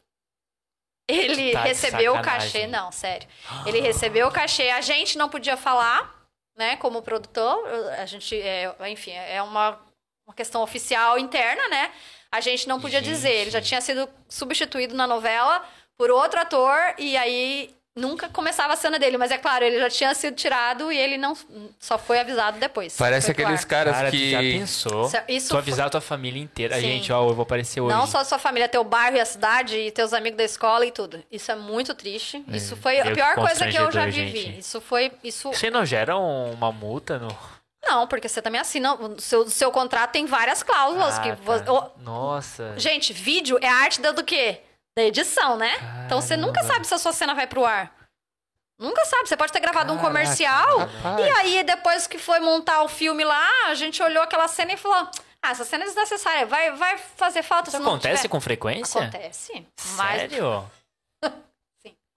ele 1.08 1.52
Tá 1.52 1.62
recebeu 1.62 2.14
o 2.14 2.22
cachê. 2.22 2.66
Não, 2.66 2.92
sério. 2.92 3.26
Ele 3.66 3.80
recebeu 3.80 4.28
o 4.28 4.32
cachê. 4.32 4.70
A 4.70 4.80
gente 4.80 5.18
não 5.18 5.28
podia 5.28 5.56
falar, 5.56 6.14
né, 6.56 6.76
como 6.76 7.02
produtor. 7.02 7.66
A 7.98 8.06
gente, 8.06 8.40
é, 8.40 8.74
enfim, 8.88 9.12
é 9.12 9.42
uma, 9.42 9.78
uma 10.26 10.34
questão 10.34 10.62
oficial 10.62 11.18
interna, 11.18 11.68
né? 11.68 11.90
A 12.32 12.40
gente 12.40 12.66
não 12.68 12.80
podia 12.80 13.00
dizer. 13.00 13.30
Ele 13.32 13.50
já 13.50 13.60
tinha 13.60 13.80
sido 13.80 14.08
substituído 14.28 14.94
na 14.94 15.06
novela 15.06 15.62
por 15.96 16.10
outro 16.10 16.40
ator 16.40 16.76
e 16.98 17.16
aí 17.16 17.70
nunca 17.96 18.28
começava 18.28 18.72
a 18.72 18.76
cena 18.76 18.98
dele. 18.98 19.16
Mas 19.16 19.30
é 19.30 19.38
claro, 19.38 19.64
ele 19.64 19.78
já 19.78 19.88
tinha 19.88 20.12
sido 20.14 20.34
tirado 20.34 20.90
e 20.90 20.98
ele 20.98 21.16
não 21.16 21.36
só 21.78 21.96
foi 21.96 22.18
avisado 22.18 22.58
depois. 22.58 22.96
Parece 22.96 23.30
aqueles 23.30 23.64
caras 23.64 23.94
Cara, 23.94 24.10
que... 24.10 24.32
já 24.32 24.40
pensou? 24.40 25.06
Isso- 25.06 25.16
isso 25.28 25.46
tu 25.46 25.50
foi- 25.50 25.58
avisar 25.60 25.86
a 25.86 25.90
tua 25.90 26.00
família 26.00 26.42
inteira. 26.42 26.74
Sim. 26.74 26.80
Gente, 26.80 27.12
ó, 27.12 27.22
eu 27.28 27.34
vou 27.34 27.44
aparecer 27.44 27.80
hoje. 27.80 27.94
Não 27.94 28.04
só 28.08 28.18
a 28.18 28.24
sua 28.24 28.38
família, 28.40 28.68
teu 28.68 28.82
bairro 28.82 29.16
e 29.16 29.20
a 29.20 29.24
cidade 29.24 29.76
e 29.76 29.92
teus 29.92 30.12
amigos 30.12 30.36
da 30.36 30.42
escola 30.44 30.84
e 30.84 30.90
tudo. 30.90 31.22
Isso 31.30 31.52
é 31.52 31.54
muito 31.54 31.94
triste. 31.94 32.44
Isso 32.48 32.74
foi 32.76 32.98
a 32.98 33.04
Meu, 33.04 33.14
pior 33.14 33.36
coisa 33.36 33.68
que 33.68 33.76
eu 33.76 33.92
já 33.92 34.06
vivi. 34.06 34.40
gente. 34.40 34.58
Isso 34.58 34.80
foi. 34.80 35.12
Isso. 35.22 35.52
Você 35.52 35.70
não 35.70 35.86
gera 35.86 36.18
um- 36.18 36.50
uma 36.50 36.72
multa 36.72 37.16
no. 37.20 37.28
Não, 37.86 38.06
porque 38.06 38.28
você 38.28 38.40
também 38.42 38.60
assina. 38.60 38.94
O 38.94 39.20
seu, 39.20 39.48
seu 39.50 39.70
contrato 39.72 40.12
tem 40.12 40.26
várias 40.26 40.62
cláusulas. 40.62 41.18
que 41.18 41.30
Ah, 41.30 41.34
vo- 41.36 41.60
tá. 41.62 41.72
o- 41.72 41.90
Nossa. 41.98 42.74
Gente, 42.78 43.12
vídeo 43.12 43.58
é 43.60 43.68
a 43.68 43.74
arte 43.76 44.00
da- 44.00 44.12
do 44.12 44.24
quê? 44.24 44.60
Da 44.96 45.02
edição, 45.02 45.56
né? 45.56 45.72
Então 46.06 46.20
você 46.20 46.36
nunca 46.36 46.54
Caramba. 46.60 46.72
sabe 46.74 46.86
se 46.86 46.94
a 46.94 46.98
sua 46.98 47.12
cena 47.12 47.34
vai 47.34 47.46
pro 47.46 47.64
ar. 47.64 47.92
Nunca 48.78 49.04
sabe. 49.04 49.28
Você 49.28 49.36
pode 49.36 49.52
ter 49.52 49.60
gravado 49.60 49.92
um 49.92 49.96
Caraca, 49.96 50.08
comercial. 50.14 50.78
rapaz. 50.78 51.26
E 51.26 51.30
aí, 51.30 51.62
depois 51.64 52.06
que 52.06 52.18
foi 52.18 52.40
montar 52.40 52.82
o 52.82 52.88
filme 52.88 53.24
lá, 53.24 53.48
a 53.68 53.74
gente 53.74 54.02
olhou 54.02 54.22
aquela 54.22 54.48
cena 54.48 54.72
e 54.72 54.76
falou: 54.76 55.08
Ah, 55.42 55.50
essa 55.50 55.64
cena 55.64 55.84
é 55.84 55.86
desnecessária. 55.86 56.46
Vai, 56.46 56.72
vai 56.72 56.96
fazer 56.98 57.42
falta 57.42 57.68
Isso 57.68 57.76
acontece 57.76 58.22
tiver. 58.22 58.28
com 58.28 58.40
frequência? 58.40 59.00
Acontece. 59.02 59.66
Mas 59.96 60.20
Sério? 60.22 60.64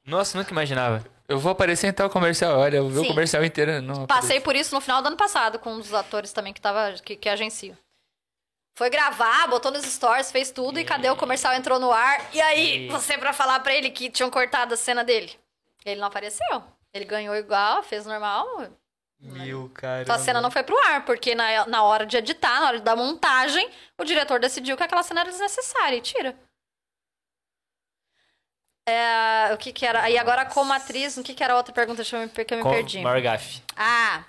Nossa, 0.06 0.38
nunca 0.38 0.52
imaginava. 0.52 1.03
Eu 1.30 1.38
vou 1.40 1.52
aparecer 1.52 1.88
em 1.88 1.94
tal 1.94 2.10
comercial, 2.10 2.58
olha, 2.58 2.78
eu 2.78 2.88
vi 2.90 2.99
o 2.99 3.02
Sim. 3.02 3.08
comercial 3.10 3.44
inteiro. 3.44 3.82
Não 3.82 4.06
Passei 4.08 4.40
por 4.40 4.56
isso 4.56 4.74
no 4.74 4.80
final 4.80 5.02
do 5.02 5.08
ano 5.08 5.18
passado 5.18 5.60
com 5.60 5.74
um 5.74 5.80
dos 5.80 5.94
atores 5.94 6.32
também 6.32 6.54
que 6.54 6.62
tava 6.62 6.94
que, 7.04 7.16
que 7.18 7.28
agencia. 7.28 7.78
Foi 8.78 8.90
gravar, 8.90 9.48
botou 9.48 9.72
nos 9.72 9.84
stories, 9.84 10.32
fez 10.32 10.52
tudo 10.52 10.80
e 10.80 10.86
cadê 10.86 11.10
o 11.10 11.16
comercial 11.18 11.54
entrou 11.54 11.80
no 11.80 11.91
ar? 11.91 12.30
E 12.34 12.40
aí, 12.40 12.86
E- 12.86 12.90
você 12.90 13.18
pra 13.18 13.34
falar 13.34 13.60
pra 13.60 13.74
ele 13.76 13.90
que 13.90 14.10
tinham 14.10 14.30
cortado 14.30 14.74
a 14.74 14.78
cena 14.78 15.04
dele? 15.04 15.34
Ele 15.84 15.99
não 15.99 16.08
apareceu. 16.08 16.64
Ele 16.94 17.04
ganhou 17.04 17.36
igual, 17.36 17.84
fez 17.84 18.06
normal. 18.06 18.45
Meu 19.20 19.70
cara. 19.74 20.04
Então 20.04 20.16
a 20.16 20.20
cena 20.20 20.40
não 20.40 20.52
foi 20.52 20.62
pro 20.64 20.78
ar, 20.86 21.04
porque 21.04 21.34
na, 21.34 21.66
na 21.66 21.84
hora 21.84 22.06
de 22.06 22.16
editar, 22.18 22.60
na 22.62 22.68
hora 22.68 22.80
da 22.80 22.95
montagem, 22.95 23.68
o 23.98 24.04
diretor 24.06 24.40
decidiu 24.40 24.78
que 24.78 24.84
aquela 24.84 25.02
cena 25.04 25.22
era 25.22 25.30
desnecessária 25.32 25.98
e 25.98 26.02
tira. 26.02 26.38
É, 28.88 29.53
o 29.53 29.57
que 29.57 29.73
que 29.73 29.85
era? 29.85 30.09
E 30.09 30.18
agora 30.18 30.45
como 30.45 30.72
atriz, 30.72 31.18
o 31.18 31.23
que 31.23 31.34
que 31.34 31.43
era 31.43 31.53
a 31.53 31.57
outra 31.57 31.73
pergunta? 31.73 31.97
Deixa 31.97 32.15
eu 32.15 32.22
me, 32.22 32.30
que 32.30 32.53
eu 32.53 32.57
me 32.57 32.64
perdi. 32.64 32.99
Maior 33.01 33.22
gafe. 33.22 33.61
Ah. 33.76 34.23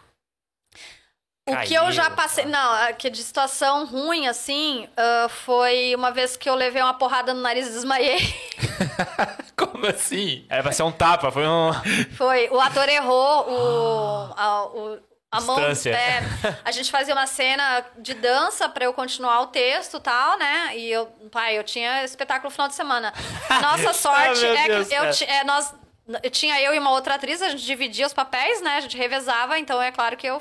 O 1.48 1.56
que 1.66 1.72
eu 1.72 1.90
já 1.92 2.02
Caiu, 2.04 2.16
passei. 2.16 2.44
tá. 2.44 2.50
Não, 2.50 2.76
é 2.84 2.92
que 2.92 3.08
de 3.08 3.22
situação 3.22 3.86
ruim, 3.86 4.26
assim, 4.28 4.86
ah, 4.96 5.28
foi 5.30 5.94
uma 5.94 6.10
vez 6.10 6.36
que 6.36 6.50
eu 6.50 6.54
levei 6.54 6.82
uma 6.82 6.92
porrada 6.94 7.32
no 7.32 7.40
nariz 7.40 7.68
e 7.68 7.70
desmaiei. 7.72 8.18
Como 9.56 9.86
assim? 9.86 10.44
Era 10.48 10.62
pra 10.62 10.72
ser 10.72 10.82
um 10.82 10.92
tapa, 10.92 11.30
foi 11.30 11.46
um. 11.46 11.70
Foi. 12.16 12.48
O 12.50 12.60
ator 12.60 12.88
errou 12.88 13.48
o. 13.48 14.32
A, 14.36 14.64
o- 14.66 15.00
a 15.30 15.40
mão. 15.40 15.58
É, 15.60 16.22
a 16.64 16.70
gente 16.70 16.90
fazia 16.90 17.14
uma 17.14 17.26
cena 17.26 17.84
de 17.98 18.14
dança 18.14 18.68
pra 18.68 18.86
eu 18.86 18.94
continuar 18.94 19.42
o 19.42 19.48
texto 19.48 19.98
e 19.98 20.00
tal, 20.00 20.38
né? 20.38 20.76
E 20.76 20.90
eu. 20.90 21.06
Pai, 21.30 21.58
eu 21.58 21.64
tinha 21.64 22.02
espetáculo 22.02 22.48
no 22.48 22.50
final 22.50 22.68
de 22.68 22.74
semana. 22.74 23.12
Nossa 23.60 23.92
sorte 23.92 24.40
meu 24.40 24.54
é 24.54 24.68
Deus 24.68 24.88
que 24.88 24.94
eu, 24.94 25.04
é, 25.28 25.44
nós. 25.44 25.74
Tinha 26.30 26.58
eu 26.62 26.74
e 26.74 26.78
uma 26.78 26.90
outra 26.90 27.16
atriz, 27.16 27.42
a 27.42 27.50
gente 27.50 27.62
dividia 27.66 28.06
os 28.06 28.14
papéis, 28.14 28.62
né? 28.62 28.76
A 28.76 28.80
gente 28.80 28.96
revezava, 28.96 29.58
então 29.58 29.80
é 29.82 29.92
claro 29.92 30.16
que 30.16 30.26
eu 30.26 30.40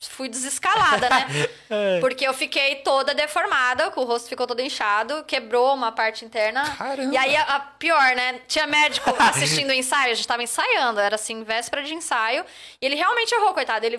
fui 0.00 0.28
desescalada, 0.28 1.08
né? 1.08 1.26
Porque 2.00 2.26
eu 2.26 2.34
fiquei 2.34 2.76
toda 2.76 3.14
deformada, 3.14 3.92
o 3.96 4.04
rosto 4.04 4.28
ficou 4.28 4.46
todo 4.46 4.60
inchado, 4.60 5.24
quebrou 5.24 5.74
uma 5.74 5.90
parte 5.90 6.24
interna. 6.24 6.64
Caramba. 6.76 7.12
E 7.14 7.16
aí, 7.16 7.34
a, 7.36 7.42
a 7.42 7.60
pior, 7.60 8.14
né? 8.14 8.40
Tinha 8.46 8.66
médico 8.66 9.14
assistindo 9.18 9.70
o 9.70 9.72
ensaio, 9.72 10.12
a 10.12 10.14
gente 10.14 10.28
tava 10.28 10.42
ensaiando, 10.42 11.00
era 11.00 11.14
assim, 11.14 11.42
véspera 11.42 11.82
de 11.82 11.94
ensaio. 11.94 12.44
E 12.80 12.86
ele 12.86 12.94
realmente 12.94 13.34
errou, 13.34 13.54
coitado. 13.54 13.84
Ele 13.86 13.98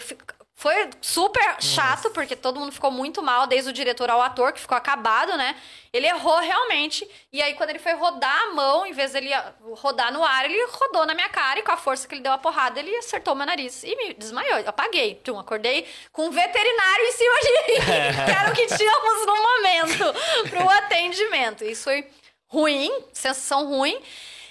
foi 0.59 0.89
super 0.99 1.61
chato, 1.61 2.09
porque 2.09 2.35
todo 2.35 2.59
mundo 2.59 2.71
ficou 2.71 2.89
muito 2.89 3.21
mal, 3.21 3.45
desde 3.45 3.69
o 3.69 3.73
diretor 3.73 4.09
ao 4.09 4.19
ator, 4.19 4.51
que 4.51 4.59
ficou 4.59 4.75
acabado, 4.75 5.37
né? 5.37 5.55
Ele 5.93 6.07
errou 6.07 6.39
realmente. 6.39 7.07
E 7.31 7.43
aí, 7.43 7.53
quando 7.53 7.69
ele 7.69 7.77
foi 7.77 7.93
rodar 7.93 8.41
a 8.41 8.53
mão, 8.55 8.83
em 8.83 8.91
vez 8.91 9.11
dele 9.11 9.29
rodar 9.73 10.11
no 10.11 10.23
ar, 10.23 10.45
ele 10.45 10.59
rodou 10.71 11.05
na 11.05 11.13
minha 11.13 11.29
cara 11.29 11.59
e 11.59 11.61
com 11.61 11.71
a 11.71 11.77
força 11.77 12.07
que 12.07 12.15
ele 12.15 12.23
deu 12.23 12.31
a 12.31 12.39
porrada, 12.39 12.79
ele 12.79 12.93
acertou 12.97 13.35
meu 13.35 13.45
nariz 13.45 13.83
e 13.83 13.95
me 13.95 14.15
desmaiou. 14.15 14.57
Eu 14.57 14.69
apaguei. 14.69 15.13
Tum, 15.23 15.37
acordei 15.37 15.85
com 16.11 16.25
um 16.25 16.31
veterinário 16.31 17.05
em 17.05 17.11
cima 17.11 17.35
de 17.39 17.51
mim, 17.51 17.79
que 18.25 18.31
era 18.31 18.49
o 18.49 18.55
que 18.55 18.65
tínhamos 18.65 19.25
no 19.27 19.35
momento 19.35 20.49
pro 20.49 20.67
atendimento. 20.71 21.63
Isso 21.65 21.83
foi 21.83 22.09
ruim, 22.47 22.91
sensação 23.13 23.67
ruim. 23.67 24.01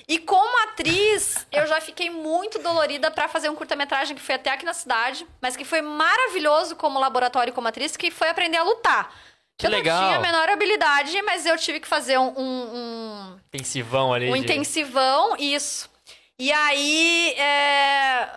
E 0.09 0.19
como 0.21 0.63
atriz, 0.69 1.47
eu 1.51 1.67
já 1.67 1.81
fiquei 1.81 2.09
muito 2.11 2.61
dolorida 2.61 3.11
pra 3.11 3.27
fazer 3.27 3.49
um 3.49 3.57
curta-metragem 3.57 4.15
que 4.17 4.23
foi 4.23 4.37
até 4.37 4.51
aqui 4.51 4.65
na 4.65 4.73
cidade, 4.73 5.27
mas 5.41 5.57
que 5.57 5.65
foi 5.65 5.83
maravilhoso 5.83 6.77
como 6.77 7.01
laboratório 7.01 7.51
e 7.51 7.55
como 7.55 7.67
atriz, 7.67 7.97
que 7.97 8.11
foi 8.11 8.29
aprender 8.29 8.57
a 8.57 8.63
lutar. 8.63 9.13
Que 9.59 9.67
eu 9.67 9.71
legal. 9.71 10.01
não 10.01 10.07
tinha 10.09 10.19
a 10.19 10.21
menor 10.21 10.49
habilidade, 10.49 11.21
mas 11.23 11.45
eu 11.45 11.57
tive 11.57 11.81
que 11.81 11.89
fazer 11.89 12.19
um, 12.19 12.33
um, 12.39 13.41
Intensivão 13.53 14.13
ali. 14.13 14.29
um 14.29 14.35
de- 14.35 14.39
intensivão, 14.41 15.35
isso. 15.39 15.91
E 16.39 16.53
aí, 16.53 17.33
é, 17.39 18.29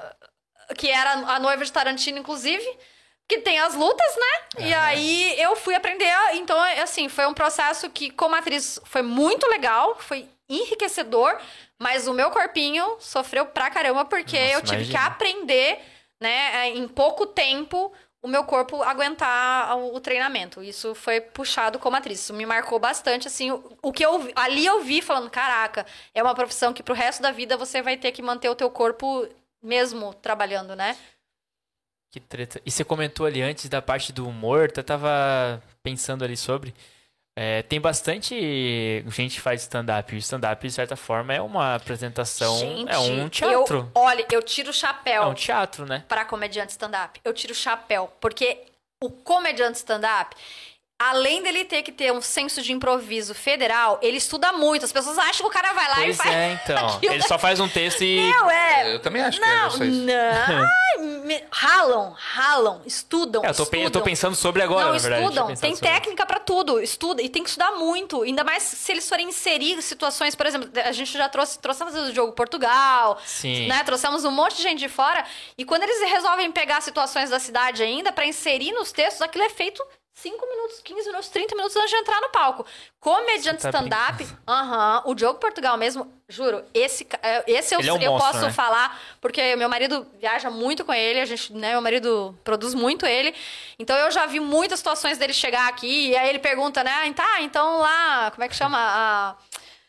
que 0.75 0.89
era 0.89 1.11
a 1.11 1.39
noiva 1.39 1.63
de 1.63 1.71
Tarantino, 1.71 2.17
inclusive. 2.17 2.65
Que 3.27 3.41
tem 3.41 3.59
as 3.59 3.75
lutas, 3.75 4.15
né? 4.15 4.65
E 4.65 4.73
aí 4.73 5.39
eu 5.39 5.55
fui 5.55 5.75
aprender. 5.75 6.11
Então, 6.33 6.59
assim, 6.81 7.07
foi 7.09 7.27
um 7.27 7.33
processo 7.33 7.87
que, 7.91 8.09
como 8.09 8.33
atriz, 8.33 8.79
foi 8.85 9.03
muito 9.03 9.45
legal, 9.47 9.95
foi 9.99 10.27
enriquecedor, 10.49 11.39
mas 11.77 12.07
o 12.07 12.13
meu 12.13 12.31
corpinho 12.31 12.97
sofreu 12.99 13.45
pra 13.45 13.69
caramba, 13.69 14.03
porque 14.05 14.39
Nossa, 14.39 14.53
eu 14.53 14.61
tive 14.61 14.83
que 14.85 14.91
imagina. 14.91 15.07
aprender, 15.07 15.79
né, 16.19 16.69
em 16.69 16.87
pouco 16.87 17.25
tempo, 17.27 17.93
o 18.21 18.27
meu 18.27 18.43
corpo 18.43 18.81
aguentar 18.83 19.77
o, 19.77 19.95
o 19.95 19.99
treinamento. 19.99 20.61
Isso 20.61 20.93
foi 20.93 21.21
puxado 21.21 21.79
como 21.79 21.95
atriz. 21.95 22.19
Isso 22.19 22.33
me 22.33 22.45
marcou 22.45 22.79
bastante, 22.79 23.27
assim, 23.27 23.51
o, 23.51 23.77
o 23.81 23.93
que 23.93 24.05
eu 24.05 24.29
ali 24.35 24.65
eu 24.65 24.81
vi 24.81 25.01
falando, 25.01 25.29
caraca, 25.29 25.85
é 26.13 26.21
uma 26.21 26.35
profissão 26.35 26.73
que 26.73 26.83
pro 26.83 26.93
resto 26.93 27.21
da 27.21 27.31
vida 27.31 27.55
você 27.55 27.81
vai 27.81 27.95
ter 27.95 28.11
que 28.11 28.21
manter 28.21 28.49
o 28.49 28.55
teu 28.55 28.69
corpo 28.69 29.27
mesmo 29.61 30.13
trabalhando, 30.13 30.75
né? 30.75 30.97
Que 32.11 32.19
treta. 32.19 32.59
E 32.65 32.71
você 32.71 32.83
comentou 32.83 33.25
ali 33.25 33.41
antes 33.41 33.69
da 33.69 33.81
parte 33.81 34.11
do 34.11 34.27
humor, 34.27 34.71
eu 34.75 34.83
tava 34.83 35.61
pensando 35.83 36.23
ali 36.23 36.35
sobre. 36.35 36.73
É, 37.41 37.61
tem 37.61 37.79
bastante 37.79 39.01
gente 39.07 39.35
que 39.35 39.39
faz 39.41 39.61
stand-up. 39.61 40.13
O 40.13 40.17
stand-up, 40.17 40.67
de 40.67 40.73
certa 40.73 40.97
forma, 40.97 41.33
é 41.33 41.41
uma 41.41 41.75
apresentação. 41.75 42.57
Gente, 42.57 42.91
é 42.91 42.97
um 42.97 43.29
teatro. 43.29 43.77
eu- 43.77 43.91
olha, 43.95 44.25
eu 44.29 44.43
tiro 44.43 44.71
o 44.71 44.73
chapéu. 44.73 45.23
É 45.23 45.25
um 45.25 45.33
teatro, 45.33 45.85
né? 45.85 46.03
para 46.09 46.25
comediante 46.25 46.71
stand-up. 46.71 47.17
Eu 47.23 47.33
tiro 47.33 47.53
o 47.53 47.55
chapéu, 47.55 48.11
porque 48.19 48.57
o 49.01 49.09
comediante 49.09 49.77
stand-up, 49.77 50.35
além 50.99 51.41
dele 51.41 51.63
ter 51.63 51.81
que 51.81 51.91
ter 51.93 52.11
um 52.11 52.21
senso 52.21 52.61
de 52.61 52.73
improviso 52.73 53.33
federal, 53.33 53.97
ele 54.01 54.17
estuda 54.17 54.51
muito. 54.51 54.83
As 54.83 54.91
pessoas 54.91 55.17
acham 55.17 55.49
que 55.49 55.57
o 55.57 55.61
cara 55.61 55.71
vai 55.73 55.87
lá 55.89 55.99
e 56.01 56.03
Pois 56.05 56.17
faz. 56.17 56.29
é, 56.35 56.59
então. 56.63 56.87
aquilo. 56.97 57.13
Ele 57.13 57.23
só 57.23 57.39
faz 57.39 57.59
um 57.61 57.69
texto 57.69 58.03
e. 58.03 58.21
Meu, 58.29 58.49
é. 58.49 58.95
Eu 58.95 58.99
também 58.99 59.21
acho 59.21 59.39
que 59.39 59.45
é 59.45 59.55
Não, 59.55 59.67
isso. 59.69 59.83
não. 59.85 60.69
Me- 61.23 61.43
ralam, 61.51 62.13
ralam, 62.17 62.81
estudam. 62.85 63.43
É, 63.45 63.49
eu, 63.49 63.53
tô, 63.55 63.65
pe- 63.65 63.77
eu 63.77 63.81
tô 63.83 63.85
estudam. 63.87 64.01
pensando 64.03 64.35
sobre 64.35 64.61
agora, 64.61 64.85
Não, 64.87 64.93
na 64.93 64.97
verdade. 64.99 65.23
estudam. 65.23 65.47
Tem 65.55 65.75
sobre. 65.75 65.89
técnica 65.89 66.25
pra 66.25 66.39
tudo. 66.39 66.81
Estuda. 66.81 67.21
E 67.21 67.29
tem 67.29 67.41
que 67.43 67.49
estudar 67.49 67.71
muito. 67.71 68.23
Ainda 68.23 68.43
mais 68.43 68.63
se 68.63 68.91
eles 68.91 69.07
forem 69.07 69.29
inserir 69.29 69.81
situações, 69.81 70.35
por 70.35 70.45
exemplo, 70.45 70.69
a 70.83 70.91
gente 70.91 71.13
já 71.13 71.29
trouxe, 71.29 71.57
trouxemos 71.59 71.93
o 71.95 72.13
jogo 72.13 72.33
Portugal. 72.33 73.17
Sim. 73.25 73.67
Né? 73.67 73.81
Trouxemos 73.85 74.25
um 74.25 74.31
monte 74.31 74.57
de 74.57 74.63
gente 74.63 74.79
de 74.79 74.89
fora. 74.89 75.23
E 75.57 75.63
quando 75.63 75.83
eles 75.83 76.11
resolvem 76.11 76.51
pegar 76.51 76.81
situações 76.81 77.29
da 77.29 77.39
cidade 77.39 77.81
ainda 77.81 78.11
pra 78.11 78.25
inserir 78.25 78.71
nos 78.73 78.91
textos, 78.91 79.21
aquilo 79.21 79.45
é 79.45 79.49
feito 79.49 79.81
5 80.21 80.45
minutos, 80.47 80.81
15 80.83 81.07
minutos, 81.07 81.29
30 81.29 81.55
minutos 81.55 81.75
antes 81.77 81.89
de 81.89 81.95
entrar 81.95 82.19
no 82.19 82.29
palco. 82.29 82.65
Comediante 82.99 83.61
tá 83.61 83.69
stand-up, 83.69 84.27
aham. 84.45 85.03
o 85.05 85.15
Diogo 85.15 85.39
Portugal 85.39 85.77
mesmo, 85.77 86.11
juro, 86.27 86.63
esse, 86.73 87.07
é, 87.23 87.43
esse 87.47 87.73
eu, 87.73 87.79
é 87.79 87.93
um 87.93 88.01
eu 88.01 88.11
monstro, 88.11 88.31
posso 88.31 88.45
né? 88.45 88.51
falar, 88.51 88.99
porque 89.21 89.55
meu 89.55 89.69
marido 89.69 90.05
viaja 90.19 90.49
muito 90.49 90.83
com 90.83 90.93
ele, 90.93 91.21
a 91.21 91.25
gente, 91.25 91.53
né, 91.53 91.71
meu 91.71 91.81
marido 91.81 92.37
produz 92.43 92.73
muito 92.73 93.05
ele. 93.05 93.33
Então 93.77 93.95
eu 93.95 94.11
já 94.11 94.25
vi 94.25 94.41
muitas 94.41 94.79
situações 94.79 95.17
dele 95.17 95.33
chegar 95.33 95.69
aqui, 95.69 96.09
e 96.09 96.17
aí 96.17 96.27
ele 96.27 96.39
pergunta, 96.39 96.83
né? 96.83 96.91
Tá, 97.13 97.41
então 97.41 97.77
lá, 97.77 98.31
como 98.31 98.43
é 98.43 98.49
que 98.49 98.55
chama? 98.55 98.77
A, 98.77 99.35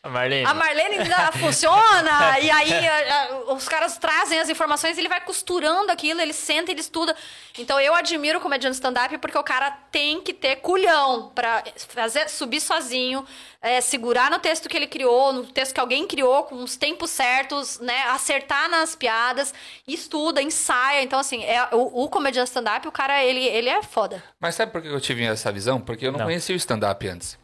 A 0.03 0.09
Marlene. 0.09 0.45
a 0.47 0.53
Marlene 0.55 0.97
ainda 0.97 1.31
funciona, 1.33 2.39
e 2.39 2.49
aí 2.49 2.87
a- 2.87 3.13
a- 3.49 3.53
os 3.53 3.67
caras 3.67 3.97
trazem 3.99 4.39
as 4.39 4.49
informações, 4.49 4.97
ele 4.97 5.07
vai 5.07 5.21
costurando 5.21 5.91
aquilo, 5.91 6.19
ele 6.19 6.33
senta, 6.33 6.71
ele 6.71 6.79
estuda. 6.81 7.15
Então 7.57 7.79
eu 7.79 7.93
admiro 7.93 8.39
o 8.39 8.41
comediante 8.41 8.73
stand-up 8.75 9.15
porque 9.19 9.37
o 9.37 9.43
cara 9.43 9.69
tem 9.91 10.19
que 10.19 10.33
ter 10.33 10.55
culhão 10.55 11.29
pra 11.35 11.63
fazer, 11.89 12.27
subir 12.29 12.61
sozinho, 12.61 13.23
é, 13.61 13.79
segurar 13.79 14.31
no 14.31 14.39
texto 14.39 14.67
que 14.67 14.75
ele 14.75 14.87
criou, 14.87 15.33
no 15.33 15.43
texto 15.45 15.75
que 15.75 15.79
alguém 15.79 16.07
criou, 16.07 16.45
com 16.45 16.55
os 16.63 16.75
tempos 16.75 17.11
certos, 17.11 17.79
né? 17.79 18.01
Acertar 18.07 18.69
nas 18.69 18.95
piadas, 18.95 19.53
estuda, 19.87 20.41
ensaia. 20.41 21.03
Então, 21.03 21.19
assim, 21.19 21.43
é, 21.43 21.67
o, 21.73 22.05
o 22.05 22.09
comediante 22.09 22.47
stand-up, 22.49 22.87
o 22.87 22.91
cara, 22.91 23.23
ele, 23.23 23.43
ele 23.45 23.69
é 23.69 23.83
foda. 23.83 24.23
Mas 24.39 24.55
sabe 24.55 24.71
por 24.71 24.81
que 24.81 24.87
eu 24.87 24.99
tive 24.99 25.23
essa 25.25 25.51
visão? 25.51 25.79
Porque 25.79 26.07
eu 26.07 26.11
não, 26.11 26.17
Não. 26.19 26.25
conhecia 26.25 26.55
o 26.55 26.57
stand-up 26.57 27.07
antes. 27.07 27.39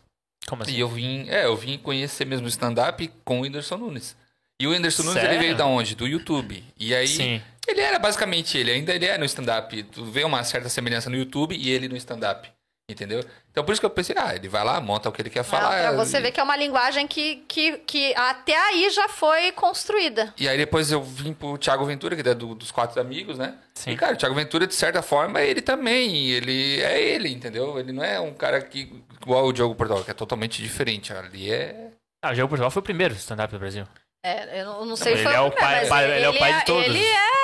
Como 0.48 0.64
assim? 0.64 0.72
E 0.74 0.80
eu 0.80 0.88
vim, 0.88 1.28
é, 1.30 1.46
eu 1.46 1.56
vim 1.56 1.78
conhecer 1.78 2.26
mesmo 2.26 2.46
o 2.46 2.50
stand-up 2.50 3.12
com 3.26 3.40
o 3.40 3.42
Whindersson 3.44 3.78
Nunes. 3.78 4.16
E 4.60 4.66
o 4.66 4.72
Whindersson 4.72 5.04
Nunes, 5.04 5.18
ele 5.18 5.26
Sério? 5.28 5.40
veio 5.42 5.56
da 5.56 5.66
onde? 5.66 5.94
Do 5.96 6.08
YouTube. 6.08 6.64
E 6.80 6.96
aí, 6.96 7.08
Sim. 7.08 7.42
ele 7.68 7.82
era 7.82 8.00
basicamente 8.00 8.58
ele, 8.58 8.72
ainda 8.72 8.94
ele 8.96 9.06
é 9.06 9.18
no 9.18 9.26
stand-up. 9.26 9.84
Tu 9.84 10.06
vê 10.06 10.24
uma 10.24 10.44
certa 10.44 10.70
semelhança 10.70 11.10
no 11.10 11.18
YouTube 11.18 11.56
e 11.56 11.70
ele 11.70 11.88
no 11.88 11.96
stand-up. 11.98 12.50
Entendeu? 12.90 13.22
Então 13.52 13.66
por 13.66 13.74
isso 13.74 13.82
que 13.82 13.86
eu 13.86 13.90
pensei, 13.90 14.16
ah, 14.18 14.34
ele 14.34 14.48
vai 14.48 14.64
lá, 14.64 14.80
monta 14.80 15.10
o 15.10 15.12
que 15.12 15.22
ele 15.22 15.30
quer 15.30 15.44
falar. 15.44 15.90
pra 15.94 16.06
você 16.06 16.20
e- 16.20 16.22
ver 16.22 16.32
que 16.32 16.40
é 16.40 16.44
uma 16.44 16.56
linguagem 16.56 17.06
que, 17.06 17.44
que, 17.46 17.80
que 17.80 18.16
até 18.16 18.56
aí 18.58 18.90
já 18.92 19.10
foi 19.10 19.52
construída. 19.52 20.34
E 20.40 20.48
aí 20.48 20.58
depois 20.58 20.90
eu 20.90 21.04
vim 21.04 21.34
pro 21.34 21.58
Thiago 21.58 21.84
Ventura, 21.84 22.16
que 22.16 22.28
é 22.28 22.34
do- 22.34 22.56
dos 22.56 22.72
quatro 22.72 23.02
amigos, 23.02 23.38
né? 23.38 23.56
Sim. 23.74 23.92
E, 23.92 23.98
cara, 23.98 24.14
o 24.14 24.16
Thiago 24.18 24.34
Ventura, 24.34 24.66
de 24.66 24.74
certa 24.74 25.02
forma, 25.02 25.42
ele 25.42 25.62
também, 25.62 26.30
ele 26.30 26.80
é 26.80 27.02
ele, 27.02 27.28
entendeu? 27.28 27.78
Ele 27.78 27.92
não 27.92 28.02
é 28.06 28.22
um 28.22 28.34
cara 28.34 28.62
que, 28.62 28.86
igual 29.28 29.46
o 29.46 29.52
Diogo 29.54 29.76
Portugal, 29.76 30.04
que 30.04 30.12
é 30.12 30.14
totalmente 30.14 30.62
diferente. 30.62 31.12
Ali 31.14 31.52
é... 31.52 31.92
Ah, 32.24 32.32
o 32.32 32.34
Diogo 32.34 32.50
Portugal 32.50 32.72
foi 32.72 32.80
o 32.80 32.84
primeiro 32.84 33.14
stand-up 33.16 33.52
do 33.52 33.60
Brasil. 33.60 33.86
É, 34.26 34.62
eu 34.62 34.86
não, 34.86 34.96
sei 34.96 35.14
ele 35.14 35.24
foi 35.24 35.34
é 35.34 35.40
o 35.40 35.52
primeiro, 35.52 35.56
pai- 35.60 35.80
mas 35.82 35.90
pai- 35.90 36.12
ele 36.16 36.26
é 36.26 36.30
o 36.30 36.38
pai 36.40 36.60
de 36.60 36.66
todos. 36.66 36.86
Ele 36.86 37.04
é, 37.06 37.37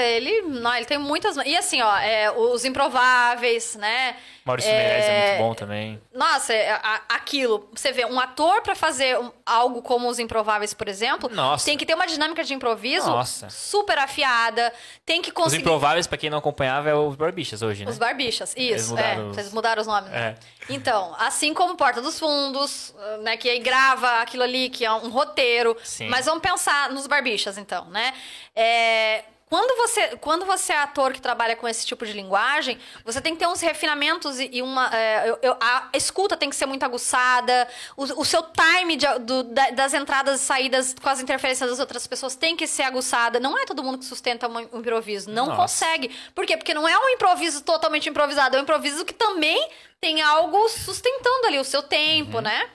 ele, 0.00 0.42
não, 0.42 0.74
ele 0.74 0.86
tem 0.86 0.98
muitas. 0.98 1.36
E 1.44 1.56
assim, 1.56 1.80
ó, 1.82 1.96
é, 1.98 2.30
os 2.30 2.64
improváveis, 2.64 3.76
né? 3.76 4.16
Maurício 4.44 4.70
É, 4.70 4.74
Meirelles 4.74 5.06
é 5.06 5.28
muito 5.28 5.38
bom 5.48 5.54
também. 5.54 6.00
Nossa, 6.14 6.52
é, 6.54 6.70
a- 6.72 7.02
aquilo. 7.10 7.68
Você 7.74 7.92
vê, 7.92 8.06
um 8.06 8.18
ator 8.18 8.62
pra 8.62 8.74
fazer 8.74 9.18
um- 9.18 9.30
algo 9.44 9.82
como 9.82 10.08
os 10.08 10.18
improváveis, 10.18 10.72
por 10.72 10.88
exemplo, 10.88 11.28
Nossa. 11.32 11.64
tem 11.66 11.76
que 11.76 11.84
ter 11.84 11.94
uma 11.94 12.06
dinâmica 12.06 12.42
de 12.42 12.54
improviso 12.54 13.06
Nossa. 13.10 13.50
super 13.50 13.98
afiada, 13.98 14.72
tem 15.04 15.20
que 15.20 15.28
Os 15.28 15.34
conseguir. 15.34 15.60
improváveis, 15.62 16.06
pra 16.06 16.16
quem 16.16 16.30
não 16.30 16.38
acompanhava, 16.38 16.88
é 16.88 16.94
os 16.94 17.16
Barbichas 17.16 17.60
hoje, 17.62 17.84
né? 17.84 17.90
Os 17.90 17.98
barbichas, 17.98 18.54
Eles 18.56 18.82
isso, 18.82 18.90
mudaram 18.90 19.20
é. 19.22 19.24
os- 19.26 19.34
Vocês 19.36 19.52
mudaram 19.52 19.80
os 19.82 19.86
nomes. 19.86 20.10
né? 20.10 20.36
É. 20.68 20.72
Então, 20.72 21.14
assim 21.18 21.52
como 21.52 21.76
Porta 21.76 22.00
dos 22.00 22.18
Fundos, 22.18 22.94
né, 23.22 23.36
que 23.36 23.48
aí 23.48 23.58
grava 23.58 24.20
aquilo 24.22 24.42
ali, 24.42 24.70
que 24.70 24.84
é 24.84 24.92
um 24.92 25.10
roteiro. 25.10 25.76
Sim. 25.84 26.08
Mas 26.08 26.24
vamos 26.26 26.40
pensar 26.42 26.90
nos 26.90 27.06
barbichas, 27.06 27.58
então, 27.58 27.84
né? 27.86 28.14
É, 28.56 29.24
Quando 29.50 29.76
você, 29.76 30.16
quando 30.18 30.46
você 30.46 30.72
é 30.72 30.78
ator 30.78 31.12
que 31.12 31.20
trabalha 31.20 31.56
com 31.56 31.66
esse 31.66 31.84
tipo 31.84 32.06
de 32.06 32.12
linguagem, 32.12 32.78
você 33.04 33.20
tem 33.20 33.32
que 33.34 33.40
ter 33.40 33.48
uns 33.48 33.60
refinamentos 33.60 34.38
e, 34.38 34.48
e 34.52 34.62
uma. 34.62 34.88
é, 34.96 35.28
eu- 35.28 35.38
eu- 35.42 35.56
a 35.60 35.88
escuta 35.92 36.36
tem 36.36 36.48
que 36.48 36.54
ser 36.54 36.66
muito 36.66 36.84
aguçada, 36.84 37.66
o, 37.96 38.04
o 38.20 38.24
seu 38.24 38.44
time 38.44 38.94
de- 38.96 39.18
do- 39.18 39.42
da- 39.42 39.70
das 39.70 39.92
entradas 39.92 40.40
e 40.40 40.44
saídas 40.44 40.94
com 41.02 41.08
as 41.08 41.18
interferências 41.20 41.68
das 41.68 41.80
outras 41.80 42.06
pessoas 42.06 42.36
tem 42.36 42.54
que 42.56 42.64
ser 42.68 42.84
aguçada. 42.84 43.40
Não 43.40 43.58
é 43.58 43.66
todo 43.66 43.82
mundo 43.82 43.98
que 43.98 44.04
sustenta 44.04 44.46
um 44.48 44.60
improviso. 44.60 45.28
Não 45.28 45.46
Nossa. 45.46 45.60
consegue. 45.62 46.16
Por 46.32 46.46
quê? 46.46 46.56
Porque 46.56 46.72
não 46.72 46.86
é 46.88 46.96
um 46.96 47.08
improviso 47.08 47.60
totalmente 47.62 48.08
improvisado, 48.08 48.56
é 48.56 48.60
um 48.60 48.62
improviso 48.62 49.04
que 49.04 49.12
também 49.12 49.68
tem 50.00 50.22
algo 50.22 50.68
sustentando 50.68 51.48
ali 51.48 51.58
o 51.58 51.64
seu 51.64 51.82
tempo, 51.82 52.40
né? 52.40 52.70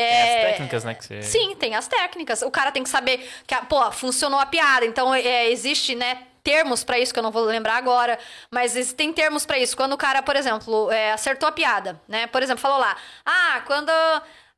Tem 0.00 0.16
É, 0.16 0.22
as 0.44 0.50
técnicas, 0.52 0.84
né? 0.84 0.96
Você... 1.00 1.22
Sim, 1.22 1.54
tem 1.56 1.74
as 1.74 1.86
técnicas. 1.88 2.42
O 2.42 2.50
cara 2.50 2.72
tem 2.72 2.82
que 2.82 2.88
saber 2.88 3.18
que, 3.46 3.54
ah, 3.54 3.62
pô, 3.62 3.90
funcionou 3.92 4.38
a 4.40 4.46
piada. 4.46 4.86
Então, 4.86 5.14
é, 5.14 5.50
existe, 5.50 5.94
né, 5.94 6.22
termos 6.42 6.82
pra 6.82 6.98
isso 6.98 7.12
que 7.12 7.18
eu 7.18 7.22
não 7.22 7.30
vou 7.30 7.42
lembrar 7.44 7.76
agora, 7.76 8.18
mas 8.50 8.74
existem 8.74 9.12
termos 9.12 9.44
pra 9.44 9.58
isso. 9.58 9.76
Quando 9.76 9.92
o 9.92 9.98
cara, 9.98 10.22
por 10.22 10.36
exemplo, 10.36 10.90
é, 10.90 11.12
acertou 11.12 11.48
a 11.48 11.52
piada, 11.52 12.00
né? 12.08 12.26
Por 12.28 12.42
exemplo, 12.42 12.60
falou 12.62 12.78
lá: 12.78 12.96
"Ah, 13.26 13.60
quando 13.66 13.90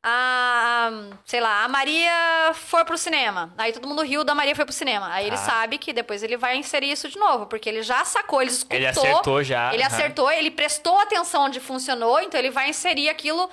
a, 0.05 0.89
sei 1.25 1.39
lá, 1.39 1.63
a 1.63 1.67
Maria 1.67 2.51
for 2.53 2.85
pro 2.85 2.97
cinema". 2.97 3.53
Aí 3.57 3.71
todo 3.73 3.87
mundo 3.87 4.01
riu 4.01 4.23
da 4.23 4.33
Maria 4.35 4.55
foi 4.55 4.65
pro 4.65 4.73
cinema. 4.73 5.09
Aí 5.11 5.27
ele 5.27 5.35
Tá. 5.37 5.43
sabe 5.43 5.77
que 5.77 5.91
depois 5.93 6.23
ele 6.23 6.37
vai 6.37 6.55
inserir 6.57 6.91
isso 6.91 7.07
de 7.09 7.17
novo, 7.17 7.45
porque 7.47 7.67
ele 7.69 7.81
já 7.81 8.03
sacou, 8.05 8.41
ele 8.41 8.51
escutou. 8.51 8.77
Ele 8.77 8.87
acertou 8.87 9.43
já, 9.43 9.73
Ele 9.73 9.83
aham. 9.83 9.93
acertou, 9.93 10.31
ele 10.31 10.51
prestou 10.51 10.97
atenção 10.99 11.43
onde 11.43 11.59
funcionou, 11.59 12.19
então 12.21 12.39
ele 12.39 12.49
vai 12.51 12.69
inserir 12.69 13.09
aquilo 13.09 13.49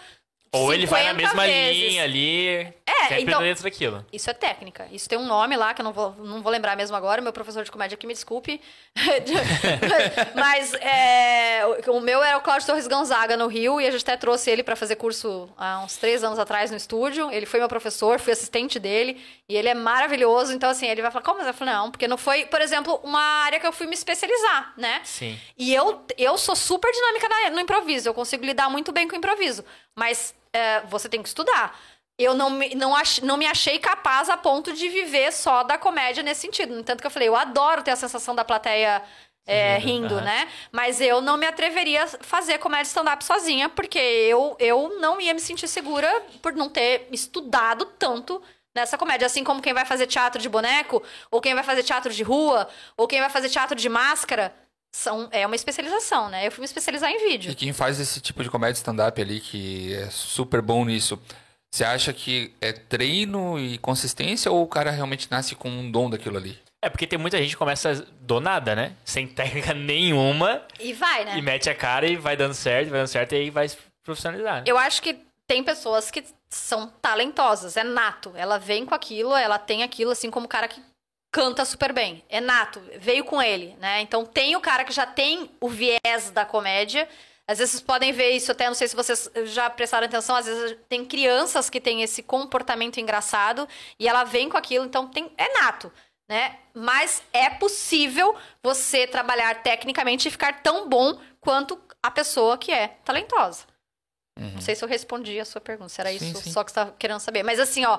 Ou 0.53 0.75
ele 0.75 0.85
vai 0.85 1.05
na 1.05 1.11
50 1.11 1.29
mesma 1.29 1.47
vezes. 1.47 1.77
linha 1.77 2.03
ali, 2.03 2.49
É, 2.85 3.07
sempre 3.07 3.23
então- 3.23 3.41
dentro 3.41 3.63
daquilo. 3.63 4.05
Isso 4.13 4.29
é 4.29 4.33
técnica. 4.35 4.89
Isso 4.91 5.09
tem 5.09 5.17
um 5.17 5.25
nome 5.25 5.57
lá 5.57 5.73
que 5.73 5.81
eu 5.81 5.85
não 5.85 5.93
vou, 5.93 6.13
não 6.19 6.43
vou 6.43 6.51
lembrar 6.51 6.77
mesmo 6.77 6.97
agora. 6.97 7.23
Meu 7.23 7.33
professor 7.33 7.63
de 7.63 7.71
comédia 7.71 7.95
aqui 7.95 8.05
me 8.05 8.13
desculpe. 8.15 8.61
Mas 10.35 10.75
é, 10.75 11.63
o, 11.89 12.01
meu 12.01 12.23
era 12.23 12.37
o 12.37 12.41
Cláudio 12.41 12.67
Torres 12.67 12.87
Gonzaga 12.89 13.37
no 13.37 13.47
Rio 13.47 13.81
e 13.81 13.87
a 13.87 13.91
gente 13.91 14.03
até 14.03 14.17
trouxe 14.17 14.51
ele 14.51 14.63
para 14.63 14.75
fazer 14.77 14.97
curso 14.97 15.49
há 15.57 15.81
uns 15.85 15.97
três 15.97 16.25
anos 16.25 16.39
atrás 16.39 16.71
no 16.71 16.77
estúdio. 16.77 17.31
Ele 17.31 17.47
foi 17.47 17.61
meu 17.61 17.69
professor, 17.69 18.19
fui 18.19 18.33
assistente 18.33 18.79
dele 18.79 19.23
e 19.49 19.57
ele 19.57 19.69
é 19.69 19.75
maravilhoso. 19.75 20.53
Então, 20.53 20.71
assim, 20.71 20.87
ele 20.87 21.03
vai 21.03 21.11
falar, 21.11 21.25
como? 21.25 21.39
Mas 21.39 21.47
eu 21.47 21.55
falo, 21.55 21.71
não, 21.71 21.91
porque 21.91 22.09
não 22.09 22.19
foi, 22.19 22.45
por 22.47 22.61
exemplo, 22.61 23.01
uma 23.05 23.23
área 23.45 23.61
que 23.61 23.67
eu 23.67 23.73
fui 23.73 23.87
me 23.87 23.95
especializar, 23.95 24.73
né? 24.77 25.01
Sim. 25.05 25.39
E 25.57 25.73
eu, 25.75 26.05
eu 26.19 26.37
sou 26.37 26.57
super 26.57 26.91
dinâmica 26.93 27.29
no 27.53 27.61
improviso. 27.61 28.09
Eu 28.09 28.15
consigo 28.15 28.45
lidar 28.45 28.69
muito 28.69 28.91
bem 28.93 29.07
com 29.07 29.15
o 29.15 29.19
improviso. 29.19 29.65
Mas 29.95 30.35
é, 30.53 30.81
você 30.83 31.09
tem 31.09 31.23
que 31.23 31.29
estudar. 31.29 31.79
Eu 32.19 32.35
não 32.35 32.51
me, 32.51 32.75
não, 32.75 32.95
ach, 32.95 33.21
não 33.23 33.37
me 33.37 33.47
achei 33.47 33.79
capaz 33.79 34.29
a 34.29 34.37
ponto 34.37 34.73
de 34.73 34.89
viver 34.89 35.33
só 35.33 35.63
da 35.63 35.79
comédia 35.79 36.23
nesse 36.23 36.43
sentido. 36.43 36.75
No 36.75 36.81
entanto 36.81 37.01
que 37.01 37.07
eu 37.07 37.11
falei, 37.11 37.29
eu 37.29 37.37
adoro 37.37 37.83
ter 37.83 37.93
a 37.93 37.97
sensação 37.97 38.35
da 38.35 38.45
plateia 38.45 39.03
é, 39.47 39.79
Rindo, 39.79 40.21
né? 40.21 40.49
Mas 40.71 41.01
eu 41.01 41.21
não 41.21 41.37
me 41.37 41.47
atreveria 41.47 42.05
a 42.05 42.07
fazer 42.07 42.59
comédia 42.59 42.89
stand-up 42.89 43.25
sozinha, 43.25 43.69
porque 43.69 43.99
eu, 43.99 44.57
eu 44.59 45.01
não 45.01 45.21
ia 45.21 45.35
me 45.35 45.41
sentir 45.41 45.67
segura 45.67 46.09
por 46.43 46.53
não 46.53 46.69
ter 46.69 47.09
estudado 47.11 47.85
tanto 47.99 48.41
nessa 48.75 48.97
comédia. 48.97 49.27
Assim 49.27 49.43
como 49.43 49.63
quem 49.63 49.73
vai 49.73 49.85
fazer 49.85 50.07
teatro 50.07 50.41
de 50.41 50.49
boneco, 50.49 51.03
ou 51.31 51.41
quem 51.41 51.55
vai 51.55 51.65
fazer 51.65 51.83
teatro 51.83 52.13
de 52.13 52.23
rua, 52.23 52.69
ou 52.97 53.09
quem 53.09 53.21
vai 53.21 53.31
fazer 53.31 53.49
teatro 53.49 53.75
de 53.75 53.89
máscara. 53.89 54.55
São, 54.93 55.29
é 55.31 55.47
uma 55.47 55.57
especialização, 55.57 56.29
né? 56.29 56.47
Eu 56.47 56.51
fui 56.51 56.61
me 56.61 56.67
especializar 56.67 57.11
em 57.11 57.29
vídeo. 57.29 57.53
E 57.53 57.55
quem 57.55 57.73
faz 57.73 58.01
esse 58.01 58.21
tipo 58.21 58.43
de 58.43 58.51
comédia 58.51 58.79
stand-up 58.79 59.21
ali, 59.21 59.41
que 59.41 59.95
é 59.95 60.11
super 60.11 60.61
bom 60.61 60.85
nisso, 60.85 61.21
você 61.73 61.85
acha 61.85 62.13
que 62.13 62.53
é 62.61 62.73
treino 62.73 63.59
e 63.59 63.79
consistência 63.79 64.51
ou 64.51 64.65
o 64.65 64.69
cara 64.69 64.91
realmente 64.91 65.31
nasce 65.31 65.55
com 65.55 65.69
um 65.69 65.91
dom 65.91 66.11
daquilo 66.11 66.37
ali? 66.37 66.59
É 66.83 66.89
porque 66.89 67.07
tem 67.07 67.19
muita 67.19 67.39
gente 67.39 67.51
que 67.51 67.57
começa 67.57 68.07
do 68.21 68.41
nada, 68.41 68.75
né? 68.75 68.97
Sem 69.05 69.29
técnica 69.29 69.73
nenhuma. 69.75 70.63
E 70.81 70.93
vai, 70.93 71.25
né? 71.25 71.39
E 71.39 71.43
mete 71.43 71.71
a 71.71 71.75
cara 71.75 72.07
e 72.07 72.17
vai 72.17 72.37
dando 72.37 72.55
certo, 72.55 72.91
vai 72.91 73.01
dando 73.01 73.09
certo, 73.09 73.33
e 73.33 73.37
aí 73.37 73.51
vai 73.51 73.69
se 73.69 73.77
profissionalizar. 74.03 74.65
Eu 74.67 74.77
acho 74.77 75.01
que 75.03 75.19
tem 75.47 75.63
pessoas 75.63 76.11
que 76.11 76.25
são 76.49 76.89
talentosas, 77.03 77.77
é 77.77 77.85
nato. 77.85 78.33
Ela 78.35 78.59
vem 78.59 78.85
com 78.85 78.95
aquilo, 78.95 79.35
ela 79.37 79.59
tem 79.59 79.83
aquilo, 79.83 80.11
assim 80.11 80.31
como 80.31 80.47
o 80.47 80.49
cara 80.49 80.67
que 80.67 80.81
canta 81.31 81.65
super 81.65 81.93
bem. 81.93 82.25
É 82.29 82.41
nato, 82.41 82.81
veio 82.99 83.25
com 83.25 83.41
ele, 83.41 83.77
né? 83.79 84.01
Então 84.01 84.25
tem 84.25 84.57
o 84.57 84.61
cara 84.61 84.85
que 84.85 84.93
já 84.93 85.07
tem 85.07 85.51
o 85.61 85.69
viés 85.69 86.31
da 86.33 86.45
comédia. 86.45 87.09
Às 87.47 87.59
vezes 87.59 87.73
vocês 87.73 87.83
podem 87.83 88.13
ver 88.13 88.31
isso, 88.31 88.53
até 88.53 88.67
não 88.67 88.75
sei 88.75 88.87
se 88.87 88.95
vocês 88.95 89.29
já 89.47 89.69
prestaram 89.69 90.07
atenção, 90.07 90.37
às 90.37 90.47
vezes 90.47 90.77
tem 90.89 91.05
crianças 91.05 91.69
que 91.69 91.81
têm 91.81 92.01
esse 92.01 92.23
comportamento 92.23 93.01
engraçado 93.01 93.69
e 93.99 94.07
ela 94.07 94.23
vem 94.23 94.49
com 94.49 94.57
aquilo, 94.57 94.85
então 94.85 95.09
tem, 95.09 95.33
é 95.37 95.61
nato, 95.61 95.93
né? 96.29 96.61
Mas 96.73 97.25
é 97.33 97.51
possível 97.51 98.37
você 98.63 99.05
trabalhar 99.05 99.63
tecnicamente 99.65 100.29
e 100.29 100.31
ficar 100.31 100.63
tão 100.63 100.89
bom 100.89 101.19
quanto 101.41 101.81
a 102.01 102.11
pessoa 102.11 102.57
que 102.57 102.71
é 102.71 102.89
talentosa. 103.05 103.65
Não 104.39 104.61
sei 104.61 104.75
se 104.75 104.83
eu 104.83 104.89
respondi 104.89 105.39
a 105.39 105.45
sua 105.45 105.61
pergunta, 105.61 105.91
se 105.91 106.01
era 106.01 106.11
Sim, 106.11 106.31
isso 106.31 106.43
sim. 106.43 106.51
só 106.53 106.65
que 106.65 106.71
você 106.71 106.77
tá 106.77 106.93
querendo 106.99 107.21
saber. 107.21 107.43
Mas 107.43 107.61
assim, 107.61 107.85
ó, 107.85 107.99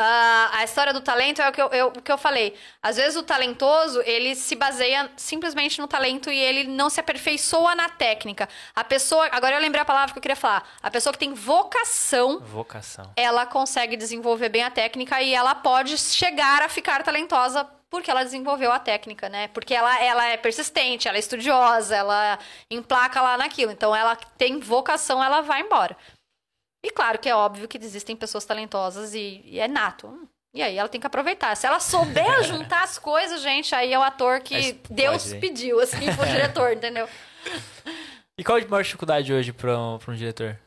ah, 0.00 0.50
a 0.52 0.64
história 0.64 0.92
do 0.92 1.00
talento 1.00 1.42
é 1.42 1.48
o 1.48 1.52
que 1.52 1.60
eu, 1.60 1.68
eu- 1.70 1.86
o 1.88 2.00
que 2.00 2.10
eu 2.12 2.16
falei. 2.16 2.56
Às 2.80 2.96
vezes 2.96 3.16
o 3.16 3.22
talentoso, 3.22 4.00
ele 4.06 4.34
se 4.36 4.54
baseia 4.54 5.10
simplesmente 5.16 5.80
no 5.80 5.88
talento 5.88 6.30
e 6.30 6.38
ele 6.38 6.64
não 6.68 6.88
se 6.88 7.00
aperfeiçoa 7.00 7.74
na 7.74 7.88
técnica. 7.88 8.48
A 8.76 8.84
pessoa, 8.84 9.28
agora 9.32 9.56
eu 9.56 9.60
lembrei 9.60 9.82
a 9.82 9.84
palavra 9.84 10.12
que 10.12 10.18
eu 10.18 10.22
queria 10.22 10.36
falar. 10.36 10.62
A 10.80 10.90
pessoa 10.90 11.12
que 11.12 11.18
tem 11.18 11.34
vocação, 11.34 12.38
Vocação. 12.40 13.12
ela 13.16 13.44
consegue 13.44 13.96
desenvolver 13.96 14.48
bem 14.48 14.62
a 14.62 14.70
técnica 14.70 15.20
e 15.20 15.34
ela 15.34 15.54
pode 15.54 15.98
chegar 15.98 16.62
a 16.62 16.68
ficar 16.68 17.02
talentosa 17.02 17.68
porque 17.90 18.10
ela 18.10 18.22
desenvolveu 18.22 18.70
a 18.70 18.78
técnica, 18.78 19.30
né? 19.30 19.48
Porque 19.48 19.74
ela, 19.74 19.98
ela 20.02 20.26
é 20.26 20.36
persistente, 20.36 21.08
ela 21.08 21.16
é 21.16 21.20
estudiosa, 21.20 21.96
ela 21.96 22.38
emplaca 22.70 23.20
lá 23.22 23.38
naquilo. 23.38 23.72
Então, 23.72 23.96
ela 23.96 24.14
tem 24.36 24.60
vocação, 24.60 25.24
ela 25.24 25.40
vai 25.40 25.62
embora. 25.62 25.96
E 26.84 26.90
claro 26.90 27.18
que 27.18 27.28
é 27.28 27.34
óbvio 27.34 27.66
que 27.66 27.78
existem 27.78 28.14
pessoas 28.16 28.44
talentosas 28.44 29.14
e, 29.14 29.42
e 29.44 29.58
é 29.58 29.66
nato. 29.66 30.28
E 30.54 30.62
aí 30.62 30.78
ela 30.78 30.88
tem 30.88 31.00
que 31.00 31.06
aproveitar. 31.06 31.54
Se 31.56 31.66
ela 31.66 31.80
souber 31.80 32.42
juntar 32.44 32.82
as 32.82 32.98
coisas, 32.98 33.42
gente, 33.42 33.74
aí 33.74 33.92
é 33.92 33.98
o 33.98 34.02
ator 34.02 34.40
que 34.40 34.54
Mas 34.54 34.76
Deus 34.90 35.26
pode, 35.28 35.40
pediu, 35.40 35.80
assim, 35.80 36.14
pro 36.14 36.26
diretor, 36.26 36.72
entendeu? 36.72 37.08
E 38.36 38.44
qual 38.44 38.58
a 38.58 38.66
maior 38.66 38.82
dificuldade 38.82 39.32
hoje 39.32 39.52
pra 39.52 39.78
um, 39.78 39.98
pra 39.98 40.12
um 40.12 40.16
diretor? 40.16 40.58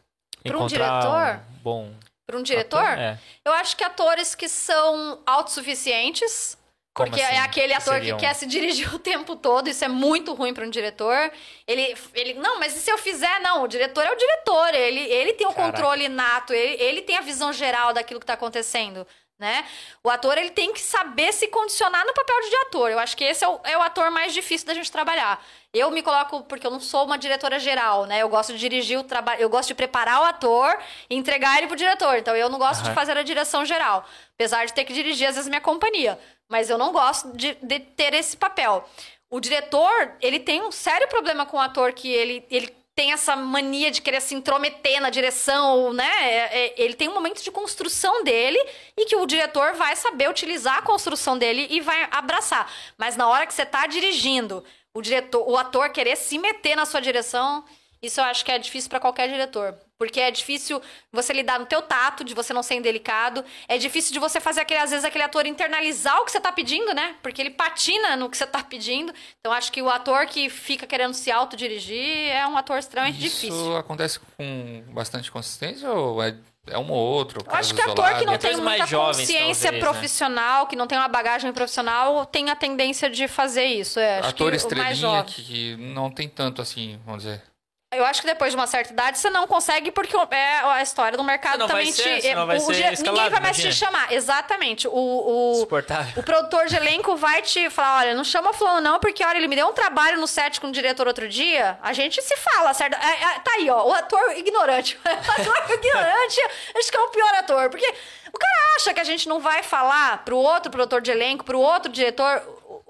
Pra 0.44 0.58
um 0.58 0.68
diretor? 0.68 1.36
um 1.36 1.58
bom 1.64 1.94
Para 2.26 2.38
um 2.38 2.44
diretor, 2.44 2.80
ator? 2.80 3.00
É. 3.00 3.20
eu 3.46 3.54
acho 3.54 3.78
que 3.78 3.84
atores 3.84 4.36
que 4.36 4.48
são 4.50 5.22
autossuficientes, 5.26 6.58
Porque 6.94 7.22
assim? 7.22 7.36
é 7.36 7.40
aquele 7.40 7.74
ator 7.74 7.94
Seriam- 7.96 8.18
que 8.18 8.26
quer 8.26 8.34
se 8.34 8.46
dirigir 8.46 8.94
o 8.94 9.00
tempo 9.00 9.36
todo, 9.36 9.70
isso 9.70 9.84
é 9.86 9.88
muito 9.88 10.34
ruim 10.34 10.54
para 10.54 10.66
um 10.66 10.70
diretor. 10.70 11.32
Ele, 11.66 11.96
ele, 12.14 12.34
não, 12.34 12.60
mas 12.60 12.76
e 12.76 12.80
se 12.82 12.90
eu 12.92 12.98
fizer? 12.98 13.40
Não, 13.40 13.64
o 13.64 13.68
diretor 13.68 14.06
é 14.06 14.12
o 14.12 14.16
diretor, 14.18 14.74
ele, 14.76 15.00
ele 15.00 15.34
tem 15.34 15.48
o 15.48 15.54
Caraca. 15.54 15.72
controle 15.72 16.10
nato, 16.10 16.54
ele, 16.54 16.82
ele 16.84 17.02
tem 17.02 17.18
a 17.18 17.22
visão 17.22 17.54
geral 17.54 17.94
daquilo 17.94 18.20
que 18.20 18.26
tá 18.26 18.34
acontecendo, 18.34 19.08
né? 19.40 19.64
O 20.04 20.10
ator, 20.10 20.38
ele 20.38 20.50
tem 20.52 20.74
que 20.74 20.82
saber 20.82 21.32
se 21.34 21.48
condicionar 21.48 22.06
no 22.06 22.14
papel 22.14 22.36
de 22.50 22.56
ator. 22.58 22.92
Eu 22.92 23.00
acho 23.00 23.16
que 23.16 23.24
esse 23.24 23.44
é 23.44 23.48
o, 23.48 23.60
é 23.64 23.78
o 23.78 23.82
ator 23.82 24.12
mais 24.12 24.34
difícil 24.34 24.68
da 24.68 24.74
gente 24.74 24.92
trabalhar. 24.92 25.42
Eu 25.74 25.90
me 25.92 26.04
coloco, 26.04 26.44
porque 26.44 26.68
eu 26.68 26.72
não 26.72 26.82
sou 26.82 27.06
uma 27.06 27.18
diretora 27.18 27.58
geral, 27.58 28.06
né? 28.06 28.22
Eu 28.22 28.28
gosto 28.28 28.52
de 28.52 28.60
dirigir 28.60 29.00
o 29.00 29.04
trabalho, 29.04 29.40
eu 29.42 29.50
gosto 29.50 29.70
de 29.70 29.76
preparar 29.76 30.20
o 30.22 30.26
ator 30.26 30.78
e 31.10 31.16
entregar 31.16 31.58
ele 31.58 31.68
pro 31.68 31.78
diretor. 31.78 32.18
Então 32.18 32.36
eu 32.36 32.50
não 32.50 32.60
gosto 32.60 32.82
de 32.82 32.88
Aham. 32.90 32.96
fazer 32.96 33.18
a 33.18 33.24
direção 33.24 33.64
geral. 33.66 34.06
Apesar 34.36 34.66
de 34.66 34.74
ter 34.74 34.84
que 34.84 34.92
dirigir, 34.94 35.28
às 35.30 35.36
vezes, 35.36 35.48
minha 35.50 35.62
companhia. 35.62 36.20
Mas 36.52 36.70
eu 36.70 36.78
não 36.78 36.92
gosto 36.92 37.32
de, 37.36 37.58
de 37.64 37.80
ter 37.80 38.14
esse 38.14 38.36
papel. 38.36 38.84
O 39.30 39.40
diretor, 39.40 40.12
ele 40.22 40.38
tem 40.38 40.62
um 40.62 40.70
sério 40.70 41.08
problema 41.08 41.46
com 41.46 41.56
o 41.56 41.62
ator 41.62 41.94
que 41.94 42.12
ele, 42.12 42.46
ele 42.52 42.68
tem 42.94 43.14
essa 43.14 43.38
mania 43.38 43.90
de 43.90 44.02
querer 44.02 44.22
se 44.22 44.36
intrometer 44.36 45.00
na 45.00 45.10
direção, 45.10 45.94
né? 45.94 46.12
É- 46.22 46.60
é- 46.66 46.74
ele 46.76 46.94
tem 46.94 47.08
um 47.08 47.14
momento 47.14 47.42
de 47.42 47.50
construção 47.50 48.22
dele 48.26 48.60
e 48.98 49.06
que 49.06 49.16
o 49.16 49.26
diretor 49.26 49.76
vai 49.76 49.96
saber 49.96 50.30
utilizar 50.30 50.80
a 50.80 50.82
construção 50.82 51.38
dele 51.38 51.68
e 51.70 51.80
vai 51.80 52.06
abraçar. 52.12 52.70
Mas 52.98 53.16
na 53.16 53.30
hora 53.30 53.48
que 53.48 53.54
você 53.54 53.66
tá 53.66 53.88
dirigindo, 53.88 54.62
o 54.94 55.02
diretor, 55.02 55.50
o 55.50 55.58
ator 55.58 55.90
querer 55.92 56.18
se 56.18 56.38
meter 56.38 56.76
na 56.76 56.86
sua 56.86 57.00
direção, 57.00 57.64
isso 58.02 58.20
eu 58.20 58.24
acho 58.24 58.44
que 58.44 58.52
é 58.52 58.58
difícil 58.58 58.90
para 58.90 59.00
qualquer 59.00 59.30
diretor. 59.30 59.76
Porque 59.96 60.20
é 60.20 60.32
difícil 60.32 60.82
você 61.12 61.32
lidar 61.32 61.60
no 61.60 61.68
teu 61.68 61.80
tato, 61.80 62.24
de 62.24 62.34
você 62.34 62.52
não 62.52 62.64
ser 62.64 62.74
indelicado. 62.74 63.46
É 63.68 63.78
difícil 63.78 64.12
de 64.12 64.18
você 64.18 64.42
fazer, 64.42 64.62
aquele, 64.62 64.80
às 64.80 64.90
vezes, 64.90 65.06
aquele 65.06 65.24
ator 65.24 65.46
internalizar 65.46 66.20
o 66.20 66.26
que 66.26 66.32
você 66.32 66.42
tá 66.42 66.52
pedindo, 66.52 66.92
né? 66.96 67.16
Porque 67.22 67.40
ele 67.40 67.52
patina 67.52 68.16
no 68.16 68.28
que 68.28 68.36
você 68.36 68.48
tá 68.48 68.64
pedindo. 68.64 69.14
Então, 69.40 69.54
acho 69.54 69.72
que 69.72 69.80
o 69.80 69.88
ator 69.88 70.26
que 70.26 70.50
fica 70.50 70.88
querendo 70.88 71.14
se 71.14 71.30
autodirigir 71.32 72.32
é 72.32 72.48
um 72.48 72.58
ator 72.58 72.80
extremamente 72.80 73.24
Isso 73.24 73.42
difícil. 73.42 73.78
acontece 73.78 74.20
com 74.20 74.84
bastante 74.88 75.32
consistência 75.32 75.88
ou 75.92 76.24
é, 76.24 76.36
é 76.66 76.80
um 76.80 76.90
ou 76.90 76.98
outro? 76.98 77.44
Eu 77.46 77.56
acho 77.56 77.76
que 77.76 77.82
ator 77.82 78.18
que 78.18 78.26
não 78.26 78.40
tem 78.40 78.58
muita 78.58 78.88
jovens, 78.88 79.20
consciência 79.20 79.72
talvez, 79.72 79.84
né? 79.84 79.92
profissional, 79.92 80.66
que 80.66 80.76
não 80.76 80.88
tem 80.88 80.98
uma 80.98 81.08
bagagem 81.08 81.54
profissional, 81.54 82.26
tem 82.26 82.50
a 82.50 82.56
tendência 82.56 83.08
de 83.08 83.28
fazer 83.28 83.66
isso. 83.66 84.00
É, 84.00 84.18
acho 84.18 84.30
Ator 84.30 84.50
que 84.50 84.58
estrelinha 84.58 84.96
jovem. 84.96 85.24
que, 85.26 85.44
que 85.44 85.76
não 85.76 86.10
tem 86.10 86.28
tanto 86.28 86.60
assim, 86.60 87.00
vamos 87.06 87.22
dizer. 87.24 87.51
Eu 87.94 88.06
acho 88.06 88.22
que 88.22 88.28
depois 88.28 88.54
de 88.54 88.56
uma 88.58 88.68
certa 88.68 88.94
idade 88.94 89.20
você 89.20 89.30
não 89.30 89.46
consegue, 89.46 89.92
porque 89.92 90.16
é 90.32 90.60
a 90.64 90.82
história 90.82 91.18
do 91.18 91.24
mercado 91.26 91.68
também 91.68 91.92
ser- 91.92 92.22
te. 92.22 92.34
vai 92.34 92.56
escalado, 92.94 93.18
ninguém 93.18 93.30
vai 93.30 93.40
mais 93.42 93.58
te 93.58 93.64
imagina. 93.64 93.72
chamar. 93.92 94.14
Exatamente. 94.14 94.88
O, 94.88 94.94
o, 94.94 95.62
o 95.64 96.24
produtor 96.24 96.68
de 96.68 96.76
elenco 96.78 97.18
vai 97.18 97.42
te 97.42 97.70
falar: 97.70 98.00
olha, 98.00 98.14
não 98.16 98.24
chama 98.24 98.54
fulano, 98.54 98.80
não, 98.80 98.98
porque 98.98 99.22
olha, 99.26 99.38
ele 99.38 99.50
me 99.50 99.58
deu 99.58 99.68
um 99.68 99.74
trabalho 99.74 100.18
no 100.22 100.26
set 100.26 100.62
com 100.62 100.68
o 100.68 100.72
diretor 100.72 101.06
outro 101.06 101.28
dia. 101.28 101.78
A 101.82 101.92
gente 101.92 102.22
se 102.22 102.38
fala, 102.38 102.74
certo? 102.74 102.94
É, 102.96 103.24
é, 103.36 103.40
tá 103.40 103.52
aí, 103.58 103.70
ó, 103.70 103.86
o 103.86 103.94
ator 103.94 104.38
ignorante. 104.38 104.98
O 105.06 105.42
ator 105.42 105.72
ignorante, 105.76 106.40
acho 106.78 106.90
que 106.92 106.96
é 106.98 107.02
o 107.02 107.10
pior 107.10 107.34
ator. 107.36 107.70
Porque 107.70 107.94
o 108.34 108.38
cara 108.40 108.76
acha 108.78 108.94
que 108.94 109.00
a 109.02 109.04
gente 109.04 109.28
não 109.28 109.42
vai 109.42 109.64
falar 109.64 110.24
pro 110.24 110.38
outro 110.38 110.72
produtor 110.72 111.02
de 111.02 111.12
elenco, 111.12 111.44
pro 111.44 111.60
outro 111.60 111.92
diretor, 111.92 112.42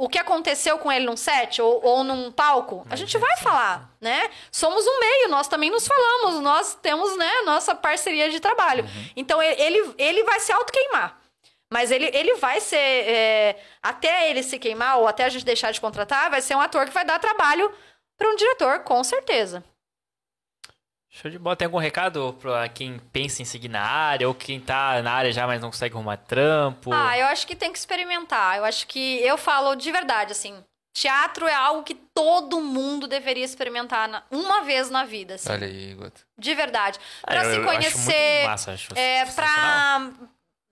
o- 0.05 0.09
que 0.09 0.17
aconteceu 0.19 0.77
com 0.79 0.91
ele 0.91 1.05
num 1.05 1.17
set 1.17 1.61
ou, 1.61 1.83
ou 1.85 2.03
num 2.03 2.31
palco. 2.31 2.85
A 2.89 2.95
gente 2.95 3.17
vai 3.17 3.37
falar, 3.37 3.89
né? 3.99 4.29
Somos 4.51 4.85
um 4.85 4.99
meio, 4.99 5.29
nós 5.29 5.47
também 5.47 5.69
nos 5.69 5.87
falamos, 5.87 6.41
nós 6.41 6.75
temos, 6.75 7.17
né, 7.17 7.31
nossa 7.45 7.73
parceria 7.75 8.29
de 8.29 8.39
trabalho. 8.39 8.83
Então 9.15 9.41
ele, 9.41 9.61
ele, 9.61 9.93
ele 9.97 10.23
vai 10.23 10.39
se 10.39 10.51
auto-queimar. 10.51 11.17
Mas 11.73 11.89
ele, 11.89 12.09
ele 12.13 12.35
vai 12.35 12.59
ser. 12.59 12.75
é, 12.77 13.55
até 13.81 14.29
ele 14.29 14.43
se 14.43 14.59
queimar, 14.59 14.97
ou 14.99 15.07
até 15.07 15.23
a 15.23 15.29
gente 15.29 15.45
deixar 15.45 15.71
de 15.71 15.79
contratar, 15.79 16.29
vai 16.29 16.41
ser 16.41 16.53
um 16.55 16.59
ator 16.59 16.85
que 16.85 16.91
vai 16.93 17.05
dar 17.05 17.17
trabalho 17.17 17.71
para 18.17 18.29
um 18.29 18.35
diretor, 18.35 18.79
com 18.79 19.01
certeza. 19.03 19.63
Show 21.13 21.29
de 21.29 21.37
bola. 21.37 21.55
Tem 21.57 21.65
algum 21.65 21.77
recado 21.77 22.35
pra 22.39 22.67
quem 22.69 22.97
pensa 23.11 23.41
em 23.41 23.45
seguir 23.45 23.67
na 23.67 23.81
área 23.81 24.27
ou 24.27 24.33
quem 24.33 24.59
tá 24.61 25.01
na 25.01 25.11
área 25.11 25.31
já, 25.31 25.45
mas 25.45 25.61
não 25.61 25.69
consegue 25.69 25.93
arrumar 25.93 26.15
trampo? 26.17 26.91
Ah, 26.93 27.17
eu 27.17 27.25
acho 27.27 27.45
que 27.45 27.55
tem 27.55 27.71
que 27.71 27.77
experimentar. 27.77 28.57
Eu 28.57 28.63
acho 28.63 28.87
que 28.87 29.19
eu 29.21 29.37
falo 29.37 29.75
de 29.75 29.91
verdade, 29.91 30.31
assim. 30.31 30.55
Teatro 30.93 31.47
é 31.47 31.53
algo 31.53 31.83
que 31.83 31.95
todo 31.95 32.59
mundo 32.61 33.07
deveria 33.07 33.43
experimentar 33.45 34.07
na- 34.09 34.23
uma 34.31 34.61
vez 34.63 34.89
na 34.89 35.03
vida, 35.05 35.35
assim, 35.35 35.49
Olha 35.51 35.65
aí, 35.67 35.93
Guto. 35.93 36.21
de 36.37 36.53
verdade. 36.55 36.99
Ah, 37.23 37.27
Pra 37.27 37.35
eu- 37.35 37.41
se 37.43 37.45
eu 37.57 37.61
acho 37.61 37.61
muito 37.63 37.93
conhecer, 37.93 38.45
massa, 38.45 38.71
acho 38.73 38.93
É, 38.97 39.25
pra. 39.25 40.09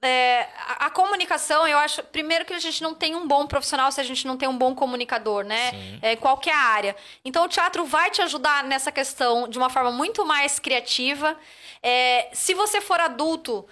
É, 0.01 0.47
a, 0.67 0.85
a 0.85 0.89
comunicação, 0.89 1.67
eu 1.67 1.77
acho. 1.77 2.01
Primeiro 2.03 2.45
que 2.45 2.53
a 2.53 2.59
gente 2.59 2.81
não 2.81 2.93
tem 2.93 3.15
um 3.15 3.27
bom 3.27 3.45
profissional 3.47 3.91
se 3.91 3.99
a 3.99 4.03
gente 4.03 4.25
não 4.25 4.37
tem 4.37 4.47
um 4.47 4.57
bom 4.57 4.73
comunicador, 4.73 5.43
né? 5.43 5.71
Sim. 5.71 5.99
É, 6.01 6.13
em 6.13 6.17
qualquer 6.17 6.55
área. 6.55 6.95
Então 7.25 7.43
o 7.45 7.49
teatro 7.49 7.85
vai 7.85 8.09
te 8.09 8.21
ajudar 8.21 8.63
nessa 8.63 8.91
questão 8.91 9.47
de 9.47 9.57
uma 9.57 9.69
forma 9.69 9.91
muito 9.91 10.25
mais 10.25 10.57
criativa. 10.59 11.37
É, 11.83 12.29
se 12.33 12.53
você 12.53 12.79
for 12.81 12.99
adulto. 12.99 13.67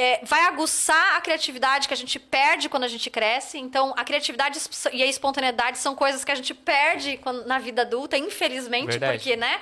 é, 0.00 0.20
vai 0.22 0.44
aguçar 0.44 1.16
a 1.16 1.20
criatividade 1.20 1.88
que 1.88 1.94
a 1.94 1.96
gente 1.96 2.20
perde 2.20 2.68
quando 2.68 2.84
a 2.84 2.88
gente 2.88 3.10
cresce. 3.10 3.58
Então, 3.58 3.92
a 3.96 4.04
criatividade 4.04 4.56
e 4.92 5.02
a 5.02 5.06
espontaneidade 5.06 5.76
são 5.78 5.92
coisas 5.96 6.24
que 6.24 6.30
a 6.30 6.36
gente 6.36 6.54
perde 6.54 7.16
quando- 7.16 7.44
na 7.48 7.58
vida 7.58 7.82
adulta, 7.82 8.16
infelizmente, 8.16 8.90
Verdade. 8.90 9.18
porque, 9.18 9.34
né? 9.34 9.60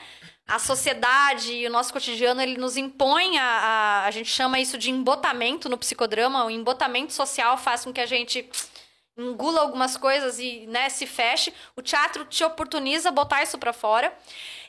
A 0.49 0.59
sociedade 0.59 1.53
e 1.53 1.67
o 1.67 1.71
nosso 1.71 1.93
cotidiano, 1.93 2.41
ele 2.41 2.57
nos 2.57 2.77
impõe 2.77 3.39
a, 3.39 3.45
a... 3.45 4.05
A 4.07 4.11
gente 4.13 4.31
chama 4.31 4.61
isso 4.61 4.79
de 4.79 4.91
embotamento 4.91 5.69
no 5.69 5.77
psicodrama. 5.77 6.45
O 6.45 6.51
embotamento 6.51 7.13
social 7.13 7.59
faz 7.59 7.85
com 7.85 7.93
que 7.93 8.01
a 8.01 8.07
gente 8.07 8.49
engula 9.19 9.61
algumas 9.63 9.97
coisas 9.97 10.39
e 10.39 10.67
né, 10.69 10.89
se 10.89 11.07
feche. 11.07 11.53
O 11.75 11.83
teatro 11.83 12.25
te 12.27 12.45
oportuniza 12.45 13.11
botar 13.11 13.43
isso 13.43 13.59
pra 13.59 13.73
fora. 13.73 14.17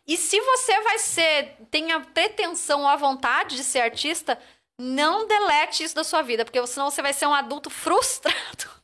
E 0.07 0.17
se 0.17 0.39
você 0.41 0.81
vai 0.81 0.99
ser, 0.99 1.57
tem 1.69 1.91
a 1.91 1.99
pretensão 1.99 2.81
ou 2.81 2.87
a 2.87 2.95
vontade 2.95 3.55
de 3.55 3.63
ser 3.63 3.81
artista, 3.81 4.39
Não 4.79 5.27
delete 5.27 5.83
isso 5.83 5.95
da 5.95 6.03
sua 6.03 6.21
vida, 6.21 6.45
porque 6.45 6.65
senão 6.67 6.89
você 6.91 7.01
vai 7.01 7.13
ser 7.13 7.25
um 7.25 7.33
adulto 7.33 7.69
frustrado. 7.69 8.76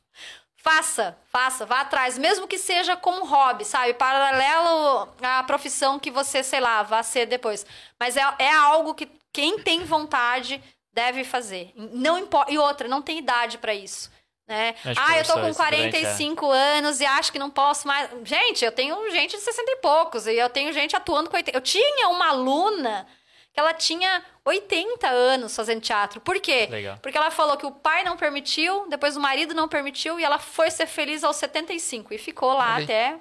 Faça, 0.64 1.14
faça, 1.30 1.66
vá 1.66 1.82
atrás, 1.82 2.16
mesmo 2.16 2.48
que 2.48 2.56
seja 2.56 2.96
como 2.96 3.26
hobby, 3.26 3.66
sabe? 3.66 3.92
Paralelo 3.92 5.06
à 5.20 5.42
profissão 5.42 5.98
que 5.98 6.10
você, 6.10 6.42
sei 6.42 6.58
lá, 6.58 6.82
vá 6.82 7.02
ser 7.02 7.26
depois. 7.26 7.66
Mas 8.00 8.16
é, 8.16 8.22
é 8.38 8.50
algo 8.50 8.94
que 8.94 9.06
quem 9.30 9.58
tem 9.58 9.84
vontade 9.84 10.58
deve 10.90 11.22
fazer. 11.22 11.70
Não 11.76 12.16
importa. 12.16 12.50
E 12.50 12.56
outra, 12.56 12.88
não 12.88 13.02
tem 13.02 13.18
idade 13.18 13.58
para 13.58 13.74
isso. 13.74 14.10
Né? 14.48 14.74
Ah, 14.96 15.18
eu 15.18 15.24
tô 15.26 15.34
com 15.34 15.52
45 15.52 16.46
durante, 16.46 16.58
é. 16.58 16.78
anos 16.78 17.00
e 17.00 17.04
acho 17.04 17.30
que 17.30 17.38
não 17.38 17.50
posso 17.50 17.86
mais. 17.86 18.08
Gente, 18.24 18.64
eu 18.64 18.72
tenho 18.72 19.10
gente 19.10 19.36
de 19.36 19.42
60 19.42 19.70
e 19.70 19.76
poucos, 19.76 20.26
e 20.26 20.32
eu 20.32 20.48
tenho 20.48 20.72
gente 20.72 20.96
atuando 20.96 21.28
com 21.28 21.36
80. 21.36 21.58
Eu 21.58 21.60
tinha 21.60 22.08
uma 22.08 22.28
aluna 22.28 23.06
que 23.54 23.60
ela 23.60 23.72
tinha 23.72 24.24
80 24.44 25.08
anos 25.08 25.54
fazendo 25.54 25.80
teatro. 25.80 26.20
Por 26.20 26.40
quê? 26.40 26.66
Legal. 26.68 26.98
Porque 27.00 27.16
ela 27.16 27.30
falou 27.30 27.56
que 27.56 27.64
o 27.64 27.70
pai 27.70 28.02
não 28.02 28.16
permitiu, 28.16 28.88
depois 28.88 29.16
o 29.16 29.20
marido 29.20 29.54
não 29.54 29.68
permitiu, 29.68 30.18
e 30.18 30.24
ela 30.24 30.40
foi 30.40 30.72
ser 30.72 30.86
feliz 30.86 31.22
aos 31.22 31.36
75. 31.36 32.12
E 32.12 32.18
ficou 32.18 32.52
lá 32.52 32.76
até 32.76 33.20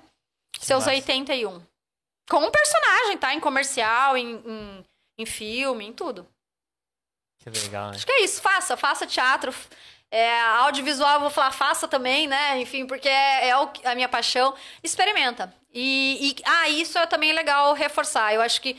seus 0.60 0.86
massa. 0.86 0.96
81. 0.96 1.62
Com 2.28 2.38
um 2.38 2.50
personagem, 2.50 3.18
tá? 3.20 3.32
Em 3.34 3.40
comercial, 3.40 4.18
em, 4.18 4.36
em, 4.38 4.86
em, 5.20 5.26
filme, 5.26 5.86
em 5.86 5.94
tudo. 5.94 6.28
Que 7.38 7.52
legal, 7.52 7.92
né? 7.92 7.96
Acho 7.96 8.06
que 8.06 8.12
é 8.12 8.24
isso. 8.24 8.42
Faça, 8.42 8.76
faça 8.76 9.06
teatro. 9.06 9.54
É, 10.10 10.42
audiovisual, 10.42 11.16
eu 11.16 11.20
vou 11.22 11.30
falar, 11.30 11.52
faça 11.52 11.88
também, 11.88 12.28
né? 12.28 12.60
Enfim, 12.60 12.88
porque 12.88 13.10
é, 13.10 13.50
é 13.50 13.52
a 13.52 13.96
minha 13.96 14.10
paixão. 14.10 14.56
Experimenta. 14.84 15.54
E, 15.72 16.30
e, 16.30 16.36
ah, 16.46 16.70
isso 16.70 16.98
é 16.98 17.06
também 17.06 17.34
legal 17.34 17.74
reforçar. 17.74 18.34
Eu 18.34 18.42
acho 18.42 18.62
que 18.62 18.78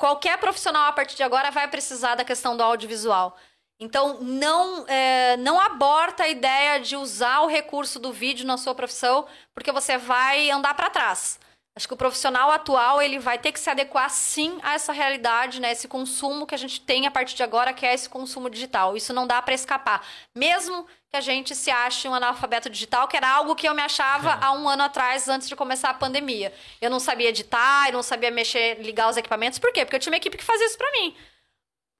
qualquer 0.00 0.38
profissional 0.38 0.86
a 0.86 0.92
partir 0.92 1.14
de 1.14 1.22
agora 1.22 1.50
vai 1.50 1.68
precisar 1.68 2.14
da 2.14 2.24
questão 2.24 2.56
do 2.56 2.62
audiovisual. 2.62 3.36
Então, 3.78 4.18
não, 4.22 4.86
é, 4.88 5.36
não 5.36 5.60
aborta 5.60 6.22
a 6.22 6.28
ideia 6.28 6.80
de 6.80 6.96
usar 6.96 7.40
o 7.40 7.46
recurso 7.46 7.98
do 8.00 8.10
vídeo 8.10 8.46
na 8.46 8.56
sua 8.56 8.74
profissão, 8.74 9.26
porque 9.54 9.70
você 9.70 9.98
vai 9.98 10.50
andar 10.50 10.72
para 10.72 10.88
trás. 10.88 11.38
Acho 11.74 11.86
que 11.86 11.94
o 11.94 11.96
profissional 11.96 12.50
atual 12.50 13.00
ele 13.00 13.18
vai 13.18 13.38
ter 13.38 13.52
que 13.52 13.60
se 13.60 13.70
adequar 13.70 14.10
sim 14.10 14.58
a 14.62 14.74
essa 14.74 14.92
realidade, 14.92 15.60
né? 15.60 15.70
Esse 15.70 15.86
consumo 15.86 16.46
que 16.46 16.54
a 16.54 16.58
gente 16.58 16.80
tem 16.80 17.06
a 17.06 17.10
partir 17.10 17.36
de 17.36 17.44
agora, 17.44 17.72
que 17.72 17.86
é 17.86 17.94
esse 17.94 18.08
consumo 18.08 18.50
digital. 18.50 18.96
Isso 18.96 19.12
não 19.12 19.26
dá 19.26 19.40
para 19.40 19.54
escapar. 19.54 20.04
Mesmo 20.34 20.84
que 21.08 21.16
a 21.16 21.20
gente 21.20 21.54
se 21.54 21.70
ache 21.70 22.08
um 22.08 22.14
analfabeto 22.14 22.68
digital, 22.68 23.06
que 23.06 23.16
era 23.16 23.28
algo 23.28 23.54
que 23.54 23.68
eu 23.68 23.74
me 23.74 23.82
achava 23.82 24.38
há 24.40 24.52
um 24.52 24.68
ano 24.68 24.82
atrás, 24.82 25.28
antes 25.28 25.48
de 25.48 25.54
começar 25.54 25.90
a 25.90 25.94
pandemia. 25.94 26.52
Eu 26.80 26.90
não 26.90 26.98
sabia 26.98 27.28
editar, 27.28 27.86
eu 27.86 27.92
não 27.92 28.02
sabia 28.02 28.30
mexer, 28.30 28.80
ligar 28.82 29.08
os 29.08 29.16
equipamentos. 29.16 29.58
Por 29.58 29.72
quê? 29.72 29.84
Porque 29.84 29.96
eu 29.96 30.00
tinha 30.00 30.12
uma 30.12 30.18
equipe 30.18 30.36
que 30.36 30.44
fazia 30.44 30.66
isso 30.66 30.76
para 30.76 30.90
mim 30.92 31.16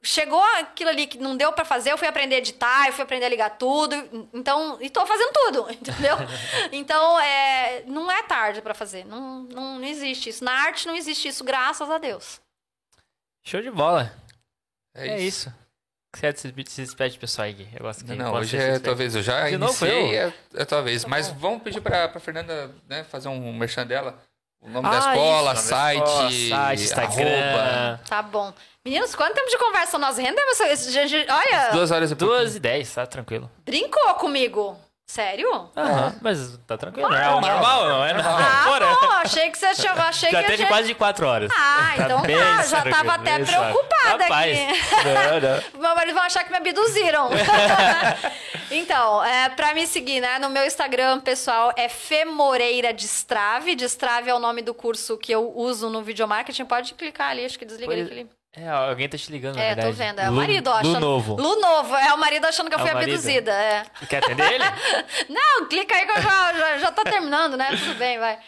chegou 0.03 0.43
aquilo 0.59 0.91
ali 0.91 1.07
que 1.07 1.19
não 1.19 1.37
deu 1.37 1.53
para 1.53 1.65
fazer, 1.65 1.93
eu 1.93 1.99
fui 1.99 2.09
aprender 2.09 2.37
a 2.37 2.39
editar, 2.39 2.87
eu 2.87 2.93
fui 2.93 3.05
aprender 3.05 3.27
a 3.27 3.29
ligar 3.29 3.51
tudo. 3.59 3.95
Então, 4.33 4.79
e 4.81 4.89
tô 4.89 5.05
fazendo 5.07 5.33
tudo, 5.33 5.71
entendeu? 5.73 6.17
então, 6.73 7.21
é, 7.21 7.83
não 7.87 8.11
é 8.11 8.23
tarde 8.23 8.63
para 8.63 8.75
fazer. 8.75 9.05
Não, 9.05 9.43
não, 9.45 9.79
não 9.79 9.85
existe 9.85 10.31
isso. 10.31 10.45
Na 10.45 10.53
arte 10.53 10.87
não 10.87 10.97
existe 10.97 11.29
isso, 11.29 11.45
graças 11.45 11.91
a 11.91 11.99
Deus. 11.99 12.41
Show 13.45 13.61
de 13.61 13.71
bola. 13.71 14.13
É, 14.95 15.09
é 15.09 15.21
isso. 15.21 15.49
isso. 15.49 15.61
Você 16.13 16.33
se 16.67 16.83
despede, 16.83 17.19
pessoal 17.19 17.47
aí. 17.47 17.69
Eu 17.73 17.83
gosto 17.83 18.05
que 18.05 18.15
Não, 18.15 18.35
hoje 18.35 18.57
é 18.57 18.81
tua 18.81 18.97
vez. 18.97 19.15
Eu 19.15 19.23
já 19.23 19.49
de 19.49 19.55
iniciei, 19.55 20.17
é, 20.17 20.33
é 20.55 20.65
tua 20.65 20.83
vez. 20.83 21.03
Tá 21.03 21.09
Mas 21.09 21.29
vamos 21.29 21.63
pedir 21.63 21.81
pra, 21.81 22.09
pra 22.09 22.21
Fernanda 22.21 22.75
né, 22.89 23.05
fazer 23.05 23.29
um 23.29 23.53
merchan 23.53 23.87
dela. 23.87 24.21
O 24.63 24.69
nome 24.69 24.87
ah, 24.87 24.91
da 24.91 24.99
escola, 24.99 25.53
isso, 25.55 25.63
site, 25.63 26.03
escola, 26.03 26.31
site, 26.31 26.83
Instagram. 26.83 27.31
Arroba. 27.31 28.01
Tá 28.07 28.23
bom. 28.23 28.53
Meninos, 28.85 29.15
quanto 29.15 29.35
tempo 29.35 29.49
de 29.49 29.57
conversa 29.57 29.99
nós 29.99 30.19
rendemos? 30.19 30.59
Olha. 30.61 31.71
Duas 31.73 31.91
horas 31.91 32.11
e 32.11 32.15
Duas 32.15 32.57
e 32.57 32.61
dez, 32.61 32.93
tá 32.95 33.07
tranquilo. 33.07 33.51
Brincou 33.65 34.15
comigo. 34.15 34.79
Sério? 35.11 35.69
Aham, 35.77 36.15
é. 36.15 36.19
mas 36.21 36.57
tá 36.69 36.79
tranquilo. 36.79 37.13
é 37.13 37.29
o 37.31 37.41
normal, 37.41 37.89
não 37.89 38.05
é 38.05 38.13
normal. 38.13 38.39
Ah, 38.39 38.65
Bora. 38.65 38.87
bom, 38.87 39.11
achei 39.15 39.51
que 39.51 39.59
você 39.59 39.75
tinha. 39.75 39.93
Achei 39.93 40.31
já 40.31 40.39
que 40.41 40.45
teve 40.45 40.59
gente... 40.59 40.69
quase 40.69 40.87
de 40.87 40.95
quatro 40.95 41.27
horas. 41.27 41.51
Ah, 41.53 41.95
tá 41.97 42.05
então 42.05 42.23
tá. 42.23 42.63
Já 42.63 42.83
tava 42.83 43.15
até 43.15 43.41
preocupada 43.41 44.23
Rapaz, 44.23 44.57
aqui. 44.57 44.79
Não, 45.75 45.83
não. 45.83 45.99
Eles 46.03 46.15
vão 46.15 46.23
achar 46.23 46.45
que 46.45 46.53
me 46.53 46.59
abduziram. 46.59 47.29
então, 48.71 49.25
é, 49.25 49.49
pra 49.49 49.75
me 49.75 49.85
seguir, 49.85 50.21
né? 50.21 50.39
No 50.39 50.49
meu 50.49 50.65
Instagram, 50.65 51.19
pessoal, 51.19 51.73
é 51.77 51.89
Femoreira 51.89 52.93
Destrave. 52.93 53.75
Destrave 53.75 54.31
é 54.31 54.35
o 54.35 54.39
nome 54.39 54.63
do 54.63 54.73
curso 54.73 55.19
que 55.19 55.33
eu 55.33 55.53
uso 55.57 55.91
no 55.91 56.05
videomarketing. 56.05 56.67
Pode 56.67 56.95
clicar 56.95 57.31
ali, 57.31 57.45
acho 57.45 57.59
que 57.59 57.65
desliga 57.65 57.93
pois... 57.93 58.09
ali. 58.09 58.31
É, 58.53 58.69
alguém 58.69 59.09
tá 59.09 59.17
te 59.17 59.31
ligando, 59.31 59.57
na 59.57 59.63
É, 59.63 59.75
verdade. 59.75 59.89
tô 59.89 59.93
vendo. 59.95 60.19
É 60.19 60.29
o 60.29 60.33
marido 60.33 60.71
achando. 60.71 60.95
Lu 60.95 61.01
novo. 61.01 61.37
Lu 61.37 61.61
novo. 61.61 61.95
É 61.95 62.13
o 62.13 62.19
marido 62.19 62.45
achando 62.47 62.69
que 62.69 62.75
eu 62.75 62.81
é 62.81 62.83
fui 62.83 62.91
abduzida. 62.91 63.53
É. 63.53 63.85
Quer 64.09 64.25
atender 64.25 64.53
ele? 64.53 64.65
Não, 65.31 65.67
clica 65.69 65.95
aí 65.95 66.05
que 66.05 66.11
eu 66.13 66.21
já, 66.23 66.55
já, 66.55 66.79
já 66.79 66.91
tô 66.93 67.05
terminando, 67.05 67.57
né? 67.57 67.69
Tudo 67.77 67.95
bem, 67.95 68.19
vai. 68.19 68.39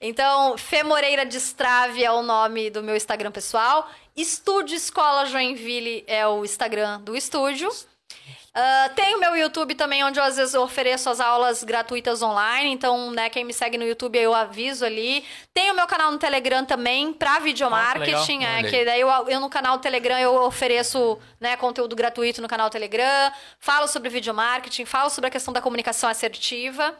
Então, 0.00 0.56
Femoreira 0.56 1.26
Destrave 1.26 2.02
é 2.02 2.10
o 2.10 2.22
nome 2.22 2.70
do 2.70 2.82
meu 2.82 2.96
Instagram 2.96 3.30
pessoal. 3.30 3.88
Estúdio 4.16 4.74
Escola 4.74 5.26
Joinville 5.26 6.02
é 6.06 6.26
o 6.26 6.44
Instagram 6.44 7.00
do 7.02 7.14
estúdio. 7.14 7.70
Uh, 8.54 8.94
tem 8.94 9.14
o 9.14 9.18
meu 9.18 9.34
YouTube 9.34 9.74
também, 9.74 10.04
onde 10.04 10.20
eu 10.20 10.24
às 10.24 10.36
vezes 10.36 10.54
ofereço 10.54 11.08
as 11.08 11.20
aulas 11.20 11.64
gratuitas 11.64 12.22
online. 12.22 12.70
Então, 12.70 13.10
né, 13.10 13.30
quem 13.30 13.44
me 13.44 13.52
segue 13.52 13.78
no 13.78 13.84
YouTube, 13.84 14.18
eu 14.18 14.34
aviso 14.34 14.84
ali. 14.84 15.24
Tem 15.54 15.70
o 15.70 15.74
meu 15.74 15.86
canal 15.86 16.12
no 16.12 16.18
Telegram 16.18 16.62
também, 16.62 17.14
para 17.14 17.38
videomarketing. 17.38 18.44
Ah, 18.44 18.60
é, 18.60 18.64
que 18.64 18.84
daí 18.84 19.00
eu, 19.00 19.08
eu, 19.08 19.40
no 19.40 19.48
canal 19.48 19.78
Telegram 19.78 20.18
eu 20.18 20.34
ofereço 20.34 21.18
né, 21.40 21.56
conteúdo 21.56 21.96
gratuito 21.96 22.42
no 22.42 22.48
canal 22.48 22.68
Telegram. 22.68 23.32
Falo 23.58 23.88
sobre 23.88 24.10
videomarketing, 24.10 24.84
falo 24.84 25.08
sobre 25.08 25.28
a 25.28 25.30
questão 25.30 25.54
da 25.54 25.62
comunicação 25.62 26.10
assertiva. 26.10 26.94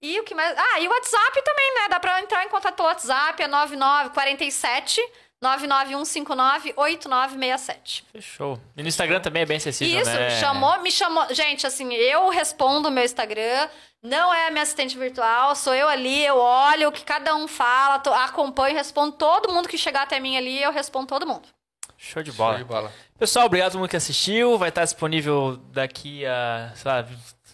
E 0.00 0.18
o 0.20 0.24
que 0.24 0.34
mais? 0.34 0.56
Ah, 0.56 0.80
e 0.80 0.88
o 0.88 0.90
WhatsApp 0.90 1.42
também, 1.44 1.74
né? 1.74 1.88
Dá 1.90 2.00
pra 2.00 2.20
entrar 2.20 2.42
em 2.42 2.48
contato 2.48 2.74
pelo 2.74 2.88
WhatsApp, 2.88 3.42
é 3.42 3.46
9947 3.46 5.02
991598967. 5.44 8.04
Fechou. 8.12 8.58
E 8.76 8.82
no 8.82 8.88
Instagram 8.88 9.20
também 9.20 9.42
é 9.42 9.46
bem 9.46 9.58
acessível, 9.58 10.00
Isso, 10.00 10.10
né? 10.10 10.40
chamou, 10.40 10.80
me 10.80 10.90
chamou. 10.90 11.32
Gente, 11.34 11.64
assim, 11.66 11.92
eu 11.92 12.30
respondo 12.30 12.88
o 12.88 12.90
meu 12.90 13.04
Instagram. 13.04 13.68
Não 14.02 14.32
é 14.34 14.48
a 14.48 14.50
minha 14.50 14.62
assistente 14.62 14.96
virtual, 14.98 15.54
sou 15.56 15.74
eu 15.74 15.88
ali, 15.88 16.26
eu 16.26 16.36
olho 16.36 16.88
o 16.88 16.92
que 16.92 17.02
cada 17.02 17.34
um 17.34 17.48
fala, 17.48 17.98
tô, 17.98 18.12
acompanho, 18.12 18.76
respondo 18.76 19.12
todo 19.12 19.50
mundo 19.50 19.66
que 19.66 19.78
chegar 19.78 20.02
até 20.02 20.20
mim 20.20 20.36
ali, 20.36 20.62
eu 20.62 20.70
respondo 20.70 21.06
todo 21.06 21.26
mundo. 21.26 21.48
Show 21.96 22.22
de 22.22 22.30
bola. 22.30 22.58
Show 22.58 22.64
de 22.64 22.68
bola. 22.68 22.92
Pessoal, 23.18 23.46
obrigado 23.46 23.68
a 23.68 23.70
todo 23.70 23.80
mundo 23.80 23.88
que 23.88 23.96
assistiu. 23.96 24.58
Vai 24.58 24.68
estar 24.68 24.84
disponível 24.84 25.56
daqui 25.72 26.26
a, 26.26 26.70
sei 26.74 26.90
lá, 26.90 27.06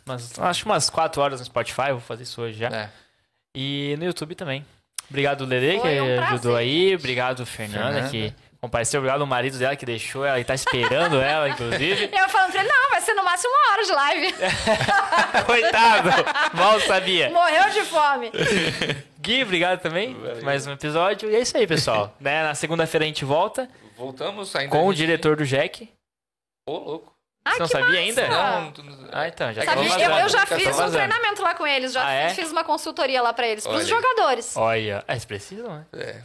umas, 0.05 0.36
acho 0.41 0.67
umas 0.67 0.91
4 0.91 1.23
horas 1.23 1.39
no 1.39 1.47
Spotify, 1.47 1.93
vou 1.93 2.01
fazer 2.01 2.25
isso 2.25 2.43
hoje 2.43 2.59
já. 2.59 2.67
É. 2.67 2.91
E 3.55 3.94
no 3.99 4.05
YouTube 4.05 4.35
também. 4.35 4.67
Obrigado, 5.11 5.45
Lele, 5.45 5.79
que 5.81 6.01
um 6.01 6.23
ajudou 6.23 6.57
aí. 6.57 6.95
Obrigado, 6.95 7.45
Fernanda, 7.45 7.85
Fernanda, 7.95 8.09
que 8.11 8.33
compareceu. 8.61 9.01
Obrigado 9.01 9.21
ao 9.21 9.27
marido 9.27 9.59
dela 9.59 9.75
que 9.75 9.85
deixou 9.85 10.25
ela 10.25 10.39
e 10.39 10.45
tá 10.45 10.55
esperando 10.55 11.17
ela, 11.21 11.49
inclusive. 11.49 12.09
Eu 12.17 12.29
falando 12.29 12.53
pra 12.53 12.61
ele, 12.61 12.69
não, 12.73 12.91
vai 12.91 13.01
ser 13.01 13.15
no 13.15 13.25
máximo 13.25 13.53
uma 13.53 13.73
hora 13.73 13.83
de 13.85 13.93
live. 13.93 14.35
Coitado, 15.47 16.11
mal 16.55 16.81
sabia. 16.81 17.31
Morreu 17.31 17.71
de 17.71 17.81
fome. 17.83 18.31
Gui, 19.21 19.43
obrigado 19.43 19.81
também. 19.81 20.15
Valeu. 20.15 20.43
Mais 20.45 20.67
um 20.67 20.73
episódio. 20.73 21.31
E 21.31 21.35
é 21.37 21.41
isso 21.41 21.57
aí, 21.57 21.67
pessoal. 21.67 22.15
né? 22.21 22.43
Na 22.45 22.55
segunda-feira 22.55 23.05
a 23.05 23.09
gente 23.09 23.25
volta. 23.25 23.69
Voltamos 23.97 24.55
ainda. 24.57 24.71
Com 24.71 24.87
o 24.87 24.95
diretor 24.95 25.37
do 25.37 25.45
Jack. 25.45 25.89
Ô, 26.67 26.79
louco. 26.79 27.13
Você 27.49 27.59
não 27.59 27.67
sabia 27.67 27.86
massa. 27.86 27.99
ainda? 27.99 28.28
Não, 28.28 28.73
Ah, 29.12 29.28
então, 29.28 29.52
já 29.52 29.65
Sabia, 29.65 30.05
eu, 30.05 30.10
eu, 30.10 30.28
já 30.28 30.44
fiz 30.44 30.78
um 30.78 30.91
treinamento 30.91 31.43
lá 31.43 31.55
com 31.55 31.67
eles, 31.67 31.93
já 31.93 32.07
ah, 32.07 32.12
é? 32.12 32.35
fiz 32.35 32.52
uma 32.52 32.62
consultoria 32.62 33.23
lá 33.23 33.33
pra 33.33 33.49
eles, 33.49 33.65
pros 33.65 33.78
Olha. 33.78 33.86
jogadores. 33.86 34.57
Olha, 34.57 35.02
ah, 35.09 35.12
eles 35.12 35.25
precisam, 35.25 35.75
né? 35.75 35.86
É. 35.94 36.20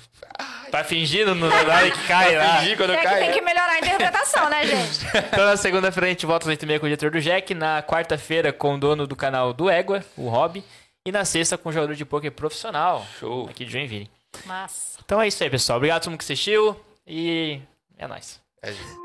Tá 0.70 0.84
fingindo 0.84 1.34
no 1.34 1.48
horário 1.48 1.92
que 1.92 2.08
cai 2.08 2.36
lá. 2.36 2.60
Fingir 2.60 2.78
quando 2.78 2.94
é 2.94 3.02
cai. 3.02 3.20
tem 3.20 3.34
que 3.34 3.42
melhorar 3.42 3.72
a 3.72 3.80
interpretação, 3.80 4.50
né, 4.50 4.68
gente? 4.68 5.06
então, 5.32 5.46
na 5.46 5.58
segunda-feira 5.58 6.08
a 6.08 6.10
gente 6.10 6.26
volta 6.26 6.50
às 6.52 6.58
8h30 6.58 6.80
com 6.80 6.86
o 6.86 6.90
diretor 6.90 7.12
do 7.12 7.22
Jack, 7.22 7.54
na 7.56 7.82
quarta-feira 7.82 8.52
com 8.52 8.76
o 8.76 8.78
dono 8.78 9.08
do 9.08 9.16
canal 9.16 9.54
do 9.54 9.70
Égua, 9.70 10.04
o 10.18 10.28
Rob, 10.28 10.62
e 11.06 11.12
na 11.12 11.24
sexta 11.24 11.58
com 11.58 11.70
o 11.70 11.72
jogador 11.72 11.96
de 11.96 12.04
poker 12.04 12.32
profissional. 12.32 13.06
Show. 13.20 13.48
Aqui 13.50 13.64
de 13.64 13.72
Joinville. 13.72 14.12
Massa. 14.46 15.00
Então 15.06 15.22
é 15.22 15.28
isso 15.28 15.42
aí, 15.42 15.50
pessoal. 15.50 15.78
Obrigado 15.78 15.98
a 15.98 16.00
todo 16.02 16.12
mundo 16.12 16.20
que 16.20 16.26
assistiu 16.26 16.80
e 17.08 17.62
é 17.98 18.06
nóis. 18.06 18.42
É 18.62 18.72
isso. 18.72 19.05